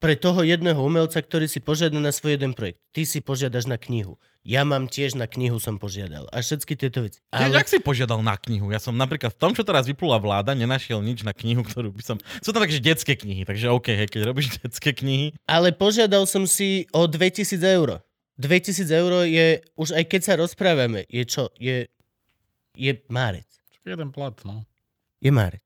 pre 0.00 0.16
toho 0.16 0.40
jedného 0.40 0.80
umelca, 0.80 1.20
ktorý 1.20 1.44
si 1.44 1.60
požiada 1.60 2.00
na 2.00 2.08
svoj 2.08 2.40
jeden 2.40 2.56
projekt. 2.56 2.80
Ty 2.96 3.04
si 3.04 3.20
požiadaš 3.20 3.68
na 3.68 3.76
knihu. 3.76 4.16
Ja 4.40 4.64
mám 4.64 4.88
tiež 4.88 5.20
na 5.20 5.28
knihu 5.28 5.60
som 5.60 5.76
požiadal. 5.76 6.24
A 6.32 6.40
všetky 6.40 6.72
tieto 6.72 7.04
veci. 7.04 7.20
Ale... 7.28 7.52
Jak 7.52 7.68
si 7.68 7.76
požiadal 7.76 8.24
na 8.24 8.40
knihu? 8.40 8.72
Ja 8.72 8.80
som 8.80 8.96
napríklad 8.96 9.36
v 9.36 9.40
tom, 9.44 9.52
čo 9.52 9.60
teraz 9.60 9.84
vyplula 9.84 10.16
vláda, 10.16 10.56
nenašiel 10.56 11.04
nič 11.04 11.20
na 11.20 11.36
knihu, 11.36 11.60
ktorú 11.60 11.92
by 11.92 12.00
som... 12.00 12.16
Sú 12.40 12.56
tam 12.56 12.64
takže 12.64 12.80
detské 12.80 13.20
knihy, 13.20 13.44
takže 13.44 13.68
OK, 13.68 13.92
hej, 13.92 14.08
keď 14.08 14.20
robíš 14.24 14.56
detské 14.64 14.96
knihy, 14.96 15.36
Ale 15.44 15.76
požiadal 15.76 16.24
som 16.24 16.48
si 16.48 16.88
o 16.96 17.04
2000 17.04 17.60
eur. 17.60 18.00
2000 18.40 18.88
eur 18.88 19.12
je, 19.28 19.60
už 19.76 19.92
aj 19.92 20.04
keď 20.08 20.20
sa 20.24 20.32
rozprávame, 20.40 21.04
je 21.12 21.28
čo? 21.28 21.52
Je, 21.60 21.92
je 22.72 22.92
márec. 23.12 23.44
Jeden 23.84 24.08
plat, 24.08 24.32
no. 24.48 24.64
Je 25.20 25.28
márec. 25.28 25.60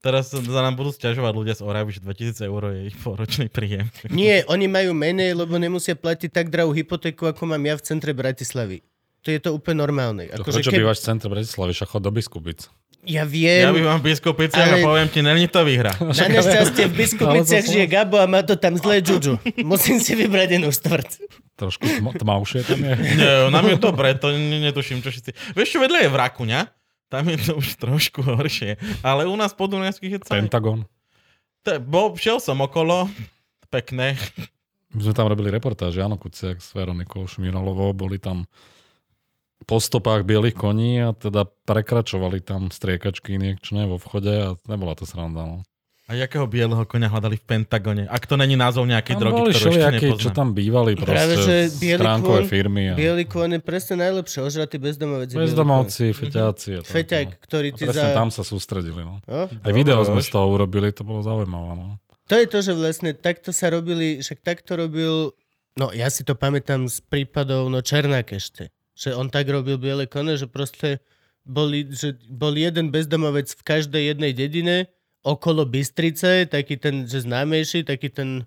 Teraz 0.00 0.32
sa 0.32 0.40
nám 0.40 0.80
budú 0.80 0.96
stiažovať 0.96 1.32
ľudia 1.36 1.52
z 1.52 1.60
Oravy, 1.60 1.92
že 1.92 2.00
2000 2.00 2.48
eur 2.48 2.62
je 2.72 2.88
ich 2.88 2.96
poročný 2.96 3.52
príjem. 3.52 3.92
Nie, 4.08 4.48
oni 4.48 4.64
majú 4.64 4.96
menej, 4.96 5.36
lebo 5.36 5.60
nemusia 5.60 5.92
platiť 5.92 6.32
tak 6.32 6.48
drahú 6.48 6.72
hypotéku, 6.72 7.28
ako 7.28 7.44
mám 7.44 7.60
ja 7.60 7.76
v 7.76 7.84
centre 7.84 8.16
Bratislavy. 8.16 8.80
To 9.20 9.28
je 9.28 9.36
to 9.36 9.52
úplne 9.52 9.84
normálne. 9.84 10.32
To 10.32 10.40
Akože 10.40 10.64
prečo 10.64 10.72
keď- 10.72 10.80
bývaš 10.80 10.98
v 11.00 11.06
centre 11.06 11.28
Bratislavy, 11.28 11.76
však 11.76 11.88
chod 11.92 12.00
do 12.00 12.08
Biskupic. 12.08 12.72
Ja 13.00 13.24
viem, 13.24 13.64
Ja 13.64 13.72
by 13.72 13.80
vám 13.80 13.98
v 14.00 14.12
Biskupiciach 14.12 14.76
Ale- 14.76 14.80
a 14.80 14.84
poviem 14.84 15.08
ti, 15.08 15.20
není 15.20 15.48
to 15.48 15.64
výhra. 15.64 15.92
na 16.00 16.26
nešťastie 16.32 16.84
v 16.88 16.94
Biskupiciach 16.96 17.64
žije 17.64 17.86
Gabo 17.88 18.20
a 18.20 18.28
má 18.28 18.40
to 18.40 18.56
tam 18.56 18.76
zlé 18.76 19.00
džudžu. 19.00 19.36
Musím 19.64 20.00
si 20.00 20.16
vybrať 20.16 20.56
jednu 20.56 20.68
štvrť. 20.68 21.08
Trošku 21.56 21.84
tma, 22.00 22.12
tmavšie 22.12 22.60
tam 22.64 22.80
je. 22.80 22.92
Nie, 23.20 23.48
nám 23.48 23.68
je 23.68 23.76
dobre, 23.76 24.16
to 24.16 24.32
ne- 24.32 24.64
netuším, 24.64 25.00
čo 25.00 25.12
všetci... 25.12 25.32
Vieš, 25.52 25.68
čo 25.76 25.80
vedľa 25.80 26.04
je 26.04 26.08
v 26.08 26.16
Rakuňa? 26.16 26.60
Tam 27.10 27.26
je 27.26 27.38
to 27.42 27.58
už 27.58 27.74
trošku 27.76 28.22
horšie. 28.22 28.78
Ale 29.02 29.26
u 29.26 29.34
nás 29.34 29.50
po 29.50 29.66
Dunajských 29.66 30.12
je 30.16 30.20
celé... 30.22 30.46
Pentagon. 30.46 30.86
To, 31.66 31.76
bo, 31.82 32.14
šiel 32.14 32.38
som 32.38 32.62
okolo, 32.62 33.10
pekné. 33.68 34.14
My 34.94 35.00
sme 35.02 35.14
tam 35.14 35.26
robili 35.26 35.50
reportáž, 35.50 35.98
Jano 35.98 36.16
Kuciak 36.16 36.62
s 36.62 36.70
Veronikou 36.72 37.26
Šmíralovou, 37.26 37.92
boli 37.92 38.22
tam 38.22 38.46
po 39.68 39.76
stopách 39.76 40.24
bielých 40.24 40.56
koní 40.56 41.04
a 41.04 41.12
teda 41.12 41.44
prekračovali 41.44 42.40
tam 42.40 42.72
striekačky 42.72 43.36
injekčné 43.36 43.84
vo 43.84 44.00
vchode 44.00 44.32
a 44.32 44.48
nebola 44.66 44.96
to 44.96 45.04
sranda. 45.04 45.44
No. 45.44 45.58
A 46.10 46.18
jakého 46.18 46.42
bieleho 46.50 46.82
konia 46.90 47.06
hľadali 47.06 47.38
v 47.38 47.44
Pentagone? 47.46 48.02
Ak 48.10 48.26
to 48.26 48.34
není 48.34 48.58
názov 48.58 48.82
nejakej 48.82 49.14
Tam 49.14 49.22
drogy, 49.22 49.40
boli 49.46 49.50
ktorú 49.54 49.62
ešte 49.62 49.70
všelijakí, 49.70 50.06
nepoznám. 50.10 50.24
čo 50.26 50.30
tam 50.34 50.48
bývali 50.50 50.90
proste, 50.98 51.14
Práve, 51.14 51.34
že 51.38 51.54
stránkové 51.70 52.40
kôň- 52.42 52.50
firmy. 52.50 52.82
A 52.90 52.94
Bielý 52.98 53.24
kôň 53.30 53.50
je 53.54 53.60
presne 53.62 53.94
najlepšie. 54.02 54.38
Ožratý 54.42 54.76
bezdomovec. 54.82 55.30
bezdomovci, 55.30 56.10
feťáci. 56.10 56.70
A 56.74 56.80
tak, 56.82 56.90
Feťák, 56.90 57.28
no. 57.30 57.38
ktorý 57.46 57.68
A 57.70 57.76
ti 57.78 57.84
presne 57.86 58.10
za... 58.10 58.18
tam 58.18 58.28
sa 58.34 58.42
sústredili. 58.42 59.06
No. 59.06 59.22
No? 59.22 59.46
Aj 59.46 59.70
video 59.70 60.02
Dobre, 60.02 60.18
sme 60.18 60.20
z 60.26 60.30
toho 60.34 60.46
urobili, 60.50 60.90
to 60.90 61.06
bolo 61.06 61.22
zaujímavé. 61.22 61.78
No. 61.78 62.02
To 62.26 62.34
je 62.34 62.46
to, 62.50 62.58
že 62.58 62.72
vlastne 62.74 63.14
takto 63.14 63.54
sa 63.54 63.70
robili, 63.70 64.18
však 64.18 64.42
takto 64.42 64.74
robil, 64.74 65.30
no 65.78 65.94
ja 65.94 66.10
si 66.10 66.26
to 66.26 66.34
pamätám 66.34 66.90
z 66.90 67.06
prípadov, 67.06 67.70
no 67.70 67.78
Černák 67.86 68.34
ešte, 68.34 68.74
že 68.98 69.14
on 69.14 69.30
tak 69.30 69.46
robil 69.46 69.78
biele 69.78 70.10
kone, 70.10 70.34
že 70.34 70.50
proste 70.50 70.98
boli, 71.46 71.86
že 71.90 72.18
bol 72.26 72.54
jeden 72.54 72.90
bezdomovec 72.90 73.50
v 73.54 73.62
každej 73.62 74.02
jednej 74.14 74.34
dedine 74.34 74.90
okolo 75.20 75.68
Bystrice, 75.68 76.48
taký 76.48 76.76
ten, 76.76 77.04
že 77.04 77.24
známejší, 77.24 77.84
taký 77.84 78.08
ten 78.08 78.44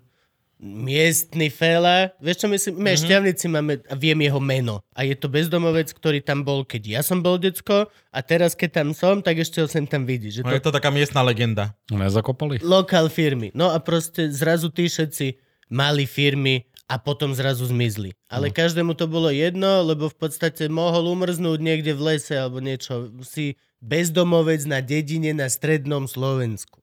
miestny 0.58 1.50
fela. 1.50 2.14
Vieš 2.22 2.36
čo 2.40 2.48
myslím? 2.48 2.72
My 2.78 2.94
mm-hmm. 2.94 3.02
šťavnici 3.04 3.46
máme, 3.50 3.72
a 3.84 3.94
viem 3.98 4.16
jeho 4.22 4.40
meno. 4.40 4.80
A 4.94 5.04
je 5.04 5.12
to 5.12 5.28
bezdomovec, 5.28 5.90
ktorý 5.92 6.22
tam 6.24 6.40
bol, 6.46 6.62
keď 6.64 6.82
ja 6.98 7.00
som 7.04 7.20
bol 7.20 7.36
decko 7.36 7.90
a 7.90 8.18
teraz, 8.24 8.54
keď 8.56 8.82
tam 8.82 8.88
som, 8.96 9.20
tak 9.20 9.42
ešte 9.42 9.60
ho 9.60 9.68
sem 9.68 9.84
tam 9.84 10.06
vidí. 10.08 10.30
Že 10.30 10.46
No, 10.46 10.50
to 10.54 10.58
je 10.58 10.64
to 10.64 10.72
taká 10.72 10.88
miestna 10.88 11.20
legenda. 11.20 11.74
Nezakopali? 11.90 12.62
lokál 12.64 13.10
firmy. 13.10 13.50
No 13.52 13.74
a 13.74 13.78
proste 13.82 14.30
zrazu 14.30 14.70
tí 14.70 14.86
všetci 14.88 15.36
mali 15.68 16.06
firmy 16.08 16.64
a 16.86 17.00
potom 17.00 17.32
zrazu 17.32 17.64
zmizli. 17.64 18.12
Ale 18.28 18.52
Mhm. 18.52 18.54
každému 18.54 18.92
to 18.94 19.08
bolo 19.08 19.32
jedno, 19.32 19.82
lebo 19.84 20.08
v 20.08 20.16
podstate 20.16 20.68
mohol 20.68 21.12
umrznúť 21.12 21.58
niekde 21.60 21.92
v 21.96 22.14
lese 22.14 22.36
alebo 22.36 22.60
niečo. 22.60 23.08
Si 23.24 23.56
bezdomovec 23.84 24.64
na 24.64 24.80
dedine 24.80 25.36
na 25.36 25.46
strednom 25.46 26.08
Slovensku. 26.08 26.80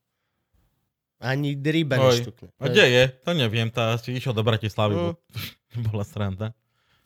Ani 1.21 1.53
ryba 1.53 1.97
neštukne. 1.97 2.49
A 2.57 2.65
kde 2.65 2.85
je? 2.85 3.03
To 3.25 3.31
neviem, 3.33 3.69
tá 3.69 3.93
asi 3.93 4.13
išiel 4.13 4.33
do 4.33 4.41
Bratislavy. 4.41 4.93
No. 4.93 5.13
bo- 5.13 5.17
Bola 5.89 6.05
sranda. 6.05 6.53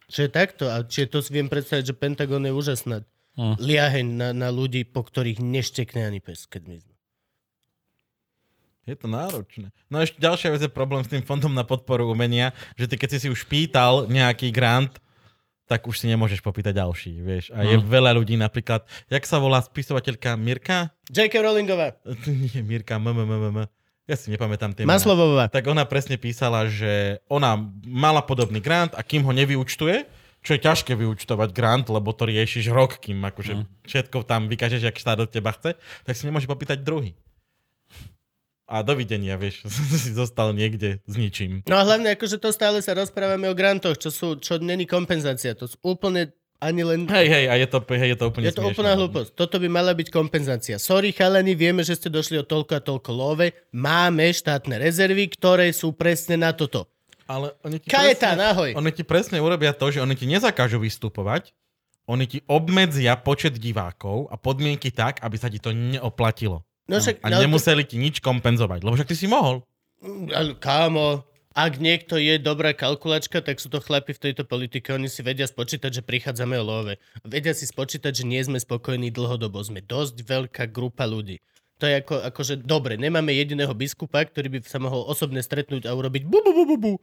Čiže 0.07 0.27
takto. 0.31 0.63
A 0.67 0.84
čiže 0.84 1.11
to 1.11 1.19
si 1.19 1.31
viem 1.31 1.47
predstaviť, 1.47 1.91
že 1.91 1.95
Pentagon 1.95 2.43
je 2.43 2.51
úžasná. 2.51 3.03
Hm. 3.35 3.59
Liaheň 3.59 4.07
na, 4.15 4.30
na 4.31 4.47
ľudí, 4.47 4.88
po 4.88 5.03
ktorých 5.03 5.43
neštekne 5.43 6.07
ani 6.07 6.23
pes, 6.23 6.47
keď 6.47 6.63
miznú. 6.72 6.95
Je 8.85 8.93
to 8.93 9.09
náročné. 9.09 9.73
No 9.89 9.99
ešte 9.99 10.22
ďalšia 10.22 10.53
vec 10.53 10.61
je 10.61 10.69
problém 10.72 11.01
s 11.01 11.09
tým 11.09 11.26
fondom 11.26 11.51
na 11.51 11.65
podporu 11.65 12.05
umenia, 12.05 12.53
že 12.77 12.85
ty 12.85 12.95
keď 12.95 13.17
si 13.17 13.26
si 13.26 13.27
už 13.34 13.49
pýtal 13.49 14.05
nejaký 14.05 14.53
grant, 14.53 15.01
tak 15.66 15.86
už 15.86 15.98
si 15.98 16.06
nemôžeš 16.06 16.40
popýtať 16.40 16.78
ďalší, 16.78 17.12
vieš. 17.20 17.46
A 17.50 17.66
je 17.66 17.76
Hm. 17.76 17.86
veľa 17.86 18.12
ľudí, 18.14 18.38
napríklad, 18.38 18.82
jak 19.10 19.24
sa 19.26 19.38
volá 19.38 19.60
spisovateľka 19.60 20.38
Mirka? 20.38 20.94
J.K. 21.10 21.42
Rowlingová. 21.42 21.98
Nie, 22.54 22.62
Mirka, 22.62 22.96
m, 22.96 23.10
m, 23.10 23.20
m, 23.20 23.32
m, 23.32 23.46
m. 23.50 23.60
Ja 24.06 24.14
si 24.14 24.30
nepamätám 24.30 24.78
tie. 24.78 24.86
Maslovová. 24.86 25.50
Tak 25.50 25.66
ona 25.66 25.82
presne 25.82 26.22
písala, 26.22 26.70
že 26.70 27.18
ona 27.26 27.58
mala 27.82 28.22
podobný 28.22 28.62
grant 28.62 28.94
a 28.94 29.02
kým 29.02 29.26
ho 29.26 29.34
nevyučtuje, 29.34 30.06
čo 30.46 30.54
je 30.54 30.62
ťažké 30.62 30.94
vyučtovať 30.94 31.50
grant, 31.50 31.90
lebo 31.90 32.14
to 32.14 32.30
riešiš 32.30 32.70
rok, 32.70 33.02
kým 33.02 33.18
akože 33.26 33.66
všetko 33.82 34.22
tam 34.22 34.46
vykážeš, 34.46 34.86
jak 34.86 34.94
štát 34.94 35.18
od 35.18 35.34
teba 35.34 35.50
chce, 35.50 35.74
tak 36.06 36.14
si 36.14 36.30
nemôže 36.30 36.46
popýtať 36.46 36.86
druhý. 36.86 37.18
A 38.66 38.82
dovidenia, 38.82 39.38
vieš, 39.38 39.62
si 40.04 40.10
zostal 40.12 40.50
niekde 40.52 40.98
s 41.06 41.14
ničím. 41.14 41.62
No 41.70 41.78
a 41.78 41.86
hlavne 41.86 42.18
akože 42.18 42.42
to 42.42 42.50
stále 42.50 42.82
sa 42.82 42.98
rozprávame 42.98 43.46
o 43.46 43.54
grantoch, 43.54 43.98
čo 43.98 44.10
sú, 44.10 44.42
čo 44.42 44.58
není 44.58 44.90
kompenzácia. 44.90 45.54
To 45.54 45.70
sú 45.70 45.78
úplne 45.86 46.34
ani 46.58 46.82
len... 46.82 47.06
Hej, 47.06 47.28
hej, 47.30 47.46
a 47.46 47.62
je 47.62 47.68
to, 47.70 47.78
hej, 47.84 48.10
je 48.16 48.18
to 48.18 48.26
úplne 48.32 48.46
Je 48.50 48.56
to 48.56 48.64
smiešné. 48.66 48.74
úplná 48.74 48.92
hlúposť. 48.98 49.30
Toto 49.38 49.62
by 49.62 49.68
mala 49.70 49.94
byť 49.94 50.08
kompenzácia. 50.10 50.82
Sorry, 50.82 51.14
chalani, 51.14 51.54
vieme, 51.54 51.86
že 51.86 51.94
ste 51.94 52.10
došli 52.10 52.42
o 52.42 52.46
toľko 52.48 52.74
a 52.74 52.82
toľko 52.82 53.12
love. 53.14 53.48
Máme 53.70 54.34
štátne 54.34 54.82
rezervy, 54.82 55.30
ktoré 55.36 55.70
sú 55.70 55.94
presne 55.94 56.40
na 56.40 56.50
toto. 56.56 56.90
Ale 57.30 57.54
oni 57.62 57.78
ti, 57.78 57.90
Kajetán, 57.90 58.38
presne, 58.38 58.50
ahoj. 58.50 58.70
oni 58.82 58.92
ti 58.94 59.04
presne 59.06 59.38
urobia 59.42 59.74
to, 59.74 59.90
že 59.90 60.02
oni 60.02 60.14
ti 60.14 60.26
nezakážu 60.26 60.78
vystupovať, 60.78 61.54
oni 62.06 62.26
ti 62.26 62.40
obmedzia 62.46 63.18
počet 63.18 63.58
divákov 63.58 64.30
a 64.30 64.38
podmienky 64.38 64.94
tak, 64.94 65.22
aby 65.22 65.36
sa 65.38 65.50
ti 65.50 65.58
to 65.58 65.74
neoplatilo. 65.74 66.62
No 66.86 67.02
však, 67.02 67.26
A 67.26 67.34
no, 67.34 67.41
nemuseli 67.41 67.82
ti 67.82 67.98
nič 67.98 68.22
kompenzovať, 68.22 68.86
lebo 68.86 68.94
však 68.94 69.10
ty 69.10 69.18
si 69.18 69.26
mohol. 69.26 69.66
ale 70.30 70.53
kámo, 70.62 71.26
ak 71.56 71.82
niekto 71.82 72.20
je 72.20 72.38
dobrá 72.38 72.76
kalkulačka, 72.76 73.41
tak 73.41 73.57
sú 73.57 73.72
to 73.72 73.82
chlapi 73.82 74.14
v 74.14 74.22
tejto 74.30 74.44
politike. 74.44 74.91
Oni 74.94 75.10
si 75.10 75.24
vedia 75.26 75.48
spočítať, 75.48 75.88
že 75.88 76.06
prichádzame 76.06 76.60
o 76.60 76.68
love. 76.68 76.99
Vedia 77.24 77.56
si 77.56 77.66
spočítať, 77.66 78.12
že 78.12 78.28
nie 78.28 78.44
sme 78.44 78.60
spokojní 78.60 79.10
dlhodobo. 79.10 79.64
Sme 79.64 79.80
dosť 79.80 80.20
veľká 80.22 80.68
grupa 80.70 81.07
ľudí. 81.07 81.40
To 81.80 81.88
je 81.88 82.03
ako, 82.03 82.16
akože 82.28 82.64
dobre, 82.64 82.95
nemáme 82.95 83.36
jediného 83.36 83.72
biskupa, 83.76 84.24
ktorý 84.24 84.48
by 84.48 84.57
sa 84.64 84.80
mohol 84.80 85.03
osobne 85.07 85.44
stretnúť 85.44 85.88
a 85.88 85.95
urobiť 85.95 86.24
bu, 86.24 86.40
bu, 86.40 86.52
bu, 86.56 86.64
bu, 86.64 86.78
bu. 86.80 86.94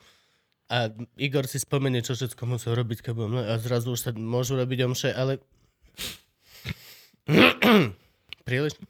A 0.72 0.88
Igor 1.20 1.44
si 1.44 1.60
spomenie, 1.60 2.00
čo 2.00 2.16
všetko 2.16 2.48
musel 2.48 2.72
robiť, 2.80 3.12
no 3.12 3.44
a 3.44 3.60
zrazu 3.60 3.92
už 3.92 4.00
sa 4.00 4.10
môžu 4.16 4.56
robiť 4.56 4.88
omše, 4.88 5.12
ale... 5.12 5.44
Príliš? 8.48 8.80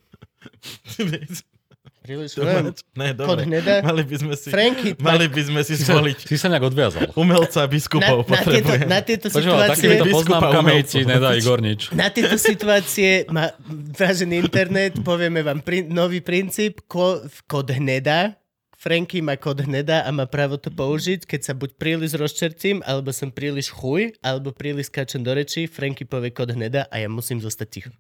Príliš? 2.03 2.35
Neviem. 2.35 2.75
Ne, 2.99 3.15
Kod 3.15 3.39
dobre. 3.39 3.47
hneda? 3.47 3.79
Mali 3.87 4.03
by 4.03 4.17
sme 4.19 4.35
si, 4.35 4.51
Franky, 4.51 4.91
mali 4.99 5.31
by 5.31 5.43
sme 5.47 5.61
si 5.63 5.79
zvoliť 5.79 6.27
Si 6.27 6.35
sa 6.35 6.51
nejak 6.51 6.67
odviazal. 6.67 7.15
umelca 7.15 7.63
na, 7.63 7.71
biskupov. 7.71 8.27
na, 8.27 8.43
tieto, 8.43 8.43
potrebujeme. 8.43 8.87
na 8.91 8.99
tieto 9.07 9.27
Počúva, 9.31 9.71
situácie... 9.71 10.11
poznámkami 10.11 10.73
umelcov. 10.83 10.91
ti 10.91 11.01
nedá 11.07 11.31
Igor 11.39 11.63
nič. 11.63 11.95
Na 11.95 12.11
tieto 12.11 12.35
situácie 12.35 13.31
má 13.31 13.55
vážený 13.95 14.35
internet, 14.43 14.99
povieme 15.07 15.47
vám 15.47 15.63
prin, 15.63 15.87
nový 15.95 16.19
princíp, 16.19 16.83
ko, 16.91 17.23
kód 17.47 17.71
hneda. 17.71 18.35
Franky 18.75 19.23
má 19.23 19.39
kód 19.39 19.63
hneda 19.63 20.03
a 20.03 20.11
má 20.11 20.27
právo 20.27 20.59
to 20.59 20.75
použiť, 20.75 21.23
keď 21.23 21.41
sa 21.47 21.55
buď 21.55 21.79
príliš 21.79 22.19
rozčercím, 22.19 22.83
alebo 22.83 23.15
som 23.15 23.31
príliš 23.31 23.71
chuj, 23.71 24.11
alebo 24.19 24.51
príliš 24.51 24.91
skáčem 24.91 25.23
do 25.23 25.31
rečí, 25.31 25.71
Franky 25.71 26.03
povie 26.03 26.35
kód 26.35 26.51
hneda 26.51 26.91
a 26.91 26.99
ja 26.99 27.07
musím 27.07 27.39
zostať 27.39 27.69
ticho. 27.71 27.95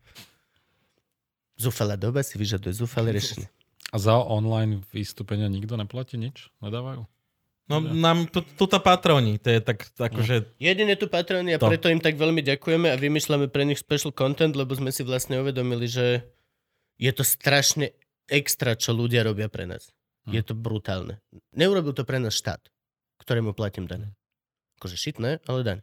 Zúfalá 1.60 2.00
doba 2.00 2.24
si 2.24 2.40
vyžaduje 2.40 2.72
zúfalé 2.72 3.12
riešenie. 3.12 3.48
A 3.92 3.96
za 4.00 4.16
online 4.16 4.80
vystúpenia 4.88 5.52
nikto 5.52 5.76
neplatí 5.76 6.16
nič? 6.16 6.48
Nedávajú? 6.64 7.04
No 7.70 7.78
nám 7.78 8.26
tu, 8.26 8.42
tuto 8.42 8.82
patroni, 8.82 9.38
to 9.38 9.48
je 9.48 9.60
tak, 9.62 9.86
akože, 9.94 10.58
Jedine 10.58 10.98
tu 10.98 11.06
patroni 11.06 11.54
a 11.54 11.58
To. 11.62 11.70
preto 11.70 11.86
im 11.88 12.02
tak 12.02 12.18
veľmi 12.18 12.42
ďakujeme 12.42 12.90
a 12.90 12.98
vymýšľame 12.98 13.46
pre 13.48 13.62
nich 13.62 13.78
special 13.78 14.10
content, 14.10 14.52
lebo 14.58 14.74
sme 14.74 14.90
si 14.90 15.06
vlastne 15.06 15.38
uvedomili, 15.38 15.86
že 15.86 16.26
je 16.98 17.12
to 17.14 17.22
strašne 17.22 17.94
extra, 18.26 18.74
čo 18.74 18.92
ľudia 18.92 19.22
robia 19.22 19.46
pre 19.46 19.64
nás. 19.64 19.94
Hm. 20.26 20.32
Je 20.34 20.42
to 20.42 20.54
brutálne. 20.58 21.22
Neurobil 21.54 21.94
to 21.94 22.02
pre 22.02 22.18
nás 22.18 22.34
štát, 22.34 22.66
ktorému 23.22 23.54
platím 23.54 23.86
dane. 23.86 24.12
Akože 24.82 24.98
šitné, 24.98 25.38
ale 25.46 25.60
daň. 25.62 25.78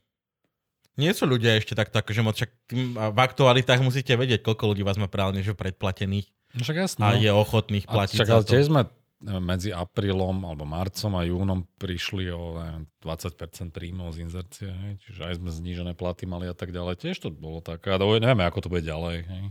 Nie 0.99 1.15
sú 1.15 1.23
ľudia 1.23 1.55
ešte 1.55 1.73
takto, 1.73 2.03
akože 2.03 2.21
moc, 2.21 2.35
však 2.35 2.51
tým- 2.67 2.99
a 2.99 3.09
v 3.09 3.19
aktualitách 3.23 3.79
musíte 3.79 4.11
vedieť, 4.19 4.43
koľko 4.43 4.75
ľudí 4.75 4.83
vás 4.83 4.99
má 4.99 5.07
právne, 5.07 5.39
že 5.39 5.55
predplatených 5.55 6.27
No 6.49 6.65
však 6.65 6.77
jasné. 6.77 7.01
a 7.05 7.09
no. 7.13 7.21
je 7.21 7.31
ochotných 7.31 7.85
A 7.87 7.91
platiť 7.93 8.17
čak, 8.19 8.27
za 8.27 8.33
ale 8.35 8.43
to. 8.43 8.51
tiež 8.57 8.65
sme 8.67 8.81
neviem, 9.19 9.45
medzi 9.45 9.69
aprílom 9.69 10.47
alebo 10.47 10.63
marcom 10.63 11.11
a 11.19 11.27
júnom 11.27 11.67
prišli 11.77 12.31
o 12.31 12.57
neviem, 12.57 12.83
20% 13.03 13.75
príjmov 13.75 14.15
z 14.15 14.17
inzercie, 14.23 14.71
hej? 14.71 14.93
čiže 15.03 15.21
aj 15.27 15.33
sme 15.43 15.49
znížené 15.51 15.91
platy 15.93 16.25
mali 16.25 16.47
a 16.47 16.55
tak 16.55 16.71
ďalej. 16.71 17.03
Tiež 17.03 17.21
to 17.21 17.29
bolo 17.29 17.59
také, 17.59 17.93
ale 17.93 18.17
nevieme, 18.17 18.47
ako 18.47 18.65
to 18.65 18.71
bude 18.71 18.83
ďalej. 18.87 19.27
Hej? 19.27 19.43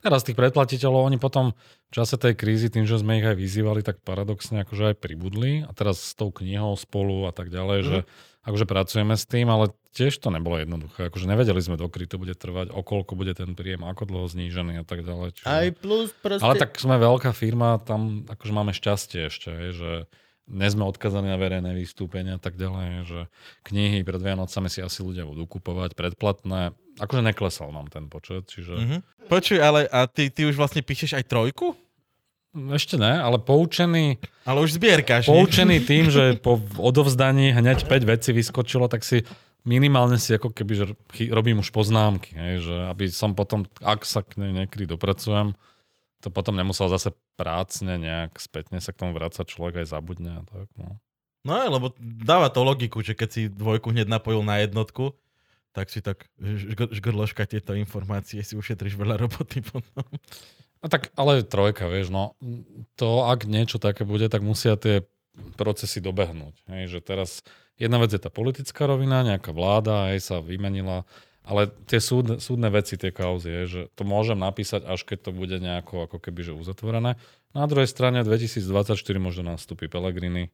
teraz 0.00 0.24
tých 0.24 0.36
predplatiteľov, 0.36 1.12
oni 1.12 1.18
potom 1.20 1.52
v 1.52 1.92
čase 1.92 2.16
tej 2.16 2.34
krízy, 2.34 2.72
tým, 2.72 2.88
že 2.88 3.00
sme 3.00 3.20
ich 3.20 3.26
aj 3.26 3.36
vyzývali, 3.36 3.84
tak 3.84 4.00
paradoxne 4.00 4.64
akože 4.64 4.92
aj 4.92 4.96
pribudli 4.96 5.62
a 5.64 5.70
teraz 5.76 6.00
s 6.00 6.12
tou 6.16 6.32
knihou 6.32 6.74
spolu 6.74 7.28
a 7.28 7.32
tak 7.36 7.52
ďalej, 7.52 7.78
mm. 7.80 7.86
že 7.86 7.98
akože 8.44 8.64
pracujeme 8.64 9.14
s 9.16 9.28
tým, 9.28 9.48
ale 9.52 9.74
tiež 9.92 10.22
to 10.22 10.32
nebolo 10.32 10.56
jednoduché. 10.60 11.10
Akože 11.10 11.28
nevedeli 11.28 11.60
sme, 11.60 11.76
dokedy 11.76 12.06
to 12.08 12.16
bude 12.16 12.34
trvať, 12.38 12.72
o 12.72 12.80
koľko 12.80 13.18
bude 13.18 13.36
ten 13.36 13.52
príjem, 13.52 13.84
ako 13.84 14.08
dlho 14.08 14.26
znížený 14.30 14.80
a 14.80 14.84
tak 14.86 15.04
ďalej. 15.04 15.40
Čiže... 15.40 15.46
Aj 15.46 15.66
plus 15.76 16.08
proste... 16.16 16.44
Ale 16.46 16.54
tak 16.56 16.78
sme 16.78 16.96
veľká 16.96 17.36
firma, 17.36 17.82
tam 17.82 18.24
akože 18.30 18.52
máme 18.54 18.72
šťastie 18.72 19.28
ešte, 19.28 19.50
že 19.76 19.90
nie 20.50 20.66
sme 20.66 20.82
odkazaní 20.82 21.30
na 21.30 21.38
verejné 21.38 21.70
vystúpenia 21.78 22.34
a 22.34 22.42
tak 22.42 22.58
ďalej, 22.58 23.06
že 23.06 23.20
knihy 23.70 24.02
pred 24.02 24.18
Vianocami 24.18 24.66
si 24.66 24.82
asi 24.82 25.06
ľudia 25.06 25.22
budú 25.22 25.46
kupovať 25.46 25.94
predplatné. 25.94 26.74
Akože 26.98 27.22
neklesal 27.22 27.70
nám 27.70 27.86
ten 27.86 28.10
počet, 28.10 28.50
čiže... 28.50 28.74
Mm-hmm. 28.74 29.00
Počuj, 29.30 29.58
ale 29.62 29.86
a 29.86 30.10
ty, 30.10 30.26
ty 30.26 30.42
už 30.50 30.58
vlastne 30.58 30.82
píšeš 30.82 31.22
aj 31.22 31.30
trojku? 31.30 31.78
Ešte 32.50 32.98
ne, 32.98 33.14
ale 33.14 33.38
poučený... 33.38 34.18
Ale 34.42 34.58
už 34.66 34.74
zbierkaš. 34.74 35.30
Poučený 35.30 35.86
tým, 35.86 36.10
že 36.10 36.34
po 36.42 36.58
odovzdaní 36.82 37.54
hneď 37.54 37.86
5 37.86 38.10
vecí 38.10 38.34
vyskočilo, 38.34 38.90
tak 38.90 39.06
si 39.06 39.22
minimálne 39.62 40.18
si 40.18 40.34
ako 40.34 40.50
keby, 40.50 40.72
že 40.74 40.84
robím 41.30 41.62
už 41.62 41.70
poznámky, 41.70 42.34
hej, 42.34 42.66
že 42.66 42.76
aby 42.90 43.06
som 43.12 43.36
potom, 43.36 43.68
ak 43.84 44.02
sa 44.02 44.26
k 44.26 44.40
nej 44.40 44.50
niekedy 44.50 44.88
dopracujem, 44.88 45.54
to 46.20 46.28
potom 46.28 46.56
nemusel 46.56 46.90
zase 46.90 47.14
prácne 47.38 47.96
nejak 47.96 48.36
spätne 48.36 48.82
sa 48.82 48.92
k 48.92 49.04
tomu 49.04 49.16
vrácať, 49.16 49.46
človek 49.46 49.84
aj 49.84 49.92
zabudne 49.94 50.40
a 50.40 50.42
tak. 50.44 50.68
No. 50.76 50.98
No 51.40 51.56
lebo 51.56 51.96
dáva 52.00 52.52
to 52.52 52.60
logiku, 52.60 53.00
že 53.00 53.16
keď 53.16 53.28
si 53.32 53.42
dvojku 53.48 53.96
hneď 53.96 54.08
napojil 54.08 54.44
na 54.44 54.60
jednotku, 54.60 55.16
tak 55.72 55.88
si 55.88 56.04
tak 56.04 56.28
žgrloška 56.92 57.46
tieto 57.48 57.72
informácie, 57.72 58.42
si 58.44 58.58
ušetríš 58.58 58.98
veľa 58.98 59.16
roboty 59.16 59.64
potom. 59.64 60.04
No 60.80 60.86
tak, 60.88 61.12
ale 61.12 61.44
trojka, 61.44 61.92
vieš, 61.92 62.08
no, 62.08 62.32
to 62.96 63.28
ak 63.28 63.44
niečo 63.44 63.76
také 63.76 64.08
bude, 64.08 64.32
tak 64.32 64.40
musia 64.40 64.80
tie 64.80 65.04
procesy 65.60 66.00
dobehnúť. 66.00 66.56
Hej, 66.72 66.96
že 66.96 67.00
teraz 67.04 67.44
jedna 67.76 68.00
vec 68.00 68.12
je 68.12 68.20
tá 68.20 68.32
politická 68.32 68.88
rovina, 68.88 69.20
nejaká 69.20 69.52
vláda, 69.52 70.12
aj 70.12 70.18
sa 70.24 70.36
vymenila, 70.40 71.04
ale 71.44 71.68
tie 71.88 72.00
súdne, 72.00 72.40
súdne 72.40 72.68
veci, 72.72 73.00
tie 73.00 73.12
kauzy, 73.12 73.48
je, 73.48 73.62
že 73.68 73.80
to 73.92 74.08
môžem 74.08 74.40
napísať, 74.40 74.84
až 74.88 75.04
keď 75.04 75.28
to 75.28 75.30
bude 75.36 75.56
nejako 75.56 76.08
ako 76.08 76.16
keby 76.20 76.48
že 76.48 76.52
uzatvorené. 76.56 77.16
Na 77.56 77.64
druhej 77.68 77.88
strane 77.88 78.24
2024 78.24 78.96
možno 79.20 79.42
nastúpi 79.56 79.88
Pelegrini 79.88 80.52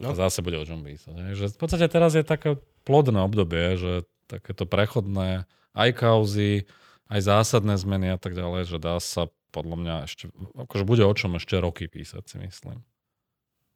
no. 0.00 0.12
a 0.12 0.16
zase 0.16 0.44
bude 0.44 0.60
o 0.60 0.64
čom 0.68 0.84
písať. 0.84 1.12
Hej, 1.28 1.34
že 1.36 1.46
v 1.52 1.58
podstate 1.58 1.86
teraz 1.92 2.16
je 2.16 2.24
také 2.24 2.60
plodné 2.88 3.20
obdobie, 3.20 3.76
že 3.76 3.92
takéto 4.28 4.64
prechodné 4.64 5.44
aj 5.72 5.90
kauzy, 5.96 6.68
aj 7.08 7.20
zásadné 7.22 7.74
zmeny 7.80 8.12
a 8.14 8.18
tak 8.18 8.36
ďalej, 8.36 8.68
že 8.68 8.78
dá 8.78 8.98
sa 9.02 9.32
podľa 9.52 9.76
mňa 9.78 9.94
ešte, 10.08 10.32
akože 10.56 10.84
bude 10.88 11.04
o 11.04 11.12
čom 11.12 11.36
ešte 11.36 11.60
roky 11.60 11.86
písať, 11.86 12.24
si 12.24 12.36
myslím. 12.40 12.80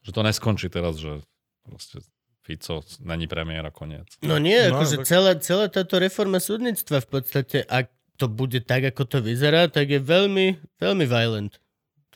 Že 0.03 0.11
to 0.15 0.20
neskončí 0.24 0.66
teraz, 0.73 0.97
že 0.97 1.20
proste 1.66 2.01
Fico 2.47 2.81
není 3.03 3.27
premiéra 3.27 3.74
koniec. 3.74 4.07
No 4.23 4.39
nie, 4.39 4.70
no, 4.70 4.78
akože 4.78 5.03
tak... 5.03 5.07
celá, 5.07 5.32
celá 5.43 5.66
táto 5.66 5.98
reforma 5.98 6.39
súdnictva 6.39 7.03
v 7.03 7.09
podstate, 7.11 7.66
ak 7.66 7.90
to 8.16 8.31
bude 8.31 8.65
tak, 8.65 8.86
ako 8.89 9.05
to 9.05 9.19
vyzerá, 9.20 9.69
tak 9.69 9.93
je 9.93 10.01
veľmi, 10.01 10.57
veľmi 10.81 11.05
violent. 11.05 11.59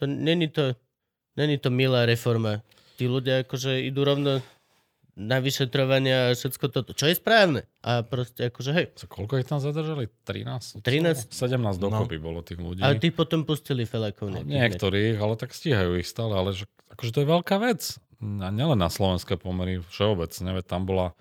To 0.01 0.09
není 0.09 0.49
to, 0.49 0.79
není 1.37 1.61
to 1.61 1.69
milá 1.69 2.09
reforma. 2.09 2.65
Tí 2.97 3.05
ľudia 3.11 3.45
akože 3.45 3.85
idú 3.85 4.07
rovno 4.07 4.41
na 5.19 5.43
vyšetrovania 5.43 6.31
a 6.31 6.37
všetko 6.37 6.67
toto, 6.71 6.91
čo 6.95 7.11
je 7.11 7.15
správne. 7.19 7.67
A 7.83 8.03
proste 8.07 8.51
akože 8.51 8.71
hej. 8.75 8.87
Co, 8.95 9.05
koľko 9.11 9.41
ich 9.41 9.49
tam 9.49 9.59
zadržali? 9.59 10.07
13? 10.27 10.83
13? 10.85 11.33
17 11.33 11.81
dokopy 11.81 12.17
no. 12.19 12.23
bolo 12.23 12.39
tých 12.45 12.61
ľudí. 12.61 12.81
Ale 12.83 13.03
tí 13.03 13.11
potom 13.11 13.43
pustili 13.43 13.85
felakov. 13.85 14.31
No, 14.31 14.47
niektorých, 14.47 15.19
ale 15.19 15.35
tak 15.35 15.57
stíhajú 15.57 15.99
ich 15.99 16.09
stále, 16.09 16.35
ale 16.35 16.55
že, 16.55 16.69
akože 16.95 17.11
to 17.15 17.21
je 17.25 17.29
veľká 17.29 17.57
vec. 17.61 18.01
A 18.21 18.49
nielen 18.53 18.77
na 18.77 18.93
slovenské 18.93 19.41
pomery, 19.41 19.81
všeobecne, 19.81 20.61
veď 20.61 20.65
tam 20.69 20.85
bola 20.85 21.17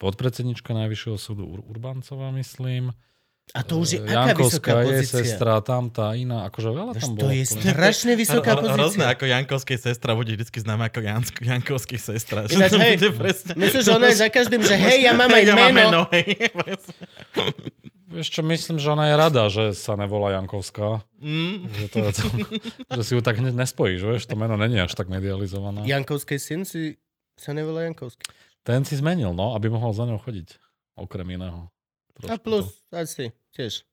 podpredsednička 0.00 0.72
Najvyššieho 0.74 1.18
súdu 1.20 1.44
Ur- 1.46 1.66
Urbancová, 1.68 2.32
myslím. 2.34 2.96
A 3.50 3.66
to 3.66 3.82
už 3.82 3.98
je 3.98 4.00
aká 4.06 4.38
vysoká 4.38 4.86
je 4.86 5.02
pozícia? 5.02 5.26
sestra, 5.26 5.58
tam 5.58 5.90
tá 5.90 6.14
iná, 6.14 6.46
akože 6.46 6.70
veľa 6.70 6.92
tam 6.94 7.10
bolo. 7.18 7.26
To 7.26 7.34
je 7.34 7.44
strašne 7.50 8.12
vysoká 8.14 8.54
pozícia. 8.54 8.78
Hrozné, 8.78 9.04
ako 9.10 9.24
Jankovskej 9.26 9.78
sestra 9.78 10.14
bude 10.14 10.38
vždy 10.38 10.46
známa 10.46 10.86
ako 10.86 11.00
Jansk, 11.02 11.34
Jankovský 11.42 11.98
sestra. 11.98 12.46
Ináč, 12.46 12.78
hej, 12.78 12.94
myslíš, 13.58 13.82
že 13.82 13.90
ona 13.90 14.14
je 14.14 14.16
za 14.22 14.28
každým, 14.30 14.62
že 14.62 14.78
hej, 14.78 15.02
ja 15.02 15.12
mám 15.18 15.34
aj 15.34 15.42
ja 15.42 15.54
meno. 15.58 15.74
meno 15.74 16.00
hej. 16.14 16.26
Vieš 18.10 18.26
čo, 18.34 18.42
myslím, 18.42 18.82
že 18.82 18.90
ona 18.90 19.06
je 19.06 19.14
rada, 19.14 19.42
že 19.46 19.70
sa 19.70 19.94
nevolá 19.94 20.34
Jankovská. 20.34 21.06
Mm. 21.22 21.70
Že, 21.70 21.86
to, 21.94 21.98
to, 22.10 22.26
že 22.98 23.02
si 23.06 23.12
ju 23.14 23.22
tak 23.22 23.38
hneď 23.38 23.54
nespojíš, 23.54 24.02
vieš, 24.02 24.26
to 24.26 24.34
meno 24.34 24.58
není 24.58 24.82
až 24.82 24.98
tak 24.98 25.06
medializované. 25.06 25.86
Jankovský 25.86 26.42
syn 26.42 26.66
si 26.66 26.98
sa 27.38 27.54
nevolá 27.54 27.86
Jankovský. 27.86 28.26
Ten 28.66 28.82
si 28.82 28.98
zmenil, 28.98 29.30
no, 29.30 29.54
aby 29.54 29.70
mohol 29.70 29.94
za 29.94 30.10
ňou 30.10 30.18
chodiť. 30.18 30.58
Okrem 30.98 31.38
iného. 31.38 31.70
A 32.28 32.36
plus, 32.36 32.66
asi, 32.90 33.32
tiež. 33.54 33.86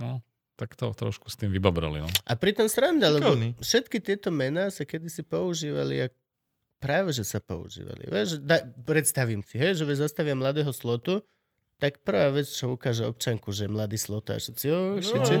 No, 0.00 0.24
tak 0.56 0.72
to 0.74 0.90
trošku 0.96 1.28
s 1.28 1.36
tým 1.36 1.52
vybabrali, 1.52 2.00
no. 2.00 2.08
A 2.24 2.32
pritom 2.34 2.66
sranda, 2.66 3.12
lebo 3.12 3.36
všetky 3.60 4.00
tieto 4.00 4.32
mená 4.32 4.72
sa 4.72 4.88
kedysi 4.88 5.20
používali 5.20 6.04
a 6.04 6.12
práve, 6.80 7.12
že 7.12 7.28
sa 7.28 7.44
používali. 7.44 8.08
Vieš, 8.08 8.40
da, 8.40 8.64
predstavím 8.64 9.44
si, 9.44 9.60
hej, 9.60 9.76
že 9.76 9.84
vieš, 9.84 10.08
zastavia 10.08 10.32
mladého 10.32 10.72
slotu, 10.72 11.20
tak 11.76 12.00
prvá 12.00 12.32
vec, 12.32 12.48
čo 12.48 12.72
ukáže 12.72 13.04
občanku, 13.04 13.52
že 13.52 13.68
je 13.68 13.70
mladý 13.72 14.00
slot 14.00 14.32
a 14.32 14.40
všetci, 14.40 14.64
jo, 14.64 14.80
všetci. 15.04 15.34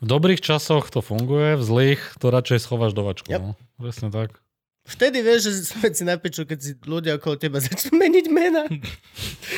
V 0.00 0.06
dobrých 0.08 0.40
časoch 0.40 0.88
to 0.92 1.00
funguje, 1.00 1.56
v 1.56 1.64
zlých 1.64 2.02
to 2.20 2.28
radšej 2.32 2.58
schováš 2.60 2.92
do 2.92 3.04
vačku. 3.04 3.28
Yep. 3.32 3.40
No. 3.40 3.52
Presne 3.80 4.08
tak. 4.12 4.43
Vtedy 4.84 5.20
vieš, 5.20 5.40
že 5.44 5.52
sme 5.66 5.88
si 5.90 6.02
na 6.02 6.14
piču, 6.14 6.44
keď 6.44 6.58
si 6.58 6.72
ľudia 6.78 7.16
okolo 7.16 7.34
teba 7.34 7.56
začnú 7.56 7.96
meniť 8.04 8.26
mena. 8.28 8.68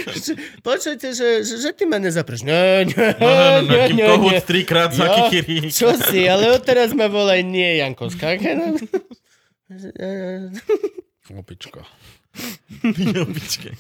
Že- 0.06 0.38
Počujete, 0.60 1.10
že, 1.10 1.42
že, 1.42 1.54
že 1.58 1.70
ty 1.72 1.82
ma 1.82 1.98
nezapreš. 1.98 2.42
Nie, 2.42 2.86
nie, 2.86 2.94
No, 2.94 3.26
no, 3.26 3.44
no, 3.60 3.66
nie, 3.66 3.82
kým 3.88 3.96
nie, 3.96 4.06
nie. 4.06 4.38
trikrát 4.40 4.90
za 4.90 5.04
Jo, 5.04 5.26
kikiri. 5.26 5.66
Čo 5.68 5.98
si, 5.98 6.24
ale 6.24 6.50
odteraz 6.52 6.90
ma 6.92 7.06
volaj 7.06 7.42
nie 7.42 7.76
Jankovská. 7.76 8.38
Opička. 11.28 11.82
Jobičke. 13.16 13.72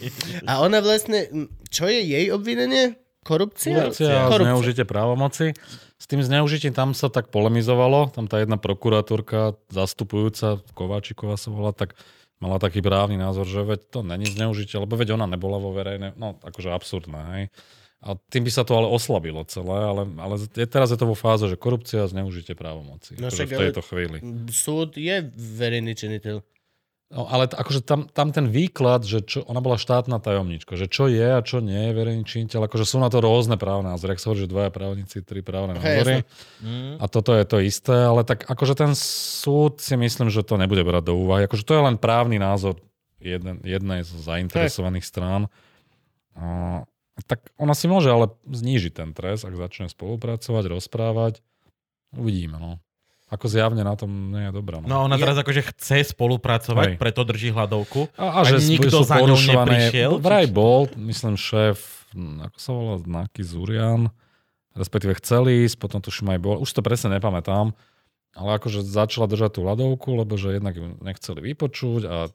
A 0.46 0.58
ona 0.58 0.80
vlastne, 0.80 1.28
čo 1.68 1.86
je 1.86 2.00
jej 2.00 2.26
obvinenie? 2.28 2.96
Korupcia? 3.26 3.90
Korupcia 3.90 4.30
a 4.30 4.30
zneužitie 4.30 4.86
právomoci. 4.86 5.58
S 5.98 6.06
tým 6.06 6.22
zneužitím 6.22 6.70
tam 6.70 6.94
sa 6.94 7.10
tak 7.10 7.34
polemizovalo. 7.34 8.14
Tam 8.14 8.30
tá 8.30 8.38
jedna 8.38 8.54
prokurátorka, 8.54 9.58
zastupujúca, 9.74 10.62
Kováčiková 10.78 11.34
sa 11.34 11.50
volá, 11.50 11.74
tak 11.74 11.98
mala 12.38 12.62
taký 12.62 12.84
právny 12.84 13.18
názor, 13.18 13.48
že 13.48 13.66
veď 13.66 13.80
to 13.90 14.00
není 14.06 14.28
zneužitie, 14.28 14.78
lebo 14.78 14.94
veď 14.94 15.18
ona 15.18 15.26
nebola 15.26 15.58
vo 15.58 15.72
verejnej, 15.74 16.14
no 16.14 16.38
akože 16.44 16.68
absurdné, 16.70 17.20
hej. 17.34 17.44
A 18.04 18.14
tým 18.28 18.44
by 18.44 18.52
sa 18.52 18.62
to 18.62 18.76
ale 18.76 18.86
oslabilo 18.86 19.40
celé, 19.48 19.82
ale, 19.82 20.04
ale 20.20 20.36
je, 20.38 20.68
teraz 20.68 20.92
je 20.92 21.00
to 21.00 21.08
vo 21.08 21.16
fáze, 21.16 21.48
že 21.48 21.56
korupcia 21.56 22.04
a 22.04 22.10
zneužitie 22.12 22.52
právomoci. 22.52 23.16
No 23.18 23.32
akože 23.32 23.48
v 23.48 23.60
tejto 23.66 23.82
chvíli. 23.82 24.18
Súd 24.52 25.00
je 25.00 25.26
verejný 25.34 25.96
činiteľ. 25.96 26.44
No, 27.06 27.22
ale 27.30 27.46
t- 27.46 27.54
akože 27.54 27.86
tam, 27.86 28.10
tam 28.10 28.34
ten 28.34 28.50
výklad, 28.50 29.06
že 29.06 29.22
čo, 29.22 29.46
ona 29.46 29.62
bola 29.62 29.78
štátna 29.78 30.18
tajomnička, 30.18 30.74
že 30.74 30.90
čo 30.90 31.06
je 31.06 31.22
a 31.22 31.38
čo 31.38 31.62
nie 31.62 31.90
je 31.90 31.92
verejný 31.94 32.26
činiteľ, 32.26 32.66
akože 32.66 32.82
sú 32.82 32.98
na 32.98 33.06
to 33.06 33.22
rôzne 33.22 33.54
právne 33.54 33.94
názory. 33.94 34.18
Ak 34.18 34.22
sa 34.22 34.34
hovorí, 34.34 34.42
že 34.42 34.50
dvaja 34.50 34.74
právnici, 34.74 35.22
tri 35.22 35.38
právne 35.38 35.78
Hej, 35.78 35.82
názory. 35.86 36.14
Mm. 36.66 36.98
A 36.98 37.04
toto 37.06 37.30
je 37.30 37.46
to 37.46 37.62
isté, 37.62 37.94
ale 37.94 38.26
tak 38.26 38.42
akože 38.50 38.74
ten 38.74 38.90
súd 38.98 39.78
si 39.78 39.94
myslím, 39.94 40.34
že 40.34 40.42
to 40.42 40.58
nebude 40.58 40.82
brať 40.82 41.06
do 41.06 41.14
úvahy. 41.14 41.46
Akože 41.46 41.62
to 41.62 41.78
je 41.78 41.82
len 41.86 41.94
právny 41.94 42.42
názor 42.42 42.74
jeden, 43.22 43.62
jednej 43.62 44.02
z 44.02 44.10
zainteresovaných 44.10 45.06
strán. 45.06 45.46
A, 46.34 46.82
tak 47.30 47.54
ona 47.54 47.78
si 47.78 47.86
môže 47.86 48.10
ale 48.10 48.34
znížiť 48.50 48.92
ten 48.98 49.14
trest, 49.14 49.46
ak 49.46 49.54
začne 49.54 49.86
spolupracovať, 49.86 50.64
rozprávať. 50.74 51.38
Uvidíme, 52.18 52.58
no. 52.58 52.82
Ako 53.26 53.50
zjavne 53.50 53.82
na 53.82 53.98
tom 53.98 54.30
nie 54.30 54.46
je 54.46 54.52
dobrá. 54.54 54.78
No 54.78 55.10
ona 55.10 55.18
Ja- 55.18 55.26
teraz 55.26 55.36
akože 55.42 55.74
chce 55.74 56.14
spolupracovať, 56.14 56.94
Hej. 56.94 56.98
preto 57.02 57.26
drží 57.26 57.50
hľadovku. 57.50 58.06
A, 58.14 58.38
a 58.38 58.46
že 58.46 58.62
nikto 58.62 59.02
za 59.02 59.18
ňou 59.18 59.34
neprišiel? 59.34 60.10
Vraj 60.22 60.46
bol, 60.46 60.86
myslím, 60.94 61.34
šéf, 61.34 62.06
hm, 62.14 62.46
ako 62.46 62.58
sa 62.62 62.70
volá, 62.70 62.94
Náky 63.02 63.42
Zurian, 63.42 64.14
respektíve 64.78 65.18
chcel 65.18 65.50
ísť, 65.66 65.74
potom 65.74 65.98
tuším 65.98 66.38
aj 66.38 66.38
bol, 66.38 66.62
už 66.62 66.70
to 66.70 66.86
presne 66.86 67.10
nepamätám, 67.18 67.74
ale 68.36 68.50
akože 68.60 68.84
začala 68.84 69.26
držať 69.26 69.58
tú 69.58 69.60
ľadovku, 69.64 70.12
lebo 70.12 70.36
že 70.36 70.60
jednak 70.60 70.76
ju 70.76 70.94
nechceli 71.00 71.40
vypočuť 71.40 72.02
a 72.04 72.28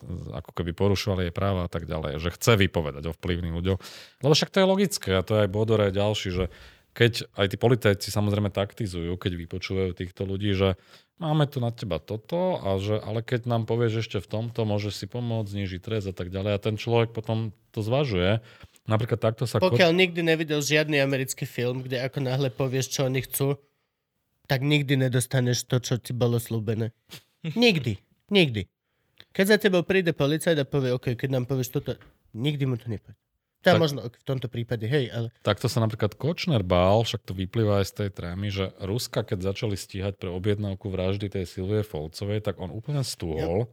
ako 0.43 0.51
keby 0.57 0.73
porušovali 0.73 1.29
jej 1.29 1.33
práva 1.33 1.69
a 1.69 1.71
tak 1.71 1.85
ďalej, 1.85 2.17
že 2.17 2.33
chce 2.33 2.57
vypovedať 2.57 3.05
o 3.05 3.15
vplyvných 3.15 3.53
ľuďoch. 3.53 3.79
Lebo 4.25 4.33
však 4.33 4.49
to 4.49 4.59
je 4.59 4.67
logické 4.67 5.09
a 5.13 5.23
to 5.23 5.37
je 5.37 5.41
aj 5.45 5.53
Bodor 5.53 5.79
aj 5.79 5.93
ďalší, 5.93 6.29
že 6.33 6.45
keď 6.91 7.31
aj 7.39 7.47
tí 7.55 7.57
politici 7.57 8.07
samozrejme 8.11 8.51
taktizujú, 8.51 9.15
keď 9.15 9.31
vypočúvajú 9.39 9.91
týchto 9.95 10.27
ľudí, 10.27 10.51
že 10.51 10.75
máme 11.23 11.47
tu 11.47 11.63
na 11.63 11.71
teba 11.71 12.03
toto, 12.03 12.59
a 12.59 12.75
že, 12.81 12.99
ale 12.99 13.23
keď 13.23 13.47
nám 13.47 13.63
povieš 13.63 14.03
ešte 14.03 14.17
v 14.19 14.27
tomto, 14.27 14.67
môžeš 14.67 14.93
si 14.99 15.05
pomôcť, 15.07 15.51
znižiť 15.55 15.79
trest 15.79 16.07
a 16.11 16.15
tak 16.15 16.33
ďalej. 16.33 16.51
A 16.57 16.63
ten 16.63 16.75
človek 16.75 17.15
potom 17.15 17.55
to 17.71 17.79
zvažuje. 17.79 18.43
Napríklad 18.91 19.23
takto 19.23 19.47
sa... 19.47 19.63
Ko... 19.63 19.71
Pokiaľ 19.71 19.91
nikdy 19.95 20.19
nevidel 20.19 20.59
žiadny 20.59 20.99
americký 20.99 21.47
film, 21.47 21.85
kde 21.85 22.03
ako 22.03 22.19
náhle 22.27 22.51
povieš, 22.51 22.91
čo 22.91 23.07
oni 23.07 23.23
chcú, 23.23 23.55
tak 24.51 24.65
nikdy 24.67 24.99
nedostaneš 24.99 25.63
to, 25.63 25.79
čo 25.79 25.95
ti 25.95 26.11
bolo 26.11 26.35
slúbené. 26.35 26.91
Nikdy. 27.55 28.03
Nikdy. 28.27 28.67
Keď 29.31 29.45
za 29.47 29.57
tebou 29.63 29.87
príde 29.87 30.11
policajt 30.11 30.59
a 30.59 30.67
povie, 30.67 30.91
OK, 30.91 31.15
keď 31.15 31.39
nám 31.39 31.47
povieš 31.47 31.71
toto, 31.71 31.95
nikdy 32.35 32.67
mu 32.67 32.75
to 32.75 32.91
nepovie. 32.91 33.15
Tá 33.61 33.77
Tak- 33.77 33.81
možno 33.81 34.09
v 34.09 34.25
tomto 34.25 34.49
prípade, 34.49 34.89
hej, 34.89 35.13
ale 35.13 35.29
Takto 35.45 35.69
sa 35.69 35.85
napríklad 35.85 36.17
Kočner 36.17 36.65
bál, 36.65 37.05
však 37.05 37.21
to 37.21 37.37
vyplýva 37.37 37.85
aj 37.85 37.85
z 37.85 37.93
tej 37.93 38.09
trémy, 38.09 38.49
že 38.49 38.73
Ruska, 38.81 39.21
keď 39.21 39.53
začali 39.53 39.77
stíhať 39.77 40.17
pre 40.17 40.33
objednávku 40.33 40.89
vraždy 40.89 41.29
tej 41.29 41.45
Silvie 41.45 41.85
Folcovej, 41.85 42.41
tak 42.41 42.57
on 42.57 42.73
úplne 42.73 43.05
stúhol, 43.05 43.69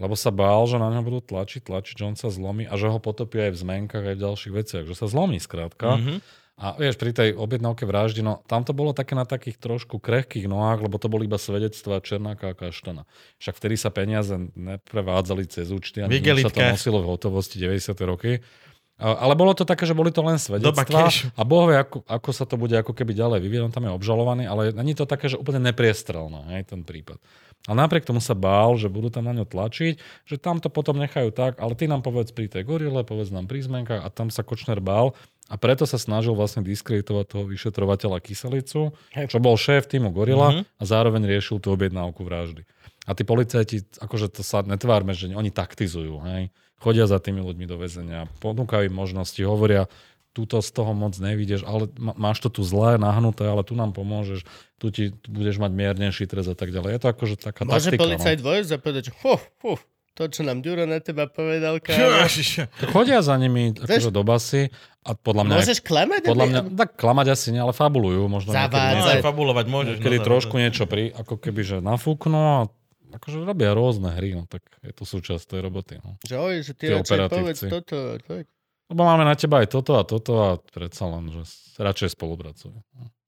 lebo 0.00 0.14
sa 0.16 0.32
bál, 0.32 0.64
že 0.64 0.80
na 0.80 0.88
ňo 0.88 1.04
budú 1.04 1.20
tlačiť, 1.20 1.60
tlačiť, 1.68 1.94
že 2.00 2.04
on 2.08 2.16
sa 2.16 2.32
zlomí 2.32 2.64
a 2.64 2.74
že 2.80 2.88
ho 2.88 2.96
potopia 2.96 3.52
aj 3.52 3.52
v 3.52 3.60
zmenkách, 3.68 4.04
aj 4.08 4.16
v 4.16 4.24
ďalších 4.24 4.54
veciach, 4.54 4.84
že 4.88 4.96
sa 4.96 5.04
zlomí 5.04 5.36
skrátka. 5.36 6.00
Mhm. 6.00 6.16
A 6.58 6.74
vieš, 6.74 6.98
pri 6.98 7.14
tej 7.14 7.38
objednávke 7.38 7.86
vraždy, 7.86 8.18
no 8.18 8.42
tam 8.50 8.66
to 8.66 8.74
bolo 8.74 8.90
také 8.90 9.14
na 9.14 9.22
takých 9.22 9.62
trošku 9.62 10.02
krehkých 10.02 10.50
nohách, 10.50 10.82
lebo 10.82 10.98
to 10.98 11.06
boli 11.06 11.30
iba 11.30 11.38
svedectvá 11.38 12.02
Černáka 12.02 12.50
a 12.50 12.54
Kaštana. 12.58 13.06
Však 13.38 13.54
vtedy 13.62 13.78
sa 13.78 13.94
peniaze 13.94 14.34
neprevádzali 14.58 15.46
cez 15.46 15.70
účty, 15.70 16.02
nič 16.02 16.26
sa 16.42 16.50
to 16.50 16.58
nosilo 16.58 16.98
v 16.98 17.14
hotovosti 17.14 17.62
90. 17.62 17.94
roky. 18.02 18.42
Ale 18.98 19.38
bolo 19.38 19.54
to 19.54 19.62
také, 19.62 19.86
že 19.86 19.94
boli 19.94 20.10
to 20.10 20.26
len 20.26 20.42
svedectvá 20.42 20.74
a 21.38 21.42
Boh 21.46 21.70
vie, 21.70 21.78
ako, 21.78 22.02
ako 22.02 22.30
sa 22.34 22.42
to 22.44 22.58
bude 22.58 22.74
ako 22.74 22.90
keby 22.90 23.14
ďalej 23.14 23.38
vyvíjať. 23.46 23.62
On 23.62 23.70
tam 23.70 23.86
je 23.86 23.92
obžalovaný, 23.94 24.50
ale 24.50 24.74
není 24.74 24.98
to 24.98 25.06
také, 25.06 25.30
že 25.30 25.38
úplne 25.38 25.62
nepriestrelné, 25.62 26.58
hej, 26.58 26.62
ten 26.66 26.82
prípad. 26.82 27.22
Ale 27.70 27.78
napriek 27.78 28.02
tomu 28.02 28.18
sa 28.18 28.34
bál, 28.34 28.74
že 28.74 28.90
budú 28.90 29.10
tam 29.10 29.30
na 29.30 29.34
ňo 29.34 29.46
tlačiť, 29.46 30.26
že 30.26 30.36
tam 30.38 30.58
to 30.58 30.66
potom 30.66 30.98
nechajú 30.98 31.30
tak, 31.30 31.62
ale 31.62 31.78
ty 31.78 31.86
nám 31.86 32.02
povedz 32.02 32.34
pri 32.34 32.50
tej 32.50 32.66
gorile, 32.66 33.06
povedz 33.06 33.30
nám 33.30 33.46
pri 33.46 33.62
zmenkách 33.62 34.02
a 34.02 34.08
tam 34.10 34.34
sa 34.34 34.42
Kočner 34.42 34.82
bál 34.82 35.14
a 35.46 35.54
preto 35.54 35.86
sa 35.86 35.94
snažil 35.94 36.34
vlastne 36.34 36.66
diskreditovať 36.66 37.24
toho 37.28 37.44
vyšetrovateľa 37.46 38.18
Kyselicu, 38.18 38.94
čo 39.30 39.38
bol 39.38 39.54
šéf 39.54 39.86
týmu 39.86 40.10
Gorila 40.10 40.58
Mhm. 40.58 40.62
a 40.74 40.82
zároveň 40.82 41.22
riešil 41.22 41.62
tú 41.62 41.70
objednávku 41.70 42.26
vraždy. 42.26 42.66
A 43.06 43.14
tí 43.14 43.22
policajti, 43.22 43.86
akože 44.02 44.26
to 44.28 44.42
sa 44.42 44.60
netvárme, 44.60 45.14
že 45.14 45.30
oni 45.30 45.48
taktizujú, 45.48 46.18
hej. 46.26 46.50
Chodia 46.78 47.10
za 47.10 47.18
tými 47.18 47.42
ľuďmi 47.42 47.66
do 47.66 47.76
väzenia, 47.76 48.30
ponúkajú 48.38 48.86
im 48.86 48.94
možnosti, 48.94 49.38
hovoria, 49.42 49.90
túto 50.30 50.62
z 50.62 50.70
toho 50.70 50.94
moc 50.94 51.18
nevidíš, 51.18 51.66
ale 51.66 51.90
má- 51.98 52.14
máš 52.14 52.38
to 52.38 52.48
tu 52.48 52.62
zlé, 52.62 52.94
nahnuté, 52.94 53.42
ale 53.42 53.66
tu 53.66 53.74
nám 53.74 53.90
pomôžeš, 53.90 54.46
tu 54.78 54.94
ti 54.94 55.10
tu 55.10 55.28
budeš 55.34 55.58
mať 55.58 55.74
miernejší 55.74 56.30
trest 56.30 56.46
a 56.46 56.54
tak 56.54 56.70
ďalej. 56.70 56.94
Je 56.94 57.00
to 57.02 57.08
akože 57.10 57.34
taká 57.42 57.66
môže 57.66 57.90
taktika. 57.90 58.06
policajt 58.06 58.38
vojsť 58.38 58.70
a 58.70 58.78
povedať, 58.78 59.02
že 59.10 59.12
hu, 59.18 59.34
hu, 59.66 59.74
to, 60.14 60.22
čo 60.30 60.46
nám 60.46 60.62
Ďuro 60.62 60.86
na 60.86 61.02
teba 61.02 61.26
povedal, 61.26 61.78
kámo. 61.82 62.22
No. 62.22 62.90
Chodia 62.94 63.18
za 63.26 63.34
nimi 63.34 63.74
akože 63.74 64.14
do 64.14 64.22
basy 64.22 64.70
a 65.02 65.18
podľa 65.18 65.42
mňa... 65.46 65.54
Môžeš 65.58 65.78
klamať? 65.82 66.22
podľa 66.26 66.44
aby- 66.46 66.52
mňa, 66.54 66.62
tak 66.74 66.90
klamať 66.94 67.26
asi 67.34 67.48
nie, 67.50 67.58
ale 67.58 67.74
fabulujú. 67.74 68.22
Možno 68.30 68.54
Zavádzať. 68.54 68.78
No, 68.78 68.94
niekedy, 68.94 69.18
aj 69.18 69.26
fabulovať 69.26 69.66
môžeš. 69.66 69.94
niekedy 69.98 70.18
no, 70.18 70.26
trošku 70.26 70.54
niečo 70.54 70.84
pri, 70.86 71.10
ako 71.18 71.34
keby, 71.34 71.60
že 71.66 71.76
nafúknú 71.82 72.38
a 72.38 72.58
akože 73.10 73.40
robia 73.40 73.70
rôzne 73.70 74.10
hry, 74.10 74.32
no 74.32 74.44
tak 74.44 74.60
je 74.78 74.90
to 74.90 75.02
súčasť 75.02 75.44
tej 75.48 75.60
roboty. 75.60 75.98
No. 75.98 76.16
Že 76.22 76.34
oj, 76.36 76.54
že 76.60 76.72
ty 76.72 76.84
Tí 76.86 76.92
radšej 76.94 77.28
povedz 77.28 77.60
toto. 77.62 77.96
Tak. 78.20 78.44
Lebo 78.88 79.02
máme 79.02 79.22
na 79.22 79.32
teba 79.32 79.60
aj 79.60 79.68
toto 79.70 79.92
a 79.94 80.02
toto 80.02 80.32
a 80.38 80.48
predsa 80.56 81.04
len, 81.06 81.28
že 81.28 81.42
s- 81.42 81.76
radšej 81.76 82.16
spolupracujú. 82.16 82.72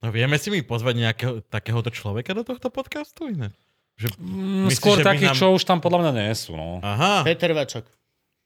No 0.01 0.09
vieme 0.09 0.37
si 0.37 0.49
mi 0.49 0.61
pozvať 0.61 0.95
nejakého 0.99 1.35
takéhoto 1.45 1.89
človeka 1.89 2.33
do 2.33 2.41
tohto 2.41 2.69
podcastu? 2.69 3.29
Iné? 3.29 3.53
Že... 3.95 4.17
Mm, 4.17 4.65
Myslíš, 4.67 4.81
skôr 4.81 4.97
že 4.97 5.05
takých, 5.05 5.29
nám- 5.29 5.37
čo 5.37 5.47
už 5.53 5.63
tam 5.63 5.79
podľa 5.79 6.09
mňa 6.09 6.13
nie 6.19 6.33
sú. 6.33 6.57
No, 6.57 6.81
Aha. 6.81 7.21
Peter 7.23 7.53
Vačok. 7.53 7.85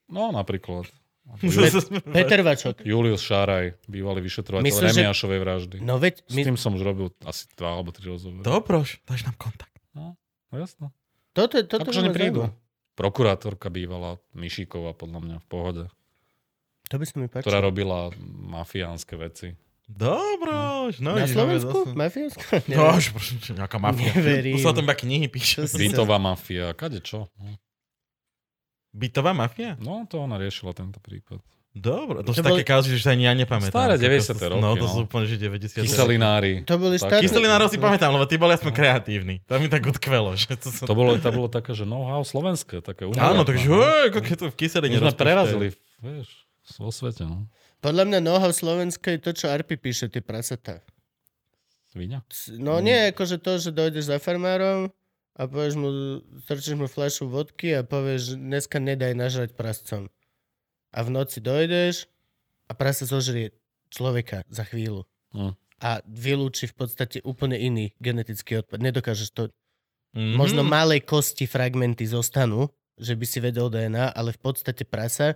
no 0.09 0.31
napríklad. 0.31 0.91
Peter 2.11 2.43
Vačok. 2.43 2.83
Julius 2.83 3.23
Šáraj, 3.23 3.79
bývalý 3.87 4.21
vyšetrovateľ 4.21 4.67
Myslím, 4.67 4.91
Remiašovej 4.93 5.39
vraždy. 5.41 5.77
No 5.81 5.97
veď, 5.97 6.21
S 6.21 6.35
my, 6.35 6.43
tým 6.43 6.59
som 6.59 6.75
už 6.75 6.83
robil 6.83 7.09
asi 7.23 7.47
dva 7.55 7.79
alebo 7.79 7.95
tri 7.95 8.11
rozhovory. 8.11 8.43
Dobroš, 8.43 8.99
dáš 9.07 9.23
nám 9.23 9.39
kontakt. 9.39 9.73
No, 9.95 10.19
jasno. 10.51 10.91
Toto, 11.35 11.61
toto 11.61 11.91
Akože 11.91 12.01
neprídu. 12.07 12.49
Prokurátorka 12.95 13.69
bývala 13.69 14.23
Mišíková, 14.33 14.95
podľa 14.95 15.21
mňa 15.21 15.37
v 15.43 15.47
pohode, 15.47 15.85
To 16.87 16.97
by 16.97 17.05
sa 17.05 17.15
mi 17.19 17.27
páčilo. 17.27 17.43
ktorá 17.43 17.59
robila 17.61 18.15
mafiánske 18.47 19.19
veci. 19.19 19.59
Dobroš. 19.85 21.03
No, 21.03 21.13
Na 21.13 21.27
Slovensku? 21.27 21.85
zase. 21.85 21.93
Mafiánsko? 21.93 22.41
No, 22.71 22.97
už 22.97 23.05
nejaká 23.53 23.77
mafia. 23.77 24.15
Neverím. 24.15 24.57
Tu 24.57 24.63
sa 24.63 24.73
o 24.73 24.77
tom 24.77 24.87
iba 24.87 24.95
knihy 24.95 25.29
si- 25.37 25.61
Bytová 25.77 26.17
mafia, 26.17 26.73
kade 26.73 27.03
čo? 27.03 27.29
No. 27.37 27.59
Bytová 28.95 29.35
mafia? 29.35 29.75
No, 29.77 30.07
to 30.07 30.23
ona 30.23 30.39
riešila 30.39 30.71
tento 30.71 31.03
prípad. 31.03 31.43
Dobre, 31.75 32.23
to, 32.23 32.31
To 32.31 32.33
sú 32.33 32.41
boli- 32.41 32.63
také 32.63 32.71
kauzy, 32.71 32.95
že 32.95 33.03
sa 33.03 33.11
ani 33.11 33.27
ja 33.27 33.35
nepamätám. 33.35 33.75
Staré 33.75 33.95
To- 33.95 33.99
to- 33.99 34.07
90. 34.07 34.31
to- 34.33 34.47
roky, 34.49 34.63
No, 34.63 34.71
to 34.73 34.87
no. 34.87 34.93
sú 34.95 34.99
úplne, 35.03 35.27
že 35.27 35.37
90. 35.37 35.83
Kyselinári. 35.83 36.53
To 36.63 36.79
boli 36.79 36.95
štátne... 36.97 37.19
Kyselinárov 37.21 37.67
si 37.67 37.77
pamätám, 37.77 38.15
lebo 38.15 38.25
tí 38.25 38.39
boli 38.39 38.55
aspoň 38.55 38.71
kreatívni. 38.73 39.43
To 39.45 39.59
mi 39.59 39.67
tak 39.67 39.83
utkvelo. 39.83 40.39
Že 40.39 40.55
to, 40.57 40.69
som... 40.71 40.87
To 40.87 40.95
bolo, 40.95 41.19
to 41.19 41.29
bolo 41.29 41.49
také, 41.49 41.73
že 41.73 41.83
know-how 41.83 42.23
slovenské, 42.23 42.79
také 42.79 43.05
Áno, 43.05 43.11
unikátne, 43.11 43.43
takže 43.45 43.67
no. 43.67 43.83
hej, 43.83 44.03
ako 44.07 44.19
keď 44.23 44.35
to 44.37 44.47
v 44.47 44.57
kyseline 44.57 44.93
My 44.93 45.01
sme 45.03 45.15
prerazili, 45.15 45.67
vieš, 45.99 46.29
vo 46.77 46.89
svete, 46.89 47.23
no. 47.25 47.51
Podľa 47.81 48.05
mňa 48.07 48.19
know-how 48.23 48.49
Slovenska 48.49 49.11
je 49.11 49.21
to, 49.21 49.31
čo 49.35 49.47
Arpi 49.49 49.75
píše, 49.75 50.07
tie 50.07 50.23
prasatá. 50.23 50.79
Svíňa. 51.91 52.23
C- 52.29 52.55
No 52.55 52.79
nie, 52.79 53.11
akože 53.11 53.37
to, 53.37 53.59
že 53.59 53.71
dojdeš 53.71 54.09
za 54.09 54.17
farmárom 54.17 54.95
a 55.33 55.43
povieš 55.43 55.75
mu, 55.75 55.89
strčíš 56.41 56.75
mu 56.75 56.87
fľašu 56.87 57.27
vodky 57.27 57.71
a 57.73 57.83
povieš, 57.83 58.35
dneska 58.37 58.79
nedaj 58.79 59.13
nažrať 59.13 59.51
prascom. 59.53 60.07
A 60.95 61.03
v 61.03 61.11
noci 61.11 61.43
dojdeš 61.43 62.07
a 62.71 62.73
prasa 62.73 63.05
zožrie 63.05 63.51
človeka 63.91 64.47
za 64.47 64.63
chvíľu. 64.63 65.05
Hm. 65.35 65.59
A 65.83 66.01
vylúči 66.07 66.71
v 66.71 66.75
podstate 66.79 67.19
úplne 67.27 67.59
iný 67.59 67.93
genetický 67.99 68.63
odpad. 68.63 68.79
Nedokážeš 68.79 69.29
to. 69.35 69.43
Mhm. 70.15 70.39
Možno 70.39 70.63
malé 70.63 71.03
kosti, 71.03 71.51
fragmenty 71.51 72.07
zostanú, 72.07 72.71
že 72.95 73.19
by 73.19 73.27
si 73.27 73.43
vedel 73.43 73.67
DNA, 73.67 74.15
ale 74.15 74.31
v 74.31 74.39
podstate 74.39 74.87
prasa, 74.87 75.35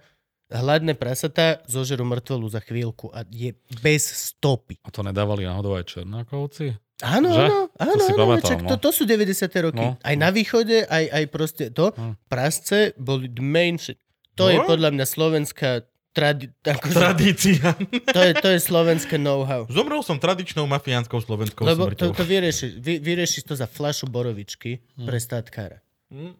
hladné 0.48 0.94
prasatá 0.94 1.60
zožerú 1.66 2.06
mŕtvolu 2.06 2.46
za 2.48 2.62
chvíľku 2.62 3.10
a 3.10 3.26
je 3.26 3.52
bez 3.82 4.06
stopy. 4.06 4.78
A 4.86 4.94
to 4.94 5.02
nedávali 5.02 5.42
náhodou 5.44 5.74
aj 5.74 5.90
Černákovci? 5.90 6.78
Áno, 6.98 7.30
Že? 7.30 7.44
áno, 7.46 7.58
To 7.70 7.82
áno, 7.82 8.02
si 8.02 8.12
áno, 8.14 8.18
pamätám, 8.18 8.48
čak, 8.50 8.58
no. 8.62 8.68
to, 8.74 8.76
to 8.78 8.90
sú 8.90 9.02
90. 9.06 9.66
roky. 9.70 9.78
No. 9.78 9.94
Aj 10.02 10.14
na 10.18 10.30
východe, 10.34 10.82
aj, 10.82 11.04
aj 11.14 11.24
proste 11.30 11.64
to. 11.70 11.94
Hm. 11.94 12.14
Prasce 12.26 12.94
boli 12.98 13.30
the 13.30 13.42
main 13.42 13.78
shit. 13.78 13.98
To 14.38 14.46
je 14.46 14.56
No. 14.56 14.64
podľa 14.64 14.90
mňa 14.90 15.04
slovenská 15.04 15.70
tradi- 16.10 16.54
akože, 16.60 16.94
Tradícia. 16.94 17.74
to, 18.14 18.20
je, 18.20 18.32
to 18.34 18.48
je 18.48 18.58
slovenské 18.60 19.14
know-how. 19.16 19.66
Zomrel 19.66 20.00
som 20.00 20.16
tradičnou 20.16 20.64
mafiánskou 20.64 21.18
slovenskou 21.18 21.62
Lebo 21.62 21.86
to, 21.88 22.08
smrťou. 22.08 22.10
to 22.12 22.24
vyriešiš, 22.24 22.70
vy, 22.76 22.94
vyriešiš 22.96 23.42
to 23.44 23.54
za 23.54 23.66
flašu 23.66 24.06
borovičky 24.06 24.78
Hm. 24.94 25.04
pre 25.04 25.16
státkára. 25.16 25.78
Hm. 26.08 26.34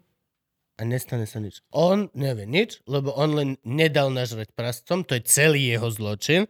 A 0.75 0.81
nestane 0.81 1.23
sa 1.23 1.37
nič. 1.37 1.59
On 1.69 2.07
nevie 2.13 2.43
nič, 2.45 2.79
lebo 2.85 3.11
on 3.11 3.29
len 3.31 3.49
nedal 3.61 4.07
nažrať 4.09 4.47
prascom, 4.49 5.03
to 5.03 5.13
je 5.13 5.23
celý 5.23 5.69
jeho 5.69 5.87
zločin. 5.89 6.47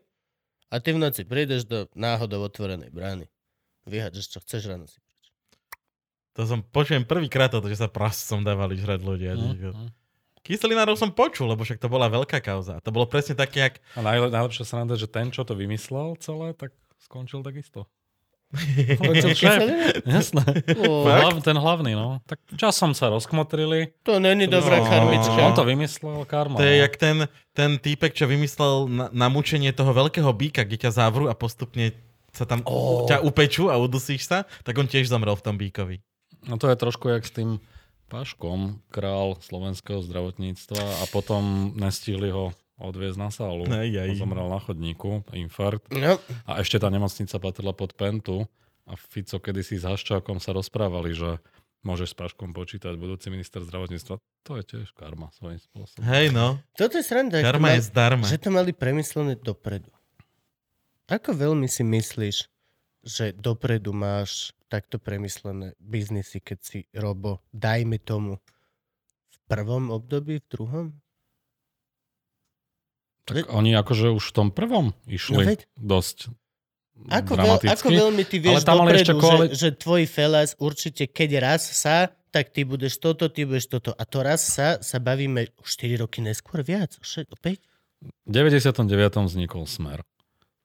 A 0.70 0.78
ty 0.78 0.94
v 0.94 1.02
noci 1.02 1.22
prídeš 1.24 1.66
do 1.66 1.90
náhodou 1.92 2.40
otvorenej 2.40 2.90
brány. 2.90 3.26
Vyhádžeš, 3.84 4.26
čo 4.28 4.40
chceš 4.40 4.70
ráno 4.70 4.86
si. 4.86 5.02
To 6.32 6.46
som 6.46 6.62
počujem 6.62 7.04
prvýkrát 7.04 7.50
že 7.50 7.74
sa 7.76 7.90
prascom 7.90 8.40
dávali 8.40 8.78
žrať 8.78 9.02
ľudia. 9.02 9.34
Hm, 9.34 9.54
Že- 9.56 9.74
hm. 9.74 9.90
Kyselinárov 10.44 10.96
som 10.96 11.12
počul, 11.12 11.52
lebo 11.52 11.62
však 11.62 11.80
to 11.80 11.92
bola 11.92 12.08
veľká 12.08 12.40
kauza. 12.40 12.80
To 12.82 12.90
bolo 12.90 13.06
presne 13.06 13.36
také, 13.36 13.60
jak... 13.70 13.76
A 13.96 14.02
najle- 14.02 14.32
najlepšia 14.32 14.66
sa 14.66 14.80
nám 14.80 14.96
že 14.96 15.06
ten, 15.06 15.30
čo 15.30 15.44
to 15.44 15.54
vymyslel 15.54 16.16
celé, 16.18 16.56
tak 16.56 16.72
skončil 17.04 17.44
takisto. 17.44 17.86
Šéf. 18.58 19.38
kyselinu? 19.38 19.74
Jasné. 20.10 20.42
Hlav, 21.06 21.38
ten 21.46 21.54
hlavný, 21.54 21.94
no. 21.94 22.18
Tak 22.26 22.42
časom 22.58 22.98
sa 22.98 23.14
rozkmotrili. 23.14 23.94
To 24.02 24.18
není 24.18 24.50
dobrá 24.50 24.82
No. 24.82 24.90
karmička. 24.90 25.38
On 25.38 25.54
to 25.54 25.62
vymyslel, 25.62 26.26
karma. 26.26 26.58
To 26.58 26.66
je 26.66 26.76
no. 26.76 26.82
jak 26.82 26.94
ten, 26.98 27.18
ten 27.54 27.78
týpek, 27.78 28.10
čo 28.18 28.26
vymyslel 28.26 28.90
na, 28.90 29.06
na 29.14 29.28
mučenie 29.30 29.70
toho 29.70 29.94
veľkého 29.94 30.34
býka, 30.34 30.66
kde 30.66 30.90
ťa 30.90 30.98
zavrú 30.98 31.30
a 31.30 31.38
postupne 31.38 31.94
sa 32.34 32.50
tam 32.50 32.66
Ó. 32.66 33.06
ťa 33.06 33.22
upečú 33.22 33.70
a 33.70 33.78
udusíš 33.78 34.26
sa, 34.26 34.50
tak 34.66 34.78
on 34.82 34.90
tiež 34.90 35.06
zomrel 35.10 35.38
v 35.38 35.46
tom 35.46 35.54
býkovi. 35.58 36.02
No 36.50 36.58
to 36.58 36.70
je 36.74 36.78
trošku 36.78 37.06
jak 37.10 37.26
s 37.26 37.34
tým 37.34 37.62
Paškom, 38.10 38.82
král 38.90 39.38
slovenského 39.40 40.02
zdravotníctva 40.02 40.82
a 40.82 41.04
potom 41.14 41.72
nestihli 41.78 42.34
ho 42.34 42.50
odviezť 42.82 43.18
na 43.22 43.30
sálu. 43.30 43.70
Aj, 43.70 43.86
aj. 43.86 44.18
Zomrel 44.18 44.50
na 44.50 44.58
chodníku, 44.58 45.22
infarkt. 45.36 45.94
No, 45.94 46.18
A 46.50 46.64
ešte 46.66 46.82
tá 46.82 46.90
nemocnica 46.90 47.38
patrila 47.38 47.72
pod 47.78 47.94
Pentu 47.94 48.50
a 48.90 48.98
Fico 48.98 49.38
kedysi 49.38 49.78
s 49.78 49.86
Haščákom 49.86 50.42
sa 50.42 50.56
rozprávali, 50.58 51.14
že 51.14 51.38
môžeš 51.86 52.12
s 52.12 52.16
Paškom 52.18 52.52
počítať, 52.52 52.98
budúci 52.98 53.30
minister 53.30 53.62
zdravotníctva. 53.62 54.18
To 54.20 54.52
je 54.58 54.64
tiež 54.66 54.92
karma 54.98 55.30
svojím 55.38 55.62
spôsobom. 55.62 56.02
Hej 56.10 56.34
no, 56.34 56.58
toto 56.74 56.98
je 56.98 57.06
sranda. 57.06 57.40
karma 57.44 57.78
je 57.78 57.86
zdarma. 57.88 58.26
Že 58.26 58.40
to 58.42 58.50
mali 58.50 58.72
premyslené 58.74 59.38
dopredu. 59.38 59.92
Ako 61.06 61.36
veľmi 61.38 61.70
si 61.70 61.86
myslíš, 61.86 62.38
že 63.06 63.32
dopredu 63.36 63.96
máš 63.96 64.52
takto 64.70 65.02
premyslené 65.02 65.74
biznisy, 65.82 66.40
keď 66.40 66.58
si 66.62 66.80
robo, 66.94 67.42
dajme 67.50 67.98
tomu, 67.98 68.38
v 69.28 69.38
prvom 69.50 69.90
období, 69.90 70.40
v 70.40 70.48
druhom? 70.48 70.86
Tak 73.26 73.50
oni 73.50 73.74
akože 73.74 74.10
už 74.10 74.26
v 74.30 74.34
tom 74.34 74.50
prvom 74.50 74.94
išli 75.06 75.38
No 75.38 75.42
veď. 75.46 75.60
dosť 75.78 76.34
Ako, 77.08 77.40
veľ, 77.40 77.64
ako 77.64 77.88
veľmi 77.88 78.24
ty 78.28 78.44
vieš 78.44 78.60
Ale 78.60 78.68
tam 78.68 78.78
dopredu, 78.84 78.98
ešte 79.00 79.14
koali- 79.16 79.50
že, 79.56 79.56
že 79.56 79.70
tvoj 79.72 80.04
felas 80.04 80.52
určite, 80.60 81.08
keď 81.08 81.30
raz 81.40 81.64
sa, 81.64 82.12
tak 82.28 82.52
ty 82.52 82.68
budeš 82.68 83.00
toto, 83.00 83.32
ty 83.32 83.48
budeš 83.48 83.72
toto. 83.72 83.96
A 83.96 84.04
to 84.04 84.20
raz 84.20 84.44
sa, 84.44 84.84
sa 84.84 85.00
bavíme 85.00 85.48
už 85.56 85.68
4 85.80 85.96
roky 85.96 86.20
neskôr, 86.20 86.60
viac, 86.60 87.00
6, 87.00 87.32
5. 87.40 87.56
V 88.04 88.28
99. 88.28 88.84
vznikol 89.26 89.64
Smer. 89.64 90.04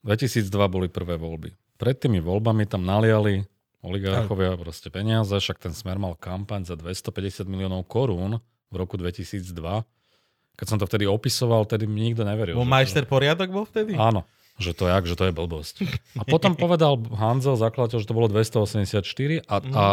2002 0.03 0.51
boli 0.67 0.91
prvé 0.91 1.15
voľby. 1.15 1.55
Pred 1.79 1.97
tými 2.03 2.19
voľbami 2.19 2.67
tam 2.67 2.83
naliali 2.83 3.47
oligarchovia 3.85 4.57
proste 4.57 4.89
peniaze, 4.89 5.37
však 5.37 5.61
ten 5.61 5.77
Smer 5.77 6.01
mal 6.01 6.17
kampaň 6.17 6.65
za 6.65 6.75
250 6.75 7.45
miliónov 7.45 7.85
korún 7.85 8.41
v 8.73 8.75
roku 8.75 8.97
2002. 8.97 9.45
Keď 10.55 10.67
som 10.67 10.79
to 10.81 10.89
vtedy 10.89 11.05
opisoval, 11.05 11.69
tedy 11.69 11.85
mi 11.85 12.11
nikto 12.11 12.25
neveril. 12.25 12.57
Bol 12.57 12.67
majster 12.67 13.05
poriadok 13.05 13.51
bol 13.51 13.67
vtedy? 13.69 13.99
Áno, 13.99 14.25
že 14.57 14.71
to 14.73 14.87
jak, 14.87 15.05
že 15.05 15.19
to 15.19 15.29
je 15.29 15.33
blbosť. 15.35 15.75
A 16.15 16.23
potom 16.25 16.55
povedal 16.55 16.97
Hanzel, 17.15 17.59
zakladateľ, 17.59 17.99
že 18.01 18.09
to 18.09 18.17
bolo 18.17 18.31
284 18.31 19.03
a, 19.45 19.57
a 19.61 19.85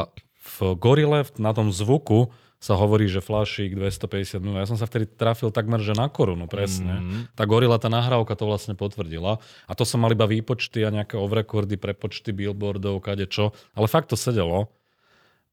v 0.41 0.57
Gorile 0.77 1.25
na 1.37 1.51
tom 1.53 1.69
zvuku 1.69 2.29
sa 2.61 2.77
hovorí, 2.77 3.09
že 3.09 3.25
flašík 3.25 3.73
250 3.73 4.37
miliónov. 4.37 4.61
Ja 4.61 4.69
som 4.69 4.77
sa 4.77 4.85
vtedy 4.85 5.09
trafil 5.09 5.49
takmer, 5.49 5.81
že 5.81 5.97
na 5.97 6.05
korunu, 6.05 6.45
presne. 6.45 7.01
Mhm. 7.01 7.33
Tá 7.33 7.49
Gorila, 7.49 7.81
tá 7.81 7.89
nahrávka 7.89 8.37
to 8.37 8.45
vlastne 8.45 8.77
potvrdila. 8.77 9.41
A 9.65 9.71
to 9.73 9.81
som 9.81 9.97
mal 9.97 10.13
iba 10.13 10.29
výpočty 10.29 10.85
a 10.85 10.93
nejaké 10.93 11.17
off-recordy, 11.17 11.81
prepočty 11.81 12.29
billboardov, 12.29 13.01
kade 13.01 13.25
čo. 13.25 13.49
Ale 13.73 13.89
fakt 13.89 14.13
to 14.13 14.15
sedelo. 14.15 14.69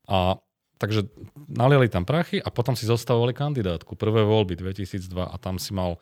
A 0.04 0.36
takže 0.76 1.08
naliali 1.48 1.88
tam 1.88 2.04
prachy 2.04 2.44
a 2.44 2.52
potom 2.52 2.76
si 2.76 2.84
zostavovali 2.84 3.32
kandidátku. 3.32 3.96
Prvé 3.96 4.28
voľby 4.28 4.60
2002 4.60 5.08
a 5.16 5.36
tam 5.40 5.56
si 5.56 5.72
mal, 5.72 5.96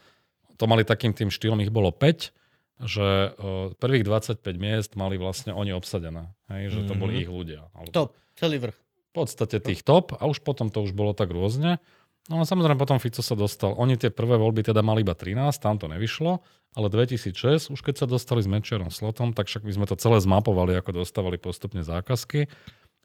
to 0.59 0.66
mali 0.66 0.83
takým 0.83 1.15
tým 1.15 1.31
štýlom, 1.31 1.62
ich 1.62 1.70
bolo 1.70 1.95
5, 1.95 2.35
že 2.83 3.33
uh, 3.33 3.73
prvých 3.78 4.05
25 4.05 4.43
miest 4.59 4.99
mali 4.99 5.16
vlastne 5.16 5.55
oni 5.55 5.70
obsadené. 5.70 6.35
Hej, 6.51 6.77
že 6.77 6.81
to 6.91 6.99
boli 6.99 7.24
ich 7.24 7.31
ľudia. 7.31 7.70
Alebo 7.73 7.95
Top, 7.95 8.11
celý 8.37 8.59
vrch. 8.59 8.86
V 9.16 9.24
podstate 9.24 9.56
tých 9.59 9.80
top 9.80 10.12
a 10.12 10.28
už 10.28 10.44
potom 10.44 10.68
to 10.68 10.84
už 10.84 10.93
bolo 10.93 11.16
tak 11.16 11.32
rôzne. 11.32 11.80
No 12.28 12.43
a 12.43 12.44
samozrejme 12.44 12.76
potom 12.76 13.01
Fico 13.01 13.24
sa 13.24 13.32
dostal. 13.32 13.72
Oni 13.72 13.97
tie 13.97 14.12
prvé 14.12 14.36
voľby 14.36 14.60
teda 14.60 14.84
mali 14.84 15.01
iba 15.01 15.16
13, 15.16 15.56
tam 15.56 15.80
to 15.80 15.88
nevyšlo, 15.88 16.43
ale 16.76 16.86
2006, 16.93 17.72
už 17.72 17.80
keď 17.80 18.02
sa 18.02 18.06
dostali 18.06 18.44
s 18.44 18.51
Mečiarom 18.51 18.93
Slotom, 18.93 19.32
tak 19.32 19.48
však 19.48 19.64
my 19.64 19.72
sme 19.72 19.86
to 19.88 19.97
celé 19.97 20.20
zmapovali, 20.20 20.76
ako 20.76 21.01
dostávali 21.01 21.40
postupne 21.40 21.80
zákazky. 21.80 22.51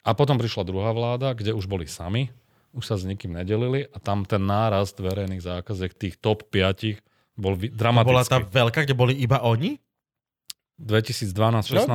A 0.01 0.11
potom 0.11 0.35
prišla 0.35 0.65
druhá 0.65 0.91
vláda, 0.91 1.31
kde 1.31 1.53
už 1.53 1.69
boli 1.69 1.85
sami, 1.85 2.33
už 2.73 2.83
sa 2.83 2.97
s 2.97 3.05
nikým 3.05 3.37
nedelili 3.37 3.85
a 3.87 4.01
tam 4.01 4.25
ten 4.25 4.41
nárast 4.41 4.97
verejných 4.97 5.39
zákaziek 5.39 5.93
tých 5.93 6.17
top 6.17 6.49
5 6.49 6.97
bol 7.37 7.53
vy- 7.53 7.69
To 7.71 7.77
bola 7.77 8.25
tá 8.25 8.41
dramatický. 8.41 8.49
veľká, 8.49 8.79
kde 8.83 8.95
boli 8.97 9.13
iba 9.15 9.39
oni? 9.39 9.77
2012-16 10.81 11.29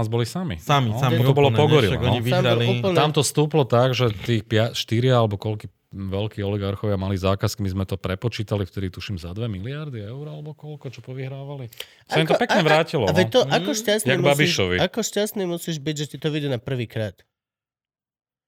boli 0.06 0.24
sami. 0.24 0.56
Sami, 0.56 0.90
No, 0.90 0.98
sami. 0.98 1.18
To 1.18 1.30
bolo 1.30 1.48
úplne, 1.48 1.56
po 1.56 1.64
ne? 1.64 1.72
Gorile, 1.72 1.90
Však 1.90 2.00
no. 2.00 2.08
oni 2.08 2.20
vyhrali. 2.20 2.64
Tam 2.92 3.10
to 3.10 3.20
stúplo 3.20 3.62
tak, 3.62 3.92
že 3.92 4.14
tých 4.16 4.46
4 4.46 4.74
alebo 5.08 5.34
koľky 5.34 5.66
veľkí 5.88 6.40
oligarchovia 6.40 6.94
mali 6.94 7.16
zákazky, 7.16 7.62
my 7.62 7.70
sme 7.72 7.84
to 7.84 7.96
prepočítali, 7.96 8.62
vtedy 8.62 8.90
tuším 8.90 9.16
za 9.16 9.30
2 9.30 9.48
miliardy 9.48 10.02
eur 10.02 10.26
alebo 10.28 10.52
koľko, 10.52 10.90
čo 10.90 11.00
povyhrávali. 11.00 11.72
Sa 12.04 12.20
im 12.20 12.26
to 12.26 12.36
pekne 12.36 12.60
vrátilo. 12.60 13.06
A, 13.06 13.10
a, 13.10 13.16
no. 13.16 13.24
to, 13.24 13.40
ako 13.42 13.70
šťastný, 13.72 14.08
Jak 14.08 14.20
musíš, 14.20 14.52
ako 14.76 14.98
šťastný 15.00 15.42
musíš 15.46 15.76
byť, 15.78 15.94
že 15.96 16.06
ti 16.06 16.16
to 16.16 16.28
vyjde 16.28 16.48
na 16.48 16.58
prvýkrát. 16.58 17.16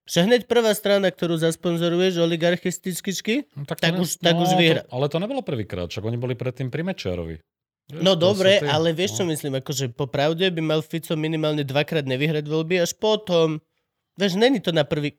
Že 0.04 0.24
hneď 0.24 0.40
prvá 0.44 0.72
strana, 0.72 1.08
ktorú 1.08 1.36
zasponzoruješ, 1.36 2.16
oligarchisticky, 2.18 3.44
No, 3.52 3.64
to 3.64 3.76
tak 3.76 3.92
ne- 3.92 4.00
už- 4.00 4.16
tak 4.18 4.34
už 4.34 4.48
to- 4.48 4.58
vyhra. 4.58 4.82
Ale 4.88 5.06
to 5.06 5.16
nebolo 5.16 5.40
prvýkrát, 5.40 5.84
však 5.86 6.00
oni 6.02 6.16
boli 6.16 6.32
predtým 6.32 6.68
pri 6.68 6.80
Mečerovi. 6.82 7.36
No 7.88 8.12
dobre, 8.20 8.60
ale 8.60 8.92
vieš 8.92 9.16
čo 9.16 9.24
no. 9.24 9.32
myslím, 9.32 9.64
akože 9.64 9.96
popravde 9.96 10.44
by 10.52 10.60
mal 10.60 10.80
Fico 10.84 11.16
minimálne 11.16 11.64
dvakrát 11.64 12.04
nevyhrať 12.04 12.44
voľby, 12.44 12.84
až 12.84 12.92
potom, 12.92 13.64
vieš, 14.20 14.36
není 14.36 14.60
to 14.60 14.76
na 14.76 14.84
prvý... 14.84 15.16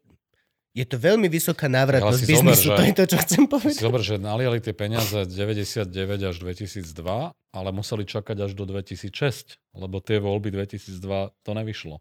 Je 0.78 0.86
to 0.86 1.02
veľmi 1.02 1.26
vysoká 1.34 1.66
návratnosť 1.66 2.22
si 2.22 2.30
biznisu, 2.30 2.70
zober, 2.70 2.78
to 2.78 2.84
je 2.86 2.94
to, 2.94 3.06
čo 3.10 3.18
chcem 3.26 3.44
Si 3.44 3.50
povedať. 3.50 3.82
zober, 3.82 4.02
že 4.06 4.16
naliali 4.22 4.62
tie 4.62 4.78
peniaze 4.78 5.18
99 5.26 5.90
až 6.30 6.36
2002, 6.46 6.86
ale 7.34 7.70
museli 7.74 8.06
čakať 8.06 8.38
až 8.38 8.54
do 8.54 8.70
2006, 8.70 9.58
lebo 9.74 9.98
tie 9.98 10.22
voľby 10.22 10.54
2002 10.54 11.02
to 11.42 11.52
nevyšlo. 11.58 11.98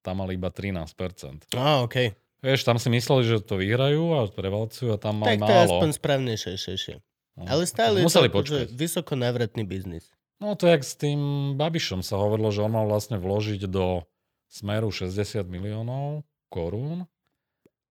Tam 0.00 0.24
mali 0.24 0.40
iba 0.40 0.48
13%. 0.48 1.52
Á, 1.52 1.84
okej. 1.84 2.16
Vieš, 2.40 2.64
tam 2.64 2.80
si 2.80 2.88
mysleli, 2.88 3.20
že 3.28 3.44
to 3.44 3.60
vyhrajú 3.60 4.16
a 4.16 4.32
prevalcujú 4.32 4.96
a 4.96 4.98
tam 5.00 5.20
mali 5.20 5.36
Tak 5.36 5.44
to 5.44 5.52
je 5.52 5.60
málo. 5.60 5.72
aspoň 5.76 5.88
správnejšie. 5.92 6.96
No. 7.36 7.44
Ale 7.46 7.62
stále 7.64 8.00
Museli 8.00 8.26
je 8.26 8.32
to 8.32 8.38
počkať. 8.38 8.64
akože 8.64 8.74
vysoko 8.74 9.12
návratný 9.12 9.62
biznis. 9.62 10.08
No 10.36 10.52
to 10.52 10.64
je 10.64 10.72
jak 10.72 10.82
s 10.82 10.94
tým 10.94 11.20
Babišom 11.54 12.00
sa 12.00 12.16
hovorilo, 12.16 12.48
že 12.48 12.60
on 12.60 12.70
mal 12.70 12.84
vlastne 12.84 13.16
vložiť 13.16 13.64
do 13.64 14.04
Smeru 14.46 14.88
60 14.88 15.16
miliónov 15.44 16.24
korún 16.48 17.04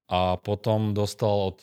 a 0.06 0.34
potom 0.36 0.94
dostal 0.94 1.52
od 1.52 1.58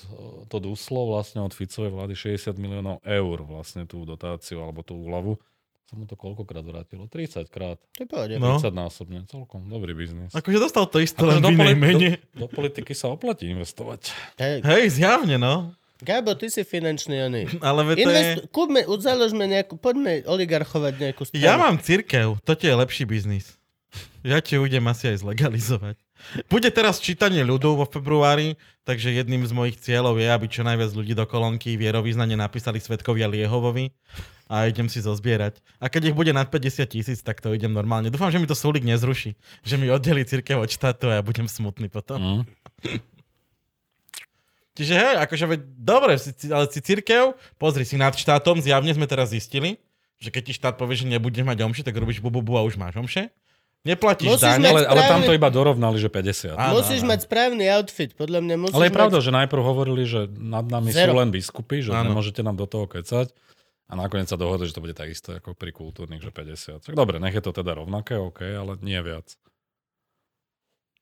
to 0.46 0.58
duslo 0.58 1.06
vlastne 1.08 1.38
od 1.40 1.50
Ficovej 1.50 1.90
vlády 1.90 2.14
60 2.14 2.54
miliónov 2.56 2.98
eur 3.00 3.38
vlastne 3.40 3.82
tú 3.82 4.02
dotáciu 4.02 4.58
alebo 4.58 4.82
tú 4.82 4.98
úľavu. 4.98 5.38
Sa 5.86 5.94
mu 5.94 6.04
to 6.04 6.14
koľkokrát 6.14 6.62
vrátilo? 6.62 7.06
30 7.06 7.46
krát. 7.46 7.78
No. 8.38 8.58
30 8.58 8.72
násobne. 8.72 9.26
Celkom 9.26 9.66
dobrý 9.66 9.92
biznis. 9.92 10.32
Akože 10.32 10.58
dostal 10.58 10.86
to 10.86 10.98
isté, 10.98 11.18
Akože 11.18 11.30
len 11.30 11.38
do, 11.38 11.48
v 11.48 11.54
inej 11.54 11.66
poli- 11.68 11.78
mene. 11.78 12.08
do, 12.32 12.38
do 12.40 12.46
politiky 12.48 12.92
sa 12.92 13.10
oplatí 13.10 13.46
investovať. 13.46 14.10
Hej, 14.38 14.64
Hej, 14.64 14.84
zjavne, 14.96 15.36
no. 15.36 15.76
Gabo, 16.02 16.34
ty 16.34 16.50
si 16.50 16.66
finančný 16.66 17.16
oný. 17.30 17.42
Ale 17.62 17.94
to 17.94 17.94
je... 17.94 18.02
Invest, 18.02 18.50
kúpme, 18.50 18.82
založme 18.98 19.46
nejakú, 19.46 19.78
poďme 19.78 20.26
oligarchovať 20.26 20.92
nejakú 20.98 21.22
stranu. 21.30 21.42
Ja 21.42 21.54
mám 21.54 21.78
církev, 21.78 22.42
to 22.42 22.52
ti 22.58 22.66
je 22.66 22.74
lepší 22.74 23.06
biznis. 23.06 23.54
Ja 24.26 24.42
ti 24.42 24.54
idem 24.58 24.86
asi 24.86 25.14
aj 25.14 25.22
zlegalizovať. 25.22 25.96
Bude 26.46 26.70
teraz 26.70 27.02
čítanie 27.02 27.42
ľudu 27.42 27.74
vo 27.74 27.86
februári, 27.86 28.54
takže 28.86 29.10
jedným 29.10 29.42
z 29.42 29.52
mojich 29.52 29.76
cieľov 29.82 30.22
je, 30.22 30.30
aby 30.30 30.46
čo 30.46 30.62
najviac 30.62 30.94
ľudí 30.94 31.18
do 31.18 31.26
kolónky 31.26 31.74
vierovýznanie 31.74 32.38
napísali 32.38 32.78
svetkovia 32.78 33.26
Liehovovi 33.26 33.90
a 34.46 34.70
idem 34.70 34.86
si 34.86 35.02
zozbierať. 35.02 35.58
A 35.82 35.90
keď 35.90 36.14
ich 36.14 36.16
bude 36.16 36.30
nad 36.30 36.46
50 36.46 36.86
tisíc, 36.86 37.18
tak 37.26 37.42
to 37.42 37.50
idem 37.50 37.74
normálne. 37.74 38.08
Dúfam, 38.14 38.30
že 38.30 38.38
mi 38.38 38.46
to 38.46 38.54
súlik 38.54 38.86
nezruší. 38.86 39.34
Že 39.66 39.74
mi 39.82 39.90
oddelí 39.90 40.22
církev 40.22 40.62
od 40.62 40.70
štátu 40.70 41.10
a 41.10 41.18
ja 41.18 41.22
budem 41.26 41.50
smutný 41.50 41.90
potom. 41.90 42.22
Mm. 42.22 42.42
Čiže 44.72 44.94
hej, 44.96 45.14
akože 45.20 45.44
veď, 45.44 45.60
dobre, 45.76 46.12
si, 46.16 46.32
ale 46.48 46.64
si 46.72 46.80
církev, 46.80 47.36
pozri 47.60 47.84
si 47.84 48.00
nad 48.00 48.16
štátom, 48.16 48.56
zjavne 48.56 48.88
sme 48.96 49.04
teraz 49.04 49.28
zistili, 49.28 49.76
že 50.16 50.32
keď 50.32 50.42
ti 50.48 50.52
štát 50.56 50.74
povie, 50.80 50.96
že 50.96 51.04
nebudeš 51.04 51.44
mať 51.44 51.58
omše, 51.60 51.82
tak 51.84 51.92
robíš 51.92 52.24
bububu 52.24 52.56
a 52.56 52.64
už 52.64 52.80
máš 52.80 52.96
omše. 52.96 53.28
Neplatíš 53.82 54.38
Musíš 54.38 54.46
daň, 54.46 54.62
Ale, 54.62 54.86
ale 54.86 55.02
tam 55.10 55.20
to 55.26 55.34
iba 55.34 55.50
dorovnali, 55.50 55.98
že 55.98 56.06
50. 56.06 56.54
Áno, 56.54 56.78
Musíš 56.78 57.02
áno. 57.02 57.10
mať 57.10 57.20
správny 57.26 57.66
outfit, 57.74 58.14
podľa 58.14 58.38
mňa 58.38 58.54
musíš 58.62 58.76
Ale 58.78 58.86
je 58.86 58.92
mať... 58.94 58.98
pravda, 59.02 59.18
že 59.18 59.30
najprv 59.34 59.62
hovorili, 59.66 60.02
že 60.06 60.20
nad 60.30 60.62
nami 60.70 60.94
Zero. 60.94 61.10
sú 61.10 61.18
len 61.18 61.28
biskupy, 61.34 61.82
že 61.82 61.90
Áno. 61.90 62.14
nemôžete 62.14 62.46
nám 62.46 62.54
do 62.54 62.70
toho 62.70 62.86
kecať. 62.86 63.34
A 63.90 63.98
nakoniec 63.98 64.30
sa 64.30 64.38
dohodli, 64.38 64.70
že 64.70 64.78
to 64.78 64.80
bude 64.80 64.94
tak 64.94 65.10
isté 65.10 65.36
ako 65.36 65.52
pri 65.58 65.74
kultúrnych, 65.74 66.22
že 66.22 66.30
50. 66.30 66.80
Tak 66.80 66.94
dobre, 66.94 67.18
nech 67.18 67.34
je 67.34 67.42
to 67.42 67.52
teda 67.52 67.74
rovnaké, 67.74 68.16
OK, 68.16 68.40
ale 68.40 68.78
nie 68.80 68.96
viac. 69.02 69.34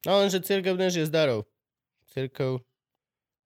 No 0.09 0.25
lenže 0.25 0.41
církev 0.41 0.75
nežije 0.75 1.05
z 1.07 1.13
darov. 1.13 1.45
Církev 2.11 2.65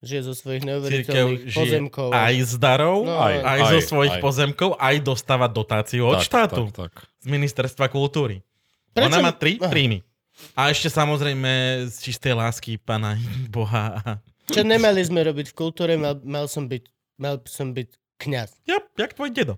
žije 0.05 0.23
zo 0.23 0.35
svojich 0.35 0.61
církev 0.61 0.71
neuveriteľných 0.71 1.43
žije 1.45 1.59
pozemkov. 1.59 2.09
aj 2.11 2.35
z 2.41 2.55
darov, 2.57 2.99
No, 3.03 3.17
aj, 3.17 3.37
aj 3.37 3.59
zo 3.65 3.77
aj, 3.77 3.85
svojich 3.85 4.15
aj. 4.15 4.23
pozemkov, 4.23 4.71
aj 4.77 4.97
dostáva 5.01 5.47
dotáciu 5.47 6.07
od 6.07 6.17
tak, 6.17 6.25
štátu, 6.25 6.63
Tak, 6.69 6.93
tak. 6.93 6.93
z 7.19 7.27
ministerstva 7.27 7.87
kultúry. 7.89 8.45
Prečo- 8.91 9.09
Ona 9.09 9.19
má 9.21 9.33
tri 9.33 9.57
Aha. 9.57 9.69
príjmy. 9.69 10.05
A 10.53 10.69
ešte 10.69 10.89
samozrejme 10.89 11.51
z 11.87 11.97
čistej 12.01 12.33
lásky 12.33 12.77
pána 12.77 13.15
Boha. 13.51 14.19
Čo 14.47 14.61
nemali 14.61 15.01
sme 15.01 15.23
robiť 15.23 15.51
v 15.51 15.57
kultúre, 15.57 15.95
mal, 15.95 16.21
mal 16.21 16.45
som 16.45 16.65
byť, 16.65 16.85
mal 17.17 17.41
som 17.45 17.71
byť 17.71 17.89
kňaz. 18.19 18.51
Ja, 18.65 18.79
jak 18.95 19.13
tvoj 19.13 19.31
dedo. 19.31 19.57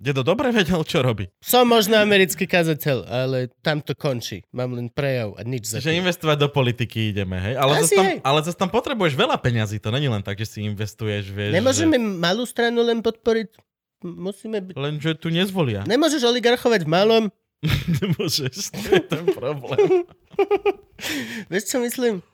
Dedo 0.00 0.24
dobre 0.24 0.48
vedel, 0.48 0.80
čo 0.80 1.04
robí. 1.04 1.28
Som 1.44 1.68
možno 1.68 2.00
americký 2.00 2.48
kazateľ, 2.48 3.04
ale 3.04 3.52
tam 3.60 3.84
to 3.84 3.92
končí. 3.92 4.40
Mám 4.48 4.72
len 4.72 4.88
prejav 4.88 5.36
a 5.36 5.44
nič 5.44 5.68
za 5.68 5.76
Že 5.76 6.00
investovať 6.00 6.40
do 6.40 6.48
politiky 6.48 7.12
ideme, 7.12 7.36
hej? 7.36 7.60
Ale 7.60 7.84
zase 7.84 8.00
tam, 8.00 8.04
hej. 8.08 8.18
ale 8.24 8.38
zase 8.40 8.56
tam 8.56 8.72
potrebuješ 8.72 9.12
veľa 9.12 9.36
peňazí, 9.36 9.76
to 9.76 9.92
není 9.92 10.08
len 10.08 10.24
tak, 10.24 10.40
že 10.40 10.56
si 10.56 10.58
investuješ, 10.64 11.28
vieš. 11.28 11.52
Nemôžeme 11.52 12.00
malú 12.00 12.48
stranu 12.48 12.80
len 12.80 13.04
podporiť? 13.04 13.60
Musíme 14.00 14.64
byť... 14.64 14.72
Že... 14.72 14.80
Lenže 14.80 15.10
tu 15.20 15.28
nezvolia. 15.28 15.84
Nemôžeš 15.84 16.24
oligarchovať 16.24 16.88
v 16.88 16.90
malom? 16.96 17.24
Nemôžeš, 18.00 18.72
to 18.72 18.88
je 18.96 19.04
ten 19.04 19.24
problém. 19.36 20.08
Vieš, 21.52 21.76
čo 21.76 21.78
myslím? 21.84 22.24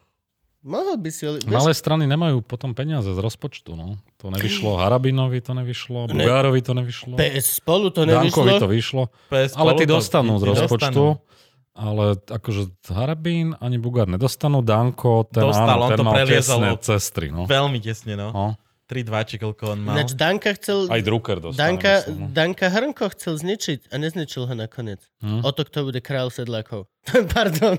Mohol 0.67 0.99
by 0.99 1.11
si... 1.15 1.23
Oli... 1.23 1.39
Vieš, 1.47 1.55
Malé 1.62 1.73
strany 1.78 2.05
nemajú 2.11 2.43
potom 2.43 2.75
peniaze 2.75 3.07
z 3.07 3.20
rozpočtu. 3.23 3.78
No. 3.78 3.95
To 4.19 4.35
nevyšlo 4.35 4.83
Harabinovi, 4.83 5.39
to 5.39 5.55
nevyšlo, 5.55 6.11
Ne. 6.11 6.27
Bugárovi 6.27 6.59
to 6.59 6.75
nevyšlo, 6.75 7.15
PS 7.15 7.62
spolu 7.62 7.95
to 7.95 8.03
Dankovi 8.03 8.27
nevyšlo. 8.27 8.59
to 8.59 8.69
vyšlo. 8.69 9.03
PS 9.31 9.55
Ale 9.55 9.70
tí 9.78 9.86
to- 9.86 9.95
dostanú 9.95 10.43
z 10.43 10.45
rozpočtu. 10.51 10.91
dostanú. 10.91 11.23
Ale 11.77 12.17
akože 12.17 12.73
Harabín 12.89 13.53
ani 13.61 13.77
Bugár 13.77 14.09
nedostanú. 14.09 14.65
Danko, 14.65 15.28
ten, 15.28 15.45
Dostal, 15.45 15.77
áno, 15.77 15.86
on 15.86 15.91
ten 15.93 15.99
to 16.01 16.05
mal 16.09 16.15
tesné 16.25 16.69
cestry. 16.81 17.28
No. 17.28 17.45
Veľmi 17.45 17.78
tesne, 17.85 18.17
no. 18.17 18.33
No. 18.33 18.47
3-2, 18.89 19.28
či 19.28 19.36
koľko 19.43 19.75
on 19.75 19.78
mal. 19.83 19.99
Ináč 19.99 20.15
Danka 20.15 20.55
chcel... 20.57 20.86
Aj 20.86 21.03
Drucker 21.03 21.43
dostane, 21.43 21.59
Danka, 21.75 21.93
myslím, 22.07 22.17
no. 22.17 22.27
Danka 22.31 22.67
Hrnko 22.70 23.05
chcel 23.19 23.35
zničiť 23.35 23.91
a 23.91 23.95
nezničil 23.99 24.47
ho 24.47 24.55
nakoniec. 24.55 25.03
Hm? 25.20 25.43
O 25.43 25.51
to, 25.51 25.67
kto 25.67 25.91
bude 25.91 25.99
král 26.01 26.31
sedlákov. 26.31 26.86
Pardon, 27.35 27.77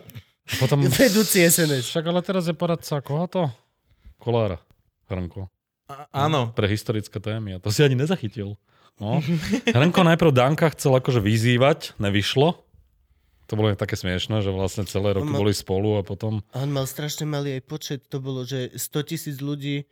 Potom... 0.56 0.80
vedúci 0.82 1.44
SNS. 1.44 1.84
Však 1.86 2.04
ale 2.06 2.22
teraz 2.22 2.46
je 2.46 2.54
poradca 2.54 3.00
koho 3.00 3.28
to? 3.28 3.44
Kolára. 4.18 4.58
Hrnko. 5.06 5.52
A- 5.88 6.28
Áno. 6.28 6.52
Pre 6.52 6.66
historické 6.66 7.18
témy. 7.18 7.56
A 7.56 7.60
to 7.60 7.68
si 7.68 7.80
ani 7.80 7.94
nezachytil. 7.94 8.56
No. 8.98 9.20
Hrnko 9.76 10.02
najprv 10.06 10.32
Danka 10.32 10.72
chcel 10.72 10.96
akože 10.96 11.20
vyzývať, 11.20 11.96
nevyšlo. 11.98 12.64
To 13.48 13.54
bolo 13.54 13.72
také 13.74 13.96
smiešné, 13.96 14.42
že 14.42 14.52
vlastne 14.52 14.84
celé 14.84 15.16
roky 15.16 15.30
mal- 15.30 15.40
boli 15.40 15.54
spolu 15.54 15.96
a 15.96 16.04
potom... 16.04 16.44
On 16.52 16.68
mal 16.68 16.84
strašne 16.84 17.24
malý 17.24 17.56
aj 17.56 17.64
počet. 17.64 18.00
To 18.08 18.20
bolo, 18.20 18.44
že 18.44 18.72
100 18.72 19.10
tisíc 19.10 19.40
ľudí 19.40 19.88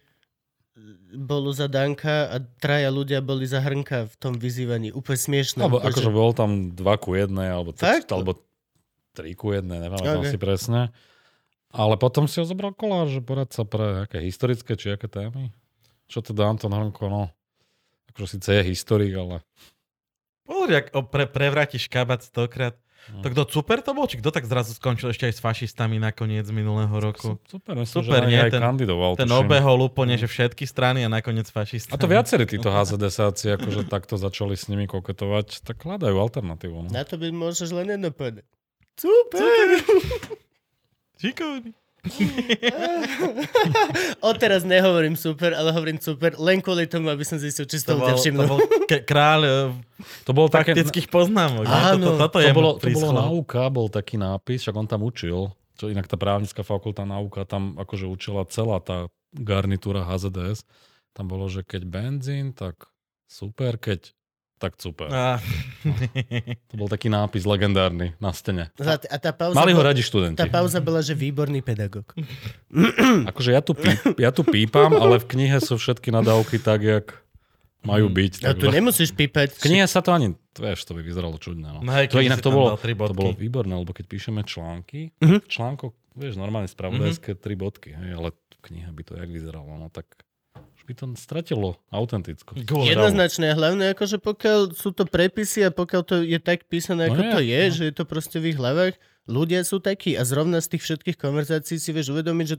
bolo 1.15 1.55
za 1.55 1.71
Danka 1.71 2.27
a 2.27 2.35
traja 2.59 2.91
ľudia 2.91 3.23
boli 3.23 3.47
za 3.47 3.63
Hrnka 3.63 4.11
v 4.11 4.15
tom 4.19 4.35
vyzývaní. 4.35 4.91
Úplne 4.91 5.19
smiešné. 5.21 5.59
Alebo 5.63 5.79
akože 5.79 6.03
že- 6.03 6.11
bol 6.11 6.35
tam 6.35 6.51
2 6.69 6.83
ku 6.99 7.15
1, 7.15 7.31
alebo, 7.31 7.71
t- 7.71 7.87
alebo 8.05 8.35
3 9.15 9.31
ku 9.33 9.49
1, 9.49 9.63
nepamätám 9.63 10.19
Ok. 10.19 10.27
si 10.27 10.35
presne. 10.35 10.91
Ale 11.71 11.95
potom 11.95 12.23
si 12.23 12.37
ho 12.37 12.45
zobral 12.45 12.71
kolár, 12.71 13.07
že 13.07 13.19
poradca 13.19 13.63
pre 13.63 14.03
aké 14.03 14.19
historické 14.19 14.75
či 14.75 14.91
aké 14.91 15.07
témy. 15.07 15.51
Čo 16.05 16.19
teda 16.21 16.45
Anton 16.45 16.71
Hrnko, 16.71 17.07
no. 17.07 17.23
Akože 18.09 18.37
síce 18.37 18.49
je 18.53 18.63
historik, 18.65 19.11
ale... 19.11 19.43
Pozri, 20.45 20.77
ak 20.77 20.93
pre, 21.09 21.25
prevrátiš 21.25 21.89
kabát 21.89 22.21
stokrát. 22.21 22.77
No. 23.05 23.21
To 23.21 23.29
kto 23.29 23.41
super 23.51 23.81
to 23.81 23.93
bol? 23.93 24.05
Či 24.05 24.17
kto 24.17 24.29
tak 24.29 24.45
zrazu 24.45 24.73
skončil 24.73 25.09
ešte 25.09 25.29
aj 25.29 25.33
s 25.33 25.41
fašistami 25.41 25.97
nakoniec 25.99 26.45
minulého 26.49 26.89
roku? 26.89 27.37
Super, 27.45 27.77
myslím, 27.77 27.97
Super, 28.01 28.21
že 28.23 28.29
nie? 28.29 28.37
aj, 28.39 28.41
aj 28.41 28.51
Ten- 28.51 28.63
kandidoval. 28.63 29.11
Ten 29.13 29.27
tuším. 29.27 29.41
obehol 29.41 29.79
úplne, 29.83 30.15
že 30.15 30.25
všetky 30.25 30.65
strany 30.65 31.01
a 31.01 31.09
nakoniec 31.11 31.45
fašistami. 31.45 31.93
A 31.93 32.01
to 32.01 32.07
viacerí 32.07 32.45
títo 32.45 32.69
HZDSáci 32.73 33.53
akože 33.53 33.85
takto 33.85 34.17
začali 34.17 34.53
s 34.53 34.65
nimi 34.65 34.85
koketovať, 34.85 35.61
tak 35.61 35.81
hľadajú 35.81 36.15
alternatívu. 36.15 36.77
No. 36.81 36.89
Na 36.89 37.03
to 37.03 37.17
by 37.17 37.29
môžeš 37.29 37.69
len 37.71 37.93
jedno 37.93 38.09
povedať. 38.09 38.45
Super! 38.95 39.67
Šikovný. 41.21 41.71
Odteraz 44.21 44.61
nehovorím 44.61 45.15
super, 45.15 45.51
ale 45.51 45.73
hovorím 45.73 45.97
super, 45.97 46.37
len 46.37 46.61
kvôli 46.61 46.85
tomu, 46.85 47.09
aby 47.09 47.25
som 47.25 47.35
zistil, 47.35 47.65
či 47.65 47.81
to 47.81 47.93
To 47.93 47.97
bol, 47.97 48.07
to 48.07 48.13
všimnú. 48.15 48.45
bol 48.45 48.59
ke- 48.85 49.01
kráľ 49.01 49.73
To 50.23 50.31
bolo 50.31 50.47
také... 50.47 50.73
taktických 50.73 51.09
poznámok. 51.09 51.65
Áno, 51.65 52.13
toto, 52.13 52.21
toto 52.21 52.37
To 52.37 52.45
je 52.45 52.53
bolo, 52.53 52.71
to 52.77 52.87
bolo 52.91 53.09
náuka, 53.11 53.63
bol 53.69 53.87
taký 53.89 54.15
nápis, 54.15 54.61
však 54.61 54.75
on 54.75 54.85
tam 54.85 55.01
učil, 55.01 55.49
čo 55.75 55.89
inak 55.89 56.05
tá 56.05 56.13
právnická 56.13 56.61
fakulta 56.61 57.03
náuka 57.03 57.41
tam 57.43 57.73
akože 57.75 58.05
učila 58.05 58.45
celá 58.47 58.77
tá 58.79 59.09
garnitúra 59.33 60.05
HZDS. 60.05 60.61
Tam 61.11 61.25
bolo, 61.25 61.47
že 61.47 61.63
keď 61.63 61.89
benzín, 61.89 62.53
tak 62.53 62.85
super, 63.25 63.75
keď 63.75 64.13
tak 64.57 64.77
super. 64.77 65.07
Á. 65.09 65.37
To 66.69 66.75
bol 66.75 66.87
taký 66.87 67.07
nápis 67.07 67.43
legendárny 67.43 68.17
na 68.17 68.31
stene. 68.31 68.73
A, 68.77 68.95
a 68.97 69.17
tá 69.17 69.31
pauza, 69.31 69.53
Mali 69.53 69.71
ho 69.71 69.79
radi 69.79 70.01
študenti. 70.01 70.35
tá 70.35 70.47
pauza 70.47 70.79
bola, 70.79 70.99
že 70.99 71.13
výborný 71.13 71.61
pedagóg. 71.61 72.09
Akože 73.29 73.49
ja 73.51 73.61
tu, 73.61 73.73
píp, 73.73 73.99
ja 74.17 74.29
tu 74.29 74.41
pípam, 74.41 74.91
ale 74.91 75.17
v 75.17 75.25
knihe 75.27 75.57
sú 75.59 75.75
všetky 75.75 76.09
nadávky 76.09 76.57
tak, 76.57 76.81
jak 76.81 77.05
majú 77.81 78.09
byť. 78.09 78.33
A 78.43 78.51
tu 78.51 78.65
takže- 78.65 78.73
nemusíš 78.73 79.09
pípať. 79.13 79.53
V 79.53 79.63
knihe 79.63 79.85
sa 79.85 80.01
to 80.01 80.09
ani, 80.09 80.33
vieš, 80.51 80.83
to 80.83 80.91
by 80.91 81.01
vyzeralo 81.01 81.37
čudne. 81.37 81.69
No. 81.69 81.79
No 81.79 81.91
to 82.09 82.17
inak 82.17 82.41
to 82.41 82.49
bolo, 82.49 82.73
to 82.73 83.13
bolo 83.13 83.31
výborné, 83.31 83.77
lebo 83.77 83.93
keď 83.93 84.05
píšeme 84.09 84.41
články, 84.41 85.13
Mhm. 85.21 85.45
v 85.45 85.47
článkoch, 85.47 85.93
vieš, 86.15 86.33
normálne 86.35 86.65
spravodajské 86.65 87.37
tri 87.37 87.53
bodky, 87.53 87.93
hej, 87.93 88.17
ale 88.17 88.33
v 88.33 88.59
knihe 88.63 88.89
by 88.89 89.03
to 89.05 89.13
jak 89.13 89.29
vyzeralo, 89.29 89.69
no 89.77 89.93
tak 89.93 90.09
by 90.85 90.93
to 90.93 91.05
stratilo 91.17 91.81
autentickosť. 91.89 92.61
Jednoznačne, 92.63 93.51
a 93.51 93.57
hlavne 93.57 93.97
akože 93.97 94.21
pokiaľ 94.21 94.77
sú 94.77 94.93
to 94.93 95.09
prepisy 95.09 95.65
a 95.65 95.73
pokiaľ 95.73 96.01
to 96.05 96.15
je 96.21 96.37
tak 96.37 96.69
písané, 96.69 97.09
ako 97.09 97.21
No 97.25 97.33
to 97.33 97.39
je, 97.41 97.61
no. 97.65 97.73
že 97.73 97.83
je 97.89 97.93
to 97.97 98.05
proste 98.05 98.37
v 98.37 98.53
ich 98.53 98.57
hlavách, 98.61 98.93
ľudia 99.25 99.65
sú 99.65 99.81
takí 99.81 100.13
a 100.13 100.21
zrovna 100.21 100.61
z 100.61 100.77
tých 100.77 100.85
všetkých 100.85 101.17
konverzácií 101.17 101.81
si 101.81 101.89
vieš 101.89 102.13
uvedomiť, 102.13 102.47
že 102.47 102.57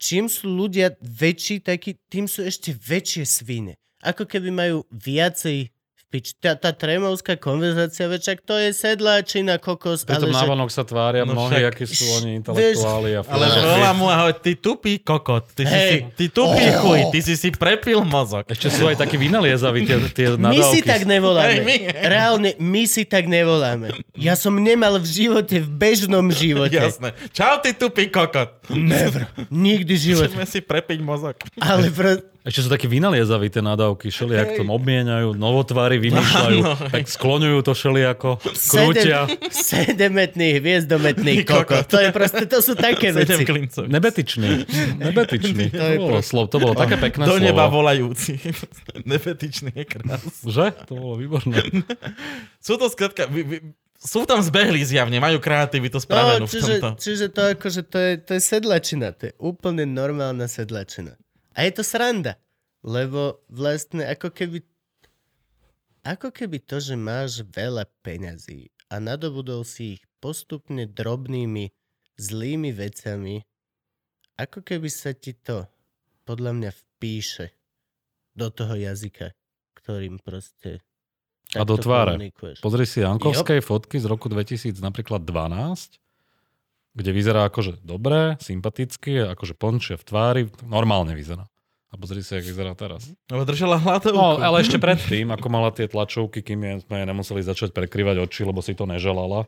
čím 0.00 0.32
sú 0.32 0.48
ľudia 0.48 0.96
väčší, 1.04 1.60
takí, 1.60 2.00
tým 2.08 2.24
sú 2.24 2.44
ešte 2.44 2.72
väčšie 2.72 3.24
svine. 3.28 3.76
Ako 4.00 4.24
keby 4.24 4.48
majú 4.52 4.88
viacej 4.92 5.75
pič. 6.06 6.38
Tá, 6.38 6.54
tá 6.54 6.70
tremovská 6.70 7.34
konverzácia, 7.34 8.06
veď 8.06 8.20
však 8.22 8.38
to 8.42 8.54
je 8.56 8.70
sedláčina, 8.70 9.58
kokos, 9.58 10.06
Pritom 10.06 10.30
ale 10.30 10.32
že... 10.32 10.40
návonok 10.40 10.70
sa 10.70 10.82
tvária 10.82 11.22
No 11.22 11.34
mnohí, 11.34 11.58
však- 11.58 11.68
akí 11.68 11.84
sú 11.84 12.06
oni 12.16 12.30
intelektuáli 12.38 13.10
a 13.14 13.20
Ale 13.22 13.44
volá 13.52 13.90
mu 13.90 14.06
ahoj, 14.06 14.32
ty 14.38 14.54
tupý 14.54 14.98
kokot, 14.98 15.50
ty 15.52 15.62
Hej. 15.62 15.90
si, 15.90 15.96
ty 16.14 16.24
tupý 16.28 16.66
chuj, 16.78 17.00
ty 17.10 17.18
si 17.20 17.34
si 17.34 17.48
prepil 17.50 18.00
mozog. 18.00 18.46
Ešte 18.46 18.70
sú 18.70 18.86
aj 18.86 18.96
takí 18.96 19.16
vynaliezaví 19.16 19.82
tie, 19.82 19.96
tie 20.10 20.26
My 20.32 20.54
si 20.56 20.78
nadávky. 20.78 20.86
tak 20.86 21.00
nevoláme. 21.04 21.46
Hej, 21.48 21.58
my. 21.62 21.76
Reálne, 21.92 22.50
my 22.56 22.82
si 22.84 23.02
tak 23.02 23.26
nevoláme. 23.26 23.90
Ja 24.14 24.34
som 24.34 24.54
nemal 24.54 24.96
v 24.96 25.06
živote, 25.06 25.58
v 25.58 25.68
bežnom 25.68 26.30
živote. 26.30 26.78
Jasné. 26.78 27.12
Čau, 27.30 27.58
ty 27.58 27.74
tupý 27.74 28.08
kokot. 28.08 28.62
Never. 28.70 29.26
Nikdy 29.50 29.92
v 29.92 30.00
živote. 30.00 30.30
Chceme 30.30 30.46
si 30.46 30.62
prepiť 30.62 30.98
mozog. 31.00 31.34
Ale 31.58 31.90
pro... 31.90 32.14
Ešte 32.46 32.62
sú 32.62 32.70
takí 32.70 32.86
vynaliezaví 32.86 33.50
tie 33.50 33.58
nadávky, 33.58 34.06
šeliak 34.06 34.54
to 34.54 34.62
obmieniajú, 34.62 35.34
novotvári 35.34 35.98
vymýšľajú, 35.98 36.58
tak 36.94 37.04
skloňujú 37.04 37.58
to 37.60 37.72
šeliako, 37.74 38.38
krútia. 38.38 39.26
Sedem, 39.26 39.50
sedemetný, 39.50 40.48
hviezdometný 40.62 41.42
kokot. 41.42 41.90
To 41.90 41.98
je 41.98 42.14
proste, 42.14 42.46
to 42.46 42.62
sú 42.62 42.78
také 42.78 43.10
Sedem 43.10 43.42
veci. 43.42 43.44
klincov. 43.44 43.90
Nebetičný. 43.90 44.62
Nebetičný. 44.96 45.64
To, 45.74 45.82
je 45.84 45.98
bolo 45.98 46.20
slovo, 46.22 46.46
to 46.46 46.58
bolo 46.62 46.72
také 46.72 46.94
pekné 46.96 47.26
Do 47.26 47.34
slovo. 47.34 47.42
neba 47.42 47.66
volajúci. 47.66 48.38
Nebetičný 49.10 49.74
je 49.74 49.84
krásny. 49.84 50.30
Že? 50.46 50.66
To 50.86 50.92
bolo 50.94 51.14
výborné. 51.18 51.58
Sú 52.62 52.78
to 52.78 52.86
skratka... 52.86 53.26
Vy, 53.26 53.42
vy, 53.42 53.56
sú 53.96 54.22
tam 54.22 54.38
zbehli 54.38 54.86
zjavne, 54.86 55.18
majú 55.18 55.42
kreativitu 55.42 55.98
spravenú 55.98 56.44
No, 56.44 56.46
v 56.46 56.52
čiže, 56.52 56.74
tomto. 56.78 57.00
čiže 57.00 57.26
to 57.26 57.42
akože 57.50 57.82
to 57.82 57.98
je, 57.98 58.12
to 58.22 58.30
je 58.32 58.42
sedlačina. 58.44 59.10
To 59.10 59.22
je 59.26 59.34
úplne 59.36 59.82
normálna 59.82 60.46
sedlačina. 60.46 61.18
A 61.56 61.64
je 61.64 61.72
to 61.72 61.82
sranda. 61.82 62.36
Lebo 62.84 63.42
vlastne 63.50 64.04
ako 64.06 64.30
keby 64.30 64.62
ako 66.06 66.30
keby 66.30 66.62
to, 66.62 66.78
že 66.78 66.94
máš 66.94 67.42
veľa 67.42 67.82
peňazí 68.06 68.70
a 68.86 69.02
nadobudol 69.02 69.66
si 69.66 69.98
ich 69.98 70.02
postupne 70.22 70.86
drobnými 70.86 71.74
zlými 72.14 72.70
vecami, 72.70 73.42
ako 74.38 74.62
keby 74.62 74.86
sa 74.86 75.10
ti 75.18 75.34
to 75.34 75.66
podľa 76.22 76.52
mňa 76.54 76.70
vpíše 76.70 77.50
do 78.38 78.46
toho 78.54 78.78
jazyka, 78.78 79.34
ktorým 79.82 80.22
proste 80.22 80.78
A 81.58 81.66
do 81.66 81.74
tváre. 81.74 82.30
Pozri 82.62 82.86
si 82.86 83.02
Jankovskej 83.02 83.58
fotky 83.58 83.98
z 83.98 84.06
roku 84.06 84.30
2000, 84.30 84.78
napríklad 84.78 85.26
12, 85.26 85.98
kde 86.96 87.10
vyzerá 87.12 87.52
akože 87.52 87.84
dobré, 87.84 88.40
sympaticky, 88.40 89.36
akože 89.36 89.52
pončia 89.52 90.00
v 90.00 90.04
tvári, 90.08 90.42
normálne 90.64 91.12
vyzerá. 91.12 91.44
A 91.92 91.94
pozri 91.94 92.24
si, 92.24 92.34
jak 92.34 92.42
vyzerá 92.42 92.74
teraz. 92.74 93.06
Lebo 93.30 93.46
držala 93.46 93.78
hladovku. 93.78 94.16
No, 94.16 94.40
ale 94.40 94.64
ešte 94.64 94.80
predtým, 94.84 95.30
ako 95.30 95.46
mala 95.52 95.70
tie 95.70 95.86
tlačovky, 95.86 96.40
kým 96.40 96.82
sme 96.82 97.04
jej 97.04 97.06
nemuseli 97.06 97.40
začať 97.44 97.70
prekryvať 97.76 98.26
oči, 98.26 98.42
lebo 98.42 98.64
si 98.64 98.74
to 98.74 98.88
neželala, 98.88 99.46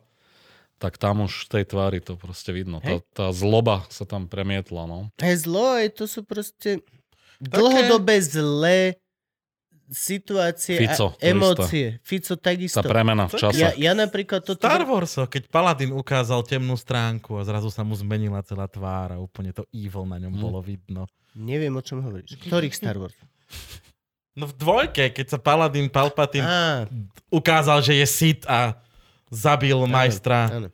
tak 0.78 1.00
tam 1.00 1.26
už 1.26 1.50
v 1.50 1.58
tej 1.58 1.64
tvári 1.66 1.98
to 1.98 2.14
proste 2.14 2.54
vidno. 2.54 2.78
Tá, 2.78 3.02
Hej. 3.02 3.08
tá 3.10 3.26
zloba 3.34 3.82
sa 3.90 4.06
tam 4.06 4.30
premietla, 4.30 4.86
no. 4.86 5.10
Aj 5.18 5.34
zlo, 5.34 5.82
aj 5.82 5.98
to 5.98 6.04
sú 6.06 6.22
proste 6.22 6.86
dlhodobé 7.42 8.22
zlé 8.22 9.02
situácie 9.88 10.76
Fico, 10.78 11.12
a 11.12 11.20
emócie. 11.20 11.96
Fico 12.00 12.34
takisto. 12.34 12.78
Tá 12.78 12.86
premena 12.86 13.24
v 13.24 13.34
čase. 13.34 13.56
Ja, 13.56 13.72
ja 13.72 13.92
napríklad 13.92 14.44
toto... 14.44 14.60
Star 14.60 14.84
Wars, 14.84 15.16
keď 15.16 15.48
Paladin 15.48 15.90
ukázal 15.90 16.44
temnú 16.44 16.76
stránku 16.76 17.34
a 17.34 17.42
zrazu 17.42 17.68
sa 17.68 17.80
mu 17.80 17.92
zmenila 17.92 18.40
celá 18.40 18.64
tvár 18.64 19.12
a 19.12 19.18
úplne 19.18 19.50
to 19.50 19.64
evil 19.70 20.04
na 20.04 20.16
ňom 20.16 20.30
Hm. 20.30 20.40
bolo 20.40 20.60
vidno. 20.60 21.02
Neviem, 21.32 21.72
o 21.72 21.80
čom 21.80 21.98
hovoríš. 21.98 22.36
Ktorých 22.38 22.72
Star 22.72 22.96
Wars? 22.96 23.16
No 24.32 24.46
v 24.46 24.54
dvojke, 24.54 25.10
keď 25.10 25.26
sa 25.26 25.38
Paladin 25.38 25.88
Palpatine 25.88 26.46
Á, 26.46 26.86
ukázal, 27.28 27.82
že 27.82 27.96
je 27.96 28.06
Sith 28.06 28.44
a 28.44 28.78
zabil 29.28 29.74
majstra 29.84 30.46
áno. 30.48 30.68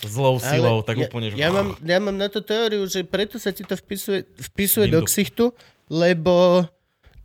zlou 0.00 0.36
silou, 0.38 0.80
tak 0.80 0.96
ja, 0.96 1.04
úplne... 1.04 1.28
že- 1.28 1.36
Ja 1.36 1.50
mám, 1.50 1.76
ja 1.78 1.98
mám 1.98 2.16
na 2.16 2.28
to 2.28 2.40
teóriu, 2.40 2.86
že 2.86 3.04
preto 3.04 3.36
sa 3.36 3.50
ti 3.50 3.60
to 3.60 3.74
vpisuje, 3.74 4.24
vpisuje 4.48 4.88
do 4.88 5.02
ksichtu, 5.02 5.52
lebo 5.86 6.64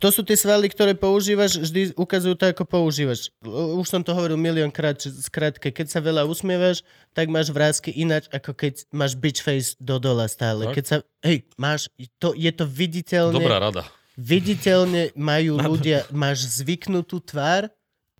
to 0.00 0.08
sú 0.08 0.24
tie 0.24 0.32
svaly, 0.32 0.72
ktoré 0.72 0.96
používaš, 0.96 1.60
vždy 1.60 1.92
ukazujú 1.92 2.32
to, 2.32 2.48
ako 2.48 2.64
používaš. 2.64 3.28
Už 3.44 3.84
som 3.84 4.00
to 4.00 4.16
hovoril 4.16 4.40
miliónkrát, 4.40 4.96
skrátke, 4.96 5.68
keď 5.68 5.92
sa 5.92 6.00
veľa 6.00 6.24
usmievaš, 6.24 6.80
tak 7.12 7.28
máš 7.28 7.52
vrázky 7.52 7.92
ináč, 7.92 8.24
ako 8.32 8.56
keď 8.56 8.88
máš 8.96 9.12
bitch 9.20 9.44
face 9.44 9.76
do 9.76 10.00
dola 10.00 10.24
stále. 10.24 10.72
Tak. 10.72 10.74
Keď 10.80 10.84
sa, 10.88 10.96
hej, 11.20 11.44
máš, 11.60 11.92
to, 12.16 12.32
je 12.32 12.48
to 12.48 12.64
viditeľne, 12.64 13.44
Dobrá 13.44 13.60
rada. 13.60 13.84
viditeľne 14.16 15.12
majú 15.20 15.60
ľudia, 15.60 16.08
máš 16.16 16.48
zvyknutú 16.48 17.20
tvár, 17.20 17.68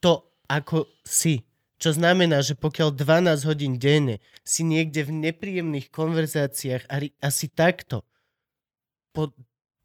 to 0.04 0.20
ako 0.52 0.84
si. 1.00 1.48
Čo 1.80 1.96
znamená, 1.96 2.44
že 2.44 2.60
pokiaľ 2.60 2.92
12 2.92 3.48
hodín 3.48 3.80
denne 3.80 4.20
si 4.44 4.68
niekde 4.68 5.00
v 5.00 5.32
nepríjemných 5.32 5.88
konverzáciách 5.88 6.84
asi 7.24 7.48
takto 7.48 8.04
po 9.16 9.32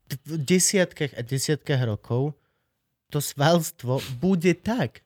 v 0.06 0.38
desiatkách 0.38 1.18
a 1.18 1.22
desiatkách 1.26 1.82
rokov 1.86 2.38
to 3.10 3.22
svalstvo 3.22 4.02
bude 4.22 4.54
tak. 4.62 5.02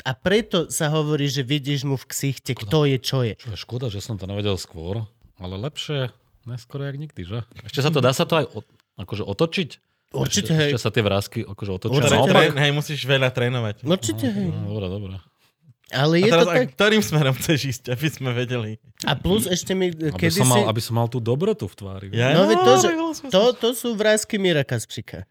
A 0.00 0.16
preto 0.16 0.72
sa 0.72 0.88
hovorí, 0.88 1.28
že 1.28 1.44
vidíš 1.44 1.84
mu 1.84 2.00
v 2.00 2.08
ksichte, 2.08 2.56
kto 2.56 2.88
je, 2.88 2.96
čo 2.96 3.20
je. 3.20 3.36
Čo 3.36 3.52
je 3.52 3.58
škoda, 3.60 3.86
že 3.92 4.00
som 4.00 4.16
to 4.16 4.24
nevedel 4.24 4.56
skôr, 4.56 5.04
ale 5.36 5.54
lepšie 5.60 6.08
neskôr 6.48 6.88
jak 6.88 6.96
nikdy, 6.96 7.20
že? 7.20 7.38
Ešte 7.68 7.84
sa 7.84 7.92
to 7.92 8.00
dá 8.00 8.16
sa 8.16 8.24
to 8.24 8.40
aj 8.40 8.46
o, 8.48 8.60
akože 8.96 9.24
otočiť? 9.28 9.70
Určite, 10.10 10.50
ešte, 10.50 10.58
hej. 10.58 10.70
Ešte 10.74 10.82
sa 10.82 10.90
tie 10.90 11.04
vrázky 11.04 11.38
akože 11.46 11.70
otočia 11.70 12.02
Určite, 12.02 12.32
hej, 12.58 12.72
musíš 12.74 13.00
veľa 13.06 13.30
trénovať. 13.30 13.86
Určite, 13.86 14.26
hej. 14.26 14.48
No, 14.50 14.74
dobre, 14.74 14.86
dobre. 14.88 15.14
Ale 15.90 16.14
A 16.16 16.20
je 16.22 16.30
to 16.30 16.34
teraz, 16.38 16.46
tak. 16.46 16.56
tak... 16.56 16.68
ktorým 16.78 17.02
smerom 17.02 17.34
chceš 17.34 17.60
ísť, 17.66 17.84
aby 17.90 18.06
sme 18.06 18.30
vedeli? 18.30 18.78
A 19.02 19.18
plus 19.18 19.50
ešte 19.50 19.74
mi, 19.74 19.90
Aby 19.90 20.14
kedy 20.14 20.38
som, 20.38 20.46
mal, 20.46 20.62
si... 20.62 20.70
aby 20.70 20.80
som 20.82 20.94
mal 20.94 21.08
tú 21.10 21.18
dobrotu 21.18 21.66
v 21.66 21.74
tvári. 21.74 22.06
Ja? 22.14 22.30
No, 22.38 22.46
veď 22.46 22.58
to, 22.62 22.74
že, 22.78 22.90
to, 23.26 23.42
to 23.58 23.68
sú 23.74 23.98
vrázky 23.98 24.38
Mira 24.38 24.62
Kaspčika. 24.62 25.26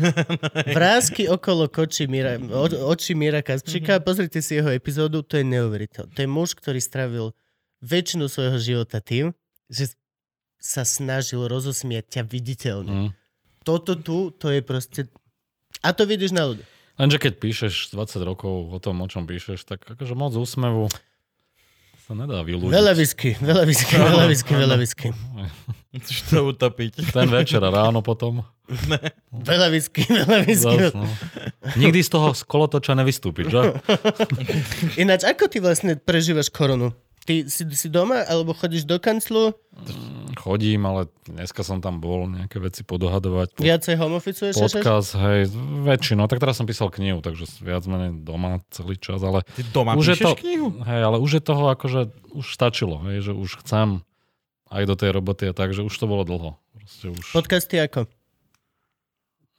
Vrázky 0.78 1.28
okolo 1.28 1.68
koči 1.68 2.08
Mira, 2.08 2.40
o, 2.40 2.64
oči 2.88 3.12
Mira 3.12 3.44
Kaspčika. 3.44 4.00
Pozrite 4.00 4.40
si 4.40 4.56
jeho 4.56 4.72
epizódu, 4.72 5.20
to 5.20 5.36
je 5.36 5.44
neuveriteľné. 5.44 6.16
To 6.16 6.20
je 6.24 6.28
muž, 6.30 6.56
ktorý 6.56 6.80
stravil 6.80 7.36
väčšinu 7.84 8.24
svojho 8.32 8.56
života 8.56 9.04
tým, 9.04 9.36
že 9.68 9.92
sa 10.56 10.84
snažil 10.84 11.44
rozosmiať 11.44 12.20
ťa 12.20 12.22
viditeľne. 12.24 12.92
Mm. 12.92 13.10
Toto 13.64 13.96
tu, 14.00 14.32
to 14.32 14.48
je 14.48 14.60
proste... 14.64 15.00
A 15.84 15.92
to 15.92 16.08
vidíš 16.08 16.32
na 16.32 16.48
ľudí. 16.48 16.64
Lenže 17.00 17.16
keď 17.16 17.32
píšeš 17.40 17.96
20 17.96 18.28
rokov 18.28 18.68
o 18.68 18.76
tom, 18.76 19.00
o 19.00 19.08
čom 19.08 19.24
píšeš, 19.24 19.64
tak 19.64 19.88
akože 19.88 20.12
moc 20.12 20.36
úsmevu 20.36 20.92
sa 22.04 22.12
nedá 22.12 22.44
vylúdiť. 22.44 22.76
Veľa 22.76 22.92
whisky, 22.92 23.38
veľa 23.40 23.64
whisky, 23.64 23.94
veľa 23.96 24.24
whisky, 24.28 24.52
veľa 24.52 24.76
whisky. 24.76 25.08
Musíš 25.96 26.20
to 26.28 26.44
utopiť. 26.52 27.00
Ten 27.16 27.32
večer 27.32 27.64
a 27.64 27.70
ráno 27.72 28.04
potom. 28.04 28.44
Veľa 29.32 29.72
whisky, 29.72 30.04
veľa 30.04 30.44
whisky. 30.44 30.76
Zas, 30.76 30.92
no. 30.92 31.08
Nikdy 31.80 32.04
z 32.04 32.10
toho 32.12 32.36
z 32.36 32.42
kolotoča 32.44 32.92
nevystúpiť, 32.98 33.46
že? 33.48 33.60
Ináč, 35.00 35.24
ako 35.24 35.48
ty 35.48 35.62
vlastne 35.62 35.96
prežívaš 35.96 36.52
koronu? 36.52 36.92
Ty 37.24 37.46
si, 37.46 37.62
si 37.72 37.88
doma, 37.88 38.26
alebo 38.28 38.52
chodíš 38.52 38.84
do 38.84 39.00
kanclu, 39.00 39.54
Chodím, 40.40 40.88
ale 40.88 41.12
dneska 41.28 41.60
som 41.60 41.84
tam 41.84 42.00
bol 42.00 42.24
nejaké 42.24 42.56
veci 42.64 42.80
podohadovať. 42.80 43.60
Pod, 43.60 43.64
viacej 43.64 43.94
home 44.00 44.16
ešte? 44.24 44.56
podcast, 44.56 45.12
hej, 45.20 45.52
väčšinou. 45.84 46.24
Tak 46.32 46.40
teraz 46.40 46.56
som 46.56 46.64
písal 46.64 46.88
knihu, 46.88 47.20
takže 47.20 47.44
viac 47.60 47.84
menej 47.84 48.24
doma 48.24 48.64
celý 48.72 48.96
čas, 48.96 49.20
ale 49.20 49.44
Ty 49.44 49.62
doma 49.68 50.00
už 50.00 50.16
je 50.16 50.16
píšeš 50.16 50.24
to, 50.24 50.40
knihu? 50.40 50.68
Hej, 50.80 51.00
ale 51.04 51.16
už 51.20 51.30
je 51.36 51.42
toho 51.44 51.64
akože, 51.76 52.00
už 52.32 52.46
stačilo, 52.56 53.04
hej, 53.04 53.20
že 53.20 53.32
už 53.36 53.60
chcem 53.60 54.00
aj 54.72 54.82
do 54.88 54.94
tej 54.96 55.10
roboty 55.12 55.44
a 55.44 55.52
tak, 55.52 55.76
že 55.76 55.84
už 55.84 55.92
to 55.92 56.08
bolo 56.08 56.24
dlho. 56.24 56.56
Proste 56.72 57.12
už... 57.12 57.24
Podcasty 57.36 57.76
ako? 57.76 58.08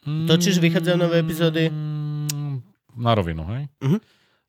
točíš, 0.02 0.58
vychádzajú 0.58 0.98
nové 0.98 1.22
epizódy? 1.22 1.70
Mm, 1.70 2.66
Na 2.98 3.14
rovinu, 3.14 3.46
hej? 3.54 3.70
Mhm. 3.86 4.00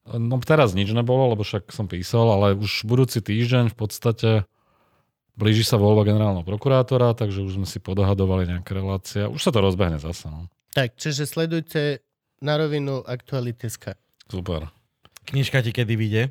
No 0.03 0.41
teraz 0.43 0.75
nič 0.75 0.91
nebolo, 0.91 1.31
lebo 1.31 1.47
však 1.47 1.71
som 1.71 1.87
písal, 1.87 2.27
ale 2.27 2.59
už 2.59 2.89
budúci 2.89 3.23
týždeň 3.23 3.71
v 3.71 3.77
podstate 3.77 4.31
blíži 5.37 5.65
sa 5.65 5.81
voľba 5.81 6.05
generálneho 6.09 6.45
prokurátora, 6.45 7.17
takže 7.17 7.45
už 7.45 7.61
sme 7.61 7.67
si 7.69 7.79
podohadovali 7.81 8.49
nejaké 8.49 8.73
relácie. 8.77 9.25
Už 9.29 9.41
sa 9.41 9.51
to 9.51 9.65
rozbehne 9.65 9.97
zase, 10.03 10.29
no. 10.29 10.49
Tak, 10.73 10.97
čiže 10.97 11.29
sledujte 11.29 12.01
na 12.41 12.57
rovinu 12.57 13.05
aktuality.sk. 13.05 13.97
Super. 14.29 14.73
Knižka 15.29 15.63
ti 15.63 15.71
kedy 15.71 15.95
vyjde? 15.95 16.23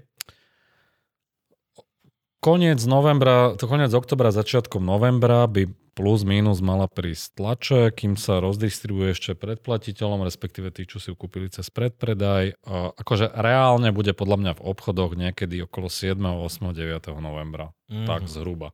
Koniec 2.42 2.82
novembra, 2.90 3.54
to 3.54 3.70
koniec 3.70 3.94
oktobra, 3.94 4.34
začiatkom 4.34 4.82
novembra 4.82 5.46
by 5.46 5.70
plus 5.94 6.26
minus 6.26 6.64
mala 6.64 6.90
prísť 6.90 7.38
tlače, 7.38 7.82
kým 7.94 8.18
sa 8.18 8.42
rozdistribuje 8.42 9.14
ešte 9.14 9.38
predplatiteľom, 9.38 10.26
respektíve 10.26 10.74
tí, 10.74 10.90
čo 10.90 10.98
si 10.98 11.14
ju 11.14 11.16
kúpili 11.20 11.54
cez 11.54 11.70
predpredaj. 11.70 12.58
A 12.66 12.96
akože 12.98 13.30
reálne 13.30 13.94
bude 13.94 14.18
podľa 14.18 14.38
mňa 14.42 14.52
v 14.58 14.66
obchodoch 14.74 15.14
niekedy 15.14 15.62
okolo 15.62 15.92
7., 15.92 16.18
8., 16.18 16.74
9. 16.74 17.22
novembra. 17.22 17.70
Mhm. 17.94 18.10
Tak 18.10 18.26
zhruba. 18.26 18.74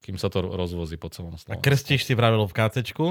Kým 0.00 0.16
sa 0.16 0.28
to 0.28 0.40
rozvozí 0.40 0.96
po 0.96 1.08
celom 1.08 1.34
A 1.34 1.38
Slovensku. 1.38 1.60
krstíš 1.60 2.06
si 2.06 2.14
pravilo 2.14 2.44
v 2.44 2.54
KCčku? 2.54 3.06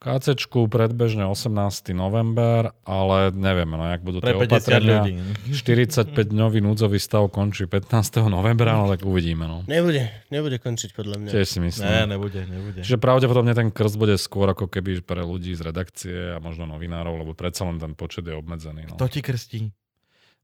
KCčku 0.00 0.64
predbežne 0.64 1.28
18. 1.28 1.52
november, 1.92 2.72
ale 2.88 3.28
nevieme, 3.36 3.76
no 3.76 3.84
jak 3.84 4.00
budú 4.00 4.24
tie 4.24 4.32
Pre 4.32 4.48
50 4.48 4.48
opatrenia. 4.48 5.00
ľudí. 5.04 5.12
45-dňový 5.52 6.64
núdzový 6.64 6.96
stav 6.96 7.28
končí 7.28 7.68
15. 7.68 8.24
novembra, 8.24 8.80
no 8.80 8.88
tak 8.88 9.04
uvidíme. 9.04 9.44
No. 9.44 9.60
Nebude, 9.68 10.08
nebude 10.32 10.56
končiť 10.56 10.96
podľa 10.96 11.16
mňa. 11.20 11.30
Tiež 11.30 11.44
si 11.44 11.60
myslím. 11.60 11.84
Ne, 11.84 12.16
nebude, 12.16 12.40
nebude. 12.48 12.80
Čiže 12.80 12.96
pravdepodobne 12.96 13.52
ten 13.52 13.68
krst 13.68 14.00
bude 14.00 14.16
skôr 14.16 14.48
ako 14.48 14.72
keby 14.72 15.04
pre 15.04 15.20
ľudí 15.20 15.52
z 15.52 15.60
redakcie 15.60 16.16
a 16.32 16.40
možno 16.40 16.64
novinárov, 16.64 17.20
lebo 17.20 17.36
predsa 17.36 17.68
len 17.68 17.76
ten 17.76 17.92
počet 17.92 18.24
je 18.24 18.32
obmedzený. 18.32 18.88
No. 18.88 18.96
To 18.96 19.04
ti 19.04 19.20
krstí. 19.20 19.68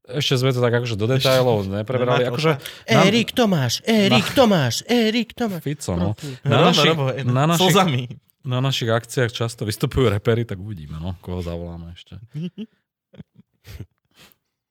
Ešte 0.07 0.39
sme 0.39 0.55
to 0.55 0.63
tak 0.63 0.71
akože 0.71 0.95
do 0.95 1.05
detailov 1.11 1.63
to 1.67 1.71
Akože 2.31 2.51
Erik 2.87 3.35
Tomáš, 3.35 3.83
Erik 3.83 4.31
Tomáš, 4.31 4.87
Erik 4.87 5.35
Tomáš. 5.35 5.61
Fico, 5.63 5.99
no. 5.99 6.15
Na, 6.47 6.71
našich, 6.71 6.95
na, 7.27 7.43
našich, 7.43 7.75
na 8.47 8.63
našich 8.63 8.87
akciách 8.87 9.31
často 9.35 9.67
vystupujú 9.67 10.07
repery, 10.07 10.47
tak 10.47 10.63
uvidíme, 10.63 10.95
no, 10.95 11.19
koho 11.19 11.43
zavoláme 11.43 11.91
ešte. 11.91 12.15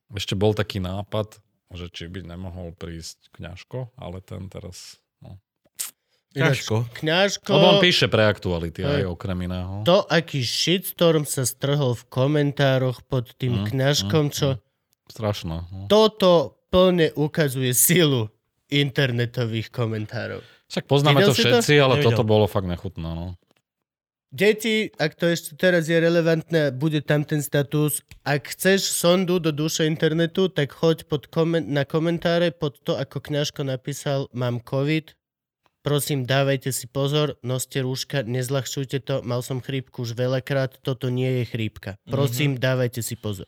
Ešte 0.07 0.39
bol 0.39 0.55
taký 0.55 0.79
nápad, 0.79 1.35
že 1.75 1.91
či 1.91 2.07
by 2.07 2.23
nemohol 2.23 2.71
prísť 2.71 3.27
kňažko, 3.35 3.91
ale 3.99 4.23
ten 4.23 4.47
teraz... 4.47 5.03
No. 5.19 5.35
Ťažko. 6.31 6.87
Kňažko, 6.95 7.51
Lebo 7.51 7.67
on 7.75 7.83
píše 7.83 8.07
pre 8.07 8.23
aktuality 8.23 8.87
Hej. 8.87 9.03
aj 9.03 9.11
okrem 9.11 9.39
iného. 9.51 9.83
to, 9.83 10.07
aký 10.07 10.47
shitstorm 10.47 11.27
sa 11.27 11.43
strhol 11.43 11.97
v 11.97 12.03
komentároch 12.07 13.03
pod 13.03 13.35
tým 13.35 13.63
Mm, 13.63 13.65
kňažkom, 13.67 14.31
mm, 14.31 14.33
čo 14.33 14.47
Strašné. 15.09 15.55
No. 15.71 15.85
toto 15.87 16.59
plne 16.67 17.15
ukazuje 17.15 17.71
silu 17.71 18.27
internetových 18.67 19.71
komentárov. 19.71 20.43
Však 20.67 20.83
poznáme 20.83 21.23
Videl 21.23 21.29
to 21.31 21.33
si 21.33 21.43
to? 21.43 21.47
všetci, 21.47 21.73
ale 21.79 21.93
Nevidel. 21.97 22.11
toto 22.11 22.23
bolo 22.27 22.45
fakt 22.45 22.67
nechutné. 22.67 23.07
No. 23.07 23.39
Deti, 24.27 24.91
ak 24.99 25.15
to 25.15 25.31
ešte 25.31 25.55
teraz 25.55 25.87
je 25.87 25.95
relevantné, 25.95 26.75
bude 26.75 26.99
tam 26.99 27.23
ten 27.23 27.39
status. 27.39 28.03
Ak 28.27 28.51
chceš 28.51 28.83
sondu 28.91 29.39
do 29.39 29.55
duše 29.55 29.87
internetu, 29.87 30.51
tak 30.51 30.75
choď 30.75 31.07
pod 31.07 31.31
komen- 31.31 31.71
na 31.71 31.87
komentáre 31.87 32.51
pod 32.51 32.75
to, 32.83 32.99
ako 32.99 33.23
kňažko 33.23 33.63
napísal 33.63 34.27
mám 34.35 34.59
COVID. 34.59 35.15
Prosím, 35.79 36.27
dávajte 36.27 36.75
si 36.75 36.91
pozor, 36.91 37.39
noste 37.39 37.79
rúška, 37.79 38.27
nezľahčujte 38.27 38.99
to, 38.99 39.23
mal 39.23 39.39
som 39.39 39.63
chrípku 39.63 40.03
už 40.03 40.19
veľakrát, 40.19 40.83
toto 40.83 41.07
nie 41.07 41.39
je 41.39 41.43
chrípka. 41.47 41.95
Prosím, 42.03 42.59
dávajte 42.59 42.99
si 42.99 43.15
pozor. 43.15 43.47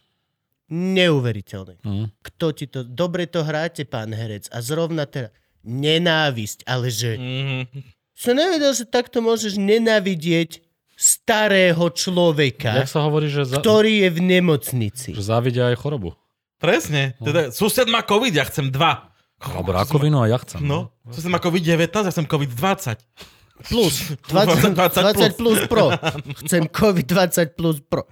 Neuveriteľné. 0.69 1.81
Mm. 1.81 2.07
Kto 2.21 2.45
ti 2.53 2.65
to... 2.69 2.85
Dobre 2.85 3.25
to 3.25 3.41
hráte, 3.41 3.83
pán 3.89 4.13
herec. 4.13 4.47
A 4.53 4.61
zrovna 4.61 5.09
teraz... 5.09 5.33
Nenávisť, 5.59 6.63
ale 6.63 6.87
že... 6.87 7.19
Mhm. 7.19 7.83
Som 8.15 8.35
nevedel, 8.35 8.71
že 8.75 8.87
takto 8.87 9.19
môžeš 9.19 9.59
nenávidieť 9.59 10.63
starého 10.99 11.87
človeka, 11.95 12.83
Jak 12.83 12.91
sa 12.91 13.07
hovorí, 13.07 13.31
že, 13.31 13.47
za, 13.47 13.63
ktorý 13.63 14.03
je 14.03 14.09
v 14.11 14.19
nemocnici. 14.19 15.09
že 15.15 15.23
závidia 15.23 15.71
aj 15.71 15.79
chorobu. 15.79 16.11
Presne. 16.59 17.15
Teda, 17.23 17.55
sused 17.55 17.87
má 17.87 18.03
COVID, 18.03 18.35
ja 18.35 18.43
chcem 18.43 18.67
dva. 18.67 19.15
Alebo 19.39 19.71
rakovinu 19.71 20.19
a 20.19 20.27
ja 20.27 20.35
chcem. 20.43 20.59
No, 20.59 20.91
sused 21.07 21.31
má 21.31 21.39
COVID-19, 21.39 21.87
ja 21.87 22.11
chcem 22.11 22.27
COVID-20. 22.27 22.99
Plus. 23.71 23.95
20, 24.31 24.75
20 24.75 25.39
plus 25.39 25.59
pro. 25.67 25.91
Chcem 26.43 26.67
COVID-20 26.71 27.59
plus 27.59 27.83
pro. 27.83 28.07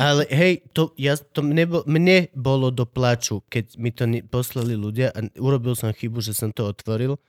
Ale 0.00 0.24
hej, 0.32 0.64
to, 0.72 0.96
ja, 0.96 1.12
to 1.20 1.44
mne, 1.44 1.84
mne 1.84 2.32
bolo 2.32 2.72
do 2.72 2.88
plaču, 2.88 3.44
keď 3.52 3.76
mi 3.76 3.92
to 3.92 4.08
ne- 4.08 4.24
poslali 4.24 4.72
ľudia 4.72 5.12
a 5.12 5.28
urobil 5.36 5.76
som 5.76 5.92
chybu, 5.92 6.24
že 6.24 6.32
som 6.32 6.48
to 6.56 6.64
otvoril, 6.64 7.20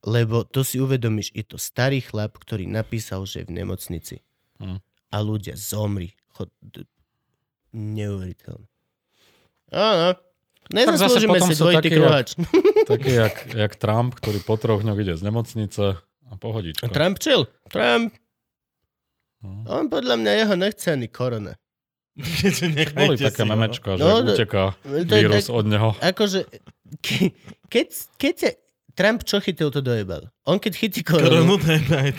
lebo 0.00 0.48
to 0.48 0.64
si 0.64 0.80
uvedomíš, 0.80 1.36
je 1.36 1.44
to 1.44 1.60
starý 1.60 2.00
chlap, 2.00 2.40
ktorý 2.40 2.64
napísal, 2.64 3.28
že 3.28 3.44
je 3.44 3.52
v 3.52 3.60
nemocnici. 3.60 4.16
Hm. 4.64 4.80
A 5.12 5.16
ľudia 5.20 5.60
zomri. 5.60 6.16
Chod, 6.32 6.48
neuveriteľné. 7.76 8.64
Áno. 9.76 10.16
Nezaslúžime 10.72 11.38
potom 11.38 11.52
si 11.52 11.60
dvojitý 11.60 11.88
kruhač. 11.94 12.28
Taký 12.90 13.12
jak, 13.12 13.36
jak 13.54 13.72
Trump, 13.76 14.18
ktorý 14.18 14.40
po 14.42 14.56
troch 14.58 14.82
dňoch 14.82 14.98
ide 14.98 15.14
z 15.14 15.22
nemocnice 15.22 16.00
a 16.00 16.32
pohodička. 16.40 16.90
Trump 16.90 17.20
chill. 17.22 17.46
Trump. 17.70 18.16
No. 19.44 19.62
On 19.68 19.86
podľa 19.86 20.16
mňa 20.18 20.32
jeho 20.42 20.54
nechce 20.58 20.90
ani 20.90 21.06
korona. 21.06 21.54
Boli 22.96 23.16
také 23.20 23.44
memečka, 23.44 23.96
že 23.96 24.02
No, 24.02 24.24
no, 24.24 24.32
uteká 24.32 24.72
to 24.80 25.14
vírus 25.14 25.46
tak- 25.46 25.56
od 25.56 25.64
neho. 25.68 25.88
Akože, 26.00 26.48
ke, 27.04 27.36
keď, 27.68 27.86
keď 28.16 28.34
sa 28.40 28.50
Trump 28.96 29.20
čo 29.28 29.36
chytil, 29.44 29.68
to 29.68 29.84
dojebal. 29.84 30.32
On 30.48 30.56
keď 30.56 30.72
chytí 30.72 31.04
koronu, 31.04 31.28
Koronu, 31.28 31.54
to 31.60 31.68
je 31.68 32.12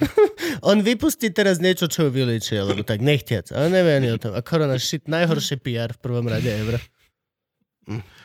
on 0.70 0.80
vypustí 0.80 1.30
teraz 1.30 1.60
niečo, 1.60 1.86
čo 1.86 2.08
ho 2.08 2.10
vylečí, 2.10 2.56
alebo 2.56 2.80
tak 2.82 2.98
nechtiac. 3.04 3.52
Ale 3.52 3.68
nevie 3.68 3.92
ani 4.00 4.08
o 4.10 4.18
tom. 4.18 4.32
A 4.34 4.40
korona 4.40 4.80
shit, 4.80 5.04
najhoršie 5.06 5.60
PR 5.60 5.92
v 5.94 6.00
prvom 6.00 6.26
rade 6.26 6.48
ever. 6.48 6.80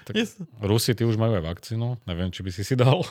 Tak 0.05 0.13
Yes. 0.13 0.37
Rusi, 0.61 0.93
ty 0.93 1.03
už 1.03 1.17
majú 1.17 1.35
aj 1.35 1.43
vakcínu. 1.43 1.97
Neviem, 2.05 2.29
či 2.29 2.45
by 2.45 2.51
si 2.53 2.61
si 2.61 2.77
dal. 2.77 3.01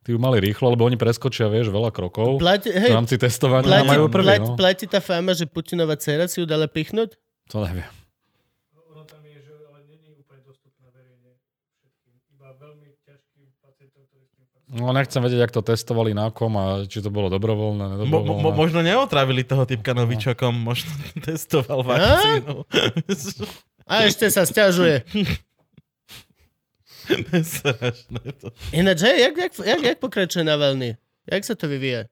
Tí 0.00 0.16
by 0.16 0.18
mali 0.18 0.40
rýchlo, 0.40 0.72
lebo 0.72 0.88
oni 0.88 0.96
preskočia, 0.96 1.52
vieš, 1.52 1.68
veľa 1.68 1.92
krokov 1.92 2.40
Platí, 2.40 2.72
v 2.72 2.88
hej, 2.88 2.90
rámci 2.96 3.20
testovania 3.20 3.68
a 3.68 3.84
platí, 3.84 3.90
majú 3.92 4.04
prvý, 4.08 4.26
platí, 4.32 4.48
no. 4.48 4.56
platí 4.56 4.84
tá 4.88 4.96
fáma, 4.96 5.36
že 5.36 5.44
Putinova 5.44 5.92
dcera 5.92 6.24
si 6.24 6.40
ju 6.40 6.48
dala 6.48 6.64
pichnúť? 6.64 7.20
To 7.52 7.60
neviem. 7.60 7.84
Ono 8.96 9.04
tam 9.04 9.20
je, 9.28 9.36
že 9.44 9.52
ale 9.68 9.84
není 9.92 10.16
úplne 10.16 10.40
dostupné 10.40 10.88
verejne 10.88 11.36
všetkým. 11.84 12.12
Iba 12.32 12.48
veľmi 12.56 12.88
ťažkým 13.04 13.48
pacientom, 13.60 14.02
ktorí 14.08 14.24
s 14.24 14.32
tým 14.32 14.46
pracujú. 14.48 14.72
No 14.80 14.88
nechcem 14.96 15.20
vedieť, 15.20 15.40
jak 15.44 15.52
to 15.52 15.62
testovali 15.68 16.16
na 16.16 16.32
kom 16.32 16.56
a 16.56 16.64
či 16.88 17.04
to 17.04 17.12
bolo 17.12 17.28
dobrovoľné, 17.28 17.84
Mo, 17.84 17.92
nedobrovoľné. 18.00 18.40
mo, 18.40 18.50
možno 18.56 18.80
neotravili 18.80 19.44
toho 19.44 19.68
typka 19.68 19.92
novičokom, 19.92 20.56
možno 20.56 20.88
testoval 21.28 21.84
vakcínu. 21.84 22.64
A 23.84 24.08
ešte 24.08 24.32
sa 24.32 24.48
stiažuje. 24.48 25.04
Strašné 27.56 28.22
to. 28.36 28.50
Ináč, 28.70 28.98
hej, 29.02 29.16
jak, 29.22 29.34
jak, 29.36 29.52
jak, 29.58 29.80
jak 29.84 29.98
pokračuje 29.98 30.42
Navalny? 30.42 30.94
Jak 31.24 31.42
sa 31.42 31.54
to 31.54 31.66
vyvíja? 31.66 32.06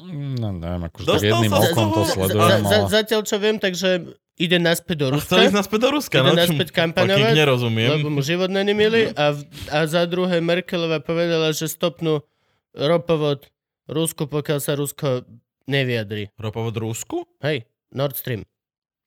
No, 0.00 0.48
neviem, 0.50 0.80
akože 0.82 1.06
tak 1.06 1.20
jedným 1.20 1.52
okom 1.52 1.88
to 1.92 2.02
sledujem, 2.04 2.40
Za, 2.40 2.56
za, 2.64 2.78
zatiaľ, 2.90 3.20
čo 3.22 3.36
viem, 3.36 3.56
takže 3.56 4.08
ide 4.34 4.56
naspäť 4.56 4.96
do 4.96 5.06
A 5.06 5.12
Ruska. 5.12 5.28
chceli 5.28 5.44
ísť 5.46 5.56
naspäť 5.58 5.78
do 5.78 5.90
Ruska, 5.92 6.16
Ide 6.16 6.24
no? 6.24 6.32
naspäť 6.34 6.68
kampaňovať, 6.72 7.32
nerozumiem. 7.36 7.88
lebo 7.92 8.08
mu 8.08 8.20
život 8.20 8.48
není 8.48 8.72
milý 8.72 9.12
a, 9.12 9.36
v- 9.36 9.44
a 9.68 9.84
za 9.84 10.02
druhé 10.04 10.40
Merkelová 10.40 10.98
povedala, 10.98 11.52
že 11.52 11.68
stopnú 11.68 12.24
ropovod 12.72 13.52
Rusku, 13.84 14.24
pokiaľ 14.24 14.58
sa 14.58 14.72
Rusko 14.72 15.28
nevyjadri. 15.66 16.32
Ropovod 16.34 16.72
Rusku? 16.74 17.28
Hej, 17.38 17.68
Nord 17.92 18.16
Stream. 18.16 18.48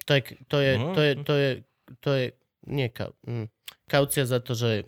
To 0.06 0.14
je, 0.14 0.22
to 0.46 0.58
je, 0.60 0.72
No. 0.76 0.94
to 0.94 1.02
je, 1.02 1.12
to 1.18 1.34
je, 1.34 1.50
to 1.98 2.10
je 2.12 2.26
nie 2.68 2.88
kau, 2.90 3.14
hm, 3.28 3.48
kaucia 3.88 4.28
za 4.28 4.40
to, 4.40 4.56
že 4.56 4.88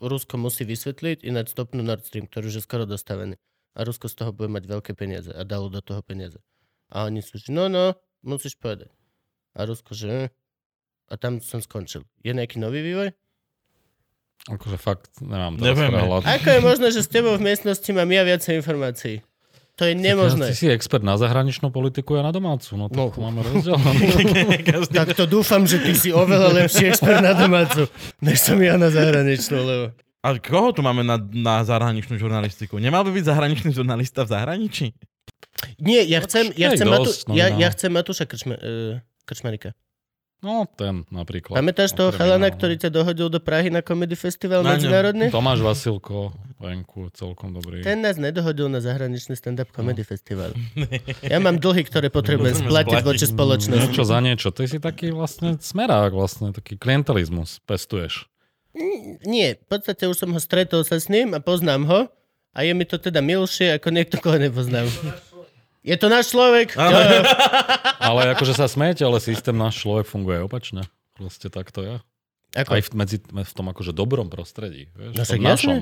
Rusko 0.00 0.36
musí 0.36 0.68
vysvetliť, 0.68 1.24
ináč 1.24 1.56
stopnú 1.56 1.80
Nord 1.80 2.04
Stream, 2.04 2.28
ktorý 2.28 2.52
už 2.52 2.56
je 2.60 2.66
skoro 2.66 2.84
dostavený. 2.84 3.40
A 3.76 3.84
Rusko 3.84 4.08
z 4.08 4.16
toho 4.16 4.32
bude 4.32 4.48
mať 4.52 4.68
veľké 4.68 4.92
peniaze 4.96 5.28
a 5.32 5.40
dalo 5.44 5.68
do 5.68 5.80
toho 5.80 6.00
peniaze. 6.00 6.40
A 6.92 7.08
oni 7.08 7.20
sú, 7.24 7.40
že 7.40 7.52
no, 7.52 7.68
no, 7.68 7.96
musíš 8.24 8.56
povedať. 8.56 8.92
A 9.56 9.64
Rusko, 9.64 9.96
že 9.96 10.28
hm. 10.28 10.28
a 11.10 11.14
tam 11.16 11.40
som 11.40 11.60
skončil. 11.64 12.04
Je 12.20 12.32
nejaký 12.32 12.60
nový 12.60 12.84
vývoj? 12.84 13.12
Akože 14.46 14.78
fakt 14.78 15.10
nemám 15.18 15.58
teraz. 15.58 15.74
Ako 16.22 16.48
je 16.54 16.60
možné, 16.62 16.88
že 16.94 17.02
s 17.02 17.10
tebou 17.10 17.34
v 17.34 17.50
miestnosti 17.50 17.88
mám 17.90 18.06
ja 18.12 18.22
viacej 18.22 18.62
informácií? 18.62 19.24
To 19.76 19.84
je 19.84 19.92
Ty 19.92 20.00
nemožné. 20.00 20.56
si 20.56 20.72
expert 20.72 21.04
na 21.04 21.20
zahraničnú 21.20 21.68
politiku 21.68 22.16
a 22.16 22.24
na 22.24 22.32
domácu, 22.32 22.80
no 22.80 22.88
No. 22.88 23.12
tak 23.12 23.20
máme 23.20 23.44
rozdiel. 23.44 23.76
Každý... 24.72 24.92
Tak 24.96 25.12
to 25.12 25.28
dúfam, 25.28 25.68
že 25.68 25.84
ty 25.84 25.92
si 25.92 26.08
oveľa 26.16 26.64
lepší 26.64 26.88
expert 26.88 27.20
na 27.20 27.36
domácu, 27.36 27.84
než 28.24 28.40
som 28.40 28.56
ja 28.56 28.80
na 28.80 28.88
zahraničnú, 28.88 29.56
lebo... 29.60 29.84
A 30.24 30.32
koho 30.40 30.72
tu 30.72 30.80
máme 30.80 31.04
na, 31.04 31.20
na 31.20 31.60
zahraničnú 31.62 32.16
žurnalistiku? 32.16 32.80
Nemal 32.80 33.04
by 33.04 33.14
byť 33.14 33.24
zahraničný 33.28 33.70
žurnalista 33.70 34.24
v 34.24 34.32
zahraničí? 34.32 34.86
Nie, 35.78 36.02
ja 36.08 36.24
chcem, 36.24 36.50
ja 36.56 36.72
chcem, 36.72 36.88
Matu, 36.88 37.12
dosť, 37.12 37.20
no, 37.28 37.36
ja, 37.36 37.52
no. 37.52 37.60
ja 37.60 37.68
chcem 37.70 37.92
Matúša 37.92 38.24
Krčma, 38.24 38.56
uh, 38.56 38.96
Krčmarika. 39.28 39.76
No, 40.44 40.68
ten 40.68 41.08
napríklad. 41.08 41.56
Pamätáš 41.56 41.96
toho 41.96 42.12
Okrem 42.12 42.20
chalana, 42.20 42.52
ktorý 42.52 42.76
ťa 42.76 42.92
dohodil 42.92 43.32
do 43.32 43.40
Prahy 43.40 43.72
na 43.72 43.80
Comedy 43.80 44.12
Festival 44.14 44.60
Na 44.60 44.76
medzinárodný? 44.76 45.32
Tomáš 45.32 45.64
Vasilko, 45.64 46.36
venku, 46.60 47.08
celkom 47.16 47.56
dobrý. 47.56 47.80
Ten 47.80 48.04
nás 48.04 48.20
nedohodil 48.20 48.68
na 48.68 48.84
zahraničný 48.84 49.32
stand-up 49.32 49.72
comedy 49.72 50.04
festival. 50.04 50.52
Ja 51.32 51.40
mám 51.40 51.56
dlhy, 51.56 51.82
ktoré 51.82 52.12
potrebujem 52.12 52.62
splatiť. 52.62 53.00
voči 53.02 53.26
spoločnosti. 53.26 53.90
Niečo 53.90 54.04
za 54.04 54.20
niečo. 54.20 54.48
Ty 54.52 54.68
si 54.68 54.78
taký 54.78 55.10
vlastne 55.10 55.56
smerák, 55.56 56.12
vlastne 56.12 56.52
taký 56.52 56.76
klientelizmus 56.76 57.58
pestuješ. 57.64 58.28
Nie, 59.24 59.56
v 59.56 59.66
podstate 59.66 60.04
už 60.04 60.20
som 60.20 60.30
ho 60.36 60.38
stretol 60.38 60.84
sa 60.84 61.00
s 61.00 61.08
ním 61.08 61.32
a 61.32 61.40
poznám 61.40 61.82
ho 61.88 62.00
a 62.52 62.58
je 62.60 62.76
mi 62.76 62.84
to 62.84 63.00
teda 63.00 63.24
milšie 63.24 63.72
ako 63.76 63.88
niekto, 63.88 64.20
koho 64.20 64.36
nepoznám. 64.36 64.84
Je 65.86 65.94
to 65.94 66.10
náš 66.10 66.34
človek. 66.34 66.74
Jo, 66.74 66.82
jo. 66.90 67.20
Ale 68.10 68.34
akože 68.34 68.52
sa 68.52 68.66
smejete, 68.66 69.02
ale 69.02 69.22
systém 69.22 69.54
náš 69.54 69.78
človek 69.80 70.04
funguje 70.04 70.42
opačne. 70.42 70.82
Proste 71.14 71.46
takto 71.46 71.80
je. 71.80 71.94
Ako? 72.54 72.74
Aj 72.74 72.82
v, 72.82 72.90
medzi, 72.92 73.16
v 73.22 73.52
tom 73.54 73.70
akože 73.70 73.94
dobrom 73.94 74.26
prostredí. 74.26 74.90
Vieš, 74.92 75.14
No 75.14 75.22
v 75.22 75.22
tom 75.22 75.24
však 75.24 75.40
jasné. 75.40 75.76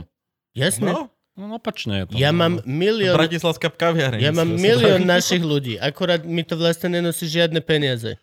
Jasne. 0.53 0.91
No, 0.93 1.01
No 1.35 1.59
opačne 1.59 2.05
je 2.05 2.05
to. 2.07 2.15
Ja 2.15 2.31
mám 2.31 2.63
milión, 2.63 3.19
Bratislavská 3.19 3.67
kaviareň. 3.67 4.23
ja 4.23 4.31
mám 4.31 4.55
milión 4.55 5.03
našich 5.03 5.43
ľudí. 5.43 5.75
Akurát 5.83 6.23
mi 6.23 6.47
to 6.47 6.55
vlastne 6.55 6.95
nenosí 6.95 7.27
žiadne 7.27 7.59
peniaze. 7.59 8.15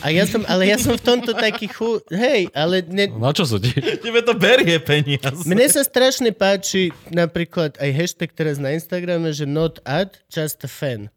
A 0.00 0.08
ja 0.08 0.24
som, 0.24 0.46
ale 0.46 0.70
ja 0.70 0.78
som 0.78 0.94
v 0.94 1.02
tomto 1.02 1.34
taký 1.34 1.66
chu... 1.68 2.00
Hej, 2.08 2.48
ale 2.54 2.80
ne, 2.86 3.10
Na 3.12 3.34
čo 3.34 3.44
sú 3.44 3.58
ti? 3.58 3.74
Tebe 3.76 4.22
to 4.22 4.32
berie 4.32 4.78
peniaze. 4.78 5.42
mne 5.44 5.66
sa 5.68 5.82
strašne 5.82 6.30
páči 6.32 6.94
napríklad 7.10 7.76
aj 7.76 7.90
hashtag 7.92 8.30
teraz 8.30 8.56
na 8.56 8.72
Instagrame, 8.72 9.28
že 9.34 9.44
not 9.44 9.82
ad, 9.82 10.22
just 10.30 10.62
a 10.62 10.70
fan. 10.70 11.10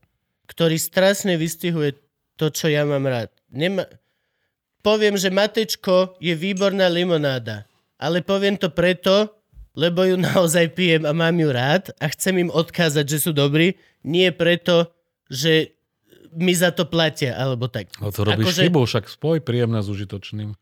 Ktorý 0.45 0.77
strašne 0.77 1.35
vystihuje 1.35 1.98
to, 2.35 2.51
čo 2.53 2.69
ja 2.69 2.85
mám 2.85 3.06
rád. 3.06 3.33
Nema... 3.49 3.88
Poviem, 4.85 5.17
že 5.17 5.33
Matečko 5.33 6.14
je 6.22 6.38
výborná 6.38 6.85
limonáda. 6.85 7.65
Ale 7.98 8.22
poviem 8.22 8.53
to 8.53 8.69
preto, 8.69 9.33
lebo 9.74 10.06
ju 10.06 10.15
naozaj 10.15 10.77
pijem 10.77 11.03
a 11.09 11.11
mám 11.15 11.35
ju 11.35 11.49
rád 11.49 11.90
a 11.98 12.06
chcem 12.14 12.45
im 12.45 12.51
odkázať, 12.53 13.06
že 13.09 13.17
sú 13.17 13.32
dobrí. 13.33 13.75
Nie 14.06 14.30
preto, 14.30 14.93
že 15.25 15.74
mi 16.35 16.51
za 16.51 16.69
to 16.75 16.85
platia, 16.85 17.33
alebo 17.33 17.72
tak. 17.72 17.90
Ale 17.98 18.11
to 18.11 18.22
robíš 18.27 18.45
Akože- 18.51 18.64
chybu, 18.67 18.82
však 18.85 19.06
spoj 19.07 19.38
príjemné 19.40 19.80
s 19.80 19.88
užitočným. 19.88 20.53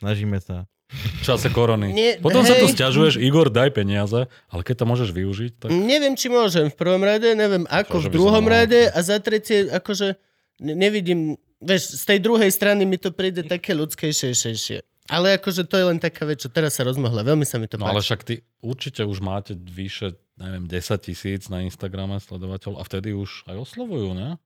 Snažíme 0.00 0.40
sa. 0.40 0.66
V 0.92 1.22
čase 1.22 1.48
korony. 1.48 1.88
Nie, 1.88 2.10
Potom 2.16 2.42
sa 2.42 2.52
tu 2.52 2.68
hej. 2.68 2.72
stiažuješ, 2.72 3.16
Igor, 3.16 3.48
daj 3.48 3.72
peniaze, 3.72 4.24
ale 4.46 4.60
keď 4.60 4.74
to 4.76 4.84
môžeš 4.84 5.10
využiť, 5.10 5.52
tak... 5.56 5.68
Neviem, 5.68 6.12
či 6.12 6.28
môžem 6.28 6.68
v 6.68 6.76
prvom 6.76 7.00
rade, 7.00 7.32
neviem 7.32 7.64
ako 7.64 8.02
v 8.02 8.08
druhom 8.08 8.44
rade 8.44 8.86
a 8.86 8.98
za 9.00 9.16
tretie, 9.16 9.66
akože 9.66 10.20
ne- 10.60 10.76
nevidím, 10.76 11.20
vieš, 11.58 11.96
z 11.96 12.04
tej 12.06 12.18
druhej 12.20 12.50
strany 12.50 12.84
mi 12.84 12.96
to 12.96 13.08
príde 13.08 13.40
také 13.42 13.72
ľudskejšie. 13.72 14.84
Ale 15.08 15.34
akože 15.34 15.64
to 15.64 15.74
je 15.74 15.84
len 15.84 15.98
taká 15.98 16.22
vec, 16.22 16.38
čo 16.38 16.46
teraz 16.46 16.78
sa 16.78 16.86
rozmohla. 16.86 17.26
Veľmi 17.26 17.42
sa 17.42 17.58
mi 17.58 17.66
to 17.66 17.74
No 17.74 17.90
ale 17.90 17.98
však 17.98 18.22
ty 18.22 18.34
určite 18.60 19.02
už 19.02 19.18
máte 19.18 19.52
vyše, 19.52 20.14
neviem, 20.36 20.64
10 20.64 20.78
tisíc 21.02 21.48
na 21.48 21.60
Instagrame 21.60 22.20
sledovateľov 22.20 22.78
a 22.78 22.86
vtedy 22.86 23.10
už 23.10 23.48
aj 23.48 23.56
oslovujú, 23.58 24.14
ne? 24.14 24.38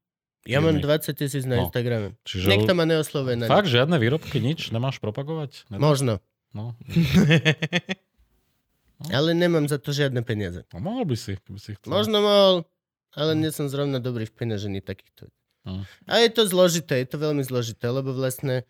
Ja 0.47 0.63
mám 0.63 0.79
firmy. 0.79 1.03
20 1.03 1.13
tisíc 1.13 1.45
na 1.45 1.59
No. 1.59 1.69
Instagrame. 1.69 2.15
Čiže 2.23 2.47
Niekto 2.49 2.73
ma 2.73 2.87
neoslovuje 2.87 3.35
na 3.37 3.51
Fakt, 3.51 3.67
žiadne 3.67 3.99
výrobky, 3.99 4.39
nič? 4.39 4.71
Nemáš 4.71 4.97
propagovať? 4.97 5.67
Nedá? 5.69 5.83
Možno. 5.83 6.23
No. 6.55 6.75
Ale 9.17 9.37
nemám 9.37 9.69
za 9.69 9.77
to 9.77 9.93
žiadne 9.93 10.25
peniaze. 10.25 10.65
no, 10.73 10.81
mohol 10.81 11.05
by 11.05 11.17
si, 11.17 11.37
keby 11.37 11.61
si 11.61 11.77
chcel. 11.77 11.93
Možno 11.93 12.25
mohol, 12.25 12.65
ale 13.13 13.37
nie 13.37 13.53
som 13.53 13.69
zrovna 13.69 14.01
dobrý 14.01 14.25
v 14.25 14.33
peňažení 14.33 14.81
takýchto. 14.81 15.29
Hm. 15.69 15.85
A 16.09 16.25
je 16.25 16.31
to 16.33 16.49
zložité, 16.49 17.05
je 17.05 17.09
to 17.13 17.21
veľmi 17.21 17.45
zložité, 17.45 17.93
lebo 17.93 18.17
vlastne 18.17 18.65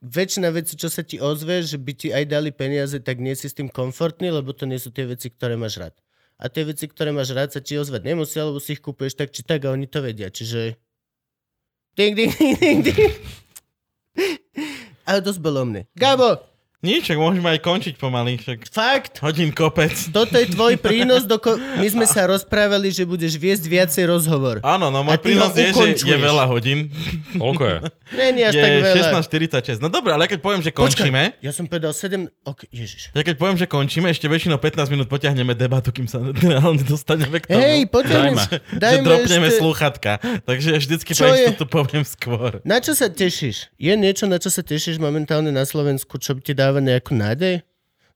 väčšina 0.00 0.48
vecí, 0.48 0.80
čo 0.80 0.88
sa 0.88 1.04
ti 1.04 1.20
ozve, 1.20 1.60
že 1.60 1.76
by 1.76 1.92
ti 1.92 2.08
aj 2.08 2.24
dali 2.24 2.56
peniaze, 2.56 2.96
tak 3.04 3.20
nie 3.20 3.36
si 3.36 3.52
s 3.52 3.56
tým 3.56 3.68
komfortný, 3.68 4.32
lebo 4.32 4.56
to 4.56 4.64
nie 4.64 4.80
sú 4.80 4.88
tie 4.88 5.04
veci, 5.04 5.28
ktoré 5.28 5.60
máš 5.60 5.76
rád. 5.76 5.92
A 6.36 6.52
tie 6.52 6.68
veci, 6.68 6.84
ktoré 6.88 7.16
máš 7.16 7.32
rád, 7.32 7.52
sa 7.52 7.64
ti 7.64 7.80
ozvať 7.80 8.04
nemusia, 8.04 8.44
lebo 8.44 8.60
si 8.60 8.76
ich 8.76 8.84
kúpuješ 8.84 9.16
tak 9.16 9.32
či 9.32 9.40
tak 9.44 9.64
a 9.64 9.72
oni 9.72 9.88
to 9.88 10.04
vedia. 10.04 10.28
Čiže... 10.28 10.76
Ding, 11.96 12.12
ding, 12.12 12.32
ding, 12.36 12.56
ding, 12.60 12.80
ding. 12.84 13.12
Ale 15.08 15.24
dosť 15.24 15.40
bolo 15.40 15.64
mne. 15.64 15.88
Gabo, 15.96 16.36
Nič, 16.84 17.08
môžeme 17.16 17.56
aj 17.56 17.64
končiť 17.64 17.94
pomaly. 17.96 18.36
Však 18.36 18.68
fakt, 18.68 19.24
hodín 19.24 19.48
kopec. 19.48 19.96
toto 20.12 20.36
je 20.36 20.46
tvoj 20.52 20.76
prínos, 20.76 21.24
doko... 21.24 21.56
my 21.56 21.88
sme 21.88 22.04
sa 22.04 22.28
rozprávali, 22.28 22.92
že 22.92 23.08
budeš 23.08 23.40
viesť 23.40 23.64
viacej 23.64 24.04
rozhovor. 24.12 24.60
Áno, 24.60 24.92
no 24.92 25.00
môj 25.00 25.16
prínos 25.18 25.56
je, 25.56 25.72
že 25.72 26.04
je 26.04 26.18
veľa 26.20 26.44
hodín. 26.46 26.92
Koľko 27.34 27.64
je? 27.64 27.76
Není 28.14 28.40
až 28.46 28.54
Je 28.54 28.62
tak 28.62 28.72
veľa. 28.86 29.78
16.46. 29.80 29.82
No 29.82 29.90
dobré, 29.90 30.14
ale 30.14 30.30
keď 30.30 30.38
poviem, 30.38 30.62
že 30.62 30.70
končíme, 30.70 31.34
Ja 31.42 31.50
som 31.50 31.66
povedal 31.66 31.90
7... 31.90 32.30
Ok, 32.46 32.70
ježiš. 32.70 33.10
ja 33.10 33.22
keď 33.26 33.34
poviem, 33.34 33.58
že 33.58 33.66
končíme, 33.66 34.06
ešte 34.12 34.30
väčšinou 34.30 34.60
15 34.62 34.92
minút 34.94 35.10
potiahneme 35.10 35.58
debatu, 35.58 35.90
kým 35.90 36.06
sa 36.06 36.22
reálne 36.22 36.84
dostaneme 36.86 37.42
k 37.42 37.50
tomu. 37.50 37.58
Hej, 37.58 37.80
poďme. 37.90 38.36
Dajme. 38.36 38.44
že 38.78 38.96
dropneme 39.02 39.48
slúchatka. 39.50 40.22
Takže 40.46 40.68
ja 40.70 40.78
vždycky 40.78 41.10
Čo 41.16 41.24
pre 41.26 41.28
istotu 41.34 41.64
poviem 41.66 42.04
skôr. 42.06 42.62
Na 42.62 42.78
čo 42.78 42.94
sa 42.94 43.10
tešíš? 43.10 43.74
Je 43.74 43.94
niečo, 43.98 44.30
na 44.30 44.38
čo 44.38 44.54
sa 44.54 44.62
tešíš 44.62 45.02
momentálne 45.02 45.50
na 45.50 45.66
Slovensku, 45.66 46.20
čo 46.22 46.38
ti 46.38 46.54
dáva 46.54 46.75
nejakú 46.80 47.12
nádej? 47.16 47.62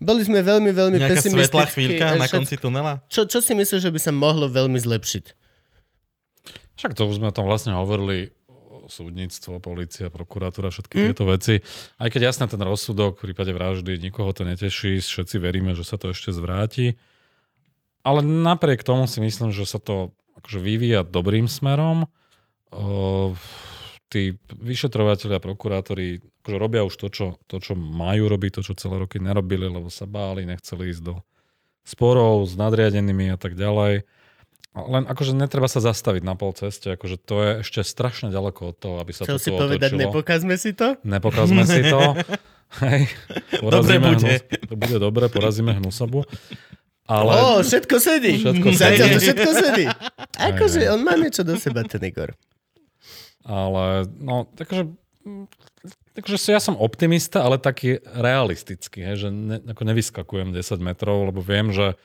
Boli 0.00 0.24
sme 0.24 0.40
veľmi, 0.40 0.72
veľmi 0.72 0.96
Nejaká 0.96 1.20
svetlá 1.20 1.68
pesimistickí. 1.68 1.72
chvíľka 1.76 2.04
a 2.08 2.12
na 2.16 2.24
všetko- 2.24 2.36
konci 2.40 2.54
tunela? 2.56 2.94
Čo, 3.12 3.28
čo 3.28 3.44
si 3.44 3.52
myslíš, 3.52 3.80
že 3.84 3.92
by 3.92 4.00
sa 4.00 4.12
mohlo 4.16 4.48
veľmi 4.48 4.80
zlepšiť? 4.80 5.24
Však 6.80 6.96
to 6.96 7.04
už 7.04 7.20
sme 7.20 7.28
tam 7.36 7.44
vlastne 7.44 7.76
hovorili 7.76 8.32
súdnictvo, 8.90 9.62
policia, 9.62 10.10
prokuratúra, 10.10 10.74
všetky 10.74 10.94
mm. 10.98 11.04
tieto 11.12 11.24
veci. 11.30 11.54
Aj 11.96 12.08
keď 12.10 12.34
jasne 12.34 12.50
ten 12.50 12.58
rozsudok 12.58 13.22
v 13.22 13.30
prípade 13.30 13.54
vraždy, 13.54 14.02
nikoho 14.02 14.34
to 14.34 14.42
neteší, 14.42 14.98
všetci 14.98 15.38
veríme, 15.38 15.78
že 15.78 15.86
sa 15.86 15.96
to 15.96 16.10
ešte 16.10 16.34
zvráti. 16.34 16.98
Ale 18.02 18.26
napriek 18.26 18.82
tomu 18.82 19.06
si 19.06 19.22
myslím, 19.22 19.54
že 19.54 19.68
sa 19.68 19.78
to 19.78 20.10
akože 20.42 20.58
vyvíja 20.58 21.06
dobrým 21.06 21.46
smerom. 21.46 22.10
O, 22.74 23.36
tí 24.10 24.34
vyšetrovateľi 24.50 25.38
a 25.38 25.40
prokurátori 25.40 26.18
akože 26.42 26.56
robia 26.58 26.82
už 26.82 26.94
to 26.98 27.06
čo, 27.08 27.26
to, 27.46 27.62
čo 27.62 27.78
majú 27.78 28.26
robiť, 28.26 28.58
to, 28.58 28.60
čo 28.66 28.74
celé 28.74 28.98
roky 28.98 29.22
nerobili, 29.22 29.70
lebo 29.70 29.86
sa 29.86 30.04
báli, 30.10 30.42
nechceli 30.42 30.90
ísť 30.90 31.02
do 31.06 31.14
sporov 31.86 32.44
s 32.50 32.58
nadriadenými 32.58 33.30
a 33.30 33.38
tak 33.38 33.54
ďalej. 33.54 34.02
Len 34.70 35.02
akože 35.06 35.34
netreba 35.34 35.66
sa 35.66 35.82
zastaviť 35.82 36.22
na 36.22 36.38
pol 36.38 36.54
ceste, 36.54 36.94
akože 36.94 37.16
to 37.18 37.34
je 37.42 37.50
ešte 37.66 37.80
strašne 37.82 38.30
ďaleko 38.30 38.70
od 38.70 38.76
toho, 38.78 38.96
aby 39.02 39.10
sa 39.10 39.26
Chcel 39.26 39.38
to 39.38 39.42
si 39.42 39.50
povedať, 39.50 39.90
otočilo. 39.94 40.02
nepokazme 40.06 40.54
si 40.58 40.70
to? 40.74 40.88
Nepokazme 41.02 41.62
si 41.66 41.80
to. 41.86 42.00
Hej. 42.86 43.10
Dobre 43.58 43.98
bude. 43.98 44.30
Hnus, 44.38 44.70
to 44.70 44.74
bude 44.78 44.96
dobre, 45.02 45.26
porazíme 45.26 45.74
hnusobu. 45.74 46.22
Ale 47.10 47.30
Ó, 47.34 47.66
všetko 47.66 47.96
sedí. 47.98 48.38
Všetko 48.38 48.68
Zatiaľ 48.70 49.06
sedí. 49.10 49.14
to 49.14 49.18
všetko 49.26 49.50
sedí. 49.58 49.84
Akože 50.38 50.80
on 50.94 51.02
má 51.02 51.18
niečo 51.18 51.42
do 51.42 51.58
seba, 51.58 51.82
ten 51.82 51.98
Igor. 52.06 52.30
Ale 53.50 54.06
no, 54.22 54.46
takže, 54.54 54.94
mm, 55.26 55.50
takže 56.14 56.54
ja 56.54 56.62
som 56.62 56.78
optimista, 56.78 57.42
ale 57.42 57.58
taký 57.58 57.98
realistický, 58.06 59.02
hej, 59.02 59.26
že 59.26 59.28
ne, 59.34 59.58
ako 59.58 59.82
nevyskakujem 59.82 60.54
10 60.54 60.78
metrov, 60.78 61.26
lebo 61.26 61.42
viem, 61.42 61.74
že 61.74 61.98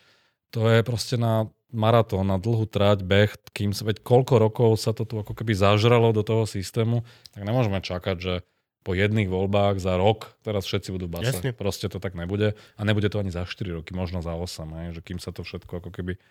to 0.49 0.65
je 0.65 0.81
proste 0.81 1.21
na 1.21 1.53
maratón, 1.69 2.25
na 2.25 2.41
dlhú 2.41 2.65
trať, 2.65 3.05
beh, 3.05 3.29
kým 3.53 3.77
sa, 3.77 3.85
veď 3.85 4.01
koľko 4.01 4.41
rokov 4.41 4.69
sa 4.81 4.95
to 4.95 5.05
tu 5.05 5.21
ako 5.21 5.37
keby 5.37 5.53
zažralo 5.53 6.09
do 6.15 6.25
toho 6.25 6.49
systému, 6.49 7.05
tak 7.35 7.45
nemôžeme 7.45 7.77
čakať, 7.77 8.17
že 8.17 8.33
po 8.85 8.93
jedných 8.93 9.29
voľbách 9.29 9.81
za 9.81 9.97
rok 9.97 10.37
teraz 10.45 10.65
všetci 10.69 10.93
budú 10.93 11.09
base. 11.09 11.33
Jasne. 11.33 11.57
Proste 11.57 11.89
to 11.89 11.97
tak 11.97 12.13
nebude. 12.13 12.53
A 12.77 12.81
nebude 12.85 13.09
to 13.09 13.17
ani 13.17 13.33
za 13.33 13.41
4 13.45 13.81
roky, 13.81 13.97
možno 13.97 14.21
za 14.21 14.37
8, 14.37 14.65
hej, 14.81 14.89
že 14.97 15.01
kým 15.01 15.17
sa 15.17 15.33
to 15.33 15.41
všetko 15.41 15.81
ako 15.81 15.89
keby 15.89 16.21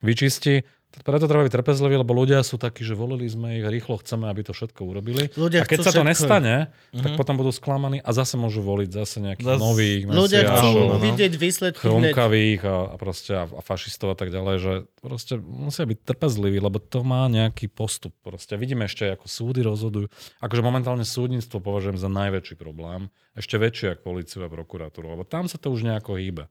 vyčistí. 0.00 0.62
Preto 0.98 1.28
treba 1.28 1.44
byť 1.44 1.52
trpezlivý, 1.52 2.00
lebo 2.00 2.16
ľudia 2.16 2.40
sú 2.40 2.56
takí, 2.56 2.80
že 2.80 2.96
volili 2.96 3.28
sme 3.28 3.60
ich, 3.60 3.62
rýchlo 3.62 4.00
chceme, 4.00 4.24
aby 4.24 4.40
to 4.40 4.56
všetko 4.56 4.80
urobili. 4.82 5.28
Ľudia 5.30 5.60
a 5.60 5.68
keď 5.68 5.78
sa 5.84 5.92
to 5.92 6.00
všetko. 6.00 6.08
nestane, 6.08 6.54
tak 6.96 7.12
Mhm. 7.12 7.18
potom 7.20 7.36
budú 7.36 7.52
sklamaní 7.52 8.00
a 8.00 8.10
zase 8.10 8.34
môžu 8.34 8.64
voliť 8.64 8.90
zase 8.96 9.20
nejakých 9.20 9.46
Zas- 9.46 9.60
nových 9.60 10.08
Ľudia 10.08 10.40
chcú 10.48 10.80
no. 10.80 10.96
vidieť 10.96 11.32
výsledky 11.36 11.76
hneď. 11.78 12.16
chromkavých 12.16 12.60
a, 12.64 12.76
a 12.88 12.96
proste 12.96 13.32
a, 13.32 13.44
a 13.44 13.60
fašistov 13.60 14.10
a 14.10 14.16
tak 14.16 14.32
ďalej, 14.32 14.56
že 14.56 14.72
proste 14.96 15.36
musia 15.36 15.84
byť 15.84 15.98
trpezliví, 16.00 16.56
lebo 16.56 16.80
to 16.80 17.04
má 17.04 17.28
nejaký 17.28 17.68
postup. 17.68 18.16
Proste 18.24 18.56
vidíme 18.56 18.88
ešte, 18.88 19.12
ako 19.12 19.28
súdy 19.28 19.60
rozhodujú. 19.60 20.08
Akože 20.40 20.62
momentálne 20.64 21.04
súdnictvo 21.04 21.60
považujem 21.60 22.00
za 22.00 22.08
najväčší 22.08 22.56
problém. 22.56 23.12
Ešte 23.36 23.54
väčšie 23.54 23.92
ako 23.92 24.02
policiu 24.08 24.40
a 24.40 24.48
prokuratúru, 24.48 25.04
lebo 25.10 25.22
tam 25.22 25.46
sa 25.46 25.60
to 25.60 25.68
už 25.68 25.84
nejako 25.84 26.16
hýbe. 26.16 26.48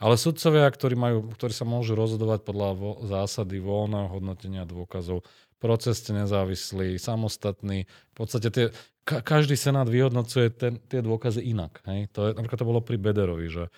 Ale 0.00 0.16
sudcovia, 0.16 0.64
ktorí, 0.64 0.96
majú, 0.96 1.28
ktorí 1.36 1.52
sa 1.52 1.68
môžu 1.68 1.92
rozhodovať 1.92 2.40
podľa 2.48 2.68
vo, 2.72 2.90
zásady 3.04 3.60
voľného 3.60 4.08
hodnotenia 4.08 4.64
dôkazov, 4.64 5.28
procesne 5.60 6.24
nezávislí, 6.24 6.96
samostatní, 6.96 7.84
v 7.84 8.14
podstate 8.16 8.48
tie, 8.48 8.64
ka, 9.04 9.20
každý 9.20 9.60
senát 9.60 9.84
vyhodnocuje 9.84 10.48
ten, 10.56 10.80
tie 10.88 11.04
dôkazy 11.04 11.44
inak. 11.44 11.84
Hej? 11.84 12.08
To 12.16 12.26
je, 12.26 12.30
napríklad 12.32 12.58
to 12.64 12.70
bolo 12.72 12.80
pri 12.80 12.96
Bederovi, 12.96 13.52
že 13.52 13.68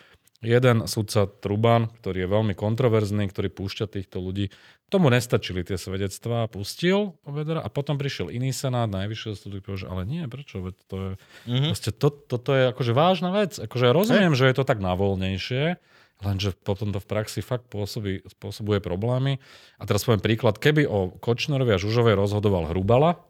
jeden 0.43 0.91
sudca 0.91 1.27
Truban, 1.27 1.91
ktorý 2.03 2.27
je 2.27 2.29
veľmi 2.31 2.55
kontroverzný, 2.55 3.31
ktorý 3.31 3.51
púšťa 3.51 3.87
týchto 3.91 4.19
ľudí, 4.23 4.51
tomu 4.91 5.09
nestačili 5.09 5.65
tie 5.65 5.81
svedectvá, 5.81 6.51
pustil 6.53 7.17
Bedera 7.25 7.65
a 7.65 7.73
potom 7.73 7.97
prišiel 7.97 8.29
iný 8.29 8.53
senát, 8.53 8.91
najvyššieho 8.93 9.35
súdu, 9.39 9.59
že 9.65 9.89
ale 9.89 10.05
nie, 10.05 10.29
prečo, 10.29 10.61
veď 10.61 10.77
to 10.87 10.97
je 10.99 11.11
Mhm. 11.43 11.69
Proste 11.73 11.91
to, 11.91 12.09
toto 12.13 12.51
je 12.53 12.71
akože 12.71 12.93
vážna 12.93 13.31
vec. 13.33 13.57
Akože 13.59 13.89
ja 13.89 13.93
rozumiem, 13.97 14.35
že 14.37 14.47
je 14.47 14.55
to 14.55 14.69
tak 14.69 14.79
navoľnejšie, 14.79 15.81
lenže 16.23 16.55
potom 16.55 16.95
to 16.95 17.03
v 17.03 17.07
praxi 17.11 17.43
fakt 17.43 17.67
pôsobí, 17.69 18.23
spôsobuje 18.31 18.79
problémy. 18.79 19.43
A 19.79 19.85
teraz 19.85 20.07
poviem 20.07 20.23
príklad, 20.23 20.57
keby 20.57 20.87
o 20.87 21.13
Kočnerovi 21.19 21.75
a 21.75 21.83
Žužovej 21.83 22.15
rozhodoval 22.15 22.71
Hrubala, 22.71 23.21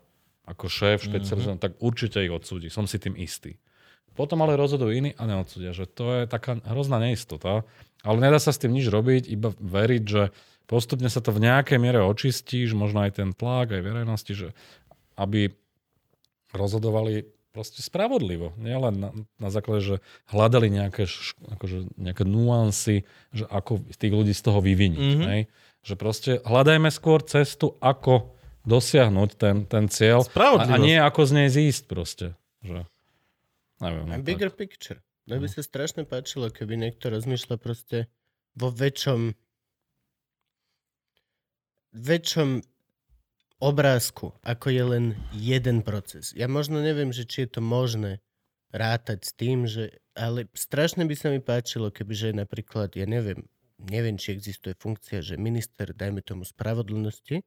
ako 0.44 0.68
šéf 0.68 1.06
špecializovaný, 1.06 1.58
mm-hmm. 1.58 1.66
tak 1.66 1.80
určite 1.80 2.18
ich 2.20 2.32
odsúdi. 2.32 2.68
Som 2.68 2.90
si 2.90 2.98
tým 2.98 3.14
istý. 3.16 3.56
Potom 4.12 4.44
ale 4.44 4.60
rozhodujú 4.60 4.92
iní 4.92 5.10
a 5.16 5.24
neodsúdia, 5.24 5.72
že 5.72 5.88
to 5.88 6.22
je 6.22 6.22
taká 6.28 6.60
hrozná 6.68 7.00
neistota. 7.00 7.64
Ale 8.04 8.20
nedá 8.20 8.36
sa 8.36 8.52
s 8.52 8.60
tým 8.60 8.74
nič 8.74 8.92
robiť, 8.92 9.24
iba 9.30 9.54
veriť, 9.56 10.02
že 10.04 10.34
postupne 10.68 11.08
sa 11.08 11.24
to 11.24 11.32
v 11.32 11.48
nejakej 11.48 11.78
miere 11.80 12.04
očistí, 12.04 12.68
že 12.68 12.76
možno 12.76 13.06
aj 13.08 13.22
ten 13.22 13.30
tlak, 13.32 13.72
aj 13.72 13.80
verejnosti, 13.80 14.32
že 14.36 14.48
aby 15.16 15.54
rozhodovali 16.52 17.24
proste 17.52 17.84
spravodlivo. 17.84 18.56
Nielen 18.56 18.94
na, 18.98 19.10
na 19.36 19.48
základe, 19.52 19.84
že 19.84 19.96
hľadali 20.32 20.72
nejaké, 20.72 21.04
akože 21.52 21.92
nejaké 22.00 22.24
nuancy, 22.24 23.04
že 23.30 23.44
ako 23.46 23.84
tých 23.92 24.12
ľudí 24.12 24.32
z 24.32 24.42
toho 24.42 24.58
vyviniť. 24.64 24.98
Mhm. 24.98 25.20
Mm-hmm. 25.20 25.60
Že 25.82 25.94
proste 25.98 26.30
hľadajme 26.46 26.88
skôr 26.88 27.20
cestu, 27.26 27.76
ako 27.82 28.32
dosiahnuť 28.62 29.30
ten, 29.34 29.56
ten 29.66 29.90
cieľ 29.90 30.22
a, 30.22 30.62
a 30.62 30.76
nie 30.78 30.94
ako 30.94 31.26
z 31.26 31.32
nej 31.34 31.48
zísť 31.50 31.82
proste. 31.90 32.26
Že, 32.62 32.86
neviem. 33.82 34.06
A 34.06 34.14
no 34.18 34.22
bigger 34.22 34.54
tak. 34.54 34.58
picture. 34.62 34.98
Mne 35.26 35.42
by 35.42 35.48
sa 35.50 35.62
strašne 35.66 36.06
páčilo, 36.06 36.50
keby 36.50 36.78
niekto 36.78 37.10
rozmýšľa 37.10 37.56
proste 37.58 38.06
vo 38.54 38.70
väčšom 38.70 39.34
väčšom 41.92 42.64
obrázku, 43.62 44.34
ako 44.42 44.66
je 44.74 44.82
len 44.82 45.04
jeden 45.30 45.86
proces. 45.86 46.34
Ja 46.34 46.50
možno 46.50 46.82
neviem, 46.82 47.14
že 47.14 47.22
či 47.22 47.46
je 47.46 47.58
to 47.58 47.62
možné 47.62 48.18
rátať 48.74 49.22
s 49.22 49.32
tým, 49.38 49.70
že, 49.70 50.02
ale 50.18 50.50
strašne 50.50 51.06
by 51.06 51.14
sa 51.14 51.30
mi 51.30 51.38
páčilo, 51.38 51.94
keby 51.94 52.12
že 52.12 52.28
napríklad, 52.34 52.98
ja 52.98 53.06
neviem, 53.06 53.46
neviem, 53.78 54.18
či 54.18 54.34
existuje 54.34 54.74
funkcia, 54.74 55.22
že 55.22 55.38
minister, 55.38 55.94
dajme 55.94 56.26
tomu 56.26 56.42
spravodlnosti, 56.42 57.46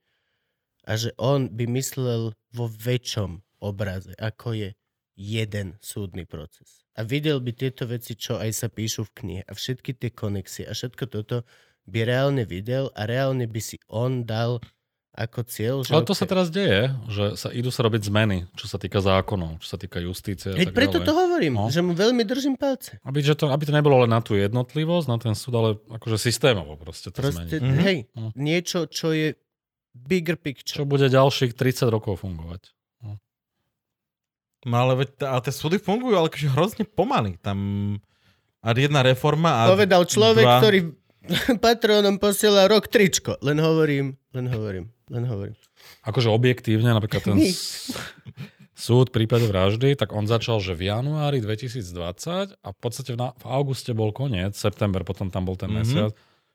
a 0.86 0.92
že 0.96 1.12
on 1.18 1.50
by 1.50 1.66
myslel 1.76 2.38
vo 2.54 2.66
väčšom 2.70 3.42
obraze, 3.60 4.14
ako 4.22 4.54
je 4.54 4.70
jeden 5.18 5.82
súdny 5.82 6.30
proces. 6.30 6.86
A 6.96 7.04
videl 7.04 7.42
by 7.42 7.52
tieto 7.58 7.90
veci, 7.90 8.14
čo 8.14 8.38
aj 8.38 8.52
sa 8.54 8.68
píšu 8.70 9.10
v 9.10 9.16
knihe 9.18 9.42
a 9.44 9.52
všetky 9.52 9.98
tie 9.98 10.14
konexie 10.14 10.64
a 10.70 10.78
všetko 10.78 11.10
toto 11.10 11.44
by 11.90 12.06
reálne 12.06 12.46
videl 12.46 12.94
a 12.94 13.10
reálne 13.10 13.50
by 13.50 13.62
si 13.62 13.78
on 13.90 14.24
dal 14.24 14.62
ako 15.16 15.40
cieľ. 15.44 15.76
Že 15.82 15.92
Ale 15.92 16.04
to 16.04 16.12
ok, 16.12 16.20
sa 16.20 16.26
teraz 16.26 16.48
deje, 16.50 16.82
že 17.08 17.24
sa 17.34 17.48
idú 17.50 17.72
sa 17.72 17.82
robiť 17.82 18.02
zmeny, 18.04 18.46
čo 18.54 18.68
sa 18.68 18.76
týka 18.76 19.00
zákonov, 19.00 19.64
čo 19.64 19.68
sa 19.68 19.78
týka 19.78 19.98
justície 19.98 20.52
a 20.52 20.54
Veď 20.54 20.70
tak 20.70 20.76
preto 20.76 20.98
ďalej. 20.98 21.08
to 21.08 21.14
hovorím, 21.16 21.54
No. 21.56 21.68
že 21.68 21.80
mu 21.80 21.92
veľmi 21.92 22.22
držím 22.22 22.54
palce. 22.54 23.00
Aby, 23.02 23.24
že 23.24 23.34
to, 23.34 23.48
aby 23.48 23.64
to 23.64 23.72
nebolo 23.72 24.04
len 24.04 24.12
na 24.12 24.20
tú 24.20 24.36
jednotlivosť, 24.36 25.08
na 25.08 25.18
ten 25.18 25.32
súd, 25.32 25.54
ale 25.54 25.70
akože 25.90 26.20
systémovo 26.20 26.76
proste 26.76 27.10
to 27.10 27.18
Proste, 27.18 27.48
zmeniť. 27.48 27.62
Mhm. 27.64 27.80
hej, 27.82 27.98
No. 28.12 28.36
niečo, 28.36 28.86
čo 28.86 29.10
je 29.10 29.40
bigger 29.94 30.36
picture. 30.36 30.76
Čo 30.76 30.84
bude 30.84 31.08
ďalších 31.08 31.56
30 31.56 31.88
rokov 31.88 32.20
fungovať. 32.20 32.76
No 34.66 34.76
ale, 34.76 35.06
veď, 35.06 35.22
ale 35.22 35.42
tie 35.46 35.54
súdy 35.54 35.78
fungujú, 35.78 36.18
ale 36.18 36.26
akože 36.26 36.50
hrozne 36.50 36.84
pomaly. 36.84 37.38
Tam 37.38 37.58
a 38.60 38.74
jedna 38.74 39.00
reforma 39.00 39.62
a... 39.62 39.70
Povedal 39.70 40.02
človek, 40.04 40.42
dva... 40.42 40.58
ktorý 40.58 40.80
Patreonom 41.60 42.16
posiela 42.16 42.66
rok 42.66 42.86
tričko. 42.86 43.38
Len 43.40 43.58
hovorím, 43.58 44.06
len 44.32 44.46
hovorím, 44.46 44.86
len 45.08 45.24
hovorím. 45.24 45.56
Akože 46.04 46.30
objektívne, 46.30 46.90
napríklad 46.90 47.22
ten 47.24 47.38
s- 47.40 47.94
súd 48.78 49.08
v 49.08 49.24
prípade 49.24 49.44
vraždy, 49.44 49.94
tak 49.94 50.12
on 50.12 50.24
začal, 50.24 50.58
že 50.58 50.72
v 50.72 50.90
januári 50.90 51.40
2020 51.40 51.82
a 52.56 52.68
v 52.68 52.78
podstate 52.78 53.12
v, 53.12 53.18
na, 53.18 53.32
v 53.34 53.46
auguste 53.46 53.92
bol 53.92 54.12
koniec, 54.12 54.54
september, 54.54 55.02
potom 55.02 55.28
tam 55.28 55.44
bol 55.44 55.54
ten 55.54 55.68
Mhm. 55.68 55.78
mesiac, 55.78 56.12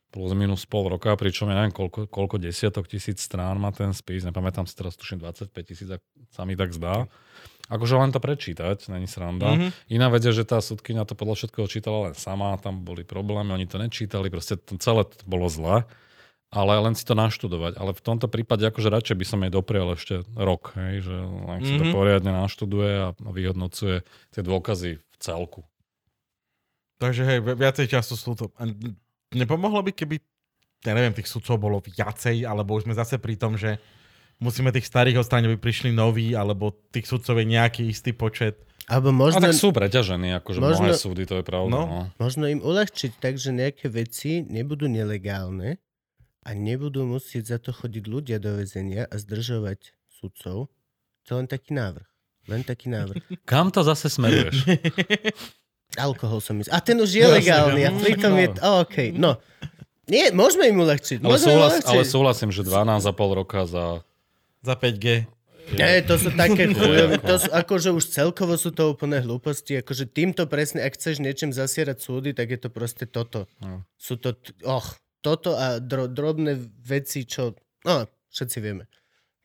plus 0.09 0.33
minus 0.33 0.65
pol 0.65 0.89
roka, 0.89 1.15
pričom 1.15 1.47
ja 1.47 1.57
neviem, 1.57 1.71
koľko, 1.73 2.07
koľko 2.07 2.37
desiatok 2.37 2.85
tisíc 2.85 3.21
strán 3.21 3.57
má 3.57 3.71
ten 3.71 3.91
spis, 3.91 4.23
nepamätám 4.23 4.65
si 4.65 4.75
teraz, 4.75 4.95
tuším 4.95 5.19
25 5.21 5.51
tisíc, 5.63 5.87
ak 5.89 6.03
sa 6.29 6.43
mi 6.43 6.53
tak 6.53 6.71
zdá. 6.71 7.07
Akože 7.71 7.95
len 7.95 8.11
to 8.11 8.19
prečítať, 8.19 8.91
není 8.91 9.07
sranda. 9.07 9.55
Mhm. 9.55 9.69
Iná 9.89 10.11
vec 10.11 10.27
je, 10.27 10.35
že 10.35 10.43
tá 10.43 10.59
súdkynia 10.59 11.07
to 11.07 11.15
podľa 11.15 11.39
všetkého 11.39 11.71
čítala 11.71 12.11
len 12.11 12.15
sama, 12.19 12.59
tam 12.59 12.83
boli 12.83 13.07
problémy, 13.07 13.55
oni 13.55 13.71
to 13.71 13.79
nečítali, 13.79 14.27
proste 14.27 14.59
to 14.59 14.75
celé 14.77 15.07
to 15.07 15.23
bolo 15.23 15.47
zle, 15.47 15.87
ale 16.51 16.73
len 16.83 16.99
si 16.99 17.07
to 17.07 17.15
naštudovať. 17.15 17.79
Ale 17.79 17.95
v 17.95 18.03
tomto 18.03 18.27
prípade 18.27 18.67
akože 18.67 18.91
radšej 18.91 19.17
by 19.17 19.25
som 19.25 19.39
jej 19.47 19.55
doprial 19.55 19.95
ešte 19.95 20.27
rok, 20.35 20.75
hej, 20.75 21.07
že 21.07 21.15
len 21.15 21.59
si 21.63 21.79
to 21.79 21.87
Mhm. 21.87 21.95
poriadne 21.95 22.33
naštuduje 22.35 22.91
a 22.91 23.09
vyhodnocuje 23.23 24.03
tie 24.35 24.43
dôkazy 24.43 24.99
v 24.99 25.17
celku. 25.23 25.63
Takže 26.99 27.23
hej, 27.25 27.39
vi- 27.41 27.55
viacej 27.57 27.87
času 27.87 28.13
sú 28.13 28.35
to... 28.35 28.51
Nepomohlo 29.31 29.81
by, 29.87 29.95
keby, 29.95 30.19
ja 30.83 30.93
neviem, 30.93 31.15
tých 31.15 31.31
sudcov 31.31 31.57
bolo 31.57 31.79
viacej, 31.79 32.43
alebo 32.43 32.75
už 32.75 32.85
sme 32.85 32.99
zase 32.99 33.17
pri 33.17 33.39
tom, 33.39 33.55
že 33.55 33.79
musíme 34.41 34.73
tých 34.73 34.89
starých 34.89 35.21
odstrániť, 35.21 35.47
aby 35.53 35.59
prišli 35.61 35.93
noví, 35.93 36.33
alebo 36.33 36.73
tých 36.91 37.07
sudcov 37.07 37.37
je 37.39 37.47
nejaký 37.47 37.87
istý 37.87 38.17
počet. 38.17 38.59
Alebo 38.91 39.15
Možno... 39.15 39.39
A 39.39 39.53
tak 39.53 39.55
sú 39.55 39.71
preťažení, 39.71 40.35
akože 40.43 40.59
možno- 40.59 40.91
mnohé 40.91 40.99
súdy, 40.99 41.23
to 41.29 41.39
je 41.39 41.45
pravda. 41.47 41.71
No. 41.71 41.83
No. 41.87 42.01
možno 42.19 42.51
im 42.51 42.59
uľahčiť 42.59 43.23
tak, 43.23 43.39
že 43.39 43.55
nejaké 43.55 43.87
veci 43.87 44.43
nebudú 44.43 44.91
nelegálne 44.91 45.79
a 46.43 46.51
nebudú 46.57 47.07
musieť 47.07 47.55
za 47.55 47.59
to 47.63 47.71
chodiť 47.71 48.05
ľudia 48.11 48.43
do 48.43 48.59
väzenia 48.59 49.07
a 49.07 49.15
zdržovať 49.15 49.95
sudcov. 50.11 50.73
To 51.25 51.29
je 51.31 51.37
len 51.39 51.47
taký 51.47 51.77
návrh. 51.77 52.09
Len 52.51 52.67
taký 52.67 52.91
návrh. 52.91 53.23
Kam 53.51 53.71
to 53.71 53.87
zase 53.87 54.11
smeruješ? 54.11 54.67
Alkohol 55.99 56.43
som 56.43 56.59
myslel. 56.59 56.75
A 56.75 56.79
ten 56.83 56.99
už 56.99 57.11
je 57.11 57.23
Jasne, 57.23 57.35
legálny. 57.39 57.81
A 57.87 57.91
no. 57.91 57.99
pritom 58.03 58.33
je... 58.39 58.47
Oh, 58.63 58.83
OK, 58.83 59.15
no. 59.15 59.39
Nie, 60.11 60.35
môžeme 60.35 60.67
im 60.67 60.83
uľahčiť. 60.83 61.23
ale, 61.23 61.39
súhlas, 61.39 61.79
uľahčiť. 61.79 61.91
ale 61.95 62.03
súhlasím, 62.03 62.51
že 62.51 62.67
12,5 62.67 63.39
roka 63.39 63.63
za... 63.71 64.03
Za 64.61 64.75
5G. 64.77 65.27
Nie, 65.71 66.03
to 66.03 66.19
sú 66.19 66.35
také 66.35 66.67
chujové, 66.75 67.23
to 67.23 67.37
sú, 67.39 67.49
akože 67.53 67.95
už 67.95 68.05
celkovo 68.11 68.59
sú 68.59 68.75
to 68.75 68.91
úplne 68.91 69.23
hlúposti, 69.23 69.79
akože 69.79 70.11
týmto 70.11 70.51
presne, 70.51 70.83
ak 70.83 70.99
chceš 70.99 71.23
niečím 71.23 71.55
zasierať 71.55 72.03
súdy, 72.03 72.31
tak 72.35 72.51
je 72.51 72.59
to 72.59 72.69
proste 72.75 73.07
toto. 73.07 73.47
No. 73.63 73.87
Sú 73.95 74.19
to, 74.19 74.35
och, 74.67 74.99
toto 75.23 75.55
a 75.55 75.79
dro, 75.79 76.11
drobné 76.11 76.59
veci, 76.83 77.23
čo, 77.23 77.55
no, 77.87 78.09
všetci 78.35 78.59
vieme. 78.59 78.91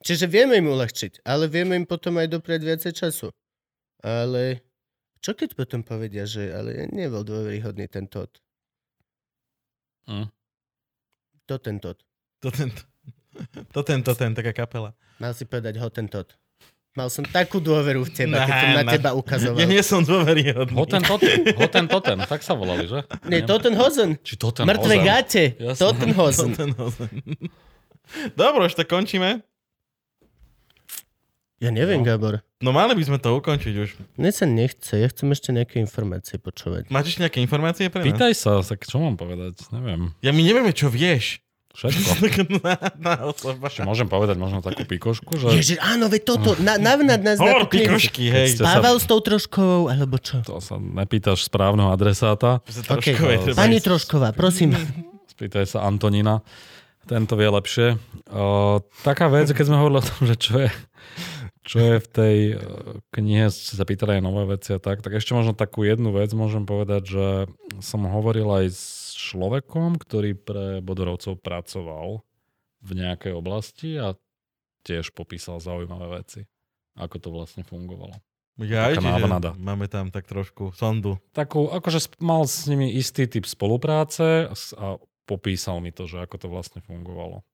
Čiže 0.02 0.26
vieme 0.26 0.58
im 0.58 0.66
uľahčiť, 0.70 1.22
ale 1.22 1.46
vieme 1.46 1.78
im 1.78 1.86
potom 1.86 2.18
aj 2.18 2.28
dopriať 2.30 2.60
viacej 2.62 2.92
času. 2.92 3.28
Ale 4.02 4.66
čo 5.22 5.34
keď 5.34 5.58
potom 5.58 5.82
povedia, 5.82 6.28
že 6.28 6.52
ale 6.52 6.86
nebol 6.90 7.26
dôveryhodný 7.26 7.90
ten 7.90 8.06
tot. 8.06 8.30
Hm. 10.06 10.30
To 11.46 11.54
ten 11.58 11.78
tot. 11.82 11.98
To 12.42 12.50
ten, 12.50 12.70
to 12.70 12.82
ten, 13.82 14.00
to 14.00 14.12
ten, 14.12 14.32
taká 14.32 14.52
kapela. 14.52 14.92
Mal 15.16 15.32
si 15.32 15.42
povedať 15.42 15.76
hotentot. 15.76 16.36
Mal 16.92 17.08
som 17.08 17.20
takú 17.22 17.60
dôveru 17.60 18.02
v 18.02 18.10
teba, 18.10 18.40
keď 18.40 18.56
som 18.56 18.70
na 18.72 18.82
Na- 18.82 18.92
teba 18.92 19.10
ukazoval. 19.12 19.60
Ja 19.60 19.66
nie 19.66 19.80
som 19.80 20.00
dôveryhodný. 20.00 20.72
Hoten 20.72 21.02
Toten, 21.02 21.36
Hoten 21.54 21.86
Toten, 21.86 22.18
tak 22.22 22.40
sa 22.40 22.52
volali, 22.52 22.84
že? 22.84 23.04
Nie, 23.24 23.42
Totenhosen. 23.42 24.16
Či 24.18 24.34
Toten 24.34 24.64
Mŕtve 24.64 24.96
Hozen. 24.96 25.04
gate. 25.04 25.44
Jasné. 25.54 25.76
Totenhosen. 25.78 26.48
To 26.48 26.56
ten 26.56 26.70
hozen. 26.72 27.08
Dobre, 28.40 28.64
už 28.64 28.74
to 28.74 28.84
končíme. 28.84 29.44
Ja 31.56 31.68
neviem, 31.70 32.00
No. 32.00 32.06
Gabor. 32.06 32.44
No 32.58 32.68
mali 32.70 32.92
by 32.92 33.02
sme 33.02 33.18
to 33.18 33.32
ukončiť 33.34 33.74
už. 33.74 33.90
Mne 34.16 34.30
sa 34.30 34.44
nechce, 34.44 34.92
ja 34.94 35.04
chcem 35.06 35.28
ešte 35.30 35.52
nejaké 35.52 35.76
informácie 35.78 36.36
počúvať. 36.36 36.88
Máš 36.88 37.12
ešte 37.12 37.24
nejaké 37.24 37.40
informácie 37.40 37.88
pre 37.88 38.00
nás? 38.00 38.08
Pýtaj 38.08 38.32
sa, 38.32 38.60
tak 38.60 38.84
čo 38.84 38.96
mám 38.98 39.16
povedať? 39.16 39.64
Neviem. 39.70 40.12
Ja 40.20 40.32
my 40.32 40.40
nevieme, 40.42 40.68
čo 40.70 40.88
vieš. 40.88 41.40
Všetko. 41.76 42.08
na, 42.64 42.74
na 42.96 43.14
osoba. 43.28 43.68
Môžem 43.84 44.08
povedať 44.08 44.40
možno 44.40 44.64
takú 44.64 44.88
pikošku, 44.88 45.36
že... 45.36 45.52
Ježiš, 45.60 45.78
áno, 45.84 46.08
veď 46.08 46.22
toto, 46.24 46.56
na, 46.56 46.80
navnad 46.80 47.20
nás 47.20 47.36
na 47.36 47.52
Hovor 47.52 47.68
knihu. 47.68 48.00
pikošky, 48.00 48.32
hej. 48.32 48.56
Ste 48.56 48.64
sa- 48.64 48.80
Spával 48.80 48.96
s 48.96 49.04
tou 49.04 49.20
troškovou, 49.20 49.92
alebo 49.92 50.16
čo? 50.16 50.40
To 50.48 50.56
sa 50.64 50.80
nepýtaš 50.80 51.52
správneho 51.52 51.92
adresáta. 51.92 52.64
Okay. 52.64 53.12
treba 53.12 53.52
Pani. 53.52 53.76
Trošková, 53.84 54.32
prosím. 54.32 54.72
Spýtaj 55.36 55.68
sa 55.68 55.84
Antonina. 55.84 56.40
Tento 57.04 57.36
vie 57.36 57.46
lepšie. 57.46 58.00
Uh, 58.32 58.80
taká 59.04 59.28
vec, 59.28 59.52
keď 59.52 59.64
sme 59.68 59.76
hovorili 59.76 60.00
o 60.00 60.08
tom, 60.08 60.20
že 60.26 60.34
čo 60.40 60.52
je, 60.64 60.68
čo 61.62 61.76
je 61.78 61.94
v 62.02 62.08
tej 62.08 62.36
uh, 62.56 62.58
knihe, 63.12 63.52
ste 63.52 63.76
sa 63.76 63.84
pýtali 63.84 64.18
aj 64.18 64.22
nové 64.24 64.48
veci 64.48 64.72
a 64.74 64.80
tak, 64.80 65.04
tak 65.04 65.12
ešte 65.12 65.36
možno 65.36 65.52
takú 65.52 65.84
jednu 65.84 66.10
vec 66.10 66.32
môžem 66.32 66.64
povedať, 66.64 67.02
že 67.04 67.26
som 67.84 68.08
hovoril 68.08 68.48
aj 68.48 68.66
s 68.72 68.95
človekom, 69.26 69.98
ktorý 69.98 70.38
pre 70.38 70.78
Bodorovcov 70.78 71.42
pracoval 71.42 72.22
v 72.86 72.90
nejakej 72.94 73.32
oblasti 73.34 73.98
a 73.98 74.14
tiež 74.86 75.10
popísal 75.10 75.58
zaujímavé 75.58 76.22
veci. 76.22 76.46
Ako 76.94 77.18
to 77.18 77.28
vlastne 77.34 77.66
fungovalo. 77.66 78.14
Ja, 78.56 78.88
Taká 78.88 79.04
návnada. 79.04 79.52
máme 79.60 79.84
tam 79.84 80.08
tak 80.08 80.24
trošku 80.24 80.72
sondu. 80.72 81.20
Takú, 81.36 81.68
akože 81.68 82.16
mal 82.24 82.48
s 82.48 82.64
nimi 82.64 82.88
istý 82.96 83.28
typ 83.28 83.44
spolupráce 83.44 84.48
a 84.80 84.96
popísal 85.28 85.84
mi 85.84 85.92
to, 85.92 86.08
že 86.08 86.24
ako 86.24 86.36
to 86.40 86.48
vlastne 86.48 86.80
fungovalo. 86.80 87.44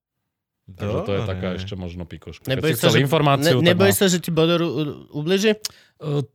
Takže 0.64 0.98
to 1.00 1.10
je 1.10 1.20
Dobre. 1.20 1.28
taká 1.28 1.48
ešte 1.54 1.74
možno 1.74 2.02
pikoška. 2.04 2.46
Neboj 2.46 2.72
sa, 2.72 2.88
že, 2.88 2.98
informáciu, 2.98 3.58
ne, 3.58 3.66
tak 3.66 3.68
neboj 3.68 3.88
má- 3.88 3.98
sa, 3.98 4.06
že 4.06 4.18
ti 4.18 4.30
Bodoru 4.30 4.64
u- 4.64 4.78
ubliží? 5.12 5.52
E, 5.52 5.58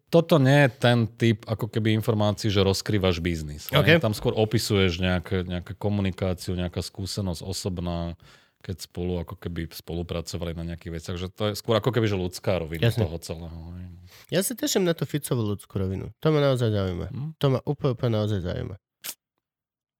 Toto 0.05 0.35
nie 0.37 0.63
je 0.63 0.69
ten 0.73 1.07
typ 1.09 1.43
ako 1.43 1.67
keby 1.67 1.91
informácií, 1.93 2.47
že 2.47 2.59
rozkrývaš 2.59 3.17
biznis. 3.17 3.67
hej. 3.67 3.75
OK. 3.75 3.89
Tam 3.97 4.11
skôr 4.11 4.31
opisuješ 4.33 4.97
nejaké, 4.97 5.43
nejakú 5.43 5.75
komunikáciu, 5.75 6.53
nejaká 6.53 6.79
skúsenosť 6.79 7.39
osobná, 7.41 8.19
keď 8.59 8.83
spolu 8.83 9.17
ako 9.17 9.35
keby 9.37 9.67
spolupracovali 9.69 10.51
na 10.53 10.63
nejakých 10.65 10.91
veciach. 10.93 11.17
Že 11.17 11.27
to 11.29 11.43
je 11.45 11.53
skôr 11.55 11.75
ako 11.75 11.89
keby 11.89 12.05
že 12.05 12.15
ľudská 12.15 12.59
rovina 12.59 12.83
Jasne. 12.83 13.03
toho 13.03 13.17
celého. 13.17 13.59
hej. 13.73 13.87
Ja 14.27 14.43
sa 14.43 14.53
teším 14.53 14.83
na 14.83 14.91
tú 14.91 15.03
Ficovú 15.03 15.39
ľudskú 15.45 15.77
rovinu. 15.77 16.11
To 16.19 16.27
ma 16.29 16.43
naozaj 16.43 16.67
zaujíma. 16.67 17.07
Hm? 17.07 17.29
To 17.37 17.45
ma 17.47 17.59
úplne, 17.63 17.91
úplne 17.93 18.11
naozaj 18.13 18.43
zaujíma. 18.43 18.75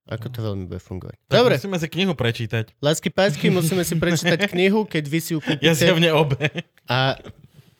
Ako 0.07 0.27
to 0.27 0.39
veľmi 0.41 0.65
bude 0.65 0.79
fungovať. 0.79 1.15
Tak 1.21 1.35
Dobre, 1.35 1.53
musíme 1.55 1.77
si 1.77 1.87
knihu 1.89 2.13
prečítať. 2.13 2.65
lásky 2.79 3.11
pásky, 3.11 3.51
musíme 3.51 3.83
si 3.83 3.93
prečítať 4.01 4.47
knihu, 4.47 4.83
keď 4.83 5.03
vy 5.03 5.19
si 5.19 5.31
ju 5.35 5.39
kúpite. 5.39 5.61
Ja 5.61 5.75
zjavne 5.75 6.09
obe. 6.11 6.47
A 6.87 7.19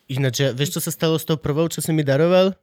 ináč, 0.06 0.44
ja- 0.44 0.52
vieš, 0.52 0.76
čo 0.76 0.82
sa 0.84 0.92
stalo 0.92 1.16
s 1.16 1.24
tou 1.24 1.36
prvou, 1.36 1.68
čo 1.68 1.80
si 1.80 1.90
mi 1.90 2.04
daroval? 2.04 2.56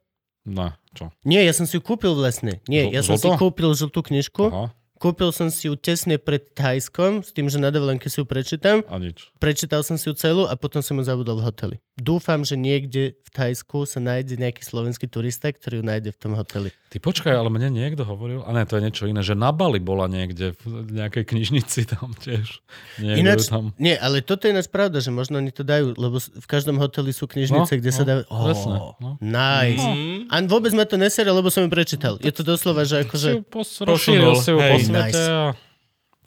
No, 0.45 0.77
čo? 0.93 1.09
Nie, 1.25 1.41
ja 1.41 1.57
som 1.57 1.65
si 1.65 1.77
ju 1.77 1.83
kúpil 1.83 2.13
vlastne. 2.13 2.61
Nie, 2.69 2.93
ja 2.93 3.01
som 3.01 3.17
si 3.17 3.25
kúpil 3.27 3.73
žltú 3.73 4.05
knižku. 4.05 4.45
Aha, 4.47 4.69
Kúpil 4.95 5.35
som 5.35 5.51
si 5.51 5.67
ju 5.69 5.75
tesne 5.75 6.17
pred 6.17 6.55
Thajskom, 6.55 7.21
s 7.21 7.35
tým, 7.35 7.51
že 7.51 7.59
na 7.59 7.69
dovolenke 7.69 8.09
si 8.09 8.17
ju 8.17 8.25
prečítam. 8.25 8.81
a 8.87 8.97
nič. 8.97 9.29
Prečítal 9.37 9.85
som 9.85 10.01
si 10.01 10.09
ju 10.09 10.15
celú 10.15 10.49
a 10.49 10.55
potom 10.55 10.81
som 10.81 10.97
ju 10.97 11.05
zabudol 11.05 11.43
v 11.43 11.51
hoteli. 11.51 11.77
Dúfam, 11.93 12.41
že 12.41 12.57
niekde 12.57 13.13
v 13.13 13.29
Thajsku 13.29 13.85
sa 13.85 14.01
nájde 14.01 14.39
nejaký 14.39 14.65
slovenský 14.65 15.05
turista, 15.05 15.51
ktorý 15.51 15.83
ju 15.83 15.85
nájde 15.85 16.11
v 16.15 16.19
tom 16.19 16.33
hoteli. 16.33 16.73
Ty 16.95 17.03
počkaj, 17.03 17.35
ale 17.35 17.51
mne 17.51 17.75
niekto 17.75 18.07
hovoril, 18.07 18.47
a 18.47 18.55
ne, 18.55 18.63
to 18.63 18.79
je 18.79 18.87
niečo 18.87 19.05
iné, 19.05 19.19
že 19.19 19.35
na 19.35 19.51
Bali 19.51 19.83
bola 19.83 20.07
niekde 20.07 20.55
v 20.63 20.95
nejakej 20.95 21.27
knižnici 21.27 21.91
tam 21.91 22.15
tiež. 22.15 22.63
Niekde 23.03 23.19
Ináč, 23.19 23.51
tam. 23.51 23.75
nie, 23.77 23.99
ale 23.99 24.23
toto 24.23 24.47
je 24.47 24.55
ináč 24.55 24.71
pravda, 24.71 25.03
že 25.03 25.11
možno 25.11 25.37
oni 25.37 25.51
to 25.51 25.67
dajú, 25.67 25.91
lebo 25.93 26.23
v 26.23 26.47
každom 26.47 26.79
hoteli 26.79 27.11
sú 27.11 27.27
knižnice, 27.27 27.67
No, 27.67 27.81
kde 27.83 27.91
sa 27.91 28.03
no, 28.03 28.07
dá... 28.07 28.15
presne, 28.23 28.77
Oh, 28.79 28.95
no. 29.03 29.11
nice. 29.19 29.83
Mm. 29.83 30.31
A 30.31 30.35
vôbec 30.47 30.71
ma 30.71 30.87
to 30.87 30.95
neserie, 30.95 31.29
lebo 31.29 31.51
som 31.51 31.61
ju 31.61 31.69
prečítal. 31.69 32.15
Je 32.17 32.31
to 32.31 32.47
doslova, 32.47 32.87
že 32.87 33.03
akože... 33.03 33.43
pos- 33.45 33.83
Posunul, 33.83 34.39
si 34.39 34.49
ju 34.49 34.57
po 34.57 34.79
svete 34.79 35.19
Nice. 35.19 35.27
a 35.27 35.51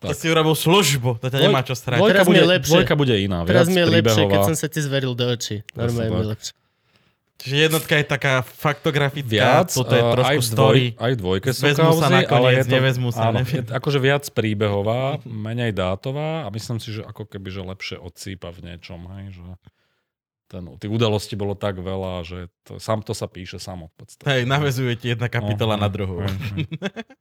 To 0.04 0.12
si 0.12 0.28
urobil 0.28 0.52
službu, 0.52 1.18
to 1.18 1.32
ťa 1.32 1.48
nemá 1.48 1.64
čo 1.64 1.74
strať. 1.74 1.98
Dvojka 1.98 2.22
bude, 2.22 2.44
lepšie. 2.44 2.70
dvojka 2.70 2.94
bude 2.94 3.16
iná, 3.16 3.48
Teraz 3.48 3.66
mi 3.66 3.80
je 3.80 3.88
lepšie, 3.88 4.24
keď 4.28 4.40
som 4.44 4.54
sa 4.54 4.68
ti 4.68 4.84
zveril 4.84 5.16
do 5.16 5.26
očí. 5.26 5.64
Normálne 5.74 6.12
mi 6.12 6.20
je 6.20 6.22
tak. 6.22 6.32
lepšie. 6.36 6.54
Čiže 7.38 7.70
jednotka 7.70 7.94
je 7.94 8.04
taká 8.04 8.42
faktografická, 8.42 9.62
Viac, 9.62 9.70
toto 9.70 9.94
je 9.94 10.02
eh, 10.02 10.10
trošku 10.10 10.28
aj 10.28 10.38
v, 10.38 10.44
story. 10.44 10.84
dvoj, 10.90 10.98
aj 10.98 11.12
v 11.14 11.18
dvojke 11.18 11.50
sú 11.50 11.62
Vezmu 11.64 11.78
sa 11.78 11.86
kauzy, 11.86 12.14
nakoniec, 12.18 12.34
ale 12.34 12.50
je 12.50 12.64
to, 12.64 12.74
nevezmu 12.74 13.10
sa, 13.10 13.22
áno, 13.24 13.38
neviem. 13.40 13.54
je 13.54 13.62
akože 13.72 14.00
viac 14.00 14.24
príbehová, 14.28 15.02
menej 15.22 15.72
dátová 15.72 16.44
a 16.44 16.48
myslím 16.50 16.78
si, 16.78 16.90
že 16.92 17.02
ako 17.02 17.24
keby, 17.24 17.48
že 17.48 17.62
lepšie 17.64 17.98
odsýpa 17.98 18.50
v 18.50 18.60
niečom, 18.66 19.06
hej, 19.16 19.38
že 19.38 19.46
ten, 20.48 20.64
tých 20.76 20.90
udalostí 20.90 21.36
bolo 21.36 21.54
tak 21.54 21.78
veľa, 21.78 22.24
že 22.24 22.38
to, 22.64 22.80
sám 22.80 23.04
to 23.04 23.12
sa 23.12 23.28
píše 23.28 23.60
samo 23.60 23.92
v 23.92 23.96
podstate. 24.00 24.26
Hej, 24.26 24.42
navezuje 24.44 24.96
ti 24.96 25.12
jedna 25.12 25.28
kapitola 25.28 25.76
No, 25.76 25.86
na 25.86 25.90
no, 25.90 25.94
druhú. 25.94 26.16
hej, 26.24 26.34
hej. 26.34 26.66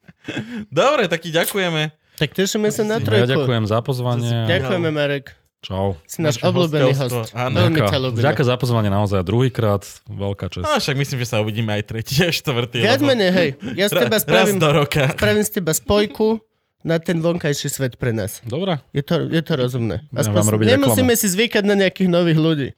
Dobre, 0.73 1.07
tak 1.07 1.21
ti 1.21 1.31
ďakujeme. 1.31 1.91
Tak 2.17 2.33
tešíme 2.33 2.71
sa 2.71 2.83
na 2.83 2.97
Ja 2.97 3.05
trojku. 3.05 3.29
ďakujem 3.29 3.65
za 3.67 3.79
pozvanie. 3.81 4.49
Ďakujeme, 4.49 4.89
Marek. 4.89 5.37
Čau. 5.67 5.99
Si 6.07 6.23
náš 6.23 6.39
obľúbený 6.39 6.95
host. 6.95 7.35
áno. 7.35 7.59
Veľmi 7.59 7.83
ťa 7.83 7.99
ľúbime. 7.99 8.23
Ďakujem 8.23 8.47
za 8.47 8.55
pozvanie 8.55 8.87
naozaj 8.87 9.27
druhýkrát. 9.27 9.83
Veľká 10.07 10.47
čest. 10.47 10.63
No 10.63 10.79
však 10.79 10.95
myslím, 10.95 11.19
že 11.19 11.27
sa 11.27 11.43
uvidíme 11.43 11.75
aj 11.75 11.83
tretí 11.91 12.23
a 12.23 12.31
štvrtý. 12.31 12.87
Viac 12.87 13.03
lebo 13.03 13.11
menej, 13.11 13.31
hej. 13.35 13.49
Ja 13.75 13.91
z 13.91 13.99
teba 14.07 14.23
spravím, 14.23 14.63
do 14.63 14.71
roka. 14.71 15.11
spravím 15.19 15.43
z 15.43 15.51
teba 15.59 15.75
spojku 15.75 16.39
na 16.87 17.03
ten 17.03 17.19
vonkajší 17.19 17.67
svet 17.67 17.99
pre 17.99 18.15
nás. 18.15 18.47
Dobre. 18.47 18.79
Je 18.95 19.03
to, 19.03 19.27
je 19.27 19.43
to 19.43 19.53
rozumné. 19.59 20.07
Vám 20.15 20.47
robiť 20.47 20.79
nemusíme 20.79 21.11
si 21.19 21.27
zvykať 21.35 21.67
na 21.67 21.75
nejakých 21.75 22.15
nových 22.15 22.39
ľudí. 22.39 22.69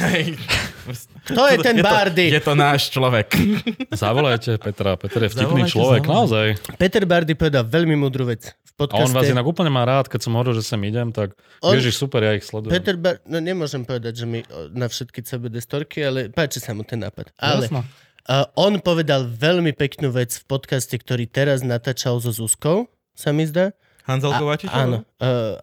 Hej. 0.00 0.36
Kto 1.28 1.44
je 1.44 1.56
ten 1.60 1.76
to, 1.76 1.84
Bardy? 1.84 2.26
Je 2.28 2.40
to 2.40 2.52
náš 2.52 2.88
človek. 2.92 3.32
Zavolajte 3.92 4.60
Petra. 4.60 4.96
Peter 4.96 5.24
je 5.24 5.30
vtipný 5.32 5.64
Zavolajte, 5.68 5.72
človek, 5.72 6.02
zavolajte. 6.04 6.12
naozaj. 6.12 6.46
Peter 6.76 7.04
Bardy 7.04 7.32
povedal 7.36 7.64
veľmi 7.64 7.96
múdru 7.96 8.28
vec 8.28 8.52
v 8.80 8.88
A 8.88 9.04
on 9.04 9.12
vás 9.12 9.12
podcaste. 9.12 9.36
inak 9.36 9.44
úplne 9.44 9.68
má 9.68 9.84
rád, 9.84 10.08
keď 10.08 10.20
som 10.24 10.32
hovoril, 10.32 10.56
že 10.56 10.64
sem 10.64 10.80
idem, 10.88 11.12
tak 11.12 11.36
On- 11.60 11.76
Ježiš, 11.76 12.00
super, 12.00 12.24
ja 12.24 12.32
ich 12.32 12.48
sledujem. 12.48 12.72
Peter 12.72 12.96
Bar... 12.96 13.20
No 13.28 13.36
nemôžem 13.36 13.84
povedať, 13.84 14.24
že 14.24 14.26
mi 14.26 14.40
na 14.72 14.88
všetky 14.88 15.20
CBD 15.20 15.60
storky, 15.60 16.00
ale 16.00 16.32
páči 16.32 16.58
sa 16.58 16.72
mu 16.72 16.80
ten 16.80 17.04
nápad. 17.04 17.36
Ale 17.36 17.68
Jasno. 17.68 17.84
uh, 17.84 18.46
on 18.56 18.80
povedal 18.80 19.28
veľmi 19.28 19.76
peknú 19.76 20.08
vec 20.08 20.32
v 20.40 20.44
podcaste, 20.48 20.96
ktorý 20.96 21.28
teraz 21.28 21.60
natáčal 21.60 22.16
so 22.24 22.32
Zuzkou, 22.32 22.88
sa 23.12 23.36
mi 23.36 23.44
zdá. 23.44 23.76
Hanzel 24.08 24.32
Kovačič? 24.32 24.72
Áno, 24.72 25.04
uh, 25.04 25.04
uh, 25.20 25.54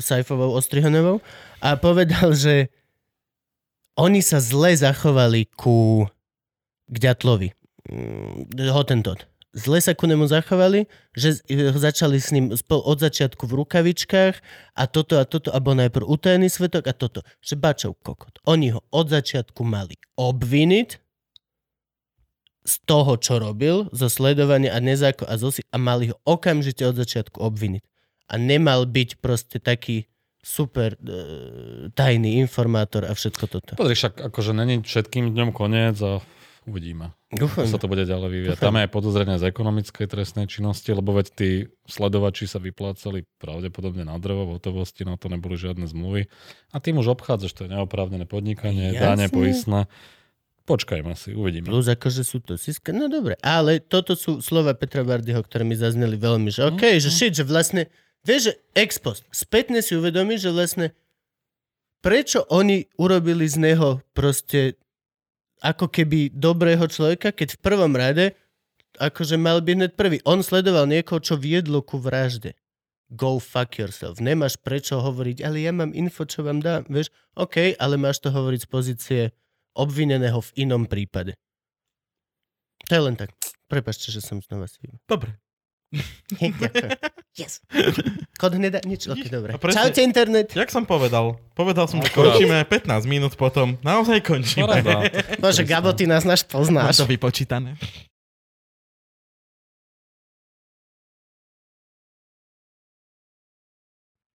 Saifovou 0.00 0.56
Ostrihanovou. 0.56 1.20
A 1.60 1.76
povedal, 1.76 2.32
že 2.32 2.72
oni 3.94 4.24
sa 4.24 4.40
zle 4.40 4.72
zachovali 4.72 5.46
ku 5.52 6.08
k 6.88 6.96
Ďatlovi. 6.96 7.52
Mm, 7.88 8.52
Hotentot. 8.72 9.28
Zle 9.52 9.84
sa 9.84 9.92
ku 9.92 10.08
nemu 10.08 10.24
zachovali, 10.24 10.88
že 11.12 11.44
ho 11.44 11.76
začali 11.76 12.16
s 12.16 12.32
ním 12.32 12.56
od 12.56 12.98
začiatku 12.98 13.44
v 13.44 13.60
rukavičkách 13.60 14.34
a 14.72 14.82
toto 14.88 15.20
a 15.20 15.28
toto 15.28 15.52
a 15.52 15.60
bol 15.60 15.76
najprv 15.76 16.08
utajený 16.08 16.48
svetok 16.48 16.88
a 16.88 16.96
toto. 16.96 17.20
Že 17.44 17.60
bačov 17.60 17.92
kokot. 18.00 18.40
Oni 18.48 18.72
ho 18.72 18.80
od 18.88 19.12
začiatku 19.12 19.60
mali 19.60 20.00
obviniť 20.16 20.88
z 22.62 22.74
toho, 22.86 23.18
čo 23.20 23.42
robil, 23.42 23.92
zo 23.92 24.08
sledovania 24.08 24.72
a 24.72 24.80
nezáko 24.80 25.26
a, 25.28 25.36
zosi, 25.36 25.66
a 25.68 25.76
mali 25.76 26.14
ho 26.14 26.16
okamžite 26.24 26.86
od 26.86 26.96
začiatku 26.96 27.36
obviniť. 27.42 27.82
A 28.32 28.40
nemal 28.40 28.88
byť 28.88 29.20
proste 29.20 29.60
taký 29.60 30.08
super 30.42 30.96
e, 30.96 31.92
tajný 31.94 32.42
informátor 32.42 33.04
a 33.04 33.12
všetko 33.12 33.44
toto. 33.46 33.72
Pozri, 33.76 33.94
však 33.94 34.32
akože 34.32 34.52
není 34.56 34.82
všetkým 34.82 35.30
dňom 35.34 35.50
koniec 35.54 35.98
a 36.02 36.18
Uvidíme. 36.62 37.10
Dúfam. 37.34 37.66
Ako 37.66 37.74
sa 37.74 37.82
to 37.82 37.90
bude 37.90 38.06
ďalej 38.06 38.28
vyvíjať. 38.30 38.58
Tam 38.62 38.78
je 38.78 38.86
aj 38.86 38.90
podozrenie 38.94 39.34
z 39.34 39.50
ekonomickej 39.50 40.06
trestnej 40.06 40.46
činnosti, 40.46 40.94
lebo 40.94 41.10
veď 41.10 41.26
tí 41.34 41.50
sledovači 41.90 42.46
sa 42.46 42.62
vyplácali 42.62 43.26
pravdepodobne 43.42 44.06
na 44.06 44.14
drevo 44.22 44.46
v 44.46 44.62
hotovosti, 44.62 45.02
na 45.02 45.18
to 45.18 45.26
neboli 45.26 45.58
žiadne 45.58 45.90
zmluvy. 45.90 46.30
A 46.70 46.78
tým 46.78 47.02
už 47.02 47.18
obchádzaš, 47.18 47.50
to 47.58 47.60
je 47.66 47.74
neoprávnené 47.74 48.30
podnikanie, 48.30 48.94
dáne 48.94 49.26
poistné. 49.26 49.90
Počkajme 50.62 51.18
si, 51.18 51.34
uvidíme. 51.34 51.66
Plus 51.66 51.90
akože 51.90 52.22
sú 52.22 52.38
to 52.38 52.54
siska, 52.54 52.94
no 52.94 53.10
dobre. 53.10 53.34
Ale 53.42 53.82
toto 53.82 54.14
sú 54.14 54.38
slova 54.38 54.78
Petra 54.78 55.02
Bardyho, 55.02 55.42
ktoré 55.42 55.66
mi 55.66 55.74
zazneli 55.74 56.14
veľmi, 56.14 56.54
že 56.54 56.70
OK, 56.70 57.02
že 57.02 57.10
shit, 57.10 57.34
že 57.34 57.42
vlastne, 57.42 57.90
vieš, 58.22 58.54
že 58.54 58.62
ex 58.78 59.02
post, 59.02 59.26
spätne 59.34 59.82
si 59.82 59.98
uvedomíš, 59.98 60.46
že 60.46 60.54
vlastne 60.54 60.86
prečo 61.98 62.46
oni 62.46 62.86
urobili 62.94 63.50
z 63.50 63.58
neho 63.58 64.06
proste 64.14 64.78
ako 65.62 65.86
keby 65.86 66.34
dobrého 66.34 66.82
človeka, 66.90 67.30
keď 67.30 67.54
v 67.56 67.62
prvom 67.62 67.94
rade 67.94 68.34
akože 68.98 69.40
mal 69.40 69.62
byť 69.64 69.74
hneď 69.78 69.92
prvý. 69.96 70.18
On 70.28 70.42
sledoval 70.44 70.84
niekoho, 70.90 71.22
čo 71.22 71.38
viedlo 71.38 71.80
ku 71.80 71.96
vražde. 71.96 72.58
Go 73.12 73.40
fuck 73.40 73.76
yourself. 73.76 74.20
Nemáš 74.20 74.56
prečo 74.60 75.00
hovoriť, 75.00 75.44
ale 75.44 75.64
ja 75.64 75.72
mám 75.72 75.92
info, 75.92 76.24
čo 76.24 76.44
vám 76.44 76.64
dám. 76.64 76.88
Vieš, 76.88 77.12
OK, 77.36 77.76
ale 77.76 77.94
máš 78.00 78.24
to 78.24 78.32
hovoriť 78.32 78.60
z 78.64 78.68
pozície 78.68 79.20
obvineného 79.76 80.40
v 80.40 80.68
inom 80.68 80.84
prípade. 80.88 81.36
To 82.88 82.92
je 82.92 83.02
len 83.04 83.16
tak. 83.16 83.32
Prepačte, 83.68 84.12
že 84.12 84.20
som 84.20 84.40
znova 84.40 84.68
si... 84.68 84.80
Dobre. 85.08 85.41
Ďakujem. 86.32 86.90
Yes. 87.32 87.64
Kod 88.36 88.52
hneda? 88.52 88.84
Nič? 88.84 89.08
Ok, 89.08 89.32
dobre. 89.32 89.56
Presne- 89.56 89.88
Čaute 89.88 90.04
internet. 90.04 90.52
Jak 90.52 90.68
som 90.68 90.84
povedal? 90.84 91.40
Povedal 91.56 91.88
som, 91.88 91.96
že 91.98 92.12
končíme 92.12 92.60
15 92.60 93.08
minút 93.08 93.40
potom. 93.40 93.80
Naozaj 93.80 94.20
končíme. 94.20 94.68
Bože, 95.40 95.64
Gabo, 95.64 95.96
ty 95.96 96.04
nás 96.04 96.28
náš 96.28 96.44
poznáš. 96.44 96.92
to 96.94 97.08
vypočítané. 97.08 97.80